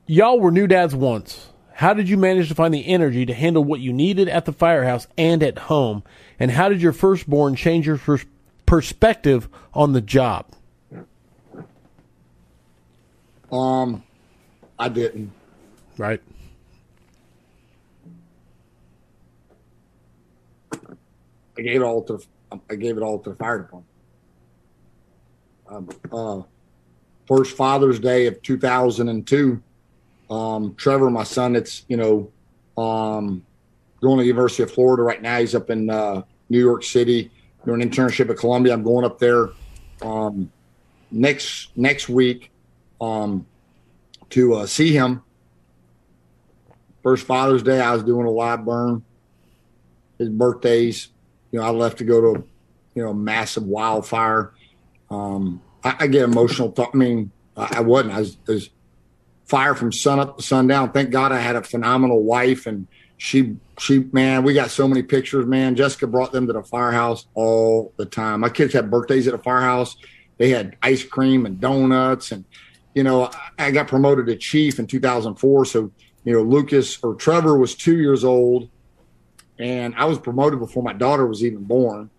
Y'all 0.07 0.39
were 0.39 0.51
new 0.51 0.67
dads 0.67 0.95
once. 0.95 1.49
How 1.73 1.95
did 1.95 2.09
you 2.09 2.17
manage 2.17 2.49
to 2.49 2.55
find 2.55 2.73
the 2.73 2.87
energy 2.87 3.27
to 3.27 3.35
handle 3.35 3.65
what 3.65 3.81
you 3.81 3.93
needed 3.93 4.29
at 4.29 4.45
the 4.45 4.53
firehouse 4.53 5.09
and 5.19 5.43
at 5.43 5.59
home? 5.59 6.05
And 6.39 6.51
how 6.51 6.69
did 6.69 6.81
your 6.81 6.93
firstborn 6.93 7.57
change 7.57 7.87
your 7.87 7.99
pers- 7.99 8.27
perspective 8.67 9.49
on 9.73 9.93
the 9.93 10.01
job? 10.01 10.47
Um, 13.51 14.03
I 14.79 14.89
didn't. 14.89 15.33
Right. 15.97 16.21
I 21.57 21.63
gave 21.63 21.81
it 21.81 21.85
all 21.85 22.03
to 22.05 22.21
I 22.71 22.75
gave 22.77 22.97
it 22.97 23.03
all 23.03 23.19
to 23.21 23.31
the 23.31 23.37
fire 23.37 23.59
department. 23.59 23.87
Um, 25.69 25.89
uh, 26.13 26.43
first 27.27 27.57
Father's 27.57 27.99
Day 27.99 28.27
of 28.27 28.41
2002, 28.43 29.63
um, 30.31 30.75
Trevor, 30.77 31.11
my 31.11 31.25
son, 31.25 31.55
that's 31.55 31.85
you 31.89 31.97
know 31.97 32.31
um, 32.81 33.45
going 34.01 34.19
to 34.19 34.23
the 34.23 34.29
University 34.29 34.63
of 34.63 34.71
Florida 34.71 35.03
right 35.03 35.23
now. 35.23 35.39
He's 35.41 35.55
up 35.55 35.71
in 35.71 35.91
uh, 35.91 36.23
New 36.49 36.61
York 36.61 36.85
City 36.85 37.31
doing 37.65 37.83
an 37.83 37.91
internship 37.91 38.31
at 38.31 38.37
Columbia. 38.37 38.73
I'm 38.73 38.83
going 38.83 39.05
up 39.05 39.19
there 39.19 39.51
um, 40.03 40.51
next 41.11 41.77
next 41.77 42.09
week 42.09 42.51
um, 43.01 43.47
to 44.31 44.55
uh, 44.55 44.67
see 44.67 44.93
him. 44.93 45.23
First 47.03 47.27
Father's 47.27 47.63
Day, 47.63 47.81
I 47.81 47.93
was 47.93 48.03
doing 48.03 48.27
a 48.27 48.31
live 48.31 48.65
burn. 48.65 49.05
His 50.19 50.29
birthdays, 50.29 51.09
you 51.55 51.61
know, 51.61 51.67
I 51.67 51.71
left 51.71 51.99
to 51.99 52.05
go 52.05 52.21
to, 52.21 52.45
you 52.97 53.05
know, 53.05 53.15
massive 53.15 53.63
wildfire. 53.63 54.53
Um, 55.09 55.63
I, 55.85 55.95
I 56.01 56.07
get 56.09 56.25
emotional. 56.25 56.73
Talk, 56.73 56.91
I 56.95 56.97
mean, 56.97 57.31
I, 57.57 57.77
I 57.77 57.81
wasn't. 57.81 58.13
I 58.13 58.19
was, 58.19 58.37
I 58.49 58.53
was 58.55 58.71
fire 59.45 59.77
from 59.77 59.93
sun 59.93 60.19
up 60.19 60.37
to 60.37 60.43
sundown. 60.43 60.91
Thank 60.91 61.11
God 61.11 61.31
I 61.31 61.39
had 61.39 61.55
a 61.55 61.63
phenomenal 61.63 62.25
wife, 62.25 62.67
and 62.67 62.89
she, 63.19 63.55
she, 63.79 64.01
man, 64.11 64.43
we 64.43 64.53
got 64.53 64.71
so 64.71 64.89
many 64.89 65.05
pictures. 65.05 65.47
Man, 65.47 65.77
Jessica 65.77 66.09
brought 66.09 66.33
them 66.33 66.49
to 66.49 66.53
the 66.53 66.65
firehouse 66.65 67.29
all 67.35 67.93
the 67.99 68.07
time. 68.07 68.41
My 68.41 68.49
kids 68.49 68.73
had 68.73 68.91
birthdays 68.91 69.29
at 69.29 69.33
the 69.37 69.39
firehouse. 69.39 69.97
They 70.39 70.51
had 70.51 70.77
ice 70.83 71.05
cream 71.05 71.47
and 71.47 71.61
donuts, 71.61 72.33
and 72.33 72.45
you 72.95 73.05
know, 73.05 73.27
I, 73.27 73.67
I 73.67 73.71
got 73.71 73.87
promoted 73.87 74.27
to 74.27 74.35
chief 74.35 74.81
in 74.81 74.89
2004. 74.89 75.67
So, 75.67 75.93
you 76.25 76.33
know, 76.33 76.43
Lucas 76.43 76.99
or 77.05 77.15
Trevor 77.15 77.57
was 77.57 77.77
two 77.77 77.97
years 77.97 78.25
old 78.25 78.71
and 79.59 79.95
I 79.97 80.05
was 80.05 80.19
promoted 80.19 80.59
before 80.59 80.83
my 80.83 80.93
daughter 80.93 81.27
was 81.27 81.45
even 81.45 81.65
born. 81.65 82.11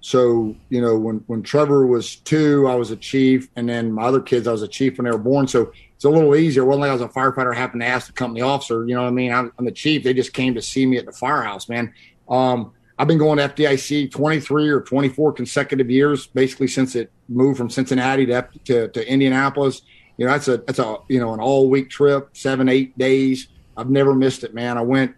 So 0.00 0.54
you 0.68 0.82
know, 0.82 0.98
when 0.98 1.24
when 1.26 1.42
Trevor 1.42 1.86
was 1.86 2.16
two, 2.16 2.68
I 2.68 2.74
was 2.74 2.90
a 2.90 2.96
chief, 2.96 3.48
and 3.56 3.68
then 3.68 3.90
my 3.90 4.02
other 4.02 4.20
kids, 4.20 4.46
I 4.46 4.52
was 4.52 4.62
a 4.62 4.68
chief 4.68 4.98
when 4.98 5.06
they 5.06 5.10
were 5.10 5.18
born. 5.18 5.48
So 5.48 5.72
it's 5.94 6.04
a 6.04 6.10
little 6.10 6.36
easier. 6.36 6.64
One 6.64 6.80
like 6.80 6.90
I 6.90 6.92
was 6.92 7.00
a 7.00 7.08
firefighter, 7.08 7.54
happened 7.54 7.80
to 7.80 7.86
ask 7.86 8.08
the 8.08 8.12
company 8.12 8.42
officer, 8.42 8.86
you 8.86 8.94
know 8.94 9.02
what 9.02 9.08
I 9.08 9.12
mean? 9.12 9.32
I'm, 9.32 9.50
I'm, 9.58 9.64
the 9.64 9.72
chief. 9.72 10.04
They 10.04 10.12
just 10.12 10.34
came 10.34 10.54
to 10.54 10.62
see 10.62 10.84
me 10.84 10.98
at 10.98 11.06
the 11.06 11.12
firehouse, 11.12 11.68
man. 11.68 11.94
Um, 12.28 12.72
I've 12.98 13.08
been 13.08 13.18
going 13.18 13.38
to 13.38 13.48
FDIC 13.48 14.10
23 14.10 14.68
or 14.68 14.82
24 14.82 15.32
consecutive 15.32 15.90
years, 15.90 16.26
basically 16.26 16.68
since 16.68 16.94
it 16.94 17.10
moved 17.28 17.56
from 17.56 17.70
Cincinnati 17.70 18.26
to, 18.26 18.46
to, 18.66 18.88
to 18.88 19.10
Indianapolis. 19.10 19.82
You 20.16 20.26
know, 20.26 20.32
that's 20.32 20.48
a 20.48 20.58
that's 20.58 20.78
a 20.78 20.98
you 21.08 21.18
know 21.18 21.32
an 21.34 21.40
all 21.40 21.68
week 21.68 21.90
trip, 21.90 22.36
seven 22.36 22.68
eight 22.68 22.96
days. 22.96 23.48
I've 23.76 23.90
never 23.90 24.14
missed 24.14 24.44
it, 24.44 24.54
man. 24.54 24.78
I 24.78 24.82
went 24.82 25.14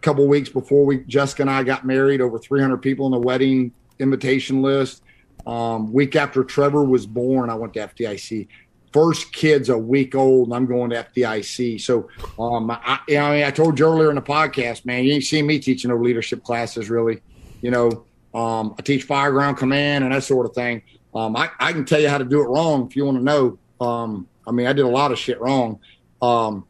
couple 0.00 0.26
weeks 0.26 0.48
before 0.48 0.84
we 0.84 0.98
Jessica 1.04 1.42
and 1.42 1.50
I 1.50 1.62
got 1.62 1.84
married. 1.84 2.20
Over 2.20 2.38
300 2.38 2.78
people 2.78 3.06
on 3.06 3.12
the 3.12 3.18
wedding 3.18 3.72
invitation 3.98 4.62
list. 4.62 5.02
Um, 5.46 5.92
week 5.92 6.16
after 6.16 6.44
Trevor 6.44 6.84
was 6.84 7.06
born, 7.06 7.50
I 7.50 7.54
went 7.54 7.74
to 7.74 7.80
FDIC. 7.80 8.48
First 8.92 9.32
kid's 9.32 9.68
a 9.68 9.78
week 9.78 10.14
old, 10.14 10.48
and 10.48 10.54
I'm 10.54 10.66
going 10.66 10.90
to 10.90 10.96
FDIC. 11.04 11.80
So, 11.80 12.08
um, 12.38 12.70
I, 12.70 13.00
I, 13.08 13.30
mean, 13.30 13.44
I 13.44 13.50
told 13.50 13.78
you 13.78 13.86
earlier 13.86 14.08
in 14.08 14.16
the 14.16 14.22
podcast, 14.22 14.84
man, 14.84 15.04
you 15.04 15.14
ain't 15.14 15.24
seen 15.24 15.46
me 15.46 15.58
teaching 15.58 15.90
no 15.90 15.96
leadership 15.96 16.42
classes, 16.42 16.88
really. 16.88 17.20
You 17.60 17.70
know, 17.70 18.04
um, 18.34 18.74
I 18.78 18.82
teach 18.82 19.04
fire 19.04 19.30
ground 19.30 19.56
command 19.56 20.04
and 20.04 20.14
that 20.14 20.24
sort 20.24 20.46
of 20.46 20.54
thing. 20.54 20.82
Um, 21.14 21.36
I, 21.36 21.50
I 21.58 21.72
can 21.72 21.84
tell 21.84 22.00
you 22.00 22.08
how 22.08 22.18
to 22.18 22.24
do 22.24 22.40
it 22.40 22.48
wrong 22.48 22.86
if 22.86 22.96
you 22.96 23.04
want 23.04 23.18
to 23.18 23.24
know. 23.24 23.58
Um, 23.80 24.28
I 24.46 24.52
mean, 24.52 24.66
I 24.66 24.72
did 24.72 24.84
a 24.84 24.88
lot 24.88 25.12
of 25.12 25.18
shit 25.18 25.40
wrong. 25.40 25.80
Um, 26.20 26.66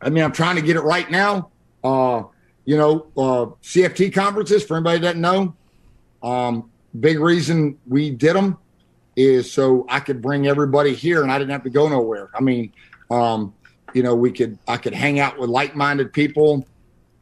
I 0.00 0.10
mean, 0.10 0.24
I'm 0.24 0.32
trying 0.32 0.56
to 0.56 0.62
get 0.62 0.76
it 0.76 0.82
right 0.82 1.10
now. 1.10 1.50
Uh, 1.82 2.24
you 2.64 2.76
know, 2.76 3.06
uh, 3.16 3.46
CFT 3.62 4.12
conferences, 4.12 4.64
for 4.64 4.76
anybody 4.76 4.98
that 5.00 5.16
doesn't 5.16 5.20
know, 5.20 5.54
um, 6.22 6.70
big 6.98 7.18
reason 7.18 7.78
we 7.86 8.10
did 8.10 8.36
them 8.36 8.58
is 9.16 9.52
so 9.52 9.86
I 9.88 10.00
could 10.00 10.22
bring 10.22 10.46
everybody 10.46 10.94
here 10.94 11.22
and 11.22 11.30
I 11.30 11.38
didn't 11.38 11.50
have 11.50 11.64
to 11.64 11.70
go 11.70 11.88
nowhere. 11.88 12.30
I 12.34 12.40
mean, 12.40 12.72
um, 13.10 13.54
you 13.92 14.02
know, 14.02 14.14
we 14.14 14.32
could, 14.32 14.58
I 14.66 14.76
could 14.76 14.94
hang 14.94 15.20
out 15.20 15.38
with 15.38 15.50
like 15.50 15.76
minded 15.76 16.12
people. 16.12 16.66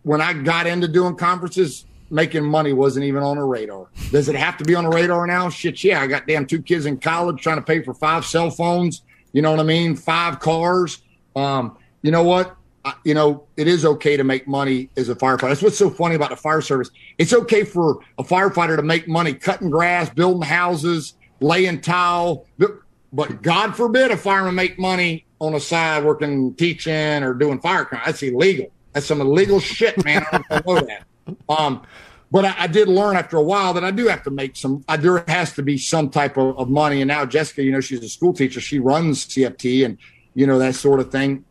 When 0.03 0.21
I 0.21 0.33
got 0.33 0.67
into 0.67 0.89
doing 0.89 1.17
conferences, 1.17 1.85
making 2.11 2.45
money 2.45 2.73
wasn't 2.73 3.05
even 3.05 3.23
on 3.23 3.39
a 3.39 3.45
radar. 3.45 3.89
Does 4.11 4.29
it 4.29 4.35
have 4.35 4.57
to 4.59 4.65
be 4.65 4.75
on 4.75 4.85
a 4.85 4.91
radar 4.91 5.27
now? 5.27 5.49
Shit, 5.49 5.83
yeah. 5.85 6.01
I 6.01 6.07
got 6.07 6.27
damn 6.27 6.47
two 6.47 6.63
kids 6.63 6.87
in 6.87 6.99
college 6.99 7.41
trying 7.43 7.57
to 7.57 7.63
pay 7.63 7.83
for 7.83 7.95
five 7.95 8.25
cell 8.25 8.51
phones. 8.51 9.03
You 9.33 9.43
know 9.43 9.51
what 9.51 9.61
I 9.61 9.65
mean? 9.65 9.95
Five 9.97 10.41
cars. 10.41 11.03
Um, 11.37 11.77
you 12.03 12.11
know 12.11 12.25
what? 12.25 12.57
You 13.05 13.15
know, 13.15 13.45
it 13.57 13.69
is 13.69 13.85
okay 13.85 14.17
to 14.17 14.25
make 14.25 14.49
money 14.49 14.89
as 14.97 15.09
a 15.11 15.15
firefighter. 15.15 15.49
That's 15.49 15.63
what's 15.63 15.79
so 15.79 15.91
funny 15.91 16.15
about 16.15 16.31
the 16.31 16.37
fire 16.37 16.63
service. 16.63 16.91
It's 17.19 17.33
okay 17.33 17.65
for 17.65 18.01
a 18.19 18.25
firefighter 18.25 18.77
to 18.77 18.83
make 18.83 19.07
money 19.07 19.35
cutting 19.35 19.69
grass, 19.69 20.09
building 20.09 20.43
houses, 20.43 21.15
laying 21.41 21.81
tile. 21.81 22.47
But 23.13 23.43
God 23.43 23.77
forbid 23.77 24.11
a 24.11 24.17
fireman 24.17 24.55
make 24.55 24.79
money 24.79 25.27
on 25.41 25.53
the 25.53 25.61
side 25.61 26.05
working, 26.05 26.55
teaching, 26.55 27.23
or 27.23 27.35
doing 27.35 27.61
fire 27.61 27.85
crime. 27.85 28.03
That's 28.07 28.23
illegal. 28.23 28.71
That's 28.93 29.07
some 29.07 29.21
illegal 29.21 29.61
shit, 29.61 30.03
man. 30.05 30.25
I 30.33 30.43
don't 30.49 30.67
know 30.67 30.81
that. 30.81 31.07
Um, 31.49 31.83
but 32.31 32.45
I, 32.45 32.55
I, 32.59 32.67
did 32.67 32.89
learn 32.89 33.17
after 33.17 33.37
a 33.37 33.43
while 33.43 33.73
that 33.75 33.85
I 33.85 33.91
do 33.91 34.07
have 34.09 34.23
to 34.25 34.31
make 34.31 34.57
some. 34.57 34.85
I, 34.89 34.97
there 34.97 35.25
has 35.29 35.53
to 35.55 35.63
be 35.63 35.79
some 35.79 36.11
type 36.11 36.37
of, 36.37 36.59
of 36.59 36.69
money. 36.69 37.01
And 37.01 37.09
now 37.09 37.25
Jessica, 37.25 37.63
you 37.63 37.73
know, 37.73 37.81
she's 37.81 38.03
a 38.03 38.09
school 38.09 38.33
teacher. 38.33 38.61
She 38.61 38.79
runs 38.79 39.27
CFT 39.27 39.85
and 39.85 39.99
you 40.35 40.47
know 40.47 40.59
that 40.59 40.75
sort 40.75 41.01
of 41.01 41.11
thing. 41.11 41.45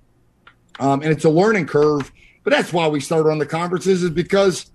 Um, 0.79 1.01
and 1.01 1.11
it's 1.11 1.25
a 1.25 1.29
learning 1.29 1.67
curve. 1.67 2.11
But 2.43 2.51
that's 2.51 2.71
why 2.71 2.87
we 2.87 2.99
started 2.99 3.29
on 3.29 3.37
the 3.37 3.45
conferences 3.45 4.03
is 4.03 4.09
because 4.09 4.71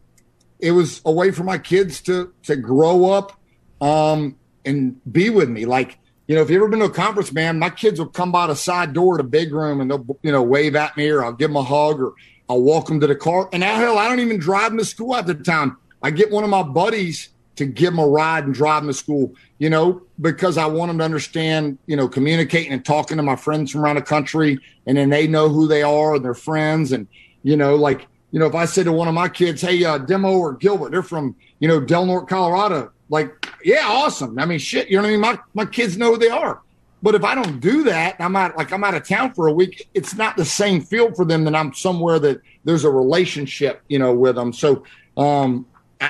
it 0.59 0.73
was 0.73 1.01
a 1.05 1.13
way 1.13 1.31
for 1.31 1.45
my 1.45 1.59
kids 1.59 2.01
to 2.03 2.33
to 2.45 2.57
grow 2.57 3.11
up 3.11 3.39
um, 3.81 4.37
and 4.65 5.01
be 5.11 5.31
with 5.31 5.49
me. 5.49 5.65
Like 5.65 5.99
you 6.27 6.35
know, 6.35 6.43
if 6.43 6.49
you 6.49 6.57
ever 6.57 6.69
been 6.69 6.79
to 6.79 6.87
a 6.87 6.91
conference, 6.91 7.33
man, 7.33 7.59
my 7.59 7.71
kids 7.71 7.99
will 7.99 8.07
come 8.07 8.33
by 8.33 8.47
the 8.47 8.57
side 8.57 8.93
door 8.93 9.19
to 9.19 9.23
big 9.23 9.53
room 9.53 9.81
and 9.81 9.91
they'll 9.91 10.19
you 10.23 10.33
know 10.33 10.43
wave 10.43 10.77
at 10.77 10.97
me 10.97 11.09
or 11.09 11.25
I'll 11.25 11.33
give 11.33 11.51
them 11.51 11.57
a 11.57 11.63
hug 11.63 12.01
or 12.01 12.15
I'll 12.49 12.63
walk 12.63 12.87
them 12.87 13.01
to 13.01 13.07
the 13.07 13.17
car. 13.17 13.49
And 13.53 13.61
now 13.61 13.77
hell, 13.77 13.99
I 13.99 14.09
don't 14.09 14.21
even 14.21 14.39
drive 14.39 14.71
them 14.71 14.79
to 14.79 14.85
school 14.85 15.15
at 15.15 15.27
the 15.27 15.35
time. 15.35 15.77
I 16.03 16.11
get 16.11 16.31
one 16.31 16.45
of 16.45 16.51
my 16.51 16.63
buddies 16.63 17.31
to 17.57 17.67
give 17.67 17.93
them 17.93 17.99
a 17.99 18.07
ride 18.07 18.45
and 18.45 18.55
drive 18.55 18.83
them 18.83 18.89
to 18.89 18.95
school, 18.95 19.33
you 19.59 19.71
know, 19.71 20.03
because 20.21 20.59
I 20.59 20.67
want 20.67 20.91
them 20.91 20.99
to 20.99 21.05
understand, 21.05 21.79
you 21.87 21.97
know, 21.97 22.09
communicating 22.09 22.73
and 22.73 22.85
talking 22.85 23.17
to 23.17 23.23
my 23.23 23.37
friends 23.37 23.71
from 23.71 23.83
around 23.83 23.97
the 23.97 24.03
country. 24.03 24.59
And 24.87 24.97
then 24.97 25.11
they 25.11 25.27
know 25.27 25.49
who 25.49 25.67
they 25.67 25.83
are 25.83 26.17
and 26.17 26.25
their 26.25 26.35
friends. 26.35 26.93
And, 26.93 27.07
you 27.43 27.57
know, 27.57 27.77
like, 27.77 28.07
you 28.33 28.41
know, 28.41 28.47
if 28.47 28.55
I 28.55 28.65
said 28.65 28.87
to 28.87 28.93
one 28.93 29.09
of 29.09 29.15
my 29.15 29.29
kids, 29.29 29.63
hey, 29.63 29.85
uh, 29.85 29.99
Demo 29.99 30.33
or 30.33 30.55
Gilbert, 30.55 30.91
they're 30.91 31.03
from, 31.03 31.37
you 31.61 31.69
know, 31.69 31.81
Del 31.81 32.07
Norte, 32.07 32.29
Colorado, 32.29 32.91
like, 33.09 33.49
yeah, 33.65 33.85
awesome. 33.85 34.39
I 34.39 34.47
mean, 34.47 34.59
shit, 34.59 34.89
you 34.89 34.97
know 34.97 35.03
what 35.03 35.09
I 35.09 35.13
mean? 35.13 35.21
My, 35.21 35.39
my 35.55 35.65
kids 35.65 35.97
know 35.97 36.13
who 36.13 36.19
they 36.19 36.31
are. 36.31 36.61
But 37.05 37.15
if 37.15 37.23
I 37.23 37.35
don't 37.35 37.61
do 37.61 37.83
that, 37.85 38.16
I'm 38.19 38.35
out 38.35 38.57
like 38.57 38.73
I'm 38.73 38.83
out 38.83 38.95
of 38.95 39.07
town 39.07 39.35
for 39.35 39.47
a 39.47 39.53
week. 39.53 39.91
It's 39.93 40.15
not 40.15 40.39
the 40.39 40.45
same 40.47 40.81
feel 40.81 41.13
for 41.13 41.27
them 41.27 41.45
that 41.45 41.55
I'm 41.55 41.74
somewhere 41.74 42.19
that 42.21 42.41
there's 42.65 42.85
a 42.85 42.91
relationship, 42.91 43.83
you 43.89 43.99
know, 43.99 44.15
with 44.15 44.37
them. 44.37 44.55
So 44.55 44.85
um, 45.19 45.66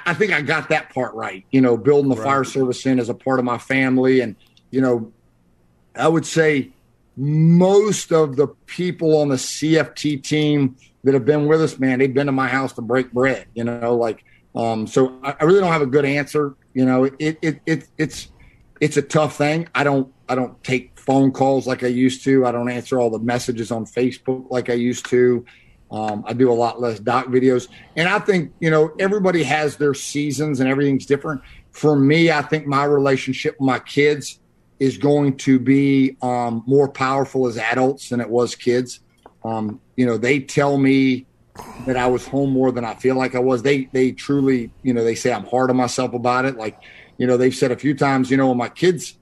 I 0.06 0.14
think 0.14 0.32
I 0.32 0.40
got 0.40 0.68
that 0.68 0.92
part 0.92 1.14
right. 1.14 1.44
You 1.50 1.60
know, 1.60 1.76
building 1.76 2.08
the 2.08 2.16
right. 2.16 2.24
fire 2.24 2.44
service 2.44 2.86
in 2.86 2.98
as 2.98 3.08
a 3.08 3.14
part 3.14 3.38
of 3.38 3.44
my 3.44 3.58
family, 3.58 4.20
and 4.20 4.36
you 4.70 4.80
know, 4.80 5.12
I 5.94 6.08
would 6.08 6.26
say 6.26 6.70
most 7.16 8.12
of 8.12 8.36
the 8.36 8.48
people 8.66 9.16
on 9.18 9.28
the 9.28 9.36
CFT 9.36 10.22
team 10.22 10.76
that 11.04 11.14
have 11.14 11.24
been 11.24 11.46
with 11.46 11.62
us, 11.62 11.78
man, 11.78 11.98
they've 11.98 12.12
been 12.12 12.26
to 12.26 12.32
my 12.32 12.48
house 12.48 12.72
to 12.74 12.82
break 12.82 13.12
bread. 13.12 13.46
You 13.54 13.64
know, 13.64 13.96
like 13.96 14.24
um, 14.54 14.86
so. 14.86 15.18
I, 15.22 15.36
I 15.40 15.44
really 15.44 15.60
don't 15.60 15.72
have 15.72 15.82
a 15.82 15.86
good 15.86 16.04
answer. 16.04 16.54
You 16.72 16.84
know, 16.84 17.04
it 17.04 17.38
it, 17.42 17.60
it 17.66 17.88
it's 17.98 18.28
it's 18.80 18.96
a 18.96 19.02
tough 19.02 19.36
thing. 19.36 19.68
I 19.74 19.84
don't 19.84 20.12
I 20.28 20.34
don't 20.34 20.62
take 20.64 20.98
phone 20.98 21.32
calls 21.32 21.66
like 21.66 21.82
I 21.82 21.88
used 21.88 22.24
to. 22.24 22.46
I 22.46 22.52
don't 22.52 22.70
answer 22.70 22.98
all 22.98 23.10
the 23.10 23.18
messages 23.18 23.70
on 23.70 23.84
Facebook 23.84 24.50
like 24.50 24.70
I 24.70 24.74
used 24.74 25.06
to. 25.06 25.44
Um, 25.94 26.24
I 26.26 26.32
do 26.32 26.50
a 26.50 26.52
lot 26.52 26.80
less 26.80 26.98
doc 26.98 27.26
videos. 27.26 27.68
And 27.94 28.08
I 28.08 28.18
think, 28.18 28.52
you 28.58 28.68
know, 28.68 28.92
everybody 28.98 29.44
has 29.44 29.76
their 29.76 29.94
seasons 29.94 30.58
and 30.58 30.68
everything's 30.68 31.06
different. 31.06 31.40
For 31.70 31.94
me, 31.94 32.32
I 32.32 32.42
think 32.42 32.66
my 32.66 32.82
relationship 32.84 33.54
with 33.60 33.66
my 33.66 33.78
kids 33.78 34.40
is 34.80 34.98
going 34.98 35.36
to 35.36 35.60
be 35.60 36.16
um, 36.20 36.64
more 36.66 36.88
powerful 36.88 37.46
as 37.46 37.56
adults 37.56 38.08
than 38.08 38.20
it 38.20 38.28
was 38.28 38.56
kids. 38.56 39.00
Um, 39.44 39.80
you 39.94 40.04
know, 40.04 40.18
they 40.18 40.40
tell 40.40 40.78
me 40.78 41.26
that 41.86 41.96
I 41.96 42.08
was 42.08 42.26
home 42.26 42.50
more 42.50 42.72
than 42.72 42.84
I 42.84 42.94
feel 42.94 43.14
like 43.14 43.36
I 43.36 43.38
was. 43.38 43.62
They 43.62 43.84
they 43.92 44.10
truly, 44.10 44.72
you 44.82 44.92
know, 44.92 45.04
they 45.04 45.14
say 45.14 45.32
I'm 45.32 45.46
hard 45.46 45.70
on 45.70 45.76
myself 45.76 46.12
about 46.12 46.44
it. 46.44 46.56
Like, 46.56 46.76
you 47.18 47.26
know, 47.28 47.36
they've 47.36 47.54
said 47.54 47.70
a 47.70 47.76
few 47.76 47.94
times, 47.94 48.32
you 48.32 48.36
know, 48.36 48.48
when 48.48 48.56
my 48.58 48.68
kids' 48.68 49.16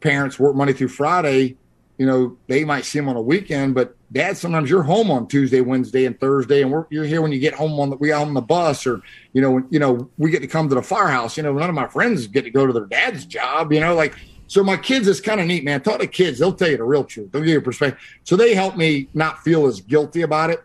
parents 0.00 0.36
work 0.36 0.56
Monday 0.56 0.72
through 0.72 0.88
Friday, 0.88 1.56
you 2.02 2.08
know, 2.08 2.36
they 2.48 2.64
might 2.64 2.84
see 2.84 2.98
them 2.98 3.08
on 3.08 3.14
a 3.14 3.22
weekend, 3.22 3.76
but 3.76 3.94
dad, 4.10 4.36
sometimes 4.36 4.68
you're 4.68 4.82
home 4.82 5.08
on 5.08 5.28
Tuesday, 5.28 5.60
Wednesday, 5.60 6.04
and 6.04 6.18
Thursday, 6.18 6.60
and 6.60 6.72
we're, 6.72 6.84
you're 6.90 7.04
here 7.04 7.22
when 7.22 7.30
you 7.30 7.38
get 7.38 7.54
home 7.54 7.78
on 7.78 7.90
the, 7.90 7.96
we 7.96 8.10
on 8.10 8.34
the 8.34 8.40
bus, 8.40 8.88
or 8.88 9.00
you 9.34 9.40
know, 9.40 9.62
you 9.70 9.78
know, 9.78 10.10
we 10.18 10.28
get 10.28 10.40
to 10.40 10.48
come 10.48 10.68
to 10.68 10.74
the 10.74 10.82
firehouse. 10.82 11.36
You 11.36 11.44
know, 11.44 11.52
none 11.52 11.68
of 11.68 11.76
my 11.76 11.86
friends 11.86 12.26
get 12.26 12.42
to 12.42 12.50
go 12.50 12.66
to 12.66 12.72
their 12.72 12.86
dad's 12.86 13.24
job. 13.24 13.72
You 13.72 13.78
know, 13.78 13.94
like 13.94 14.16
so. 14.48 14.64
My 14.64 14.76
kids 14.76 15.06
is 15.06 15.20
kind 15.20 15.40
of 15.40 15.46
neat, 15.46 15.62
man. 15.62 15.80
Talk 15.80 16.00
to 16.00 16.08
kids; 16.08 16.40
they'll 16.40 16.52
tell 16.52 16.70
you 16.70 16.76
the 16.76 16.82
real 16.82 17.04
truth. 17.04 17.30
They'll 17.30 17.42
give 17.42 17.52
you 17.52 17.58
a 17.58 17.62
perspective. 17.62 18.02
So 18.24 18.34
they 18.34 18.52
help 18.52 18.76
me 18.76 19.08
not 19.14 19.38
feel 19.44 19.66
as 19.66 19.80
guilty 19.80 20.22
about 20.22 20.50
it. 20.50 20.60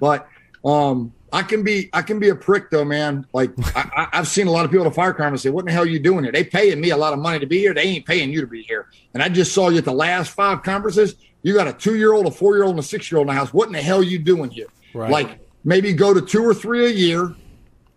But 0.00 0.26
um, 0.64 1.12
I 1.32 1.42
can 1.42 1.62
be 1.62 1.88
I 1.92 2.02
can 2.02 2.18
be 2.18 2.28
a 2.28 2.34
prick 2.34 2.70
though, 2.70 2.84
man. 2.84 3.26
Like 3.32 3.50
I, 3.76 4.08
have 4.12 4.28
seen 4.28 4.46
a 4.46 4.50
lot 4.50 4.64
of 4.64 4.70
people 4.70 4.86
at 4.86 4.92
a 4.92 4.94
fire 4.94 5.14
conference 5.14 5.42
say, 5.42 5.50
"What 5.50 5.60
in 5.60 5.66
the 5.66 5.72
hell 5.72 5.84
are 5.84 5.86
you 5.86 5.98
doing 5.98 6.24
here?" 6.24 6.32
They 6.32 6.44
paying 6.44 6.80
me 6.80 6.90
a 6.90 6.96
lot 6.96 7.12
of 7.12 7.18
money 7.18 7.38
to 7.38 7.46
be 7.46 7.58
here. 7.58 7.72
They 7.72 7.82
ain't 7.82 8.06
paying 8.06 8.30
you 8.30 8.40
to 8.42 8.46
be 8.46 8.62
here. 8.62 8.88
And 9.14 9.22
I 9.22 9.28
just 9.28 9.52
saw 9.52 9.70
you 9.70 9.78
at 9.78 9.84
the 9.84 9.92
last 9.92 10.32
five 10.32 10.62
conferences. 10.62 11.16
You 11.42 11.54
got 11.54 11.66
a 11.66 11.72
two 11.72 11.96
year 11.96 12.12
old, 12.12 12.26
a 12.26 12.30
four 12.30 12.54
year 12.54 12.64
old, 12.64 12.72
and 12.72 12.80
a 12.80 12.82
six 12.82 13.10
year 13.10 13.18
old 13.18 13.28
in 13.28 13.34
the 13.34 13.38
house. 13.38 13.52
What 13.52 13.66
in 13.66 13.72
the 13.72 13.82
hell 13.82 14.00
are 14.00 14.04
you 14.04 14.18
doing 14.18 14.50
here? 14.50 14.68
Right. 14.94 15.10
Like 15.10 15.40
maybe 15.64 15.92
go 15.92 16.12
to 16.12 16.20
two 16.20 16.44
or 16.44 16.54
three 16.54 16.86
a 16.86 16.90
year, 16.90 17.34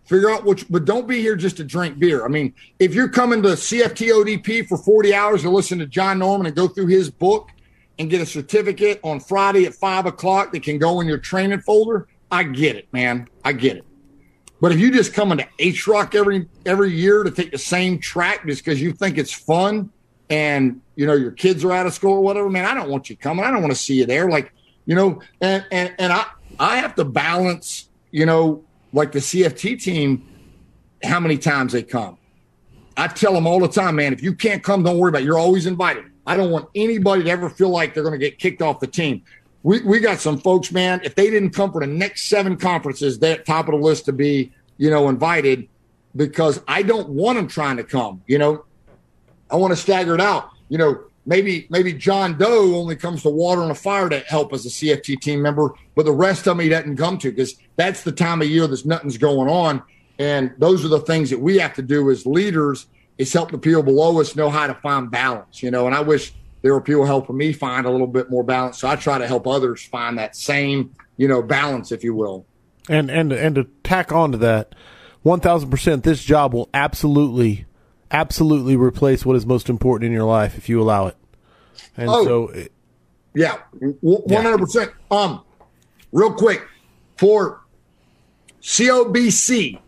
figure 0.06 0.30
out 0.30 0.44
which, 0.44 0.68
but 0.70 0.84
don't 0.84 1.06
be 1.06 1.20
here 1.20 1.36
just 1.36 1.58
to 1.58 1.64
drink 1.64 1.98
beer. 1.98 2.24
I 2.24 2.28
mean, 2.28 2.54
if 2.78 2.94
you're 2.94 3.08
coming 3.08 3.42
to 3.42 3.50
CFT 3.50 4.08
ODP 4.12 4.66
for 4.66 4.78
40 4.78 5.14
hours 5.14 5.42
to 5.42 5.50
listen 5.50 5.78
to 5.80 5.86
John 5.86 6.18
Norman 6.18 6.46
and 6.46 6.56
go 6.56 6.68
through 6.68 6.86
his 6.86 7.10
book 7.10 7.50
and 7.98 8.10
get 8.10 8.20
a 8.20 8.26
certificate 8.26 9.00
on 9.02 9.20
Friday 9.20 9.66
at 9.66 9.74
five 9.74 10.06
o'clock 10.06 10.52
that 10.52 10.62
can 10.62 10.78
go 10.78 11.00
in 11.00 11.06
your 11.06 11.18
training 11.18 11.60
folder, 11.60 12.08
I 12.30 12.42
get 12.44 12.76
it, 12.76 12.92
man. 12.92 13.28
I 13.44 13.52
get 13.52 13.76
it. 13.76 13.84
But 14.60 14.72
if 14.72 14.78
you 14.78 14.90
just 14.90 15.12
come 15.12 15.32
into 15.32 15.46
HROC 15.58 16.14
every 16.14 16.48
every 16.64 16.92
year 16.92 17.22
to 17.22 17.30
take 17.30 17.50
the 17.50 17.58
same 17.58 17.98
track 17.98 18.46
just 18.46 18.64
because 18.64 18.80
you 18.80 18.92
think 18.92 19.18
it's 19.18 19.32
fun 19.32 19.90
and 20.30 20.80
you 20.96 21.06
know 21.06 21.12
your 21.12 21.30
kids 21.30 21.64
are 21.64 21.72
out 21.72 21.86
of 21.86 21.92
school 21.92 22.14
or 22.14 22.20
whatever, 22.22 22.48
man, 22.48 22.64
I 22.64 22.74
don't 22.74 22.88
want 22.88 23.10
you 23.10 23.16
coming. 23.16 23.44
I 23.44 23.50
don't 23.50 23.60
want 23.60 23.72
to 23.72 23.78
see 23.78 23.94
you 23.94 24.06
there. 24.06 24.28
Like, 24.30 24.52
you 24.86 24.94
know, 24.94 25.20
and 25.40 25.64
and, 25.70 25.94
and 25.98 26.12
I 26.12 26.26
I 26.58 26.76
have 26.78 26.94
to 26.94 27.04
balance, 27.04 27.90
you 28.10 28.24
know, 28.24 28.64
like 28.92 29.12
the 29.12 29.18
CFT 29.18 29.80
team, 29.82 30.26
how 31.02 31.20
many 31.20 31.36
times 31.36 31.72
they 31.72 31.82
come. 31.82 32.16
I 32.96 33.08
tell 33.08 33.34
them 33.34 33.46
all 33.46 33.60
the 33.60 33.68
time, 33.68 33.96
man, 33.96 34.14
if 34.14 34.22
you 34.22 34.34
can't 34.34 34.62
come, 34.62 34.82
don't 34.82 34.98
worry 34.98 35.10
about 35.10 35.20
it. 35.20 35.26
You're 35.26 35.38
always 35.38 35.66
invited. 35.66 36.06
I 36.26 36.36
don't 36.36 36.50
want 36.50 36.68
anybody 36.74 37.24
to 37.24 37.30
ever 37.30 37.50
feel 37.50 37.68
like 37.68 37.92
they're 37.92 38.02
going 38.02 38.18
to 38.18 38.18
get 38.18 38.38
kicked 38.38 38.62
off 38.62 38.80
the 38.80 38.86
team. 38.86 39.22
We, 39.66 39.82
we 39.82 39.98
got 39.98 40.20
some 40.20 40.38
folks, 40.38 40.70
man, 40.70 41.00
if 41.02 41.16
they 41.16 41.28
didn't 41.28 41.50
come 41.50 41.72
for 41.72 41.80
the 41.80 41.88
next 41.88 42.26
seven 42.26 42.56
conferences, 42.56 43.18
they're 43.18 43.40
at 43.40 43.46
top 43.46 43.66
of 43.66 43.72
the 43.72 43.80
list 43.80 44.04
to 44.04 44.12
be, 44.12 44.52
you 44.76 44.90
know, 44.90 45.08
invited 45.08 45.68
because 46.14 46.62
I 46.68 46.82
don't 46.82 47.08
want 47.08 47.34
them 47.34 47.48
trying 47.48 47.76
to 47.78 47.82
come, 47.82 48.22
you 48.28 48.38
know, 48.38 48.64
I 49.50 49.56
want 49.56 49.72
to 49.72 49.76
stagger 49.76 50.14
it 50.14 50.20
out. 50.20 50.50
You 50.68 50.78
know, 50.78 51.00
maybe 51.26 51.66
maybe 51.68 51.92
John 51.92 52.38
Doe 52.38 52.76
only 52.76 52.94
comes 52.94 53.22
to 53.22 53.28
water 53.28 53.60
and 53.62 53.72
a 53.72 53.74
fire 53.74 54.08
to 54.08 54.20
help 54.20 54.52
as 54.52 54.64
a 54.66 54.68
CFT 54.68 55.20
team 55.20 55.42
member, 55.42 55.74
but 55.96 56.04
the 56.04 56.12
rest 56.12 56.46
of 56.46 56.56
me 56.56 56.68
doesn't 56.68 56.96
come 56.96 57.18
to 57.18 57.32
because 57.32 57.56
that's 57.74 58.04
the 58.04 58.12
time 58.12 58.42
of 58.42 58.48
year 58.48 58.68
there's 58.68 58.86
nothing's 58.86 59.18
going 59.18 59.48
on. 59.48 59.82
And 60.20 60.54
those 60.58 60.84
are 60.84 60.88
the 60.88 61.00
things 61.00 61.28
that 61.30 61.40
we 61.40 61.58
have 61.58 61.74
to 61.74 61.82
do 61.82 62.08
as 62.12 62.24
leaders 62.24 62.86
is 63.18 63.32
help 63.32 63.50
the 63.50 63.58
people 63.58 63.82
below 63.82 64.20
us 64.20 64.36
know 64.36 64.48
how 64.48 64.68
to 64.68 64.74
find 64.74 65.10
balance, 65.10 65.60
you 65.60 65.72
know. 65.72 65.86
And 65.86 65.94
I 65.94 66.02
wish 66.02 66.32
there 66.62 66.72
were 66.72 66.80
people 66.80 67.04
helping 67.04 67.36
me 67.36 67.52
find 67.52 67.86
a 67.86 67.90
little 67.90 68.06
bit 68.06 68.30
more 68.30 68.42
balance. 68.42 68.78
So 68.78 68.88
I 68.88 68.96
try 68.96 69.18
to 69.18 69.26
help 69.26 69.46
others 69.46 69.84
find 69.84 70.18
that 70.18 70.34
same, 70.34 70.92
you 71.16 71.28
know, 71.28 71.42
balance, 71.42 71.92
if 71.92 72.02
you 72.02 72.14
will. 72.14 72.46
And 72.88 73.10
and 73.10 73.32
and 73.32 73.54
to 73.56 73.64
tack 73.82 74.12
on 74.12 74.32
to 74.32 74.38
that, 74.38 74.74
one 75.22 75.40
thousand 75.40 75.70
percent, 75.70 76.04
this 76.04 76.22
job 76.22 76.54
will 76.54 76.68
absolutely, 76.72 77.66
absolutely 78.10 78.76
replace 78.76 79.26
what 79.26 79.36
is 79.36 79.44
most 79.44 79.68
important 79.68 80.06
in 80.06 80.12
your 80.12 80.24
life 80.24 80.56
if 80.56 80.68
you 80.68 80.80
allow 80.80 81.06
it. 81.08 81.16
And 81.96 82.08
oh, 82.08 82.24
so, 82.24 82.64
yeah, 83.34 83.58
one 84.00 84.42
hundred 84.42 84.58
percent. 84.58 84.92
Um, 85.10 85.42
real 86.12 86.32
quick 86.32 86.62
for 87.16 87.62
COBC, 88.62 89.80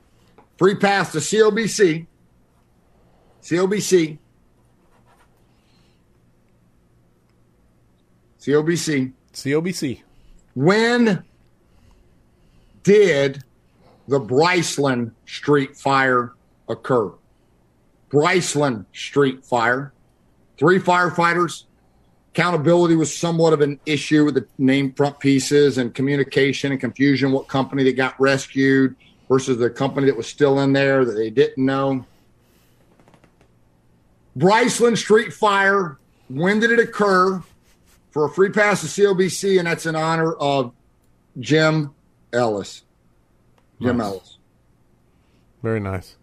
free 0.56 0.74
pass 0.74 1.12
to 1.12 1.18
COBC, 1.18 2.06
COBC, 3.42 4.18
COBC, 8.48 9.12
COBC. 9.34 10.00
When 10.54 11.22
did 12.82 13.44
the 14.06 14.18
Bricelyn 14.18 15.12
Street 15.26 15.76
Fire 15.76 16.32
occur? 16.66 17.12
Bricelyn 18.10 18.86
Street 18.94 19.44
Fire. 19.44 19.92
Three 20.56 20.78
firefighters. 20.78 21.64
Accountability 22.30 22.96
was 22.96 23.14
somewhat 23.14 23.52
of 23.52 23.60
an 23.60 23.80
issue 23.84 24.24
with 24.24 24.34
the 24.34 24.46
name 24.56 24.94
front 24.94 25.20
pieces 25.20 25.76
and 25.76 25.94
communication 25.94 26.72
and 26.72 26.80
confusion. 26.80 27.32
What 27.32 27.48
company 27.48 27.84
that 27.84 27.96
got 27.96 28.18
rescued 28.18 28.96
versus 29.28 29.58
the 29.58 29.68
company 29.68 30.06
that 30.06 30.16
was 30.16 30.26
still 30.26 30.60
in 30.60 30.72
there 30.72 31.04
that 31.04 31.12
they 31.12 31.28
didn't 31.28 31.62
know. 31.62 32.06
Bricelyn 34.38 34.96
Street 34.96 35.34
Fire. 35.34 35.98
When 36.28 36.60
did 36.60 36.70
it 36.70 36.78
occur? 36.78 37.42
For 38.18 38.24
a 38.24 38.30
free 38.30 38.50
pass 38.50 38.80
to 38.80 38.88
COBC, 38.88 39.58
and 39.60 39.68
that's 39.68 39.86
in 39.86 39.94
honor 39.94 40.32
of 40.32 40.72
Jim 41.38 41.94
Ellis. 42.32 42.82
Jim 43.80 43.98
nice. 43.98 44.06
Ellis. 44.08 44.38
Very 45.62 45.78
nice. 45.78 46.16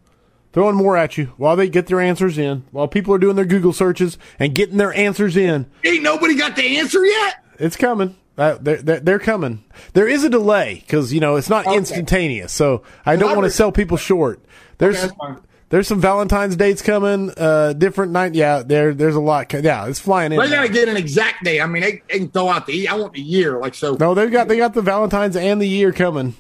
Throwing 0.52 0.76
more 0.76 0.98
at 0.98 1.18
you 1.18 1.28
while 1.38 1.56
they 1.56 1.70
get 1.70 1.88
their 1.88 2.02
answers 2.02 2.38
in, 2.38 2.66
while 2.72 2.90
people 2.90 3.14
are 3.14 3.18
doing 3.18 3.38
their 3.38 3.46
Google 3.46 3.72
searches 3.72 4.18
and 4.40 4.54
getting 4.54 4.76
their 4.76 4.94
answers 4.94 5.38
in. 5.38 5.68
Ain't 5.86 6.04
nobody 6.04 6.36
got 6.36 6.58
the 6.58 6.80
answer 6.80 7.06
yet. 7.06 7.46
It's 7.60 7.78
coming. 7.78 8.18
Uh, 8.38 8.58
they're, 8.60 8.82
they're, 8.82 9.00
they're, 9.00 9.20
coming. 9.20 9.64
There 9.94 10.10
is 10.10 10.26
a 10.26 10.30
delay 10.30 10.84
because 10.86 11.14
you 11.14 11.22
know 11.22 11.38
it's 11.38 11.50
not 11.50 11.66
okay. 11.66 11.78
instantaneous. 11.78 12.52
So 12.52 12.84
I 13.06 13.16
don't 13.16 13.38
want 13.38 13.46
to 13.46 13.52
sell 13.52 13.72
people 13.72 13.96
short. 13.96 14.44
There's 14.80 15.02
okay, 15.02 15.40
there's 15.70 15.88
some 15.88 16.00
Valentine's 16.00 16.56
dates 16.56 16.82
coming. 16.82 17.32
Uh, 17.36 17.74
different 17.74 18.12
night. 18.12 18.36
Yeah, 18.36 18.64
there 18.64 18.94
there's 18.94 19.16
a 19.16 19.20
lot. 19.20 19.52
Yeah, 19.52 19.88
it's 19.88 20.00
flying 20.00 20.32
in. 20.32 20.40
They 20.40 20.50
gotta 20.50 20.70
get 20.70 20.88
an 20.88 20.98
exact 20.98 21.44
date. 21.44 21.62
I 21.62 21.66
mean, 21.66 21.82
they, 21.82 22.02
they 22.10 22.20
can 22.20 22.30
throw 22.30 22.50
out 22.50 22.68
the. 22.68 22.88
I 22.88 22.96
want 22.96 23.14
the 23.14 23.22
year. 23.22 23.60
Like 23.60 23.74
so. 23.74 23.96
No, 24.00 24.14
they 24.14 24.30
got 24.30 24.48
they 24.48 24.58
got 24.58 24.74
the 24.74 24.82
Valentine's 24.82 25.36
and 25.36 25.62
the 25.62 25.68
year 25.68 25.92
coming. 25.92 26.36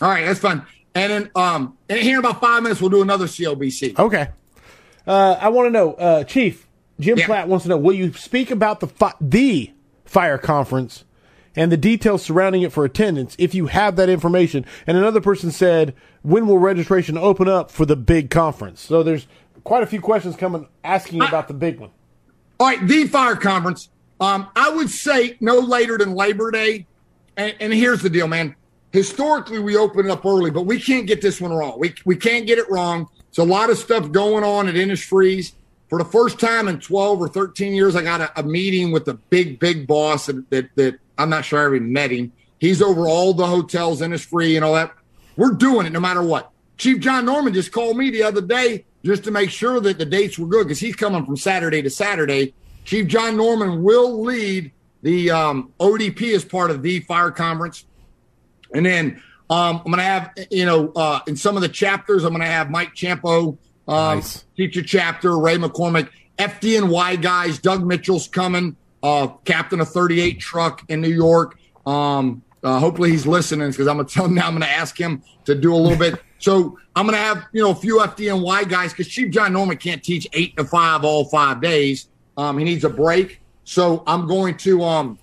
All 0.00 0.08
right, 0.08 0.24
that's 0.24 0.40
fun. 0.40 0.66
And 0.94 1.12
then 1.12 1.30
um, 1.34 1.76
and 1.88 1.98
here 1.98 2.18
in 2.18 2.24
about 2.24 2.40
five 2.40 2.62
minutes 2.62 2.80
we'll 2.80 2.90
do 2.90 3.02
another 3.02 3.26
COBC. 3.26 3.98
Okay. 3.98 4.28
Uh, 5.06 5.36
I 5.38 5.48
want 5.48 5.66
to 5.66 5.70
know, 5.70 5.92
uh, 5.94 6.24
Chief 6.24 6.66
Jim 6.98 7.18
yeah. 7.18 7.26
Platt 7.26 7.48
wants 7.48 7.64
to 7.64 7.68
know: 7.68 7.76
Will 7.76 7.94
you 7.94 8.12
speak 8.14 8.50
about 8.50 8.80
the 8.80 8.86
fi- 8.86 9.14
the 9.20 9.72
fire 10.04 10.38
conference 10.38 11.04
and 11.56 11.70
the 11.70 11.76
details 11.76 12.22
surrounding 12.22 12.62
it 12.62 12.72
for 12.72 12.84
attendance 12.84 13.36
if 13.38 13.54
you 13.54 13.66
have 13.66 13.96
that 13.96 14.08
information? 14.08 14.64
And 14.86 14.96
another 14.96 15.20
person 15.20 15.50
said, 15.50 15.94
"When 16.22 16.46
will 16.46 16.58
registration 16.58 17.16
open 17.18 17.48
up 17.48 17.70
for 17.70 17.86
the 17.86 17.96
big 17.96 18.30
conference?" 18.30 18.80
So 18.80 19.02
there's 19.02 19.26
quite 19.64 19.82
a 19.82 19.86
few 19.86 20.00
questions 20.00 20.36
coming 20.36 20.66
asking 20.82 21.22
I, 21.22 21.28
about 21.28 21.48
the 21.48 21.54
big 21.54 21.78
one. 21.78 21.90
All 22.60 22.68
right, 22.68 22.86
the 22.86 23.06
fire 23.06 23.36
conference. 23.36 23.88
Um, 24.20 24.48
I 24.54 24.70
would 24.70 24.90
say 24.90 25.36
no 25.40 25.58
later 25.58 25.98
than 25.98 26.14
Labor 26.14 26.50
Day. 26.50 26.86
And, 27.36 27.54
and 27.58 27.72
here's 27.72 28.00
the 28.00 28.10
deal, 28.10 28.28
man 28.28 28.54
historically 28.94 29.58
we 29.58 29.76
open 29.76 30.06
it 30.06 30.10
up 30.10 30.24
early, 30.24 30.52
but 30.52 30.66
we 30.66 30.80
can't 30.80 31.04
get 31.08 31.20
this 31.20 31.40
one 31.40 31.52
wrong. 31.52 31.78
We 31.78 31.92
we 32.04 32.16
can't 32.16 32.46
get 32.46 32.58
it 32.58 32.70
wrong. 32.70 33.08
It's 33.28 33.38
a 33.38 33.44
lot 33.44 33.68
of 33.68 33.76
stuff 33.76 34.10
going 34.12 34.44
on 34.44 34.68
at 34.68 34.76
Innisfree's. 34.76 35.52
For 35.90 35.98
the 35.98 36.04
first 36.04 36.38
time 36.38 36.68
in 36.68 36.78
12 36.80 37.20
or 37.20 37.28
13 37.28 37.74
years, 37.74 37.94
I 37.94 38.02
got 38.02 38.20
a, 38.20 38.40
a 38.40 38.42
meeting 38.42 38.90
with 38.90 39.04
the 39.04 39.14
big, 39.14 39.58
big 39.58 39.86
boss 39.86 40.26
that, 40.26 40.48
that, 40.50 40.70
that, 40.76 40.98
I'm 41.18 41.30
not 41.30 41.44
sure 41.44 41.60
I 41.60 41.64
ever 41.66 41.80
met 41.80 42.10
him. 42.10 42.32
He's 42.58 42.80
over 42.80 43.06
all 43.06 43.34
the 43.34 43.46
hotels, 43.46 44.00
and 44.00 44.14
it's 44.14 44.24
free 44.24 44.56
and 44.56 44.64
all 44.64 44.74
that. 44.74 44.92
We're 45.36 45.52
doing 45.52 45.86
it 45.86 45.92
no 45.92 46.00
matter 46.00 46.22
what. 46.22 46.50
Chief 46.76 47.00
John 47.00 47.24
Norman 47.24 47.54
just 47.54 47.72
called 47.72 47.96
me 47.96 48.10
the 48.10 48.22
other 48.22 48.40
day 48.40 48.84
just 49.04 49.24
to 49.24 49.30
make 49.30 49.50
sure 49.50 49.80
that 49.80 49.98
the 49.98 50.06
dates 50.06 50.38
were 50.38 50.46
good 50.46 50.64
because 50.64 50.80
he's 50.80 50.96
coming 50.96 51.24
from 51.24 51.36
Saturday 51.36 51.82
to 51.82 51.90
Saturday. 51.90 52.54
Chief 52.84 53.06
John 53.06 53.36
Norman 53.36 53.82
will 53.82 54.22
lead 54.22 54.72
the 55.02 55.30
um, 55.30 55.72
ODP 55.78 56.34
as 56.34 56.44
part 56.44 56.70
of 56.70 56.82
the 56.82 57.00
fire 57.00 57.30
conference. 57.30 57.84
And 58.72 58.84
then 58.86 59.22
um, 59.50 59.82
I'm 59.84 59.84
going 59.84 59.98
to 59.98 60.02
have, 60.02 60.30
you 60.50 60.64
know, 60.64 60.92
uh, 60.96 61.20
in 61.26 61.36
some 61.36 61.56
of 61.56 61.62
the 61.62 61.68
chapters, 61.68 62.24
I'm 62.24 62.30
going 62.30 62.40
to 62.40 62.46
have 62.46 62.70
Mike 62.70 62.94
Ciampo 62.94 63.58
um, 63.86 64.18
nice. 64.18 64.44
teach 64.56 64.76
a 64.76 64.82
chapter, 64.82 65.38
Ray 65.38 65.56
McCormack, 65.56 66.08
FDNY 66.38 67.20
guys, 67.20 67.58
Doug 67.58 67.84
Mitchell's 67.84 68.26
coming, 68.26 68.76
uh, 69.04 69.28
captain 69.44 69.80
of 69.80 69.88
38 69.90 70.40
truck 70.40 70.82
in 70.88 71.00
New 71.02 71.12
York. 71.12 71.58
Um, 71.86 72.42
uh, 72.62 72.78
hopefully 72.78 73.10
he's 73.10 73.26
listening 73.26 73.70
because 73.70 73.86
I'm 73.86 73.98
to 73.98 74.04
tell 74.04 74.24
him 74.24 74.34
now. 74.34 74.48
I'm 74.48 74.58
to 74.58 74.66
ask 74.66 74.98
him 74.98 75.22
to 75.44 75.54
do 75.54 75.74
a 75.74 75.76
little 75.76 75.98
bit. 75.98 76.20
So 76.38 76.78
I'm 76.96 77.06
to 77.06 77.16
have, 77.16 77.44
you 77.52 77.62
know, 77.62 77.70
a 77.70 77.74
few 77.74 77.98
FDNY 77.98 78.66
guys 78.68 78.92
because 78.92 79.08
Chief 79.08 79.30
John 79.30 79.52
Norman 79.52 79.76
can't 79.76 80.02
teach 80.02 80.26
eight 80.32 80.56
to 80.56 80.64
five 80.64 81.04
all 81.04 81.26
five 81.26 81.60
days. 81.60 82.08
Um, 82.38 82.56
he 82.56 82.64
needs 82.64 82.84
a 82.84 82.88
break. 82.88 83.42
So 83.64 84.02
I'm 84.06 84.26
going 84.26 84.56
to 84.58 84.82
um, 84.82 85.18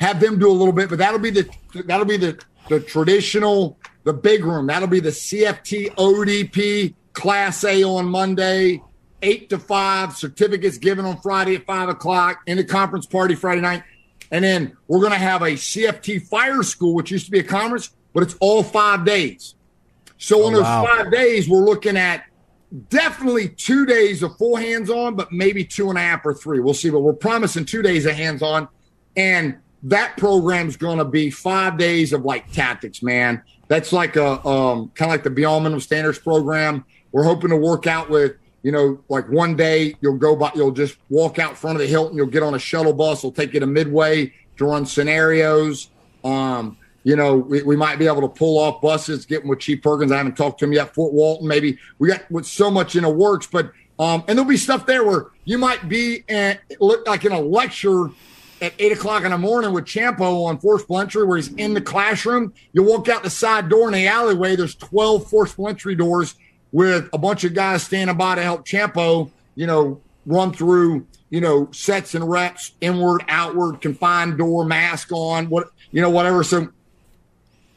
have 0.00 0.18
them 0.18 0.40
do 0.40 0.50
a 0.50 0.52
little 0.52 0.72
bit, 0.72 0.88
but 0.88 0.98
that'll 0.98 1.20
be 1.20 1.30
the 1.30 1.48
that'll 1.86 2.06
be 2.06 2.16
the 2.16 2.42
the 2.68 2.80
traditional 2.80 3.78
the 4.02 4.12
big 4.12 4.44
room. 4.44 4.66
That'll 4.66 4.88
be 4.88 5.00
the 5.00 5.10
CFT 5.10 5.94
ODP 5.94 6.94
Class 7.12 7.62
A 7.64 7.84
on 7.84 8.06
Monday, 8.06 8.82
eight 9.22 9.48
to 9.50 9.58
five. 9.58 10.16
Certificates 10.16 10.78
given 10.78 11.04
on 11.04 11.20
Friday 11.20 11.54
at 11.56 11.64
five 11.64 11.88
o'clock. 11.88 12.42
In 12.46 12.56
the 12.56 12.64
conference 12.64 13.06
party 13.06 13.34
Friday 13.34 13.60
night, 13.60 13.82
and 14.30 14.44
then 14.44 14.76
we're 14.88 15.00
going 15.00 15.12
to 15.12 15.18
have 15.18 15.42
a 15.42 15.52
CFT 15.52 16.22
Fire 16.22 16.62
School, 16.62 16.94
which 16.94 17.10
used 17.10 17.26
to 17.26 17.30
be 17.30 17.38
a 17.38 17.44
conference, 17.44 17.90
but 18.12 18.22
it's 18.22 18.34
all 18.40 18.62
five 18.62 19.04
days. 19.04 19.54
So 20.18 20.44
oh, 20.44 20.46
in 20.48 20.54
those 20.54 20.62
wow. 20.62 20.86
five 20.86 21.10
days, 21.10 21.48
we're 21.48 21.64
looking 21.64 21.96
at 21.96 22.24
definitely 22.88 23.48
two 23.48 23.84
days 23.84 24.22
of 24.22 24.36
full 24.38 24.56
hands 24.56 24.88
on, 24.88 25.14
but 25.14 25.32
maybe 25.32 25.64
two 25.64 25.90
and 25.90 25.98
a 25.98 26.00
half 26.00 26.24
or 26.24 26.32
three. 26.32 26.60
We'll 26.60 26.74
see. 26.74 26.90
But 26.90 27.00
we're 27.00 27.12
promising 27.12 27.64
two 27.64 27.82
days 27.82 28.06
of 28.06 28.14
hands 28.14 28.42
on. 28.42 28.68
And 29.16 29.58
that 29.82 30.16
program's 30.16 30.76
going 30.76 30.98
to 30.98 31.04
be 31.04 31.30
five 31.30 31.76
days 31.76 32.12
of 32.12 32.24
like 32.24 32.50
tactics, 32.52 33.02
man. 33.02 33.42
That's 33.68 33.92
like 33.92 34.16
a 34.16 34.46
um, 34.46 34.90
kind 34.94 35.10
of 35.10 35.14
like 35.14 35.24
the 35.24 35.30
Beyond 35.30 35.64
Minimum 35.64 35.80
Standards 35.80 36.18
program. 36.18 36.84
We're 37.10 37.24
hoping 37.24 37.50
to 37.50 37.56
work 37.56 37.86
out 37.86 38.08
with, 38.08 38.36
you 38.62 38.72
know, 38.72 39.02
like 39.08 39.28
one 39.28 39.56
day 39.56 39.96
you'll 40.00 40.18
go 40.18 40.36
by, 40.36 40.50
you'll 40.54 40.70
just 40.70 40.96
walk 41.08 41.38
out 41.38 41.56
front 41.56 41.76
of 41.76 41.82
the 41.82 41.88
Hilton, 41.88 42.16
you'll 42.16 42.26
get 42.26 42.42
on 42.42 42.54
a 42.54 42.58
shuttle 42.58 42.92
bus, 42.92 43.22
we'll 43.22 43.32
take 43.32 43.52
you 43.52 43.60
to 43.60 43.66
Midway 43.66 44.32
to 44.56 44.64
run 44.64 44.86
scenarios. 44.86 45.90
Um, 46.24 46.76
you 47.04 47.16
know, 47.16 47.36
we, 47.36 47.62
we 47.62 47.76
might 47.76 47.98
be 47.98 48.06
able 48.06 48.20
to 48.22 48.28
pull 48.28 48.58
off 48.58 48.80
buses, 48.80 49.26
getting 49.26 49.48
with 49.48 49.58
Chief 49.58 49.82
Perkins. 49.82 50.12
I 50.12 50.18
haven't 50.18 50.36
talked 50.36 50.60
to 50.60 50.66
him 50.66 50.72
yet. 50.72 50.94
Fort 50.94 51.12
Walton, 51.12 51.48
maybe 51.48 51.78
we 51.98 52.08
got 52.08 52.30
with 52.30 52.46
so 52.46 52.70
much 52.70 52.94
in 52.94 53.02
the 53.02 53.10
works, 53.10 53.46
but 53.46 53.72
um, 53.98 54.24
and 54.26 54.38
there'll 54.38 54.48
be 54.48 54.56
stuff 54.56 54.86
there 54.86 55.04
where 55.04 55.26
you 55.44 55.58
might 55.58 55.88
be 55.88 56.24
at, 56.28 56.60
like 56.80 57.24
in 57.24 57.32
a 57.32 57.40
lecture 57.40 58.08
at 58.60 58.72
eight 58.78 58.92
o'clock 58.92 59.24
in 59.24 59.32
the 59.32 59.38
morning 59.38 59.72
with 59.72 59.84
Ciampo 59.84 60.46
on 60.46 60.58
forcible 60.58 61.00
entry, 61.00 61.24
where 61.24 61.36
he's 61.36 61.52
in 61.54 61.74
the 61.74 61.80
classroom. 61.80 62.54
You 62.72 62.84
walk 62.84 63.08
out 63.08 63.24
the 63.24 63.30
side 63.30 63.68
door 63.68 63.88
in 63.88 63.92
the 63.92 64.06
alleyway. 64.06 64.54
There's 64.54 64.76
12 64.76 65.28
forcible 65.28 65.68
entry 65.68 65.96
doors 65.96 66.36
with 66.72 67.08
a 67.12 67.18
bunch 67.18 67.44
of 67.44 67.54
guys 67.54 67.82
standing 67.82 68.16
by 68.16 68.34
to 68.34 68.42
help 68.42 68.66
Ciampo, 68.66 69.30
you 69.54 69.66
know, 69.66 70.00
run 70.26 70.52
through, 70.52 71.06
you 71.30 71.40
know, 71.40 71.68
sets 71.72 72.14
and 72.14 72.28
reps, 72.28 72.72
inward, 72.80 73.24
outward, 73.28 73.80
confined 73.80 74.38
door, 74.38 74.64
mask 74.64 75.12
on, 75.12 75.48
what, 75.48 75.70
you 75.90 76.00
know, 76.00 76.10
whatever. 76.10 76.42
So 76.42 76.68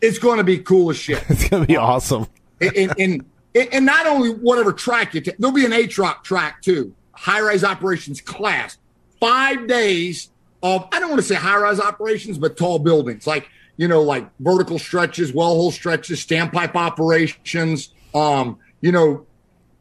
it's 0.01 0.19
going 0.19 0.37
to 0.37 0.43
be 0.43 0.59
cool 0.59 0.89
as 0.89 0.97
shit. 0.97 1.23
It's 1.29 1.49
going 1.49 1.63
to 1.63 1.67
be 1.67 1.77
awesome. 1.77 2.27
and, 2.61 2.93
and, 2.97 3.25
and, 3.53 3.85
not 3.85 4.05
only 4.05 4.29
whatever 4.29 4.71
track 4.71 5.13
you 5.13 5.21
take, 5.21 5.37
there'll 5.37 5.55
be 5.55 5.65
an 5.65 5.71
HROC 5.71 6.23
track 6.23 6.61
too, 6.61 6.93
high 7.11 7.41
rise 7.41 7.63
operations 7.63 8.21
class, 8.21 8.77
five 9.19 9.67
days 9.67 10.29
of 10.63 10.87
I 10.91 10.99
don't 10.99 11.09
want 11.09 11.21
to 11.21 11.27
say 11.27 11.35
high 11.35 11.57
rise 11.57 11.79
operations, 11.79 12.37
but 12.37 12.57
tall 12.57 12.79
buildings 12.79 13.27
like 13.27 13.49
you 13.77 13.87
know 13.87 14.01
like 14.01 14.27
vertical 14.39 14.79
stretches, 14.79 15.33
well 15.33 15.49
hole 15.49 15.71
stretches, 15.71 16.25
standpipe 16.25 16.75
operations. 16.75 17.89
Um, 18.13 18.57
you 18.85 18.91
know, 18.91 19.25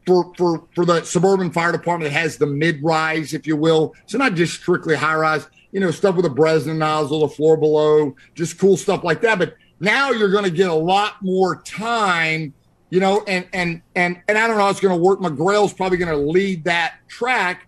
for 0.07 0.33
for 0.35 0.67
for 0.73 0.83
the 0.83 1.03
suburban 1.03 1.51
fire 1.51 1.71
department 1.71 2.11
that 2.11 2.19
has 2.19 2.37
the 2.37 2.47
mid 2.47 2.81
rise, 2.81 3.35
if 3.35 3.45
you 3.45 3.55
will. 3.55 3.93
So 4.07 4.17
not 4.17 4.33
just 4.33 4.55
strictly 4.55 4.95
high 4.95 5.13
rise, 5.13 5.47
you 5.71 5.79
know, 5.79 5.91
stuff 5.91 6.15
with 6.15 6.25
a 6.25 6.29
Bresnan 6.29 6.77
nozzle, 6.77 7.19
the 7.19 7.27
floor 7.27 7.55
below, 7.55 8.15
just 8.33 8.57
cool 8.57 8.77
stuff 8.77 9.03
like 9.03 9.21
that. 9.21 9.37
But 9.37 9.57
now 9.79 10.09
you're 10.09 10.31
going 10.31 10.45
to 10.45 10.49
get 10.49 10.71
a 10.71 10.73
lot 10.73 11.21
more 11.21 11.61
time, 11.61 12.55
you 12.89 12.99
know, 12.99 13.23
and 13.27 13.47
and 13.53 13.83
and 13.95 14.19
and 14.27 14.39
I 14.39 14.47
don't 14.47 14.57
know 14.57 14.63
how 14.63 14.69
it's 14.71 14.79
going 14.79 14.97
to 14.97 15.01
work. 15.01 15.19
McGrail's 15.19 15.73
probably 15.73 15.99
going 15.99 16.09
to 16.09 16.17
lead 16.17 16.63
that 16.63 16.95
track, 17.07 17.67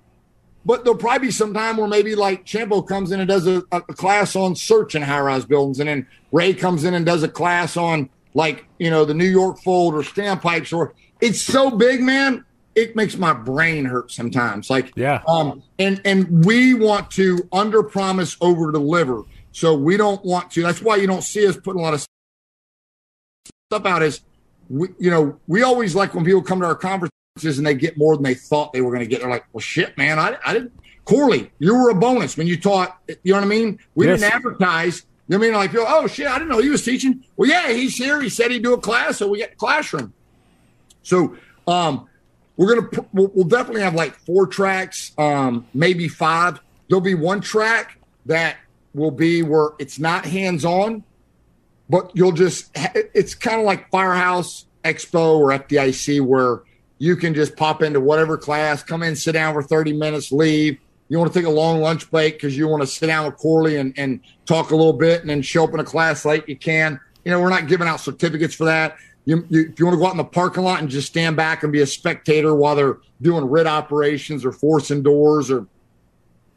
but 0.66 0.84
there'll 0.84 0.98
probably 0.98 1.28
be 1.28 1.32
some 1.32 1.54
time 1.54 1.78
where 1.78 1.88
maybe 1.88 2.16
like 2.16 2.46
Ciampo 2.46 2.88
comes 2.88 3.12
in 3.12 3.20
and 3.20 3.30
does 3.30 3.46
a, 3.46 3.62
a 3.72 3.82
class 3.82 4.36
on 4.36 4.56
search 4.56 4.96
in 4.96 5.04
high 5.04 5.20
rise 5.22 5.46
buildings, 5.46 5.80
and 5.80 5.88
then 5.88 6.08
Ray 6.32 6.56
comes 6.56 6.84
in 6.84 6.96
and 6.96 7.06
does 7.06 7.22
a 7.22 7.30
class 7.30 7.78
on 7.78 8.10
like 8.34 8.66
you 8.80 8.90
know 8.90 9.06
the 9.06 9.14
New 9.14 9.26
York 9.26 9.60
fold 9.60 9.94
or 9.94 10.02
standpipes 10.02 10.76
or 10.76 10.96
it's 11.22 11.42
so 11.42 11.72
big, 11.72 12.02
man. 12.02 12.46
It 12.76 12.96
makes 12.96 13.18
my 13.18 13.34
brain 13.34 13.86
hurt 13.86 14.12
sometimes. 14.12 14.70
Like, 14.70 14.94
yeah. 14.96 15.24
Um, 15.28 15.64
and 15.80 16.00
and 16.06 16.46
we 16.46 16.74
want 16.76 17.10
to 17.12 17.48
under 17.52 17.82
promise, 17.84 18.38
over 18.40 18.72
deliver. 18.72 19.24
So 19.52 19.76
we 19.76 19.98
don't 19.98 20.24
want 20.24 20.52
to. 20.52 20.62
That's 20.62 20.82
why 20.82 20.98
you 20.98 21.08
don't 21.08 21.24
see 21.24 21.48
us 21.48 21.58
putting 21.58 21.80
a 21.80 21.84
lot 21.84 21.96
of 21.96 22.06
stuff 23.72 23.86
out. 23.86 24.04
Is 24.04 24.22
we, 24.70 24.90
you 25.00 25.10
know, 25.10 25.40
we 25.48 25.64
always 25.64 25.96
like 25.96 26.14
when 26.14 26.24
people 26.24 26.44
come 26.44 26.60
to 26.60 26.68
our 26.68 26.76
conferences 26.76 27.58
and 27.58 27.66
they 27.66 27.74
get 27.74 27.98
more 27.98 28.16
than 28.16 28.24
they 28.24 28.36
thought 28.36 28.74
they 28.74 28.82
were 28.82 28.92
going 28.92 29.02
to 29.02 29.08
get. 29.08 29.22
They're 29.22 29.30
like, 29.30 29.46
well, 29.54 29.62
shit, 29.62 29.98
man, 29.98 30.20
I, 30.20 30.38
I 30.46 30.54
didn't. 30.54 30.74
Corley, 31.06 31.52
you 31.58 31.74
were 31.74 31.90
a 31.90 31.96
bonus 31.96 32.38
when 32.38 32.48
you 32.48 32.60
taught. 32.60 33.00
You 33.08 33.34
know 33.34 33.38
what 33.38 33.46
I 33.46 33.48
mean? 33.48 33.80
We 33.96 34.06
yes. 34.06 34.20
didn't 34.20 34.34
advertise. 34.34 35.06
You 35.28 35.34
know 35.34 35.40
what 35.40 35.46
I 35.46 35.68
mean? 35.68 35.76
Like, 35.76 35.88
oh 35.90 36.08
shit, 36.08 36.28
I 36.28 36.38
didn't 36.38 36.50
know 36.50 36.60
he 36.60 36.70
was 36.70 36.86
teaching. 36.86 37.24
Well, 37.36 37.50
yeah, 37.50 37.72
he's 37.72 37.96
here. 37.96 38.22
He 38.22 38.30
said 38.30 38.52
he'd 38.52 38.64
do 38.64 38.74
a 38.74 38.80
class, 38.80 39.18
so 39.18 39.28
we 39.28 39.40
get 39.40 39.58
classroom. 39.58 40.14
So 41.08 41.38
um, 41.68 42.10
we're 42.58 42.76
gonna 42.76 43.06
we'll, 43.14 43.32
we'll, 43.34 43.48
definitely 43.48 43.82
have 43.82 43.96
like 43.96 44.14
four 44.14 44.46
tracks, 44.46 45.14
um, 45.18 45.66
maybe 45.74 46.10
five. 46.10 46.60
There'll 46.90 47.02
be 47.02 47.14
one 47.14 47.40
track 47.40 47.98
that 48.26 48.58
will 48.94 49.12
be 49.12 49.42
where 49.42 49.70
it's 49.80 50.00
not 50.00 50.26
hands 50.26 50.66
on, 50.66 51.04
but 51.90 52.12
you'll 52.14 52.34
just 52.34 52.72
it's 52.76 53.36
kind 53.36 53.60
of 53.60 53.66
like 53.66 53.90
Firehouse 53.90 54.66
Expo 54.84 55.38
or 55.38 55.58
FDIC 55.58 56.20
where 56.22 56.64
you 56.98 57.16
can 57.16 57.34
just 57.34 57.56
pop 57.56 57.82
into 57.82 58.02
whatever 58.02 58.38
class, 58.38 58.84
come 58.84 59.02
in, 59.02 59.16
sit 59.16 59.34
down 59.34 59.54
for 59.54 59.64
30 59.64 59.94
minutes, 59.94 60.32
leave. 60.32 60.78
You 61.10 61.20
want 61.20 61.32
to 61.32 61.40
take 61.40 61.48
a 61.48 61.52
long 61.52 61.80
lunch 61.80 62.12
break 62.12 62.34
because 62.34 62.58
you 62.58 62.68
want 62.68 62.82
to 62.82 62.88
sit 62.88 63.08
down 63.08 63.26
with 63.26 63.38
Corley 63.38 63.78
and, 63.78 63.94
and 63.98 64.20
talk 64.46 64.72
a 64.72 64.76
little 64.76 64.92
bit 64.92 65.22
and 65.22 65.30
then 65.30 65.42
show 65.42 65.64
up 65.64 65.74
in 65.74 65.80
a 65.80 65.86
class 65.86 66.26
late, 66.26 66.50
you 66.50 66.58
can. 66.58 67.00
You 67.24 67.32
know, 67.32 67.40
we're 67.40 67.50
not 67.50 67.68
giving 67.68 67.88
out 67.88 68.02
certificates 68.02 68.56
for 68.56 68.66
that. 68.66 68.98
You, 69.28 69.46
you, 69.50 69.70
if 69.70 69.78
you 69.78 69.86
want 69.86 69.96
to 69.96 70.00
go 70.00 70.06
out 70.06 70.12
in 70.12 70.18
the 70.18 70.24
parking 70.24 70.64
lot 70.64 70.80
and 70.80 70.88
just 70.88 71.08
stand 71.08 71.36
back 71.36 71.64
and 71.64 71.74
be 71.74 71.82
a 71.82 71.86
spectator 71.86 72.56
while 72.56 72.78
they're 72.78 73.00
doing 73.22 73.44
RIT 73.44 73.68
operations 73.68 74.46
or 74.46 74.54
forcing 74.54 75.04
doors 75.04 75.52
or 75.52 75.68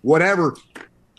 whatever, 0.02 0.57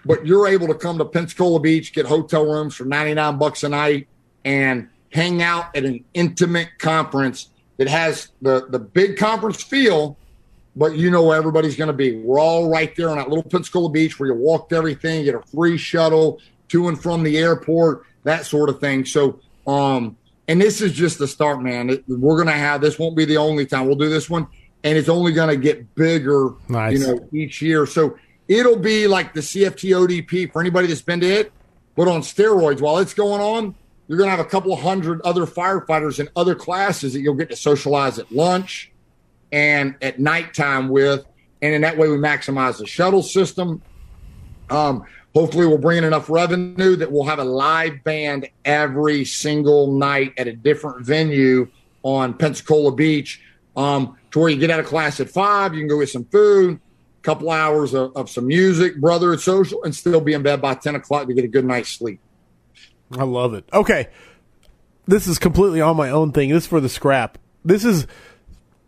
but 0.05 0.25
you're 0.25 0.47
able 0.47 0.67
to 0.67 0.73
come 0.73 0.97
to 0.97 1.03
Pensacola 1.03 1.59
Beach, 1.59 1.91
get 1.91 2.05
hotel 2.05 2.45
rooms 2.45 2.73
for 2.73 2.85
99 2.85 3.37
bucks 3.37 3.65
a 3.65 3.69
night, 3.69 4.07
and 4.45 4.87
hang 5.11 5.41
out 5.41 5.75
at 5.75 5.83
an 5.83 6.05
intimate 6.13 6.69
conference 6.79 7.49
that 7.75 7.89
has 7.89 8.29
the, 8.41 8.67
the 8.69 8.79
big 8.79 9.17
conference 9.17 9.61
feel, 9.61 10.17
but 10.77 10.95
you 10.95 11.11
know 11.11 11.23
where 11.23 11.37
everybody's 11.37 11.75
going 11.75 11.87
to 11.87 11.93
be. 11.93 12.15
We're 12.15 12.39
all 12.39 12.69
right 12.69 12.95
there 12.95 13.09
on 13.09 13.17
that 13.17 13.27
little 13.27 13.43
Pensacola 13.43 13.89
Beach 13.89 14.17
where 14.17 14.29
you 14.29 14.35
walk 14.35 14.69
to 14.69 14.77
everything, 14.77 15.25
get 15.25 15.35
a 15.35 15.41
free 15.41 15.77
shuttle 15.77 16.39
to 16.69 16.87
and 16.87 16.97
from 16.97 17.23
the 17.23 17.37
airport, 17.37 18.05
that 18.23 18.45
sort 18.45 18.69
of 18.69 18.79
thing. 18.79 19.03
So, 19.03 19.41
um, 19.67 20.15
and 20.51 20.61
this 20.61 20.81
is 20.81 20.91
just 20.91 21.17
the 21.17 21.29
start, 21.29 21.61
man. 21.61 21.89
It, 21.89 22.03
we're 22.09 22.35
going 22.35 22.47
to 22.47 22.51
have 22.51 22.81
this 22.81 22.99
won't 22.99 23.15
be 23.15 23.23
the 23.23 23.37
only 23.37 23.65
time 23.65 23.85
we'll 23.85 23.95
do 23.95 24.09
this 24.09 24.29
one, 24.29 24.47
and 24.83 24.97
it's 24.97 25.07
only 25.07 25.31
going 25.31 25.47
to 25.47 25.55
get 25.55 25.95
bigger, 25.95 26.49
nice. 26.67 26.99
you 26.99 27.07
know, 27.07 27.25
each 27.31 27.61
year. 27.61 27.85
So 27.85 28.17
it'll 28.49 28.77
be 28.77 29.07
like 29.07 29.33
the 29.33 29.39
CFT 29.39 29.95
ODP 29.95 30.51
for 30.51 30.59
anybody 30.59 30.87
that's 30.87 31.01
been 31.01 31.21
to 31.21 31.25
it, 31.25 31.53
but 31.95 32.09
on 32.09 32.19
steroids. 32.19 32.81
While 32.81 32.97
it's 32.97 33.13
going 33.13 33.39
on, 33.39 33.73
you're 34.09 34.17
going 34.17 34.29
to 34.29 34.35
have 34.35 34.45
a 34.45 34.49
couple 34.49 34.75
hundred 34.75 35.21
other 35.21 35.45
firefighters 35.45 36.19
in 36.19 36.27
other 36.35 36.53
classes 36.53 37.13
that 37.13 37.21
you'll 37.21 37.35
get 37.35 37.49
to 37.51 37.55
socialize 37.55 38.19
at 38.19 38.29
lunch 38.29 38.91
and 39.53 39.95
at 40.01 40.19
nighttime 40.19 40.89
with, 40.89 41.25
and 41.61 41.73
in 41.73 41.81
that 41.83 41.97
way 41.97 42.09
we 42.09 42.17
maximize 42.17 42.77
the 42.77 42.85
shuttle 42.85 43.23
system. 43.23 43.81
Um, 44.69 45.05
Hopefully, 45.33 45.65
we'll 45.65 45.77
bring 45.77 45.97
in 45.99 46.03
enough 46.03 46.29
revenue 46.29 46.95
that 46.97 47.11
we'll 47.11 47.23
have 47.23 47.39
a 47.39 47.43
live 47.43 48.03
band 48.03 48.49
every 48.65 49.23
single 49.23 49.93
night 49.93 50.33
at 50.37 50.47
a 50.47 50.53
different 50.53 51.05
venue 51.05 51.69
on 52.03 52.33
Pensacola 52.33 52.91
Beach. 52.91 53.41
Um, 53.75 54.17
to 54.31 54.39
where 54.39 54.49
you 54.49 54.57
get 54.57 54.69
out 54.69 54.81
of 54.81 54.85
class 54.85 55.19
at 55.19 55.29
five, 55.29 55.73
you 55.73 55.79
can 55.79 55.87
go 55.87 55.99
get 55.99 56.09
some 56.09 56.25
food, 56.25 56.75
a 56.75 57.21
couple 57.21 57.49
hours 57.49 57.93
of, 57.93 58.15
of 58.15 58.29
some 58.29 58.47
music, 58.47 58.99
brother, 58.99 59.31
and 59.31 59.39
social, 59.39 59.83
and 59.83 59.95
still 59.95 60.19
be 60.19 60.33
in 60.33 60.43
bed 60.43 60.61
by 60.61 60.73
10 60.73 60.95
o'clock 60.95 61.27
to 61.27 61.33
get 61.33 61.45
a 61.45 61.49
good 61.49 61.65
night's 61.65 61.89
sleep. 61.89 62.19
I 63.17 63.23
love 63.23 63.53
it. 63.53 63.67
Okay. 63.71 64.09
This 65.07 65.27
is 65.27 65.39
completely 65.39 65.81
on 65.81 65.95
my 65.95 66.09
own 66.09 66.31
thing. 66.31 66.49
This 66.49 66.63
is 66.63 66.67
for 66.67 66.79
the 66.79 66.89
scrap. 66.89 67.37
This 67.63 67.85
is 67.85 68.07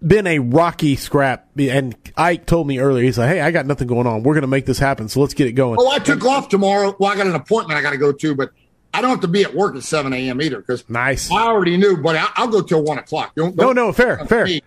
been 0.06 0.28
a 0.28 0.40
rocky 0.40 0.96
scrap. 0.96 1.48
And 1.58 1.96
Ike 2.18 2.46
told 2.46 2.68
me 2.68 2.80
earlier, 2.80 3.04
he's 3.04 3.18
like, 3.18 3.30
"Hey, 3.30 3.42
I 3.42 3.52
got 3.52 3.66
nothing 3.66 3.88
going 3.88 4.08
on. 4.08 4.24
We're 4.24 4.34
going 4.34 4.42
to 4.42 4.48
make 4.48 4.66
this 4.66 4.80
happen. 4.80 5.10
So 5.10 5.22
let's 5.22 5.34
get 5.34 5.48
it 5.48 5.54
going." 5.54 5.78
Oh, 5.80 5.90
I 5.90 6.00
took 6.00 6.24
off 6.26 6.50
tomorrow. 6.50 6.96
Well, 7.00 7.12
I 7.12 7.16
got 7.16 7.28
an 7.28 7.36
appointment 7.36 7.78
I 7.78 7.82
got 7.82 7.92
to 7.92 7.98
go 7.98 8.12
to, 8.12 8.36
but 8.36 8.52
I 8.94 9.02
don't 9.02 9.10
have 9.10 9.22
to 9.22 9.28
be 9.28 9.44
at 9.44 9.56
work 9.56 9.76
at 9.76 9.84
seven 9.84 10.14
a.m. 10.14 10.42
either 10.42 10.60
because 10.60 10.88
nice. 10.90 11.32
I 11.32 11.44
already 11.44 11.78
knew, 11.78 11.98
but 11.98 12.16
I, 12.16 12.46
will 12.46 12.52
go 12.52 12.62
till 12.62 12.84
one 12.84 12.98
o'clock. 13.00 13.34
Don't, 13.36 13.56
don't, 13.56 13.76
no, 13.76 13.88
no, 13.88 13.94
fair, 13.94 14.26
fair. 14.26 14.46
Me. 14.46 14.62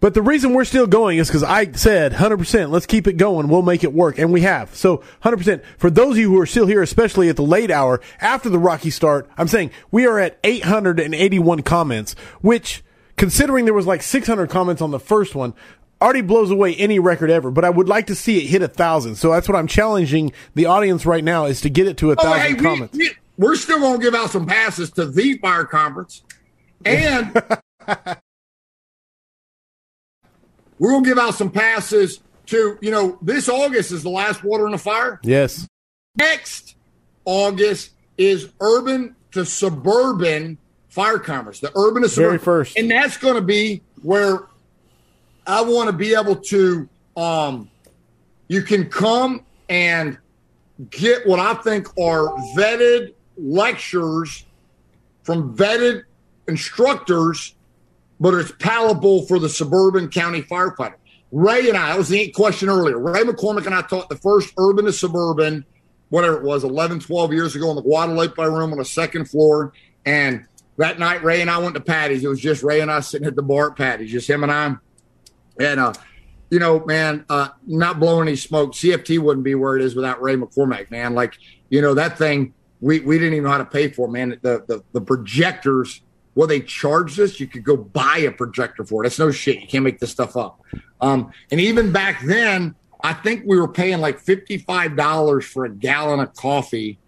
But 0.00 0.14
the 0.14 0.22
reason 0.22 0.54
we're 0.54 0.64
still 0.64 0.86
going 0.86 1.18
is 1.18 1.26
because 1.26 1.42
I 1.42 1.72
said 1.72 2.12
100%, 2.12 2.70
let's 2.70 2.86
keep 2.86 3.08
it 3.08 3.14
going. 3.16 3.48
We'll 3.48 3.62
make 3.62 3.82
it 3.82 3.92
work. 3.92 4.16
And 4.18 4.32
we 4.32 4.42
have. 4.42 4.72
So 4.76 5.02
100%. 5.24 5.64
For 5.76 5.90
those 5.90 6.12
of 6.12 6.18
you 6.18 6.30
who 6.30 6.40
are 6.40 6.46
still 6.46 6.66
here, 6.66 6.82
especially 6.82 7.28
at 7.28 7.34
the 7.34 7.42
late 7.42 7.72
hour 7.72 8.00
after 8.20 8.48
the 8.48 8.60
rocky 8.60 8.90
start, 8.90 9.28
I'm 9.36 9.48
saying 9.48 9.72
we 9.90 10.06
are 10.06 10.20
at 10.20 10.38
881 10.44 11.62
comments, 11.62 12.14
which 12.40 12.84
considering 13.18 13.66
there 13.66 13.74
was 13.74 13.86
like 13.86 14.02
600 14.02 14.48
comments 14.48 14.80
on 14.80 14.90
the 14.90 15.00
first 15.00 15.34
one, 15.34 15.52
already 16.00 16.22
blows 16.22 16.50
away 16.50 16.74
any 16.76 16.98
record 16.98 17.30
ever. 17.30 17.50
But 17.50 17.64
I 17.64 17.70
would 17.70 17.88
like 17.88 18.06
to 18.06 18.14
see 18.14 18.38
it 18.38 18.48
hit 18.48 18.62
a 18.62 18.68
thousand. 18.68 19.16
So 19.16 19.30
that's 19.30 19.48
what 19.48 19.56
I'm 19.56 19.66
challenging 19.66 20.32
the 20.54 20.66
audience 20.66 21.04
right 21.04 21.24
now 21.24 21.44
is 21.44 21.60
to 21.62 21.70
get 21.70 21.86
it 21.86 21.98
to 21.98 22.12
a 22.12 22.16
oh, 22.16 22.22
thousand 22.22 22.40
hey, 22.40 22.54
comments. 22.54 22.96
We, 22.96 23.10
we're 23.36 23.56
still 23.56 23.80
going 23.80 24.00
to 24.00 24.04
give 24.04 24.14
out 24.14 24.30
some 24.30 24.46
passes 24.46 24.90
to 24.92 25.06
the 25.06 25.38
fire 25.38 25.64
conference, 25.64 26.22
and 26.84 27.34
we're 30.78 30.90
going 30.90 31.04
to 31.04 31.10
give 31.10 31.18
out 31.18 31.34
some 31.34 31.50
passes 31.50 32.20
to 32.46 32.78
you 32.80 32.90
know 32.90 33.18
this 33.22 33.48
August 33.48 33.92
is 33.92 34.02
the 34.02 34.10
last 34.10 34.42
water 34.42 34.66
in 34.66 34.72
the 34.72 34.78
fire. 34.78 35.20
Yes. 35.22 35.68
Next 36.16 36.74
August 37.24 37.92
is 38.16 38.48
urban 38.60 39.14
to 39.32 39.44
suburban 39.44 40.58
fire 40.98 41.20
commerce, 41.20 41.60
the 41.60 41.70
urban 41.76 42.04
very 42.08 42.38
first, 42.38 42.76
and 42.76 42.90
that's 42.90 43.16
going 43.16 43.36
to 43.36 43.40
be 43.40 43.80
where 44.02 44.48
I 45.46 45.62
want 45.62 45.88
to 45.88 45.92
be 45.92 46.12
able 46.12 46.34
to. 46.34 46.88
Um, 47.16 47.70
you 48.48 48.62
can 48.62 48.90
come 48.90 49.44
and 49.68 50.18
get 50.90 51.24
what 51.24 51.38
I 51.38 51.54
think 51.54 51.86
are 51.98 52.26
vetted 52.56 53.14
lectures 53.36 54.44
from 55.22 55.56
vetted 55.56 56.02
instructors, 56.48 57.54
but 58.18 58.34
it's 58.34 58.50
palatable 58.58 59.26
for 59.26 59.38
the 59.38 59.48
suburban 59.48 60.08
county 60.08 60.42
firefighter. 60.42 60.96
Ray 61.30 61.68
and 61.68 61.78
I, 61.78 61.90
that 61.90 61.98
was 61.98 62.08
the 62.08 62.28
question 62.32 62.68
earlier. 62.68 62.98
Ray 62.98 63.22
McCormack 63.22 63.66
and 63.66 63.74
I 63.74 63.82
taught 63.82 64.08
the 64.08 64.16
first 64.16 64.52
urban 64.58 64.86
to 64.86 64.92
suburban, 64.92 65.64
whatever 66.08 66.38
it 66.38 66.42
was, 66.42 66.64
11, 66.64 67.00
12 67.00 67.32
years 67.32 67.54
ago 67.54 67.70
in 67.70 67.76
the 67.76 67.82
Guadalupe 67.82 68.42
room 68.42 68.72
on 68.72 68.78
the 68.78 68.84
second 68.84 69.26
floor. 69.26 69.72
And 70.04 70.46
that 70.78 70.98
night, 70.98 71.22
Ray 71.24 71.40
and 71.40 71.50
I 71.50 71.58
went 71.58 71.74
to 71.74 71.80
Patty's. 71.80 72.24
It 72.24 72.28
was 72.28 72.40
just 72.40 72.62
Ray 72.62 72.80
and 72.80 72.90
I 72.90 73.00
sitting 73.00 73.26
at 73.26 73.34
the 73.36 73.42
bar 73.42 73.70
at 73.70 73.76
Patty's, 73.76 74.10
just 74.10 74.30
him 74.30 74.44
and 74.44 74.52
I. 74.52 74.76
And, 75.60 75.80
uh, 75.80 75.92
you 76.50 76.60
know, 76.60 76.84
man, 76.86 77.24
uh, 77.28 77.48
not 77.66 77.98
blowing 77.98 78.28
any 78.28 78.36
smoke. 78.36 78.72
CFT 78.72 79.18
wouldn't 79.18 79.44
be 79.44 79.56
where 79.56 79.76
it 79.76 79.82
is 79.82 79.96
without 79.96 80.22
Ray 80.22 80.36
McCormack, 80.36 80.90
man. 80.90 81.14
Like, 81.14 81.34
you 81.68 81.82
know, 81.82 81.94
that 81.94 82.16
thing 82.16 82.54
we, 82.80 83.00
we 83.00 83.18
didn't 83.18 83.34
even 83.34 83.44
know 83.44 83.50
how 83.50 83.58
to 83.58 83.64
pay 83.64 83.88
for, 83.88 84.08
man. 84.08 84.38
The, 84.40 84.64
the, 84.68 84.84
the 84.92 85.00
projectors, 85.00 86.00
well, 86.36 86.46
they 86.46 86.60
charged 86.60 87.18
us. 87.18 87.40
You 87.40 87.48
could 87.48 87.64
go 87.64 87.76
buy 87.76 88.18
a 88.18 88.30
projector 88.30 88.84
for 88.84 89.02
it. 89.02 89.06
That's 89.06 89.18
no 89.18 89.32
shit. 89.32 89.60
You 89.60 89.66
can't 89.66 89.84
make 89.84 89.98
this 89.98 90.12
stuff 90.12 90.36
up. 90.36 90.62
Um, 91.00 91.32
and 91.50 91.60
even 91.60 91.90
back 91.90 92.22
then, 92.24 92.76
I 93.02 93.14
think 93.14 93.42
we 93.44 93.60
were 93.60 93.68
paying 93.68 94.00
like 94.00 94.24
$55 94.24 95.44
for 95.44 95.64
a 95.64 95.70
gallon 95.70 96.20
of 96.20 96.34
coffee 96.34 96.98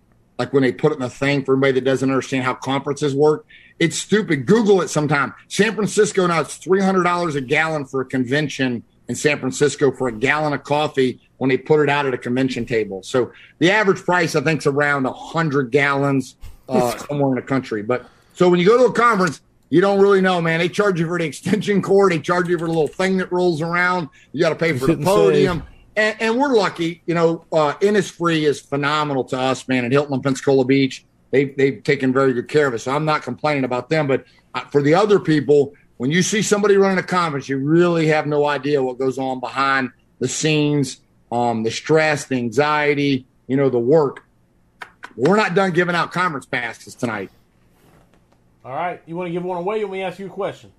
like 0.40 0.55
when 0.55 0.62
they 0.62 0.73
put 0.73 0.90
it 0.90 0.94
in 0.94 1.00
the 1.02 1.10
thing 1.10 1.44
for 1.44 1.52
anybody 1.52 1.73
that 1.73 1.84
doesn't 1.84 2.08
understand 2.08 2.44
how 2.44 2.55
conferences 2.55 3.15
work. 3.15 3.44
It's 3.81 3.97
stupid. 3.97 4.47
Google 4.47 4.83
it 4.83 4.89
sometime. 4.89 5.34
San 5.49 5.75
Francisco 5.75 6.26
now 6.26 6.42
it's 6.42 6.57
three 6.57 6.83
hundred 6.83 7.05
dollars 7.05 7.34
a 7.34 7.41
gallon 7.41 7.86
for 7.86 8.02
a 8.02 8.05
convention 8.05 8.84
in 9.09 9.15
San 9.17 9.41
Francisco 9.41 9.91
for 9.91 10.07
a 10.07 10.12
gallon 10.12 10.52
of 10.52 10.62
coffee 10.62 11.20
when 11.39 11.49
they 11.49 11.57
put 11.57 11.81
it 11.81 11.89
out 11.89 12.07
at 12.07 12.15
a 12.15 12.18
convention 12.18 12.67
table. 12.67 13.02
So 13.02 13.33
the 13.59 13.70
average 13.70 14.05
price 14.05 14.36
I 14.36 14.42
think 14.42 14.60
is 14.60 14.67
around 14.67 15.07
hundred 15.07 15.70
gallons 15.70 16.36
uh, 16.68 16.97
somewhere 16.99 17.31
in 17.31 17.36
the 17.36 17.42
country. 17.42 17.83
But 17.83 18.07
so 18.34 18.49
when 18.49 18.60
you 18.60 18.67
go 18.67 18.78
to 18.78 18.84
a 18.84 18.92
conference, 18.92 19.41
you 19.70 19.81
don't 19.81 20.00
really 20.00 20.20
know, 20.20 20.41
man. 20.41 20.59
They 20.59 20.68
charge 20.68 21.00
you 21.00 21.07
for 21.07 21.18
the 21.18 21.25
extension 21.25 21.81
cord. 21.81 22.12
They 22.12 22.18
charge 22.18 22.49
you 22.49 22.59
for 22.59 22.67
the 22.67 22.73
little 22.73 22.89
thing 22.89 23.17
that 23.17 23.33
rolls 23.33 23.62
around. 23.62 24.09
You 24.33 24.41
got 24.42 24.50
to 24.50 24.57
pay 24.57 24.76
for 24.76 24.86
the 24.86 25.02
podium. 25.02 25.62
And, 25.97 26.17
and, 26.20 26.39
we're 26.39 26.55
lucky, 26.55 27.02
you 27.07 27.15
know, 27.15 27.44
uh, 27.52 27.75
Innisfree 27.75 28.42
is 28.42 28.60
phenomenal 28.60 29.25
to 29.25 29.39
us, 29.39 29.67
man, 29.67 29.84
at 29.84 29.91
Hilton 29.91 30.15
on 30.15 30.23
Pensacola 30.23 30.65
Beach. 30.65 31.05
They've, 31.31 31.57
they've 31.57 31.83
taken 31.83 32.12
very 32.12 32.33
good 32.33 32.49
care 32.49 32.67
of 32.67 32.75
us. 32.75 32.84
So 32.84 32.92
I'm 32.92 33.05
not 33.05 33.23
complaining 33.23 33.65
about 33.65 33.89
them. 33.89 34.07
But 34.07 34.25
uh, 34.55 34.60
for 34.67 34.83
the 34.83 34.94
other 34.94 35.18
people, 35.20 35.75
when 35.97 36.10
you 36.10 36.23
see 36.23 36.42
somebody 36.42 36.76
running 36.76 36.99
a 36.99 37.02
conference, 37.02 37.49
you 37.49 37.59
really 37.59 38.07
have 38.09 38.26
no 38.26 38.47
idea 38.47 38.83
what 38.83 38.99
goes 38.99 39.18
on 39.18 39.41
behind 39.41 39.91
the 40.18 40.28
scenes, 40.28 41.00
um, 41.31 41.62
the 41.62 41.70
stress, 41.70 42.25
the 42.26 42.36
anxiety, 42.36 43.26
you 43.47 43.57
know, 43.57 43.70
the 43.70 43.78
work. 43.78 44.25
We're 45.17 45.36
not 45.36 45.55
done 45.55 45.73
giving 45.73 45.94
out 45.94 46.12
conference 46.12 46.47
passes 46.47 46.94
tonight. 46.94 47.31
All 48.65 48.75
right. 48.75 49.02
You 49.07 49.17
want 49.17 49.28
to 49.28 49.33
give 49.33 49.42
one 49.42 49.59
away? 49.59 49.83
Let 49.83 49.91
me 49.91 50.02
ask 50.02 50.18
you 50.18 50.26
a 50.26 50.31
question. 50.31 50.73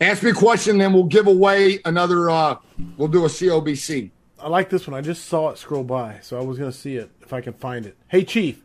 Ask 0.00 0.22
me 0.22 0.30
a 0.30 0.34
question, 0.34 0.78
then 0.78 0.94
we'll 0.94 1.04
give 1.04 1.26
away 1.26 1.78
another. 1.84 2.30
Uh, 2.30 2.56
we'll 2.96 3.08
do 3.08 3.26
a 3.26 3.28
COBC. 3.28 4.10
I 4.38 4.48
like 4.48 4.70
this 4.70 4.86
one. 4.88 4.96
I 4.96 5.02
just 5.02 5.26
saw 5.26 5.50
it 5.50 5.58
scroll 5.58 5.84
by, 5.84 6.20
so 6.22 6.38
I 6.38 6.42
was 6.42 6.58
going 6.58 6.72
to 6.72 6.76
see 6.76 6.96
it 6.96 7.10
if 7.20 7.34
I 7.34 7.42
can 7.42 7.52
find 7.52 7.84
it. 7.84 7.98
Hey, 8.08 8.24
Chief, 8.24 8.62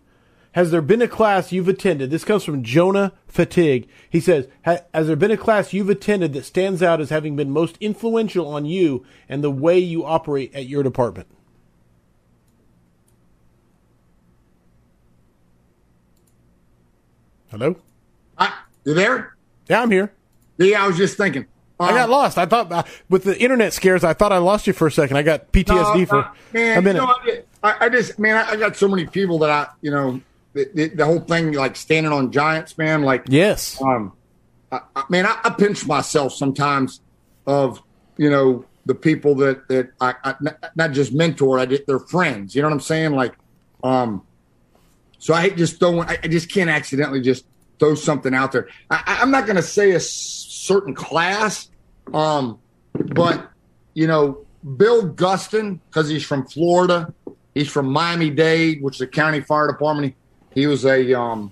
has 0.56 0.72
there 0.72 0.82
been 0.82 1.01
a 1.01 1.08
class 1.08 1.51
you've 1.51 1.67
attended? 1.67 2.09
This 2.09 2.24
comes 2.24 2.45
from 2.45 2.64
Jonah 2.64 3.11
Fatigue. 3.27 3.90
He 4.09 4.22
says, 4.22 4.48
Has 4.64 4.84
there 4.93 5.17
been 5.17 5.30
a 5.30 5.35
class 5.35 5.74
you've 5.74 5.90
attended 5.90 6.32
that 6.32 6.45
stands 6.45 6.82
out 6.82 7.01
as 7.01 7.09
having 7.09 7.35
been 7.35 7.51
most 7.51 7.77
influential 7.82 8.48
on 8.48 8.64
you 8.64 9.06
and 9.27 9.43
the 9.43 9.51
way 9.51 9.77
you 9.77 10.06
operate 10.06 10.56
at 10.56 10.66
your 10.66 10.82
department? 10.82 11.27
Hello? 17.51 17.75
I, 18.38 18.58
you 18.85 18.93
there? 18.93 19.35
Yeah, 19.69 19.82
I'm 19.82 19.92
here. 19.92 20.14
Yeah, 20.58 20.85
I 20.85 20.88
was 20.88 20.95
just 20.95 21.17
thinking. 21.17 21.48
Um, 21.82 21.90
I 21.90 21.92
got 21.92 22.06
um, 22.06 22.11
lost. 22.11 22.38
I 22.38 22.45
thought 22.45 22.72
uh, 22.72 22.84
with 23.09 23.25
the 23.25 23.38
internet 23.38 23.74
scares, 23.74 24.06
I 24.06 24.14
thought 24.14 24.32
I 24.32 24.38
lost 24.38 24.67
you 24.67 24.74
for 24.74 24.88
a 24.88 24.92
second. 24.92 25.17
I 25.17 25.22
got 25.24 25.51
PTSD 25.51 26.00
no, 26.00 26.06
for 26.06 26.19
uh, 26.19 26.34
man, 26.53 26.77
a 26.77 26.82
minute. 26.82 27.01
You 27.01 27.34
know, 27.34 27.42
I, 27.61 27.75
I, 27.82 27.90
just, 27.90 28.17
man, 28.17 28.38
I, 28.38 28.51
I, 28.51 28.56
got 28.56 28.77
so 28.77 28.88
many 28.88 29.06
people 29.06 29.40
that 29.40 29.50
I, 29.50 29.67
you 29.82 29.92
know, 29.92 30.22
the, 30.56 30.69
the, 30.74 30.88
the, 30.88 31.06
whole 31.06 31.19
thing 31.19 31.51
like 31.51 31.75
standing 31.75 32.14
on 32.14 32.32
giants, 32.32 32.77
man. 32.77 33.03
Like, 33.03 33.25
yes, 33.27 33.80
um, 33.82 34.14
I, 34.72 34.80
I 34.95 35.03
man, 35.09 35.25
I, 35.25 35.50
pinch 35.50 35.85
myself 35.85 36.34
sometimes 36.34 37.01
of, 37.45 37.84
you 38.17 38.30
know, 38.30 38.66
the 38.85 38.95
people 38.95 39.35
that 39.35 39.67
that 39.67 39.90
I, 40.00 40.16
not 40.75 40.93
just 40.93 41.14
mentor, 41.14 41.59
I 41.59 41.66
did, 41.66 41.85
they're 41.85 42.00
friends. 42.00 42.56
You 42.56 42.61
know 42.61 42.69
what 42.69 42.75
I'm 42.75 42.80
saying? 42.80 43.11
Like, 43.11 43.35
um, 43.84 44.25
so 45.19 45.34
I 45.34 45.50
just 45.50 45.80
don't. 45.80 46.09
I 46.09 46.16
just 46.27 46.50
can't 46.50 46.69
accidentally 46.69 47.22
just 47.22 47.45
throw 47.77 47.93
something 47.93 48.34
out 48.34 48.53
there. 48.53 48.69
I, 48.90 49.17
am 49.22 49.32
not 49.32 49.45
going 49.45 49.58
to 49.58 49.61
say 49.61 49.92
a 49.92 50.00
certain 50.00 50.95
class, 50.95 51.69
um, 52.14 52.59
but 52.93 53.51
you 53.93 54.08
know, 54.08 54.45
Bill 54.77 55.09
Gustin 55.09 55.82
because 55.90 56.08
he's 56.08 56.24
from 56.24 56.48
Florida. 56.48 57.14
He's 57.53 57.69
from 57.69 57.88
Miami 57.88 58.30
Dade, 58.30 58.82
which 58.82 58.95
is 58.95 59.01
a 59.01 59.08
county 59.08 59.42
fire 59.42 59.67
department. 59.67 60.16
He, 60.56 60.67
was 60.67 60.85
a 60.85 61.14
um, 61.14 61.51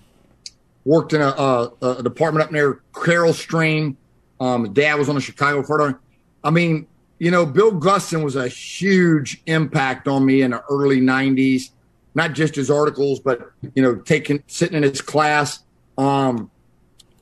worked 0.86 1.14
in 1.14 1.22
a, 1.22 1.28
a, 1.28 1.72
a, 1.82 2.04
department 2.04 2.46
up 2.46 2.52
near 2.52 2.82
Carol 2.94 3.34
Stream. 3.34 3.98
Um, 4.40 4.74
dad 4.74 4.96
was 4.96 5.10
on 5.10 5.16
the 5.16 5.22
Chicago 5.22 5.62
Fire. 5.64 6.00
I 6.44 6.50
mean, 6.50 6.88
you 7.20 7.32
know, 7.32 7.46
Bill 7.46 7.72
Gustin 7.72 8.24
was 8.24 8.36
a 8.36 8.48
huge 8.48 9.42
impact 9.46 10.08
on 10.08 10.26
me 10.26 10.42
in 10.42 10.52
the 10.52 10.64
early 10.70 11.00
'90s. 11.00 11.70
Not 12.16 12.34
just 12.34 12.56
his 12.56 12.70
articles, 12.70 13.20
but 13.20 13.52
you 13.76 13.82
know, 13.82 13.96
taking 13.96 14.44
sitting 14.48 14.78
in 14.78 14.84
his 14.84 15.02
class 15.02 15.64
um, 15.98 16.50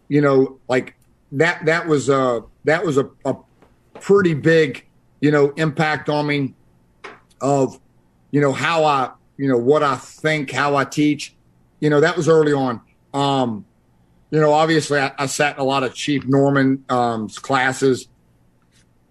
you 0.07 0.21
know, 0.21 0.59
like 0.67 0.95
that 1.33 1.65
that 1.65 1.87
was 1.87 2.09
a 2.09 2.43
that 2.65 2.85
was 2.85 2.97
a, 2.97 3.09
a 3.25 3.35
pretty 3.95 4.33
big, 4.33 4.85
you 5.19 5.31
know, 5.31 5.51
impact 5.51 6.09
on 6.09 6.27
me 6.27 6.53
of, 7.39 7.79
you 8.31 8.41
know, 8.41 8.51
how 8.51 8.83
I, 8.83 9.11
you 9.37 9.47
know, 9.47 9.57
what 9.57 9.83
I 9.83 9.95
think, 9.95 10.51
how 10.51 10.75
I 10.75 10.85
teach. 10.85 11.33
You 11.81 11.89
know, 11.89 11.99
that 11.99 12.15
was 12.15 12.29
early 12.29 12.53
on. 12.53 12.79
Um, 13.13 13.65
you 14.29 14.39
know, 14.39 14.53
obviously 14.53 14.99
I, 14.99 15.11
I 15.17 15.25
sat 15.25 15.57
in 15.57 15.61
a 15.61 15.65
lot 15.65 15.83
of 15.83 15.93
Chief 15.93 16.25
Norman 16.25 16.85
um, 16.87 17.27
classes 17.27 18.07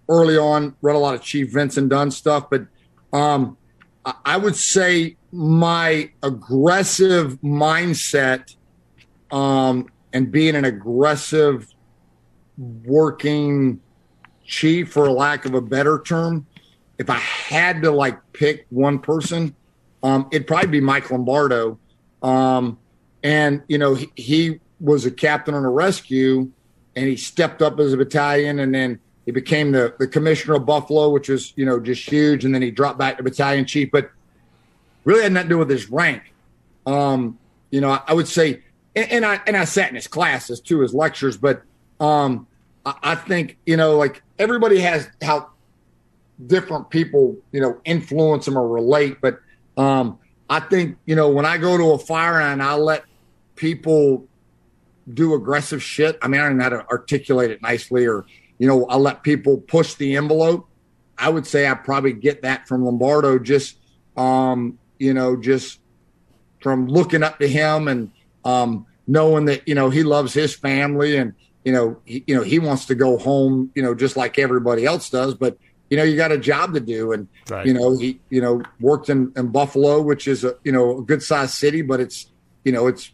early 0.09 0.39
on, 0.39 0.75
read 0.81 0.97
a 0.97 0.99
lot 0.99 1.15
of 1.15 1.23
Chief 1.23 1.53
Vincent 1.53 1.91
Dunn 1.91 2.11
stuff, 2.11 2.49
but 2.49 2.67
um, 3.13 3.59
I 4.25 4.37
would 4.37 4.57
say 4.57 5.17
my 5.31 6.11
aggressive 6.23 7.39
mindset 7.43 8.57
um, 9.31 9.87
and 10.13 10.33
being 10.33 10.57
an 10.57 10.65
aggressive 10.65 11.69
working 12.57 13.81
chief, 14.45 14.93
for 14.93 15.11
lack 15.11 15.45
of 15.45 15.55
a 15.55 15.61
better 15.61 16.03
term, 16.05 16.47
if 16.99 17.09
I 17.09 17.19
had 17.19 17.83
to 17.83 17.91
like 17.91 18.19
pick 18.33 18.67
one 18.71 18.99
person, 18.99 19.55
um, 20.03 20.29
it'd 20.33 20.47
probably 20.47 20.69
be 20.69 20.81
Mike 20.81 21.11
Lombardo. 21.11 21.79
Um, 22.23 22.79
and 23.23 23.63
you 23.69 23.79
know, 23.79 23.95
he, 23.95 24.11
he, 24.17 24.61
was 24.81 25.05
a 25.05 25.11
captain 25.11 25.53
on 25.53 25.63
a 25.63 25.71
rescue, 25.71 26.51
and 26.97 27.07
he 27.07 27.15
stepped 27.15 27.61
up 27.61 27.79
as 27.79 27.93
a 27.93 27.97
battalion, 27.99 28.61
and 28.61 28.75
then 28.75 28.99
he 29.27 29.31
became 29.31 29.73
the 29.73 29.95
the 29.99 30.09
commissioner 30.09 30.55
of 30.55 30.65
Buffalo, 30.65 31.11
which 31.11 31.29
was 31.29 31.53
you 31.57 31.67
know 31.67 31.79
just 31.79 32.09
huge. 32.09 32.47
And 32.47 32.55
then 32.55 32.63
he 32.63 32.71
dropped 32.71 32.99
back 32.99 33.19
to 33.19 33.23
battalion 33.23 33.67
chief, 33.67 33.91
but 33.91 34.11
really 35.05 35.23
had 35.23 35.33
nothing 35.33 35.51
to 35.51 35.55
do 35.55 35.59
with 35.59 35.69
his 35.69 35.91
rank. 35.91 36.33
Um, 36.87 37.39
you 37.71 37.83
know, 37.83 37.91
I, 37.91 38.01
I 38.09 38.15
would 38.15 38.27
say 38.27 38.63
and, 38.95 39.11
and, 39.11 39.27
I 39.27 39.41
and 39.47 39.57
I 39.57 39.65
sat 39.65 39.89
in 39.89 39.95
his 39.95 40.07
classes 40.07 40.61
too, 40.61 40.81
his 40.81 40.95
lectures. 40.95 41.37
But 41.37 41.63
um, 41.99 42.47
I, 42.85 42.95
I 43.03 43.15
think 43.15 43.59
you 43.67 43.77
know, 43.77 43.97
like 43.97 44.23
everybody 44.39 44.81
has 44.81 45.09
how 45.23 45.51
different 46.47 46.91
people 46.91 47.37
you 47.53 47.61
know 47.61 47.81
influence 47.85 48.47
them 48.47 48.59
or 48.59 48.67
relate. 48.67 49.19
But 49.21 49.41
um, 49.77 50.19
I 50.51 50.61
think 50.61 50.99
you 51.07 51.15
know 51.15 51.31
when 51.31 51.47
I 51.47 51.57
go 51.57 51.79
to 51.79 51.93
a 51.93 51.99
fire 51.99 52.41
and 52.41 52.63
I 52.63 52.75
let 52.75 53.05
people 53.55 54.27
do 55.15 55.35
aggressive 55.35 55.83
shit. 55.83 56.19
I 56.23 56.29
mean, 56.29 56.41
I 56.41 56.49
don't 56.49 56.59
know 56.59 56.65
how 56.65 56.71
to 56.71 56.87
articulate 56.89 57.51
it 57.51 57.63
nicely, 57.63 58.07
or 58.07 58.27
you 58.59 58.67
know, 58.67 58.85
I 58.87 58.97
let 58.97 59.23
people 59.23 59.59
push 59.59 59.95
the 59.95 60.17
envelope. 60.17 60.69
I 61.17 61.29
would 61.29 61.47
say 61.47 61.69
I 61.69 61.75
probably 61.75 62.13
get 62.13 62.43
that 62.43 62.67
from 62.67 62.85
Lombardo, 62.85 63.39
just 63.39 63.77
um, 64.17 64.79
you 64.99 65.15
know, 65.15 65.37
just 65.37 65.79
from 66.61 66.89
looking 66.89 67.23
up 67.23 67.39
to 67.39 67.49
him 67.49 67.89
and 67.89 68.11
um, 68.45 68.87
knowing 69.07 69.47
that 69.47 69.67
you 69.69 69.75
know 69.75 69.89
he 69.89 70.03
loves 70.03 70.33
his 70.33 70.55
family 70.55 71.17
and 71.17 71.35
you 71.65 71.73
know 71.73 72.01
he, 72.05 72.25
you 72.27 72.35
know 72.35 72.43
he 72.43 72.59
wants 72.59 72.87
to 72.87 72.95
go 72.95 73.19
home, 73.19 73.71
you 73.75 73.83
know, 73.83 73.95
just 73.95 74.17
like 74.17 74.39
everybody 74.39 74.85
else 74.85 75.11
does. 75.11 75.35
But 75.35 75.59
you 75.91 75.97
know, 75.97 76.05
you 76.05 76.17
got 76.17 76.33
a 76.33 76.39
job 76.39 76.75
to 76.75 76.81
do, 76.81 77.13
and 77.13 77.29
right. 77.49 77.67
you 77.67 77.75
know 77.75 77.97
he 77.99 78.21
you 78.31 78.41
know 78.41 78.63
worked 78.81 79.09
in, 79.09 79.33
in 79.37 79.49
Buffalo, 79.49 80.01
which 80.01 80.27
is 80.27 80.45
a 80.45 80.57
you 80.65 80.73
know 80.73 80.99
a 80.99 81.03
good 81.03 81.23
sized 81.23 81.55
city, 81.55 81.83
but 81.83 82.01
it's 82.01 82.31
you 82.65 82.73
know 82.73 82.87
it's 82.87 83.13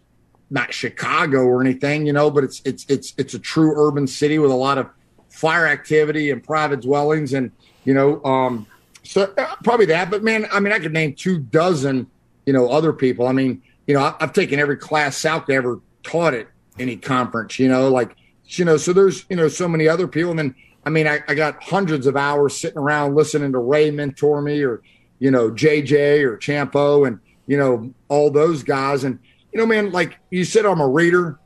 not 0.50 0.72
Chicago 0.72 1.44
or 1.44 1.60
anything, 1.60 2.06
you 2.06 2.12
know, 2.12 2.30
but 2.30 2.44
it's 2.44 2.62
it's 2.64 2.86
it's 2.88 3.14
it's 3.16 3.34
a 3.34 3.38
true 3.38 3.74
urban 3.76 4.06
city 4.06 4.38
with 4.38 4.50
a 4.50 4.54
lot 4.54 4.78
of 4.78 4.88
fire 5.28 5.66
activity 5.66 6.30
and 6.30 6.44
private 6.44 6.80
dwellings, 6.80 7.32
and 7.32 7.50
you 7.84 7.94
know, 7.94 8.22
um, 8.24 8.66
so 9.02 9.32
uh, 9.36 9.56
probably 9.64 9.86
that. 9.86 10.10
But 10.10 10.22
man, 10.22 10.46
I 10.52 10.60
mean, 10.60 10.72
I 10.72 10.78
could 10.78 10.92
name 10.92 11.14
two 11.14 11.38
dozen, 11.38 12.06
you 12.44 12.52
know, 12.52 12.68
other 12.68 12.92
people. 12.92 13.26
I 13.26 13.32
mean, 13.32 13.62
you 13.86 13.94
know, 13.94 14.14
I've 14.20 14.32
taken 14.32 14.58
every 14.58 14.76
class 14.76 15.16
South 15.16 15.48
ever 15.48 15.80
taught 16.02 16.34
at 16.34 16.48
any 16.78 16.96
conference, 16.96 17.58
you 17.58 17.68
know, 17.68 17.88
like, 17.88 18.16
you 18.46 18.64
know, 18.64 18.76
so 18.76 18.92
there's, 18.92 19.24
you 19.28 19.36
know, 19.36 19.48
so 19.48 19.68
many 19.68 19.88
other 19.88 20.06
people. 20.06 20.30
And 20.30 20.38
then, 20.38 20.54
I 20.86 20.90
mean, 20.90 21.08
I, 21.08 21.20
I 21.26 21.34
got 21.34 21.60
hundreds 21.60 22.06
of 22.06 22.16
hours 22.16 22.56
sitting 22.56 22.78
around 22.78 23.16
listening 23.16 23.52
to 23.52 23.58
Ray 23.58 23.90
mentor 23.90 24.40
me 24.40 24.62
or, 24.62 24.82
you 25.18 25.32
know, 25.32 25.50
JJ 25.50 26.22
or 26.22 26.38
Ciampo 26.38 27.08
and, 27.08 27.18
you 27.48 27.58
know, 27.58 27.92
all 28.08 28.30
those 28.30 28.62
guys. 28.62 29.02
And, 29.02 29.18
you 29.52 29.58
know, 29.58 29.66
man, 29.66 29.90
like 29.90 30.16
you 30.30 30.44
said, 30.44 30.64
I'm 30.64 30.80
a 30.80 30.86
reader, 30.88 31.40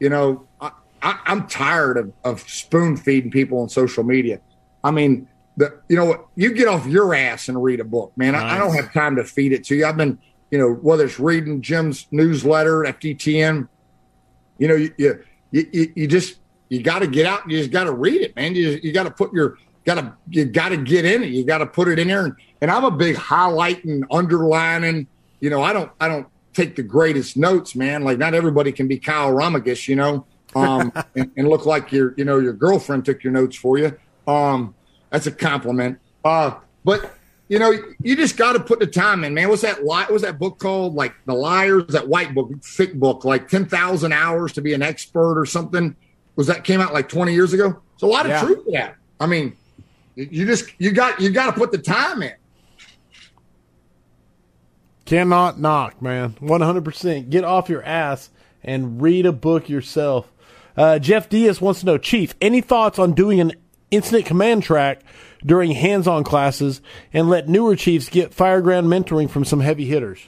you 0.00 0.08
know, 0.08 0.48
I, 1.02 1.18
am 1.26 1.46
tired 1.46 1.98
of, 1.98 2.12
of 2.24 2.40
spoon 2.48 2.96
feeding 2.96 3.30
people 3.30 3.60
on 3.60 3.68
social 3.68 4.04
media. 4.04 4.40
I 4.82 4.90
mean, 4.90 5.28
the, 5.58 5.78
you 5.88 5.96
know 5.96 6.06
what, 6.06 6.26
you 6.34 6.54
get 6.54 6.66
off 6.66 6.86
your 6.86 7.14
ass 7.14 7.48
and 7.48 7.62
read 7.62 7.80
a 7.80 7.84
book, 7.84 8.12
man. 8.16 8.32
Nice. 8.32 8.42
I, 8.42 8.56
I 8.56 8.58
don't 8.58 8.74
have 8.74 8.92
time 8.92 9.16
to 9.16 9.24
feed 9.24 9.52
it 9.52 9.64
to 9.64 9.76
you. 9.76 9.86
I've 9.86 9.96
been, 9.98 10.18
you 10.50 10.58
know, 10.58 10.72
whether 10.72 11.04
it's 11.04 11.20
reading 11.20 11.60
Jim's 11.60 12.06
newsletter, 12.10 12.84
FDTN, 12.84 13.68
you 14.56 14.68
know, 14.68 14.74
you 14.74 14.94
you 14.96 15.24
you, 15.50 15.92
you 15.94 16.06
just 16.06 16.37
you 16.68 16.82
got 16.82 17.00
to 17.00 17.06
get 17.06 17.26
out. 17.26 17.44
and 17.44 17.52
You 17.52 17.58
just 17.58 17.70
got 17.70 17.84
to 17.84 17.92
read 17.92 18.22
it, 18.22 18.36
man. 18.36 18.54
You 18.54 18.78
you 18.82 18.92
got 18.92 19.04
to 19.04 19.10
put 19.10 19.32
your 19.32 19.58
got 19.84 19.94
to 19.94 20.14
you 20.28 20.44
got 20.44 20.70
to 20.70 20.76
get 20.76 21.04
in 21.04 21.22
it. 21.22 21.30
You 21.30 21.44
got 21.44 21.58
to 21.58 21.66
put 21.66 21.88
it 21.88 21.98
in 21.98 22.08
there. 22.08 22.24
And, 22.24 22.34
and 22.60 22.70
I'm 22.70 22.84
a 22.84 22.90
big 22.90 23.16
highlighting, 23.16 24.02
underlining. 24.10 25.06
You 25.40 25.50
know, 25.50 25.62
I 25.62 25.72
don't 25.72 25.90
I 26.00 26.08
don't 26.08 26.26
take 26.52 26.76
the 26.76 26.82
greatest 26.82 27.36
notes, 27.36 27.74
man. 27.74 28.02
Like 28.02 28.18
not 28.18 28.34
everybody 28.34 28.72
can 28.72 28.88
be 28.88 28.98
Kyle 28.98 29.32
Ramagus, 29.32 29.88
you 29.88 29.96
know, 29.96 30.26
um, 30.54 30.92
and, 31.16 31.30
and, 31.36 31.48
look 31.48 31.66
like 31.66 31.92
your 31.92 32.14
you 32.16 32.24
know 32.24 32.38
your 32.38 32.52
girlfriend 32.52 33.04
took 33.04 33.22
your 33.22 33.32
notes 33.32 33.56
for 33.56 33.78
you. 33.78 33.98
Um, 34.26 34.74
that's 35.10 35.26
a 35.26 35.32
compliment. 35.32 35.98
Uh, 36.24 36.54
but 36.84 37.14
you 37.48 37.58
know, 37.58 37.72
you 38.02 38.14
just 38.14 38.36
got 38.36 38.52
to 38.52 38.60
put 38.60 38.78
the 38.78 38.86
time 38.86 39.24
in, 39.24 39.32
man. 39.32 39.48
What's 39.48 39.62
that? 39.62 39.82
What 39.82 40.10
was 40.10 40.22
that 40.22 40.38
book 40.38 40.58
called? 40.58 40.94
Like 40.94 41.14
the 41.24 41.34
liars, 41.34 41.86
that 41.88 42.06
white 42.06 42.34
book, 42.34 42.50
thick 42.62 42.94
book, 42.94 43.24
like 43.24 43.48
ten 43.48 43.64
thousand 43.64 44.12
hours 44.12 44.52
to 44.54 44.60
be 44.60 44.74
an 44.74 44.82
expert 44.82 45.40
or 45.40 45.46
something. 45.46 45.96
Was 46.38 46.46
that 46.46 46.62
came 46.62 46.80
out 46.80 46.94
like 46.94 47.08
20 47.08 47.34
years 47.34 47.52
ago. 47.52 47.80
It's 47.94 48.02
a 48.04 48.06
lot 48.06 48.24
of 48.24 48.30
Yeah. 48.30 48.40
truth 48.42 48.64
to 48.66 48.70
that. 48.70 48.94
I 49.18 49.26
mean, 49.26 49.56
you 50.14 50.46
just 50.46 50.70
you 50.78 50.92
got 50.92 51.20
you 51.20 51.30
got 51.30 51.46
to 51.46 51.52
put 51.52 51.72
the 51.72 51.78
time 51.78 52.22
in. 52.22 52.32
Cannot 55.04 55.58
knock, 55.58 56.00
man. 56.02 56.34
100%. 56.40 57.30
Get 57.30 57.42
off 57.44 57.68
your 57.68 57.82
ass 57.82 58.30
and 58.62 59.00
read 59.00 59.26
a 59.26 59.32
book 59.32 59.68
yourself. 59.68 60.30
Uh, 60.76 60.98
Jeff 60.98 61.28
Diaz 61.28 61.60
wants 61.60 61.80
to 61.80 61.86
know, 61.86 61.98
Chief, 61.98 62.34
any 62.40 62.60
thoughts 62.60 62.98
on 62.98 63.12
doing 63.14 63.40
an 63.40 63.52
incident 63.90 64.26
command 64.26 64.62
track 64.62 65.00
during 65.44 65.72
hands 65.72 66.06
on 66.06 66.24
classes 66.24 66.80
and 67.12 67.28
let 67.28 67.48
newer 67.48 67.74
chiefs 67.74 68.08
get 68.08 68.30
fireground 68.36 68.86
mentoring 68.86 69.28
from 69.30 69.44
some 69.44 69.60
heavy 69.60 69.86
hitters? 69.86 70.20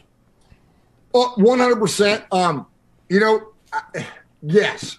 Oh, 1.14 1.34
One 1.36 1.58
hundred 1.58 1.76
percent. 1.78 2.24
Um, 2.32 2.66
you 3.08 3.20
know, 3.20 3.48
I- 3.72 4.06
yes. 4.42 4.98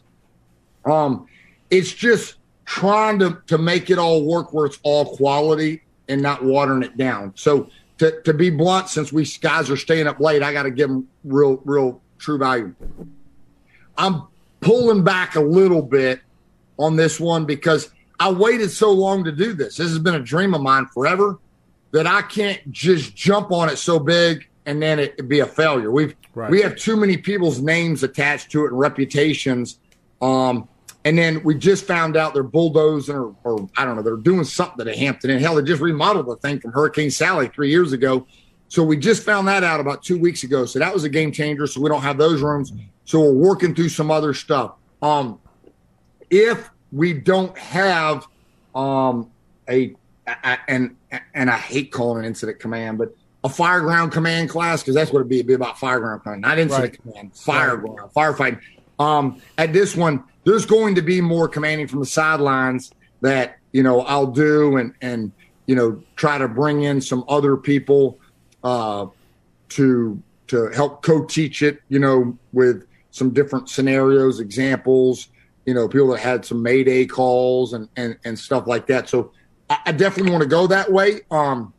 Um, 0.85 1.27
it's 1.69 1.93
just 1.93 2.35
trying 2.66 3.19
to 3.19 3.42
to 3.48 3.58
make 3.58 3.90
it 3.90 3.98
all 3.98 4.26
work 4.26 4.53
where 4.53 4.66
it's 4.66 4.80
all 4.84 5.16
quality 5.16 5.82
and 6.08 6.22
not 6.22 6.43
watering 6.43 6.84
it 6.84 6.98
down. 6.98 7.34
So 7.35 7.69
to 8.00 8.22
to 8.22 8.34
be 8.34 8.50
blunt, 8.50 8.90
since 8.90 9.11
we 9.14 9.26
guys 9.42 9.69
are 9.69 9.77
staying 9.77 10.08
up 10.08 10.19
late, 10.19 10.43
I 10.43 10.53
got 10.53 10.64
to 10.64 10.72
give 10.72 10.90
them 10.90 11.08
real 11.24 11.61
real 11.66 12.01
true 12.18 12.38
value. 12.38 12.74
I'm 13.98 14.24
pulling 14.60 15.03
back 15.03 15.35
a 15.35 15.42
little 15.42 15.82
bit 15.82 16.22
on 16.77 16.95
this 16.95 17.19
one 17.19 17.45
because 17.45 17.92
I 18.19 18.32
waited 18.32 18.72
so 18.72 18.92
long 18.92 19.24
to 19.24 19.32
do 19.32 19.53
this. 19.53 19.77
This 19.77 19.90
has 19.90 20.00
been 20.00 20.16
a 20.16 20.19
dream 20.19 20.53
of 20.53 20.61
mine 20.61 20.85
forever 20.88 21.40
that 21.92 22.08
I 22.08 22.22
can't 22.22 22.72
just 22.72 23.16
jump 23.16 23.51
on 23.51 23.69
it 23.69 23.77
so 23.77 24.00
big 24.00 24.48
and 24.66 24.82
then 24.82 25.00
it, 25.00 25.27
be 25.27 25.40
a 25.40 25.45
failure. 25.45 25.92
We've 25.92 26.16
Right. 26.34 26.50
we 26.50 26.61
have 26.61 26.77
too 26.77 26.95
many 26.95 27.18
people's 27.18 27.60
names 27.61 28.03
attached 28.03 28.51
to 28.51 28.64
it 28.64 28.69
and 28.69 28.80
reputations. 28.80 29.80
Um, 30.22 30.69
and 31.04 31.18
then 31.18 31.44
we 31.44 31.56
just 31.56 31.86
found 31.86 32.16
out 32.16 32.34
they're 32.34 32.44
bulldozing 32.44 33.16
or, 33.16 33.36
or 33.44 33.70
I 33.78 33.86
don't 33.86 33.96
know, 33.96 34.02
they're 34.04 34.18
doing 34.18 34.44
something 34.44 34.88
at 34.88 34.96
Hampton. 34.96 35.32
And 35.32 35.42
hell, 35.42 35.56
they 35.56 35.64
just 35.64 35.82
remodeled 35.82 36.28
the 36.28 36.36
thing 36.36 36.60
from 36.60 36.72
Hurricane 36.72 37.10
Sally 37.10 37.48
three 37.48 37.70
years 37.70 37.92
ago. 37.92 38.28
So 38.68 38.84
we 38.84 38.98
just 38.98 39.24
found 39.24 39.48
that 39.48 39.64
out 39.64 39.80
about 39.80 40.04
two 40.04 40.20
weeks 40.20 40.44
ago. 40.44 40.66
So 40.66 40.80
that 40.80 40.94
was 40.94 41.04
a 41.04 41.10
game 41.10 41.32
changer. 41.32 41.66
So 41.68 41.82
we 41.82 41.90
don't 41.90 42.04
have 42.04 42.18
those 42.18 42.42
rooms. 42.42 42.72
So 43.06 43.20
we're 43.20 43.34
working 43.34 43.74
through 43.74 43.90
some 43.90 44.12
other 44.12 44.34
stuff. 44.34 44.76
Um, 45.02 45.40
if 46.30 46.70
we 46.92 47.14
don't 47.14 47.58
have 47.58 48.28
um, 48.76 49.32
a, 49.70 49.96
a 50.28 50.58
and 50.70 50.96
and 51.34 51.50
I 51.50 51.58
hate 51.58 51.92
calling 51.92 52.24
it 52.24 52.28
incident 52.28 52.60
command, 52.60 52.98
but 52.98 53.14
a 53.44 53.50
fireground 53.50 54.12
command 54.12 54.50
class 54.50 54.82
because 54.82 54.96
that's 54.96 55.12
what 55.12 55.20
it'd 55.20 55.30
be. 55.30 55.38
It'd 55.38 55.48
be 55.48 55.54
about 55.54 55.78
fireground 55.78 56.24
command, 56.24 56.42
not 56.42 56.60
incident 56.60 56.92
Right. 56.92 57.02
command, 57.02 57.34
fireground, 57.34 58.14
firefighting. 58.14 58.60
Um, 59.02 59.42
at 59.58 59.74
this 59.74 59.96
one, 59.96 60.24
there's 60.44 60.66
going 60.66 60.94
to 60.96 61.02
be 61.02 61.22
more 61.22 61.48
commanding 61.48 61.88
from 61.88 62.02
the 62.02 62.06
sidelines 62.06 62.92
that 63.22 63.58
you 63.72 63.82
know 63.82 64.02
I'll 64.02 64.28
do 64.28 64.78
and 64.78 64.94
and 65.02 65.32
you 65.66 65.76
know 65.76 66.02
try 66.16 66.38
to 66.38 66.48
bring 66.48 66.84
in 66.84 67.02
some 67.02 67.24
other 67.28 67.58
people 67.58 68.20
uh, 68.64 69.08
to 69.70 70.22
to 70.48 70.68
help 70.70 71.02
co-teach 71.02 71.64
it. 71.64 71.82
You 71.90 72.00
know 72.00 72.38
with 72.54 72.86
some 73.10 73.32
different 73.32 73.70
scenarios, 73.70 74.40
examples. 74.40 75.30
You 75.66 75.74
know 75.74 75.88
people 75.88 76.10
that 76.10 76.20
had 76.20 76.46
some 76.46 76.62
Mayday 76.62 77.08
calls 77.08 77.74
and 77.74 77.90
and 77.96 78.18
and 78.24 78.38
stuff 78.38 78.68
like 78.68 78.86
that. 78.88 79.10
So 79.10 79.32
I, 79.68 79.80
I 79.88 79.92
definitely 79.94 80.32
want 80.32 80.44
to 80.44 80.50
go 80.50 80.68
that 80.68 80.92
way. 80.92 81.22
Um, 81.32 81.74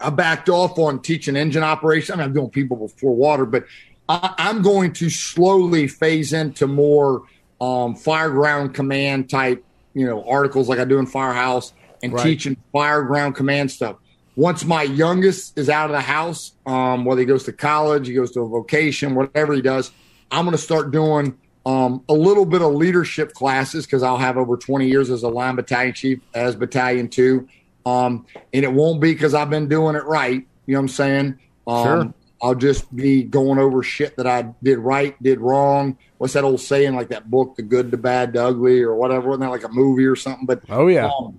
I 0.00 0.08
backed 0.08 0.48
off 0.48 0.78
on 0.78 1.02
teaching 1.02 1.36
engine 1.36 1.62
operation. 1.62 2.14
I 2.14 2.16
mean, 2.16 2.28
I'm 2.28 2.32
doing 2.32 2.48
people 2.48 2.78
before 2.78 3.14
water, 3.14 3.44
but 3.44 3.64
I, 4.10 4.34
I'm 4.38 4.60
going 4.60 4.92
to 4.94 5.08
slowly 5.08 5.86
phase 5.86 6.32
into 6.32 6.66
more 6.66 7.22
um, 7.60 7.94
fireground 7.94 8.74
command 8.74 9.30
type, 9.30 9.64
you 9.94 10.04
know, 10.06 10.24
articles 10.28 10.68
like 10.68 10.80
I 10.80 10.84
do 10.84 10.98
in 10.98 11.06
Firehouse 11.06 11.72
and 12.02 12.12
Right. 12.12 12.24
teaching 12.24 12.56
fireground 12.74 13.36
command 13.36 13.70
stuff. 13.70 13.96
Once 14.34 14.64
my 14.64 14.82
youngest 14.82 15.56
is 15.58 15.68
out 15.68 15.90
of 15.90 15.94
the 15.94 16.00
house, 16.00 16.56
um, 16.66 17.04
whether 17.04 17.20
he 17.20 17.26
goes 17.26 17.44
to 17.44 17.52
college, 17.52 18.08
he 18.08 18.14
goes 18.14 18.32
to 18.32 18.40
a 18.40 18.48
vocation, 18.48 19.14
whatever 19.14 19.52
he 19.54 19.62
does, 19.62 19.92
I'm 20.30 20.44
going 20.44 20.56
to 20.56 20.62
start 20.62 20.90
doing 20.90 21.36
um, 21.66 22.04
a 22.08 22.14
little 22.14 22.46
bit 22.46 22.62
of 22.62 22.72
leadership 22.72 23.32
classes 23.32 23.86
because 23.86 24.02
I'll 24.02 24.16
have 24.18 24.36
over 24.36 24.56
20 24.56 24.88
years 24.88 25.10
as 25.10 25.22
a 25.22 25.28
line 25.28 25.56
battalion 25.56 25.94
chief, 25.94 26.18
as 26.34 26.56
battalion 26.56 27.08
two. 27.08 27.46
Um, 27.86 28.26
and 28.52 28.64
it 28.64 28.72
won't 28.72 29.00
be 29.00 29.12
because 29.12 29.34
I've 29.34 29.50
been 29.50 29.68
doing 29.68 29.94
it 29.94 30.04
right. 30.04 30.42
You 30.66 30.74
know 30.74 30.78
what 30.78 30.82
I'm 30.82 30.88
saying? 30.88 31.38
Um, 31.66 31.84
Sure. 31.84 32.14
I'll 32.42 32.54
just 32.54 32.94
be 32.94 33.22
going 33.22 33.58
over 33.58 33.82
shit 33.82 34.16
that 34.16 34.26
I 34.26 34.52
did 34.62 34.78
right, 34.78 35.20
did 35.22 35.40
wrong. 35.40 35.98
What's 36.18 36.32
that 36.34 36.44
old 36.44 36.60
saying, 36.60 36.94
like 36.96 37.08
that 37.08 37.30
book, 37.30 37.56
The 37.56 37.62
Good, 37.62 37.90
the 37.90 37.96
Bad, 37.98 38.32
the 38.32 38.44
Ugly, 38.44 38.80
or 38.82 38.94
whatever? 38.94 39.28
Wasn't 39.28 39.42
that 39.42 39.50
like 39.50 39.64
a 39.64 39.68
movie 39.68 40.06
or 40.06 40.16
something? 40.16 40.46
But 40.46 40.62
Oh, 40.68 40.86
yeah. 40.86 41.10
um, 41.18 41.38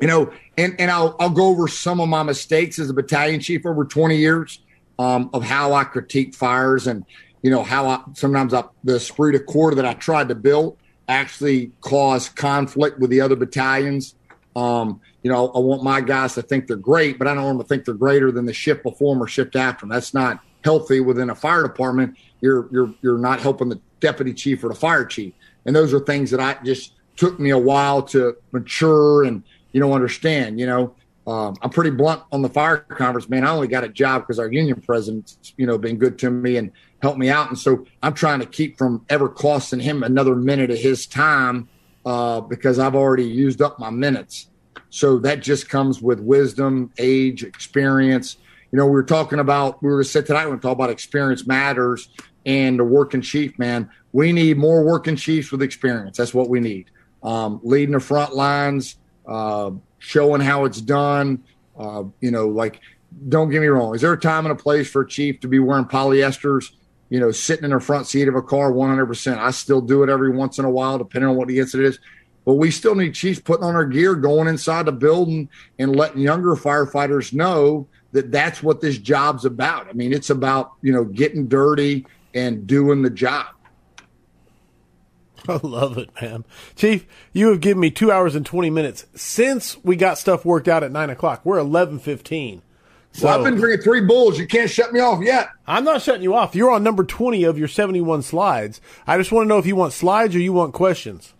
you 0.00 0.06
know, 0.08 0.32
and 0.56 0.76
and 0.80 0.90
I'll 0.90 1.16
I'll 1.18 1.30
go 1.30 1.46
over 1.48 1.68
some 1.68 2.00
of 2.00 2.08
my 2.08 2.22
mistakes 2.22 2.78
as 2.78 2.88
a 2.88 2.94
battalion 2.94 3.40
chief 3.40 3.66
over 3.66 3.84
20 3.84 4.16
years 4.16 4.60
um, 4.98 5.28
of 5.34 5.42
how 5.42 5.72
I 5.72 5.84
critique 5.84 6.34
fires 6.34 6.86
and 6.86 7.04
you 7.42 7.50
know 7.50 7.62
how 7.62 7.86
I 7.88 8.02
sometimes 8.14 8.54
I, 8.54 8.64
the 8.84 8.96
esprit 8.96 9.32
de 9.32 9.40
corps 9.40 9.74
that 9.74 9.84
I 9.84 9.94
tried 9.94 10.28
to 10.28 10.34
build 10.34 10.78
actually 11.08 11.72
caused 11.80 12.36
conflict 12.36 12.98
with 12.98 13.10
the 13.10 13.20
other 13.20 13.36
battalions. 13.36 14.14
Um, 14.54 15.00
you 15.28 15.34
know, 15.34 15.48
I 15.48 15.58
want 15.58 15.82
my 15.82 16.00
guys 16.00 16.32
to 16.36 16.42
think 16.42 16.68
they're 16.68 16.76
great, 16.78 17.18
but 17.18 17.28
I 17.28 17.34
don't 17.34 17.44
want 17.44 17.58
them 17.58 17.64
to 17.66 17.68
think 17.68 17.84
they're 17.84 17.92
greater 17.92 18.32
than 18.32 18.46
the 18.46 18.54
shift 18.54 18.82
before 18.82 19.14
them 19.14 19.22
or 19.22 19.26
shift 19.26 19.56
after 19.56 19.82
them. 19.82 19.90
That's 19.90 20.14
not 20.14 20.40
healthy 20.64 21.00
within 21.00 21.28
a 21.28 21.34
fire 21.34 21.62
department. 21.62 22.16
You're 22.40 22.66
you're 22.72 22.94
you're 23.02 23.18
not 23.18 23.38
helping 23.38 23.68
the 23.68 23.78
deputy 24.00 24.32
chief 24.32 24.64
or 24.64 24.68
the 24.68 24.74
fire 24.74 25.04
chief, 25.04 25.34
and 25.66 25.76
those 25.76 25.92
are 25.92 26.00
things 26.00 26.30
that 26.30 26.40
I 26.40 26.56
just 26.64 26.94
took 27.16 27.38
me 27.38 27.50
a 27.50 27.58
while 27.58 28.00
to 28.04 28.38
mature 28.52 29.24
and 29.24 29.42
you 29.72 29.80
know 29.80 29.92
understand. 29.92 30.58
You 30.58 30.66
know, 30.66 30.94
um, 31.26 31.56
I'm 31.60 31.68
pretty 31.68 31.90
blunt 31.90 32.22
on 32.32 32.40
the 32.40 32.48
fire 32.48 32.78
conference, 32.78 33.28
man. 33.28 33.44
I 33.44 33.50
only 33.50 33.68
got 33.68 33.84
a 33.84 33.88
job 33.90 34.22
because 34.22 34.38
our 34.38 34.50
union 34.50 34.80
president's 34.80 35.52
you 35.58 35.66
know 35.66 35.76
been 35.76 35.98
good 35.98 36.18
to 36.20 36.30
me 36.30 36.56
and 36.56 36.72
helped 37.02 37.18
me 37.18 37.28
out, 37.28 37.50
and 37.50 37.58
so 37.58 37.84
I'm 38.02 38.14
trying 38.14 38.40
to 38.40 38.46
keep 38.46 38.78
from 38.78 39.04
ever 39.10 39.28
costing 39.28 39.80
him 39.80 40.04
another 40.04 40.34
minute 40.34 40.70
of 40.70 40.78
his 40.78 41.06
time 41.06 41.68
uh, 42.06 42.40
because 42.40 42.78
I've 42.78 42.94
already 42.94 43.26
used 43.26 43.60
up 43.60 43.78
my 43.78 43.90
minutes. 43.90 44.46
So 44.90 45.18
that 45.18 45.40
just 45.40 45.68
comes 45.68 46.00
with 46.00 46.20
wisdom, 46.20 46.92
age, 46.98 47.44
experience. 47.44 48.36
You 48.72 48.78
know, 48.78 48.86
we 48.86 48.92
were 48.92 49.02
talking 49.02 49.38
about, 49.38 49.82
we 49.82 49.88
were 49.88 50.04
sit 50.04 50.26
tonight, 50.26 50.44
we're 50.44 50.50
going 50.50 50.60
to 50.60 50.62
talk 50.62 50.76
about 50.76 50.90
experience 50.90 51.46
matters 51.46 52.08
and 52.44 52.78
the 52.78 52.84
working 52.84 53.20
chief, 53.20 53.58
man. 53.58 53.90
We 54.12 54.32
need 54.32 54.56
more 54.56 54.82
working 54.82 55.16
chiefs 55.16 55.52
with 55.52 55.62
experience. 55.62 56.16
That's 56.16 56.34
what 56.34 56.48
we 56.48 56.60
need. 56.60 56.90
Um, 57.22 57.60
leading 57.62 57.92
the 57.92 58.00
front 58.00 58.34
lines, 58.34 58.96
uh, 59.26 59.72
showing 59.98 60.40
how 60.40 60.64
it's 60.64 60.80
done. 60.80 61.44
Uh, 61.78 62.04
you 62.20 62.30
know, 62.30 62.48
like, 62.48 62.80
don't 63.28 63.50
get 63.50 63.60
me 63.60 63.66
wrong. 63.68 63.94
Is 63.94 64.00
there 64.00 64.12
a 64.12 64.20
time 64.20 64.46
and 64.46 64.52
a 64.52 64.60
place 64.60 64.90
for 64.90 65.02
a 65.02 65.08
chief 65.08 65.40
to 65.40 65.48
be 65.48 65.58
wearing 65.58 65.84
polyesters? 65.84 66.72
You 67.10 67.20
know, 67.20 67.30
sitting 67.30 67.64
in 67.64 67.70
the 67.70 67.80
front 67.80 68.06
seat 68.06 68.28
of 68.28 68.34
a 68.34 68.42
car, 68.42 68.70
100%. 68.72 69.38
I 69.38 69.50
still 69.50 69.80
do 69.80 70.02
it 70.02 70.10
every 70.10 70.30
once 70.30 70.58
in 70.58 70.64
a 70.64 70.70
while, 70.70 70.98
depending 70.98 71.28
on 71.28 71.36
what 71.36 71.48
the 71.48 71.58
incident 71.58 71.88
is. 71.88 71.98
But 72.48 72.54
we 72.54 72.70
still 72.70 72.94
need 72.94 73.14
chiefs 73.14 73.38
putting 73.38 73.62
on 73.62 73.74
our 73.74 73.84
gear, 73.84 74.14
going 74.14 74.48
inside 74.48 74.86
the 74.86 74.92
building, 74.92 75.50
and 75.78 75.94
letting 75.94 76.22
younger 76.22 76.56
firefighters 76.56 77.34
know 77.34 77.86
that 78.12 78.32
that's 78.32 78.62
what 78.62 78.80
this 78.80 78.96
job's 78.96 79.44
about. 79.44 79.86
I 79.86 79.92
mean, 79.92 80.14
it's 80.14 80.30
about 80.30 80.72
you 80.80 80.90
know 80.90 81.04
getting 81.04 81.46
dirty 81.46 82.06
and 82.32 82.66
doing 82.66 83.02
the 83.02 83.10
job. 83.10 83.48
I 85.46 85.60
love 85.62 85.98
it, 85.98 86.08
man. 86.22 86.46
Chief, 86.74 87.06
you 87.34 87.50
have 87.50 87.60
given 87.60 87.80
me 87.80 87.90
two 87.90 88.10
hours 88.10 88.34
and 88.34 88.46
20 88.46 88.70
minutes 88.70 89.04
since 89.14 89.76
we 89.84 89.94
got 89.94 90.16
stuff 90.16 90.46
worked 90.46 90.68
out 90.68 90.82
at 90.82 90.90
9 90.90 91.10
o'clock. 91.10 91.42
We're 91.44 91.58
11.15. 91.58 92.62
So 93.12 93.26
well, 93.26 93.36
I've 93.36 93.44
been 93.44 93.56
drinking 93.56 93.82
three 93.82 94.00
bulls. 94.00 94.38
You 94.38 94.46
can't 94.46 94.70
shut 94.70 94.94
me 94.94 95.00
off 95.00 95.22
yet. 95.22 95.50
I'm 95.66 95.84
not 95.84 96.00
shutting 96.00 96.22
you 96.22 96.34
off. 96.34 96.54
You're 96.54 96.70
on 96.70 96.82
number 96.82 97.04
20 97.04 97.44
of 97.44 97.58
your 97.58 97.68
71 97.68 98.22
slides. 98.22 98.80
I 99.06 99.18
just 99.18 99.32
want 99.32 99.44
to 99.44 99.48
know 99.48 99.58
if 99.58 99.66
you 99.66 99.76
want 99.76 99.92
slides 99.92 100.34
or 100.34 100.38
you 100.38 100.54
want 100.54 100.72
questions. 100.72 101.34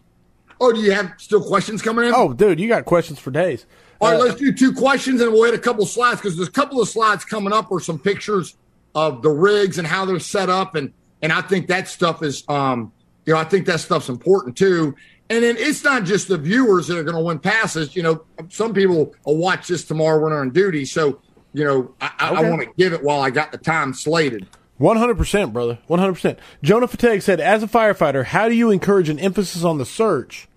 Oh, 0.61 0.73
do 0.73 0.81
you 0.81 0.93
have 0.93 1.13
still 1.19 1.43
questions 1.43 1.83
coming 1.83 2.07
in? 2.07 2.13
Oh, 2.15 2.33
dude, 2.33 2.59
you 2.59 2.69
got 2.69 2.85
questions 2.85 3.19
for 3.19 3.31
days. 3.31 3.67
All 4.01 4.11
right, 4.11 4.21
Uh, 4.21 4.25
let's 4.25 4.41
do 4.41 4.53
two 4.53 4.73
questions 4.73 5.21
and 5.21 5.33
we'll 5.33 5.45
hit 5.45 5.55
a 5.55 5.59
couple 5.59 5.85
slides 5.87 6.21
because 6.21 6.37
there's 6.37 6.49
a 6.49 6.53
couple 6.53 6.81
of 6.81 6.89
slides 6.89 7.25
coming 7.25 7.53
up 7.53 7.71
or 7.71 7.81
some 7.81 7.99
pictures 7.99 8.57
of 8.95 9.23
the 9.23 9.31
rigs 9.31 9.79
and 9.79 9.87
how 9.87 10.05
they're 10.05 10.19
set 10.21 10.49
up 10.49 10.75
and 10.75 10.93
and 11.21 11.33
I 11.33 11.41
think 11.43 11.67
that 11.67 11.89
stuff 11.89 12.23
is 12.23 12.45
um 12.49 12.93
you 13.27 13.33
know 13.35 13.41
I 13.41 13.45
think 13.45 13.67
that 13.67 13.81
stuff's 13.81 14.09
important 14.09 14.57
too. 14.57 14.95
And 15.31 15.43
then 15.45 15.57
it's 15.59 15.85
not 15.85 16.05
just 16.05 16.29
the 16.29 16.39
viewers 16.39 16.87
that 16.87 16.97
are 16.97 17.03
going 17.03 17.17
to 17.17 17.23
win 17.23 17.39
passes. 17.39 17.95
You 17.95 18.03
know, 18.03 18.25
some 18.49 18.73
people 18.73 19.13
will 19.27 19.37
watch 19.37 19.69
this 19.69 19.85
tomorrow 19.85 20.19
when 20.23 20.31
they're 20.31 20.41
on 20.41 20.51
duty. 20.51 20.85
So 20.87 21.21
you 21.53 21.65
know, 21.65 21.95
I, 22.01 22.11
I, 22.19 22.29
I 22.35 22.51
want 22.51 22.63
to 22.63 22.69
give 22.77 22.93
it 22.93 23.03
while 23.03 23.21
I 23.21 23.31
got 23.31 23.53
the 23.53 23.59
time 23.59 23.93
slated. 23.95 24.47
100%, 24.81 25.53
brother. 25.53 25.79
100%. 25.89 26.39
Jonah 26.63 26.87
Fateg 26.87 27.23
said, 27.23 27.41
as 27.41 27.63
a 27.63 27.67
firefighter, 27.67 28.25
how 28.25 28.49
do 28.49 28.55
you 28.55 28.71
encourage 28.71 29.09
an 29.09 29.19
emphasis 29.19 29.65
on 29.65 29.79
the 29.79 29.87
search 29.87 30.49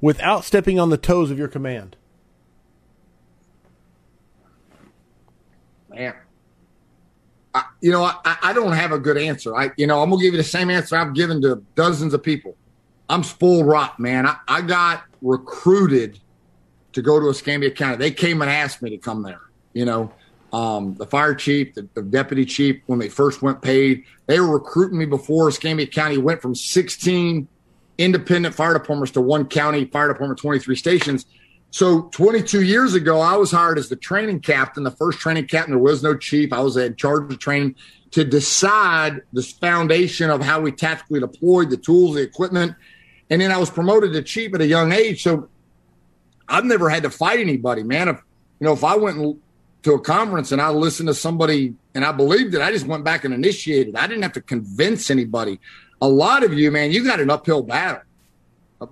without 0.00 0.44
stepping 0.44 0.80
on 0.80 0.90
the 0.90 0.96
toes 0.96 1.30
of 1.30 1.38
your 1.38 1.48
command? 1.48 1.96
Man. 5.90 6.14
I, 7.54 7.64
you 7.80 7.90
know, 7.90 8.02
I, 8.02 8.36
I 8.42 8.52
don't 8.52 8.72
have 8.72 8.92
a 8.92 8.98
good 8.98 9.16
answer. 9.16 9.56
I, 9.56 9.70
you 9.78 9.86
know, 9.86 10.02
I'm 10.02 10.10
gonna 10.10 10.22
give 10.22 10.34
you 10.34 10.38
the 10.38 10.44
same 10.44 10.68
answer 10.68 10.94
I've 10.94 11.14
given 11.14 11.40
to 11.42 11.62
dozens 11.74 12.12
of 12.12 12.22
people. 12.22 12.54
I'm 13.08 13.22
spoiled 13.22 13.66
rock, 13.66 13.98
man. 13.98 14.26
I, 14.26 14.36
I 14.46 14.60
got 14.60 15.04
recruited 15.22 16.18
to 16.92 17.02
go 17.02 17.18
to 17.18 17.28
Escambia 17.28 17.70
County. 17.70 17.96
They 17.96 18.10
came 18.10 18.42
and 18.42 18.50
asked 18.50 18.82
me 18.82 18.90
to 18.90 18.98
come 18.98 19.22
there. 19.22 19.40
You 19.72 19.86
know, 19.86 20.12
um, 20.56 20.94
the 20.94 21.04
fire 21.04 21.34
chief, 21.34 21.74
the, 21.74 21.86
the, 21.92 22.00
deputy 22.00 22.46
chief, 22.46 22.80
when 22.86 22.98
they 22.98 23.10
first 23.10 23.42
went 23.42 23.60
paid, 23.60 24.04
they 24.24 24.40
were 24.40 24.54
recruiting 24.54 24.98
me 24.98 25.04
before 25.04 25.50
Escambia 25.50 25.86
County 25.86 26.16
went 26.16 26.40
from 26.40 26.54
16 26.54 27.46
independent 27.98 28.54
fire 28.54 28.72
departments 28.72 29.12
to 29.12 29.20
one 29.20 29.44
county 29.44 29.84
fire 29.84 30.08
department, 30.08 30.38
23 30.38 30.74
stations. 30.74 31.26
So 31.72 32.04
22 32.12 32.62
years 32.62 32.94
ago, 32.94 33.20
I 33.20 33.36
was 33.36 33.50
hired 33.50 33.76
as 33.76 33.90
the 33.90 33.96
training 33.96 34.40
captain, 34.40 34.82
the 34.82 34.90
first 34.90 35.18
training 35.18 35.46
captain. 35.46 35.72
There 35.72 35.78
was 35.78 36.02
no 36.02 36.16
chief. 36.16 36.54
I 36.54 36.60
was 36.60 36.78
in 36.78 36.96
charge 36.96 37.30
of 37.30 37.38
training 37.38 37.74
to 38.12 38.24
decide 38.24 39.20
the 39.34 39.42
foundation 39.42 40.30
of 40.30 40.40
how 40.40 40.62
we 40.62 40.72
tactically 40.72 41.20
deployed 41.20 41.68
the 41.68 41.76
tools, 41.76 42.14
the 42.14 42.22
equipment. 42.22 42.74
And 43.28 43.42
then 43.42 43.52
I 43.52 43.58
was 43.58 43.68
promoted 43.68 44.14
to 44.14 44.22
chief 44.22 44.54
at 44.54 44.62
a 44.62 44.66
young 44.66 44.92
age. 44.92 45.22
So 45.22 45.50
I've 46.48 46.64
never 46.64 46.88
had 46.88 47.02
to 47.02 47.10
fight 47.10 47.40
anybody, 47.40 47.82
man. 47.82 48.08
If 48.08 48.22
you 48.58 48.64
know, 48.64 48.72
if 48.72 48.84
I 48.84 48.96
went 48.96 49.38
to 49.86 49.94
a 49.94 50.00
conference 50.00 50.50
and 50.50 50.60
I 50.60 50.70
listened 50.70 51.06
to 51.06 51.14
somebody 51.14 51.72
and 51.94 52.04
I 52.04 52.10
believed 52.10 52.54
it, 52.54 52.60
I 52.60 52.72
just 52.72 52.86
went 52.86 53.04
back 53.04 53.24
and 53.24 53.32
initiated. 53.32 53.94
I 53.94 54.08
didn't 54.08 54.24
have 54.24 54.32
to 54.32 54.40
convince 54.40 55.12
anybody. 55.12 55.60
A 56.02 56.08
lot 56.08 56.42
of 56.42 56.52
you, 56.52 56.72
man, 56.72 56.90
you 56.90 57.04
got 57.04 57.20
an 57.20 57.30
uphill 57.30 57.62
battle. 57.62 58.02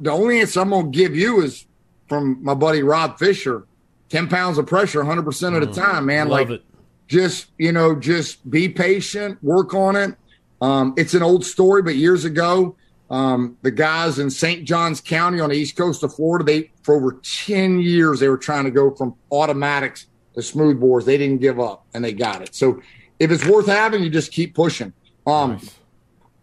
The 0.01 0.11
only 0.11 0.41
answer 0.41 0.61
I'm 0.61 0.71
going 0.71 0.93
to 0.93 0.97
give 0.97 1.17
you 1.17 1.43
is 1.43 1.67
from 2.09 2.43
my 2.45 2.55
buddy 2.55 2.85
Rob 2.85 3.19
Fisher 3.19 3.67
10 4.11 4.29
pounds 4.29 4.57
of 4.57 4.69
pressure 4.69 5.03
100% 5.03 5.27
of 5.55 5.61
the 5.61 5.67
mm. 5.67 5.75
time, 5.75 6.07
man. 6.07 6.29
Love 6.29 6.49
like, 6.49 6.61
it. 6.61 6.65
just, 7.09 7.49
you 7.59 7.73
know, 7.73 7.97
just 7.97 8.49
be 8.49 8.69
patient, 8.69 9.43
work 9.43 9.75
on 9.75 9.97
it. 9.97 10.15
Um, 10.61 10.95
it's 10.97 11.15
an 11.15 11.25
old 11.25 11.45
story, 11.45 11.83
but 11.83 11.97
years 11.97 12.25
ago, 12.25 12.77
um, 13.11 13.59
the 13.63 13.73
guys 13.73 14.21
in 14.21 14.31
St. 14.31 14.65
Johns 14.65 15.01
County 15.01 15.41
on 15.41 15.51
the 15.51 15.57
east 15.57 15.77
coast 15.77 16.05
of 16.05 16.15
Florida, 16.15 16.45
they 16.45 16.71
for 16.85 16.95
over 16.95 17.19
10 17.21 17.81
years 17.81 18.21
they 18.21 18.29
were 18.29 18.39
trying 18.39 18.65
to 18.65 18.71
go 18.71 18.95
from 18.95 19.17
automatics 19.33 20.07
to 20.35 20.43
smooth 20.43 20.81
bores. 20.81 21.05
They 21.05 21.19
didn't 21.19 21.41
give 21.41 21.61
up 21.61 21.87
and 21.95 22.05
they 22.05 22.13
got 22.13 22.43
it. 22.43 22.55
So 22.55 22.81
if 23.19 23.31
it's 23.31 23.47
worth 23.47 23.67
having, 23.67 24.03
you 24.03 24.11
just 24.11 24.33
keep 24.33 24.55
pushing. 24.55 24.93
Um, 25.27 25.53
nice. 25.53 25.75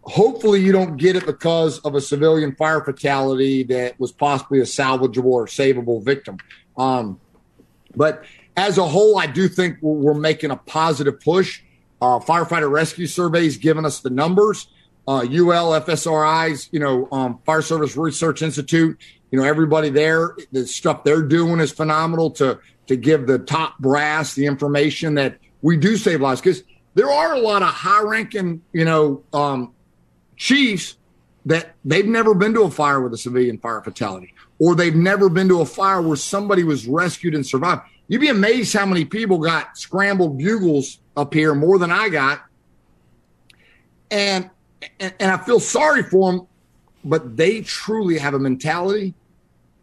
Hopefully, 0.04 0.60
you 0.60 0.72
don't 0.72 0.96
get 0.96 1.14
it 1.14 1.26
because 1.26 1.78
of 1.80 1.94
a 1.94 2.00
civilian 2.00 2.56
fire 2.56 2.82
fatality 2.82 3.62
that 3.64 4.00
was 4.00 4.10
possibly 4.10 4.58
a 4.58 4.64
salvageable 4.64 5.26
or 5.26 5.46
savable 5.46 6.02
victim. 6.02 6.38
Um, 6.76 7.20
but 7.94 8.24
as 8.56 8.78
a 8.78 8.86
whole, 8.86 9.16
I 9.16 9.26
do 9.26 9.46
think 9.46 9.78
we're, 9.80 10.14
making 10.14 10.50
a 10.50 10.56
positive 10.56 11.20
push. 11.20 11.62
Uh, 12.00 12.18
firefighter 12.18 12.68
rescue 12.68 13.06
surveys 13.06 13.56
giving 13.56 13.84
us 13.84 14.00
the 14.00 14.10
numbers 14.10 14.66
uh, 15.08 15.20
UL, 15.20 15.80
FSRI's, 15.80 16.68
you 16.72 16.78
know, 16.78 17.08
um, 17.10 17.40
Fire 17.44 17.62
Service 17.62 17.96
Research 17.96 18.42
Institute, 18.42 18.98
you 19.30 19.38
know, 19.38 19.44
everybody 19.44 19.88
there, 19.88 20.36
the 20.52 20.66
stuff 20.66 21.04
they're 21.04 21.22
doing 21.22 21.60
is 21.60 21.72
phenomenal 21.72 22.30
to 22.32 22.60
to 22.86 22.96
give 22.96 23.26
the 23.26 23.38
top 23.38 23.78
brass 23.78 24.34
the 24.34 24.46
information 24.46 25.14
that 25.14 25.38
we 25.62 25.76
do 25.76 25.96
save 25.96 26.20
lives 26.20 26.40
because 26.40 26.62
there 26.94 27.10
are 27.10 27.34
a 27.34 27.38
lot 27.38 27.62
of 27.62 27.68
high 27.68 28.02
ranking, 28.02 28.62
you 28.72 28.84
know, 28.84 29.22
um, 29.32 29.72
chiefs 30.36 30.96
that 31.46 31.74
they've 31.84 32.06
never 32.06 32.34
been 32.34 32.54
to 32.54 32.62
a 32.62 32.70
fire 32.70 33.00
with 33.00 33.12
a 33.14 33.18
civilian 33.18 33.58
fire 33.58 33.80
fatality 33.80 34.34
or 34.58 34.74
they've 34.74 34.94
never 34.94 35.28
been 35.28 35.48
to 35.48 35.60
a 35.60 35.66
fire 35.66 36.00
where 36.00 36.16
somebody 36.16 36.62
was 36.62 36.86
rescued 36.86 37.34
and 37.34 37.44
survived. 37.44 37.82
You'd 38.08 38.20
be 38.20 38.28
amazed 38.28 38.72
how 38.72 38.86
many 38.86 39.04
people 39.04 39.38
got 39.38 39.76
scrambled 39.76 40.38
bugles 40.38 40.98
up 41.16 41.34
here 41.34 41.54
more 41.54 41.78
than 41.78 41.90
I 41.90 42.08
got. 42.08 42.42
And 44.10 44.50
and, 44.98 45.14
and 45.20 45.30
I 45.30 45.36
feel 45.38 45.60
sorry 45.60 46.02
for 46.02 46.32
them, 46.32 46.46
but 47.04 47.36
they 47.36 47.62
truly 47.62 48.18
have 48.18 48.34
a 48.34 48.38
mentality 48.38 49.14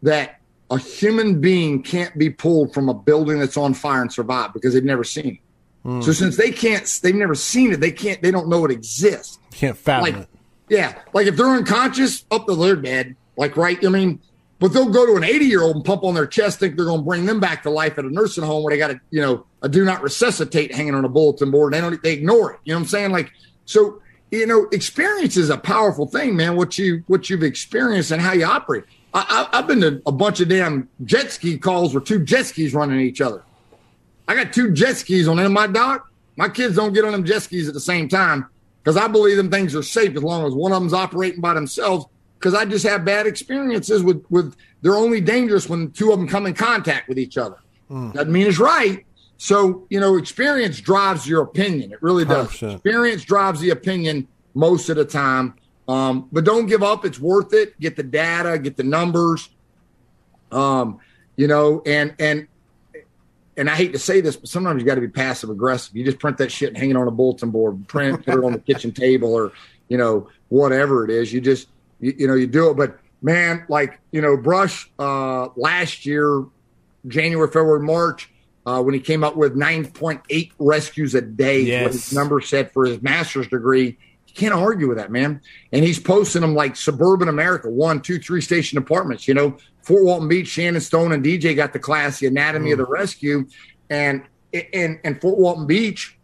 that 0.02 0.39
a 0.70 0.78
human 0.78 1.40
being 1.40 1.82
can't 1.82 2.16
be 2.16 2.30
pulled 2.30 2.72
from 2.72 2.88
a 2.88 2.94
building 2.94 3.38
that's 3.38 3.56
on 3.56 3.74
fire 3.74 4.02
and 4.02 4.12
survive 4.12 4.52
because 4.52 4.74
they've 4.74 4.84
never 4.84 5.04
seen 5.04 5.26
it. 5.26 5.88
Mm. 5.88 6.04
So 6.04 6.12
since 6.12 6.36
they 6.36 6.50
can't, 6.50 6.86
they've 7.02 7.14
never 7.14 7.34
seen 7.34 7.72
it. 7.72 7.80
They 7.80 7.90
can't. 7.90 8.22
They 8.22 8.30
don't 8.30 8.48
know 8.48 8.64
it 8.64 8.70
exists. 8.70 9.38
Can't 9.52 9.76
fathom 9.76 10.02
like, 10.02 10.22
it. 10.22 10.28
Yeah, 10.68 10.98
like 11.12 11.26
if 11.26 11.36
they're 11.36 11.46
unconscious, 11.46 12.24
up 12.30 12.46
to 12.46 12.54
their 12.54 12.76
dead. 12.76 13.16
Like 13.36 13.56
right. 13.56 13.82
I 13.84 13.88
mean, 13.88 14.20
but 14.58 14.72
they'll 14.72 14.90
go 14.90 15.06
to 15.06 15.16
an 15.16 15.24
80 15.24 15.44
year 15.46 15.62
old 15.62 15.76
and 15.76 15.84
pump 15.84 16.04
on 16.04 16.14
their 16.14 16.26
chest, 16.26 16.60
think 16.60 16.76
they're 16.76 16.84
going 16.84 17.00
to 17.00 17.04
bring 17.04 17.24
them 17.24 17.40
back 17.40 17.62
to 17.62 17.70
life 17.70 17.98
at 17.98 18.04
a 18.04 18.10
nursing 18.10 18.44
home 18.44 18.62
where 18.62 18.72
they 18.72 18.78
got 18.78 18.90
a 18.90 19.00
you 19.10 19.20
know 19.20 19.46
a 19.62 19.68
do 19.68 19.84
not 19.84 20.02
resuscitate 20.02 20.74
hanging 20.74 20.94
on 20.94 21.04
a 21.04 21.08
bulletin 21.08 21.50
board. 21.50 21.72
They 21.72 21.80
don't. 21.80 22.00
They 22.02 22.12
ignore 22.12 22.52
it. 22.52 22.60
You 22.64 22.74
know 22.74 22.78
what 22.78 22.82
I'm 22.82 22.88
saying? 22.88 23.10
Like 23.10 23.32
so 23.64 24.00
you 24.30 24.46
know, 24.46 24.68
experience 24.70 25.36
is 25.36 25.50
a 25.50 25.56
powerful 25.56 26.06
thing, 26.06 26.36
man. 26.36 26.56
What 26.56 26.78
you 26.78 27.02
what 27.06 27.28
you've 27.28 27.42
experienced 27.42 28.10
and 28.10 28.22
how 28.22 28.32
you 28.32 28.44
operate. 28.44 28.84
I, 29.12 29.48
have 29.52 29.66
been 29.66 29.80
to 29.80 30.02
a 30.06 30.12
bunch 30.12 30.40
of 30.40 30.48
damn 30.48 30.88
jet 31.04 31.32
ski 31.32 31.58
calls 31.58 31.94
where 31.94 32.00
two 32.00 32.24
jet 32.24 32.46
skis 32.46 32.74
running 32.74 33.00
each 33.00 33.20
other. 33.20 33.42
I 34.28 34.34
got 34.34 34.52
two 34.52 34.72
jet 34.72 34.96
skis 34.96 35.26
on 35.26 35.38
in 35.38 35.52
my 35.52 35.66
dock. 35.66 36.08
My 36.36 36.48
kids 36.48 36.76
don't 36.76 36.92
get 36.92 37.04
on 37.04 37.12
them 37.12 37.24
jet 37.24 37.42
skis 37.42 37.66
at 37.66 37.74
the 37.74 37.80
same 37.80 38.08
time 38.08 38.46
because 38.82 38.96
I 38.96 39.08
believe 39.08 39.36
them 39.36 39.50
things 39.50 39.74
are 39.74 39.82
safe 39.82 40.16
as 40.16 40.22
long 40.22 40.46
as 40.46 40.54
one 40.54 40.72
of 40.72 40.80
them's 40.80 40.92
operating 40.92 41.40
by 41.40 41.54
themselves. 41.54 42.06
Because 42.38 42.54
I 42.54 42.64
just 42.64 42.86
have 42.86 43.04
bad 43.04 43.26
experiences 43.26 44.02
with 44.02 44.24
with 44.30 44.54
they're 44.80 44.96
only 44.96 45.20
dangerous 45.20 45.68
when 45.68 45.90
two 45.90 46.12
of 46.12 46.18
them 46.18 46.28
come 46.28 46.46
in 46.46 46.54
contact 46.54 47.08
with 47.08 47.18
each 47.18 47.36
other. 47.36 47.56
Mm. 47.90 48.14
Doesn't 48.14 48.32
mean 48.32 48.46
it's 48.46 48.58
right, 48.58 49.04
so, 49.42 49.86
you 49.88 50.00
know, 50.00 50.18
experience 50.18 50.82
drives 50.82 51.26
your 51.26 51.40
opinion. 51.40 51.92
It 51.92 52.02
really 52.02 52.26
does. 52.26 52.48
100%. 52.48 52.74
Experience 52.74 53.24
drives 53.24 53.58
the 53.58 53.70
opinion 53.70 54.28
most 54.52 54.90
of 54.90 54.96
the 54.96 55.04
time. 55.06 55.54
Um, 55.88 56.28
but 56.30 56.44
don't 56.44 56.66
give 56.66 56.82
up. 56.82 57.04
It's 57.04 57.18
worth 57.18 57.52
it. 57.52 57.78
Get 57.80 57.96
the 57.96 58.02
data, 58.02 58.58
get 58.58 58.76
the 58.76 58.84
numbers. 58.84 59.48
Um, 60.52 61.00
you 61.36 61.48
know, 61.48 61.82
and 61.84 62.14
and 62.18 62.46
and 63.56 63.68
I 63.68 63.74
hate 63.74 63.92
to 63.92 63.98
say 63.98 64.20
this, 64.20 64.36
but 64.36 64.48
sometimes 64.48 64.80
you 64.80 64.86
got 64.86 64.94
to 64.94 65.00
be 65.00 65.08
passive 65.08 65.50
aggressive. 65.50 65.96
You 65.96 66.04
just 66.04 66.18
print 66.18 66.38
that 66.38 66.52
shit 66.52 66.68
and 66.70 66.78
hang 66.78 66.90
it 66.90 66.96
on 66.96 67.08
a 67.08 67.10
bulletin 67.10 67.50
board, 67.50 67.86
print, 67.88 68.24
put 68.24 68.34
it 68.34 68.44
on 68.44 68.52
the 68.52 68.58
kitchen 68.58 68.92
table, 68.92 69.32
or 69.34 69.52
you 69.88 69.98
know, 69.98 70.28
whatever 70.48 71.04
it 71.04 71.10
is. 71.10 71.32
You 71.32 71.40
just 71.40 71.68
you, 72.00 72.14
you 72.18 72.26
know 72.26 72.34
you 72.34 72.46
do 72.46 72.70
it. 72.70 72.76
But 72.76 72.98
man, 73.22 73.64
like 73.68 74.00
you 74.12 74.20
know, 74.20 74.36
Brush 74.36 74.90
uh, 74.98 75.48
last 75.56 76.06
year, 76.06 76.44
January, 77.06 77.48
February, 77.48 77.80
March 77.80 78.30
uh, 78.66 78.82
when 78.82 78.94
he 78.94 79.00
came 79.00 79.24
up 79.24 79.36
with 79.36 79.56
9.8 79.56 80.52
rescues 80.58 81.14
a 81.14 81.22
day, 81.22 81.62
yes. 81.62 81.82
what 81.82 81.92
his 81.92 82.12
number 82.12 82.40
said 82.40 82.70
for 82.72 82.84
his 82.84 83.00
master's 83.02 83.48
degree. 83.48 83.98
You 84.30 84.34
can't 84.34 84.54
argue 84.54 84.88
with 84.88 84.98
that, 84.98 85.10
man. 85.10 85.40
And 85.72 85.84
he's 85.84 85.98
posting 85.98 86.42
them 86.42 86.54
like 86.54 86.76
suburban 86.76 87.28
America, 87.28 87.68
one, 87.68 88.00
two, 88.00 88.18
three 88.18 88.40
station 88.40 88.78
apartments. 88.78 89.26
You 89.26 89.34
know, 89.34 89.56
Fort 89.82 90.04
Walton 90.04 90.28
Beach, 90.28 90.46
Shannon 90.46 90.80
Stone, 90.80 91.12
and 91.12 91.24
DJ 91.24 91.56
got 91.56 91.72
the 91.72 91.78
class, 91.78 92.20
the 92.20 92.26
anatomy 92.26 92.70
mm. 92.70 92.72
of 92.72 92.78
the 92.78 92.86
rescue. 92.86 93.46
And 93.88 94.22
in, 94.52 95.00
in 95.02 95.18
Fort 95.20 95.38
Walton 95.38 95.66
Beach, 95.66 96.16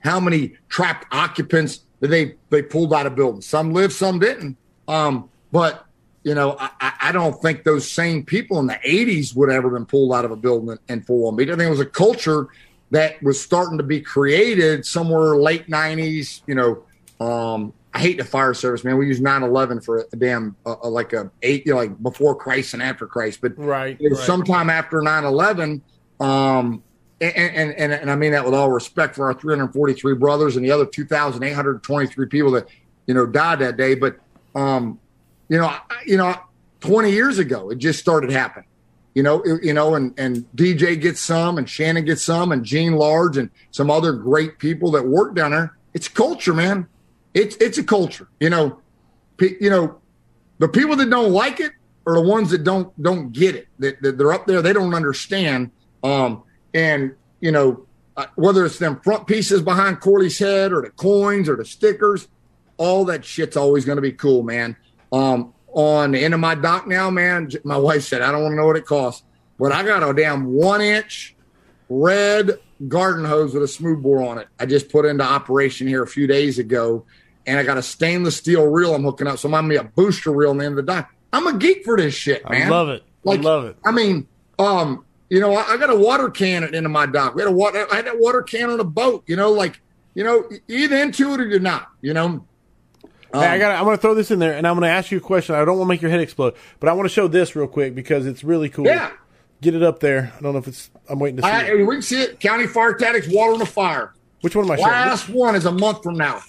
how 0.00 0.18
many 0.18 0.54
trapped 0.68 1.06
occupants 1.12 1.80
that 2.00 2.08
they 2.08 2.36
they 2.48 2.62
pulled 2.62 2.94
out 2.94 3.06
of 3.06 3.14
buildings? 3.14 3.46
Some 3.46 3.72
lived, 3.72 3.92
some 3.92 4.18
didn't. 4.18 4.56
Um, 4.88 5.28
but 5.52 5.86
you 6.22 6.34
know, 6.34 6.56
I, 6.58 6.92
I, 7.00 7.12
don't 7.12 7.40
think 7.40 7.64
those 7.64 7.90
same 7.90 8.24
people 8.24 8.58
in 8.58 8.66
the 8.66 8.78
80s 8.84 9.34
would 9.34 9.50
ever 9.50 9.70
been 9.70 9.86
pulled 9.86 10.12
out 10.12 10.26
of 10.26 10.30
a 10.30 10.36
building 10.36 10.76
and 10.88 11.06
for 11.06 11.18
one 11.18 11.36
beat. 11.36 11.48
I 11.48 11.52
think 11.52 11.68
it 11.68 11.70
was 11.70 11.80
a 11.80 11.86
culture 11.86 12.48
that 12.90 13.22
was 13.22 13.40
starting 13.40 13.78
to 13.78 13.84
be 13.84 14.02
created 14.02 14.84
somewhere 14.84 15.36
late 15.36 15.68
90s. 15.68 16.42
You 16.46 16.56
know, 16.56 16.82
um, 17.20 17.72
I 17.92 17.98
hate 17.98 18.18
the 18.18 18.24
fire 18.24 18.54
service, 18.54 18.84
man. 18.84 18.96
We 18.96 19.06
use 19.06 19.20
9 19.20 19.42
11 19.42 19.80
for 19.80 20.06
a 20.12 20.16
damn, 20.16 20.56
uh, 20.64 20.76
uh, 20.82 20.88
like 20.88 21.12
a 21.12 21.30
eight, 21.42 21.66
you 21.66 21.72
know, 21.72 21.78
like 21.78 22.02
before 22.02 22.34
Christ 22.34 22.74
and 22.74 22.82
after 22.82 23.06
Christ. 23.06 23.40
But 23.42 23.58
right, 23.58 23.98
right. 24.00 24.16
sometime 24.16 24.70
after 24.70 25.02
9 25.02 25.24
11, 25.24 25.82
um, 26.20 26.82
and, 27.20 27.34
and, 27.34 27.74
and, 27.74 27.92
and 27.92 28.10
I 28.10 28.16
mean 28.16 28.32
that 28.32 28.44
with 28.44 28.54
all 28.54 28.70
respect 28.70 29.16
for 29.16 29.26
our 29.26 29.34
343 29.34 30.14
brothers 30.14 30.56
and 30.56 30.64
the 30.64 30.70
other 30.70 30.86
2,823 30.86 32.26
people 32.26 32.52
that, 32.52 32.66
you 33.06 33.12
know, 33.12 33.26
died 33.26 33.58
that 33.58 33.76
day. 33.76 33.94
But, 33.94 34.16
um, 34.54 34.98
you 35.48 35.58
know, 35.58 35.74
you 36.06 36.16
know, 36.16 36.34
20 36.80 37.10
years 37.10 37.38
ago, 37.38 37.70
it 37.70 37.78
just 37.78 37.98
started 37.98 38.30
happening. 38.30 38.66
You 39.14 39.24
know, 39.24 39.44
you 39.60 39.74
know, 39.74 39.96
and 39.96 40.16
and 40.20 40.46
DJ 40.54 40.98
gets 40.98 41.18
some, 41.18 41.58
and 41.58 41.68
Shannon 41.68 42.04
gets 42.04 42.22
some, 42.22 42.52
and 42.52 42.64
Gene 42.64 42.92
Large, 42.92 43.38
and 43.38 43.50
some 43.72 43.90
other 43.90 44.12
great 44.12 44.60
people 44.60 44.92
that 44.92 45.04
work 45.04 45.34
down 45.34 45.50
there. 45.50 45.76
It's 45.94 46.06
culture, 46.06 46.54
man. 46.54 46.86
It's 47.34 47.56
it's 47.56 47.78
a 47.78 47.84
culture. 47.84 48.28
You 48.40 48.50
know, 48.50 48.80
you 49.40 49.70
know, 49.70 50.00
the 50.58 50.68
people 50.68 50.96
that 50.96 51.10
don't 51.10 51.32
like 51.32 51.60
it 51.60 51.72
are 52.06 52.14
the 52.14 52.22
ones 52.22 52.50
that 52.50 52.64
don't 52.64 53.00
don't 53.02 53.32
get 53.32 53.54
it. 53.54 53.68
That, 53.78 54.02
that 54.02 54.18
they're 54.18 54.32
up 54.32 54.46
there, 54.46 54.62
they 54.62 54.72
don't 54.72 54.94
understand. 54.94 55.70
Um, 56.02 56.42
and 56.74 57.14
you 57.40 57.52
know, 57.52 57.86
uh, 58.16 58.26
whether 58.34 58.64
it's 58.64 58.78
them 58.78 59.00
front 59.00 59.26
pieces 59.26 59.62
behind 59.62 60.00
Corley's 60.00 60.38
head 60.38 60.72
or 60.72 60.82
the 60.82 60.90
coins 60.90 61.48
or 61.48 61.56
the 61.56 61.64
stickers, 61.64 62.28
all 62.76 63.04
that 63.06 63.24
shit's 63.24 63.56
always 63.56 63.84
going 63.84 63.96
to 63.96 64.02
be 64.02 64.12
cool, 64.12 64.42
man. 64.42 64.76
Um, 65.12 65.54
on 65.72 66.12
the 66.12 66.24
end 66.24 66.34
of 66.34 66.40
my 66.40 66.54
dock 66.54 66.86
now, 66.86 67.10
man, 67.10 67.50
my 67.64 67.76
wife 67.76 68.02
said, 68.02 68.22
I 68.22 68.32
don't 68.32 68.42
want 68.42 68.52
to 68.52 68.56
know 68.56 68.66
what 68.66 68.76
it 68.76 68.86
costs, 68.86 69.24
but 69.58 69.72
I 69.72 69.84
got 69.84 70.02
a 70.02 70.12
damn 70.12 70.46
one 70.46 70.80
inch 70.80 71.36
red 71.88 72.58
garden 72.88 73.24
hose 73.24 73.52
with 73.52 73.62
a 73.62 73.68
smooth 73.68 74.02
bore 74.02 74.22
on 74.22 74.38
it. 74.38 74.48
I 74.58 74.66
just 74.66 74.90
put 74.90 75.04
into 75.04 75.24
operation 75.24 75.86
here 75.86 76.02
a 76.02 76.06
few 76.06 76.26
days 76.26 76.58
ago. 76.58 77.04
And 77.46 77.58
I 77.58 77.62
got 77.62 77.78
a 77.78 77.82
stainless 77.82 78.36
steel 78.36 78.66
reel 78.66 78.94
I'm 78.94 79.04
hooking 79.04 79.26
up. 79.26 79.38
So 79.38 79.48
I'm 79.48 79.52
gonna 79.52 79.68
be 79.68 79.76
a 79.76 79.84
booster 79.84 80.32
reel 80.32 80.50
in 80.52 80.58
the 80.58 80.64
end 80.64 80.78
of 80.78 80.86
the 80.86 80.92
dock. 80.92 81.12
I'm 81.32 81.46
a 81.46 81.56
geek 81.56 81.84
for 81.84 81.96
this 81.96 82.14
shit, 82.14 82.48
man. 82.48 82.66
I 82.66 82.70
love 82.70 82.88
it. 82.88 83.04
Like, 83.24 83.40
I 83.40 83.42
love 83.42 83.64
it. 83.66 83.76
I 83.84 83.92
mean, 83.92 84.26
um, 84.58 85.04
you 85.28 85.40
know, 85.40 85.54
I, 85.54 85.72
I 85.72 85.76
got 85.76 85.90
a 85.90 85.96
water 85.96 86.28
can 86.28 86.64
at 86.64 86.72
the 86.72 86.76
end 86.76 86.86
of 86.86 86.92
my 86.92 87.06
dock. 87.06 87.34
We 87.34 87.42
had 87.42 87.50
a 87.50 87.54
water, 87.54 87.86
I 87.90 87.96
had 87.96 88.06
that 88.06 88.18
water 88.18 88.42
can 88.42 88.68
on 88.70 88.80
a 88.80 88.84
boat. 88.84 89.24
You 89.26 89.36
know, 89.36 89.52
like, 89.52 89.80
you 90.14 90.24
know, 90.24 90.48
either 90.68 90.96
into 90.96 91.32
it 91.32 91.40
or 91.40 91.46
you're 91.46 91.60
not. 91.60 91.88
You 92.02 92.14
know. 92.14 92.44
hey, 93.32 93.38
I 93.40 93.58
got. 93.58 93.78
I'm 93.78 93.84
going 93.84 93.96
to 93.96 94.00
throw 94.00 94.14
this 94.14 94.30
in 94.30 94.40
there, 94.40 94.54
and 94.54 94.66
I'm 94.66 94.74
going 94.74 94.88
to 94.88 94.94
ask 94.94 95.10
you 95.10 95.18
a 95.18 95.20
question. 95.20 95.54
I 95.54 95.64
don't 95.64 95.78
want 95.78 95.88
to 95.88 95.94
make 95.94 96.02
your 96.02 96.10
head 96.10 96.20
explode, 96.20 96.54
but 96.80 96.88
I 96.88 96.92
want 96.94 97.08
to 97.08 97.14
show 97.14 97.28
this 97.28 97.54
real 97.54 97.68
quick 97.68 97.94
because 97.94 98.26
it's 98.26 98.42
really 98.42 98.68
cool. 98.68 98.86
Yeah. 98.86 99.12
Get 99.60 99.74
it 99.74 99.82
up 99.82 100.00
there. 100.00 100.32
I 100.36 100.40
don't 100.40 100.52
know 100.52 100.58
if 100.58 100.66
it's. 100.66 100.90
I'm 101.08 101.18
waiting 101.18 101.36
to 101.36 101.42
see. 101.42 101.48
I, 101.48 101.64
it. 101.64 101.86
we 101.86 101.94
can 101.94 102.02
see 102.02 102.22
it. 102.22 102.40
County 102.40 102.66
Fire 102.66 102.94
Tactics, 102.94 103.28
water 103.28 103.52
on 103.52 103.58
the 103.58 103.66
fire. 103.66 104.14
Which 104.40 104.56
one 104.56 104.64
am 104.64 104.70
I 104.72 104.76
showing? 104.76 104.90
Last 104.90 105.28
one 105.28 105.54
is 105.54 105.66
a 105.66 105.72
month 105.72 106.02
from 106.02 106.14
now. 106.14 106.40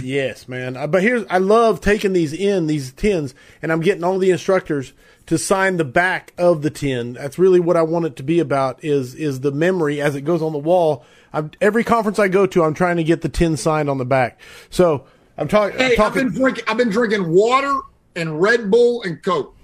Yes, 0.00 0.48
man. 0.48 0.76
Uh, 0.76 0.86
But 0.86 1.02
here's 1.02 1.24
I 1.28 1.38
love 1.38 1.80
taking 1.80 2.12
these 2.12 2.32
in 2.32 2.66
these 2.66 2.92
tins, 2.92 3.34
and 3.60 3.70
I'm 3.72 3.80
getting 3.80 4.04
all 4.04 4.18
the 4.18 4.30
instructors 4.30 4.92
to 5.26 5.38
sign 5.38 5.76
the 5.76 5.84
back 5.84 6.32
of 6.38 6.62
the 6.62 6.70
tin. 6.70 7.12
That's 7.14 7.38
really 7.38 7.60
what 7.60 7.76
I 7.76 7.82
want 7.82 8.06
it 8.06 8.16
to 8.16 8.22
be 8.22 8.40
about. 8.40 8.82
Is 8.84 9.14
is 9.14 9.40
the 9.40 9.52
memory 9.52 10.00
as 10.00 10.14
it 10.16 10.22
goes 10.22 10.42
on 10.42 10.52
the 10.52 10.58
wall. 10.58 11.04
I'm, 11.32 11.50
every 11.60 11.84
conference 11.84 12.18
I 12.18 12.28
go 12.28 12.46
to, 12.46 12.62
I'm 12.64 12.74
trying 12.74 12.96
to 12.96 13.04
get 13.04 13.22
the 13.22 13.28
tin 13.28 13.56
signed 13.56 13.88
on 13.88 13.98
the 13.98 14.04
back. 14.04 14.40
So 14.70 15.04
I'm, 15.38 15.48
talk, 15.48 15.72
Hey, 15.72 15.96
I'm 15.96 16.02
I've 16.02 16.14
been 16.14 16.30
drinking. 16.30 16.64
I've 16.68 16.76
been 16.76 16.90
drinking 16.90 17.28
water 17.30 17.74
and 18.16 18.40
Red 18.40 18.70
Bull 18.70 19.02
and 19.02 19.22
Coke. 19.22 19.56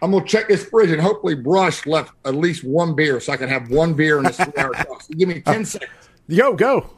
I'm 0.00 0.12
gonna 0.12 0.24
check 0.24 0.46
this 0.48 0.64
fridge 0.64 0.90
and 0.90 1.00
hopefully 1.00 1.34
Brush 1.34 1.84
left 1.86 2.12
at 2.24 2.34
least 2.34 2.62
one 2.62 2.94
beer 2.94 3.18
so 3.18 3.32
I 3.32 3.36
can 3.36 3.48
have 3.48 3.70
one 3.70 3.94
beer 3.94 4.18
in 4.18 4.24
this 4.24 4.36
three 4.40 4.52
hour 4.56 4.72
talk. 4.74 5.02
Give 5.16 5.28
me 5.28 5.40
ten 5.40 5.64
seconds. 5.64 5.90
Yo, 6.28 6.52
go. 6.54 6.88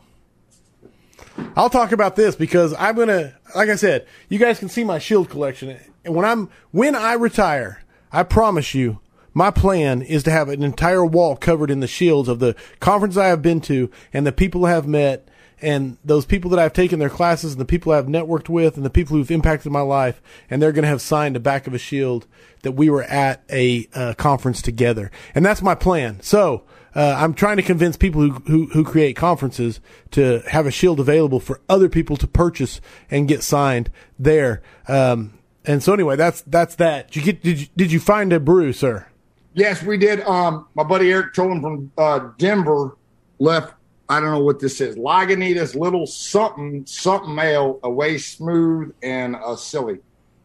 I'll 1.57 1.71
talk 1.71 1.93
about 1.93 2.17
this 2.17 2.37
because 2.37 2.75
I'm 2.79 2.97
gonna, 2.97 3.35
like 3.55 3.69
I 3.69 3.77
said, 3.77 4.07
you 4.29 4.39
guys 4.39 4.59
can 4.59 4.69
see 4.69 4.85
my 4.85 4.99
shield 4.99 5.29
collection. 5.29 5.77
And 6.05 6.15
when 6.15 6.25
I'm, 6.25 6.49
when 6.71 6.95
I 6.95 7.15
retire, 7.15 7.83
I 8.13 8.23
promise 8.23 8.75
you, 8.75 9.01
my 9.35 9.51
plan 9.51 10.03
is 10.03 10.23
to 10.25 10.31
have 10.31 10.49
an 10.49 10.63
entire 10.63 11.05
wall 11.05 11.37
covered 11.37 11.71
in 11.71 11.81
the 11.81 11.87
shields 11.87 12.29
of 12.29 12.41
the 12.41 12.57
conference 12.81 13.17
I 13.17 13.27
have 13.27 13.43
been 13.43 13.61
to 13.63 13.91
and 14.13 14.27
the 14.27 14.33
people 14.33 14.65
I 14.65 14.71
have 14.71 14.87
met 14.87 15.29
and 15.63 15.99
those 16.05 16.25
people 16.25 16.51
that 16.51 16.59
I've 16.59 16.73
taken 16.73 16.99
their 16.99 17.11
classes 17.11 17.53
and 17.53 17.61
the 17.61 17.67
people 17.67 17.93
I've 17.93 18.07
networked 18.07 18.49
with 18.49 18.77
and 18.77 18.85
the 18.85 18.91
people 18.91 19.17
who've 19.17 19.31
impacted 19.31 19.71
my 19.71 19.83
life. 19.83 20.23
And 20.49 20.61
they're 20.61 20.73
going 20.73 20.83
to 20.83 20.89
have 20.89 21.03
signed 21.03 21.37
the 21.37 21.41
back 21.41 21.67
of 21.67 21.75
a 21.75 21.79
shield 21.79 22.27
that 22.63 22.73
we 22.73 22.91
were 22.91 23.03
at 23.03 23.43
a 23.51 23.89
uh, 23.95 24.15
conference 24.15 24.63
together. 24.63 25.11
And 25.35 25.45
that's 25.45 25.63
my 25.63 25.75
plan. 25.75 26.21
So, 26.23 26.65
uh, 26.95 27.17
I'm 27.19 27.35
trying 27.35 27.57
to 27.57 27.63
convince 27.63 27.97
people 27.97 28.21
who, 28.23 28.31
who, 28.47 28.67
who 28.67 28.85
create 28.85 29.17
conferences 29.17 29.81
to 30.13 30.43
have 30.49 30.67
a 30.67 30.71
shield 30.71 31.01
available 31.01 31.41
for 31.41 31.61
other 31.69 31.89
people 31.89 32.17
to 32.17 32.27
purchase 32.27 32.81
and 33.11 33.29
get 33.29 33.43
signed 33.43 33.91
there. 34.19 34.63
Um, 34.89 35.39
and 35.65 35.83
so 35.83 35.93
anyway, 35.93 36.17
that's, 36.17 36.43
that's 36.43 36.75
that. 36.77 37.11
Did 37.11 37.17
you 37.17 37.23
get, 37.23 37.43
did 37.43 37.61
you, 37.61 37.67
did 37.77 37.93
you 37.93 38.01
find 38.01 38.33
a 38.33 38.41
brew, 38.41 38.73
sir? 38.73 39.07
Yes, 39.55 39.83
we 39.83 39.97
did. 39.97 40.21
Um, 40.21 40.67
my 40.75 40.85
buddy 40.85 41.11
Eric 41.13 41.35
Tolan 41.35 41.61
from 41.61 41.93
uh, 41.99 42.31
Denver 42.39 42.97
left. 43.39 43.75
I 44.09 44.19
don't 44.19 44.33
know 44.33 44.43
what 44.43 44.59
this 44.59 44.81
is. 44.81 44.97
Lagunitas, 44.97 45.77
little 45.77 46.07
something, 46.07 46.85
something 46.87 47.39
ale, 47.39 47.79
a 47.85 47.91
way 47.91 48.19
smooth 48.19 48.93
and 49.03 49.37
a 49.45 49.57
silly. 49.57 49.99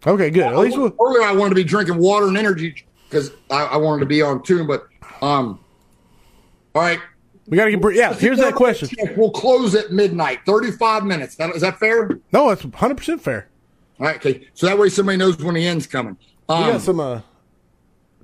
Okay, 0.06 0.30
good. 0.30 0.44
At 0.44 0.58
least 0.58 0.78
we'll, 0.78 0.94
Earlier, 1.02 1.24
I 1.24 1.32
wanted 1.34 1.50
to 1.50 1.56
be 1.56 1.64
drinking 1.64 1.98
water 1.98 2.28
and 2.28 2.38
energy 2.38 2.86
because 3.10 3.32
I, 3.50 3.64
I 3.64 3.78
wanted 3.78 4.02
to 4.02 4.06
be 4.06 4.22
on 4.22 4.44
tune. 4.44 4.68
But 4.68 4.88
um, 5.22 5.60
all 6.76 6.82
right, 6.82 7.00
we 7.48 7.58
got 7.58 7.66
to 7.66 7.76
get, 7.78 7.96
yeah, 7.96 8.14
here's 8.14 8.38
that 8.40 8.54
question. 8.56 8.90
We'll 9.18 9.32
close 9.32 9.74
at 9.76 9.92
midnight. 9.92 10.40
Thirty-five 10.46 11.04
minutes. 11.04 11.36
That, 11.38 11.56
is 11.56 11.62
that 11.62 11.80
fair? 11.80 12.10
No, 12.32 12.50
that's 12.50 12.62
100% 12.64 13.22
fair. 13.22 13.48
All 14.00 14.06
right, 14.08 14.18
okay. 14.18 14.48
So 14.54 14.68
that 14.68 14.78
way 14.78 14.90
somebody 14.90 15.18
knows 15.18 15.38
when 15.38 15.56
the 15.56 15.66
end's 15.66 15.88
coming. 15.88 16.18
We 16.50 16.56
Um, 16.56 16.72
got 16.74 16.82
some, 16.82 17.00
uh, 17.00 17.22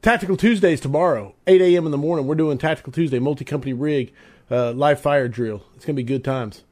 Tactical 0.01 0.35
Tuesdays 0.35 0.81
tomorrow, 0.81 1.35
8 1.47 1.61
a.m. 1.61 1.85
in 1.85 1.91
the 1.91 1.97
morning. 1.97 2.25
We're 2.27 2.35
doing 2.35 2.57
Tactical 2.57 2.91
Tuesday, 2.91 3.19
multi 3.19 3.45
company 3.45 3.73
rig, 3.73 4.11
uh, 4.49 4.71
live 4.73 4.99
fire 4.99 5.27
drill. 5.27 5.63
It's 5.75 5.85
going 5.85 5.95
to 5.95 5.99
be 5.99 6.03
good 6.03 6.23
times. 6.23 6.63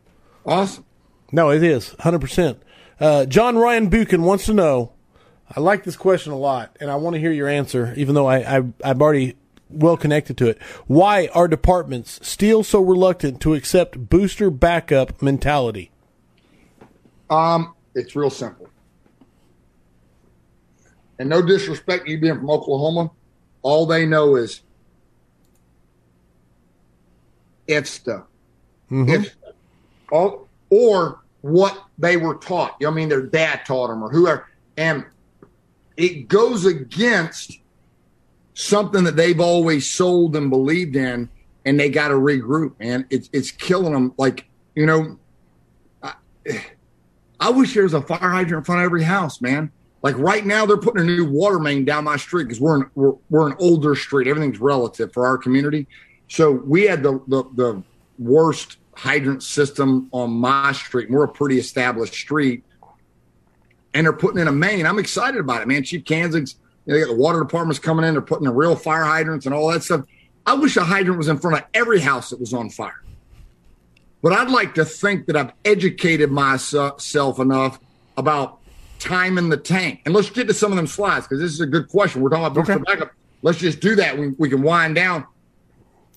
awesome. 0.45 0.85
No, 1.31 1.51
it 1.51 1.61
is 1.63 1.91
100%. 1.99 2.57
Uh, 2.99 3.25
John 3.25 3.55
Ryan 3.57 3.87
Buchan 3.89 4.23
wants 4.23 4.45
to 4.47 4.53
know 4.53 4.93
I 5.55 5.59
like 5.59 5.83
this 5.83 5.95
question 5.95 6.31
a 6.31 6.37
lot, 6.37 6.75
and 6.81 6.89
I 6.91 6.95
want 6.95 7.13
to 7.15 7.19
hear 7.19 7.31
your 7.31 7.47
answer, 7.47 7.93
even 7.97 8.15
though 8.15 8.25
I, 8.27 8.57
I, 8.57 8.63
I'm 8.83 9.01
already 9.01 9.35
well 9.69 9.97
connected 9.97 10.37
to 10.37 10.47
it. 10.47 10.61
Why 10.87 11.29
are 11.33 11.47
departments 11.47 12.19
still 12.27 12.63
so 12.63 12.81
reluctant 12.81 13.39
to 13.41 13.53
accept 13.53 14.09
booster 14.09 14.49
backup 14.49 15.21
mentality? 15.21 15.91
Um, 17.29 17.75
it's 17.93 18.15
real 18.15 18.29
simple. 18.29 18.69
And 21.19 21.29
no 21.29 21.41
disrespect, 21.41 22.07
you 22.07 22.19
being 22.19 22.35
from 22.35 22.49
Oklahoma, 22.49 23.11
all 23.61 23.85
they 23.85 24.05
know 24.05 24.35
is 24.35 24.61
stuff. 27.83 28.23
If 28.89 29.25
stuff. 29.27 29.53
All, 30.11 30.47
or 30.69 31.21
what 31.41 31.85
they 31.97 32.17
were 32.17 32.35
taught. 32.35 32.75
You 32.79 32.87
know 32.87 32.91
I 32.91 32.95
mean? 32.95 33.09
Their 33.09 33.21
dad 33.21 33.61
taught 33.65 33.89
them 33.89 34.01
or 34.01 34.09
whoever. 34.09 34.47
And 34.77 35.05
it 35.97 36.27
goes 36.27 36.65
against 36.65 37.59
something 38.59 39.05
that 39.05 39.15
they've 39.15 39.39
always 39.39 39.89
sold 39.89 40.35
and 40.35 40.49
believed 40.49 40.95
in, 40.97 41.29
and 41.65 41.79
they 41.79 41.89
got 41.89 42.09
to 42.09 42.15
regroup, 42.15 42.77
man. 42.79 43.05
It's 43.09 43.29
it's 43.31 43.51
killing 43.51 43.93
them. 43.93 44.13
Like, 44.17 44.49
you 44.75 44.85
know, 44.85 45.17
I 47.39 47.49
wish 47.51 47.73
there 47.73 47.83
was 47.83 47.93
a 47.93 48.01
fire 48.01 48.19
hydrant 48.19 48.61
in 48.61 48.63
front 48.65 48.81
of 48.81 48.85
every 48.85 49.03
house, 49.03 49.39
man. 49.39 49.71
Like 50.01 50.17
right 50.17 50.45
now, 50.45 50.65
they're 50.65 50.77
putting 50.77 51.01
a 51.01 51.05
new 51.05 51.25
water 51.25 51.59
main 51.59 51.85
down 51.85 52.03
my 52.03 52.17
street 52.17 52.45
because 52.45 52.59
we're, 52.59 52.77
in, 52.77 52.89
we're 52.95 53.13
we're 53.29 53.47
an 53.47 53.55
older 53.59 53.95
street. 53.95 54.27
Everything's 54.27 54.59
relative 54.59 55.13
for 55.13 55.25
our 55.25 55.37
community. 55.37 55.87
So 56.27 56.51
we 56.51 56.83
had 56.83 57.01
the 57.01 57.21
the, 57.27 57.43
the 57.55 57.83
worst 58.17 58.77
hydrant 58.93 59.41
system 59.41 60.09
on 60.11 60.31
my 60.31 60.73
street. 60.73 61.09
We're 61.09 61.23
a 61.23 61.29
pretty 61.29 61.59
established 61.59 62.13
street, 62.13 62.63
and 63.93 64.05
they're 64.05 64.13
putting 64.13 64.41
in 64.41 64.49
a 64.49 64.53
main. 64.53 64.85
I'm 64.85 64.99
excited 64.99 65.39
about 65.39 65.61
it, 65.61 65.67
man. 65.67 65.83
Chief 65.83 66.03
Kansas, 66.03 66.55
you 66.85 66.93
know, 66.93 66.99
they 66.99 67.05
got 67.05 67.11
the 67.11 67.19
water 67.19 67.39
departments 67.39 67.79
coming 67.79 68.05
in. 68.05 68.13
They're 68.13 68.21
putting 68.21 68.47
in 68.47 68.53
real 68.53 68.75
fire 68.75 69.03
hydrants 69.03 69.45
and 69.45 69.53
all 69.55 69.67
that 69.71 69.83
stuff. 69.83 70.05
I 70.45 70.53
wish 70.53 70.77
a 70.77 70.83
hydrant 70.83 71.17
was 71.17 71.27
in 71.27 71.37
front 71.37 71.57
of 71.57 71.63
every 71.73 71.99
house 71.99 72.29
that 72.31 72.39
was 72.39 72.53
on 72.53 72.69
fire. 72.69 73.01
But 74.21 74.33
I'd 74.33 74.49
like 74.49 74.75
to 74.75 74.85
think 74.85 75.27
that 75.27 75.37
I've 75.37 75.53
educated 75.63 76.31
myself 76.31 77.39
enough 77.39 77.79
about 78.17 78.59
time 78.99 79.37
in 79.37 79.49
the 79.49 79.57
tank. 79.57 80.01
And 80.05 80.13
let's 80.13 80.29
get 80.29 80.47
to 80.47 80.53
some 80.53 80.71
of 80.71 80.75
them 80.75 80.87
slides 80.87 81.25
because 81.25 81.39
this 81.39 81.51
is 81.51 81.61
a 81.61 81.65
good 81.65 81.87
question. 81.87 82.21
We're 82.21 82.29
talking 82.29 82.45
about 82.45 82.55
booster 82.55 82.73
Okay. 82.73 82.83
backup. 82.85 83.11
Let's 83.41 83.59
just 83.59 83.79
do 83.79 83.95
that. 83.95 84.17
We, 84.17 84.29
we 84.37 84.49
can 84.49 84.61
wind 84.61 84.95
down. 84.95 85.25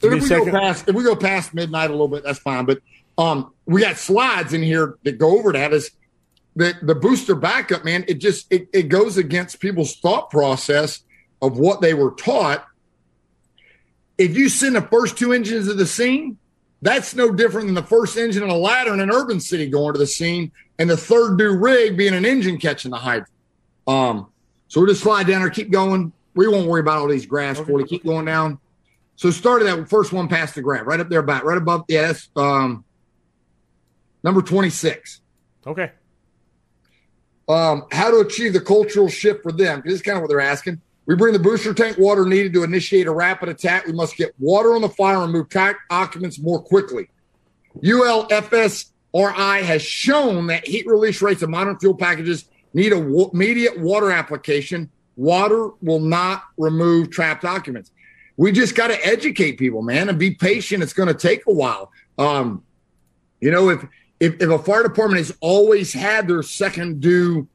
If 0.03 0.23
we, 0.23 0.29
go 0.29 0.51
past, 0.51 0.89
if 0.89 0.97
we 0.97 1.05
go 1.05 1.15
past 1.15 1.55
midnight 1.55 1.91
a 1.91 1.93
little 1.93 2.09
bit, 2.09 2.25
that's 2.25 2.41
fine. 2.41 2.65
But 2.65 2.81
um, 3.17 3.53
we 3.67 3.83
got 3.83 3.97
slides 3.97 4.53
in 4.53 4.61
here 4.61 4.97
that 5.05 5.19
go 5.19 5.39
over 5.39 5.53
that. 5.53 5.73
Is 5.73 5.93
the 6.55 6.75
the 6.83 6.95
booster 6.95 7.35
backup, 7.35 7.85
man? 7.85 8.05
It 8.09 8.15
just 8.15 8.53
it, 8.53 8.69
it 8.73 8.89
goes 8.89 9.17
against 9.17 9.61
people's 9.61 9.97
thought 9.97 10.31
process 10.31 11.03
of 11.41 11.59
what 11.59 11.81
they 11.81 11.95
were 11.95 12.13
taught. 12.13 12.67
If 14.19 14.37
you 14.37 14.49
send 14.49 14.77
the 14.77 14.83
first 14.83 15.17
two 15.17 15.33
engines 15.33 15.67
to 15.67 15.75
the 15.75 15.87
scene, 15.87 16.39
that's 16.83 17.15
no 17.15 17.33
different 17.33 17.67
than 17.67 17.75
the 17.75 17.83
first 17.83 18.17
engine 18.17 18.43
in 18.43 18.51
a 18.51 18.57
ladder 18.57 18.93
in 18.93 19.01
an 19.01 19.11
urban 19.11 19.41
city 19.41 19.69
going 19.69 19.95
to 19.95 19.99
the 19.99 20.07
scene, 20.07 20.53
and 20.79 20.89
the 20.89 20.97
third 20.97 21.37
new 21.37 21.57
rig 21.57 21.97
being 21.97 22.15
an 22.15 22.25
engine 22.25 22.59
catching 22.59 22.91
the 22.91 22.99
hydrant. 22.99 23.29
Um, 23.87 24.31
so 24.69 24.81
we'll 24.81 24.91
just 24.91 25.03
slide 25.03 25.27
down 25.27 25.41
there, 25.41 25.51
keep 25.51 25.71
going. 25.71 26.13
We 26.35 26.49
won't 26.49 26.69
worry 26.69 26.81
about 26.81 26.99
all 26.99 27.09
these 27.09 27.27
graphs, 27.27 27.61
Forty. 27.61 27.85
Keep 27.85 28.05
going 28.05 28.27
down. 28.27 28.59
So 29.17 29.31
started 29.31 29.67
that 29.67 29.89
first 29.89 30.13
one 30.13 30.29
past 30.29 30.55
the 30.55 30.63
graph, 30.63 30.87
right 30.87 30.99
up 31.01 31.09
there, 31.09 31.21
about 31.21 31.45
right 31.45 31.59
above. 31.59 31.85
Yeah, 31.89 32.09
that's 32.09 32.29
um, 32.37 32.85
number 34.23 34.43
twenty-six. 34.43 35.21
Okay. 35.67 35.91
Um, 37.53 37.85
how 37.93 38.11
to 38.11 38.19
achieve 38.19 38.55
the 38.55 38.61
cultural 38.61 39.09
shift 39.09 39.43
for 39.43 39.53
them. 39.53 39.83
This 39.85 39.95
is 39.95 40.03
kind 40.03 40.17
of 40.17 40.23
what 40.23 40.29
they're 40.31 40.41
asking. 40.41 40.81
We 41.05 41.17
bring 41.17 41.33
the 41.33 41.39
booster 41.39 41.75
tank 41.75 41.99
water 41.99 42.25
needed 42.25 42.55
to 42.55 42.63
initiate 42.63 43.07
a 43.07 43.13
rapid 43.13 43.49
attack. 43.49 43.87
We 43.87 43.93
must 43.93 44.17
get 44.17 44.35
water 44.39 44.75
on 44.75 44.81
the 44.81 44.89
fire 44.89 45.19
and 45.19 45.33
move 45.33 45.49
CAC 45.49 45.75
occupants 45.91 46.39
more 46.39 46.63
quickly. 46.63 47.11
ULFSRI 47.83 49.63
has 49.63 49.83
shown 49.83 50.47
that 50.47 50.67
heat 50.67 50.87
release 50.87 51.21
rates 51.21 51.43
of 51.43 51.51
modern 51.51 51.79
fuel 51.79 51.95
packages 51.95 52.47
need 52.73 52.93
a 52.93 52.97
immediate 52.97 53.79
water 53.79 54.11
application. 54.11 54.91
Water 55.17 55.71
will 55.83 56.01
not 56.01 56.45
remove 56.57 57.11
trapped 57.11 57.45
occupants. 57.45 57.91
We 58.37 58.53
just 58.53 58.75
got 58.75 58.89
to 58.89 59.07
educate 59.07 59.59
people, 59.59 59.83
man, 59.83 60.09
and 60.09 60.19
be 60.19 60.31
patient. 60.31 60.83
It's 60.83 60.95
going 60.95 61.09
to 61.09 61.15
take 61.15 61.47
a 61.47 61.53
while. 61.53 61.93
Um, 62.17 62.65
you 63.41 63.51
know, 63.51 63.69
if, 63.71 63.85
if 64.23 64.41
if 64.41 64.51
a 64.51 64.59
fire 64.59 64.83
department 64.83 65.19
has 65.19 65.37
always 65.41 65.93
had 65.93 66.29
their 66.29 66.43
second 66.43 67.01
due 67.01 67.49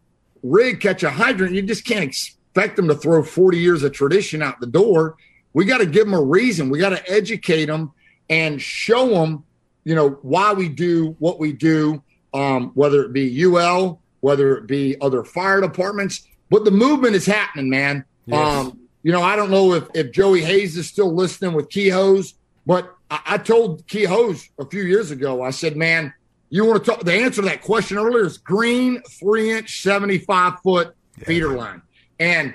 rig 0.44 0.80
catch 0.80 1.04
a 1.04 1.10
hydrant, 1.10 1.56
you 1.56 1.62
just 1.62 1.86
can't 1.86 2.04
expect 2.04 2.76
them 2.76 2.88
to 2.88 2.96
throw 2.96 3.24
40 3.24 3.58
years 3.58 3.84
of 3.84 3.94
tradition 3.94 4.42
out 4.42 4.60
the 4.60 4.68
door. 4.68 5.16
We 5.54 5.66
got 5.66 5.80
to 5.80 5.86
give 5.86 6.06
them 6.06 6.14
a 6.14 6.22
reason. 6.22 6.70
We 6.70 6.80
got 6.80 6.90
to 6.90 7.12
educate 7.12 7.66
them 7.66 7.92
and 8.30 8.62
show 8.62 9.08
them, 9.10 9.44
you 9.84 9.96
know, 9.96 10.20
why 10.22 10.54
we 10.54 10.70
do 10.70 11.16
what 11.20 11.40
we 11.40 11.54
do, 11.54 12.04
um, 12.34 12.72
whether 12.76 13.04
it 13.04 13.14
be 13.14 13.44
UL 13.46 14.00
whether 14.22 14.58
it 14.58 14.68
be 14.68 15.00
other 15.02 15.24
fire 15.24 15.62
departments. 15.62 16.28
But 16.50 16.66
the 16.66 16.72
movement 16.72 17.16
is 17.16 17.26
happening, 17.26 17.70
man. 17.70 18.06
Yes. 18.26 18.66
Um, 18.66 18.80
you 19.04 19.12
know, 19.12 19.22
I 19.22 19.36
don't 19.36 19.52
know 19.52 19.74
if, 19.74 19.88
if 19.94 20.12
Joey 20.12 20.42
Hayes 20.42 20.78
is 20.78 20.88
still 20.88 21.14
listening 21.14 21.54
with 21.54 21.70
Key 21.70 21.90
Hose, 21.90 22.34
but 22.66 22.94
I, 23.10 23.22
I 23.26 23.38
told 23.38 23.88
Key 23.88 24.04
Hose 24.04 24.50
a 24.60 24.66
few 24.66 24.84
years 24.84 25.12
ago, 25.12 25.42
I 25.42 25.52
said, 25.52 25.78
man, 25.78 26.14
you 26.50 26.66
want 26.66 26.84
to 26.84 26.92
talk? 26.92 27.04
The 27.04 27.14
answer 27.14 27.42
to 27.42 27.48
that 27.50 27.62
question 27.62 27.98
earlier 27.98 28.26
is 28.26 28.38
green, 28.38 29.02
three 29.04 29.52
inch, 29.52 29.82
75 29.82 30.62
foot 30.62 30.96
feeder 31.26 31.50
line. 31.50 31.82
And 32.20 32.54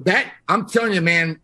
that, 0.00 0.32
I'm 0.48 0.66
telling 0.66 0.94
you, 0.94 1.00
man, 1.00 1.40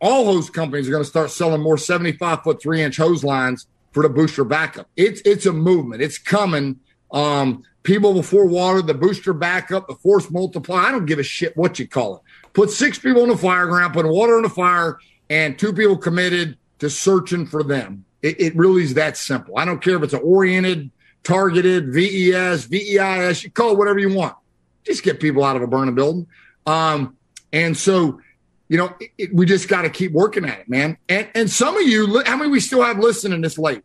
all 0.00 0.26
hose 0.26 0.50
companies 0.50 0.88
are 0.88 0.90
going 0.90 1.04
to 1.04 1.08
start 1.08 1.30
selling 1.30 1.62
more 1.62 1.78
75 1.78 2.42
foot, 2.42 2.60
three 2.60 2.82
inch 2.82 2.96
hose 2.96 3.24
lines 3.24 3.66
for 3.92 4.02
the 4.02 4.08
booster 4.08 4.44
backup. 4.44 4.88
It's, 4.96 5.22
it's 5.24 5.46
a 5.46 5.52
movement, 5.52 6.02
it's 6.02 6.18
coming. 6.18 6.80
Um, 7.10 7.62
people 7.82 8.12
before 8.12 8.46
water, 8.46 8.82
the 8.82 8.94
booster 8.94 9.32
backup, 9.32 9.88
the 9.88 9.94
force 9.94 10.30
multiply. 10.30 10.84
I 10.84 10.90
don't 10.90 11.06
give 11.06 11.18
a 11.18 11.22
shit 11.22 11.56
what 11.56 11.78
you 11.78 11.88
call 11.88 12.16
it. 12.16 12.22
Put 12.52 12.70
six 12.70 12.98
people 12.98 13.22
on 13.22 13.28
the 13.28 13.36
fire 13.36 13.66
ground, 13.66 13.94
put 13.94 14.06
water 14.06 14.36
on 14.36 14.42
the 14.42 14.50
fire, 14.50 14.98
and 15.30 15.58
two 15.58 15.72
people 15.72 15.96
committed 15.96 16.58
to 16.80 16.90
searching 16.90 17.46
for 17.46 17.62
them. 17.62 18.04
It, 18.22 18.40
it 18.40 18.56
really 18.56 18.82
is 18.82 18.94
that 18.94 19.16
simple. 19.16 19.56
I 19.56 19.64
don't 19.64 19.82
care 19.82 19.96
if 19.96 20.02
it's 20.02 20.12
an 20.12 20.20
oriented, 20.22 20.90
targeted, 21.26 21.92
VES, 21.92 22.66
VEIS, 22.66 23.42
you 23.42 23.50
call 23.50 23.72
it 23.72 23.78
whatever 23.78 23.98
you 23.98 24.14
want. 24.14 24.36
Just 24.84 25.02
get 25.02 25.18
people 25.18 25.42
out 25.42 25.56
of 25.56 25.62
a 25.62 25.66
burning 25.66 25.96
building. 25.96 26.26
Um, 26.66 27.16
and 27.52 27.76
so, 27.76 28.20
you 28.68 28.78
know, 28.78 28.94
it, 29.00 29.10
it, 29.18 29.34
we 29.34 29.44
just 29.44 29.68
got 29.68 29.82
to 29.82 29.90
keep 29.90 30.12
working 30.12 30.44
at 30.44 30.60
it, 30.60 30.68
man. 30.68 30.96
And 31.08 31.28
and 31.34 31.50
some 31.50 31.76
of 31.76 31.82
you, 31.82 32.22
how 32.24 32.36
many 32.36 32.50
we 32.50 32.60
still 32.60 32.82
have 32.82 32.98
listening 32.98 33.40
this 33.40 33.58
late? 33.58 33.82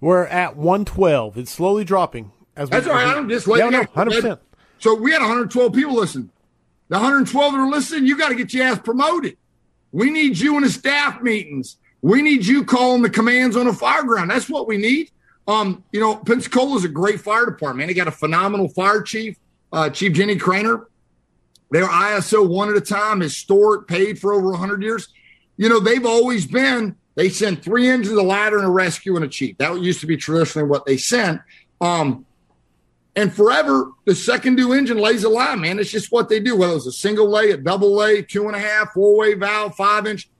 We're 0.00 0.26
at 0.26 0.56
112. 0.56 1.38
It's 1.38 1.50
slowly 1.50 1.84
dropping. 1.84 2.30
As 2.56 2.70
That's 2.70 2.86
we, 2.86 2.92
all 2.92 2.98
right. 2.98 3.16
I'm 3.16 3.28
just 3.28 3.48
letting 3.48 3.72
yeah, 3.72 3.80
no, 3.80 4.04
100%. 4.04 4.38
So 4.78 4.94
we 4.94 5.12
had 5.12 5.20
112 5.20 5.72
people 5.72 5.94
listen. 5.94 6.30
The 6.88 6.96
112 6.96 7.52
that 7.52 7.58
are 7.58 7.70
listening, 7.70 8.06
you 8.06 8.16
got 8.16 8.30
to 8.30 8.34
get 8.34 8.54
your 8.54 8.64
ass 8.64 8.78
promoted. 8.78 9.36
We 9.92 10.10
need 10.10 10.38
you 10.38 10.56
in 10.56 10.62
the 10.62 10.70
staff 10.70 11.20
meetings. 11.20 11.76
We 12.02 12.22
need 12.22 12.46
you 12.46 12.64
calling 12.64 13.02
the 13.02 13.10
commands 13.10 13.56
on 13.56 13.66
a 13.66 13.72
fire 13.72 14.04
ground. 14.04 14.30
That's 14.30 14.48
what 14.48 14.66
we 14.66 14.76
need. 14.76 15.10
Um, 15.46 15.84
you 15.92 16.00
know, 16.00 16.16
Pensacola 16.16 16.76
is 16.76 16.84
a 16.84 16.88
great 16.88 17.20
fire 17.20 17.46
department. 17.46 17.88
They 17.88 17.94
got 17.94 18.08
a 18.08 18.12
phenomenal 18.12 18.68
fire 18.68 19.02
chief, 19.02 19.36
uh, 19.72 19.90
Chief 19.90 20.12
Ginny 20.12 20.36
Cranor. 20.36 20.86
They're 21.70 21.86
ISO 21.86 22.48
one 22.48 22.68
at 22.68 22.76
a 22.76 22.80
time, 22.80 23.20
historic, 23.20 23.86
paid 23.86 24.18
for 24.18 24.32
over 24.32 24.50
100 24.50 24.82
years. 24.82 25.08
You 25.56 25.68
know, 25.68 25.80
they've 25.80 26.06
always 26.06 26.46
been, 26.46 26.96
they 27.14 27.28
send 27.28 27.62
three 27.62 27.88
engines, 27.88 28.16
a 28.16 28.22
ladder, 28.22 28.58
and 28.58 28.66
a 28.66 28.70
rescue 28.70 29.16
and 29.16 29.24
a 29.24 29.28
chief. 29.28 29.56
That 29.58 29.80
used 29.80 30.00
to 30.00 30.06
be 30.06 30.16
traditionally 30.16 30.68
what 30.68 30.86
they 30.86 30.96
sent. 30.96 31.40
Um, 31.80 32.26
and 33.16 33.32
forever, 33.32 33.90
the 34.04 34.14
second 34.14 34.56
due 34.56 34.72
engine 34.72 34.98
lays 34.98 35.24
a 35.24 35.28
line, 35.28 35.60
man. 35.60 35.78
It's 35.78 35.90
just 35.90 36.12
what 36.12 36.28
they 36.28 36.40
do, 36.40 36.56
whether 36.56 36.74
it's 36.74 36.86
a 36.86 36.92
single 36.92 37.28
lay, 37.28 37.50
a 37.50 37.56
double 37.56 37.94
lay, 37.94 38.22
two 38.22 38.46
and 38.46 38.56
a 38.56 38.60
half, 38.60 38.92
four 38.92 39.16
way 39.16 39.34
valve, 39.34 39.74
five 39.76 40.06
inch 40.06 40.30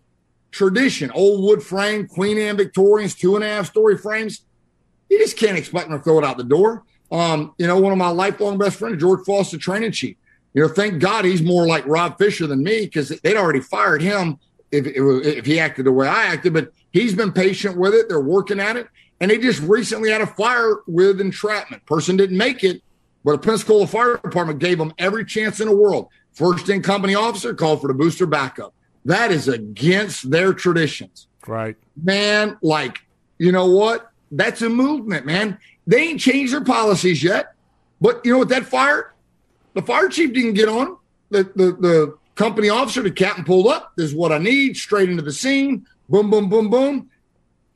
tradition, 0.50 1.10
old 1.12 1.44
wood 1.44 1.62
frame, 1.62 2.06
Queen 2.06 2.38
Anne 2.38 2.56
Victorians, 2.56 3.14
two 3.14 3.34
and 3.34 3.44
a 3.44 3.48
half 3.48 3.66
story 3.66 3.96
frames. 3.96 4.44
You 5.10 5.18
just 5.18 5.36
can't 5.36 5.58
expect 5.58 5.88
them 5.90 5.98
to 5.98 6.02
throw 6.02 6.18
it 6.18 6.24
out 6.24 6.38
the 6.38 6.44
door. 6.44 6.84
Um, 7.12 7.54
you 7.58 7.66
know, 7.66 7.78
one 7.78 7.92
of 7.92 7.98
my 7.98 8.10
lifelong 8.10 8.56
best 8.56 8.78
friends, 8.78 9.00
George 9.00 9.26
Foster, 9.26 9.58
training 9.58 9.92
chief. 9.92 10.16
You 10.54 10.62
know, 10.62 10.68
thank 10.68 11.00
God 11.00 11.24
he's 11.24 11.42
more 11.42 11.66
like 11.66 11.86
Rob 11.86 12.16
Fisher 12.16 12.46
than 12.46 12.62
me 12.62 12.82
because 12.82 13.08
they'd 13.08 13.36
already 13.36 13.60
fired 13.60 14.02
him 14.02 14.38
if, 14.72 14.86
if 14.86 15.46
he 15.46 15.60
acted 15.60 15.86
the 15.86 15.92
way 15.92 16.08
I 16.08 16.26
acted. 16.26 16.54
But 16.54 16.72
he's 16.92 17.14
been 17.14 17.32
patient 17.32 17.76
with 17.76 17.94
it. 17.94 18.08
They're 18.08 18.20
working 18.20 18.60
at 18.60 18.76
it. 18.76 18.88
And 19.20 19.30
they 19.30 19.38
just 19.38 19.60
recently 19.60 20.10
had 20.10 20.22
a 20.22 20.26
fire 20.26 20.78
with 20.86 21.20
entrapment. 21.20 21.84
Person 21.86 22.16
didn't 22.16 22.38
make 22.38 22.64
it, 22.64 22.82
but 23.22 23.32
a 23.32 23.38
Pensacola 23.38 23.86
Fire 23.86 24.16
Department 24.16 24.60
gave 24.60 24.78
them 24.78 24.94
every 24.98 25.24
chance 25.24 25.60
in 25.60 25.68
the 25.68 25.76
world. 25.76 26.08
First 26.32 26.68
in 26.68 26.82
company 26.82 27.14
officer 27.14 27.52
called 27.52 27.80
for 27.80 27.88
the 27.88 27.94
booster 27.94 28.26
backup. 28.26 28.72
That 29.04 29.30
is 29.30 29.48
against 29.48 30.30
their 30.30 30.54
traditions. 30.54 31.26
Right. 31.46 31.76
Man, 32.02 32.58
like, 32.62 32.98
you 33.38 33.52
know 33.52 33.66
what? 33.66 34.09
That's 34.30 34.62
a 34.62 34.68
movement, 34.68 35.26
man. 35.26 35.58
They 35.86 36.08
ain't 36.08 36.20
changed 36.20 36.52
their 36.52 36.64
policies 36.64 37.22
yet. 37.22 37.54
But 38.00 38.24
you 38.24 38.32
know 38.32 38.38
what? 38.38 38.48
That 38.48 38.64
fire, 38.66 39.12
the 39.74 39.82
fire 39.82 40.08
chief 40.08 40.32
didn't 40.32 40.54
get 40.54 40.68
on. 40.68 40.96
The, 41.30 41.44
the, 41.44 41.72
the 41.72 42.18
company 42.34 42.68
officer, 42.68 43.02
the 43.02 43.10
captain 43.10 43.44
pulled 43.44 43.66
up. 43.66 43.92
This 43.96 44.06
is 44.06 44.14
what 44.14 44.32
I 44.32 44.38
need. 44.38 44.76
Straight 44.76 45.10
into 45.10 45.22
the 45.22 45.32
scene. 45.32 45.86
Boom, 46.08 46.30
boom, 46.30 46.48
boom, 46.48 46.70
boom. 46.70 47.10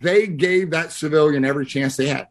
They 0.01 0.27
gave 0.27 0.71
that 0.71 0.93
civilian 0.93 1.45
every 1.45 1.67
chance 1.67 1.97
they 1.97 2.09
had. 2.09 2.29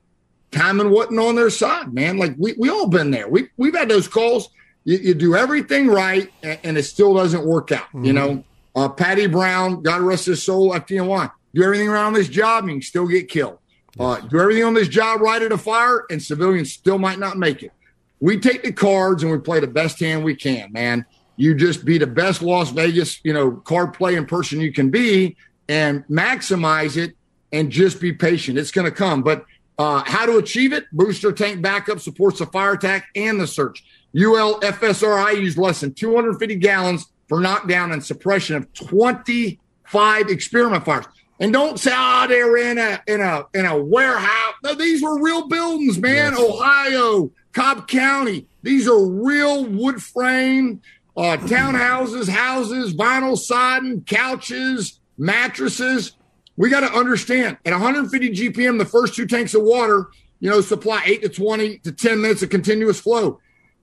Timing 0.51 0.91
wasn't 0.91 1.19
on 1.19 1.35
their 1.35 1.49
side, 1.49 1.93
man. 1.93 2.17
Like 2.17 2.35
we 2.37 2.53
we 2.59 2.69
all 2.69 2.87
been 2.87 3.09
there. 3.09 3.27
We 3.27 3.49
we've 3.57 3.75
had 3.75 3.89
those 3.89 4.07
calls. 4.07 4.49
You, 4.83 4.97
you 4.97 5.13
do 5.15 5.35
everything 5.35 5.87
right, 5.87 6.31
and, 6.43 6.59
and, 6.63 6.77
it 6.77 6.83
still 6.83 7.13
doesn't 7.13 7.45
work 7.45 7.71
out. 7.71 7.87
Mm-hmm. 7.87 8.03
You 8.03 8.13
know, 8.13 8.43
uh, 8.75 8.89
Paddy 8.89 9.27
Brown, 9.27 9.81
God 9.81 10.01
rest 10.01 10.25
his 10.25 10.43
soul, 10.43 10.71
FDNY. 10.73 11.31
Do 11.55 11.63
everything 11.63 11.87
around 11.87 12.13
this 12.13 12.27
job, 12.27 12.65
and 12.65 12.73
you 12.73 12.75
can 12.77 12.81
still 12.83 13.07
get 13.07 13.29
killed. 13.29 13.59
Uh, 13.99 14.19
do 14.21 14.39
everything 14.39 14.63
on 14.63 14.73
this 14.73 14.87
job 14.87 15.21
right 15.21 15.41
at 15.41 15.51
a 15.51 15.57
fire, 15.57 16.05
and 16.09 16.21
civilians 16.21 16.73
still 16.73 16.97
might 16.97 17.19
not 17.19 17.37
make 17.37 17.61
it. 17.61 17.71
We 18.19 18.39
take 18.39 18.63
the 18.63 18.71
cards 18.71 19.23
and 19.23 19.31
we 19.31 19.37
play 19.37 19.59
the 19.59 19.67
best 19.67 19.99
hand 19.99 20.23
we 20.23 20.35
can, 20.35 20.71
man. 20.71 21.05
You 21.35 21.55
just 21.55 21.83
be 21.83 21.97
the 21.97 22.07
best 22.07 22.41
Las 22.41 22.71
Vegas, 22.71 23.19
you 23.23 23.33
know, 23.33 23.51
card 23.51 23.93
playing 23.93 24.25
person 24.25 24.61
you 24.61 24.71
can 24.71 24.89
be, 24.89 25.35
and 25.67 26.05
maximize 26.07 26.97
it, 26.97 27.15
and 27.51 27.71
just 27.71 27.99
be 27.99 28.13
patient. 28.13 28.57
It's 28.57 28.71
going 28.71 28.85
to 28.85 28.91
come, 28.91 29.23
but 29.23 29.45
uh, 29.77 30.03
how 30.05 30.25
to 30.25 30.37
achieve 30.37 30.73
it? 30.73 30.85
Booster 30.91 31.31
tank 31.31 31.61
backup 31.61 31.99
supports 31.99 32.39
the 32.39 32.45
fire 32.47 32.73
attack 32.73 33.07
and 33.15 33.39
the 33.39 33.47
search. 33.47 33.83
UL 34.15 34.59
FSRI 34.61 35.39
used 35.39 35.57
less 35.57 35.81
than 35.81 35.93
250 35.93 36.55
gallons 36.55 37.07
for 37.27 37.39
knockdown 37.39 37.91
and 37.91 38.03
suppression 38.03 38.55
of 38.55 38.71
25 38.73 40.29
experiment 40.29 40.85
fires. 40.85 41.05
And 41.43 41.51
don't 41.51 41.77
say, 41.77 41.91
oh, 41.93 42.25
they're 42.29 42.55
in 42.55 42.77
a 42.77 43.03
in 43.05 43.19
a 43.19 43.43
in 43.53 43.65
a 43.65 43.77
warehouse. 43.77 44.53
No, 44.63 44.75
these 44.75 45.03
were 45.03 45.21
real 45.21 45.49
buildings, 45.49 45.99
man. 45.99 46.31
Yes. 46.31 46.39
Ohio, 46.39 47.31
Cobb 47.51 47.89
County. 47.89 48.47
These 48.61 48.87
are 48.87 49.05
real 49.05 49.65
wood 49.65 50.01
frame 50.01 50.81
uh, 51.17 51.35
townhouses, 51.41 52.29
houses, 52.29 52.93
vinyl 52.93 53.37
siding, 53.37 54.05
couches, 54.05 55.01
mattresses. 55.17 56.15
We 56.55 56.69
got 56.69 56.89
to 56.89 56.97
understand 56.97 57.57
at 57.65 57.73
150 57.73 58.29
GPM, 58.29 58.77
the 58.77 58.85
first 58.85 59.13
two 59.13 59.27
tanks 59.27 59.53
of 59.53 59.63
water, 59.63 60.07
you 60.39 60.49
know, 60.49 60.61
supply 60.61 61.03
eight 61.05 61.23
to 61.23 61.29
20 61.29 61.79
to 61.79 61.91
10 61.91 62.21
minutes 62.21 62.41
of 62.41 62.51
continuous 62.51 63.01
flow. 63.01 63.41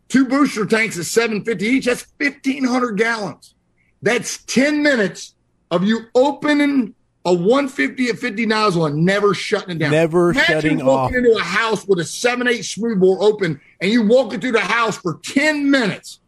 Two 0.08 0.26
booster 0.26 0.64
tanks 0.64 0.98
at 0.98 1.04
750 1.04 1.66
each. 1.66 1.84
That's 1.84 2.06
1,500 2.16 2.96
gallons. 2.96 3.54
That's 4.00 4.42
10 4.44 4.82
minutes 4.82 5.34
of 5.70 5.84
you 5.84 6.06
opening 6.14 6.94
a 7.24 7.34
150 7.34 8.08
at 8.08 8.18
50 8.18 8.46
nozzle 8.46 8.86
and 8.86 9.04
never 9.04 9.34
shutting 9.34 9.76
it 9.76 9.78
down. 9.78 9.90
Never 9.90 10.30
Imagine 10.30 10.54
shutting 10.54 10.84
walking 10.84 11.18
off. 11.18 11.24
into 11.24 11.36
a 11.36 11.42
house 11.42 11.86
with 11.86 11.98
a 11.98 12.02
7-8 12.02 12.64
smoothbore 12.64 13.22
open 13.22 13.60
and 13.80 13.90
you 13.90 14.06
walking 14.06 14.40
through 14.40 14.52
the 14.52 14.60
house 14.60 14.96
for 14.96 15.18
10 15.22 15.70
minutes. 15.70 16.20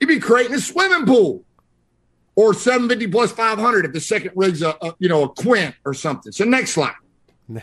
You'd 0.00 0.08
be 0.08 0.20
creating 0.20 0.54
a 0.54 0.60
swimming 0.60 1.06
pool. 1.06 1.42
Or 2.34 2.52
750 2.52 3.10
plus 3.10 3.32
500 3.32 3.86
if 3.86 3.92
the 3.94 4.00
second 4.00 4.32
rig's 4.34 4.60
a, 4.60 4.76
a 4.82 4.94
you 4.98 5.08
know 5.08 5.24
a 5.24 5.28
quint 5.30 5.74
or 5.86 5.94
something. 5.94 6.32
So 6.32 6.44
next 6.44 6.72
slide. 6.72 6.92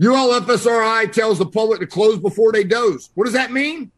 ULFSRI 0.00 1.12
tells 1.12 1.38
the 1.38 1.46
public 1.46 1.78
to 1.78 1.86
close 1.86 2.18
before 2.18 2.50
they 2.50 2.64
doze. 2.64 3.10
What 3.14 3.26
does 3.26 3.34
that 3.34 3.52
mean? 3.52 3.92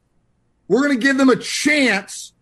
We're 0.69 0.83
going 0.87 0.99
to 0.99 1.03
give 1.03 1.17
them 1.17 1.31
a 1.31 1.37
chance 1.37 2.35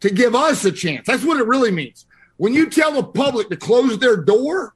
to 0.00 0.10
give 0.10 0.34
us 0.34 0.62
a 0.66 0.72
chance. 0.72 1.06
That's 1.06 1.24
what 1.24 1.40
it 1.40 1.46
really 1.46 1.70
means. 1.70 2.04
When 2.36 2.52
you 2.52 2.68
tell 2.68 2.92
the 2.92 3.02
public 3.02 3.48
to 3.50 3.56
close 3.56 3.98
their 3.98 4.16
door, 4.16 4.74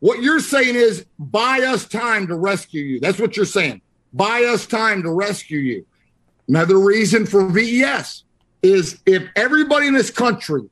what 0.00 0.22
you're 0.22 0.40
saying 0.40 0.74
is 0.74 1.06
buy 1.18 1.60
us 1.60 1.86
time 1.86 2.26
to 2.28 2.34
rescue 2.34 2.82
you. 2.82 3.00
That's 3.00 3.18
what 3.18 3.36
you're 3.36 3.46
saying. 3.46 3.80
Buy 4.12 4.44
us 4.44 4.66
time 4.66 5.02
to 5.02 5.10
rescue 5.10 5.58
you. 5.58 5.86
Another 6.48 6.78
reason 6.78 7.26
for 7.26 7.48
VES 7.48 8.24
is 8.62 9.00
if 9.06 9.22
everybody 9.36 9.86
in 9.86 9.94
this 9.94 10.10
country, 10.10 10.68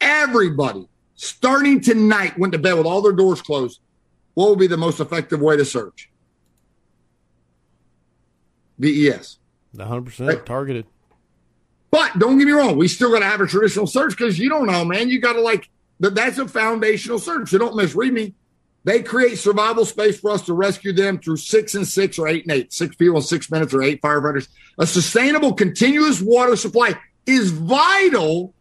everybody 0.00 0.88
starting 1.14 1.80
tonight 1.80 2.38
went 2.38 2.52
to 2.52 2.58
bed 2.58 2.74
with 2.74 2.86
all 2.86 3.02
their 3.02 3.12
doors 3.12 3.40
closed, 3.40 3.80
what 4.34 4.50
would 4.50 4.58
be 4.58 4.66
the 4.66 4.76
most 4.76 5.00
effective 5.00 5.40
way 5.40 5.56
to 5.56 5.64
search? 5.64 6.10
VES. 8.78 9.38
100% 9.76 10.28
right? 10.28 10.46
targeted. 10.46 10.86
But 11.94 12.18
don't 12.18 12.38
get 12.38 12.46
me 12.46 12.50
wrong, 12.50 12.76
we 12.76 12.88
still 12.88 13.12
got 13.12 13.20
to 13.20 13.24
have 13.24 13.40
a 13.40 13.46
traditional 13.46 13.86
search 13.86 14.16
because 14.16 14.36
you 14.36 14.48
don't 14.48 14.66
know, 14.66 14.84
man. 14.84 15.08
You 15.08 15.20
got 15.20 15.34
to 15.34 15.40
like, 15.40 15.70
that. 16.00 16.16
that's 16.16 16.38
a 16.38 16.48
foundational 16.48 17.20
search. 17.20 17.50
So 17.50 17.58
don't 17.58 17.76
misread 17.76 18.12
me. 18.12 18.34
They 18.82 19.00
create 19.00 19.38
survival 19.38 19.84
space 19.84 20.18
for 20.18 20.32
us 20.32 20.42
to 20.46 20.54
rescue 20.54 20.92
them 20.92 21.20
through 21.20 21.36
six 21.36 21.76
and 21.76 21.86
six 21.86 22.18
or 22.18 22.26
eight 22.26 22.42
and 22.46 22.50
eight, 22.50 22.72
six 22.72 22.96
people 22.96 23.18
in 23.18 23.22
six 23.22 23.48
minutes 23.48 23.72
or 23.72 23.80
eight 23.80 24.02
firefighters. 24.02 24.48
A 24.76 24.88
sustainable, 24.88 25.52
continuous 25.52 26.20
water 26.20 26.56
supply 26.56 26.98
is 27.26 27.52
vital 27.52 28.52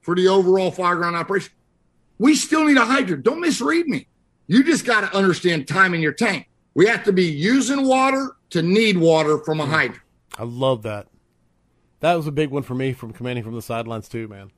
for 0.00 0.14
the 0.14 0.28
overall 0.28 0.72
fireground 0.72 1.12
operation. 1.12 1.52
We 2.18 2.36
still 2.36 2.64
need 2.64 2.78
a 2.78 2.86
hydrant. 2.86 3.22
Don't 3.22 3.42
misread 3.42 3.86
me. 3.86 4.06
You 4.46 4.64
just 4.64 4.86
got 4.86 5.02
to 5.02 5.14
understand 5.14 5.68
time 5.68 5.92
in 5.92 6.00
your 6.00 6.14
tank. 6.14 6.48
We 6.72 6.86
have 6.86 7.04
to 7.04 7.12
be 7.12 7.26
using 7.26 7.86
water 7.86 8.30
to 8.48 8.62
need 8.62 8.96
water 8.96 9.36
from 9.44 9.60
a 9.60 9.66
Hmm. 9.66 9.72
hydrant. 9.72 10.02
I 10.38 10.44
love 10.44 10.84
that. 10.84 11.08
That 12.00 12.14
was 12.14 12.26
a 12.26 12.32
big 12.32 12.50
one 12.50 12.62
for 12.62 12.74
me 12.74 12.92
from 12.92 13.12
commanding 13.12 13.44
from 13.44 13.54
the 13.54 13.62
sidelines 13.62 14.08
too, 14.08 14.28
man. 14.28 14.50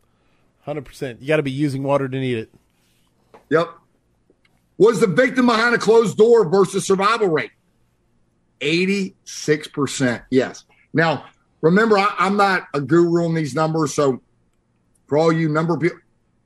Hundred 0.63 0.85
percent. 0.85 1.23
You 1.23 1.29
got 1.29 1.37
to 1.37 1.43
be 1.43 1.51
using 1.51 1.83
water 1.83 2.09
to 2.09 2.19
need 2.19 2.37
it. 2.39 2.53
Yep. 3.51 3.71
Was 4.79 5.01
the 5.01 5.07
victim 5.07 5.47
behind 5.47 5.75
a 5.75 5.79
closed 5.79 6.17
door 6.17 6.49
versus 6.49 6.87
survival 6.87 7.29
rate? 7.29 7.51
86%. 8.61 10.25
Yes. 10.31 10.65
Now, 10.93 11.27
remember, 11.61 11.99
I, 11.99 12.15
I'm 12.19 12.37
not 12.37 12.67
a 12.75 12.81
guru 12.81 13.25
on 13.25 13.35
these 13.35 13.55
numbers. 13.55 13.95
So, 13.95 14.21
for 15.07 15.19
all 15.19 15.33
you 15.33 15.49
number 15.49 15.77
people, 15.77 15.99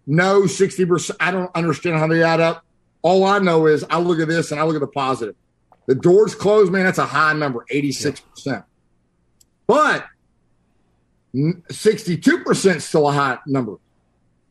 no, 0.06 0.42
60%. 0.42 1.16
I 1.20 1.30
don't 1.30 1.50
understand 1.54 1.98
how 1.98 2.06
they 2.06 2.22
add 2.22 2.40
up. 2.40 2.64
All 3.02 3.24
I 3.24 3.38
know 3.38 3.66
is 3.66 3.84
I 3.90 3.98
look 3.98 4.18
at 4.18 4.28
this 4.28 4.50
and 4.50 4.60
I 4.60 4.64
look 4.64 4.76
at 4.76 4.80
the 4.80 4.86
positive. 4.86 5.34
The 5.86 5.94
doors 5.94 6.34
closed, 6.34 6.72
man, 6.72 6.84
that's 6.84 6.98
a 6.98 7.06
high 7.06 7.34
number, 7.34 7.64
86%. 7.70 8.64
But 9.66 9.96
n- 9.96 10.08
62% 11.34 12.76
is 12.76 12.84
still 12.84 13.08
a 13.08 13.12
high 13.12 13.38
number. 13.46 13.76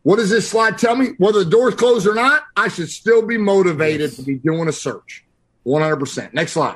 What 0.04 0.18
does 0.18 0.30
this 0.30 0.50
slide 0.50 0.78
tell 0.78 0.96
me? 0.98 1.10
Whether 1.18 1.44
the 1.44 1.50
door's 1.50 1.76
closed 1.76 2.06
or 2.06 2.14
not, 2.14 2.44
I 2.58 2.68
should 2.68 2.90
still 2.90 3.22
be 3.26 3.38
motivated 3.38 4.10
Yes. 4.12 4.16
to 4.18 4.22
be 4.24 4.36
doing 4.36 4.68
a 4.68 4.74
search. 4.74 5.24
100%. 5.66 6.34
Next 6.34 6.52
slide. 6.52 6.76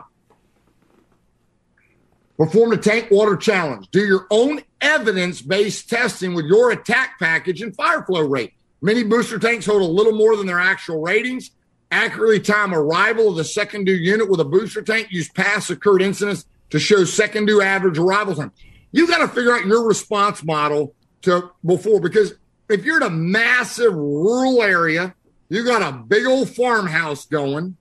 Perform 2.38 2.69
the 2.69 2.77
tank 2.77 3.10
water 3.11 3.36
challenge. 3.36 3.90
Do 3.92 4.00
your 4.06 4.27
own 4.30 4.61
evidence 4.80 5.42
based 5.42 5.90
testing 5.90 6.36
with 6.36 6.45
your 6.45 6.72
attack 6.72 7.19
package 7.19 7.61
and 7.61 7.76
fire 7.76 8.03
flow 8.03 8.22
rate. 8.22 8.53
Many 8.82 9.03
booster 9.03 9.40
tanks 9.40 9.66
hold 9.66 9.82
a 9.82 9.86
little 9.86 10.14
more 10.14 10.38
than 10.38 10.45
their 10.45 10.60
actual 10.60 11.02
ratings. 11.02 11.52
Accurately 11.90 12.40
time 12.40 12.74
arrival 12.74 13.30
of 13.30 13.38
the 13.38 13.44
second 13.44 13.86
due 13.86 13.94
unit 13.94 14.30
with 14.30 14.40
a 14.40 14.45
booster 14.45 14.82
tank. 14.84 15.08
Use 15.10 15.30
past 15.30 15.69
occurred 15.69 16.02
incidents 16.02 16.45
to 16.69 16.80
show 16.80 17.03
second 17.06 17.48
due 17.48 17.61
average 17.61 17.98
arrival 17.98 18.36
time. 18.36 18.52
You 18.91 19.07
got 19.07 19.19
to 19.19 19.27
figure 19.27 19.53
out 19.53 19.66
your 19.66 19.85
response 19.85 20.43
model 20.43 20.93
to 21.24 21.51
before 21.66 21.99
because 21.99 22.33
if 22.69 22.85
you're 22.85 22.98
in 22.98 23.03
a 23.03 23.09
massive 23.09 23.93
rural 23.93 24.61
area, 24.61 25.16
you 25.49 25.64
got 25.64 25.82
a 25.82 25.98
big 25.98 26.25
old 26.25 26.49
farmhouse 26.49 27.25
going. 27.25 27.77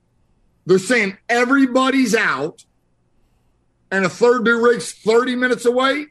They're 0.65 0.79
saying 0.79 1.17
everybody's 1.29 2.13
out, 2.13 2.65
and 3.89 4.05
a 4.05 4.09
third 4.09 4.43
due 4.43 4.63
rig's 4.63 4.91
30 4.91 5.35
minutes 5.35 5.65
away, 5.65 6.07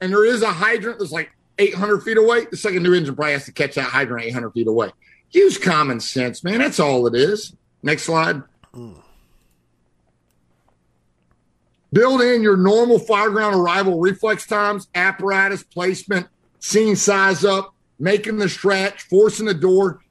and 0.00 0.12
there 0.12 0.24
is 0.24 0.42
a 0.42 0.52
hydrant 0.52 0.98
that's 0.98 1.12
like 1.12 1.30
800 1.58 2.02
feet 2.02 2.16
away. 2.16 2.46
The 2.50 2.56
second 2.56 2.82
due 2.82 2.94
engine 2.94 3.14
probably 3.14 3.32
has 3.32 3.44
to 3.46 3.52
catch 3.52 3.76
that 3.76 3.84
hydrant 3.84 4.26
800 4.26 4.50
feet 4.50 4.66
away. 4.66 4.90
Use 5.30 5.58
common 5.58 6.00
sense, 6.00 6.42
man. 6.44 6.58
That's 6.58 6.80
all 6.80 7.06
it 7.06 7.14
is. 7.14 7.54
Next 7.82 8.04
slide. 8.04 8.42
Hmm. 8.74 8.94
Build 11.96 12.20
in 12.20 12.42
your 12.42 12.58
normal 12.58 12.98
fireground 12.98 13.54
arrival 13.54 13.98
reflex 13.98 14.46
times, 14.46 14.86
apparatus 14.94 15.62
placement, 15.62 16.26
scene 16.58 16.94
size 16.94 17.42
up, 17.42 17.74
making 17.98 18.36
the 18.36 18.50
stretch, 18.50 19.04
forcing 19.04 19.46
the 19.46 19.54
door. 19.54 20.02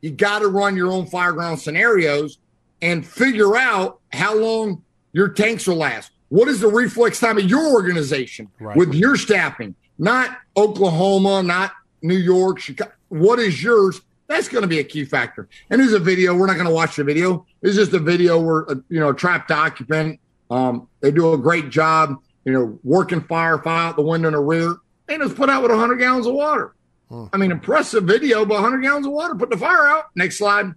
You 0.00 0.12
got 0.12 0.38
to 0.38 0.48
run 0.48 0.78
your 0.78 0.90
own 0.90 1.06
fireground 1.06 1.58
scenarios 1.58 2.38
and 2.80 3.06
figure 3.06 3.54
out 3.54 4.00
how 4.12 4.34
long 4.34 4.82
your 5.12 5.28
tanks 5.28 5.66
will 5.66 5.76
last. 5.76 6.10
What 6.30 6.48
is 6.48 6.60
the 6.60 6.68
reflex 6.68 7.20
time 7.20 7.36
of 7.36 7.44
your 7.44 7.70
organization 7.70 8.48
Right. 8.58 8.74
with 8.74 8.94
your 8.94 9.16
staffing? 9.16 9.74
Not 9.98 10.38
Oklahoma, 10.56 11.42
not 11.42 11.72
New 12.00 12.16
York, 12.16 12.60
Chicago. 12.60 12.92
What 13.10 13.38
is 13.40 13.62
yours? 13.62 14.00
That's 14.26 14.48
going 14.48 14.62
to 14.62 14.68
be 14.68 14.78
a 14.78 14.84
key 14.84 15.04
factor. 15.04 15.50
And 15.68 15.82
there's 15.82 15.92
a 15.92 15.98
video. 15.98 16.34
We're 16.34 16.46
not 16.46 16.54
going 16.56 16.66
to 16.66 16.72
watch 16.74 16.96
the 16.96 17.04
video. 17.04 17.44
It's 17.60 17.76
just 17.76 17.92
a 17.92 17.98
video 17.98 18.40
where, 18.40 18.70
uh, 18.70 18.76
you 18.88 19.00
know, 19.00 19.10
a 19.10 19.14
trapped 19.14 19.50
occupant, 19.50 20.18
um, 20.50 20.88
they 21.00 21.10
do 21.10 21.32
a 21.32 21.38
great 21.38 21.70
job, 21.70 22.16
you 22.44 22.52
know, 22.52 22.78
working 22.82 23.22
fire, 23.22 23.58
fire 23.58 23.88
out 23.88 23.96
the 23.96 24.02
window 24.02 24.28
in 24.28 24.34
the 24.34 24.40
rear. 24.40 24.76
And 25.08 25.22
it's 25.22 25.34
put 25.34 25.48
out 25.48 25.62
with 25.62 25.70
100 25.70 25.96
gallons 25.96 26.26
of 26.26 26.34
water. 26.34 26.74
I 27.32 27.38
mean, 27.38 27.50
impressive 27.50 28.04
video, 28.04 28.44
but 28.44 28.54
100 28.54 28.82
gallons 28.82 29.06
of 29.06 29.12
water, 29.12 29.34
put 29.34 29.50
the 29.50 29.56
fire 29.56 29.86
out. 29.86 30.04
Next 30.14 30.36
slide. 30.36 30.74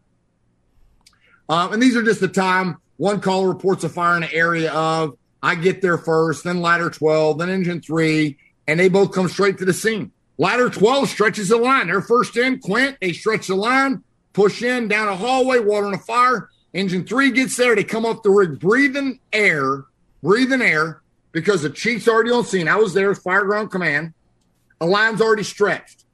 Um, 1.49 1.73
and 1.73 1.81
these 1.81 1.97
are 1.97 2.03
just 2.03 2.21
the 2.21 2.29
time 2.29 2.77
one 3.01 3.19
caller 3.19 3.49
reports 3.49 3.83
a 3.83 3.89
fire 3.89 4.15
in 4.15 4.21
an 4.21 4.29
area 4.31 4.71
of, 4.71 5.17
I 5.41 5.55
get 5.55 5.81
there 5.81 5.97
first, 5.97 6.43
then 6.43 6.61
ladder 6.61 6.91
12, 6.91 7.39
then 7.39 7.49
engine 7.49 7.81
three, 7.81 8.37
and 8.67 8.79
they 8.79 8.89
both 8.89 9.11
come 9.11 9.27
straight 9.27 9.57
to 9.57 9.65
the 9.65 9.73
scene. 9.73 10.11
Ladder 10.37 10.69
12 10.69 11.09
stretches 11.09 11.49
the 11.49 11.57
line. 11.57 11.87
They're 11.87 12.03
first 12.03 12.37
in, 12.37 12.59
Quint, 12.59 12.97
they 13.01 13.11
stretch 13.11 13.47
the 13.47 13.55
line, 13.55 14.03
push 14.33 14.61
in 14.61 14.87
down 14.87 15.07
a 15.07 15.15
hallway, 15.15 15.57
water 15.57 15.87
on 15.87 15.95
a 15.95 15.97
fire. 15.97 16.50
Engine 16.73 17.05
three 17.05 17.31
gets 17.31 17.57
there, 17.57 17.75
they 17.75 17.83
come 17.83 18.05
off 18.05 18.23
the 18.23 18.29
rig 18.29 18.59
breathing 18.59 19.19
air, 19.33 19.85
breathing 20.23 20.61
air, 20.61 21.01
because 21.31 21.63
the 21.63 21.69
chief's 21.69 22.07
already 22.07 22.31
on 22.31 22.45
scene. 22.45 22.67
I 22.67 22.77
was 22.77 22.93
there, 22.93 23.13
fire 23.13 23.43
ground 23.43 23.71
command. 23.71 24.13
A 24.79 24.85
line's 24.85 25.21
already 25.21 25.43
stretched. 25.43 26.05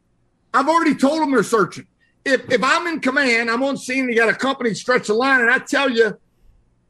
I've 0.53 0.67
already 0.67 0.95
told 0.95 1.21
them 1.21 1.31
they're 1.31 1.43
searching. 1.43 1.87
If 2.25 2.51
if 2.51 2.63
I'm 2.63 2.87
in 2.87 2.99
command, 2.99 3.49
I'm 3.49 3.63
on 3.63 3.77
scene, 3.77 4.09
you 4.09 4.15
got 4.15 4.29
a 4.29 4.35
company 4.35 4.73
stretch 4.73 5.07
the 5.07 5.13
line, 5.13 5.41
and 5.41 5.49
I 5.49 5.59
tell 5.59 5.89
you 5.89 6.17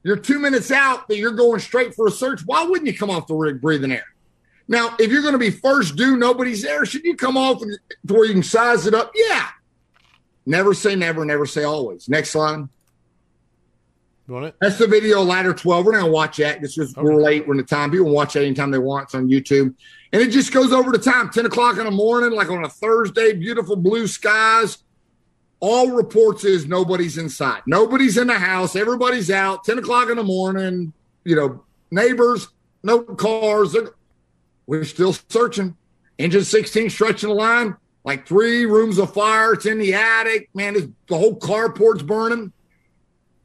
you're 0.03 0.15
two 0.15 0.39
minutes 0.39 0.71
out 0.71 1.07
that 1.09 1.17
you're 1.17 1.31
going 1.31 1.59
straight 1.59 1.93
for 1.93 2.07
a 2.07 2.11
search, 2.11 2.41
why 2.45 2.63
wouldn't 2.63 2.87
you 2.87 2.97
come 2.97 3.09
off 3.09 3.27
the 3.27 3.35
rig 3.35 3.59
breathing 3.59 3.91
air? 3.91 4.05
Now, 4.69 4.95
if 4.99 5.11
you're 5.11 5.21
going 5.21 5.33
to 5.33 5.39
be 5.39 5.49
first 5.49 5.95
due, 5.95 6.17
nobody's 6.17 6.61
there, 6.61 6.85
should 6.85 7.03
you 7.03 7.15
come 7.15 7.37
off 7.37 7.59
to 7.59 8.13
where 8.13 8.25
you 8.25 8.33
can 8.33 8.43
size 8.43 8.87
it 8.87 8.93
up? 8.93 9.11
Yeah. 9.15 9.47
Never 10.45 10.73
say 10.73 10.95
never, 10.95 11.25
never 11.25 11.45
say 11.45 11.63
always. 11.63 12.07
Next 12.07 12.29
slide. 12.31 12.69
You 14.27 14.33
want 14.33 14.45
it? 14.47 14.55
That's 14.59 14.77
the 14.77 14.87
video 14.87 15.21
ladder 15.21 15.53
12. 15.53 15.85
We're 15.85 15.99
to 16.01 16.05
watch 16.05 16.37
that. 16.37 16.61
It's 16.61 16.75
just 16.75 16.97
we're 16.97 17.15
late. 17.15 17.47
We're 17.47 17.53
in 17.53 17.57
the 17.57 17.63
time. 17.63 17.91
People 17.91 18.09
watch 18.09 18.33
that 18.33 18.43
anytime 18.43 18.71
they 18.71 18.77
want. 18.77 19.05
It's 19.05 19.15
on 19.15 19.29
YouTube. 19.29 19.73
And 20.11 20.21
it 20.21 20.31
just 20.31 20.51
goes 20.51 20.73
over 20.73 20.91
the 20.91 20.97
time 20.97 21.29
10 21.29 21.45
o'clock 21.45 21.77
in 21.77 21.85
the 21.85 21.91
morning, 21.91 22.31
like 22.31 22.49
on 22.49 22.65
a 22.65 22.69
Thursday, 22.69 23.33
beautiful 23.33 23.77
blue 23.77 24.05
skies. 24.05 24.79
All 25.59 25.91
reports 25.91 26.43
is 26.43 26.67
nobody's 26.67 27.17
inside. 27.17 27.61
Nobody's 27.65 28.17
in 28.17 28.27
the 28.27 28.37
house. 28.37 28.75
Everybody's 28.75 29.31
out. 29.31 29.63
10 29.63 29.79
o'clock 29.79 30.09
in 30.09 30.17
the 30.17 30.23
morning. 30.23 30.91
You 31.23 31.35
know, 31.35 31.63
neighbors, 31.89 32.49
no 32.83 33.03
cars. 33.03 33.75
We're 34.65 34.83
still 34.83 35.13
searching. 35.29 35.75
Engine 36.17 36.43
16 36.43 36.89
stretching 36.89 37.29
the 37.29 37.35
line, 37.35 37.75
like 38.03 38.27
three 38.27 38.65
rooms 38.65 38.97
of 38.97 39.13
fire. 39.13 39.53
It's 39.53 39.65
in 39.65 39.77
the 39.77 39.93
attic. 39.93 40.49
Man, 40.53 40.95
the 41.07 41.17
whole 41.17 41.35
carport's 41.35 42.03
burning. 42.03 42.51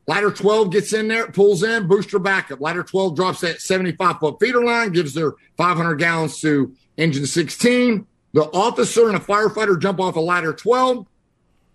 Ladder 0.07 0.31
12 0.31 0.73
gets 0.73 0.93
in 0.93 1.09
there, 1.09 1.29
pulls 1.29 1.63
in, 1.63 1.87
booster 1.87 2.19
backup. 2.19 2.61
Ladder 2.61 2.83
12 2.83 3.15
drops 3.15 3.41
that 3.41 3.61
75 3.61 4.19
foot 4.19 4.37
feeder 4.41 4.65
line, 4.65 4.93
gives 4.93 5.15
their 5.15 5.33
500 5.57 5.95
gallons 5.97 6.41
to 6.41 6.75
engine 6.97 7.27
16. 7.27 8.07
The 8.33 8.43
officer 8.43 9.09
and 9.09 9.17
a 9.17 9.21
firefighter 9.21 9.79
jump 9.81 10.01
off 10.01 10.17
of 10.17 10.25
ladder 10.25 10.53
12, 10.53 11.07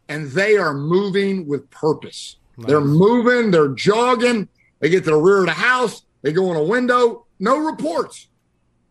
and 0.10 0.28
they 0.32 0.58
are 0.58 0.74
moving 0.74 1.48
with 1.48 1.70
purpose. 1.70 2.38
They're 2.58 2.82
moving, 2.82 3.52
they're 3.52 3.70
jogging. 3.70 4.50
They 4.80 4.90
get 4.90 5.04
to 5.06 5.12
the 5.12 5.18
rear 5.18 5.40
of 5.40 5.46
the 5.46 5.54
house, 5.54 6.04
they 6.22 6.34
go 6.34 6.52
in 6.52 6.58
a 6.58 6.64
window, 6.64 7.26
no 7.40 7.58
reports. 7.58 8.28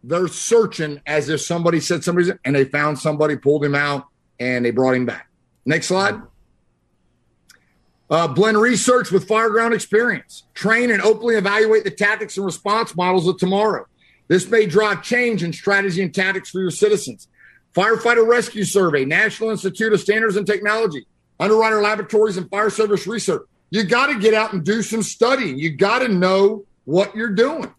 They're 0.02 0.28
searching 0.28 1.00
as 1.06 1.28
if 1.28 1.40
somebody 1.40 1.80
said 1.80 2.04
somebody's, 2.04 2.30
and 2.44 2.54
they 2.54 2.64
found 2.64 2.98
somebody, 2.98 3.36
pulled 3.36 3.64
him 3.64 3.74
out, 3.74 4.06
and 4.38 4.64
they 4.64 4.70
brought 4.70 4.94
him 4.94 5.04
back. 5.04 5.28
Next 5.64 5.86
slide. 5.86 6.20
Uh, 8.08 8.28
blend 8.28 8.56
research 8.56 9.10
with 9.10 9.28
fireground 9.28 9.74
experience. 9.74 10.44
Train 10.54 10.90
and 10.90 11.02
openly 11.02 11.34
evaluate 11.34 11.82
the 11.82 11.90
tactics 11.90 12.36
and 12.36 12.46
response 12.46 12.94
models 12.94 13.26
of 13.26 13.36
tomorrow. 13.36 13.84
This 14.28 14.48
may 14.48 14.66
drive 14.66 15.02
change 15.02 15.42
in 15.42 15.52
strategy 15.52 16.02
and 16.02 16.14
tactics 16.14 16.50
for 16.50 16.60
your 16.60 16.70
citizens. 16.70 17.28
Firefighter 17.74 18.26
Rescue 18.26 18.64
Survey, 18.64 19.04
National 19.04 19.50
Institute 19.50 19.92
of 19.92 20.00
Standards 20.00 20.36
and 20.36 20.46
Technology, 20.46 21.04
Underwriter 21.38 21.82
Laboratories, 21.82 22.36
and 22.36 22.48
Fire 22.48 22.70
Service 22.70 23.06
Research. 23.06 23.42
You 23.70 23.82
got 23.82 24.06
to 24.06 24.18
get 24.18 24.34
out 24.34 24.52
and 24.52 24.64
do 24.64 24.82
some 24.82 25.02
studying. 25.02 25.58
You 25.58 25.76
got 25.76 25.98
to 25.98 26.08
know 26.08 26.64
what 26.84 27.14
you're 27.14 27.34
doing. 27.34 27.72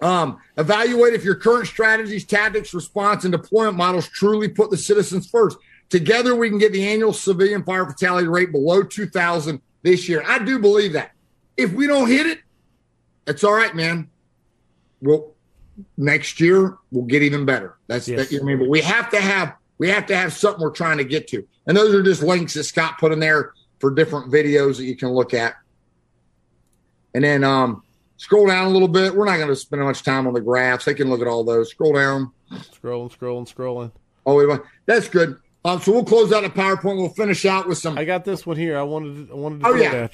Um, 0.00 0.38
evaluate 0.56 1.14
if 1.14 1.24
your 1.24 1.34
current 1.34 1.66
strategies, 1.66 2.24
tactics, 2.24 2.72
response, 2.72 3.24
and 3.24 3.32
deployment 3.32 3.76
models 3.76 4.08
truly 4.08 4.48
put 4.48 4.70
the 4.70 4.76
citizens 4.76 5.28
first. 5.28 5.58
Together, 5.90 6.34
we 6.34 6.48
can 6.50 6.58
get 6.58 6.72
the 6.72 6.86
annual 6.86 7.12
civilian 7.12 7.64
fire 7.64 7.86
fatality 7.86 8.28
rate 8.28 8.52
below 8.52 8.82
2,000 8.82 9.60
this 9.82 10.08
year. 10.08 10.22
I 10.26 10.38
do 10.44 10.58
believe 10.58 10.92
that. 10.92 11.12
If 11.56 11.72
we 11.72 11.86
don't 11.86 12.08
hit 12.08 12.26
it, 12.26 12.40
it's 13.26 13.42
all 13.42 13.54
right, 13.54 13.74
man. 13.74 14.08
Well, 15.00 15.32
next 15.96 16.40
year 16.40 16.76
we'll 16.90 17.04
get 17.06 17.22
even 17.22 17.44
better. 17.46 17.76
That's 17.86 18.06
Yes. 18.08 18.18
that, 18.20 18.32
you 18.32 18.38
know 18.38 18.44
what 18.44 18.50
I 18.50 18.54
mean. 18.54 18.58
But 18.66 18.70
we 18.70 18.80
have 18.82 19.10
to 19.10 19.20
have 19.20 19.54
we 19.78 19.88
have 19.88 20.06
to 20.06 20.16
have 20.16 20.32
something 20.32 20.60
we're 20.62 20.70
trying 20.70 20.98
to 20.98 21.04
get 21.04 21.28
to, 21.28 21.46
and 21.66 21.76
those 21.76 21.94
are 21.94 22.02
just 22.02 22.22
links 22.22 22.54
that 22.54 22.64
Scott 22.64 22.98
put 22.98 23.12
in 23.12 23.20
there 23.20 23.52
for 23.78 23.92
different 23.92 24.30
videos 24.32 24.76
that 24.78 24.84
you 24.84 24.96
can 24.96 25.10
look 25.10 25.32
at. 25.34 25.54
And 27.14 27.22
then 27.22 27.44
um, 27.44 27.82
scroll 28.16 28.46
down 28.48 28.66
a 28.66 28.70
little 28.70 28.88
bit. 28.88 29.14
We're 29.14 29.24
not 29.24 29.36
going 29.36 29.48
to 29.48 29.56
spend 29.56 29.82
much 29.82 30.02
time 30.02 30.26
on 30.26 30.34
the 30.34 30.40
graphs. 30.40 30.84
They 30.84 30.94
can 30.94 31.08
look 31.08 31.20
at 31.20 31.28
all 31.28 31.44
those. 31.44 31.70
Scroll 31.70 31.92
down. 31.94 32.32
Scrolling, 32.52 33.16
scrolling, 33.16 33.52
scrolling. 33.52 33.92
Oh, 34.26 34.60
that's 34.86 35.08
good. 35.08 35.38
Um, 35.68 35.82
so 35.82 35.92
we'll 35.92 36.04
close 36.04 36.32
out 36.32 36.44
the 36.44 36.48
PowerPoint. 36.48 36.96
We'll 36.96 37.10
finish 37.10 37.44
out 37.44 37.68
with 37.68 37.76
some. 37.76 37.98
I 37.98 38.06
got 38.06 38.24
this 38.24 38.46
one 38.46 38.56
here. 38.56 38.78
I 38.78 38.82
wanted 38.82 39.28
to, 39.28 39.34
I 39.34 39.36
wanted 39.36 39.60
to 39.60 39.66
Oh, 39.66 39.74
yeah. 39.74 40.08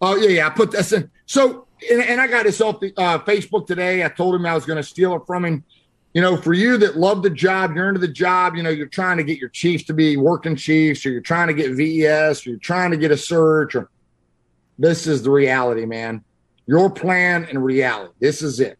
Oh 0.00 0.16
yeah, 0.16 0.28
yeah. 0.28 0.46
I 0.46 0.50
put 0.50 0.70
this 0.70 0.90
in. 0.90 1.10
So, 1.26 1.66
and, 1.90 2.02
and 2.02 2.18
I 2.18 2.26
got 2.26 2.44
this 2.44 2.62
off 2.62 2.80
the 2.80 2.94
uh, 2.96 3.18
Facebook 3.18 3.66
today. 3.66 4.02
I 4.02 4.08
told 4.08 4.34
him 4.34 4.46
I 4.46 4.54
was 4.54 4.64
going 4.64 4.78
to 4.78 4.82
steal 4.82 5.14
it 5.14 5.22
from 5.26 5.44
him. 5.44 5.64
You 6.14 6.22
know, 6.22 6.38
for 6.38 6.54
you 6.54 6.78
that 6.78 6.96
love 6.96 7.22
the 7.22 7.28
job, 7.28 7.76
you're 7.76 7.88
into 7.88 8.00
the 8.00 8.08
job. 8.08 8.56
You 8.56 8.62
know, 8.62 8.70
you're 8.70 8.86
trying 8.86 9.18
to 9.18 9.22
get 9.22 9.38
your 9.38 9.50
Chiefs 9.50 9.84
to 9.84 9.92
be 9.92 10.16
working 10.16 10.56
Chiefs, 10.56 11.04
or 11.04 11.10
you're 11.10 11.20
trying 11.20 11.48
to 11.48 11.54
get 11.54 11.72
VES, 11.72 12.46
or 12.46 12.50
you're 12.50 12.58
trying 12.58 12.90
to 12.92 12.96
get 12.96 13.10
a 13.10 13.18
search. 13.18 13.74
Or 13.74 13.90
this 14.78 15.06
is 15.06 15.22
the 15.22 15.30
reality, 15.30 15.84
man. 15.84 16.24
Your 16.66 16.88
plan 16.88 17.46
and 17.50 17.62
reality. 17.62 18.14
This 18.18 18.40
is 18.40 18.60
it. 18.60 18.78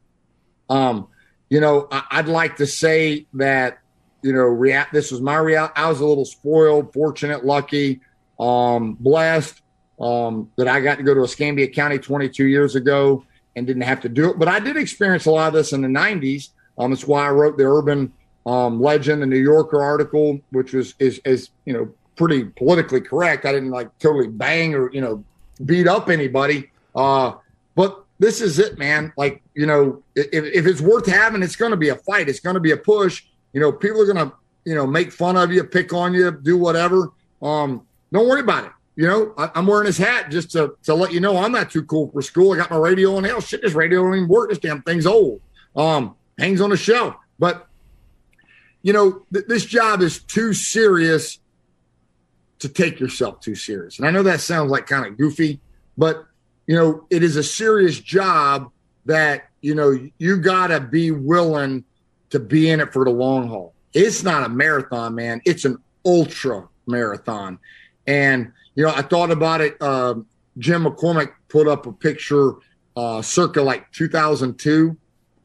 Um, 0.70 1.08
you 1.50 1.60
know, 1.60 1.88
I, 1.90 2.22
would 2.22 2.28
like 2.28 2.56
to 2.56 2.66
say 2.66 3.26
that 3.34 3.80
you 4.26 4.32
know, 4.32 4.40
react. 4.40 4.92
this 4.92 5.10
was 5.10 5.20
my 5.20 5.36
reality. 5.36 5.72
I 5.76 5.88
was 5.88 6.00
a 6.00 6.06
little 6.06 6.24
spoiled, 6.24 6.92
fortunate, 6.92 7.44
lucky, 7.44 8.00
um, 8.38 8.94
blessed 8.94 9.62
um, 10.00 10.50
that 10.56 10.68
I 10.68 10.80
got 10.80 10.98
to 10.98 11.04
go 11.04 11.14
to 11.14 11.22
Escambia 11.22 11.68
County 11.68 11.98
22 11.98 12.46
years 12.46 12.74
ago 12.74 13.24
and 13.54 13.66
didn't 13.66 13.82
have 13.82 14.00
to 14.02 14.08
do 14.08 14.30
it. 14.30 14.38
But 14.38 14.48
I 14.48 14.60
did 14.60 14.76
experience 14.76 15.26
a 15.26 15.30
lot 15.30 15.48
of 15.48 15.54
this 15.54 15.72
in 15.72 15.80
the 15.80 15.88
90s. 15.88 16.50
Um, 16.78 16.90
that's 16.90 17.06
why 17.06 17.26
I 17.26 17.30
wrote 17.30 17.56
the 17.56 17.64
Urban 17.64 18.12
um, 18.44 18.80
Legend, 18.80 19.22
the 19.22 19.26
New 19.26 19.38
Yorker 19.38 19.82
article, 19.82 20.40
which 20.50 20.72
was 20.72 20.94
is, 20.98 21.20
is 21.24 21.50
you 21.64 21.72
know 21.72 21.88
pretty 22.16 22.44
politically 22.44 23.00
correct. 23.00 23.44
I 23.44 23.52
didn't 23.52 23.70
like 23.70 23.96
totally 23.98 24.28
bang 24.28 24.74
or 24.74 24.92
you 24.92 25.00
know 25.00 25.24
beat 25.64 25.88
up 25.88 26.10
anybody. 26.10 26.70
Uh, 26.94 27.34
but 27.74 28.04
this 28.18 28.40
is 28.40 28.58
it, 28.58 28.78
man. 28.78 29.12
Like 29.16 29.42
you 29.54 29.66
know, 29.66 30.02
if, 30.14 30.44
if 30.44 30.66
it's 30.66 30.80
worth 30.80 31.06
having, 31.06 31.42
it's 31.42 31.56
going 31.56 31.70
to 31.70 31.76
be 31.76 31.88
a 31.88 31.96
fight. 31.96 32.28
It's 32.28 32.40
going 32.40 32.54
to 32.54 32.60
be 32.60 32.72
a 32.72 32.76
push. 32.76 33.24
You 33.56 33.62
know, 33.62 33.72
people 33.72 34.02
are 34.02 34.12
going 34.12 34.28
to 34.28 34.32
you 34.64 34.74
know 34.74 34.86
make 34.86 35.10
fun 35.10 35.36
of 35.36 35.50
you, 35.50 35.64
pick 35.64 35.92
on 35.92 36.14
you, 36.14 36.30
do 36.30 36.56
whatever. 36.58 37.10
Um, 37.40 37.86
don't 38.12 38.28
worry 38.28 38.40
about 38.40 38.64
it 38.66 38.70
you 38.96 39.06
know, 39.06 39.34
I, 39.36 39.50
am 39.54 39.66
wearing 39.66 39.86
his 39.86 39.98
hat 39.98 40.30
just 40.30 40.50
to, 40.52 40.74
to 40.84 40.94
let 40.94 41.12
you 41.12 41.20
know 41.20 41.36
I'm 41.36 41.52
not 41.52 41.70
too 41.70 41.84
cool 41.84 42.10
for 42.10 42.22
school. 42.22 42.54
I 42.54 42.56
got 42.56 42.70
my 42.70 42.78
radio 42.78 43.14
on. 43.16 43.24
Hell, 43.24 43.42
shit, 43.42 43.60
this 43.60 43.74
radio 43.74 44.02
don't 44.02 44.14
even 44.14 44.28
work. 44.28 44.48
This 44.48 44.58
damn 44.58 44.82
thing's 44.82 45.06
old. 45.06 45.42
Um, 45.76 46.16
hangs 46.38 46.62
on 46.62 46.70
the 46.70 46.78
shelf. 46.78 47.14
But, 47.38 47.68
you 48.82 48.94
know, 48.94 49.26
th- 49.32 49.44
this 49.46 49.66
job 49.66 50.00
is 50.00 50.20
too 50.20 50.54
serious 50.54 51.38
to 52.60 52.70
take 52.70 52.98
yourself 52.98 53.40
too 53.40 53.54
serious. 53.54 53.98
And 53.98 54.08
I 54.08 54.10
know 54.10 54.22
that 54.22 54.40
sounds 54.40 54.70
like 54.70 54.86
kind 54.86 55.06
of 55.06 55.18
goofy, 55.18 55.60
but, 55.98 56.24
you 56.66 56.74
know, 56.74 57.06
it 57.10 57.22
is 57.22 57.36
a 57.36 57.42
serious 57.42 58.00
job 58.00 58.70
that, 59.04 59.50
you 59.60 59.74
know, 59.74 60.08
you 60.16 60.38
got 60.38 60.68
to 60.68 60.80
be 60.80 61.10
willing 61.10 61.84
to 62.30 62.38
be 62.38 62.70
in 62.70 62.80
it 62.80 62.92
for 62.92 63.04
the 63.04 63.10
long 63.10 63.48
haul. 63.48 63.74
It's 63.92 64.22
not 64.22 64.42
a 64.42 64.48
marathon, 64.48 65.14
man. 65.14 65.40
It's 65.44 65.64
an 65.64 65.78
ultra 66.04 66.68
marathon. 66.86 67.58
And, 68.06 68.52
you 68.74 68.84
know, 68.84 68.92
I 68.94 69.02
thought 69.02 69.30
about 69.30 69.60
it. 69.60 69.76
Uh, 69.80 70.16
Jim 70.58 70.84
McCormack 70.84 71.32
put 71.48 71.68
up 71.68 71.86
a 71.86 71.92
picture 71.92 72.54
uh, 72.96 73.22
circa 73.22 73.62
like 73.62 73.90
2002 73.92 74.96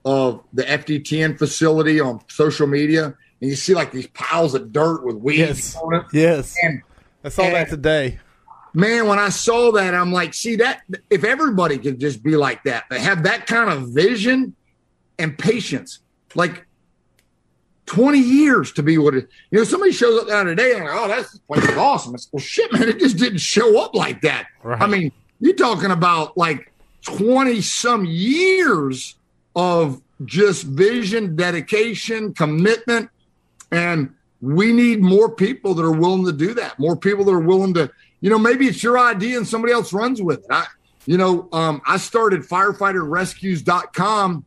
of 0.05 0.43
the 0.53 0.63
FDTN 0.63 1.37
facility 1.37 1.99
on 1.99 2.21
social 2.27 2.67
media, 2.67 3.05
and 3.05 3.49
you 3.49 3.55
see 3.55 3.73
like 3.73 3.91
these 3.91 4.07
piles 4.07 4.55
of 4.55 4.71
dirt 4.71 5.03
with 5.05 5.17
weeds 5.17 5.37
yes. 5.37 5.75
on 5.75 5.95
it. 5.95 6.05
Yes, 6.13 6.55
and, 6.63 6.81
I 7.23 7.29
saw 7.29 7.43
and, 7.43 7.55
that 7.55 7.69
today. 7.69 8.19
Man, 8.73 9.07
when 9.07 9.19
I 9.19 9.29
saw 9.29 9.71
that, 9.73 9.93
I'm 9.93 10.13
like, 10.13 10.33
see 10.33 10.55
that 10.57 10.81
if 11.09 11.23
everybody 11.23 11.77
could 11.77 11.99
just 11.99 12.23
be 12.23 12.37
like 12.37 12.63
that, 12.63 12.85
they 12.89 12.99
have 12.99 13.23
that 13.23 13.45
kind 13.45 13.69
of 13.69 13.89
vision 13.89 14.55
and 15.19 15.37
patience. 15.37 15.99
Like 16.35 16.65
20 17.91 18.19
years 18.19 18.71
to 18.71 18.81
be 18.81 18.97
what 18.97 19.13
it, 19.13 19.27
you 19.51 19.59
know, 19.59 19.65
somebody 19.65 19.91
shows 19.91 20.21
up 20.21 20.29
down 20.29 20.45
today 20.45 20.75
and 20.75 20.85
like, 20.85 20.93
oh, 20.93 21.09
that's 21.09 21.37
place 21.39 21.65
is 21.65 21.75
awesome. 21.75 22.15
It's, 22.15 22.29
well, 22.31 22.39
shit, 22.39 22.71
man, 22.71 22.87
it 22.87 22.99
just 22.99 23.17
didn't 23.17 23.39
show 23.39 23.83
up 23.83 23.93
like 23.93 24.21
that. 24.21 24.47
Right. 24.63 24.81
I 24.81 24.87
mean, 24.87 25.11
you're 25.41 25.57
talking 25.57 25.91
about 25.91 26.37
like 26.37 26.71
20 27.01 27.59
some 27.59 28.05
years 28.05 29.17
of 29.57 30.01
just 30.23 30.63
vision, 30.63 31.35
dedication, 31.35 32.33
commitment. 32.33 33.09
And 33.73 34.15
we 34.39 34.71
need 34.71 35.01
more 35.01 35.29
people 35.29 35.73
that 35.73 35.83
are 35.83 35.91
willing 35.91 36.23
to 36.27 36.31
do 36.31 36.53
that, 36.53 36.79
more 36.79 36.95
people 36.95 37.25
that 37.25 37.33
are 37.33 37.41
willing 37.41 37.73
to, 37.73 37.91
you 38.21 38.29
know, 38.29 38.39
maybe 38.39 38.67
it's 38.67 38.81
your 38.81 38.97
idea 38.97 39.35
and 39.35 39.45
somebody 39.45 39.73
else 39.73 39.91
runs 39.91 40.21
with 40.21 40.39
it. 40.39 40.45
I, 40.49 40.65
you 41.05 41.17
know, 41.17 41.49
um, 41.51 41.81
I 41.85 41.97
started 41.97 42.43
firefighterrescues.com 42.43 44.45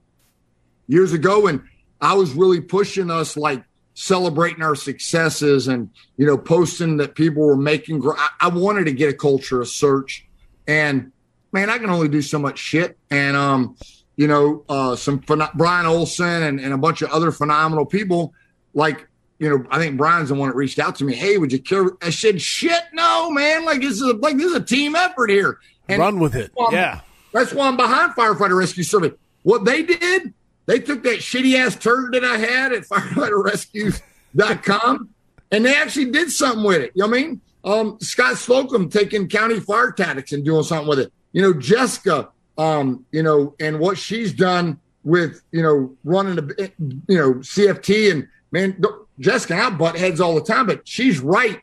years 0.87 1.13
ago 1.13 1.49
and 1.49 1.61
I 2.01 2.15
was 2.15 2.33
really 2.33 2.61
pushing 2.61 3.11
us 3.11 3.37
like 3.37 3.65
celebrating 3.95 4.63
our 4.63 4.75
successes 4.75 5.69
and 5.69 5.89
you 6.17 6.27
know 6.27 6.37
posting 6.37 6.97
that 6.97 7.15
people 7.15 7.45
were 7.45 7.57
making 7.57 8.03
I, 8.05 8.29
I, 8.41 8.49
wanted 8.49 8.85
to 8.87 8.93
get 8.93 9.09
a 9.09 9.17
culture 9.17 9.61
of 9.61 9.69
search. 9.69 10.27
And 10.67 11.13
man 11.53 11.71
i 11.71 11.79
can 11.79 11.91
only 11.91 12.09
do 12.09 12.21
so 12.21 12.39
much 12.39 12.59
shit. 12.59 12.99
And 13.11 13.37
um 13.37 13.77
you 14.17 14.27
know 14.27 14.65
uh 14.69 14.97
some 14.97 15.19
brian 15.55 15.87
olson 15.87 16.43
and, 16.43 16.61
and 16.61 16.73
a 16.73 16.79
bunch 16.79 17.03
of 17.03 17.11
other 17.11 17.31
phenomenal 17.31 17.87
people 17.87 18.33
like 18.73 19.09
you 19.39 19.49
know 19.49 19.65
i 19.71 19.79
think 19.79 19.97
brian's 19.97 20.29
the 20.29 20.37
one 20.37 20.49
that 20.49 20.55
reached 20.55 20.79
out 20.79 20.95
to 20.97 21.05
me 21.05 21.15
hey 21.15 21.37
would 21.37 21.53
you 21.53 21.59
care 21.59 21.91
i 22.01 22.11
said 22.11 22.41
shit 22.41 22.83
no 22.93 23.31
man. 23.31 23.65
Like 23.65 23.81
this 23.81 23.95
is 23.95 24.03
a, 24.03 24.13
like 24.15 24.37
this 24.37 24.47
is 24.47 24.55
a 24.55 24.65
team 24.65 24.97
effort 24.97 25.31
here. 25.31 25.59
And 25.89 26.01
run 26.01 26.19
with 26.19 26.35
it. 26.35 26.51
yeah. 26.71 27.01
that's 27.33 27.53
why 27.53 27.69
i'm 27.69 27.77
behind 27.77 28.13
firefighter 28.13 28.59
rescue 28.59 28.83
service 28.83 29.13
what 29.43 29.65
they 29.65 29.83
did 29.83 30.35
they 30.67 30.79
took 30.79 31.03
that 31.03 31.19
shitty 31.19 31.57
ass 31.57 31.77
turd 31.77 32.15
that 32.15 32.25
I 32.25 32.39
had 32.39 32.73
at 32.73 32.83
firefighterrescue.com 32.89 35.11
and 35.51 35.65
they 35.65 35.75
actually 35.77 36.11
did 36.11 36.31
something 36.31 36.65
with 36.65 36.83
it. 36.83 36.93
You 36.95 37.03
know 37.03 37.09
what 37.09 37.17
I 37.17 37.21
mean? 37.21 37.41
Um, 37.65 37.99
Scott 38.01 38.37
Slocum 38.37 38.91
taking 38.91 39.29
county 39.29 39.61
fire 39.61 39.93
tactics 39.93 40.33
and 40.33 40.45
doing 40.45 40.65
something 40.65 40.89
with 40.89 40.99
it. 40.99 41.13
You 41.33 41.43
know, 41.43 41.53
Jessica, 41.53 42.31
um, 42.59 43.05
you 43.13 43.23
know, 43.23 43.55
and 43.61 43.79
what 43.79 43.99
she's 43.99 44.33
done 44.33 44.81
with, 45.03 45.43
you 45.53 45.63
know, 45.63 45.95
running 46.05 46.37
the, 46.37 46.73
you 47.09 47.17
know, 47.17 47.35
CFT 47.35 48.11
and 48.11 48.29
man, 48.51 48.83
Jessica, 49.19 49.57
I 49.57 49.71
butt 49.71 49.97
heads 49.97 50.21
all 50.21 50.35
the 50.35 50.43
time, 50.43 50.67
but 50.67 50.87
she's 50.87 51.21
right 51.21 51.61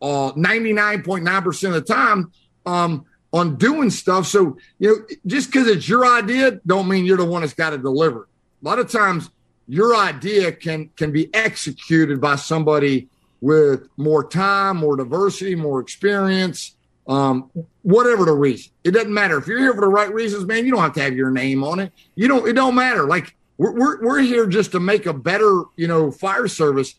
uh, 0.00 0.32
99.9% 0.32 1.68
of 1.68 1.74
the 1.74 1.80
time 1.80 2.32
um, 2.66 3.04
on 3.32 3.56
doing 3.56 3.90
stuff. 3.90 4.26
So, 4.26 4.56
you 4.78 4.88
know, 4.88 5.16
just 5.26 5.50
because 5.50 5.66
it's 5.68 5.88
your 5.88 6.06
idea, 6.06 6.60
don't 6.66 6.88
mean 6.88 7.04
you're 7.04 7.16
the 7.16 7.24
one 7.24 7.42
that's 7.42 7.54
got 7.54 7.70
to 7.70 7.78
deliver 7.78 8.28
a 8.62 8.68
lot 8.68 8.78
of 8.78 8.90
times 8.90 9.30
your 9.66 9.96
idea 9.96 10.52
can 10.52 10.90
can 10.96 11.12
be 11.12 11.32
executed 11.34 12.20
by 12.20 12.36
somebody 12.36 13.08
with 13.40 13.88
more 13.96 14.26
time, 14.26 14.76
more 14.76 14.96
diversity, 14.96 15.54
more 15.54 15.80
experience, 15.80 16.76
um, 17.08 17.50
whatever 17.82 18.24
the 18.24 18.32
reason. 18.32 18.72
It 18.84 18.92
doesn't 18.92 19.12
matter 19.12 19.38
if 19.38 19.46
you're 19.46 19.58
here 19.58 19.74
for 19.74 19.80
the 19.80 19.88
right 19.88 20.12
reasons, 20.12 20.44
man. 20.44 20.64
You 20.64 20.72
don't 20.72 20.82
have 20.82 20.94
to 20.94 21.02
have 21.02 21.16
your 21.16 21.30
name 21.30 21.64
on 21.64 21.80
it. 21.80 21.92
You 22.14 22.28
don't. 22.28 22.46
It 22.46 22.52
don't 22.52 22.74
matter. 22.74 23.04
Like 23.04 23.34
we're 23.58 23.72
we're, 23.72 24.02
we're 24.02 24.20
here 24.20 24.46
just 24.46 24.72
to 24.72 24.80
make 24.80 25.06
a 25.06 25.12
better, 25.12 25.64
you 25.76 25.88
know, 25.88 26.10
fire 26.10 26.48
service. 26.48 26.94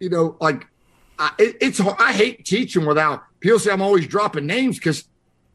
You 0.00 0.10
know, 0.10 0.36
like 0.40 0.66
I, 1.18 1.32
it, 1.38 1.56
it's 1.60 1.80
I 1.80 2.12
hate 2.12 2.44
teaching 2.44 2.86
without 2.86 3.22
people 3.40 3.58
say 3.58 3.70
I'm 3.70 3.82
always 3.82 4.06
dropping 4.06 4.46
names 4.46 4.78
because 4.78 5.04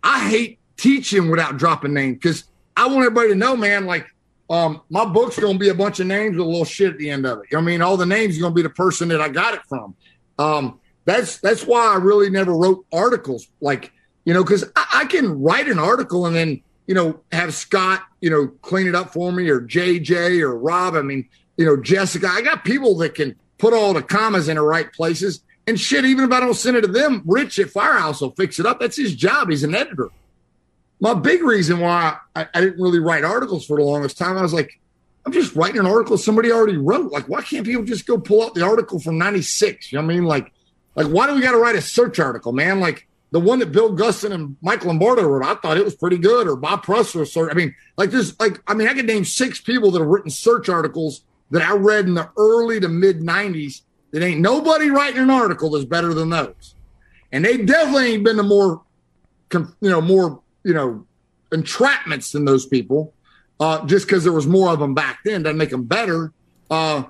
I 0.04 0.30
hate 0.30 0.60
teaching 0.78 1.30
without 1.30 1.58
dropping 1.58 1.94
names 1.94 2.18
because 2.18 2.44
I 2.78 2.86
want 2.88 3.00
everybody 3.00 3.30
to 3.30 3.36
know, 3.36 3.56
man. 3.56 3.86
Like 3.86 4.08
um, 4.50 4.82
my 4.90 5.06
book's 5.06 5.38
going 5.38 5.54
to 5.54 5.60
be 5.60 5.70
a 5.70 5.76
bunch 5.76 6.00
of 6.00 6.08
names 6.08 6.36
with 6.36 6.46
a 6.46 6.50
little 6.50 6.66
shit 6.66 6.92
at 6.92 6.98
the 6.98 7.10
end 7.10 7.26
of 7.26 7.40
it. 7.40 7.56
I 7.56 7.62
mean, 7.62 7.82
all 7.82 7.98
the 7.98 8.06
names 8.06 8.38
are 8.38 8.42
going 8.42 8.54
to 8.54 8.56
be 8.56 8.64
the 8.64 8.70
person 8.70 9.08
that 9.10 9.22
I 9.22 9.30
got 9.30 9.54
it 9.54 9.62
from. 9.68 9.96
Um, 10.40 10.80
that's 11.06 11.38
that's 11.40 11.66
why 11.66 11.94
I 11.94 11.98
really 11.98 12.30
never 12.30 12.54
wrote 12.54 12.86
articles 12.94 13.48
like 13.62 13.92
you 14.26 14.34
know 14.34 14.44
because 14.44 14.64
I, 14.76 15.02
I, 15.02 15.06
can 15.06 15.42
write 15.42 15.68
an 15.68 15.80
article 15.80 16.28
and 16.28 16.36
then 16.36 16.62
you 16.88 16.94
know 16.94 17.20
have 17.32 17.54
Scott 17.54 18.04
you 18.22 18.30
know 18.30 18.48
clean 18.62 18.86
it 18.86 18.94
up 18.94 19.12
for 19.12 19.32
me 19.32 19.50
or 19.50 19.62
JJ 19.62 20.42
or 20.42 20.58
Rob. 20.58 20.96
I 20.96 21.02
mean 21.02 21.28
you 21.58 21.66
know 21.66 21.78
Jessica. 21.82 22.28
I 22.28 22.42
got 22.42 22.64
people 22.64 22.96
that 22.98 23.16
can 23.16 23.36
put 23.58 23.74
all 23.74 23.94
the 23.94 24.04
commas 24.04 24.50
in 24.50 24.56
the 24.56 24.62
right 24.62 24.92
places 24.94 25.42
and 25.66 25.80
shit. 25.80 26.06
Even 26.06 26.26
if 26.26 26.32
I 26.32 26.40
don't 26.40 26.54
send 26.54 26.78
it 26.78 26.82
to 26.82 26.88
them, 26.88 27.24
Rich 27.26 27.58
at 27.60 27.72
Firehouse 27.72 28.22
will 28.22 28.32
fix 28.32 28.60
it 28.60 28.66
up. 28.66 28.80
That's 28.80 28.98
his 28.98 29.16
job. 29.16 29.50
He's 29.50 29.64
an 29.64 29.74
editor 29.74 30.10
my 31.00 31.14
big 31.14 31.44
reason 31.44 31.80
why 31.80 32.18
I, 32.36 32.48
I, 32.54 32.62
didn't 32.62 32.82
really 32.82 33.00
write 33.00 33.24
articles 33.24 33.66
for 33.66 33.78
the 33.78 33.84
longest 33.84 34.18
time, 34.18 34.38
I 34.38 34.42
was 34.42 34.54
like, 34.54 34.80
I'm 35.26 35.32
just 35.32 35.56
writing 35.56 35.80
an 35.80 35.86
article 35.86 36.18
somebody 36.18 36.52
already 36.52 36.78
wrote. 36.78 37.12
Like, 37.12 37.30
why 37.30 37.42
can't 37.42 37.66
people 37.66 37.84
just 37.84 38.06
go 38.06 38.18
pull 38.18 38.44
out 38.44 38.56
the 38.56 38.64
article 38.64 39.00
from 39.00 39.18
'96? 39.18 39.92
You 39.92 39.98
know 39.98 40.06
what 40.06 40.12
I 40.12 40.16
mean? 40.16 40.26
Like, 40.26 40.52
like 40.96 41.08
why 41.08 41.28
do 41.28 41.36
we 41.36 41.42
got 41.42 41.52
to 41.52 41.58
write 41.58 41.76
a 41.76 41.82
search 41.82 42.20
article, 42.20 42.52
man? 42.52 42.80
Like 42.80 43.08
the 43.32 43.40
one 43.40 43.60
that 43.60 43.72
Bill 43.72 43.96
Gustin 43.96 44.32
and 44.32 44.58
Mike 44.62 44.86
Lombardo 44.86 45.24
wrote, 45.24 45.46
I 45.46 45.56
thought 45.56 45.78
it 45.78 45.86
was 45.86 45.96
pretty 45.96 46.18
good. 46.18 46.48
Or 46.48 46.56
Bob 46.56 46.84
Pressler 46.86 47.28
search. 47.28 47.52
I 47.52 47.54
mean, 47.54 47.76
like 47.98 48.12
there's 48.12 48.40
like, 48.40 48.62
I 48.68 48.74
mean, 48.74 48.88
I 48.88 48.94
could 48.94 49.06
name 49.06 49.26
six 49.26 49.62
people 49.62 49.92
that 49.92 50.00
have 50.00 50.08
written 50.08 50.32
search 50.32 50.68
articles 50.68 51.22
that 51.52 51.62
I 51.62 51.74
read 51.74 52.06
in 52.06 52.16
the 52.16 52.30
early 52.38 52.80
to 52.80 52.90
mid 52.90 53.20
'90s. 53.20 53.82
That 54.12 54.24
ain't 54.24 54.42
nobody 54.42 54.90
writing 54.90 55.22
an 55.22 55.30
article 55.30 55.70
that's 55.70 55.86
better 55.86 56.16
than 56.16 56.32
those, 56.32 56.74
and 57.32 57.46
they 57.46 57.58
definitely 57.58 58.14
ain't 58.14 58.24
been 58.24 58.38
the 58.38 58.44
more, 58.44 58.82
you 59.54 59.68
know, 59.82 60.02
more 60.02 60.42
you 60.64 60.74
know, 60.74 61.06
entrapments 61.52 62.32
than 62.32 62.46
those 62.46 62.66
people. 62.66 63.14
Uh, 63.60 63.86
just 63.86 64.08
because 64.08 64.24
there 64.24 64.32
was 64.32 64.48
more 64.48 64.70
of 64.70 64.80
them 64.80 64.94
back 64.94 65.20
then 65.26 65.44
doesn't 65.44 65.58
make 65.58 65.70
them 65.70 65.84
better. 65.84 66.32
Uh, 66.70 67.04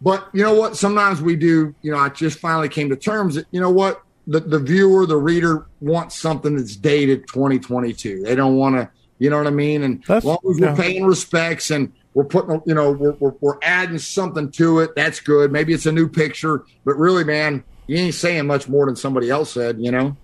but 0.00 0.28
you 0.32 0.42
know 0.42 0.54
what? 0.54 0.76
Sometimes 0.76 1.20
we 1.20 1.34
do. 1.34 1.74
You 1.82 1.92
know, 1.92 1.98
I 1.98 2.10
just 2.10 2.38
finally 2.38 2.68
came 2.68 2.90
to 2.90 2.96
terms 2.96 3.34
that 3.34 3.46
you 3.50 3.60
know 3.60 3.70
what 3.70 4.02
the, 4.26 4.40
the 4.40 4.58
viewer, 4.58 5.06
the 5.06 5.16
reader 5.16 5.66
wants 5.80 6.18
something 6.18 6.56
that's 6.56 6.76
dated 6.76 7.26
2022. 7.28 8.22
They 8.22 8.34
don't 8.34 8.56
want 8.56 8.76
to, 8.76 8.90
you 9.18 9.30
know 9.30 9.38
what 9.38 9.46
I 9.46 9.50
mean? 9.50 9.82
And 9.82 10.02
That's- 10.02 10.18
as 10.18 10.24
long 10.24 10.38
as 10.50 10.60
we're 10.60 10.76
paying 10.76 11.04
respects 11.04 11.70
and 11.70 11.92
we're 12.14 12.24
putting, 12.24 12.60
you 12.66 12.74
know, 12.74 12.92
we're, 12.92 13.12
we're, 13.12 13.34
we're 13.40 13.58
adding 13.62 13.98
something 13.98 14.50
to 14.52 14.80
it, 14.80 14.96
that's 14.96 15.20
good. 15.20 15.52
Maybe 15.52 15.72
it's 15.72 15.86
a 15.86 15.92
new 15.92 16.08
picture, 16.08 16.64
but 16.84 16.96
really, 16.96 17.24
man, 17.24 17.62
you 17.86 17.96
ain't 17.98 18.14
saying 18.14 18.46
much 18.46 18.68
more 18.68 18.86
than 18.86 18.96
somebody 18.96 19.30
else 19.30 19.52
said, 19.52 19.78
you 19.78 19.92
know? 19.92 20.16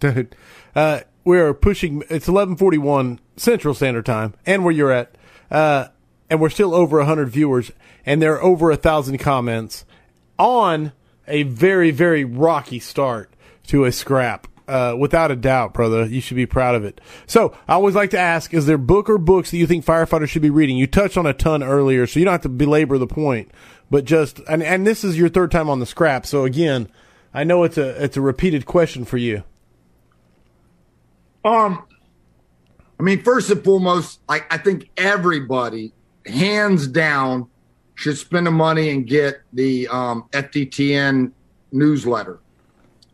Dude, 0.00 0.34
uh, 0.74 1.00
we're 1.24 1.54
pushing. 1.54 2.02
It's 2.08 2.28
eleven 2.28 2.56
forty 2.56 2.78
one 2.78 3.20
Central 3.36 3.74
Standard 3.74 4.06
Time, 4.06 4.34
and 4.46 4.64
where 4.64 4.72
you're 4.72 4.92
at, 4.92 5.14
uh, 5.50 5.88
and 6.30 6.40
we're 6.40 6.50
still 6.50 6.74
over 6.74 7.02
hundred 7.04 7.28
viewers, 7.28 7.70
and 8.04 8.20
there 8.20 8.34
are 8.34 8.42
over 8.42 8.70
a 8.70 8.76
thousand 8.76 9.18
comments 9.18 9.84
on 10.38 10.92
a 11.26 11.44
very 11.44 11.90
very 11.90 12.24
rocky 12.24 12.78
start 12.78 13.32
to 13.68 13.84
a 13.84 13.92
scrap. 13.92 14.46
Uh, 14.68 14.94
without 14.96 15.30
a 15.30 15.36
doubt, 15.36 15.74
brother, 15.74 16.06
you 16.06 16.20
should 16.20 16.36
be 16.36 16.46
proud 16.46 16.74
of 16.76 16.84
it. 16.84 17.00
So, 17.26 17.54
I 17.66 17.74
always 17.74 17.96
like 17.96 18.10
to 18.10 18.18
ask: 18.18 18.54
Is 18.54 18.64
there 18.66 18.78
book 18.78 19.10
or 19.10 19.18
books 19.18 19.50
that 19.50 19.58
you 19.58 19.66
think 19.66 19.84
firefighters 19.84 20.28
should 20.28 20.40
be 20.40 20.50
reading? 20.50 20.76
You 20.76 20.86
touched 20.86 21.16
on 21.16 21.26
a 21.26 21.34
ton 21.34 21.62
earlier, 21.62 22.06
so 22.06 22.20
you 22.20 22.24
don't 22.24 22.32
have 22.32 22.42
to 22.42 22.48
belabor 22.48 22.96
the 22.96 23.06
point. 23.06 23.50
But 23.90 24.04
just 24.04 24.40
and 24.48 24.62
and 24.62 24.86
this 24.86 25.04
is 25.04 25.18
your 25.18 25.28
third 25.28 25.50
time 25.50 25.68
on 25.68 25.80
the 25.80 25.84
scrap, 25.84 26.24
so 26.24 26.44
again, 26.44 26.88
I 27.34 27.44
know 27.44 27.64
it's 27.64 27.76
a 27.76 28.02
it's 28.02 28.16
a 28.16 28.22
repeated 28.22 28.64
question 28.64 29.04
for 29.04 29.18
you. 29.18 29.42
Um, 31.44 31.84
I 32.98 33.02
mean, 33.02 33.22
first 33.22 33.50
and 33.50 33.62
foremost, 33.64 34.20
I, 34.28 34.42
I 34.50 34.58
think 34.58 34.90
everybody, 34.96 35.92
hands 36.26 36.86
down, 36.86 37.48
should 37.94 38.16
spend 38.16 38.46
the 38.46 38.50
money 38.50 38.90
and 38.90 39.06
get 39.06 39.42
the 39.52 39.88
um, 39.88 40.24
FDTN 40.32 41.32
newsletter. 41.72 42.38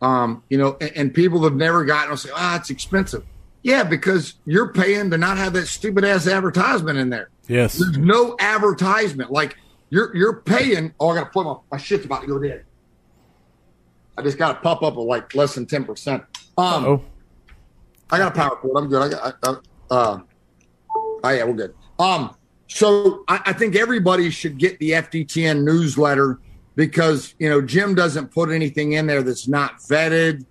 Um, 0.00 0.42
you 0.48 0.58
know, 0.58 0.76
and, 0.80 0.92
and 0.96 1.14
people 1.14 1.42
have 1.44 1.54
never 1.56 1.84
gotten 1.84 2.10
will 2.10 2.16
say, 2.16 2.30
ah, 2.34 2.56
it's 2.56 2.70
expensive. 2.70 3.24
Yeah, 3.62 3.82
because 3.82 4.34
you're 4.44 4.72
paying 4.72 5.10
to 5.10 5.18
not 5.18 5.36
have 5.38 5.52
that 5.54 5.66
stupid 5.66 6.04
ass 6.04 6.28
advertisement 6.28 6.98
in 6.98 7.10
there. 7.10 7.30
Yes. 7.48 7.78
There's 7.78 7.98
no 7.98 8.36
advertisement. 8.38 9.32
Like 9.32 9.56
you're 9.90 10.14
you're 10.14 10.40
paying. 10.40 10.94
Oh, 11.00 11.08
I 11.08 11.16
got 11.16 11.24
to 11.24 11.30
play 11.30 11.44
my, 11.44 11.56
my 11.72 11.78
shit's 11.78 12.04
about 12.04 12.20
to 12.20 12.26
go 12.28 12.38
dead. 12.38 12.64
I 14.16 14.22
just 14.22 14.38
got 14.38 14.52
to 14.52 14.60
pop 14.60 14.82
up 14.82 14.94
at 14.94 15.00
like 15.00 15.34
less 15.34 15.54
than 15.54 15.66
ten 15.66 15.84
percent. 15.84 16.22
Um, 16.56 16.84
Oh, 16.84 17.04
I 18.10 18.18
got 18.18 18.32
a 18.32 18.34
power 18.34 18.56
cord. 18.56 18.76
I'm 18.76 18.88
good. 18.88 19.02
I 19.02 19.08
got. 19.08 19.36
I, 19.42 19.50
I, 19.50 19.56
uh, 19.90 20.20
oh 20.90 21.30
yeah, 21.30 21.44
we're 21.44 21.54
good. 21.54 21.74
Um, 21.98 22.34
so 22.68 23.24
I, 23.28 23.40
I 23.46 23.52
think 23.52 23.76
everybody 23.76 24.30
should 24.30 24.58
get 24.58 24.78
the 24.78 24.90
FDTN 24.92 25.62
newsletter 25.62 26.38
because 26.76 27.34
you 27.38 27.48
know 27.48 27.60
Jim 27.60 27.94
doesn't 27.94 28.28
put 28.28 28.50
anything 28.50 28.92
in 28.92 29.06
there 29.06 29.22
that's 29.22 29.48
not 29.48 29.78
vetted. 29.78 30.44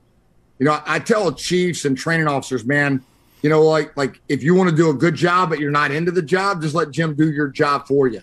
You 0.59 0.65
know, 0.65 0.81
I 0.85 0.99
tell 0.99 1.31
chiefs 1.31 1.85
and 1.85 1.95
training 1.95 2.27
officers, 2.27 2.65
man, 2.65 3.03
you 3.41 3.49
know, 3.49 3.63
like 3.63 3.95
like 3.95 4.19
if 4.27 4.43
you 4.43 4.55
want 4.55 4.69
to 4.69 4.75
do 4.75 4.89
a 4.89 4.93
good 4.93 5.15
job 5.15 5.49
but 5.49 5.59
you're 5.59 5.71
not 5.71 5.91
into 5.91 6.11
the 6.11 6.21
job, 6.21 6.61
just 6.61 6.75
let 6.75 6.91
Jim 6.91 7.15
do 7.15 7.31
your 7.31 7.47
job 7.47 7.87
for 7.87 8.07
you. 8.07 8.21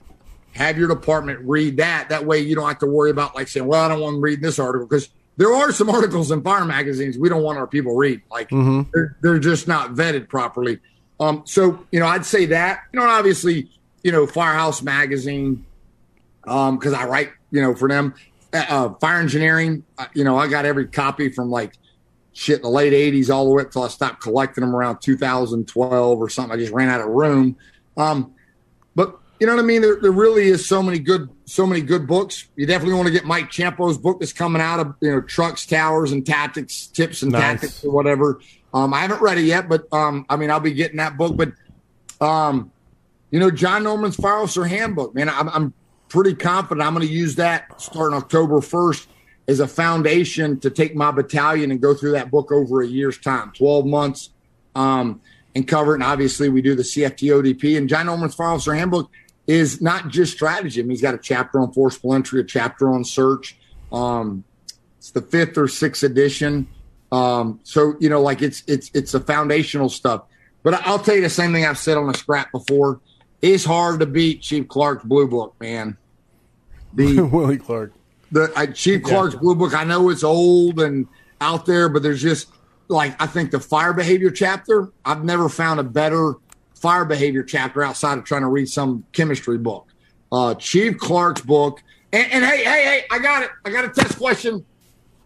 Have 0.52 0.78
your 0.78 0.88
department 0.88 1.40
read 1.42 1.76
that. 1.78 2.08
That 2.08 2.24
way 2.24 2.38
you 2.38 2.54
don't 2.54 2.68
have 2.68 2.78
to 2.80 2.86
worry 2.86 3.10
about 3.10 3.34
like 3.34 3.48
saying, 3.48 3.66
well, 3.66 3.84
I 3.84 3.88
don't 3.88 4.00
want 4.00 4.16
to 4.16 4.20
read 4.20 4.40
this 4.40 4.58
article 4.58 4.86
because 4.86 5.08
there 5.36 5.52
are 5.52 5.72
some 5.72 5.90
articles 5.90 6.30
in 6.30 6.42
fire 6.42 6.64
magazines 6.64 7.18
we 7.18 7.28
don't 7.28 7.42
want 7.42 7.58
our 7.58 7.66
people 7.66 7.96
read. 7.96 8.22
Like 8.30 8.50
they're, 8.92 9.16
they're 9.20 9.38
just 9.38 9.66
not 9.66 9.94
vetted 9.94 10.28
properly. 10.28 10.80
Um, 11.20 11.42
so 11.46 11.84
you 11.90 12.00
know, 12.00 12.06
I'd 12.06 12.26
say 12.26 12.46
that. 12.46 12.82
You 12.92 13.00
know, 13.00 13.06
obviously, 13.06 13.70
you 14.02 14.12
know, 14.12 14.26
Firehouse 14.26 14.82
magazine, 14.82 15.64
um, 16.46 16.78
because 16.78 16.92
I 16.92 17.06
write, 17.06 17.30
you 17.50 17.62
know, 17.62 17.74
for 17.74 17.88
them. 17.88 18.14
Uh, 18.52 18.64
uh, 18.68 18.94
fire 18.94 19.20
engineering, 19.20 19.84
uh, 19.98 20.06
you 20.14 20.22
know, 20.22 20.36
I 20.36 20.46
got 20.46 20.64
every 20.64 20.86
copy 20.86 21.28
from 21.28 21.50
like 21.50 21.76
shit 22.32 22.56
in 22.56 22.62
the 22.62 22.68
late 22.68 22.92
'80s 22.92 23.32
all 23.32 23.44
the 23.44 23.50
way 23.50 23.62
up 23.62 23.72
till 23.72 23.82
I 23.82 23.88
stopped 23.88 24.22
collecting 24.22 24.62
them 24.62 24.74
around 24.74 25.00
2012 25.00 26.18
or 26.18 26.28
something. 26.28 26.52
I 26.52 26.56
just 26.60 26.72
ran 26.72 26.88
out 26.88 27.00
of 27.00 27.08
room. 27.08 27.56
Um, 27.96 28.34
you 29.40 29.46
know 29.46 29.54
what 29.54 29.62
I 29.62 29.66
mean? 29.66 29.82
There, 29.82 29.96
there 30.00 30.12
really 30.12 30.44
is 30.44 30.66
so 30.66 30.82
many 30.82 30.98
good, 30.98 31.28
so 31.44 31.66
many 31.66 31.80
good 31.80 32.06
books. 32.06 32.48
You 32.56 32.66
definitely 32.66 32.94
want 32.94 33.06
to 33.08 33.12
get 33.12 33.24
Mike 33.24 33.50
Ciampo's 33.50 33.98
book 33.98 34.20
that's 34.20 34.32
coming 34.32 34.62
out 34.62 34.80
of 34.80 34.94
you 35.00 35.10
know 35.10 35.20
trucks, 35.20 35.66
towers, 35.66 36.12
and 36.12 36.24
tactics, 36.24 36.86
tips 36.86 37.22
and 37.22 37.32
Nice. 37.32 37.42
tactics 37.42 37.84
or 37.84 37.90
whatever. 37.92 38.40
Um, 38.72 38.94
I 38.94 39.00
haven't 39.00 39.20
read 39.20 39.38
it 39.38 39.44
yet, 39.44 39.68
but 39.68 39.86
um, 39.92 40.24
I 40.28 40.36
mean, 40.36 40.50
I'll 40.50 40.60
be 40.60 40.72
getting 40.72 40.96
that 40.98 41.16
book. 41.16 41.36
But 41.36 41.52
um, 42.24 42.70
you 43.30 43.40
know, 43.40 43.50
John 43.50 43.82
Norman's 43.82 44.16
Fire 44.16 44.38
Officer 44.38 44.64
Handbook, 44.64 45.14
man, 45.14 45.28
I'm, 45.28 45.48
I'm 45.48 45.72
pretty 46.08 46.34
confident 46.34 46.86
I'm 46.86 46.94
going 46.94 47.06
to 47.06 47.12
use 47.12 47.34
that 47.36 47.80
starting 47.80 48.16
October 48.16 48.60
1st 48.60 49.06
as 49.48 49.60
a 49.60 49.66
foundation 49.68 50.58
to 50.60 50.70
take 50.70 50.94
my 50.94 51.10
battalion 51.10 51.70
and 51.70 51.80
go 51.80 51.94
through 51.94 52.12
that 52.12 52.30
book 52.30 52.50
over 52.52 52.82
a 52.82 52.86
year's 52.86 53.18
time, 53.18 53.50
12 53.56 53.84
months, 53.86 54.30
um, 54.74 55.20
and 55.54 55.66
cover 55.68 55.92
it. 55.92 55.96
And 55.96 56.04
obviously, 56.04 56.48
we 56.48 56.62
do 56.62 56.74
the 56.74 56.82
CFT 56.82 57.30
ODP. 57.30 57.76
And 57.76 57.88
John 57.88 58.06
Norman's 58.06 58.34
Fire 58.34 58.48
Officer 58.50 58.74
Handbook 58.74 59.10
is 59.46 59.80
not 59.80 60.08
just 60.08 60.32
strategy. 60.32 60.80
I 60.80 60.84
mean, 60.84 60.90
he's 60.90 61.02
got 61.02 61.14
a 61.14 61.18
chapter 61.18 61.60
on 61.60 61.72
forceful 61.72 62.14
entry, 62.14 62.40
a 62.40 62.44
chapter 62.44 62.88
on 62.88 63.04
search. 63.04 63.56
Um, 63.92 64.44
it's 64.98 65.10
the 65.10 65.22
fifth 65.22 65.58
or 65.58 65.68
sixth 65.68 66.02
edition. 66.02 66.66
Um, 67.12 67.60
so 67.62 67.94
you 68.00 68.08
know, 68.08 68.20
like 68.20 68.42
it's 68.42 68.62
it's 68.66 68.90
it's 68.94 69.14
a 69.14 69.20
foundational 69.20 69.88
stuff. 69.88 70.24
But 70.62 70.74
I'll 70.86 70.98
tell 70.98 71.14
you 71.14 71.20
the 71.20 71.28
same 71.28 71.52
thing 71.52 71.66
I've 71.66 71.78
said 71.78 71.98
on 71.98 72.06
the 72.06 72.14
scrap 72.14 72.50
before. 72.50 73.00
It's 73.42 73.64
hard 73.64 74.00
to 74.00 74.06
beat 74.06 74.40
Chief 74.40 74.66
Clark's 74.66 75.04
Blue 75.04 75.28
Book, 75.28 75.54
man. 75.60 75.96
The 76.94 77.22
Willie 77.22 77.58
Clark. 77.58 77.92
the 78.30 78.52
I, 78.54 78.66
Chief 78.66 79.02
Clark's 79.02 79.34
Blue 79.34 79.56
Book. 79.56 79.74
I 79.74 79.82
know 79.82 80.10
it's 80.10 80.22
old 80.22 80.80
and 80.80 81.08
out 81.40 81.66
there, 81.66 81.88
but 81.88 82.04
there's 82.04 82.22
just 82.22 82.48
like 82.86 83.20
I 83.20 83.26
think 83.26 83.50
the 83.50 83.58
fire 83.58 83.92
behavior 83.92 84.30
chapter. 84.30 84.90
I've 85.04 85.24
never 85.24 85.48
found 85.48 85.80
a 85.80 85.82
better 85.82 86.34
fire 86.84 87.06
behavior 87.06 87.42
chapter 87.42 87.82
outside 87.82 88.18
of 88.18 88.24
trying 88.24 88.42
to 88.42 88.48
read 88.48 88.68
some 88.68 89.06
chemistry 89.12 89.56
book. 89.56 89.88
Uh, 90.30 90.54
Chief 90.56 90.98
Clark's 90.98 91.40
book. 91.40 91.82
And, 92.12 92.30
and 92.30 92.44
hey, 92.44 92.62
hey, 92.62 92.84
hey, 92.84 93.04
I 93.10 93.18
got 93.20 93.42
it. 93.42 93.50
I 93.64 93.70
got 93.70 93.86
a 93.86 93.88
test 93.88 94.18
question 94.18 94.66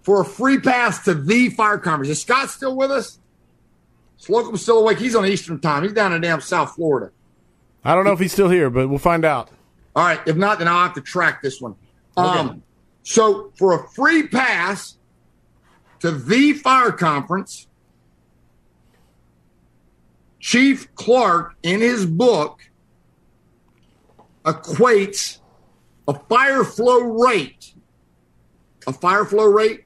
for 0.02 0.20
a 0.20 0.24
free 0.24 0.60
pass 0.60 1.02
to 1.06 1.14
the 1.14 1.50
fire 1.50 1.78
conference. 1.78 2.10
Is 2.10 2.22
Scott 2.22 2.48
still 2.50 2.76
with 2.76 2.92
us? 2.92 3.18
Slocum's 4.18 4.62
still 4.62 4.78
awake. 4.78 4.98
He's 4.98 5.16
on 5.16 5.26
Eastern 5.26 5.58
time. 5.58 5.82
He's 5.82 5.92
down 5.92 6.12
in 6.12 6.20
damn 6.20 6.40
South 6.40 6.76
Florida. 6.76 7.10
I 7.84 7.96
don't 7.96 8.04
know 8.04 8.12
if 8.12 8.20
he's 8.20 8.32
still 8.32 8.50
here, 8.50 8.70
but 8.70 8.88
we'll 8.88 9.00
find 9.00 9.24
out. 9.24 9.50
All 9.96 10.04
right. 10.04 10.20
If 10.26 10.36
not, 10.36 10.60
then 10.60 10.68
I'll 10.68 10.84
have 10.84 10.94
to 10.94 11.00
track 11.00 11.42
this 11.42 11.60
one. 11.60 11.74
Um, 12.16 12.62
so 13.02 13.50
for 13.56 13.74
a 13.74 13.88
free 13.88 14.28
pass 14.28 14.96
to 16.00 16.12
the 16.12 16.52
fire 16.52 16.92
conference, 16.92 17.67
Chief 20.48 20.94
Clark 20.94 21.56
in 21.62 21.80
his 21.80 22.06
book 22.06 22.62
equates 24.46 25.40
a 26.08 26.14
fire 26.14 26.64
flow 26.64 27.00
rate, 27.00 27.74
a 28.86 28.94
fire 28.94 29.26
flow 29.26 29.44
rate 29.44 29.84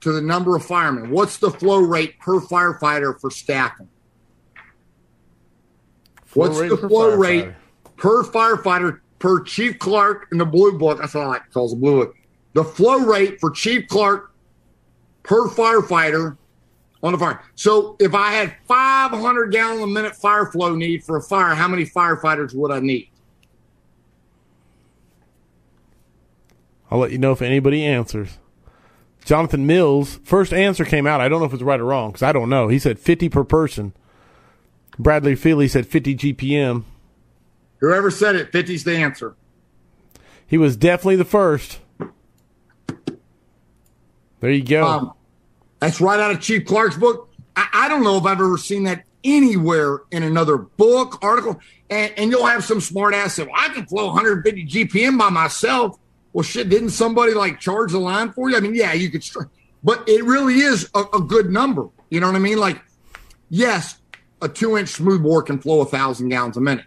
to 0.00 0.12
the 0.12 0.22
number 0.22 0.56
of 0.56 0.64
firemen. 0.64 1.10
What's 1.10 1.36
the 1.36 1.50
flow 1.50 1.80
rate 1.80 2.18
per 2.20 2.40
firefighter 2.40 3.20
for 3.20 3.30
staffing? 3.30 3.90
What's 6.32 6.58
the 6.58 6.78
flow 6.78 7.10
firefighter. 7.10 7.18
rate 7.18 7.48
per 7.98 8.22
firefighter 8.22 9.00
per 9.18 9.42
Chief 9.42 9.78
Clark 9.78 10.28
in 10.32 10.38
the 10.38 10.46
blue 10.46 10.78
book? 10.78 11.00
That's 11.00 11.12
what 11.12 11.24
I 11.24 11.26
like 11.26 11.44
to 11.44 11.50
call 11.50 11.68
the 11.68 11.76
blue 11.76 12.06
book. 12.06 12.16
The 12.54 12.64
flow 12.64 13.00
rate 13.00 13.40
for 13.40 13.50
Chief 13.50 13.88
Clark 13.88 14.32
per 15.22 15.48
firefighter 15.48 16.37
on 17.02 17.12
the 17.12 17.18
fire. 17.18 17.42
So 17.54 17.96
if 17.98 18.14
I 18.14 18.32
had 18.32 18.54
500 18.66 19.52
gallon 19.52 19.82
a 19.82 19.86
minute 19.86 20.16
fire 20.16 20.46
flow 20.46 20.74
need 20.74 21.04
for 21.04 21.16
a 21.16 21.22
fire, 21.22 21.54
how 21.54 21.68
many 21.68 21.84
firefighters 21.84 22.54
would 22.54 22.72
I 22.72 22.80
need? 22.80 23.10
I'll 26.90 26.98
let 26.98 27.12
you 27.12 27.18
know 27.18 27.32
if 27.32 27.42
anybody 27.42 27.84
answers. 27.84 28.38
Jonathan 29.24 29.66
Mills, 29.66 30.20
first 30.24 30.54
answer 30.54 30.84
came 30.84 31.06
out. 31.06 31.20
I 31.20 31.28
don't 31.28 31.40
know 31.40 31.46
if 31.46 31.52
it's 31.52 31.62
right 31.62 31.78
or 31.78 31.84
wrong 31.84 32.10
because 32.10 32.22
I 32.22 32.32
don't 32.32 32.48
know. 32.48 32.68
He 32.68 32.78
said 32.78 32.98
50 32.98 33.28
per 33.28 33.44
person. 33.44 33.92
Bradley 34.98 35.36
Feely 35.36 35.68
said 35.68 35.86
50 35.86 36.16
GPM. 36.16 36.84
Whoever 37.80 38.10
said 38.10 38.34
it, 38.36 38.50
50's 38.50 38.84
the 38.84 38.96
answer. 38.96 39.36
He 40.46 40.56
was 40.56 40.76
definitely 40.76 41.16
the 41.16 41.24
first. 41.24 41.78
There 44.40 44.50
you 44.50 44.64
go. 44.64 44.86
Um, 44.86 45.12
that's 45.80 46.00
right 46.00 46.18
out 46.18 46.30
of 46.30 46.40
Chief 46.40 46.64
Clark's 46.64 46.96
book. 46.96 47.30
I, 47.56 47.68
I 47.72 47.88
don't 47.88 48.04
know 48.04 48.16
if 48.16 48.24
I've 48.24 48.40
ever 48.40 48.58
seen 48.58 48.84
that 48.84 49.04
anywhere 49.24 50.00
in 50.10 50.22
another 50.22 50.58
book, 50.58 51.18
article. 51.22 51.60
And, 51.90 52.12
and 52.16 52.30
you'll 52.30 52.46
have 52.46 52.64
some 52.64 52.80
smart 52.80 53.14
ass 53.14 53.34
say, 53.34 53.44
well, 53.44 53.52
I 53.56 53.68
can 53.68 53.86
flow 53.86 54.06
150 54.06 54.66
GPM 54.66 55.18
by 55.18 55.30
myself. 55.30 55.98
Well, 56.32 56.42
shit, 56.42 56.68
didn't 56.68 56.90
somebody 56.90 57.34
like 57.34 57.60
charge 57.60 57.92
the 57.92 57.98
line 57.98 58.32
for 58.32 58.50
you? 58.50 58.56
I 58.56 58.60
mean, 58.60 58.74
yeah, 58.74 58.92
you 58.92 59.10
could, 59.10 59.24
but 59.82 60.08
it 60.08 60.24
really 60.24 60.58
is 60.58 60.88
a, 60.94 61.00
a 61.14 61.20
good 61.20 61.50
number. 61.50 61.88
You 62.10 62.20
know 62.20 62.26
what 62.26 62.36
I 62.36 62.40
mean? 62.40 62.58
Like, 62.58 62.80
yes, 63.50 63.98
a 64.42 64.48
two 64.48 64.76
inch 64.76 64.90
smooth 64.90 65.22
bore 65.22 65.42
can 65.42 65.58
flow 65.58 65.80
a 65.80 65.86
thousand 65.86 66.28
gallons 66.28 66.56
a 66.56 66.60
minute. 66.60 66.84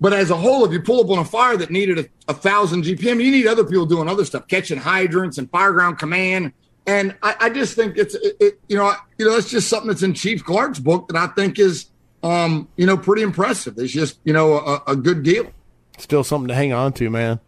But 0.00 0.12
as 0.12 0.30
a 0.30 0.36
whole, 0.36 0.64
if 0.64 0.72
you 0.72 0.80
pull 0.80 1.04
up 1.04 1.10
on 1.10 1.18
a 1.18 1.24
fire 1.24 1.56
that 1.56 1.70
needed 1.70 1.98
a, 1.98 2.06
a 2.26 2.34
thousand 2.34 2.82
GPM, 2.82 3.22
you 3.22 3.30
need 3.30 3.46
other 3.46 3.64
people 3.64 3.86
doing 3.86 4.08
other 4.08 4.24
stuff, 4.24 4.48
catching 4.48 4.78
hydrants 4.78 5.38
and 5.38 5.50
fireground 5.52 5.98
command, 5.98 6.52
and 6.86 7.14
I, 7.22 7.36
I 7.40 7.50
just 7.50 7.74
think 7.74 7.96
it's 7.96 8.14
it, 8.14 8.36
it, 8.40 8.60
you 8.68 8.76
know 8.76 8.92
you 9.18 9.26
know 9.26 9.34
that's 9.34 9.50
just 9.50 9.68
something 9.68 9.88
that's 9.88 10.02
in 10.02 10.14
Chief 10.14 10.44
Clark's 10.44 10.78
book 10.78 11.08
that 11.08 11.16
I 11.16 11.26
think 11.28 11.58
is 11.58 11.86
um 12.22 12.68
you 12.76 12.86
know 12.86 12.96
pretty 12.96 13.22
impressive. 13.22 13.78
It's 13.78 13.92
just 13.92 14.18
you 14.24 14.32
know 14.32 14.54
a, 14.54 14.82
a 14.88 14.96
good 14.96 15.22
deal. 15.22 15.50
Still 15.98 16.24
something 16.24 16.48
to 16.48 16.54
hang 16.54 16.72
on 16.72 16.92
to, 16.94 17.10
man. 17.10 17.40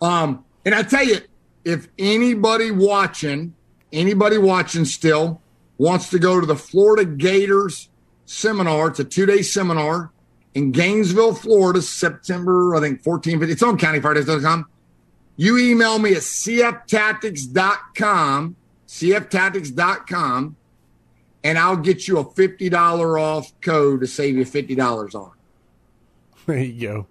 Um, 0.00 0.44
and 0.64 0.74
I 0.74 0.82
tell 0.82 1.04
you, 1.04 1.18
if 1.64 1.88
anybody 1.98 2.70
watching, 2.70 3.54
anybody 3.92 4.38
watching 4.38 4.84
still 4.84 5.40
wants 5.78 6.10
to 6.10 6.18
go 6.18 6.40
to 6.40 6.46
the 6.46 6.56
Florida 6.56 7.04
Gators 7.04 7.88
seminar, 8.24 8.88
it's 8.88 8.98
a 8.98 9.04
two 9.04 9.26
day 9.26 9.42
seminar 9.42 10.10
in 10.54 10.72
Gainesville, 10.72 11.34
Florida, 11.34 11.80
September, 11.80 12.74
I 12.74 12.80
think 12.80 13.02
14, 13.02 13.42
It's 13.44 13.62
on 13.62 13.78
countyfiredays.com. 13.78 14.66
You 15.36 15.56
email 15.58 15.98
me 15.98 16.12
at 16.12 16.18
cftactics.com, 16.18 18.56
cftactics.com, 18.92 20.56
and 21.44 21.58
I'll 21.58 21.76
get 21.78 22.06
you 22.06 22.18
a 22.18 22.24
$50 22.24 23.20
off 23.20 23.52
code 23.62 24.00
to 24.00 24.06
save 24.06 24.36
you 24.36 24.44
$50 24.44 25.14
on. 25.14 25.32
There 26.46 26.58
you 26.58 26.88
go. 26.88 27.06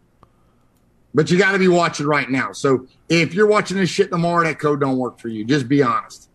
But 1.13 1.31
you 1.31 1.39
got 1.39 1.53
to 1.53 1.59
be 1.59 1.67
watching 1.67 2.05
right 2.05 2.29
now. 2.29 2.51
So 2.51 2.87
if 3.09 3.33
you're 3.33 3.47
watching 3.47 3.77
this 3.77 3.89
shit 3.89 4.11
tomorrow, 4.11 4.43
that 4.43 4.59
code 4.59 4.79
don't 4.79 4.97
work 4.97 5.19
for 5.19 5.27
you. 5.27 5.43
Just 5.43 5.67
be 5.67 5.81
honest. 5.81 6.29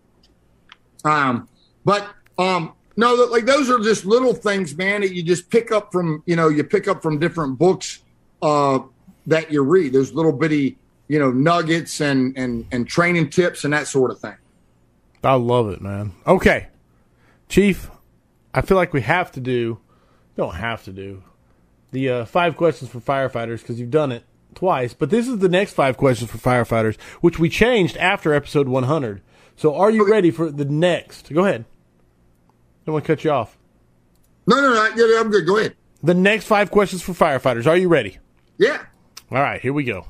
Um, 1.05 1.49
but 1.85 2.09
um, 2.39 2.75
no, 2.97 3.15
like 3.15 3.47
those 3.47 3.71
are 3.71 3.79
just 3.79 4.05
little 4.05 4.35
things, 4.35 4.77
man, 4.77 5.03
that 5.03 5.15
you 5.15 5.23
just 5.23 5.49
pick 5.49 5.71
up 5.71 5.93
from, 5.93 6.25
you 6.27 6.35
know, 6.35 6.49
you 6.49 6.65
pick 6.65 6.89
up 6.89 7.03
from 7.03 7.21
different 7.21 7.57
books 7.57 8.03
uh, 8.43 8.81
that 9.29 9.53
you 9.53 9.63
read. 9.63 9.93
Those 9.93 10.13
little 10.13 10.33
bitty, 10.33 10.77
you 11.07 11.21
know, 11.21 11.31
nuggets 11.31 12.01
and 12.01 12.37
and 12.37 12.67
and 12.73 12.87
training 12.89 13.31
tips 13.31 13.65
and 13.65 13.73
that 13.73 13.87
sort 13.87 14.11
of 14.11 14.19
thing. 14.19 14.37
I 15.27 15.35
love 15.35 15.69
it, 15.71 15.81
man. 15.81 16.13
Okay, 16.27 16.69
Chief, 17.49 17.91
I 18.55 18.63
feel 18.63 18.77
like 18.77 18.93
we 18.93 19.03
have 19.03 19.33
to 19.33 19.41
do. 19.41 19.81
Don't 20.37 20.55
have 20.55 20.85
to 20.85 20.93
do 20.93 21.23
the 21.93 22.11
uh, 22.11 22.25
five 22.25 22.57
questions 22.57 22.91
for 22.91 23.01
firefighters 23.01 23.61
because 23.61 23.81
you've 23.81 23.91
done 23.91 24.13
it 24.13 24.25
twice. 24.55 24.93
But 24.95 25.11
this 25.11 25.29
is 25.29 25.39
the 25.39 25.49
next 25.49 25.73
five 25.73 25.97
questions 25.97 26.31
for 26.31 26.39
firefighters, 26.39 27.01
which 27.21 27.39
we 27.39 27.49
changed 27.49 27.97
after 27.97 28.35
episode 28.35 28.69
100. 28.69 29.23
So, 29.57 29.75
are 29.75 29.91
you 29.91 30.09
ready 30.09 30.31
for 30.31 30.51
the 30.51 30.65
next? 30.65 31.33
Go 31.33 31.45
ahead. 31.45 31.65
Don't 32.85 32.93
want 32.93 33.05
to 33.05 33.17
cut 33.17 33.25
you 33.25 33.31
off. 33.31 33.57
No, 34.47 34.61
no, 34.61 34.75
no. 34.75 34.91
Yeah, 34.95 35.21
I'm 35.21 35.31
good. 35.31 35.47
Go 35.47 35.57
ahead. 35.59 35.75
The 36.03 36.15
next 36.15 36.45
five 36.45 36.71
questions 36.71 37.03
for 37.03 37.13
firefighters. 37.13 37.67
Are 37.67 37.77
you 37.77 37.89
ready? 37.89 38.19
Yeah. 38.59 38.85
All 39.31 39.39
right, 39.39 39.61
here 39.61 39.73
we 39.73 39.83
go. 39.83 40.07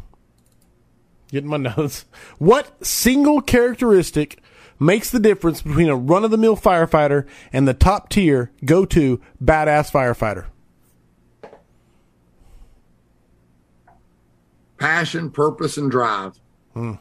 Getting 1.30 1.48
my 1.48 1.56
notes. 1.76 2.04
What 2.38 2.84
single 2.84 3.40
characteristic 3.40 4.40
makes 4.78 5.10
the 5.10 5.18
difference 5.18 5.62
between 5.62 5.88
a 5.88 5.96
run 5.96 6.24
of 6.24 6.30
the 6.30 6.36
mill 6.36 6.56
firefighter 6.56 7.26
and 7.52 7.66
the 7.66 7.74
top 7.74 8.08
tier 8.08 8.50
go 8.64 8.84
to 8.86 9.20
badass 9.42 9.90
firefighter? 9.90 10.46
Passion, 14.78 15.30
purpose, 15.30 15.76
and 15.78 15.90
drive. 15.90 16.38
Hmm. 16.74 16.94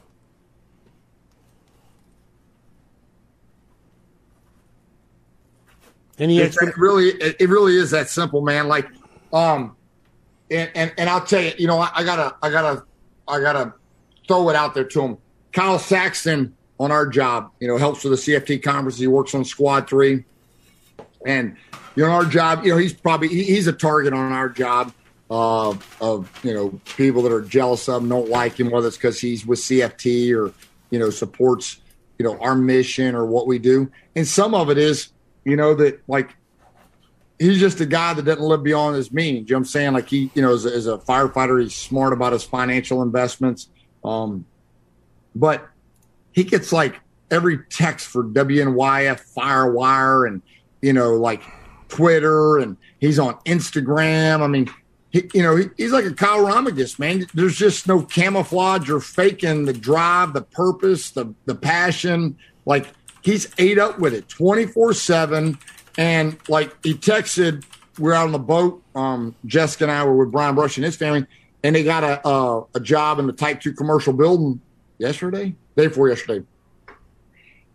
Any 6.17 6.37
It, 6.37 6.55
it 6.61 6.77
really, 6.77 7.09
it, 7.09 7.35
it 7.41 7.49
really 7.49 7.75
is 7.75 7.91
that 7.91 8.09
simple, 8.09 8.41
man. 8.41 8.69
Like, 8.69 8.87
um, 9.33 9.75
and 10.49 10.71
and, 10.73 10.93
and 10.97 11.09
I'll 11.09 11.25
tell 11.25 11.41
you, 11.41 11.51
you 11.57 11.67
know, 11.67 11.79
I, 11.79 11.91
I 11.93 12.03
gotta, 12.05 12.35
I 12.41 12.49
gotta, 12.49 12.85
I 13.27 13.41
gotta 13.41 13.73
throw 14.27 14.49
it 14.49 14.55
out 14.55 14.73
there 14.73 14.85
to 14.85 15.01
him. 15.01 15.17
Kyle 15.51 15.77
Saxton 15.79 16.55
on 16.79 16.91
our 16.91 17.07
job, 17.07 17.51
you 17.59 17.67
know, 17.67 17.77
helps 17.77 18.03
with 18.03 18.25
the 18.25 18.33
CFT 18.33 18.61
conference. 18.61 18.97
He 18.97 19.07
works 19.07 19.33
on 19.33 19.45
Squad 19.45 19.87
Three, 19.87 20.25
and 21.25 21.55
you 21.95 22.05
know, 22.05 22.11
our 22.11 22.25
job, 22.25 22.65
you 22.65 22.71
know, 22.71 22.77
he's 22.77 22.93
probably 22.93 23.29
he, 23.29 23.43
he's 23.43 23.67
a 23.67 23.73
target 23.73 24.13
on 24.13 24.31
our 24.31 24.49
job 24.49 24.93
uh, 25.29 25.73
of 26.01 26.29
you 26.43 26.53
know 26.53 26.79
people 26.97 27.21
that 27.23 27.31
are 27.31 27.41
jealous 27.41 27.87
of 27.87 28.03
him, 28.03 28.09
don't 28.09 28.29
like 28.29 28.59
him, 28.59 28.69
whether 28.69 28.87
it's 28.87 28.97
because 28.97 29.19
he's 29.19 29.45
with 29.45 29.59
CFT 29.59 30.35
or 30.35 30.53
you 30.91 30.99
know 30.99 31.09
supports 31.09 31.79
you 32.19 32.25
know 32.25 32.37
our 32.39 32.55
mission 32.55 33.15
or 33.15 33.25
what 33.25 33.47
we 33.47 33.59
do, 33.59 33.91
and 34.15 34.27
some 34.27 34.53
of 34.53 34.69
it 34.69 34.77
is 34.77 35.09
you 35.43 35.55
know 35.55 35.73
that 35.75 36.01
like 36.07 36.35
he's 37.39 37.59
just 37.59 37.81
a 37.81 37.85
guy 37.85 38.13
that 38.13 38.23
doesn't 38.23 38.43
live 38.43 38.63
beyond 38.63 38.95
his 38.95 39.11
means. 39.11 39.49
You 39.49 39.55
know 39.55 39.59
I'm 39.59 39.65
saying? 39.65 39.93
Like 39.93 40.09
he, 40.09 40.31
you 40.35 40.41
know, 40.41 40.53
as 40.53 40.87
a 40.87 40.97
firefighter, 40.97 41.61
he's 41.61 41.75
smart 41.75 42.13
about 42.13 42.33
his 42.33 42.43
financial 42.43 43.01
investments. 43.01 43.69
Um, 44.03 44.45
but 45.33 45.67
he 46.35 46.43
gets 46.43 46.71
like 46.73 46.99
every 47.31 47.59
text 47.69 48.07
for 48.07 48.23
WNYF 48.23 49.33
Firewire 49.33 50.27
and, 50.27 50.41
you 50.81 50.93
know, 50.93 51.15
like 51.15 51.41
Twitter 51.87 52.59
and 52.59 52.75
he's 52.99 53.17
on 53.17 53.35
Instagram. 53.45 54.41
I 54.41 54.47
mean, 54.47 54.69
he, 55.11 55.29
you 55.33 55.41
know, 55.41 55.55
he, 55.55 55.69
he's 55.77 55.93
like 55.93 56.03
a 56.03 56.13
Kyle 56.13 56.45
Romagus, 56.45 56.99
man. 56.99 57.25
There's 57.33 57.55
just 57.55 57.87
no 57.87 58.01
camouflage 58.01 58.89
or 58.89 58.99
faking 58.99 59.63
the 59.63 59.73
drive, 59.73 60.33
the 60.33 60.41
purpose, 60.41 61.11
the, 61.11 61.33
the 61.45 61.55
passion. 61.55 62.37
Like 62.65 62.87
he's 63.21 63.49
ate 63.57 63.79
up 63.79 63.97
with 63.97 64.13
it 64.13 64.27
24 64.27 64.93
7 64.93 65.57
and 65.97 66.37
like 66.49 66.75
he 66.83 66.93
texted 66.93 67.63
we 67.97 68.11
are 68.11 68.13
out 68.13 68.25
on 68.25 68.31
the 68.31 68.39
boat 68.39 68.83
um 68.93 69.33
jessica 69.45 69.85
and 69.85 69.91
i 69.91 70.03
were 70.03 70.15
with 70.15 70.31
brian 70.31 70.53
brush 70.53 70.77
and 70.77 70.85
his 70.85 70.95
family 70.95 71.25
and 71.63 71.75
they 71.75 71.83
got 71.83 72.03
a 72.03 72.27
uh, 72.27 72.63
a 72.75 72.79
job 72.79 73.17
in 73.17 73.25
the 73.25 73.33
type 73.33 73.61
2 73.61 73.73
commercial 73.73 74.13
building 74.13 74.61
yesterday 74.99 75.55
day 75.75 75.87
before 75.87 76.09
yesterday 76.09 76.45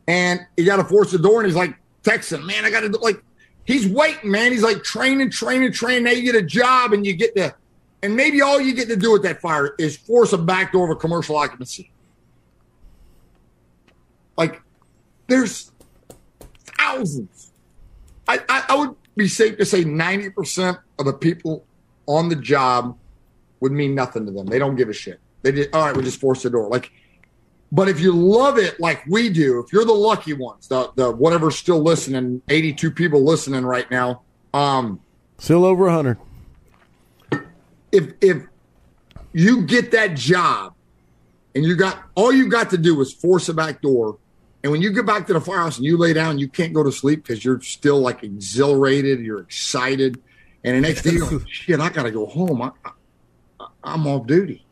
and 0.09 0.41
he 0.57 0.65
got 0.65 0.77
to 0.77 0.85
force 0.85 1.13
the 1.13 1.19
door 1.19 1.41
and 1.41 1.47
he's 1.47 1.57
like 1.57 1.75
texting 2.03 2.45
man 2.45 2.65
i 2.65 2.71
gotta 2.71 2.89
do 2.89 2.99
like 2.99 3.23
he's 3.65 3.87
waiting 3.87 4.31
man 4.31 4.53
he's 4.53 4.63
like 4.63 4.83
training 4.83 5.31
training 5.31 5.73
training 5.73 6.05
now 6.05 6.11
you 6.11 6.23
get 6.23 6.35
a 6.35 6.43
job 6.43 6.93
and 6.93 7.07
you 7.07 7.13
get 7.13 7.35
to 7.37 7.55
and 8.03 8.17
maybe 8.17 8.41
all 8.41 8.61
you 8.61 8.75
get 8.75 8.89
to 8.89 8.97
do 8.97 9.13
with 9.13 9.23
that 9.23 9.41
fire 9.41 9.75
is 9.79 9.97
force 9.97 10.33
a 10.33 10.39
back 10.39 10.73
door 10.73 10.85
of 10.85 10.91
a 10.91 10.99
commercial 10.99 11.37
occupancy 11.37 11.91
like 14.37 14.63
there's 15.31 15.71
thousands. 16.81 17.53
I, 18.27 18.41
I, 18.49 18.65
I, 18.69 18.77
would 18.77 18.97
be 19.17 19.29
safe 19.29 19.59
to 19.59 19.65
say 19.65 19.85
90% 19.85 20.79
of 20.99 21.05
the 21.05 21.13
people 21.13 21.65
on 22.07 22.29
the 22.29 22.37
job 22.37 22.97
would 23.61 23.73
mean 23.73 23.95
nothing 23.95 24.27
to 24.27 24.33
them. 24.33 24.47
They 24.47 24.59
don't 24.59 24.77
give 24.77 24.89
a 24.89 24.93
shit. 24.93 25.21
They 25.43 25.53
just, 25.53 25.75
all 25.75 25.87
right, 25.87 25.97
we 25.97 26.03
just 26.03 26.21
force 26.21 26.43
the 26.43 26.51
door. 26.51 26.69
Like, 26.69 26.91
but 27.73 27.89
if 27.89 28.01
you 28.01 28.13
love 28.13 28.59
it 28.59 28.81
like 28.81 29.05
we 29.07 29.29
do, 29.29 29.61
if 29.61 29.73
you're 29.73 29.85
the 29.85 29.93
lucky 29.93 30.33
ones, 30.33 30.69
the, 30.69 30.91
the 30.97 31.11
whatever's 31.11 31.57
still 31.57 31.81
listening, 31.81 32.43
82 32.49 32.91
people 32.91 33.25
listening 33.25 33.65
right 33.65 33.91
now, 33.91 34.23
um, 34.53 35.01
still 35.39 35.65
over 35.65 35.85
100. 35.85 36.19
If, 37.93 38.13
if 38.21 38.43
you 39.33 39.63
get 39.63 39.93
that 39.93 40.15
job 40.15 40.75
and 41.55 41.65
you 41.65 41.77
got 41.77 42.03
all 42.15 42.33
you 42.33 42.49
got 42.49 42.71
to 42.71 42.79
do 42.79 43.01
is 43.01 43.13
force 43.13 43.49
a 43.49 43.55
back 43.55 43.81
door 43.81 44.19
and 44.63 44.71
when 44.71 44.83
you 44.83 44.93
get 44.93 45.07
back 45.07 45.27
to 45.29 45.33
the 45.33 45.41
firehouse 45.41 45.77
and 45.79 45.87
you 45.87 45.97
lay 45.97 46.13
down, 46.13 46.39
you 46.39 46.49
can't 46.49 46.75
go 46.75 46.83
to 46.83 46.93
sleep 46.93 47.25
because 47.25 47.45
you're 47.45 47.61
still 47.63 48.01
like 48.01 48.23
exhilarated, 48.23 49.21
you're 49.21 49.41
excited. 49.41 50.21
And 50.65 50.77
the 50.77 50.81
next 50.87 51.03
day, 51.03 51.13
you're 51.13 51.31
like, 51.31 51.49
shit, 51.49 51.81
I 51.81 51.89
got 51.89 52.03
to 52.03 52.11
go 52.11 52.27
home. 52.27 52.61
I, 52.61 52.71
I, 52.85 53.67
I'm 53.83 54.07
off 54.07 54.27
duty. 54.27 54.67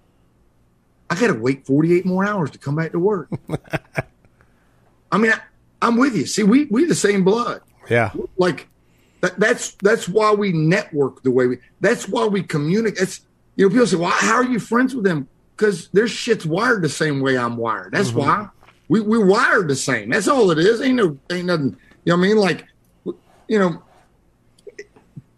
I 1.10 1.18
got 1.18 1.28
to 1.28 1.34
wait 1.34 1.66
48 1.66 2.04
more 2.04 2.24
hours 2.24 2.50
to 2.50 2.58
come 2.58 2.76
back 2.76 2.92
to 2.92 2.98
work. 2.98 3.30
I 5.12 5.18
mean, 5.18 5.32
I, 5.32 5.86
am 5.86 5.96
with 5.96 6.14
you. 6.14 6.26
See, 6.26 6.42
we 6.42 6.66
we 6.66 6.84
the 6.84 6.94
same 6.94 7.24
blood. 7.24 7.62
Yeah. 7.88 8.12
Like 8.36 8.68
that, 9.20 9.38
that's 9.40 9.72
that's 9.82 10.08
why 10.08 10.32
we 10.32 10.52
network 10.52 11.22
the 11.22 11.30
way 11.30 11.46
we. 11.46 11.58
That's 11.80 12.08
why 12.08 12.26
we 12.26 12.42
communicate. 12.42 13.00
It's 13.00 13.20
you 13.56 13.64
know 13.64 13.70
people 13.70 13.86
say, 13.86 13.96
well, 13.96 14.10
how 14.10 14.34
are 14.34 14.44
you 14.44 14.58
friends 14.58 14.94
with 14.94 15.04
them? 15.04 15.28
Because 15.56 15.88
their 15.88 16.06
shit's 16.06 16.46
wired 16.46 16.82
the 16.82 16.88
same 16.88 17.20
way 17.20 17.36
I'm 17.36 17.56
wired. 17.56 17.92
That's 17.92 18.10
mm-hmm. 18.10 18.18
why 18.18 18.48
we 18.88 19.00
we 19.00 19.18
wired 19.18 19.68
the 19.68 19.76
same. 19.76 20.10
That's 20.10 20.28
all 20.28 20.50
it 20.50 20.58
is. 20.58 20.80
Ain't 20.80 20.96
no 20.96 21.18
ain't 21.30 21.46
nothing. 21.46 21.76
You 22.04 22.12
know 22.12 22.18
what 22.18 22.24
I 22.24 22.28
mean? 22.28 22.36
Like, 22.38 22.66
you 23.48 23.58
know, 23.58 23.82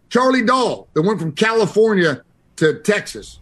Charlie 0.09 0.45
Dahl 0.45 0.89
that 0.95 1.03
went 1.03 1.21
from 1.21 1.33
California 1.33 2.23
to 2.57 2.81
Texas. 2.81 3.41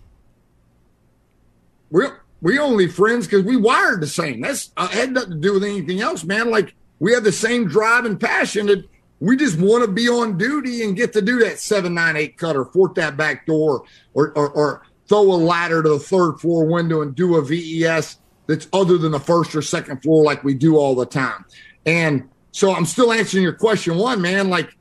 We're 1.91 2.20
we 2.41 2.58
only 2.58 2.86
friends 2.86 3.26
because 3.26 3.44
we 3.44 3.57
wired 3.57 4.00
the 4.00 4.07
same. 4.07 4.41
That's 4.41 4.70
uh, 4.76 4.89
had 4.89 5.12
nothing 5.12 5.33
to 5.33 5.36
do 5.36 5.55
with 5.55 5.65
anything 5.65 6.00
else, 6.00 6.25
man. 6.25 6.50
Like 6.50 6.75
we 6.99 7.12
have 7.15 7.25
the 7.25 7.33
same 7.33 7.68
drive 7.68 8.05
and 8.05 8.20
passion 8.20 8.67
that 8.67 8.84
we 9.20 9.36
just 9.36 9.58
want 9.58 9.84
to 9.84 9.91
be 9.91 10.08
on 10.08 10.39
duty 10.39 10.84
and 10.84 10.97
get 10.97 11.12
to 11.15 11.23
do 11.23 11.41
that 11.41 11.58
seven 11.58 11.94
nine 11.94 12.17
eight 12.17 12.36
cut 12.36 12.57
or 12.57 12.67
fort 12.67 12.94
that 12.97 13.17
back 13.17 13.47
door 13.47 13.84
or, 14.15 14.31
or, 14.33 14.50
or 14.50 14.83
throw 15.08 15.23
a 15.23 15.34
ladder 15.34 15.83
to 15.83 15.89
the 15.89 15.99
third 15.99 16.36
floor 16.36 16.67
window 16.67 17.02
and 17.02 17.15
do 17.15 17.36
a 17.36 17.42
VES 17.42 18.18
that's 18.47 18.68
other 18.73 18.99
than 18.99 19.12
the 19.12 19.20
first 19.20 19.55
or 19.55 19.62
second 19.62 20.02
floor 20.02 20.23
like 20.25 20.44
we 20.44 20.55
do 20.55 20.76
all 20.76 20.94
the 20.94 21.07
time. 21.07 21.44
And 21.86 22.28
so 22.52 22.75
I'm 22.75 22.86
still 22.86 23.12
answering 23.12 23.42
your 23.42 23.52
question 23.52 23.97
one, 23.97 24.20
man. 24.20 24.49
Like, 24.49 24.76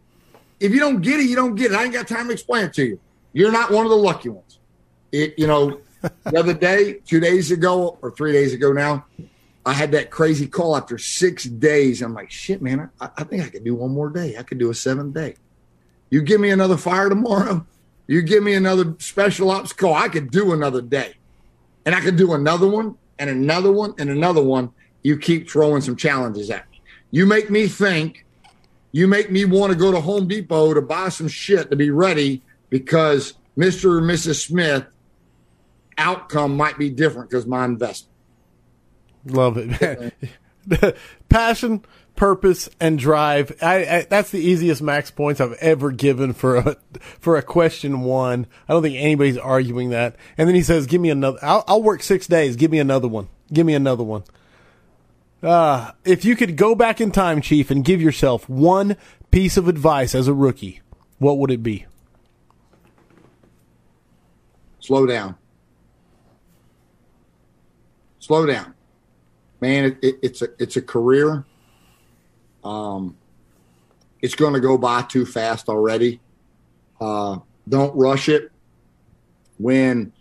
if 0.59 0.71
you 0.71 0.79
don't 0.79 1.01
get 1.01 1.19
it, 1.19 1.27
you 1.29 1.35
don't 1.35 1.55
get 1.55 1.71
it. 1.71 1.75
I 1.75 1.83
ain't 1.83 1.93
got 1.93 2.07
time 2.07 2.27
to 2.27 2.33
explain 2.33 2.65
it 2.65 2.73
to 2.75 2.85
you. 2.85 2.99
You're 3.33 3.51
not 3.51 3.71
one 3.71 3.85
of 3.85 3.89
the 3.89 3.97
lucky 3.97 4.29
ones. 4.29 4.59
It, 5.11 5.35
you 5.37 5.47
know, 5.47 5.79
the 6.01 6.38
other 6.38 6.53
day, 6.53 7.00
two 7.06 7.19
days 7.19 7.51
ago, 7.51 7.98
or 8.01 8.11
three 8.11 8.32
days 8.32 8.53
ago 8.53 8.72
now, 8.72 9.06
I 9.66 9.74
had 9.74 9.92
that 9.92 10.11
crazy 10.11 10.48
call 10.48 10.77
after 10.77 10.98
six 10.98 11.43
days. 11.43 12.01
I'm 12.01 12.14
like, 12.14 12.32
shit, 12.32 12.61
man, 12.61 12.90
I, 13.01 13.09
I 13.17 13.24
think 13.24 13.43
I 13.43 13.50
could 13.50 13.64
do 13.64 13.76
one 13.76 13.92
more 13.92 14.09
day. 14.09 14.38
I 14.38 14.43
could 14.43 14.59
do 14.59 14.69
a 14.69 14.74
seventh 14.74 15.14
day. 15.14 15.35
You 16.09 16.22
give 16.22 16.40
me 16.40 16.51
another 16.51 16.77
fire 16.77 17.09
tomorrow, 17.09 17.66
you 18.08 18.22
give 18.22 18.42
me 18.43 18.53
another 18.53 18.95
special 19.00 19.51
ops 19.51 19.74
call, 19.74 19.93
I 19.93 20.08
could 20.08 20.32
do 20.32 20.53
another 20.53 20.82
day. 20.82 21.16
And 21.85 21.93
I 21.93 22.01
could 22.01 22.16
do 22.16 22.34
another 22.34 22.67
one 22.67 22.95
and 23.19 23.30
another 23.30 23.72
one 23.72 23.93
and 23.98 24.09
another 24.09 24.42
one. 24.42 24.72
You 25.03 25.17
keep 25.17 25.50
throwing 25.50 25.82
some 25.82 25.95
challenges 25.95 26.50
at 26.50 26.69
me. 26.72 26.82
You 27.11 27.26
make 27.26 27.50
me 27.50 27.67
think, 27.67 28.26
you 28.92 29.08
make 29.08 29.32
me 29.32 29.45
want 29.45 29.72
to 29.72 29.77
go 29.77 29.92
to 29.92 30.00
Home 30.00 30.27
Depot 30.27 30.74
to 30.74 30.82
buy 30.82 31.09
some 31.09 31.27
shit 31.27 31.69
to 31.69 31.76
be 31.76 31.90
ready 31.90 32.42
because 32.69 33.34
Mr. 33.58 33.85
or 33.98 34.01
Mrs. 34.01 34.48
Smith 34.48 34.85
outcome 35.98 36.56
might 36.58 36.77
be 36.77 36.90
different 36.90 37.30
because 37.30 37.45
my 37.45 37.66
investment. 37.66 38.14
Love 39.26 39.58
it. 39.58 40.16
Passion, 41.30 41.84
purpose, 42.16 42.69
and 42.80 43.00
drive. 43.00 43.56
I, 43.61 43.76
I, 43.85 44.08
that's 44.09 44.32
the 44.32 44.40
easiest 44.40 44.82
max 44.82 45.11
points 45.11 45.40
I've 45.42 45.53
ever 45.53 45.92
given 45.92 46.34
for 46.34 46.58
a 46.58 46.77
for 47.19 47.38
a 47.38 47.42
question 47.42 48.01
one. 48.01 48.48
I 48.67 48.74
don't 48.74 48.84
think 48.84 48.98
anybody's 48.98 49.38
arguing 49.38 49.90
that. 49.90 50.16
And 50.38 50.48
then 50.48 50.56
he 50.56 50.64
says, 50.64 50.88
"Give 50.88 51.01
me 51.01 51.09
another. 51.09 51.40
I'll, 51.42 51.64
I'll 51.67 51.84
work 51.84 52.03
six 52.03 52.27
days. 52.27 52.56
Give 52.56 52.72
me 52.72 52.80
another 52.80 53.08
one. 53.08 53.30
Give 53.51 53.66
me 53.66 53.74
another 53.74 54.03
one." 54.03 54.24
Uh, 55.42 55.92
if 56.03 56.26
you 56.26 56.35
could 56.35 56.56
go 56.56 56.74
back 56.74 57.00
in 57.00 57.11
time, 57.11 57.42
Chief, 57.42 57.69
and 57.69 57.85
give 57.85 58.01
yourself 58.01 58.50
one 58.50 58.98
piece 59.30 59.56
of 59.56 59.67
advice 59.67 60.16
as 60.16 60.27
a 60.27 60.34
rookie, 60.34 60.82
what 61.19 61.38
would 61.38 61.51
it 61.51 61.61
be? 61.61 61.85
Slow 64.80 65.06
down. 65.06 65.35
Slow 68.27 68.45
down 68.45 68.73
man, 69.61 69.85
it, 69.85 69.97
it, 70.01 70.15
it's 70.22 70.41
a 70.41 70.47
it's 70.59 70.75
a 70.77 70.81
career. 70.81 71.45
Um, 72.64 73.17
it's 74.22 74.35
going 74.35 74.53
to 74.53 74.59
go 74.59 74.77
by 74.77 75.03
too 75.03 75.25
fast 75.25 75.69
already. 75.69 76.19
Uh, 76.99 77.39
don't 77.67 77.95
rush 77.95 78.30
it. 78.30 78.51
When 79.57 80.11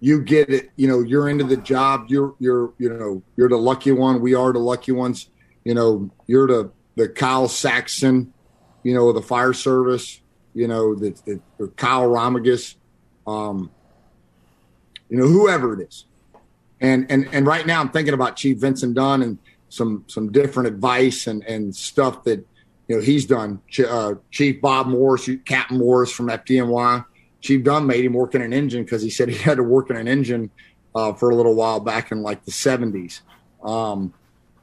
you 0.00 0.22
get 0.22 0.50
it, 0.50 0.70
you 0.76 0.88
know 0.88 1.00
you're 1.00 1.28
into 1.28 1.44
the 1.44 1.56
job. 1.56 2.06
You're 2.08 2.34
you're 2.38 2.72
you 2.78 2.90
know 2.90 3.22
you're 3.36 3.48
the 3.48 3.58
lucky 3.58 3.92
one. 3.92 4.20
We 4.20 4.34
are 4.34 4.52
the 4.52 4.58
lucky 4.58 4.92
ones. 4.92 5.28
You 5.64 5.74
know 5.74 6.10
you're 6.26 6.46
the 6.46 6.70
the 6.96 7.08
Kyle 7.08 7.48
Saxon, 7.48 8.32
you 8.82 8.94
know 8.94 9.12
the 9.12 9.22
fire 9.22 9.52
service. 9.52 10.20
You 10.54 10.66
know 10.66 10.94
the, 10.94 11.40
the, 11.58 11.68
Kyle 11.76 12.08
Romagus, 12.08 12.74
um, 13.28 13.70
you 15.08 15.16
know 15.16 15.26
whoever 15.26 15.80
it 15.80 15.86
is 15.86 16.07
and 16.80 17.10
and 17.10 17.28
and 17.32 17.46
right 17.46 17.66
now 17.66 17.80
I'm 17.80 17.90
thinking 17.90 18.14
about 18.14 18.36
Chief 18.36 18.58
Vincent 18.58 18.94
Dunn 18.94 19.22
and 19.22 19.38
some 19.68 20.04
some 20.06 20.32
different 20.32 20.68
advice 20.68 21.26
and 21.26 21.42
and 21.44 21.74
stuff 21.74 22.24
that 22.24 22.44
you 22.88 22.96
know 22.96 23.02
he's 23.02 23.26
done. 23.26 23.60
Uh, 23.86 24.14
Chief 24.30 24.60
Bob 24.60 24.86
Morris, 24.86 25.28
Captain 25.44 25.78
Morris 25.78 26.12
from 26.12 26.28
FDNY. 26.28 27.04
Chief 27.40 27.62
Dunn 27.62 27.86
made 27.86 28.04
him 28.04 28.14
work 28.14 28.34
in 28.34 28.42
an 28.42 28.52
engine 28.52 28.82
because 28.82 29.02
he 29.02 29.10
said 29.10 29.28
he 29.28 29.36
had 29.42 29.56
to 29.56 29.62
work 29.62 29.90
in 29.90 29.96
an 29.96 30.08
engine 30.08 30.50
uh, 30.94 31.12
for 31.12 31.30
a 31.30 31.36
little 31.36 31.54
while 31.54 31.80
back 31.80 32.10
in 32.10 32.22
like 32.22 32.44
the 32.44 32.50
70s. 32.50 33.20
Um, 33.62 34.12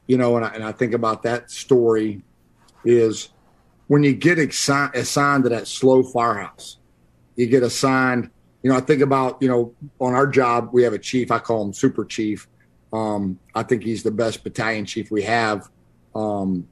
you 0.06 0.16
know, 0.16 0.36
and 0.36 0.44
I, 0.44 0.48
and 0.50 0.64
I 0.64 0.72
think 0.72 0.92
about 0.92 1.22
that 1.22 1.50
story 1.50 2.22
is 2.84 3.30
when 3.88 4.02
you 4.02 4.14
get 4.14 4.38
assi- 4.38 4.94
assigned 4.94 5.44
to 5.44 5.50
that 5.50 5.66
slow 5.66 6.02
firehouse, 6.02 6.78
you 7.36 7.46
get 7.46 7.62
assigned 7.62 8.30
you 8.66 8.72
know, 8.72 8.78
I 8.78 8.80
think 8.80 9.00
about, 9.00 9.40
you 9.40 9.46
know, 9.46 9.72
on 10.00 10.14
our 10.14 10.26
job, 10.26 10.70
we 10.72 10.82
have 10.82 10.92
a 10.92 10.98
chief. 10.98 11.30
I 11.30 11.38
call 11.38 11.64
him 11.64 11.72
Super 11.72 12.04
Chief. 12.04 12.48
Um, 12.92 13.38
I 13.54 13.62
think 13.62 13.84
he's 13.84 14.02
the 14.02 14.10
best 14.10 14.42
battalion 14.42 14.86
chief 14.86 15.08
we 15.08 15.22
have, 15.22 15.68
um, 16.16 16.66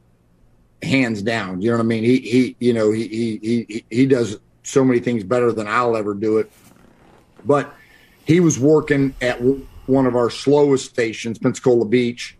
hands 0.82 1.23
down. 1.23 1.62
You 1.62 1.70
know 1.70 1.76
what 1.76 1.84
I 1.84 1.86
mean? 1.86 2.02
He, 2.02 2.18
he, 2.18 2.56
you 2.58 2.73
know, 2.73 2.90
he, 2.90 3.06
he, 3.06 3.39
he, 3.68 3.84
he 3.90 4.06
does 4.06 4.40
so 4.64 4.84
many 4.84 4.98
things 4.98 5.23
better 5.23 5.52
than 5.52 5.68
I'll 5.68 5.97
ever 5.97 6.14
do 6.14 6.39
it. 6.39 6.50
But 7.44 7.73
he 8.26 8.40
was 8.40 8.58
working 8.58 9.14
at 9.20 9.40
one 9.86 10.06
of 10.06 10.16
our 10.16 10.31
slowest 10.31 10.86
stations, 10.86 11.39
Pensacola 11.39 11.84
Beach, 11.84 12.36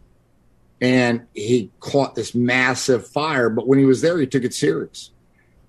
and 0.81 1.29
he 1.33 1.71
caught 1.79 2.17
this 2.17 2.35
massive 2.35 3.07
fire. 3.07 3.51
But 3.51 3.69
when 3.69 3.79
he 3.79 3.85
was 3.85 4.01
there, 4.01 4.19
he 4.19 4.27
took 4.27 4.43
it 4.43 4.53
serious. 4.53 5.13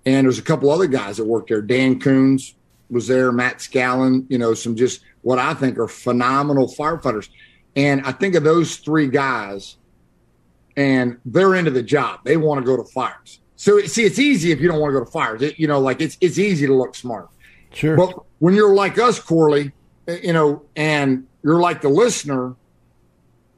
And 0.07 0.25
there's 0.25 0.39
a 0.39 0.41
couple 0.41 0.71
other 0.71 0.87
guys 0.87 1.17
that 1.17 1.25
worked 1.25 1.49
there. 1.49 1.61
Dan 1.61 1.99
Coons, 1.99 2.55
was 2.95 3.07
there, 3.07 3.31
Matt 3.31 3.57
Scallon, 3.57 4.25
you 4.29 4.37
know, 4.37 4.53
some 4.53 4.75
just 4.75 5.01
what 5.21 5.37
I 5.37 5.53
think 5.53 5.77
are 5.77 5.87
phenomenal 5.87 6.67
firefighters. 6.67 7.29
And 7.75 8.01
I 8.05 8.13
think 8.13 8.35
of 8.35 8.43
those 8.43 8.77
three 8.77 9.09
guys, 9.09 9.75
and 10.77 11.17
they're 11.25 11.55
into 11.55 11.71
the 11.71 11.83
job. 11.83 12.21
They 12.23 12.37
want 12.37 12.61
to 12.61 12.65
go 12.65 12.77
to 12.77 12.85
fires. 12.85 13.41
So 13.57 13.79
see, 13.81 14.05
it's 14.05 14.17
easy 14.17 14.51
if 14.51 14.61
you 14.61 14.69
don't 14.69 14.79
want 14.79 14.93
to 14.93 14.99
go 14.99 15.05
to 15.05 15.11
fires. 15.11 15.41
It, 15.41 15.59
you 15.59 15.67
know, 15.67 15.79
like 15.79 16.01
it's 16.01 16.17
it's 16.21 16.39
easy 16.39 16.65
to 16.67 16.73
look 16.73 16.95
smart. 16.95 17.29
Sure. 17.73 17.97
But 17.97 18.17
when 18.39 18.53
you're 18.55 18.73
like 18.73 18.97
us, 18.97 19.19
Corley, 19.19 19.73
you 20.07 20.31
know, 20.31 20.63
and 20.77 21.27
you're 21.43 21.59
like 21.59 21.81
the 21.81 21.89
listener, 21.89 22.55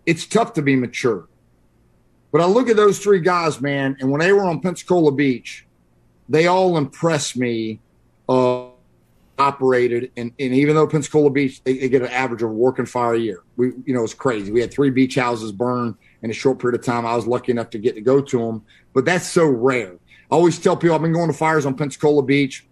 it's 0.07 0.25
tough 0.25 0.53
to 0.53 0.63
be 0.63 0.75
mature. 0.75 1.27
But 2.31 2.41
I 2.41 2.45
look 2.45 2.69
at 2.69 2.75
those 2.75 2.97
three 2.97 3.19
guys, 3.19 3.61
man, 3.61 3.97
and 3.99 4.09
when 4.11 4.19
they 4.19 4.33
were 4.33 4.45
on 4.45 4.61
Pensacola 4.61 5.11
Beach, 5.11 5.67
they 6.27 6.47
all 6.47 6.77
impressed 6.77 7.37
me. 7.37 7.79
Operated, 9.47 10.11
and, 10.17 10.31
and 10.39 10.53
even 10.53 10.75
though 10.75 10.87
Pensacola 10.87 11.29
Beach, 11.29 11.63
they, 11.63 11.77
they, 11.77 11.89
get 11.89 12.01
an 12.01 12.09
average 12.09 12.41
of 12.41 12.49
a 12.49 12.53
working 12.53 12.85
fire 12.85 13.13
a 13.13 13.19
year. 13.19 13.43
We, 13.55 13.71
you 13.85 13.93
know, 13.93 14.03
it's 14.03 14.13
crazy. 14.13 14.51
We 14.51 14.59
had 14.59 14.71
three 14.71 14.89
beach 14.89 15.15
houses 15.15 15.51
burn 15.51 15.97
in 16.21 16.29
a 16.29 16.33
short 16.33 16.59
period 16.59 16.79
of 16.79 16.85
time. 16.85 17.05
I 17.05 17.15
was 17.15 17.25
lucky 17.27 17.51
enough 17.51 17.69
to 17.71 17.77
get 17.77 17.95
to 17.95 18.01
go 18.01 18.21
to 18.21 18.37
them, 18.39 18.65
but 18.93 19.05
that's 19.05 19.27
so 19.27 19.45
rare. 19.45 19.93
I 19.93 20.35
always 20.35 20.59
tell 20.59 20.75
people 20.75 20.95
I've 20.95 21.01
been 21.01 21.13
going 21.13 21.31
to 21.31 21.37
fires 21.37 21.65
on 21.65 21.75
Pensacola 21.75 22.23
Beach 22.23 22.67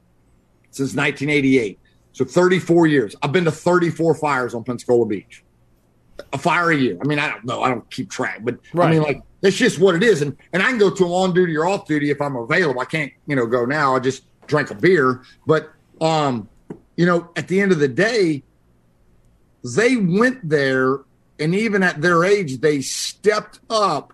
since 0.72 0.94
1988. 0.94 1.80
So 2.12 2.26
34 2.26 2.88
years. 2.88 3.16
I've 3.22 3.32
been 3.32 3.46
to 3.46 3.52
34 3.52 4.16
fires 4.16 4.54
on 4.54 4.64
Pensacola 4.64 5.06
Beach. 5.06 5.44
A 6.34 6.38
fire 6.38 6.72
a 6.72 6.76
year. 6.76 6.98
I 7.02 7.08
mean, 7.08 7.20
I 7.20 7.30
don't 7.30 7.46
know. 7.46 7.62
I 7.62 7.70
don't 7.70 7.90
keep 7.90 8.10
track, 8.10 8.40
but 8.44 8.58
right. 8.74 8.88
I 8.88 8.92
mean, 8.92 9.02
like 9.02 9.22
that's 9.42 9.56
just 9.56 9.80
what 9.80 9.96
it 9.96 10.04
is. 10.04 10.22
And 10.22 10.36
and 10.54 10.64
I 10.64 10.68
can 10.68 10.78
go 10.78 10.90
to 10.90 11.04
them 11.04 11.12
on 11.12 11.34
duty 11.34 11.56
or 11.58 11.66
off 11.66 11.88
duty 11.88 12.10
if 12.10 12.22
I'm 12.22 12.36
available. 12.36 12.80
I 12.80 12.86
can't, 12.86 13.12
you 13.28 13.36
know, 13.36 13.46
go 13.46 13.66
now. 13.66 13.96
I 13.96 14.00
just 14.00 14.24
drank 14.48 14.72
a 14.72 14.76
beer, 14.76 15.24
but 15.46 15.72
um, 16.02 16.48
you 16.96 17.06
know, 17.06 17.30
at 17.36 17.48
the 17.48 17.60
end 17.62 17.72
of 17.72 17.80
the 17.80 17.88
day, 17.88 18.44
they 19.64 19.96
went 19.96 20.48
there 20.48 21.00
and 21.40 21.54
even 21.54 21.84
at 21.84 22.02
their 22.02 22.24
age, 22.24 22.60
they 22.60 22.82
stepped 22.82 23.60
up 23.70 24.14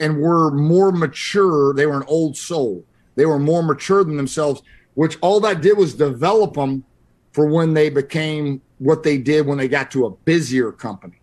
and 0.00 0.18
were 0.18 0.50
more 0.50 0.90
mature. 0.90 1.72
They 1.74 1.86
were 1.86 1.98
an 1.98 2.06
old 2.08 2.36
soul. 2.36 2.84
They 3.14 3.26
were 3.26 3.38
more 3.38 3.62
mature 3.62 4.02
than 4.02 4.16
themselves, 4.16 4.62
which 4.94 5.18
all 5.20 5.40
that 5.40 5.60
did 5.60 5.76
was 5.76 5.94
develop 5.94 6.54
them 6.54 6.84
for 7.32 7.46
when 7.46 7.74
they 7.74 7.90
became 7.90 8.60
what 8.78 9.02
they 9.02 9.18
did 9.18 9.46
when 9.46 9.58
they 9.58 9.68
got 9.68 9.90
to 9.92 10.06
a 10.06 10.10
busier 10.10 10.72
company. 10.72 11.20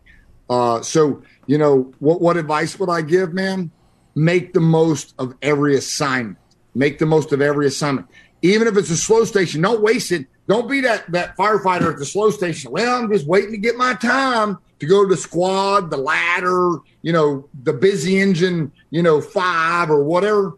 Uh, 0.50 0.82
so, 0.82 1.22
you 1.48 1.58
know, 1.58 1.94
what, 2.00 2.22
what 2.22 2.38
advice 2.38 2.80
would 2.80 2.90
I 2.90 3.02
give, 3.02 3.34
man? 3.34 3.72
Make 4.16 4.54
the 4.54 4.62
most 4.62 5.14
of 5.20 5.34
every 5.42 5.76
assignment. 5.76 6.38
Make 6.76 7.00
the 7.00 7.06
most 7.06 7.34
of 7.34 7.42
every 7.42 7.68
assignment 7.68 8.08
even 8.41 8.67
if 8.67 8.77
it's 8.77 8.90
a 8.90 8.98
slow 8.98 9.25
station, 9.25 9.61
don't 9.61 9.82
waste 9.82 10.11
it. 10.11 10.27
Don't 10.48 10.69
be 10.69 10.82
that 10.82 11.11
that 11.11 11.35
firefighter 11.35 11.91
at 11.91 11.98
the 11.98 12.06
slow 12.06 12.30
station. 12.30 12.72
Well, 12.72 13.01
I'm 13.01 13.11
just 13.11 13.27
waiting 13.27 13.51
to 13.51 13.57
get 13.57 13.75
my 13.75 13.93
time 13.95 14.57
to 14.80 14.85
go 14.85 15.03
to 15.03 15.09
the 15.09 15.17
squad, 15.17 15.90
the 15.90 15.98
ladder, 15.98 16.77
you 17.01 17.11
know, 17.11 17.49
the 17.64 17.74
busy 17.74 18.19
engine, 18.19 18.72
you 18.90 19.01
know, 19.01 19.19
five 19.19 19.90
or 19.90 20.03
whatever. 20.03 20.57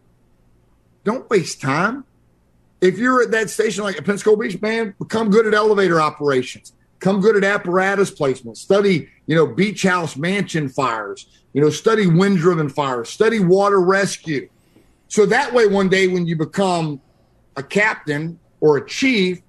Don't 1.04 1.28
waste 1.30 1.60
time. 1.60 2.04
If 2.80 2.98
you're 2.98 3.22
at 3.22 3.30
that 3.32 3.50
station 3.50 3.84
like 3.84 3.96
at 3.96 4.04
Pensacola 4.04 4.36
Beach, 4.36 4.60
man, 4.60 4.94
become 4.98 5.30
good 5.30 5.46
at 5.46 5.54
elevator 5.54 6.00
operations. 6.00 6.72
Come 7.00 7.20
good 7.20 7.36
at 7.36 7.44
apparatus 7.44 8.10
placement. 8.10 8.58
Study, 8.58 9.08
you 9.26 9.34
know, 9.34 9.46
beach 9.46 9.82
house 9.82 10.16
mansion 10.16 10.68
fires. 10.68 11.26
You 11.52 11.62
know, 11.62 11.70
study 11.70 12.06
wind 12.06 12.38
driven 12.38 12.68
fires. 12.68 13.08
Study 13.08 13.40
water 13.40 13.80
rescue. 13.80 14.48
So 15.08 15.26
that 15.26 15.52
way, 15.52 15.66
one 15.66 15.88
day 15.88 16.06
when 16.06 16.26
you 16.26 16.36
become 16.36 17.00
a 17.60 17.62
captain 17.62 18.38
or 18.60 18.76
a 18.76 18.86
chief, 18.86 19.40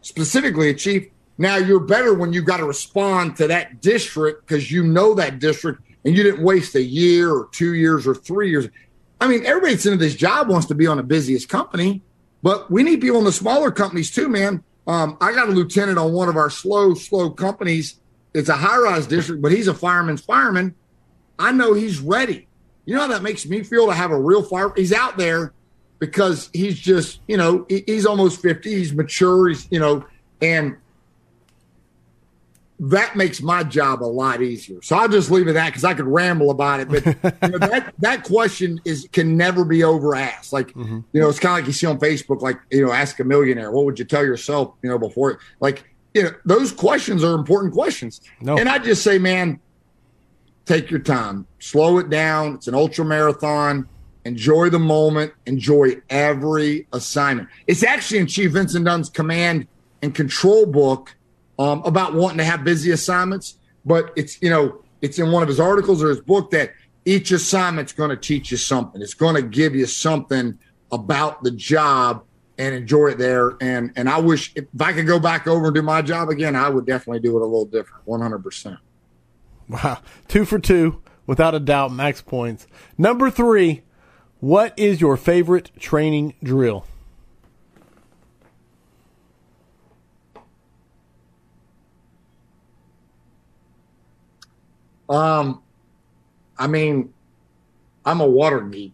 specifically 0.00 0.70
a 0.70 0.74
chief, 0.74 1.08
now 1.38 1.56
you're 1.56 1.80
better 1.80 2.14
when 2.14 2.32
you 2.32 2.42
got 2.42 2.58
to 2.58 2.64
respond 2.64 3.36
to 3.36 3.48
that 3.48 3.82
district 3.82 4.46
because 4.46 4.70
you 4.70 4.82
know 4.82 5.14
that 5.14 5.38
district 5.38 5.82
and 6.04 6.16
you 6.16 6.22
didn't 6.22 6.42
waste 6.42 6.74
a 6.74 6.82
year 6.82 7.30
or 7.30 7.48
two 7.52 7.74
years 7.74 8.06
or 8.06 8.14
three 8.14 8.50
years. 8.50 8.68
I 9.20 9.28
mean, 9.28 9.44
everybody 9.44 9.74
that's 9.74 9.86
into 9.86 9.98
this 9.98 10.14
job 10.14 10.48
wants 10.48 10.66
to 10.68 10.74
be 10.74 10.86
on 10.86 10.96
the 10.96 11.02
busiest 11.02 11.48
company, 11.48 12.02
but 12.42 12.70
we 12.70 12.82
need 12.82 13.00
people 13.00 13.18
in 13.18 13.24
the 13.24 13.32
smaller 13.32 13.70
companies 13.70 14.10
too, 14.10 14.28
man. 14.28 14.62
Um, 14.86 15.18
I 15.20 15.32
got 15.32 15.48
a 15.48 15.52
lieutenant 15.52 15.98
on 15.98 16.12
one 16.12 16.28
of 16.28 16.36
our 16.36 16.48
slow, 16.48 16.94
slow 16.94 17.30
companies. 17.30 17.98
It's 18.34 18.48
a 18.48 18.54
high 18.56 18.78
rise 18.78 19.06
district, 19.06 19.42
but 19.42 19.52
he's 19.52 19.68
a 19.68 19.74
fireman's 19.74 20.20
fireman. 20.20 20.74
I 21.38 21.52
know 21.52 21.74
he's 21.74 22.00
ready. 22.00 22.46
You 22.84 22.94
know 22.94 23.00
how 23.02 23.08
that 23.08 23.22
makes 23.22 23.44
me 23.46 23.62
feel 23.64 23.88
to 23.88 23.94
have 23.94 24.12
a 24.12 24.18
real 24.18 24.42
fire? 24.42 24.72
He's 24.76 24.92
out 24.92 25.16
there 25.16 25.52
because 25.98 26.50
he's 26.52 26.78
just, 26.78 27.20
you 27.26 27.36
know, 27.36 27.66
he's 27.68 28.06
almost 28.06 28.42
50. 28.42 28.70
He's 28.70 28.92
mature. 28.92 29.48
He's, 29.48 29.66
you 29.70 29.80
know, 29.80 30.04
and 30.40 30.76
that 32.78 33.16
makes 33.16 33.40
my 33.40 33.62
job 33.62 34.02
a 34.02 34.04
lot 34.04 34.42
easier. 34.42 34.82
So 34.82 34.96
I'll 34.96 35.08
just 35.08 35.30
leave 35.30 35.46
it 35.46 35.50
at 35.50 35.54
that 35.54 35.66
because 35.68 35.84
I 35.84 35.94
could 35.94 36.06
ramble 36.06 36.50
about 36.50 36.80
it. 36.80 36.88
But 36.88 37.06
you 37.06 37.58
know, 37.58 37.58
that 37.66 37.94
that 37.98 38.24
question 38.24 38.80
is 38.84 39.08
can 39.12 39.36
never 39.36 39.64
be 39.64 39.82
over 39.82 40.14
asked. 40.14 40.52
Like 40.52 40.68
mm-hmm. 40.68 41.00
you 41.12 41.20
know, 41.20 41.28
it's 41.28 41.38
kind 41.38 41.58
of 41.58 41.64
like 41.64 41.66
you 41.66 41.72
see 41.72 41.86
on 41.86 41.98
Facebook, 41.98 42.42
like 42.42 42.58
you 42.70 42.84
know, 42.84 42.92
ask 42.92 43.18
a 43.20 43.24
millionaire, 43.24 43.70
what 43.70 43.86
would 43.86 43.98
you 43.98 44.04
tell 44.04 44.24
yourself? 44.24 44.74
You 44.82 44.90
know, 44.90 44.98
before 44.98 45.38
like 45.60 45.84
you 46.12 46.24
know, 46.24 46.30
those 46.44 46.72
questions 46.72 47.24
are 47.24 47.34
important 47.34 47.72
questions. 47.72 48.20
No. 48.40 48.58
And 48.58 48.68
I 48.68 48.78
just 48.78 49.02
say, 49.02 49.18
man, 49.18 49.58
take 50.66 50.90
your 50.90 51.00
time, 51.00 51.46
slow 51.58 51.98
it 51.98 52.10
down. 52.10 52.56
It's 52.56 52.68
an 52.68 52.74
ultra 52.74 53.04
marathon. 53.04 53.88
Enjoy 54.26 54.68
the 54.68 54.78
moment. 54.78 55.32
Enjoy 55.46 55.96
every 56.10 56.86
assignment. 56.92 57.48
It's 57.66 57.82
actually 57.82 58.18
in 58.18 58.26
Chief 58.26 58.52
Vincent 58.52 58.84
Dunn's 58.84 59.08
command 59.08 59.68
and 60.02 60.14
control 60.14 60.66
book 60.66 61.14
um, 61.58 61.82
about 61.84 62.14
wanting 62.14 62.38
to 62.38 62.44
have 62.44 62.64
busy 62.64 62.90
assignments, 62.90 63.58
but 63.84 64.12
it's 64.16 64.42
you 64.42 64.50
know 64.50 64.82
it's 65.00 65.18
in 65.18 65.30
one 65.30 65.42
of 65.42 65.48
his 65.48 65.60
articles 65.60 66.02
or 66.02 66.08
his 66.08 66.20
book 66.20 66.50
that 66.50 66.72
each 67.04 67.30
assignment's 67.30 67.92
going 67.92 68.10
to 68.10 68.16
teach 68.16 68.50
you 68.50 68.56
something. 68.56 69.00
It's 69.00 69.14
going 69.14 69.36
to 69.36 69.42
give 69.42 69.74
you 69.74 69.86
something 69.86 70.58
about 70.90 71.42
the 71.44 71.52
job 71.52 72.24
and 72.58 72.74
enjoy 72.74 73.08
it 73.08 73.18
there. 73.18 73.56
And 73.60 73.92
and 73.96 74.08
I 74.08 74.18
wish 74.18 74.52
if, 74.56 74.64
I 74.80 74.92
could 74.92 75.06
go 75.06 75.18
back 75.18 75.46
over 75.46 75.66
and 75.66 75.74
do 75.74 75.82
my 75.82 76.02
job 76.02 76.28
again, 76.28 76.56
I 76.56 76.68
would 76.68 76.84
definitely 76.84 77.20
do 77.20 77.36
it 77.36 77.42
a 77.42 77.46
little 77.46 77.64
different, 77.64 78.06
one 78.06 78.20
hundred 78.20 78.42
percent. 78.42 78.78
Wow, 79.68 80.00
two 80.28 80.44
for 80.44 80.58
two, 80.58 81.02
without 81.26 81.54
a 81.54 81.60
doubt, 81.60 81.92
max 81.92 82.22
points. 82.22 82.66
Number 82.98 83.30
three, 83.30 83.82
what 84.46 84.72
is 84.76 85.00
your 85.00 85.16
favorite 85.16 85.72
training 85.80 86.32
drill? 86.40 86.86
Um, 95.08 95.60
I 96.56 96.68
mean, 96.68 97.12
I'm 98.04 98.20
a 98.20 98.26
water 98.26 98.60
geek. 98.60 98.92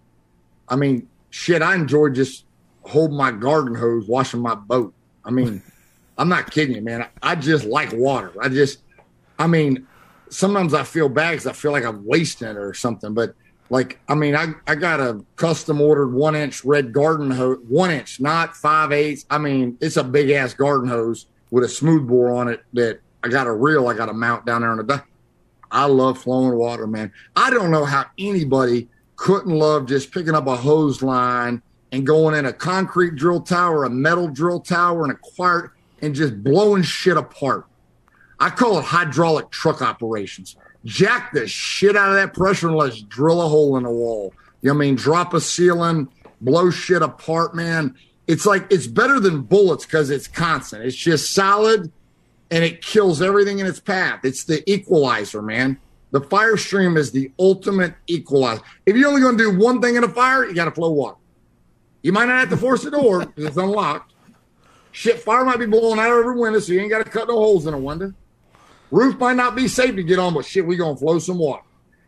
I 0.70 0.76
mean, 0.76 1.06
shit, 1.28 1.60
I 1.60 1.74
enjoy 1.74 2.08
just 2.08 2.46
holding 2.84 3.18
my 3.18 3.30
garden 3.30 3.74
hose, 3.74 4.08
washing 4.08 4.40
my 4.40 4.54
boat. 4.54 4.94
I 5.22 5.32
mean, 5.32 5.62
I'm 6.16 6.30
not 6.30 6.50
kidding 6.50 6.76
you, 6.76 6.80
man. 6.80 7.02
I, 7.02 7.08
I 7.22 7.34
just 7.34 7.66
like 7.66 7.92
water. 7.92 8.32
I 8.40 8.48
just, 8.48 8.78
I 9.38 9.46
mean, 9.46 9.86
sometimes 10.30 10.72
I 10.72 10.84
feel 10.84 11.10
bad 11.10 11.32
because 11.32 11.46
I 11.46 11.52
feel 11.52 11.72
like 11.72 11.84
I'm 11.84 12.06
wasting 12.06 12.48
it 12.48 12.56
or 12.56 12.72
something. 12.72 13.12
But 13.12 13.34
like, 13.72 13.98
I 14.06 14.14
mean, 14.14 14.36
I, 14.36 14.48
I 14.66 14.74
got 14.74 15.00
a 15.00 15.24
custom 15.36 15.80
ordered 15.80 16.12
one 16.12 16.36
inch 16.36 16.62
red 16.62 16.92
garden 16.92 17.30
hose, 17.30 17.56
one 17.66 17.90
inch, 17.90 18.20
not 18.20 18.54
five 18.54 18.92
eighths. 18.92 19.24
I 19.30 19.38
mean, 19.38 19.78
it's 19.80 19.96
a 19.96 20.04
big 20.04 20.28
ass 20.28 20.52
garden 20.52 20.90
hose 20.90 21.24
with 21.50 21.64
a 21.64 21.68
smooth 21.70 22.06
bore 22.06 22.34
on 22.34 22.48
it 22.48 22.62
that 22.74 23.00
I 23.24 23.28
got 23.28 23.46
a 23.46 23.52
reel 23.52 23.88
I 23.88 23.94
got 23.94 24.06
to 24.06 24.12
mount 24.12 24.44
down 24.44 24.60
there 24.60 24.72
on 24.72 24.76
the 24.76 25.02
I 25.70 25.86
love 25.86 26.18
flowing 26.18 26.54
water, 26.54 26.86
man. 26.86 27.10
I 27.34 27.48
don't 27.48 27.70
know 27.70 27.86
how 27.86 28.04
anybody 28.18 28.90
couldn't 29.16 29.54
love 29.54 29.86
just 29.86 30.12
picking 30.12 30.34
up 30.34 30.46
a 30.48 30.54
hose 30.54 31.00
line 31.00 31.62
and 31.92 32.06
going 32.06 32.34
in 32.34 32.44
a 32.44 32.52
concrete 32.52 33.16
drill 33.16 33.40
tower, 33.40 33.84
a 33.84 33.90
metal 33.90 34.28
drill 34.28 34.60
tower, 34.60 35.04
and 35.04 35.12
a 35.12 35.16
quart 35.16 35.72
and 36.02 36.14
just 36.14 36.44
blowing 36.44 36.82
shit 36.82 37.16
apart. 37.16 37.64
I 38.38 38.50
call 38.50 38.78
it 38.78 38.84
hydraulic 38.84 39.48
truck 39.48 39.80
operations. 39.80 40.56
Jack 40.84 41.32
the 41.32 41.46
shit 41.46 41.96
out 41.96 42.10
of 42.10 42.16
that 42.16 42.34
pressure 42.34 42.68
and 42.68 42.76
let's 42.76 43.00
drill 43.02 43.42
a 43.42 43.48
hole 43.48 43.76
in 43.76 43.84
the 43.84 43.90
wall. 43.90 44.34
You 44.62 44.68
know 44.70 44.74
I 44.74 44.78
mean? 44.78 44.94
Drop 44.94 45.34
a 45.34 45.40
ceiling, 45.40 46.08
blow 46.40 46.70
shit 46.70 47.02
apart, 47.02 47.54
man. 47.54 47.94
It's 48.26 48.46
like 48.46 48.66
it's 48.70 48.86
better 48.86 49.20
than 49.20 49.42
bullets 49.42 49.84
because 49.84 50.10
it's 50.10 50.28
constant. 50.28 50.84
It's 50.84 50.96
just 50.96 51.32
solid 51.32 51.90
and 52.50 52.64
it 52.64 52.82
kills 52.82 53.22
everything 53.22 53.58
in 53.58 53.66
its 53.66 53.80
path. 53.80 54.24
It's 54.24 54.44
the 54.44 54.68
equalizer, 54.70 55.42
man. 55.42 55.78
The 56.10 56.20
fire 56.20 56.58
stream 56.58 56.98
is 56.98 57.10
the 57.10 57.32
ultimate 57.38 57.94
equalizer. 58.06 58.62
If 58.84 58.96
you're 58.96 59.08
only 59.08 59.22
going 59.22 59.38
to 59.38 59.44
do 59.44 59.58
one 59.58 59.80
thing 59.80 59.96
in 59.96 60.04
a 60.04 60.08
fire, 60.08 60.44
you 60.44 60.54
got 60.54 60.66
to 60.66 60.70
flow 60.70 60.90
water. 60.90 61.16
You 62.02 62.12
might 62.12 62.26
not 62.26 62.40
have 62.40 62.50
to 62.50 62.56
force 62.56 62.82
the 62.82 62.90
door 62.90 63.20
because 63.24 63.44
it's 63.46 63.56
unlocked. 63.56 64.12
Shit, 64.90 65.20
fire 65.20 65.44
might 65.44 65.58
be 65.58 65.64
blowing 65.64 65.98
out 65.98 66.12
of 66.12 66.18
every 66.18 66.38
window, 66.38 66.58
so 66.58 66.72
you 66.72 66.80
ain't 66.80 66.90
got 66.90 67.02
to 67.02 67.10
cut 67.10 67.28
no 67.28 67.36
holes 67.36 67.66
in 67.66 67.72
a 67.72 67.78
window. 67.78 68.12
Roof 68.92 69.18
might 69.18 69.36
not 69.36 69.56
be 69.56 69.66
safe 69.66 69.96
to 69.96 70.02
get 70.04 70.20
on, 70.20 70.34
but 70.34 70.44
shit, 70.44 70.64
we 70.64 70.76
gonna 70.76 70.96
flow 70.96 71.18
some 71.18 71.38
water. 71.38 71.64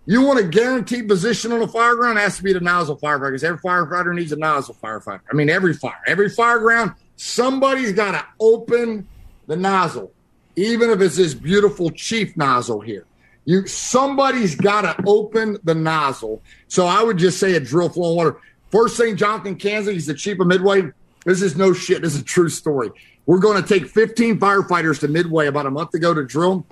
You 0.06 0.22
want 0.22 0.38
a 0.38 0.44
guaranteed 0.44 1.08
position 1.08 1.50
on 1.50 1.62
a 1.62 1.66
fire 1.66 1.96
ground? 1.96 2.18
Has 2.18 2.36
to 2.36 2.42
be 2.42 2.52
the 2.52 2.60
nozzle 2.60 2.96
firefighter 2.96 3.28
because 3.30 3.42
every 3.42 3.58
firefighter 3.58 4.14
needs 4.14 4.30
a 4.30 4.36
nozzle 4.36 4.76
firefighter. 4.80 5.22
I 5.28 5.34
mean, 5.34 5.48
every 5.48 5.72
fire, 5.72 5.98
every 6.06 6.28
fire 6.28 6.60
ground, 6.60 6.92
somebody's 7.16 7.92
got 7.92 8.12
to 8.12 8.24
open 8.38 9.08
the 9.46 9.56
nozzle 9.56 10.12
even 10.56 10.90
if 10.90 11.00
it's 11.00 11.16
this 11.16 11.34
beautiful 11.34 11.90
chief 11.90 12.36
nozzle 12.36 12.80
here. 12.80 13.06
You 13.44 13.66
somebody's 13.66 14.54
got 14.54 14.82
to 14.82 14.96
open 15.06 15.58
the 15.64 15.74
nozzle. 15.74 16.42
So 16.68 16.86
I 16.86 17.02
would 17.02 17.18
just 17.18 17.38
say 17.38 17.54
a 17.54 17.60
drill 17.60 17.88
flowing 17.88 18.16
water. 18.16 18.36
First 18.70 18.96
thing, 18.96 19.16
Jonathan 19.16 19.56
Kansas, 19.56 19.92
he's 19.92 20.06
the 20.06 20.14
chief 20.14 20.40
of 20.40 20.46
Midway. 20.46 20.90
This 21.24 21.42
is 21.42 21.56
no 21.56 21.72
shit. 21.72 22.02
This 22.02 22.14
is 22.14 22.22
a 22.22 22.24
true 22.24 22.48
story. 22.48 22.90
We're 23.26 23.38
going 23.38 23.62
to 23.62 23.66
take 23.66 23.88
15 23.88 24.38
firefighters 24.38 25.00
to 25.00 25.08
Midway 25.08 25.46
about 25.46 25.66
a 25.66 25.70
month 25.70 25.94
ago 25.94 26.12
to 26.12 26.24
drill. 26.24 26.66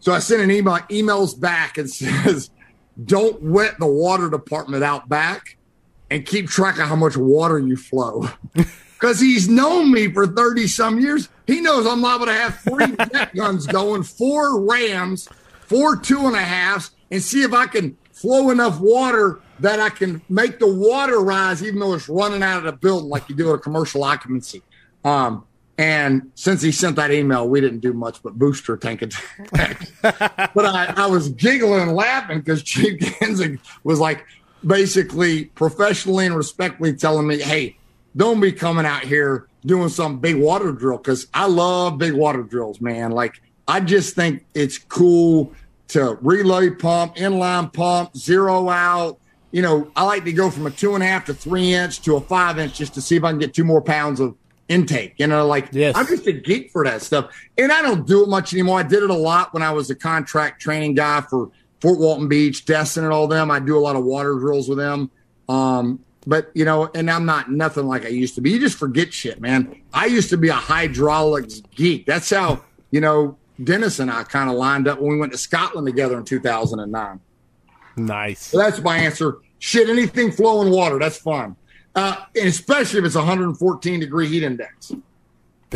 So 0.00 0.12
I 0.12 0.18
sent 0.18 0.42
an 0.42 0.50
email, 0.50 0.74
emails 0.90 1.38
back 1.38 1.78
and 1.78 1.90
says, 1.90 2.50
don't 3.02 3.40
wet 3.42 3.78
the 3.78 3.86
water 3.86 4.28
department 4.28 4.84
out 4.84 5.08
back 5.08 5.56
and 6.10 6.26
keep 6.26 6.48
track 6.48 6.78
of 6.78 6.88
how 6.88 6.96
much 6.96 7.16
water 7.16 7.58
you 7.58 7.76
flow. 7.76 8.28
because 9.02 9.18
he's 9.18 9.48
known 9.48 9.90
me 9.90 10.12
for 10.12 10.28
30 10.28 10.68
some 10.68 11.00
years. 11.00 11.28
He 11.48 11.60
knows 11.60 11.88
I'm 11.88 12.00
liable 12.00 12.26
to 12.26 12.32
have 12.32 12.60
three 12.60 12.94
jet 13.12 13.34
guns 13.34 13.66
going, 13.66 14.04
four 14.04 14.60
rams, 14.60 15.28
four 15.66 15.96
two 15.96 16.26
and 16.26 16.36
a 16.36 16.40
halves, 16.40 16.92
and 17.10 17.20
see 17.20 17.42
if 17.42 17.52
I 17.52 17.66
can 17.66 17.96
flow 18.12 18.50
enough 18.50 18.78
water 18.78 19.40
that 19.58 19.80
I 19.80 19.90
can 19.90 20.22
make 20.28 20.60
the 20.60 20.72
water 20.72 21.18
rise, 21.18 21.64
even 21.64 21.80
though 21.80 21.94
it's 21.94 22.08
running 22.08 22.44
out 22.44 22.58
of 22.58 22.64
the 22.64 22.72
building 22.72 23.08
like 23.08 23.28
you 23.28 23.34
do 23.34 23.48
at 23.50 23.56
a 23.56 23.58
commercial 23.58 24.04
occupancy. 24.04 24.62
Um, 25.04 25.44
and 25.78 26.30
since 26.34 26.62
he 26.62 26.70
sent 26.70 26.96
that 26.96 27.10
email, 27.10 27.48
we 27.48 27.60
didn't 27.60 27.80
do 27.80 27.92
much 27.92 28.22
but 28.22 28.38
booster 28.38 28.76
tank 28.76 29.02
attack. 29.02 29.88
but 30.02 30.66
I, 30.66 30.92
I, 30.96 31.06
was 31.06 31.30
giggling 31.30 31.80
and 31.80 31.94
laughing 31.94 32.38
because 32.40 32.62
Chief 32.62 33.00
Gensig 33.00 33.58
was 33.82 33.98
like 33.98 34.24
basically 34.64 35.46
professionally 35.46 36.26
and 36.26 36.36
respectfully 36.36 36.94
telling 36.94 37.26
me, 37.26 37.40
hey, 37.40 37.76
don't 38.16 38.40
be 38.40 38.52
coming 38.52 38.84
out 38.84 39.02
here 39.02 39.48
doing 39.64 39.88
some 39.88 40.18
big 40.18 40.36
water 40.36 40.72
drill 40.72 40.98
because 40.98 41.26
I 41.32 41.46
love 41.46 41.98
big 41.98 42.12
water 42.12 42.42
drills, 42.42 42.80
man. 42.80 43.10
Like 43.10 43.40
I 43.66 43.80
just 43.80 44.14
think 44.14 44.44
it's 44.54 44.78
cool 44.78 45.52
to 45.88 46.18
relay 46.20 46.70
pump, 46.70 47.16
inline 47.16 47.72
pump, 47.72 48.16
zero 48.16 48.68
out. 48.68 49.18
You 49.50 49.62
know, 49.62 49.90
I 49.96 50.04
like 50.04 50.24
to 50.24 50.32
go 50.32 50.50
from 50.50 50.66
a 50.66 50.70
two 50.70 50.94
and 50.94 51.02
a 51.02 51.06
half 51.06 51.26
to 51.26 51.34
three 51.34 51.72
inch 51.74 52.00
to 52.02 52.16
a 52.16 52.20
five 52.20 52.58
inch 52.58 52.74
just 52.74 52.94
to 52.94 53.02
see 53.02 53.16
if 53.16 53.24
I 53.24 53.30
can 53.30 53.38
get 53.38 53.54
two 53.54 53.64
more 53.64 53.82
pounds 53.82 54.20
of 54.20 54.36
intake. 54.68 55.14
You 55.18 55.26
know, 55.26 55.46
like 55.46 55.68
yes. 55.72 55.96
I'm 55.96 56.06
just 56.06 56.26
a 56.26 56.32
geek 56.32 56.70
for 56.70 56.84
that 56.84 57.02
stuff. 57.02 57.30
And 57.58 57.72
I 57.72 57.82
don't 57.82 58.06
do 58.06 58.22
it 58.22 58.28
much 58.28 58.52
anymore. 58.52 58.78
I 58.78 58.82
did 58.82 59.02
it 59.02 59.10
a 59.10 59.14
lot 59.14 59.52
when 59.54 59.62
I 59.62 59.70
was 59.70 59.90
a 59.90 59.94
contract 59.94 60.60
training 60.60 60.94
guy 60.94 61.20
for 61.22 61.50
Fort 61.80 61.98
Walton 61.98 62.28
Beach, 62.28 62.64
Destin, 62.64 63.04
and 63.04 63.12
all 63.12 63.26
them. 63.26 63.50
I 63.50 63.58
do 63.58 63.76
a 63.76 63.80
lot 63.80 63.96
of 63.96 64.04
water 64.04 64.34
drills 64.34 64.68
with 64.68 64.78
them. 64.78 65.10
Um, 65.48 66.00
but 66.26 66.50
you 66.54 66.64
know, 66.64 66.90
and 66.94 67.10
I'm 67.10 67.26
not 67.26 67.50
nothing 67.50 67.86
like 67.86 68.04
I 68.04 68.08
used 68.08 68.36
to 68.36 68.40
be. 68.40 68.50
You 68.50 68.60
just 68.60 68.78
forget 68.78 69.12
shit, 69.12 69.40
man. 69.40 69.82
I 69.92 70.06
used 70.06 70.30
to 70.30 70.36
be 70.36 70.48
a 70.48 70.54
hydraulics 70.54 71.60
geek. 71.74 72.06
That's 72.06 72.30
how 72.30 72.62
you 72.90 73.00
know 73.00 73.36
Dennis 73.62 73.98
and 73.98 74.10
I 74.10 74.22
kind 74.24 74.48
of 74.48 74.56
lined 74.56 74.88
up 74.88 75.00
when 75.00 75.12
we 75.12 75.18
went 75.18 75.32
to 75.32 75.38
Scotland 75.38 75.86
together 75.86 76.16
in 76.16 76.24
2009. 76.24 77.20
Nice. 77.96 78.46
So 78.46 78.58
that's 78.58 78.80
my 78.80 78.98
answer. 78.98 79.38
Shit, 79.58 79.88
anything 79.88 80.32
flowing 80.32 80.72
water, 80.72 80.98
that's 80.98 81.18
fun. 81.18 81.56
Uh, 81.94 82.16
especially 82.42 83.00
if 83.00 83.04
it's 83.04 83.14
114 83.14 84.00
degree 84.00 84.28
heat 84.28 84.42
index. 84.42 84.92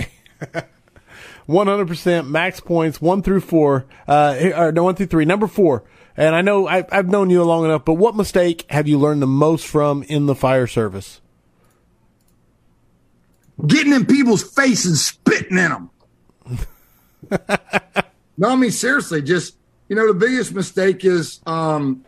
100% 1.49 2.29
max 2.29 2.61
points, 2.61 3.01
one 3.01 3.23
through 3.23 3.41
four, 3.41 3.87
uh, 4.09 4.37
or 4.57 4.73
no, 4.73 4.85
one 4.85 4.95
through 4.95 5.07
three. 5.07 5.25
Number 5.25 5.47
four, 5.47 5.85
and 6.17 6.35
I 6.35 6.41
know 6.41 6.67
I, 6.67 6.85
I've 6.91 7.09
known 7.09 7.31
you 7.31 7.43
long 7.45 7.65
enough, 7.65 7.85
but 7.85 7.95
what 7.95 8.17
mistake 8.17 8.65
have 8.71 8.89
you 8.89 8.99
learned 8.99 9.23
the 9.23 9.27
most 9.27 9.67
from 9.67 10.03
in 10.05 10.27
the 10.27 10.35
fire 10.35 10.67
service? 10.67 11.21
Getting 13.67 13.93
in 13.93 14.07
people's 14.07 14.43
faces, 14.43 15.05
spitting 15.05 15.59
in 15.59 15.71
them. 15.71 15.91
no, 18.37 18.51
I 18.51 18.57
mean 18.57 18.71
seriously, 18.71 19.23
just 19.23 19.57
you 19.89 19.97
know, 19.97 20.07
the 20.09 20.15
biggest 20.15 20.53
mistake 20.53 21.05
is 21.05 21.41
um, 21.47 22.05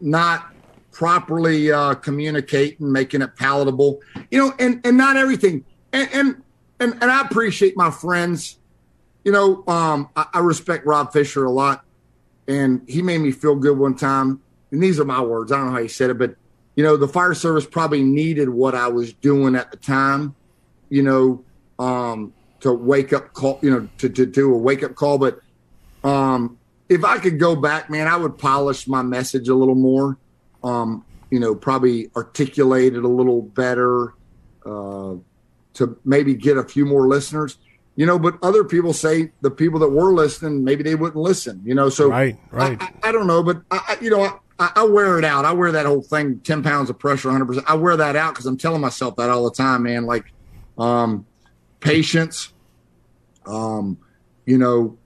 not 0.00 0.52
properly 0.96 1.70
uh, 1.70 1.94
communicating, 1.94 2.90
making 2.90 3.22
it 3.22 3.36
palatable. 3.36 4.00
You 4.30 4.38
know, 4.38 4.54
and 4.58 4.80
and 4.84 4.96
not 4.96 5.16
everything. 5.16 5.64
And 5.92 6.08
and 6.12 6.42
and, 6.80 6.92
and 6.94 7.10
I 7.10 7.22
appreciate 7.22 7.76
my 7.76 7.90
friends. 7.90 8.58
You 9.24 9.32
know, 9.32 9.64
um, 9.66 10.08
I, 10.16 10.26
I 10.34 10.38
respect 10.38 10.86
Rob 10.86 11.12
Fisher 11.12 11.44
a 11.44 11.50
lot 11.50 11.84
and 12.48 12.82
he 12.88 13.02
made 13.02 13.18
me 13.18 13.30
feel 13.30 13.56
good 13.56 13.78
one 13.78 13.94
time. 13.94 14.40
And 14.70 14.82
these 14.82 15.00
are 15.00 15.04
my 15.04 15.20
words. 15.20 15.52
I 15.52 15.56
don't 15.56 15.66
know 15.66 15.72
how 15.72 15.82
he 15.82 15.88
said 15.88 16.10
it, 16.10 16.18
but 16.18 16.36
you 16.74 16.84
know, 16.84 16.96
the 16.96 17.08
fire 17.08 17.34
service 17.34 17.66
probably 17.66 18.02
needed 18.02 18.48
what 18.48 18.74
I 18.74 18.88
was 18.88 19.12
doing 19.14 19.56
at 19.56 19.70
the 19.70 19.76
time. 19.76 20.34
You 20.88 21.02
know, 21.02 21.44
um, 21.78 22.32
to 22.60 22.72
wake 22.72 23.12
up 23.12 23.32
call, 23.32 23.58
you 23.62 23.70
know, 23.70 23.88
to, 23.98 24.08
to 24.08 24.26
do 24.26 24.54
a 24.54 24.58
wake 24.58 24.82
up 24.82 24.94
call. 24.94 25.18
But 25.18 25.40
um, 26.04 26.58
if 26.88 27.04
I 27.04 27.18
could 27.18 27.40
go 27.40 27.56
back, 27.56 27.90
man, 27.90 28.06
I 28.06 28.16
would 28.16 28.38
polish 28.38 28.86
my 28.86 29.02
message 29.02 29.48
a 29.48 29.54
little 29.54 29.74
more. 29.74 30.18
Um, 30.66 31.04
you 31.30 31.40
know, 31.40 31.54
probably 31.54 32.10
articulate 32.16 32.94
it 32.94 33.04
a 33.04 33.08
little 33.08 33.42
better 33.42 34.14
uh, 34.64 35.14
to 35.74 35.98
maybe 36.04 36.34
get 36.34 36.56
a 36.56 36.64
few 36.64 36.84
more 36.84 37.06
listeners. 37.08 37.58
You 37.96 38.04
know, 38.04 38.18
but 38.18 38.38
other 38.42 38.62
people 38.62 38.92
say 38.92 39.32
the 39.40 39.50
people 39.50 39.80
that 39.80 39.88
were 39.88 40.12
listening, 40.12 40.64
maybe 40.64 40.82
they 40.82 40.94
wouldn't 40.94 41.16
listen. 41.16 41.62
You 41.64 41.74
know, 41.74 41.88
so 41.88 42.10
right, 42.10 42.38
right. 42.50 42.76
I, 42.80 42.84
I, 42.84 43.08
I 43.08 43.12
don't 43.12 43.26
know, 43.26 43.42
but 43.42 43.62
I, 43.70 43.96
you 44.02 44.10
know, 44.10 44.40
I, 44.58 44.72
I, 44.76 44.84
wear 44.84 45.18
it 45.18 45.24
out. 45.24 45.44
I 45.44 45.52
wear 45.52 45.72
that 45.72 45.86
whole 45.86 46.02
thing, 46.02 46.40
ten 46.40 46.62
pounds 46.62 46.90
of 46.90 46.98
pressure, 46.98 47.30
hundred 47.30 47.46
percent. 47.46 47.68
I 47.68 47.74
wear 47.74 47.96
that 47.96 48.16
out 48.16 48.34
because 48.34 48.46
I'm 48.46 48.58
telling 48.58 48.80
myself 48.80 49.16
that 49.16 49.30
all 49.30 49.44
the 49.44 49.54
time, 49.54 49.84
man. 49.84 50.04
Like, 50.04 50.26
um, 50.78 51.26
patience. 51.80 52.52
Um, 53.46 53.98
you 54.44 54.58
know, 54.58 54.98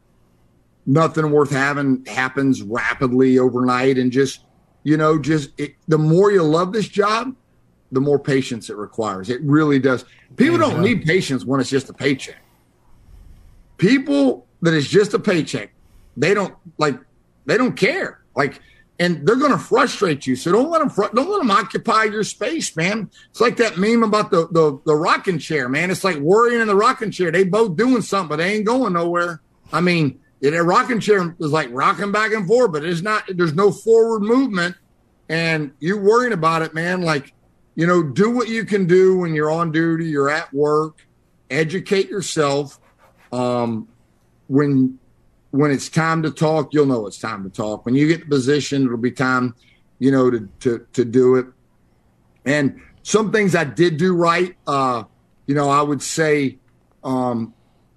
nothing 0.86 1.30
worth 1.30 1.50
having 1.50 2.04
happens 2.06 2.62
rapidly 2.62 3.38
overnight, 3.38 3.98
and 3.98 4.10
just 4.10 4.44
you 4.82 4.96
know, 4.96 5.18
just 5.18 5.50
it, 5.58 5.74
the 5.88 5.98
more 5.98 6.30
you 6.32 6.42
love 6.42 6.72
this 6.72 6.88
job, 6.88 7.34
the 7.92 8.00
more 8.00 8.18
patience 8.18 8.70
it 8.70 8.76
requires. 8.76 9.30
It 9.30 9.40
really 9.42 9.78
does. 9.78 10.04
People 10.36 10.58
don't 10.58 10.80
need 10.80 11.04
patience 11.04 11.44
when 11.44 11.60
it's 11.60 11.70
just 11.70 11.88
a 11.90 11.92
paycheck 11.92 12.42
people 13.80 14.46
that 14.60 14.74
it's 14.74 14.86
just 14.86 15.14
a 15.14 15.18
paycheck, 15.18 15.72
they 16.16 16.34
don't 16.34 16.54
like 16.78 17.00
they 17.46 17.56
don't 17.56 17.76
care. 17.76 18.20
Like 18.36 18.60
and 19.00 19.26
they're 19.26 19.36
going 19.36 19.52
to 19.52 19.58
frustrate 19.58 20.26
you. 20.26 20.36
So 20.36 20.52
don't 20.52 20.70
let 20.70 20.80
them 20.80 20.90
fr- 20.90 21.12
don't 21.14 21.30
let 21.30 21.38
them 21.38 21.50
occupy 21.50 22.04
your 22.04 22.22
space, 22.22 22.76
man. 22.76 23.10
It's 23.30 23.40
like 23.40 23.56
that 23.56 23.78
meme 23.78 24.04
about 24.04 24.30
the 24.30 24.46
the 24.48 24.78
the 24.84 24.94
rocking 24.94 25.38
chair, 25.38 25.68
man. 25.68 25.90
It's 25.90 26.04
like 26.04 26.18
worrying 26.18 26.60
in 26.60 26.68
the 26.68 26.76
rocking 26.76 27.10
chair. 27.10 27.32
They 27.32 27.42
both 27.42 27.76
doing 27.76 28.02
something, 28.02 28.28
but 28.28 28.36
they 28.36 28.54
ain't 28.56 28.66
going 28.66 28.92
nowhere. 28.92 29.40
I 29.72 29.80
mean, 29.80 30.20
a 30.42 30.62
rocking 30.62 31.00
chair 31.00 31.34
is 31.38 31.52
like 31.52 31.68
rocking 31.70 32.12
back 32.12 32.32
and 32.32 32.46
forth, 32.46 32.72
but 32.72 32.84
it's 32.84 33.02
not. 33.02 33.24
There's 33.28 33.54
no 33.54 33.70
forward 33.70 34.22
movement, 34.22 34.76
and 35.28 35.72
you're 35.80 36.00
worrying 36.00 36.32
about 36.32 36.62
it, 36.62 36.74
man. 36.74 37.02
Like, 37.02 37.34
you 37.74 37.86
know, 37.86 38.02
do 38.02 38.30
what 38.30 38.48
you 38.48 38.64
can 38.64 38.86
do 38.86 39.18
when 39.18 39.34
you're 39.34 39.50
on 39.50 39.70
duty. 39.70 40.06
You're 40.06 40.30
at 40.30 40.52
work. 40.52 41.06
Educate 41.50 42.08
yourself 42.08 42.78
um, 43.32 43.88
when 44.48 44.98
when 45.50 45.70
it's 45.70 45.88
time 45.88 46.22
to 46.22 46.30
talk, 46.30 46.72
you'll 46.72 46.86
know 46.86 47.06
it's 47.06 47.18
time 47.18 47.42
to 47.44 47.50
talk. 47.50 47.84
When 47.84 47.94
you 47.94 48.06
get 48.06 48.20
the 48.20 48.26
position, 48.26 48.84
it'll 48.84 48.96
be 48.96 49.10
time, 49.10 49.54
you 49.98 50.10
know, 50.10 50.30
to 50.30 50.48
to 50.60 50.86
to 50.92 51.04
do 51.04 51.36
it. 51.36 51.46
And 52.46 52.80
some 53.02 53.32
things 53.32 53.54
I 53.54 53.64
did 53.64 53.96
do 53.96 54.14
right. 54.14 54.56
Uh, 54.66 55.04
you 55.46 55.54
know, 55.54 55.68
I 55.68 55.82
would 55.82 56.02
say 56.02 56.58
um, 57.02 57.52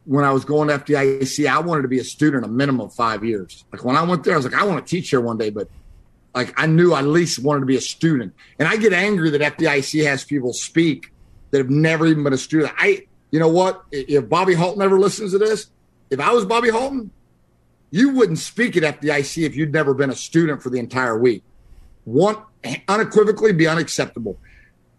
when 0.06 0.25
I 0.25 0.32
was 0.32 0.43
going 0.43 0.67
to 0.67 0.77
FDIC, 0.77 1.48
I 1.48 1.59
wanted 1.59 1.83
to 1.83 1.88
be 1.88 1.99
a 1.99 2.03
student 2.03 2.45
a 2.45 2.48
minimum 2.48 2.82
of 2.82 2.93
five 2.93 3.23
years. 3.23 3.64
Like 3.72 3.85
when 3.85 3.95
I 3.95 4.03
went 4.03 4.23
there, 4.23 4.33
I 4.33 4.38
was 4.38 4.45
like, 4.45 4.61
I 4.61 4.65
want 4.65 4.85
to 4.85 4.90
teach 4.90 5.09
here 5.09 5.22
one 5.22 5.38
day, 5.38 5.49
but 5.49 5.69
like 6.35 6.53
I 6.59 6.65
knew 6.65 6.93
I 6.93 6.99
at 6.99 7.06
least 7.06 7.40
wanted 7.40 7.61
to 7.61 7.65
be 7.65 7.77
a 7.77 7.82
student. 7.82 8.33
And 8.59 8.67
I 8.67 8.77
get 8.77 8.91
angry 8.93 9.30
that 9.30 9.41
FDIC 9.41 10.06
has 10.06 10.23
people 10.23 10.53
speak 10.53 11.11
that 11.51 11.59
have 11.59 11.69
never 11.69 12.06
even 12.07 12.23
been 12.23 12.33
a 12.33 12.38
student. 12.38 12.73
I 12.77 13.06
you 13.32 13.40
know 13.40 13.49
what? 13.49 13.83
If 13.91 14.30
Bobby 14.30 14.53
Halton 14.53 14.82
ever 14.82 14.99
listens 14.99 15.32
to 15.32 15.40
this, 15.40 15.69
if 16.09 16.19
I 16.19 16.32
was 16.32 16.45
Bobby 16.45 16.69
Halton, 16.69 17.09
you 17.90 18.09
wouldn't 18.09 18.40
speak 18.40 18.77
at 18.77 18.99
FDIC 18.99 19.43
if 19.43 19.56
you'd 19.56 19.73
never 19.73 19.93
been 19.93 20.09
a 20.09 20.15
student 20.15 20.61
for 20.61 20.69
the 20.69 20.80
entire 20.80 21.17
week. 21.17 21.43
One 22.06 22.38
unequivocally 22.88 23.53
be 23.53 23.67
unacceptable. 23.67 24.38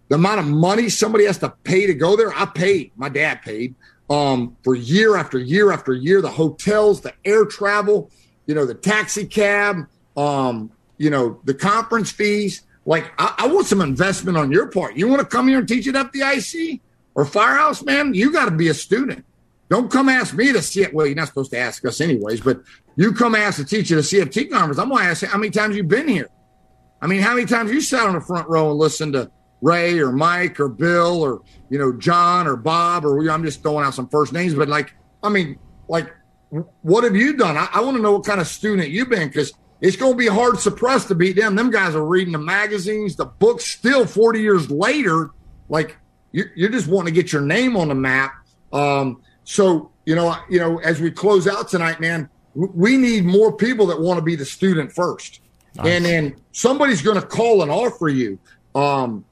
The 0.09 0.17
amount 0.17 0.41
of 0.41 0.47
money 0.47 0.89
somebody 0.89 1.25
has 1.27 1.39
to 1.39 1.51
pay 1.65 1.87
to 1.87 1.95
go 1.95 2.17
there, 2.17 2.33
I 2.35 2.47
paid. 2.47 2.93
My 2.97 3.09
dad 3.09 3.43
paid 3.43 3.75
um, 4.11 4.57
for 4.63 4.75
year 4.75 5.17
after 5.17 5.39
year 5.39 5.73
after 5.73 5.93
year. 5.93 6.21
The 6.21 6.31
hotels, 6.31 7.01
the 7.01 7.15
air 7.25 7.45
travel, 7.45 8.11
you 8.47 8.55
know, 8.55 8.67
the 8.67 8.75
taxi 8.75 9.27
cab, 9.27 9.87
um, 10.17 10.71
you 10.99 11.11
know, 11.11 11.41
the 11.45 11.55
conference 11.55 12.11
fees. 12.11 12.63
Like, 12.87 13.13
I, 13.19 13.35
I 13.39 13.47
want 13.47 13.67
some 13.67 13.81
investment 13.81 14.37
on 14.37 14.53
your 14.53 14.67
part. 14.67 14.97
You 14.97 15.09
want 15.09 15.21
to 15.21 15.27
come 15.27 15.49
here 15.49 15.59
and 15.59 15.67
teach 15.67 15.87
it 15.87 15.97
at 15.97 16.13
FDIC? 16.13 16.81
or 17.15 17.25
Firehouse, 17.25 17.83
man, 17.83 18.15
you 18.15 18.33
got 18.33 18.47
to 18.47 18.51
be 18.51 18.69
a 18.69 18.75
student. 18.75 19.25
Don't 19.71 19.91
come 19.91 20.09
ask 20.09 20.35
me 20.35 20.53
to 20.53 20.61
see 20.61 20.83
it. 20.83 20.93
Well, 20.93 21.07
you're 21.07 21.15
not 21.15 21.29
supposed 21.29 21.51
to 21.53 21.59
ask 21.59 21.85
us 21.85 22.01
anyways, 22.01 22.41
but 22.41 22.63
you 22.97 23.13
come 23.13 23.35
ask 23.35 23.59
the 23.59 23.65
teacher 23.65 23.97
to 23.97 24.03
CFT 24.03 24.51
conference. 24.51 24.79
I'm 24.79 24.89
going 24.89 25.03
to 25.03 25.11
ask 25.11 25.23
you 25.23 25.29
how 25.29 25.39
many 25.39 25.51
times 25.51 25.77
you've 25.77 25.89
been 25.89 26.09
here. 26.09 26.29
I 27.01 27.07
mean, 27.07 27.23
how 27.23 27.35
many 27.35 27.47
times 27.47 27.71
you 27.71 27.81
sat 27.81 28.07
on 28.07 28.15
the 28.15 28.21
front 28.21 28.49
row 28.49 28.71
and 28.71 28.79
listened 28.79 29.15
to 29.15 29.31
Ray 29.65 29.99
or 29.99 30.13
Mike 30.13 30.61
or 30.61 30.69
Bill 30.69 31.23
or, 31.23 31.43
you 31.71 31.79
know, 31.79 31.93
John 31.93 32.47
or 32.47 32.57
Bob 32.57 33.05
or 33.05 33.29
I'm 33.31 33.45
just 33.45 33.63
throwing 33.63 33.85
out 33.85 33.95
some 33.95 34.09
first 34.09 34.33
names, 34.33 34.55
but 34.55 34.69
like, 34.69 34.95
I 35.23 35.31
mean, 35.31 35.59
like, 35.89 36.13
what 36.83 37.05
have 37.05 37.17
you 37.17 37.37
done? 37.37 37.57
I, 37.57 37.69
I 37.73 37.81
want 37.81 37.97
to 37.97 38.03
know 38.03 38.13
what 38.13 38.25
kind 38.25 38.41
of 38.41 38.47
student 38.47 38.91
you've 38.91 39.09
been 39.09 39.29
because 39.29 39.53
it's 39.81 39.97
going 39.97 40.13
to 40.13 40.19
be 40.19 40.27
hard 40.29 40.57
to 40.57 40.61
suppress 40.61 41.07
to 41.07 41.15
beat 41.15 41.37
them. 41.37 41.57
Them 41.57 41.71
guys 41.71 41.95
are 41.95 42.05
reading 42.05 42.33
the 42.33 42.39
magazines, 42.39 43.17
the 43.17 43.25
books 43.25 43.65
still 43.65 44.07
40 44.07 44.41
years 44.41 44.71
later. 44.71 45.31
Like, 45.69 45.97
you, 46.31 46.45
you're 46.55 46.71
just 46.71 46.87
wanting 46.87 47.15
to 47.15 47.21
get 47.21 47.33
your 47.33 47.43
name 47.43 47.77
on 47.77 47.89
the 47.89 47.95
map. 47.95 48.35
Um, 48.73 49.23
so 49.45 49.93
you 50.05 50.15
know, 50.15 50.37
you 50.51 50.59
know, 50.59 50.79
as 50.81 51.01
we 51.01 51.11
close 51.11 51.47
out 51.47 51.69
tonight, 51.69 52.01
man, 52.01 52.29
we 52.55 52.97
need 52.97 53.25
more 53.25 53.57
people 53.57 53.87
that 53.87 54.01
want 54.01 54.19
to 54.19 54.23
be 54.23 54.37
the 54.37 54.45
student 54.45 54.93
first, 54.93 55.41
nice. 55.77 55.87
and 55.87 56.05
then 56.05 56.37
somebody's 56.53 57.03
going 57.03 57.21
to 57.21 57.27
call 57.27 57.63
and 57.63 57.71
offer 57.71 58.09
you. 58.09 58.39
Um, 58.75 59.25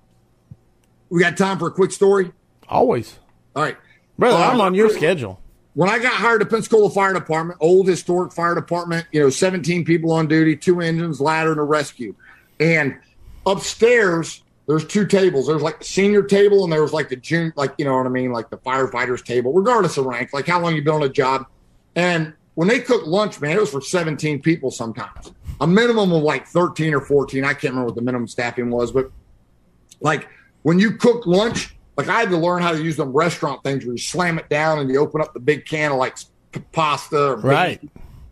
we 1.13 1.21
got 1.21 1.37
time 1.37 1.59
for 1.59 1.69
a 1.69 1.71
quick 1.71 1.93
story. 1.93 2.33
Always. 2.71 3.19
All 3.55 3.63
right, 3.63 3.77
brother. 4.19 4.35
Uh, 4.35 4.51
I'm 4.51 4.61
on 4.63 4.75
your 4.75 4.89
schedule. 4.89 5.39
When 5.75 5.91
I 5.91 5.99
got 5.99 6.15
hired 6.15 6.41
at 6.41 6.49
Pensacola 6.49 6.89
Fire 6.89 7.13
Department, 7.13 7.59
old 7.61 7.87
historic 7.87 8.33
fire 8.33 8.55
department, 8.55 9.07
you 9.13 9.21
know, 9.21 9.29
17 9.29 9.85
people 9.85 10.11
on 10.11 10.27
duty, 10.27 10.57
two 10.57 10.81
engines, 10.81 11.21
ladder, 11.21 11.51
and 11.51 11.61
a 11.61 11.65
rescue, 11.65 12.15
and 12.59 12.99
upstairs 13.45 14.43
there's 14.67 14.87
two 14.87 15.07
tables. 15.07 15.49
There's 15.49 15.61
like 15.61 15.81
the 15.81 15.85
senior 15.85 16.23
table 16.23 16.65
and 16.65 16.73
there 16.73 16.81
was 16.81 16.95
like 16.95 17.11
the 17.11 17.17
junior, 17.17 17.53
like 17.57 17.75
you 17.77 17.85
know 17.85 17.99
what 17.99 18.07
I 18.07 18.11
mean, 18.11 18.33
like 18.33 18.49
the 18.49 18.59
firefighters 18.59 19.23
table, 19.23 19.53
regardless 19.53 19.99
of 19.99 20.07
rank, 20.07 20.31
like 20.33 20.47
how 20.47 20.61
long 20.61 20.75
you've 20.75 20.85
been 20.85 20.95
on 20.95 21.03
a 21.03 21.11
job. 21.11 21.47
And 21.95 22.33
when 22.55 22.69
they 22.69 22.81
cook 22.81 23.07
lunch, 23.07 23.39
man, 23.39 23.59
it 23.59 23.61
was 23.61 23.71
for 23.71 23.83
17 23.83 24.41
people 24.41 24.71
sometimes. 24.71 25.33
A 25.61 25.67
minimum 25.67 26.11
of 26.13 26.23
like 26.23 26.47
13 26.47 26.95
or 26.95 27.03
14. 27.03 27.45
I 27.45 27.53
can't 27.53 27.65
remember 27.65 27.87
what 27.87 27.97
the 27.97 28.03
minimum 28.03 28.29
staffing 28.29 28.71
was, 28.71 28.93
but 28.93 29.11
like 30.01 30.27
when 30.63 30.79
you 30.79 30.93
cook 30.93 31.27
lunch, 31.27 31.75
like 31.97 32.09
I 32.09 32.21
had 32.21 32.31
to 32.31 32.37
learn 32.37 32.63
how 32.63 32.73
to 32.73 32.83
use 32.83 32.97
them 32.97 33.13
restaurant 33.13 33.63
things 33.63 33.85
where 33.85 33.95
you 33.95 33.99
slam 33.99 34.39
it 34.39 34.49
down 34.49 34.79
and 34.79 34.91
you 34.91 34.99
open 34.99 35.21
up 35.21 35.35
the 35.35 35.41
big 35.41 35.67
can 35.67 35.93
of 35.93 35.99
like 35.99 36.17
pasta 36.73 37.33
or 37.33 37.37
right 37.37 37.81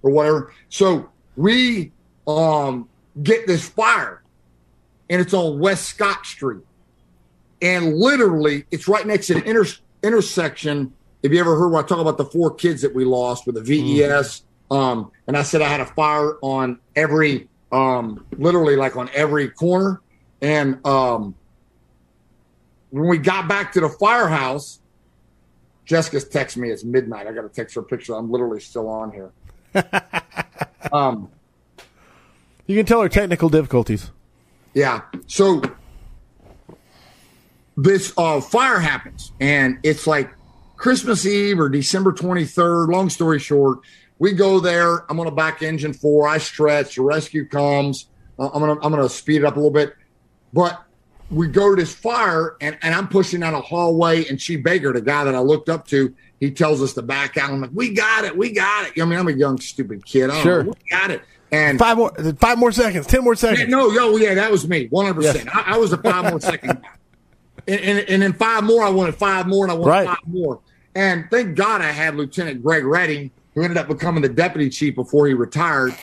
or 0.03 0.11
whatever. 0.11 0.53
So 0.69 1.11
we 1.37 1.93
um 2.27 2.89
get 3.23 3.47
this 3.47 3.69
fire 3.69 4.23
and 5.11 5.21
it's 5.21 5.35
on 5.35 5.59
West 5.59 5.87
Scott 5.87 6.25
Street. 6.25 6.63
And 7.61 7.97
literally, 7.97 8.65
it's 8.71 8.89
right 8.89 9.07
next 9.07 9.27
to 9.27 9.35
the 9.35 9.45
inter- 9.45 9.67
intersection. 10.03 10.95
Have 11.23 11.33
you 11.33 11.41
ever 11.41 11.59
heard 11.59 11.69
when 11.69 11.85
I 11.85 11.87
talk 11.87 11.99
about 11.99 12.17
the 12.17 12.25
four 12.25 12.55
kids 12.55 12.81
that 12.83 12.95
we 12.95 13.05
lost 13.05 13.45
with 13.45 13.57
the 13.57 13.61
VES? 13.61 14.43
Mm. 14.71 14.77
Um, 14.77 15.13
and 15.27 15.37
I 15.37 15.43
said 15.43 15.61
I 15.61 15.69
had 15.69 15.81
a 15.81 15.87
fire 15.87 16.39
on 16.41 16.79
every, 16.97 17.49
um, 17.73 18.25
literally 18.39 18.77
like 18.77 18.97
on 18.97 19.11
every 19.13 19.49
corner. 19.49 20.01
And 20.41 20.85
um, 20.87 21.35
when 22.91 23.09
we 23.09 23.19
got 23.19 23.49
back 23.49 23.73
to 23.73 23.81
the 23.81 23.89
firehouse, 23.89 24.81
Jessica's 25.85 26.25
texting 26.25 26.59
me. 26.59 26.71
It's 26.71 26.85
midnight. 26.85 27.27
I 27.27 27.33
got 27.33 27.43
to 27.43 27.49
text 27.49 27.75
her 27.75 27.81
a 27.81 27.85
picture. 27.85 28.15
I'm 28.15 28.31
literally 28.31 28.61
still 28.61 28.89
on 28.89 29.13
here. 29.13 29.33
um, 30.93 31.31
you 32.67 32.77
can 32.77 32.87
tell 32.87 33.03
her 33.03 33.09
technical 33.09 33.49
difficulties. 33.49 34.11
Yeah. 34.75 35.03
So 35.27 35.63
this 37.77 38.13
uh, 38.17 38.41
fire 38.41 38.79
happens, 38.79 39.33
and 39.41 39.79
it's 39.83 40.07
like 40.07 40.31
Christmas 40.77 41.27
Eve 41.27 41.59
or 41.59 41.69
December 41.69 42.13
23rd. 42.13 42.93
Long 42.93 43.11
story 43.11 43.39
short, 43.39 43.81
we 44.19 44.33
go 44.33 44.61
there. 44.61 45.11
I'm 45.11 45.19
on 45.19 45.27
a 45.27 45.33
back 45.33 45.63
engine 45.63 45.93
four. 45.93 46.29
I 46.29 46.39
stretch. 46.39 46.97
The 46.97 47.03
rescue 47.03 47.49
comes. 47.49 48.07
Uh, 48.39 48.49
I'm 48.53 48.61
gonna 48.61 48.81
I'm 48.83 48.93
gonna 48.93 49.09
speed 49.09 49.43
it 49.43 49.45
up 49.45 49.57
a 49.57 49.59
little 49.59 49.73
bit, 49.73 49.95
but 50.53 50.85
we 51.31 51.47
go 51.47 51.75
to 51.75 51.81
this 51.81 51.95
fire, 51.95 52.57
and, 52.61 52.77
and 52.83 52.95
I'm 52.95 53.09
pushing 53.09 53.41
down 53.41 53.55
a 53.55 53.61
hallway. 53.61 54.27
And 54.27 54.39
Chief 54.39 54.63
Baker, 54.63 54.93
the 54.93 55.01
guy 55.01 55.25
that 55.25 55.35
I 55.35 55.39
looked 55.39 55.69
up 55.69 55.87
to, 55.89 56.15
he 56.41 56.51
tells 56.51 56.83
us 56.83 56.95
to 56.95 57.03
back 57.03 57.37
out. 57.37 57.51
I'm 57.51 57.61
like, 57.61 57.71
we 57.73 57.93
got 57.93 58.25
it, 58.25 58.37
we 58.37 58.53
got 58.53 58.87
it. 58.87 59.01
I 59.01 59.05
mean, 59.05 59.19
I'm 59.19 59.29
a 59.29 59.33
young 59.33 59.61
stupid 59.61 60.05
kid. 60.05 60.31
I 60.31 60.43
sure, 60.43 60.65
know, 60.65 60.71
we 60.71 60.91
got 60.91 61.11
it. 61.11 61.23
And 61.53 61.79
five 61.79 61.97
more, 61.97 62.13
five 62.39 62.59
more 62.59 62.73
seconds, 62.73 63.07
ten 63.07 63.25
more 63.25 63.35
seconds. 63.35 63.61
Yeah, 63.61 63.67
no, 63.67 63.91
yo, 63.91 64.17
yeah, 64.17 64.35
that 64.35 64.51
was 64.51 64.69
me, 64.69 64.87
one 64.89 65.07
hundred 65.07 65.23
percent. 65.23 65.49
I 65.55 65.79
was 65.79 65.93
a 65.93 65.99
five 65.99 66.31
more 66.31 66.41
second 66.41 66.81
And, 67.67 67.81
and, 67.81 68.09
and 68.09 68.23
in 68.23 68.33
five 68.33 68.65
more, 68.65 68.83
I 68.83 68.91
wanted 68.91 69.15
five 69.15 69.47
more, 69.47 69.65
and 69.65 69.73
I 69.73 69.75
wanted 69.75 69.91
right. 69.91 70.07
five 70.07 70.27
more. 70.27 70.61
And 70.95 71.27
thank 71.31 71.57
God 71.57 71.81
I 71.83 71.91
had 71.91 72.17
Lieutenant 72.17 72.63
Greg 72.63 72.85
Redding, 72.85 73.31
who 73.55 73.63
ended 73.63 73.79
up 73.79 73.89
becoming 73.89 74.23
the 74.23 74.29
deputy 74.29 74.71
chief 74.71 74.95
before 74.95 75.27
he 75.27 75.35
retired. 75.35 75.95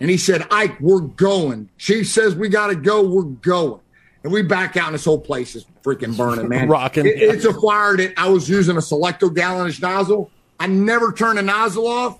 And 0.00 0.10
he 0.10 0.16
said, 0.16 0.46
Ike, 0.50 0.80
we're 0.80 1.00
going. 1.00 1.68
Chief 1.78 2.08
says 2.08 2.34
we 2.34 2.48
got 2.48 2.68
to 2.68 2.74
go. 2.74 3.02
We're 3.06 3.22
going. 3.22 3.80
And 4.24 4.32
we 4.32 4.42
back 4.42 4.76
out, 4.76 4.86
and 4.86 4.94
this 4.94 5.04
whole 5.04 5.20
place 5.20 5.54
is 5.54 5.66
freaking 5.84 6.16
burning, 6.16 6.48
man. 6.48 6.68
Rocking. 6.68 7.06
It- 7.06 7.18
It's 7.18 7.44
a 7.44 7.52
fire 7.60 7.96
that 7.98 8.14
I 8.16 8.28
was 8.28 8.48
using 8.48 8.76
a 8.76 8.80
Selecto 8.80 9.28
gallonage 9.28 9.80
nozzle. 9.80 10.30
I 10.58 10.66
never 10.66 11.12
turned 11.12 11.38
the 11.38 11.42
nozzle 11.42 11.86
off, 11.86 12.18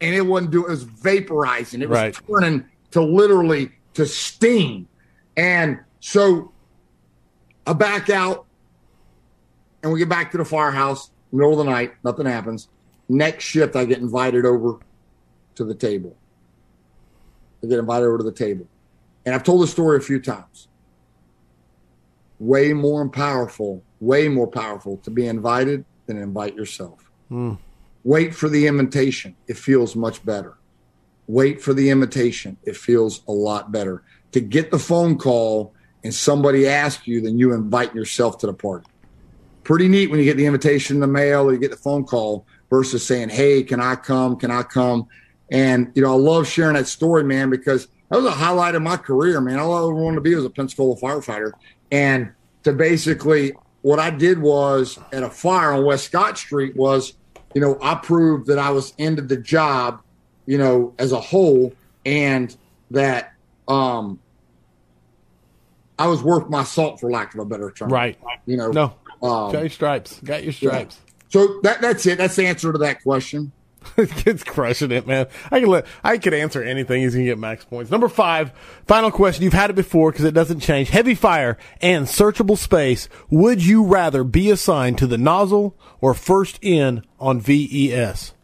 and 0.00 0.14
it 0.14 0.20
wasn't 0.26 0.50
doing. 0.52 0.66
It 0.66 0.70
was 0.70 0.84
vaporizing. 0.84 1.80
It 1.82 1.88
was 1.88 1.98
Right. 1.98 2.16
turning 2.28 2.64
to 2.92 3.00
literally 3.02 3.72
to 3.94 4.04
steam, 4.06 4.86
and 5.36 5.78
so 6.00 6.52
I 7.66 7.72
back 7.72 8.10
out, 8.10 8.44
and 9.82 9.92
we 9.92 9.98
get 9.98 10.08
back 10.08 10.30
to 10.32 10.38
the 10.38 10.44
firehouse. 10.44 11.10
Middle 11.32 11.52
of 11.58 11.64
the 11.64 11.70
night, 11.72 11.94
nothing 12.04 12.26
happens. 12.26 12.68
Next 13.08 13.44
shift, 13.44 13.74
I 13.74 13.86
get 13.86 13.98
invited 14.00 14.44
over 14.44 14.78
to 15.54 15.64
the 15.64 15.74
table. 15.74 16.14
I 17.64 17.68
get 17.68 17.78
invited 17.78 18.04
over 18.06 18.18
to 18.18 18.24
the 18.24 18.32
table. 18.32 18.66
And 19.24 19.34
I've 19.34 19.42
told 19.44 19.62
this 19.62 19.70
story 19.70 19.96
a 19.96 20.00
few 20.00 20.20
times. 20.20 20.68
Way 22.42 22.72
more 22.72 23.08
powerful, 23.08 23.84
way 24.00 24.26
more 24.26 24.48
powerful 24.48 24.96
to 25.04 25.12
be 25.12 25.28
invited 25.28 25.84
than 26.06 26.16
invite 26.16 26.56
yourself. 26.56 27.08
Hmm. 27.28 27.54
Wait 28.02 28.34
for 28.34 28.48
the 28.48 28.66
invitation. 28.66 29.36
It 29.46 29.56
feels 29.56 29.94
much 29.94 30.24
better. 30.24 30.54
Wait 31.28 31.62
for 31.62 31.72
the 31.72 31.88
invitation. 31.88 32.56
It 32.64 32.76
feels 32.76 33.22
a 33.28 33.32
lot 33.32 33.70
better. 33.70 34.02
To 34.32 34.40
get 34.40 34.72
the 34.72 34.78
phone 34.80 35.18
call 35.18 35.72
and 36.02 36.12
somebody 36.12 36.66
asks 36.66 37.06
you, 37.06 37.20
then 37.20 37.38
you 37.38 37.52
invite 37.52 37.94
yourself 37.94 38.38
to 38.38 38.48
the 38.48 38.54
party. 38.54 38.86
Pretty 39.62 39.86
neat 39.86 40.10
when 40.10 40.18
you 40.18 40.24
get 40.24 40.36
the 40.36 40.46
invitation 40.46 40.96
in 40.96 41.00
the 41.00 41.06
mail 41.06 41.44
or 41.44 41.52
you 41.52 41.60
get 41.60 41.70
the 41.70 41.76
phone 41.76 42.02
call 42.02 42.44
versus 42.70 43.06
saying, 43.06 43.28
Hey, 43.28 43.62
can 43.62 43.78
I 43.78 43.94
come? 43.94 44.34
Can 44.34 44.50
I 44.50 44.64
come? 44.64 45.06
And, 45.52 45.92
you 45.94 46.02
know, 46.02 46.10
I 46.10 46.16
love 46.16 46.48
sharing 46.48 46.74
that 46.74 46.88
story, 46.88 47.22
man, 47.22 47.50
because 47.50 47.86
that 48.10 48.16
was 48.16 48.26
a 48.26 48.32
highlight 48.32 48.74
of 48.74 48.82
my 48.82 48.96
career, 48.96 49.40
man. 49.40 49.58
All 49.58 49.72
I 49.72 49.78
ever 49.78 49.94
wanted 49.94 50.16
to 50.16 50.20
be 50.20 50.34
was 50.34 50.44
a 50.44 50.50
Pensacola 50.50 50.96
firefighter. 50.96 51.52
And 51.92 52.32
to 52.64 52.72
basically, 52.72 53.52
what 53.82 54.00
I 54.00 54.10
did 54.10 54.40
was 54.40 54.98
at 55.12 55.22
a 55.22 55.30
fire 55.30 55.72
on 55.72 55.84
West 55.84 56.06
Scott 56.06 56.38
Street 56.38 56.74
was, 56.74 57.14
you 57.54 57.60
know, 57.60 57.78
I 57.82 57.94
proved 57.96 58.48
that 58.48 58.58
I 58.58 58.70
was 58.70 58.94
into 58.98 59.22
the 59.22 59.36
job, 59.36 60.02
you 60.46 60.58
know, 60.58 60.94
as 60.98 61.12
a 61.12 61.20
whole, 61.20 61.74
and 62.04 62.56
that 62.90 63.34
um 63.68 64.18
I 65.98 66.06
was 66.08 66.22
worth 66.22 66.48
my 66.48 66.64
salt, 66.64 66.98
for 66.98 67.10
lack 67.10 67.34
of 67.34 67.40
a 67.40 67.44
better 67.44 67.70
term. 67.70 67.90
Right. 67.90 68.18
You 68.46 68.56
know. 68.56 68.72
No. 68.72 68.84
Um, 69.22 69.52
Got 69.52 69.60
your 69.60 69.68
stripes. 69.68 70.18
Got 70.24 70.42
your 70.42 70.52
stripes. 70.52 70.98
so 71.28 71.60
that 71.62 71.80
that's 71.80 72.04
it. 72.06 72.18
That's 72.18 72.34
the 72.34 72.46
answer 72.46 72.72
to 72.72 72.78
that 72.78 73.02
question. 73.04 73.52
Kid's 73.96 74.44
crushing 74.44 74.90
it, 74.90 75.06
man. 75.06 75.26
I 75.50 75.60
can 75.60 75.68
let 75.68 75.86
I 76.02 76.18
could 76.18 76.34
answer 76.34 76.62
anything. 76.62 77.02
He's 77.02 77.14
gonna 77.14 77.24
get 77.24 77.38
max 77.38 77.64
points. 77.64 77.90
Number 77.90 78.08
five, 78.08 78.52
final 78.86 79.10
question. 79.10 79.44
You've 79.44 79.52
had 79.52 79.70
it 79.70 79.76
before 79.76 80.10
because 80.12 80.24
it 80.24 80.34
doesn't 80.34 80.60
change. 80.60 80.90
Heavy 80.90 81.14
fire 81.14 81.58
and 81.80 82.06
searchable 82.06 82.58
space. 82.58 83.08
Would 83.30 83.64
you 83.64 83.84
rather 83.84 84.24
be 84.24 84.50
assigned 84.50 84.98
to 84.98 85.06
the 85.06 85.18
nozzle 85.18 85.76
or 86.00 86.14
first 86.14 86.58
in 86.62 87.04
on 87.18 87.40
VES? 87.40 88.34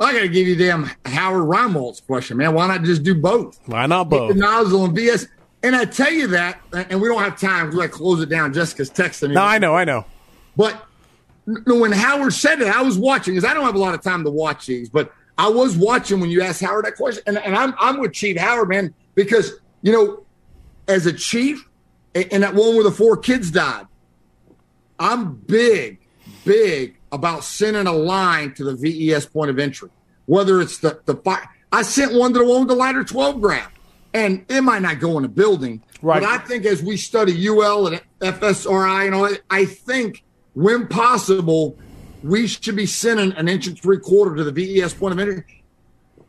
I 0.00 0.12
got 0.12 0.20
to 0.20 0.28
give 0.28 0.48
you 0.48 0.56
damn 0.56 0.90
Howard 1.06 1.44
Reimwald's 1.44 2.00
question, 2.00 2.36
man. 2.36 2.54
Why 2.54 2.66
not 2.66 2.82
just 2.82 3.04
do 3.04 3.14
both? 3.14 3.60
Why 3.66 3.86
not 3.86 4.08
both 4.08 4.32
The 4.32 4.40
nozzle 4.40 4.86
and 4.86 4.96
VES. 4.96 5.28
And 5.62 5.76
I 5.76 5.84
tell 5.84 6.10
you 6.10 6.26
that, 6.28 6.60
and 6.72 7.00
we 7.00 7.06
don't 7.06 7.22
have 7.22 7.38
time. 7.38 7.70
We 7.70 7.76
got 7.76 7.82
to 7.82 7.88
close 7.88 8.20
it 8.20 8.28
down. 8.28 8.52
Jessica's 8.52 8.90
texting 8.90 9.28
me. 9.28 9.34
No, 9.36 9.42
I 9.42 9.58
know, 9.58 9.76
I 9.76 9.84
know. 9.84 10.04
But 10.56 10.84
when 11.46 11.92
Howard 11.92 12.32
said 12.32 12.60
it, 12.60 12.68
I 12.68 12.82
was 12.82 12.98
watching 12.98 13.34
because 13.34 13.48
I 13.48 13.54
don't 13.54 13.64
have 13.64 13.74
a 13.74 13.78
lot 13.78 13.94
of 13.94 14.02
time 14.02 14.22
to 14.24 14.30
watch 14.30 14.66
these, 14.66 14.88
but 14.88 15.12
I 15.38 15.48
was 15.48 15.76
watching 15.76 16.20
when 16.20 16.30
you 16.30 16.42
asked 16.42 16.60
Howard 16.62 16.84
that 16.84 16.96
question, 16.96 17.22
and, 17.26 17.38
and 17.38 17.56
I'm 17.56 17.74
I'm 17.78 17.98
with 18.00 18.12
Chief 18.12 18.36
Howard, 18.36 18.68
man, 18.68 18.94
because 19.14 19.52
you 19.82 19.92
know, 19.92 20.24
as 20.88 21.06
a 21.06 21.12
chief, 21.12 21.66
a- 22.14 22.32
and 22.32 22.42
that 22.42 22.54
one 22.54 22.74
where 22.74 22.84
the 22.84 22.90
four 22.92 23.16
kids 23.16 23.50
died, 23.50 23.86
I'm 24.98 25.34
big, 25.34 25.98
big 26.44 26.96
about 27.10 27.44
sending 27.44 27.86
a 27.86 27.92
line 27.92 28.54
to 28.54 28.64
the 28.64 28.74
VES 28.76 29.26
point 29.26 29.50
of 29.50 29.58
entry, 29.58 29.90
whether 30.26 30.60
it's 30.60 30.78
the 30.78 31.00
the 31.06 31.16
fire. 31.16 31.48
I 31.72 31.82
sent 31.82 32.12
one 32.12 32.32
to 32.34 32.38
the 32.40 32.44
one 32.44 32.60
with 32.60 32.68
the 32.68 32.74
lighter 32.74 33.02
12 33.02 33.40
gram, 33.40 33.68
and 34.14 34.44
it 34.48 34.60
might 34.60 34.82
not 34.82 35.00
go 35.00 35.16
in 35.16 35.22
the 35.22 35.28
building, 35.28 35.82
Right. 36.02 36.20
but 36.20 36.28
I 36.28 36.38
think 36.38 36.66
as 36.66 36.82
we 36.82 36.96
study 36.98 37.32
UL 37.48 37.86
and 37.88 38.00
FSRI 38.20 39.06
and 39.06 39.14
all 39.14 39.22
that, 39.30 39.40
I 39.50 39.64
think 39.64 40.22
when 40.54 40.86
possible, 40.86 41.76
we 42.22 42.46
should 42.46 42.76
be 42.76 42.86
sending 42.86 43.32
an 43.32 43.48
inch 43.48 43.66
and 43.66 43.80
three 43.80 43.98
quarter 43.98 44.36
to 44.36 44.44
the 44.44 44.52
VES 44.52 44.94
point 44.94 45.12
of 45.12 45.18
entry 45.18 45.44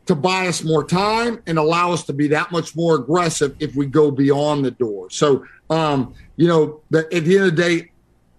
to 0.06 0.16
buy 0.16 0.48
us 0.48 0.64
more 0.64 0.84
time 0.84 1.42
and 1.48 1.58
allow 1.58 1.92
us 1.92 2.04
to 2.04 2.14
be 2.14 2.28
that 2.28 2.52
much 2.52 2.76
more 2.76 2.96
aggressive 2.96 3.56
if 3.60 3.76
we 3.76 3.86
go 3.86 4.12
beyond 4.12 4.66
the 4.66 4.72
door. 4.72 5.10
So, 5.10 5.46
um, 5.70 6.14
you 6.36 6.48
know, 6.48 6.82
at 6.94 7.10
the 7.10 7.36
end 7.38 7.46
of 7.46 7.56
the 7.56 7.62
day, 7.62 7.92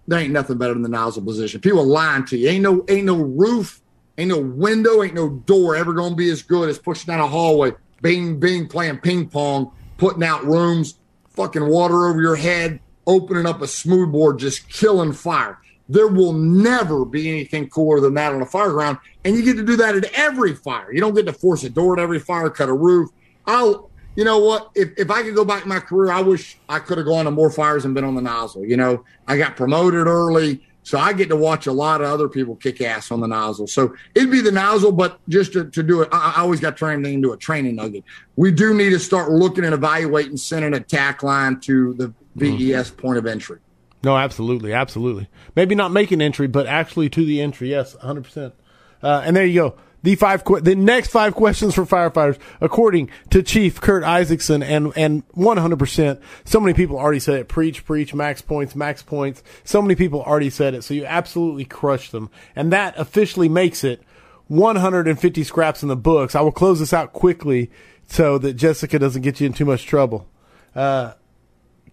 there 0.07 0.19
ain't 0.19 0.31
nothing 0.31 0.57
better 0.57 0.73
than 0.73 0.83
the 0.83 0.89
nozzle 0.89 1.23
position. 1.23 1.61
People 1.61 1.85
lying 1.85 2.25
to 2.25 2.37
you. 2.37 2.49
Ain't 2.49 2.61
no, 2.61 2.85
ain't 2.87 3.05
no 3.05 3.15
roof, 3.15 3.81
ain't 4.17 4.29
no 4.29 4.39
window, 4.39 5.01
ain't 5.01 5.15
no 5.15 5.29
door 5.29 5.75
ever 5.75 5.93
going 5.93 6.11
to 6.11 6.15
be 6.15 6.29
as 6.29 6.43
good 6.43 6.69
as 6.69 6.77
pushing 6.77 7.07
down 7.07 7.19
a 7.19 7.27
hallway, 7.27 7.71
bing, 8.01 8.39
bing, 8.39 8.67
playing 8.67 8.99
ping 8.99 9.27
pong, 9.27 9.71
putting 9.97 10.23
out 10.23 10.45
rooms, 10.45 10.99
fucking 11.29 11.67
water 11.67 12.07
over 12.07 12.21
your 12.21 12.35
head, 12.35 12.79
opening 13.07 13.47
up 13.47 13.61
a 13.61 13.67
smoothbore, 13.67 14.33
just 14.35 14.69
killing 14.69 15.13
fire. 15.13 15.59
There 15.87 16.07
will 16.07 16.33
never 16.33 17.05
be 17.05 17.29
anything 17.29 17.69
cooler 17.69 17.99
than 17.99 18.13
that 18.15 18.33
on 18.33 18.41
a 18.41 18.45
fire 18.45 18.71
ground. 18.71 18.97
And 19.23 19.35
you 19.35 19.43
get 19.43 19.55
to 19.57 19.63
do 19.63 19.75
that 19.77 19.95
at 19.95 20.05
every 20.13 20.55
fire. 20.55 20.91
You 20.91 20.99
don't 20.99 21.13
get 21.13 21.25
to 21.27 21.33
force 21.33 21.63
a 21.63 21.69
door 21.69 21.93
at 21.93 22.01
every 22.01 22.19
fire, 22.19 22.49
cut 22.49 22.69
a 22.69 22.73
roof. 22.73 23.11
I'll, 23.45 23.89
you 24.15 24.23
know 24.23 24.39
what? 24.39 24.71
If, 24.73 24.89
if 24.97 25.11
I 25.11 25.21
could 25.21 25.35
go 25.35 25.45
back 25.45 25.63
in 25.63 25.69
my 25.69 25.79
career, 25.79 26.11
I 26.11 26.21
wish 26.21 26.57
I 26.67 26.79
could 26.79 26.97
have 26.97 27.05
gone 27.05 27.25
to 27.25 27.31
more 27.31 27.51
fires 27.51 27.85
and 27.85 27.93
been 27.93 28.03
on 28.03 28.15
the 28.15 28.21
nozzle. 28.21 28.65
You 28.65 28.77
know, 28.77 29.05
I 29.27 29.37
got 29.37 29.55
promoted 29.55 30.07
early. 30.07 30.61
So 30.85 30.99
I 30.99 31.13
get 31.13 31.29
to 31.29 31.35
watch 31.35 31.65
a 31.65 31.71
lot 31.71 32.01
of 32.01 32.07
other 32.07 32.29
people 32.29 32.55
kick 32.55 32.79
ass 32.79 33.09
on 33.09 33.19
the 33.19 33.27
nozzle. 33.27 33.65
So 33.65 33.95
it'd 34.13 34.29
be 34.29 34.41
the 34.41 34.51
nozzle, 34.51 34.91
but 34.91 35.19
just 35.27 35.53
to, 35.53 35.67
to 35.71 35.81
do 35.81 36.03
it, 36.03 36.09
I, 36.11 36.35
I 36.37 36.41
always 36.41 36.59
got 36.59 36.77
turned 36.77 37.07
into 37.07 37.31
a 37.31 37.37
training 37.37 37.77
nugget. 37.77 38.03
We 38.35 38.51
do 38.51 38.71
need 38.71 38.91
to 38.91 38.99
start 38.99 39.31
looking 39.31 39.65
and 39.65 39.73
evaluating 39.73 40.37
sending 40.37 40.75
a 40.75 40.79
tack 40.79 41.23
line 41.23 41.59
to 41.61 41.95
the 41.95 42.13
VES 42.35 42.91
point 42.91 43.17
of 43.17 43.25
entry. 43.25 43.57
No, 44.05 44.15
absolutely, 44.15 44.71
absolutely. 44.71 45.27
Maybe 45.55 45.73
not 45.73 45.91
make 45.91 46.11
an 46.11 46.21
entry, 46.21 46.45
but 46.45 46.67
actually 46.67 47.09
to 47.09 47.25
the 47.25 47.41
entry. 47.41 47.71
Yes, 47.71 47.95
100%. 47.95 48.53
Uh, 49.01 49.23
and 49.25 49.35
there 49.35 49.47
you 49.47 49.59
go. 49.59 49.75
The 50.03 50.13
five, 50.13 50.45
que- 50.45 50.61
the 50.61 50.75
next 50.75 51.09
five 51.09 51.33
questions 51.33 51.73
for 51.73 51.87
firefighters, 51.87 52.37
according 52.61 53.09
to 53.31 53.41
Chief 53.41 53.81
Curt 53.81 54.03
Isakson, 54.03 54.63
and 54.63 54.95
and 54.95 55.27
100%. 55.29 56.21
So 56.43 56.59
many 56.59 56.75
people 56.75 56.99
already 56.99 57.19
said 57.19 57.39
it. 57.39 57.47
Preach, 57.47 57.83
preach, 57.83 58.13
max 58.13 58.43
points, 58.43 58.75
max 58.75 59.01
points. 59.01 59.41
So 59.63 59.81
many 59.81 59.95
people 59.95 60.21
already 60.21 60.51
said 60.51 60.75
it. 60.75 60.83
So 60.83 60.93
you 60.93 61.07
absolutely 61.07 61.65
crushed 61.65 62.11
them, 62.11 62.29
and 62.55 62.71
that 62.71 62.93
officially 62.99 63.49
makes 63.49 63.83
it 63.83 64.03
150 64.49 65.43
scraps 65.43 65.81
in 65.81 65.89
the 65.89 65.95
books. 65.95 66.35
I 66.35 66.41
will 66.41 66.51
close 66.51 66.77
this 66.77 66.93
out 66.93 67.11
quickly 67.11 67.71
so 68.07 68.37
that 68.37 68.53
Jessica 68.53 68.99
doesn't 68.99 69.23
get 69.23 69.41
you 69.41 69.47
in 69.47 69.53
too 69.53 69.65
much 69.65 69.87
trouble. 69.87 70.29
Uh, 70.75 71.13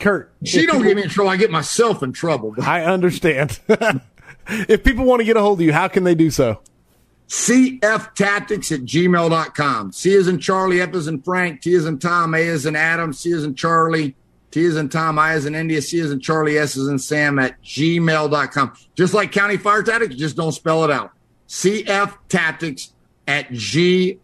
Curt, 0.02 0.32
She 0.44 0.66
don't 0.66 0.82
get 0.82 0.97
me 0.97 1.05
in 1.05 1.08
trouble. 1.08 1.31
I 1.31 1.36
get 1.36 1.52
myself 1.52 2.02
in 2.02 2.12
trouble. 2.12 2.56
I 2.60 2.82
understand. 2.82 3.60
if 4.48 4.82
people 4.82 5.05
want 5.05 5.20
to 5.20 5.24
get 5.24 5.36
a 5.36 5.40
hold 5.40 5.60
of 5.60 5.64
you, 5.64 5.72
how 5.72 5.86
can 5.86 6.02
they 6.02 6.16
do 6.16 6.28
so? 6.31 6.60
cftactics 7.28 8.72
at 8.72 8.81
gmail.com. 8.81 9.92
C 9.92 10.12
is 10.12 10.26
in 10.26 10.40
Charlie, 10.40 10.81
F 10.82 10.92
is 10.94 11.06
in 11.06 11.22
Frank, 11.22 11.62
T 11.62 11.72
is 11.72 11.86
in 11.86 12.00
Tom, 12.00 12.34
A 12.34 12.40
is 12.40 12.66
in 12.66 12.74
Adam, 12.74 13.12
C 13.12 13.31
is 13.31 13.44
in 13.44 13.55
Charlie, 13.55 14.16
T 14.50 14.64
is 14.64 14.76
in 14.76 14.89
Tom, 14.89 15.20
I 15.20 15.34
is 15.34 15.47
in 15.47 15.55
India, 15.55 15.81
C 15.81 16.00
is 16.00 16.10
in 16.10 16.18
Charlie, 16.18 16.58
S 16.58 16.76
is 16.76 16.89
in 16.89 16.98
Sam 16.98 17.39
at 17.39 17.62
gmail.com. 17.62 18.72
Just 18.97 19.14
like 19.14 19.31
County 19.31 19.56
Fire 19.56 19.84
Tactics, 19.84 20.16
just 20.16 20.36
don't 20.36 20.50
spell 20.50 20.84
it 20.84 20.90
out. 20.90 21.12
cftactics 21.48 22.90
at 23.28 23.48
gmail.com. 23.50 24.22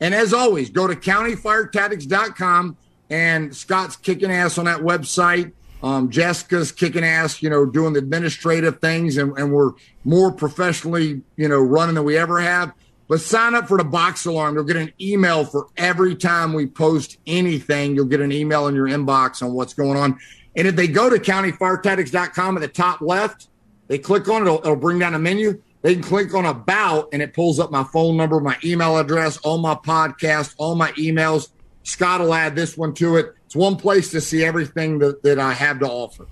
And 0.00 0.14
as 0.14 0.34
always, 0.34 0.68
go 0.68 0.86
to 0.86 0.94
countyfiretactics.com 0.94 2.76
and 3.12 3.54
Scott's 3.54 3.94
kicking 3.94 4.32
ass 4.32 4.56
on 4.56 4.64
that 4.64 4.80
website. 4.80 5.52
Um, 5.82 6.10
Jessica's 6.10 6.72
kicking 6.72 7.04
ass, 7.04 7.42
you 7.42 7.50
know, 7.50 7.66
doing 7.66 7.92
the 7.92 7.98
administrative 7.98 8.80
things, 8.80 9.18
and, 9.18 9.36
and 9.36 9.52
we're 9.52 9.72
more 10.04 10.32
professionally, 10.32 11.20
you 11.36 11.48
know, 11.48 11.58
running 11.58 11.96
than 11.96 12.04
we 12.04 12.16
ever 12.16 12.40
have. 12.40 12.72
But 13.08 13.20
sign 13.20 13.54
up 13.54 13.68
for 13.68 13.76
the 13.76 13.84
box 13.84 14.24
alarm. 14.24 14.54
You'll 14.54 14.64
get 14.64 14.76
an 14.76 14.92
email 14.98 15.44
for 15.44 15.66
every 15.76 16.16
time 16.16 16.54
we 16.54 16.66
post 16.66 17.18
anything. 17.26 17.94
You'll 17.94 18.06
get 18.06 18.20
an 18.20 18.32
email 18.32 18.66
in 18.68 18.74
your 18.74 18.88
inbox 18.88 19.42
on 19.42 19.52
what's 19.52 19.74
going 19.74 19.98
on. 19.98 20.18
And 20.56 20.66
if 20.66 20.76
they 20.76 20.86
go 20.86 21.10
to 21.10 21.16
countyfiretactics.com 21.16 22.56
at 22.56 22.60
the 22.60 22.68
top 22.68 23.02
left, 23.02 23.48
they 23.88 23.98
click 23.98 24.28
on 24.28 24.42
it, 24.42 24.46
it'll, 24.46 24.58
it'll 24.60 24.76
bring 24.76 24.98
down 24.98 25.14
a 25.14 25.18
menu. 25.18 25.60
They 25.82 25.94
can 25.94 26.02
click 26.02 26.32
on 26.32 26.46
about, 26.46 27.08
and 27.12 27.20
it 27.20 27.34
pulls 27.34 27.60
up 27.60 27.70
my 27.70 27.84
phone 27.84 28.16
number, 28.16 28.40
my 28.40 28.56
email 28.64 28.96
address, 28.96 29.36
all 29.38 29.58
my 29.58 29.74
podcasts, 29.74 30.54
all 30.56 30.76
my 30.76 30.92
emails. 30.92 31.48
Scott 31.82 32.20
will 32.20 32.34
add 32.34 32.54
this 32.54 32.76
one 32.76 32.94
to 32.94 33.16
it. 33.16 33.34
It's 33.46 33.56
one 33.56 33.76
place 33.76 34.10
to 34.12 34.20
see 34.20 34.44
everything 34.44 34.98
that, 35.00 35.22
that 35.22 35.38
I 35.38 35.52
have 35.52 35.80
to 35.80 35.86
offer. 35.86 36.26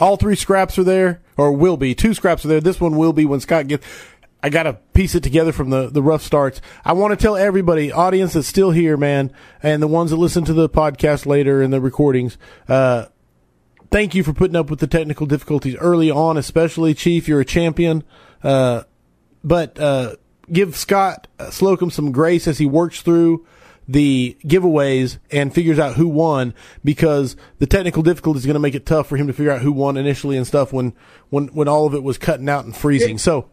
All 0.00 0.16
three 0.16 0.34
scraps 0.34 0.78
are 0.78 0.84
there, 0.84 1.20
or 1.36 1.52
will 1.52 1.76
be. 1.76 1.94
Two 1.94 2.14
scraps 2.14 2.44
are 2.44 2.48
there. 2.48 2.60
This 2.60 2.80
one 2.80 2.96
will 2.96 3.12
be 3.12 3.24
when 3.24 3.40
Scott 3.40 3.68
gets. 3.68 3.86
I 4.42 4.50
got 4.50 4.64
to 4.64 4.74
piece 4.92 5.14
it 5.14 5.22
together 5.22 5.52
from 5.52 5.70
the, 5.70 5.88
the 5.88 6.02
rough 6.02 6.22
starts. 6.22 6.60
I 6.84 6.92
want 6.92 7.18
to 7.18 7.22
tell 7.22 7.36
everybody, 7.36 7.90
audience 7.90 8.34
that's 8.34 8.46
still 8.46 8.72
here, 8.72 8.96
man, 8.96 9.32
and 9.62 9.82
the 9.82 9.86
ones 9.88 10.10
that 10.10 10.16
listen 10.16 10.44
to 10.44 10.52
the 10.52 10.68
podcast 10.68 11.24
later 11.24 11.62
and 11.62 11.72
the 11.72 11.80
recordings, 11.80 12.36
uh, 12.68 13.06
thank 13.90 14.14
you 14.14 14.22
for 14.22 14.34
putting 14.34 14.56
up 14.56 14.68
with 14.68 14.80
the 14.80 14.86
technical 14.86 15.26
difficulties 15.26 15.76
early 15.76 16.10
on, 16.10 16.36
especially 16.36 16.92
Chief. 16.92 17.26
You're 17.26 17.40
a 17.40 17.44
champion. 17.44 18.04
Uh, 18.42 18.82
but, 19.42 19.78
uh, 19.78 20.16
give 20.52 20.76
Scott 20.76 21.26
Slocum 21.50 21.90
some 21.90 22.12
grace 22.12 22.46
as 22.46 22.58
he 22.58 22.66
works 22.66 23.00
through 23.00 23.46
the 23.86 24.36
giveaways 24.44 25.18
and 25.30 25.54
figures 25.54 25.78
out 25.78 25.96
who 25.96 26.08
won 26.08 26.54
because 26.82 27.36
the 27.58 27.66
technical 27.66 28.02
difficulty 28.02 28.38
is 28.38 28.46
going 28.46 28.54
to 28.54 28.60
make 28.60 28.74
it 28.74 28.86
tough 28.86 29.06
for 29.06 29.16
him 29.16 29.26
to 29.26 29.32
figure 29.32 29.52
out 29.52 29.60
who 29.60 29.72
won 29.72 29.96
initially 29.96 30.36
and 30.36 30.46
stuff 30.46 30.72
when, 30.72 30.94
when, 31.30 31.48
when 31.48 31.68
all 31.68 31.86
of 31.86 31.94
it 31.94 32.02
was 32.02 32.18
cutting 32.18 32.48
out 32.48 32.64
and 32.64 32.76
freezing. 32.76 33.18
So, 33.18 33.48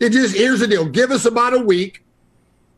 it 0.00 0.10
just 0.10 0.34
here's 0.34 0.60
the 0.60 0.66
deal. 0.66 0.86
Give 0.86 1.10
us 1.10 1.26
about 1.26 1.54
a 1.54 1.58
week. 1.58 2.02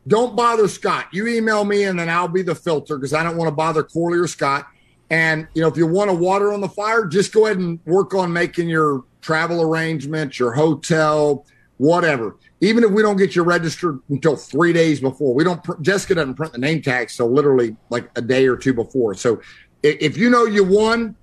Don't 0.07 0.35
bother 0.35 0.67
Scott. 0.67 1.07
You 1.13 1.27
email 1.27 1.63
me 1.63 1.85
and 1.85 1.97
then 1.97 2.09
I'll 2.09 2.27
be 2.27 2.41
the 2.41 2.55
filter 2.55 2.97
because 2.97 3.13
I 3.13 3.23
don't 3.23 3.37
want 3.37 3.47
to 3.47 3.55
bother 3.55 3.83
Corley 3.83 4.19
or 4.19 4.27
Scott. 4.27 4.67
And 5.09 5.47
you 5.53 5.61
know, 5.61 5.69
if 5.69 5.77
you 5.77 5.87
want 5.87 6.09
to 6.09 6.15
water 6.15 6.51
on 6.51 6.59
the 6.59 6.67
fire, 6.67 7.05
just 7.05 7.31
go 7.31 7.45
ahead 7.45 7.57
and 7.57 7.79
work 7.85 8.13
on 8.13 8.33
making 8.33 8.67
your 8.67 9.05
travel 9.21 9.61
arrangements, 9.61 10.37
your 10.37 10.51
hotel, 10.51 11.45
whatever. 11.83 12.37
Even 12.61 12.83
if 12.83 12.91
we 12.91 13.01
don't 13.01 13.17
get 13.17 13.35
you 13.35 13.43
registered 13.43 13.99
until 14.09 14.37
three 14.37 14.71
days 14.71 15.01
before, 15.01 15.33
we 15.33 15.43
don't. 15.43 15.61
Jessica 15.81 16.15
doesn't 16.15 16.35
print 16.35 16.53
the 16.53 16.59
name 16.59 16.81
tags 16.81 17.13
so 17.13 17.27
literally 17.27 17.75
like 17.89 18.09
a 18.15 18.21
day 18.21 18.47
or 18.47 18.55
two 18.55 18.73
before. 18.73 19.13
So 19.15 19.41
if 19.83 20.17
you 20.17 20.29
know 20.29 20.45
you 20.45 20.63
won, 20.63 21.15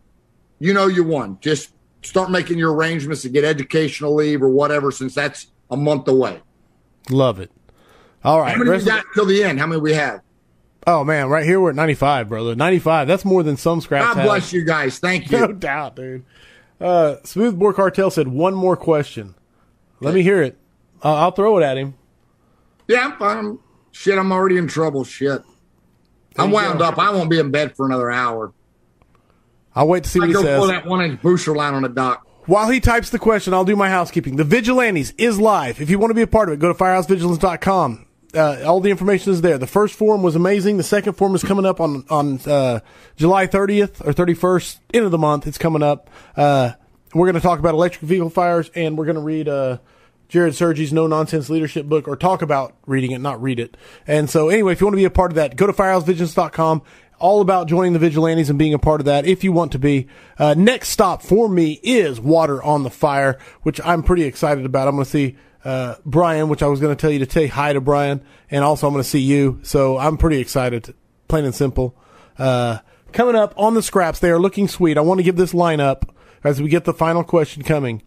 you 0.59 0.75
know 0.75 0.87
you 0.87 1.03
won. 1.03 1.39
Just 1.41 1.73
start 2.03 2.31
making 2.31 2.59
your 2.59 2.75
arrangements 2.75 3.23
to 3.23 3.31
get 3.31 3.45
educational 3.45 4.15
leave 4.15 4.43
or 4.43 4.51
whatever, 4.51 4.91
since 4.91 5.15
that's 5.15 5.47
a 5.71 5.77
month 5.77 6.07
away. 6.09 6.41
Love 7.09 7.41
it. 7.41 7.51
All 8.23 8.41
right. 8.41 8.53
How 8.53 8.63
many 8.63 8.79
we 8.79 8.85
got 8.85 9.05
till 9.15 9.25
the 9.25 9.43
end? 9.43 9.59
How 9.59 9.67
many 9.67 9.81
we 9.81 9.95
have? 9.95 10.21
Oh 10.87 11.05
man, 11.05 11.29
right 11.29 11.45
here 11.45 11.61
we're 11.61 11.71
at 11.71 11.77
95, 11.77 12.29
brother. 12.29 12.55
95. 12.55 13.09
That's 13.09 13.25
more 13.25 13.43
than 13.43 13.57
some 13.57 13.81
scraps. 13.81 14.15
God 14.15 14.25
bless 14.25 14.53
you 14.53 14.65
guys. 14.65 14.99
Thank 14.99 15.31
you. 15.31 15.39
No 15.47 15.53
doubt, 15.53 15.97
dude. 15.97 16.25
Uh, 16.81 17.17
Smoothbore 17.25 17.75
Cartel 17.75 18.11
said 18.11 18.29
one 18.29 18.55
more 18.55 18.77
question. 18.77 19.35
Let 20.01 20.15
me 20.15 20.23
hear 20.23 20.43
it. 20.43 20.59
Uh, 21.03 21.15
I'll 21.15 21.31
throw 21.31 21.59
it 21.59 21.63
at 21.63 21.77
him. 21.77 21.95
Yeah, 22.89 23.07
I'm, 23.07 23.19
fine. 23.19 23.59
shit. 23.93 24.19
I'm 24.19 24.33
already 24.33 24.57
in 24.57 24.67
trouble. 24.67 25.05
Shit. 25.05 25.43
I'm 26.37 26.51
wound 26.51 26.79
go. 26.79 26.87
up. 26.87 26.99
I 26.99 27.11
won't 27.11 27.31
be 27.31 27.39
in 27.39 27.51
bed 27.51 27.77
for 27.77 27.87
another 27.87 28.11
hour. 28.11 28.53
I'll 29.75 29.89
wait 29.89 30.05
to 30.05 30.11
see 30.11 30.21
I 30.21 30.27
what 30.27 30.33
go 30.33 30.41
he 30.41 30.47
says. 30.47 30.59
pull 30.59 30.69
that 30.69 30.87
one 30.87 31.03
inch 31.03 31.23
booster 31.23 31.55
line 31.55 31.75
on 31.75 31.83
the 31.83 31.89
dock. 31.89 32.27
While 32.47 32.71
he 32.71 32.81
types 32.81 33.11
the 33.11 33.19
question, 33.19 33.55
I'll 33.55 33.65
do 33.65 33.77
my 33.77 33.89
housekeeping. 33.89 34.37
The 34.37 34.45
Vigilantes 34.45 35.13
is 35.19 35.39
live. 35.39 35.81
If 35.81 35.91
you 35.91 35.99
want 35.99 36.11
to 36.11 36.15
be 36.15 36.23
a 36.23 36.27
part 36.27 36.49
of 36.49 36.55
it, 36.55 36.59
go 36.59 36.69
to 36.73 36.75
firehousevigilance.com. 36.75 38.07
Uh, 38.35 38.63
all 38.65 38.81
the 38.81 38.91
information 38.91 39.33
is 39.33 39.41
there. 39.41 39.59
The 39.59 39.67
first 39.67 39.95
forum 39.95 40.23
was 40.23 40.37
amazing. 40.37 40.77
The 40.77 40.83
second 40.83 41.15
forum 41.15 41.35
is 41.35 41.43
coming 41.43 41.67
up 41.67 41.81
on 41.81 42.05
on 42.09 42.41
uh, 42.47 42.81
July 43.17 43.47
30th 43.47 44.07
or 44.07 44.13
31st, 44.13 44.79
end 44.95 45.05
of 45.05 45.11
the 45.11 45.19
month. 45.19 45.47
It's 45.47 45.59
coming 45.59 45.83
up. 45.83 46.09
Uh, 46.37 46.73
we're 47.13 47.27
going 47.27 47.35
to 47.35 47.41
talk 47.41 47.59
about 47.59 47.75
electric 47.75 48.03
vehicle 48.03 48.31
fires, 48.31 48.71
and 48.75 48.97
we're 48.97 49.05
going 49.05 49.17
to 49.17 49.23
read 49.23 49.49
uh, 49.49 49.79
Jared 50.31 50.55
Sergi's 50.55 50.93
No 50.93 51.09
Nonsense 51.09 51.51
Leadership 51.51 51.87
book, 51.87 52.07
or 52.07 52.17
talk 52.17 52.41
about 52.41 52.75
reading 52.87 53.11
it, 53.11 53.19
not 53.19 53.43
read 53.43 53.59
it. 53.59 53.77
And 54.07 54.31
so, 54.31 54.49
anyway, 54.49 54.73
if 54.73 54.81
you 54.81 54.87
want 54.87 54.95
to 54.95 55.01
be 55.01 55.05
a 55.05 55.11
part 55.11 55.33
of 55.33 55.35
that, 55.35 55.57
go 55.57 55.67
to 55.67 55.73
firehousevigilance.com 55.73 56.83
all 57.19 57.41
about 57.41 57.67
joining 57.67 57.93
the 57.93 57.99
vigilantes 57.99 58.49
and 58.49 58.59
being 58.59 58.73
a 58.73 58.79
part 58.79 59.01
of 59.01 59.05
that 59.05 59.27
if 59.27 59.43
you 59.43 59.53
want 59.53 59.73
to 59.73 59.79
be. 59.79 60.07
Uh, 60.39 60.55
next 60.57 60.91
stop 60.91 61.21
for 61.21 61.49
me 61.49 61.81
is 61.83 62.21
Water 62.21 62.63
on 62.63 62.85
the 62.85 62.91
Fire, 62.91 63.39
which 63.63 63.81
I'm 63.85 64.05
pretty 64.05 64.23
excited 64.23 64.65
about. 64.65 64.87
I'm 64.87 64.95
going 64.95 65.05
to 65.05 65.11
see 65.11 65.37
uh, 65.65 65.97
Brian, 66.07 66.49
which 66.49 66.63
I 66.63 66.69
was 66.69 66.79
going 66.79 66.97
to 66.97 67.01
tell 67.01 67.11
you 67.11 67.25
to 67.25 67.31
say 67.31 67.49
hi 67.49 67.73
to 67.73 67.81
Brian, 67.81 68.23
and 68.53 68.63
also 68.63 68.87
I'm 68.87 68.93
going 68.93 69.03
to 69.03 69.09
see 69.09 69.21
you. 69.21 69.59
So 69.63 69.99
I'm 69.99 70.17
pretty 70.17 70.39
excited, 70.39 70.95
plain 71.27 71.45
and 71.45 71.55
simple. 71.55 71.97
Uh, 72.39 72.79
coming 73.13 73.35
up 73.35 73.53
on 73.57 73.75
the 73.75 73.83
scraps, 73.83 74.21
they 74.21 74.31
are 74.31 74.39
looking 74.39 74.69
sweet. 74.69 74.97
I 74.97 75.01
want 75.01 75.19
to 75.19 75.25
give 75.25 75.37
this 75.37 75.53
lineup 75.53 76.09
as 76.45 76.63
we 76.63 76.69
get 76.69 76.85
the 76.85 76.95
final 76.95 77.25
question 77.25 77.65
coming. 77.65 78.03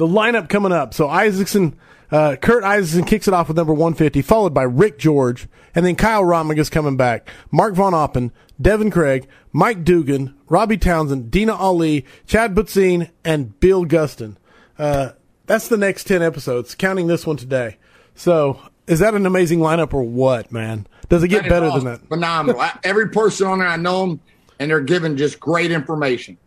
The 0.00 0.06
lineup 0.06 0.48
coming 0.48 0.72
up. 0.72 0.94
So 0.94 1.08
Isakson 1.08 1.74
uh, 2.10 2.36
Curt 2.36 2.64
Isakson 2.64 3.06
kicks 3.06 3.28
it 3.28 3.34
off 3.34 3.48
with 3.48 3.58
number 3.58 3.74
150, 3.74 4.22
followed 4.22 4.54
by 4.54 4.62
Rick 4.62 4.98
George, 4.98 5.46
and 5.74 5.84
then 5.84 5.94
Kyle 5.94 6.22
Romigas 6.22 6.70
coming 6.70 6.96
back. 6.96 7.28
Mark 7.50 7.74
vonAppen, 7.74 8.30
Devin 8.58 8.90
Craig, 8.90 9.28
Mike 9.52 9.84
Dugan, 9.84 10.34
Robbie 10.48 10.78
Townsend, 10.78 11.30
Dina 11.30 11.52
Ali, 11.52 12.06
Chad 12.26 12.54
Butzine, 12.54 13.10
and 13.26 13.60
Bill 13.60 13.84
Gustin. 13.84 14.36
Uh, 14.78 15.10
that's 15.44 15.68
the 15.68 15.76
next 15.76 16.04
10 16.04 16.22
episodes, 16.22 16.74
counting 16.74 17.06
this 17.06 17.26
one 17.26 17.36
today. 17.36 17.76
So, 18.14 18.58
is 18.86 19.00
that 19.00 19.12
an 19.12 19.26
amazing 19.26 19.58
lineup 19.58 19.92
or 19.92 20.02
what, 20.02 20.50
man? 20.50 20.86
Does 21.10 21.22
it 21.22 21.28
get 21.28 21.46
better 21.46 21.70
than 21.72 21.84
that? 21.84 22.08
Phenomenal. 22.08 22.64
Every 22.84 23.10
person 23.10 23.48
on 23.48 23.58
there, 23.58 23.68
I 23.68 23.76
know 23.76 24.00
them, 24.06 24.20
and 24.58 24.70
they're 24.70 24.80
giving 24.80 25.18
just 25.18 25.38
great 25.38 25.70
information. 25.70 26.38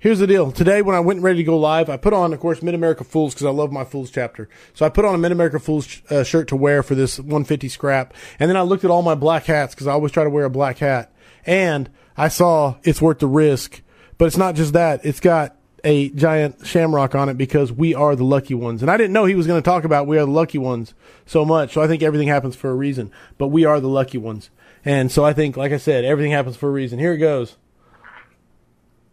Here's 0.00 0.20
the 0.20 0.28
deal. 0.28 0.52
Today, 0.52 0.80
when 0.80 0.94
I 0.94 1.00
went 1.00 1.22
ready 1.22 1.38
to 1.38 1.44
go 1.44 1.58
live, 1.58 1.90
I 1.90 1.96
put 1.96 2.12
on, 2.12 2.32
of 2.32 2.38
course, 2.38 2.62
Mid 2.62 2.76
America 2.76 3.02
Fools 3.02 3.34
because 3.34 3.46
I 3.46 3.50
love 3.50 3.72
my 3.72 3.84
Fools 3.84 4.12
chapter. 4.12 4.48
So 4.72 4.86
I 4.86 4.90
put 4.90 5.04
on 5.04 5.12
a 5.12 5.18
Mid 5.18 5.32
America 5.32 5.58
Fools 5.58 6.02
uh, 6.08 6.22
shirt 6.22 6.46
to 6.48 6.56
wear 6.56 6.84
for 6.84 6.94
this 6.94 7.18
150 7.18 7.68
scrap. 7.68 8.14
And 8.38 8.48
then 8.48 8.56
I 8.56 8.62
looked 8.62 8.84
at 8.84 8.92
all 8.92 9.02
my 9.02 9.16
black 9.16 9.46
hats 9.46 9.74
because 9.74 9.88
I 9.88 9.92
always 9.92 10.12
try 10.12 10.22
to 10.22 10.30
wear 10.30 10.44
a 10.44 10.50
black 10.50 10.78
hat. 10.78 11.12
And 11.44 11.90
I 12.16 12.28
saw 12.28 12.76
it's 12.84 13.02
worth 13.02 13.18
the 13.18 13.26
risk. 13.26 13.82
But 14.18 14.26
it's 14.26 14.36
not 14.36 14.54
just 14.54 14.72
that. 14.74 15.04
It's 15.04 15.18
got 15.18 15.56
a 15.82 16.10
giant 16.10 16.64
shamrock 16.64 17.16
on 17.16 17.28
it 17.28 17.36
because 17.36 17.72
we 17.72 17.92
are 17.92 18.14
the 18.14 18.24
lucky 18.24 18.54
ones. 18.54 18.82
And 18.82 18.92
I 18.92 18.96
didn't 18.96 19.12
know 19.12 19.24
he 19.24 19.34
was 19.34 19.48
going 19.48 19.60
to 19.60 19.68
talk 19.68 19.82
about 19.82 20.06
we 20.06 20.18
are 20.18 20.26
the 20.26 20.30
lucky 20.30 20.58
ones 20.58 20.94
so 21.26 21.44
much. 21.44 21.72
So 21.72 21.82
I 21.82 21.88
think 21.88 22.04
everything 22.04 22.28
happens 22.28 22.54
for 22.54 22.70
a 22.70 22.74
reason. 22.74 23.10
But 23.36 23.48
we 23.48 23.64
are 23.64 23.80
the 23.80 23.88
lucky 23.88 24.18
ones. 24.18 24.50
And 24.84 25.10
so 25.10 25.24
I 25.24 25.32
think, 25.32 25.56
like 25.56 25.72
I 25.72 25.76
said, 25.76 26.04
everything 26.04 26.30
happens 26.30 26.56
for 26.56 26.68
a 26.68 26.72
reason. 26.72 27.00
Here 27.00 27.14
it 27.14 27.18
goes. 27.18 27.56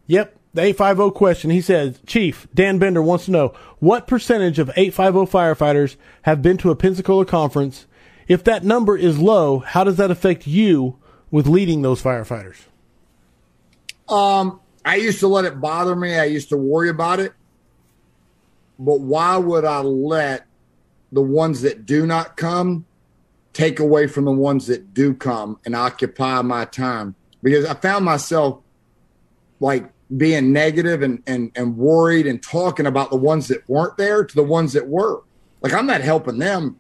Yep, 0.06 0.38
the 0.56 0.62
850 0.62 1.16
question. 1.18 1.50
He 1.50 1.62
says, 1.62 2.00
Chief, 2.08 2.48
Dan 2.54 2.80
Bender 2.80 3.02
wants 3.02 3.26
to 3.26 3.32
know 3.32 3.50
what 3.80 4.08
percentage 4.08 4.58
of 4.58 4.72
850 4.76 5.32
firefighters 5.32 5.98
have 6.24 6.42
been 6.42 6.58
to 6.58 6.72
a 6.72 6.76
Pensacola 6.76 7.26
conference? 7.26 7.86
If 8.28 8.44
that 8.46 8.64
number 8.64 8.98
is 8.98 9.20
low, 9.20 9.60
how 9.60 9.84
does 9.84 9.98
that 9.98 10.10
affect 10.10 10.48
you 10.48 10.98
with 11.30 11.46
leading 11.46 11.82
those 11.82 12.02
firefighters? 12.02 12.56
Um, 14.08 14.62
I 14.84 14.96
used 14.96 15.20
to 15.20 15.28
let 15.28 15.46
it 15.46 15.60
bother 15.60 15.96
me. 15.96 16.18
I 16.18 16.26
used 16.26 16.50
to 16.50 16.58
worry 16.58 16.90
about 16.90 17.20
it. 17.20 17.34
But 18.80 19.02
why 19.02 19.38
would 19.38 19.66
I 19.66 19.80
let 19.80 20.46
the 21.12 21.22
ones 21.22 21.62
that 21.62 21.86
do 21.86 22.06
not 22.06 22.38
come 22.38 22.86
take 23.54 23.80
away 23.80 24.08
from 24.08 24.26
the 24.26 24.32
ones 24.32 24.68
that 24.68 24.94
do 24.94 25.14
come 25.14 25.60
and 25.66 25.76
occupy 25.76 26.42
my 26.42 26.66
time? 26.66 27.16
Because 27.44 27.66
I 27.66 27.74
found 27.74 28.06
myself 28.06 28.62
like 29.60 29.92
being 30.16 30.54
negative 30.54 31.02
and, 31.02 31.22
and, 31.26 31.52
and 31.56 31.78
worried 31.78 32.28
and 32.28 32.42
talking 32.42 32.86
about 32.86 33.10
the 33.10 33.18
ones 33.18 33.48
that 33.48 33.68
weren't 33.68 33.98
there 33.98 34.24
to 34.24 34.36
the 34.36 34.44
ones 34.44 34.74
that 34.74 34.88
were. 34.88 35.22
Like, 35.62 35.74
I'm 35.74 35.88
not 35.88 36.02
helping 36.02 36.38
them. 36.38 36.80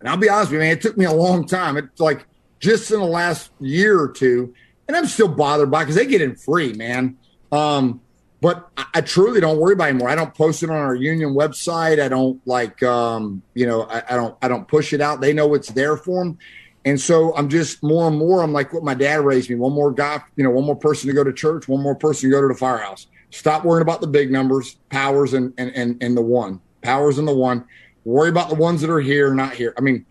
And 0.00 0.08
I'll 0.08 0.16
be 0.16 0.28
honest 0.28 0.50
with 0.50 0.60
you, 0.60 0.66
man, 0.66 0.76
it 0.76 0.80
took 0.80 0.96
me 0.96 1.04
a 1.04 1.12
long 1.12 1.46
time. 1.46 1.76
It's 1.76 2.00
like 2.00 2.26
just 2.58 2.90
in 2.90 3.00
the 3.00 3.06
last 3.06 3.50
year 3.60 4.00
or 4.00 4.08
two, 4.08 4.54
and 4.88 4.96
I'm 4.96 5.06
still 5.06 5.28
bothered 5.28 5.70
by 5.70 5.84
because 5.84 5.94
they 5.94 6.06
get 6.06 6.22
in 6.22 6.34
free, 6.34 6.72
man. 6.72 7.16
Um, 7.52 8.00
but 8.40 8.70
I, 8.76 8.86
I, 8.94 9.00
truly 9.02 9.40
don't 9.40 9.58
worry 9.58 9.74
about 9.74 9.86
it 9.86 9.90
anymore. 9.90 10.08
I 10.08 10.14
don't 10.14 10.34
post 10.34 10.62
it 10.62 10.70
on 10.70 10.76
our 10.76 10.94
union 10.94 11.34
website. 11.34 12.00
I 12.00 12.08
don't 12.08 12.40
like, 12.46 12.82
um, 12.82 13.42
you 13.54 13.66
know, 13.66 13.82
I, 13.82 14.02
I 14.10 14.16
don't, 14.16 14.36
I 14.40 14.48
don't 14.48 14.66
push 14.66 14.92
it 14.92 15.00
out. 15.00 15.20
They 15.20 15.32
know 15.32 15.54
it's 15.54 15.68
there 15.68 15.96
for 15.96 16.24
them. 16.24 16.38
And 16.84 16.98
so 16.98 17.34
I'm 17.36 17.48
just 17.48 17.82
more 17.82 18.08
and 18.08 18.16
more, 18.16 18.42
I'm 18.42 18.52
like 18.52 18.72
what 18.72 18.82
my 18.82 18.94
dad 18.94 19.20
raised 19.20 19.50
me 19.50 19.56
one 19.56 19.72
more 19.72 19.92
guy, 19.92 20.20
you 20.36 20.44
know, 20.44 20.50
one 20.50 20.64
more 20.64 20.76
person 20.76 21.08
to 21.08 21.14
go 21.14 21.22
to 21.22 21.32
church, 21.32 21.68
one 21.68 21.82
more 21.82 21.94
person 21.94 22.30
to 22.30 22.34
go 22.34 22.40
to 22.40 22.48
the 22.48 22.58
firehouse. 22.58 23.06
Stop 23.30 23.64
worrying 23.64 23.82
about 23.82 24.00
the 24.00 24.06
big 24.06 24.30
numbers, 24.30 24.76
powers, 24.88 25.34
and, 25.34 25.52
and, 25.58 25.70
and, 25.74 26.02
and 26.02 26.16
the 26.16 26.22
one, 26.22 26.60
powers 26.82 27.18
and 27.18 27.28
the 27.28 27.34
one. 27.34 27.64
Worry 28.04 28.30
about 28.30 28.48
the 28.48 28.54
ones 28.54 28.80
that 28.80 28.90
are 28.90 29.00
here, 29.00 29.34
not 29.34 29.52
here. 29.52 29.74
I 29.76 29.82
mean, 29.82 30.06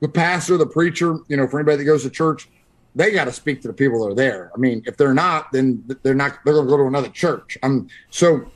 the 0.00 0.08
pastor, 0.08 0.56
the 0.56 0.66
preacher, 0.66 1.18
you 1.28 1.36
know, 1.36 1.46
for 1.46 1.60
anybody 1.60 1.78
that 1.78 1.84
goes 1.84 2.02
to 2.02 2.10
church, 2.10 2.48
they 2.94 3.12
got 3.12 3.24
to 3.24 3.32
speak 3.32 3.62
to 3.62 3.68
the 3.68 3.74
people 3.74 4.04
that 4.04 4.12
are 4.12 4.14
there. 4.14 4.50
I 4.54 4.58
mean, 4.58 4.82
if 4.86 4.96
they're 4.96 5.14
not, 5.14 5.52
then 5.52 5.84
they're 6.02 6.14
not, 6.14 6.40
they're 6.44 6.54
going 6.54 6.66
to 6.66 6.70
go 6.70 6.76
to 6.78 6.86
another 6.86 7.08
church. 7.08 7.56
I'm 7.62 7.88
so 8.10 8.50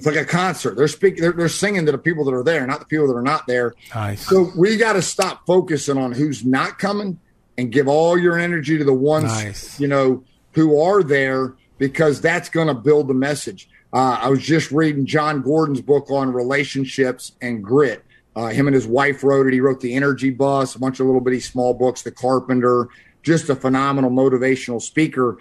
it's 0.00 0.06
like 0.06 0.16
a 0.16 0.24
concert. 0.24 0.78
They're 0.78 0.88
speaking. 0.88 1.20
They're, 1.20 1.32
they're 1.32 1.48
singing 1.50 1.84
to 1.84 1.92
the 1.92 1.98
people 1.98 2.24
that 2.24 2.32
are 2.32 2.42
there, 2.42 2.66
not 2.66 2.78
the 2.78 2.86
people 2.86 3.06
that 3.08 3.14
are 3.14 3.22
not 3.22 3.46
there. 3.46 3.74
Nice. 3.94 4.26
So 4.26 4.50
we 4.56 4.78
got 4.78 4.94
to 4.94 5.02
stop 5.02 5.44
focusing 5.46 5.98
on 5.98 6.12
who's 6.12 6.42
not 6.42 6.78
coming 6.78 7.20
and 7.58 7.70
give 7.70 7.86
all 7.86 8.16
your 8.16 8.38
energy 8.38 8.78
to 8.78 8.84
the 8.84 8.94
ones 8.94 9.24
nice. 9.24 9.78
you 9.78 9.86
know 9.86 10.24
who 10.52 10.80
are 10.80 11.02
there 11.02 11.54
because 11.76 12.22
that's 12.22 12.48
going 12.48 12.68
to 12.68 12.74
build 12.74 13.08
the 13.08 13.14
message. 13.14 13.68
Uh, 13.92 14.18
I 14.22 14.30
was 14.30 14.40
just 14.40 14.70
reading 14.70 15.04
Jon 15.04 15.42
Gordon's 15.42 15.82
book 15.82 16.10
on 16.10 16.32
relationships 16.32 17.32
and 17.42 17.62
grit. 17.62 18.02
Uh, 18.34 18.46
him 18.46 18.68
and 18.68 18.74
his 18.74 18.86
wife 18.86 19.22
wrote 19.22 19.48
it. 19.48 19.52
He 19.52 19.60
wrote 19.60 19.80
the 19.80 19.94
Energy 19.94 20.30
Bus, 20.30 20.76
a 20.76 20.78
bunch 20.78 20.98
of 20.98 21.04
little 21.04 21.20
bitty 21.20 21.40
small 21.40 21.74
books. 21.74 22.00
The 22.00 22.10
Carpenter, 22.10 22.88
just 23.22 23.50
a 23.50 23.54
phenomenal 23.54 24.10
motivational 24.10 24.80
speaker. 24.80 25.36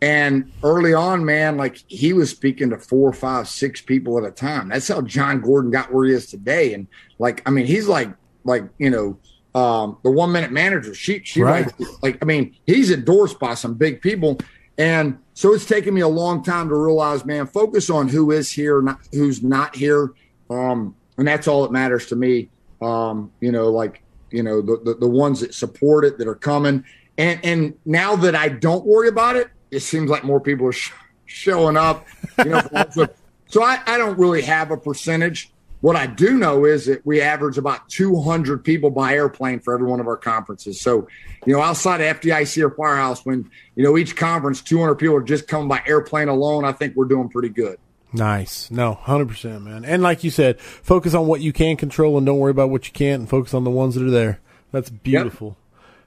And 0.00 0.52
early 0.62 0.94
on, 0.94 1.24
man, 1.24 1.56
like 1.56 1.82
he 1.88 2.12
was 2.12 2.30
speaking 2.30 2.70
to 2.70 2.78
four, 2.78 3.12
five, 3.12 3.48
six 3.48 3.80
people 3.80 4.16
at 4.18 4.24
a 4.24 4.30
time. 4.30 4.68
That's 4.68 4.86
how 4.86 5.00
Jon 5.00 5.40
Gordon 5.40 5.70
got 5.70 5.92
where 5.92 6.06
he 6.06 6.12
is 6.12 6.26
today. 6.26 6.72
And 6.74 6.86
like, 7.18 7.42
I 7.46 7.50
mean, 7.50 7.66
he's 7.66 7.88
like, 7.88 8.10
like 8.44 8.64
you 8.78 8.90
know, 8.90 9.18
um, 9.54 9.98
the 10.04 10.10
one 10.10 10.30
minute 10.30 10.52
manager. 10.52 10.94
She, 10.94 11.22
she 11.24 11.42
right. 11.42 11.66
like, 11.66 12.02
like, 12.02 12.18
I 12.22 12.24
mean, 12.26 12.54
he's 12.66 12.92
endorsed 12.92 13.40
by 13.40 13.54
some 13.54 13.74
big 13.74 14.00
people. 14.00 14.38
And 14.76 15.18
so 15.34 15.52
it's 15.52 15.66
taken 15.66 15.92
me 15.94 16.02
a 16.02 16.08
long 16.08 16.44
time 16.44 16.68
to 16.68 16.76
realize, 16.76 17.24
man, 17.24 17.48
focus 17.48 17.90
on 17.90 18.06
who 18.08 18.30
is 18.30 18.52
here, 18.52 18.80
not 18.80 19.00
who's 19.12 19.42
not 19.42 19.74
here. 19.74 20.12
Um, 20.48 20.94
and 21.16 21.26
that's 21.26 21.48
all 21.48 21.62
that 21.62 21.72
matters 21.72 22.06
to 22.06 22.16
me. 22.16 22.50
Um, 22.80 23.32
you 23.40 23.50
know, 23.50 23.70
like, 23.70 24.02
you 24.30 24.44
know, 24.44 24.62
the, 24.62 24.80
the, 24.84 24.94
the 24.94 25.08
ones 25.08 25.40
that 25.40 25.54
support 25.54 26.04
it 26.04 26.18
that 26.18 26.28
are 26.28 26.36
coming. 26.36 26.84
And, 27.16 27.40
and 27.44 27.74
now 27.84 28.14
that 28.14 28.36
I 28.36 28.48
don't 28.48 28.86
worry 28.86 29.08
about 29.08 29.34
it, 29.34 29.48
it 29.70 29.80
seems 29.80 30.10
like 30.10 30.24
more 30.24 30.40
people 30.40 30.66
are 30.66 30.72
sh- 30.72 30.92
showing 31.26 31.76
up. 31.76 32.06
You 32.38 32.50
know, 32.50 32.62
so 33.48 33.62
I, 33.62 33.80
I 33.86 33.98
don't 33.98 34.18
really 34.18 34.42
have 34.42 34.70
a 34.70 34.76
percentage. 34.76 35.50
What 35.80 35.94
I 35.94 36.06
do 36.06 36.36
know 36.36 36.64
is 36.64 36.86
that 36.86 37.06
we 37.06 37.20
average 37.20 37.56
about 37.56 37.88
200 37.88 38.64
people 38.64 38.90
by 38.90 39.14
airplane 39.14 39.60
for 39.60 39.74
every 39.74 39.86
one 39.86 40.00
of 40.00 40.08
our 40.08 40.16
conferences. 40.16 40.80
So, 40.80 41.06
you 41.46 41.52
know, 41.52 41.62
outside 41.62 42.00
of 42.00 42.20
FDIC 42.20 42.62
or 42.64 42.70
Firehouse, 42.70 43.24
when, 43.24 43.48
you 43.76 43.84
know, 43.84 43.96
each 43.96 44.16
conference, 44.16 44.60
200 44.60 44.96
people 44.96 45.14
are 45.14 45.22
just 45.22 45.46
coming 45.46 45.68
by 45.68 45.80
airplane 45.86 46.28
alone, 46.28 46.64
I 46.64 46.72
think 46.72 46.96
we're 46.96 47.04
doing 47.04 47.28
pretty 47.28 47.50
good. 47.50 47.78
Nice. 48.12 48.70
No, 48.72 48.98
100%, 49.04 49.62
man. 49.62 49.84
And 49.84 50.02
like 50.02 50.24
you 50.24 50.30
said, 50.30 50.60
focus 50.60 51.14
on 51.14 51.26
what 51.26 51.42
you 51.42 51.52
can 51.52 51.76
control 51.76 52.16
and 52.16 52.26
don't 52.26 52.38
worry 52.38 52.50
about 52.50 52.70
what 52.70 52.86
you 52.86 52.92
can't 52.92 53.20
and 53.20 53.28
focus 53.28 53.54
on 53.54 53.62
the 53.64 53.70
ones 53.70 53.94
that 53.94 54.04
are 54.04 54.10
there. 54.10 54.40
That's 54.72 54.90
beautiful. 54.90 55.48
Yep. 55.48 55.56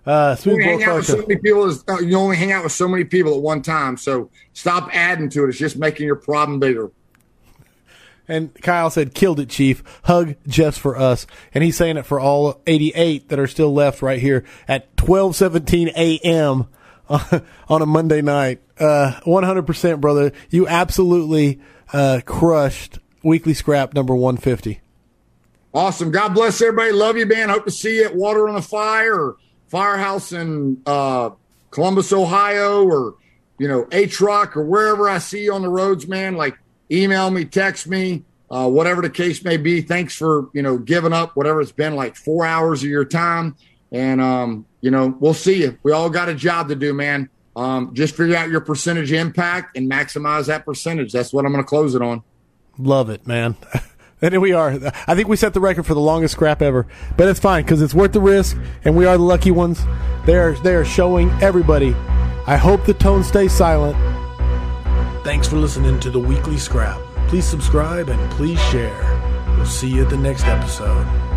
Uh, 0.06 0.36
you 0.44 0.58
hang 0.58 0.84
out 0.84 0.96
with 0.96 1.06
so 1.06 1.18
many 1.18 1.36
people. 1.38 1.68
Is, 1.68 1.84
uh, 1.88 2.00
you 2.00 2.18
only 2.18 2.36
hang 2.36 2.52
out 2.52 2.64
with 2.64 2.72
so 2.72 2.88
many 2.88 3.04
people 3.04 3.36
at 3.36 3.42
one 3.42 3.62
time. 3.62 3.98
So 3.98 4.32
stop 4.54 4.90
adding 4.94 5.30
to 5.30 5.44
it. 5.44 5.50
It's 5.50 5.60
just 5.60 5.78
making 5.78 6.08
your 6.08 6.16
problem 6.16 6.60
bigger. 6.60 6.92
And 8.28 8.54
Kyle 8.62 8.90
said, 8.90 9.14
"Killed 9.14 9.40
it, 9.40 9.50
Chief. 9.50 9.84
Hug 10.04 10.36
just 10.48 10.80
for 10.80 10.98
us." 10.98 11.28
And 11.54 11.64
he's 11.64 11.78
saying 11.78 11.98
it 11.98 12.06
for 12.06 12.20
all 12.20 12.62
88 12.66 13.30
that 13.30 13.40
are 13.40 13.48
still 13.48 13.74
left 13.74 14.02
right 14.02 14.20
here 14.20 14.44
at 14.68 14.96
12:17 14.96 15.90
a.m. 15.96 16.68
on 17.70 17.82
a 17.82 17.86
Monday 17.86 18.22
night. 18.22 18.62
Uh, 18.80 19.20
100%, 19.26 20.00
brother. 20.00 20.32
You 20.50 20.68
absolutely 20.68 21.60
uh, 21.94 22.22
crushed 22.26 23.00
weekly 23.22 23.54
scrap 23.54 23.94
number 23.94 24.16
150. 24.16 24.80
Awesome. 25.74 26.10
God 26.10 26.34
bless 26.34 26.62
everybody. 26.62 26.92
Love 26.92 27.18
you, 27.18 27.26
man. 27.26 27.50
Hope 27.50 27.66
to 27.66 27.72
see 27.72 27.98
you 27.98 28.06
at 28.06 28.16
Water 28.16 28.48
on 28.48 28.56
the 28.56 28.62
Fire 28.62 29.36
Firehouse 29.72 30.34
in 30.34 30.82
uh, 30.86 31.30
Columbus, 31.72 32.12
Ohio, 32.12 32.84
or 32.84 33.16
you 33.58 33.70
know, 33.70 33.86
ATROC 33.86 34.58
or 34.58 34.66
wherever 34.66 35.10
I 35.10 35.20
see 35.20 35.46
you 35.46 35.54
on 35.54 35.62
the 35.62 35.70
roads, 35.70 36.08
man. 36.10 36.36
Like 36.36 36.58
email 36.92 37.32
me, 37.32 37.46
text 37.46 37.88
me, 37.88 38.24
uh, 38.50 38.70
whatever 38.70 39.02
the 39.02 39.10
case 39.10 39.46
may 39.46 39.56
be. 39.56 39.82
Thanks 39.82 40.14
for 40.14 40.50
you 40.54 40.62
know 40.62 40.78
giving 40.78 41.14
up 41.14 41.38
whatever 41.38 41.62
it's 41.62 41.72
been 41.72 41.96
like 41.96 42.18
four 42.18 42.46
hours 42.46 42.84
of 42.84 42.90
your 42.90 43.06
time, 43.06 43.56
and 43.94 44.20
um, 44.20 44.66
you 44.82 44.92
know 44.92 45.16
we'll 45.22 45.34
see 45.34 45.62
you. 45.62 45.78
We 45.84 45.94
all 45.94 46.10
got 46.10 46.28
a 46.28 46.36
job 46.36 46.68
to 46.68 46.76
do, 46.76 46.94
man. 46.94 47.30
Um, 47.56 47.94
just 47.94 48.16
figure 48.18 48.36
out 48.36 48.50
your 48.50 48.62
percentage 48.62 49.14
impact 49.14 49.78
and 49.78 49.90
maximize 49.90 50.48
that 50.48 50.66
percentage. 50.66 51.14
That's 51.14 51.32
what 51.32 51.46
I'm 51.46 51.54
going 51.54 51.64
to 51.64 51.68
close 51.68 51.96
it 51.96 52.02
on. 52.02 52.24
Love 52.78 53.10
it, 53.10 53.26
man. 53.26 53.56
And 54.24 54.34
here 54.34 54.40
we 54.40 54.54
are. 54.54 54.78
I 55.08 55.16
think 55.16 55.28
we 55.28 55.36
set 55.36 55.56
the 55.56 55.60
record 55.60 55.88
for 55.88 55.96
the 55.96 56.00
longest 56.00 56.34
scrap 56.34 56.62
ever, 56.62 56.86
but 57.18 57.28
it's 57.28 57.40
fine 57.40 57.64
because 57.64 57.82
it's 57.82 57.96
worth 57.96 58.12
the 58.12 58.22
risk, 58.22 58.56
and 58.86 58.96
we 58.96 59.08
are 59.08 59.18
the 59.18 59.24
lucky 59.24 59.50
ones. 59.50 59.84
They 60.28 60.36
are 60.36 60.54
they 60.54 60.76
are 60.76 60.86
showing 60.86 61.32
everybody. 61.42 61.96
I 62.46 62.56
hope 62.56 62.86
the 62.86 62.94
tone 62.94 63.24
stays 63.24 63.52
silent. 63.52 63.98
Thanks 65.24 65.48
for 65.48 65.56
listening 65.56 66.00
to 66.02 66.12
the 66.12 66.20
weekly 66.20 66.58
scrap. 66.58 67.00
Please 67.30 67.46
subscribe 67.46 68.10
and 68.10 68.32
please 68.34 68.62
share. 68.70 68.96
We'll 69.58 69.66
see 69.66 69.88
you 69.90 70.04
at 70.04 70.10
the 70.12 70.18
next 70.18 70.46
episode. 70.46 71.31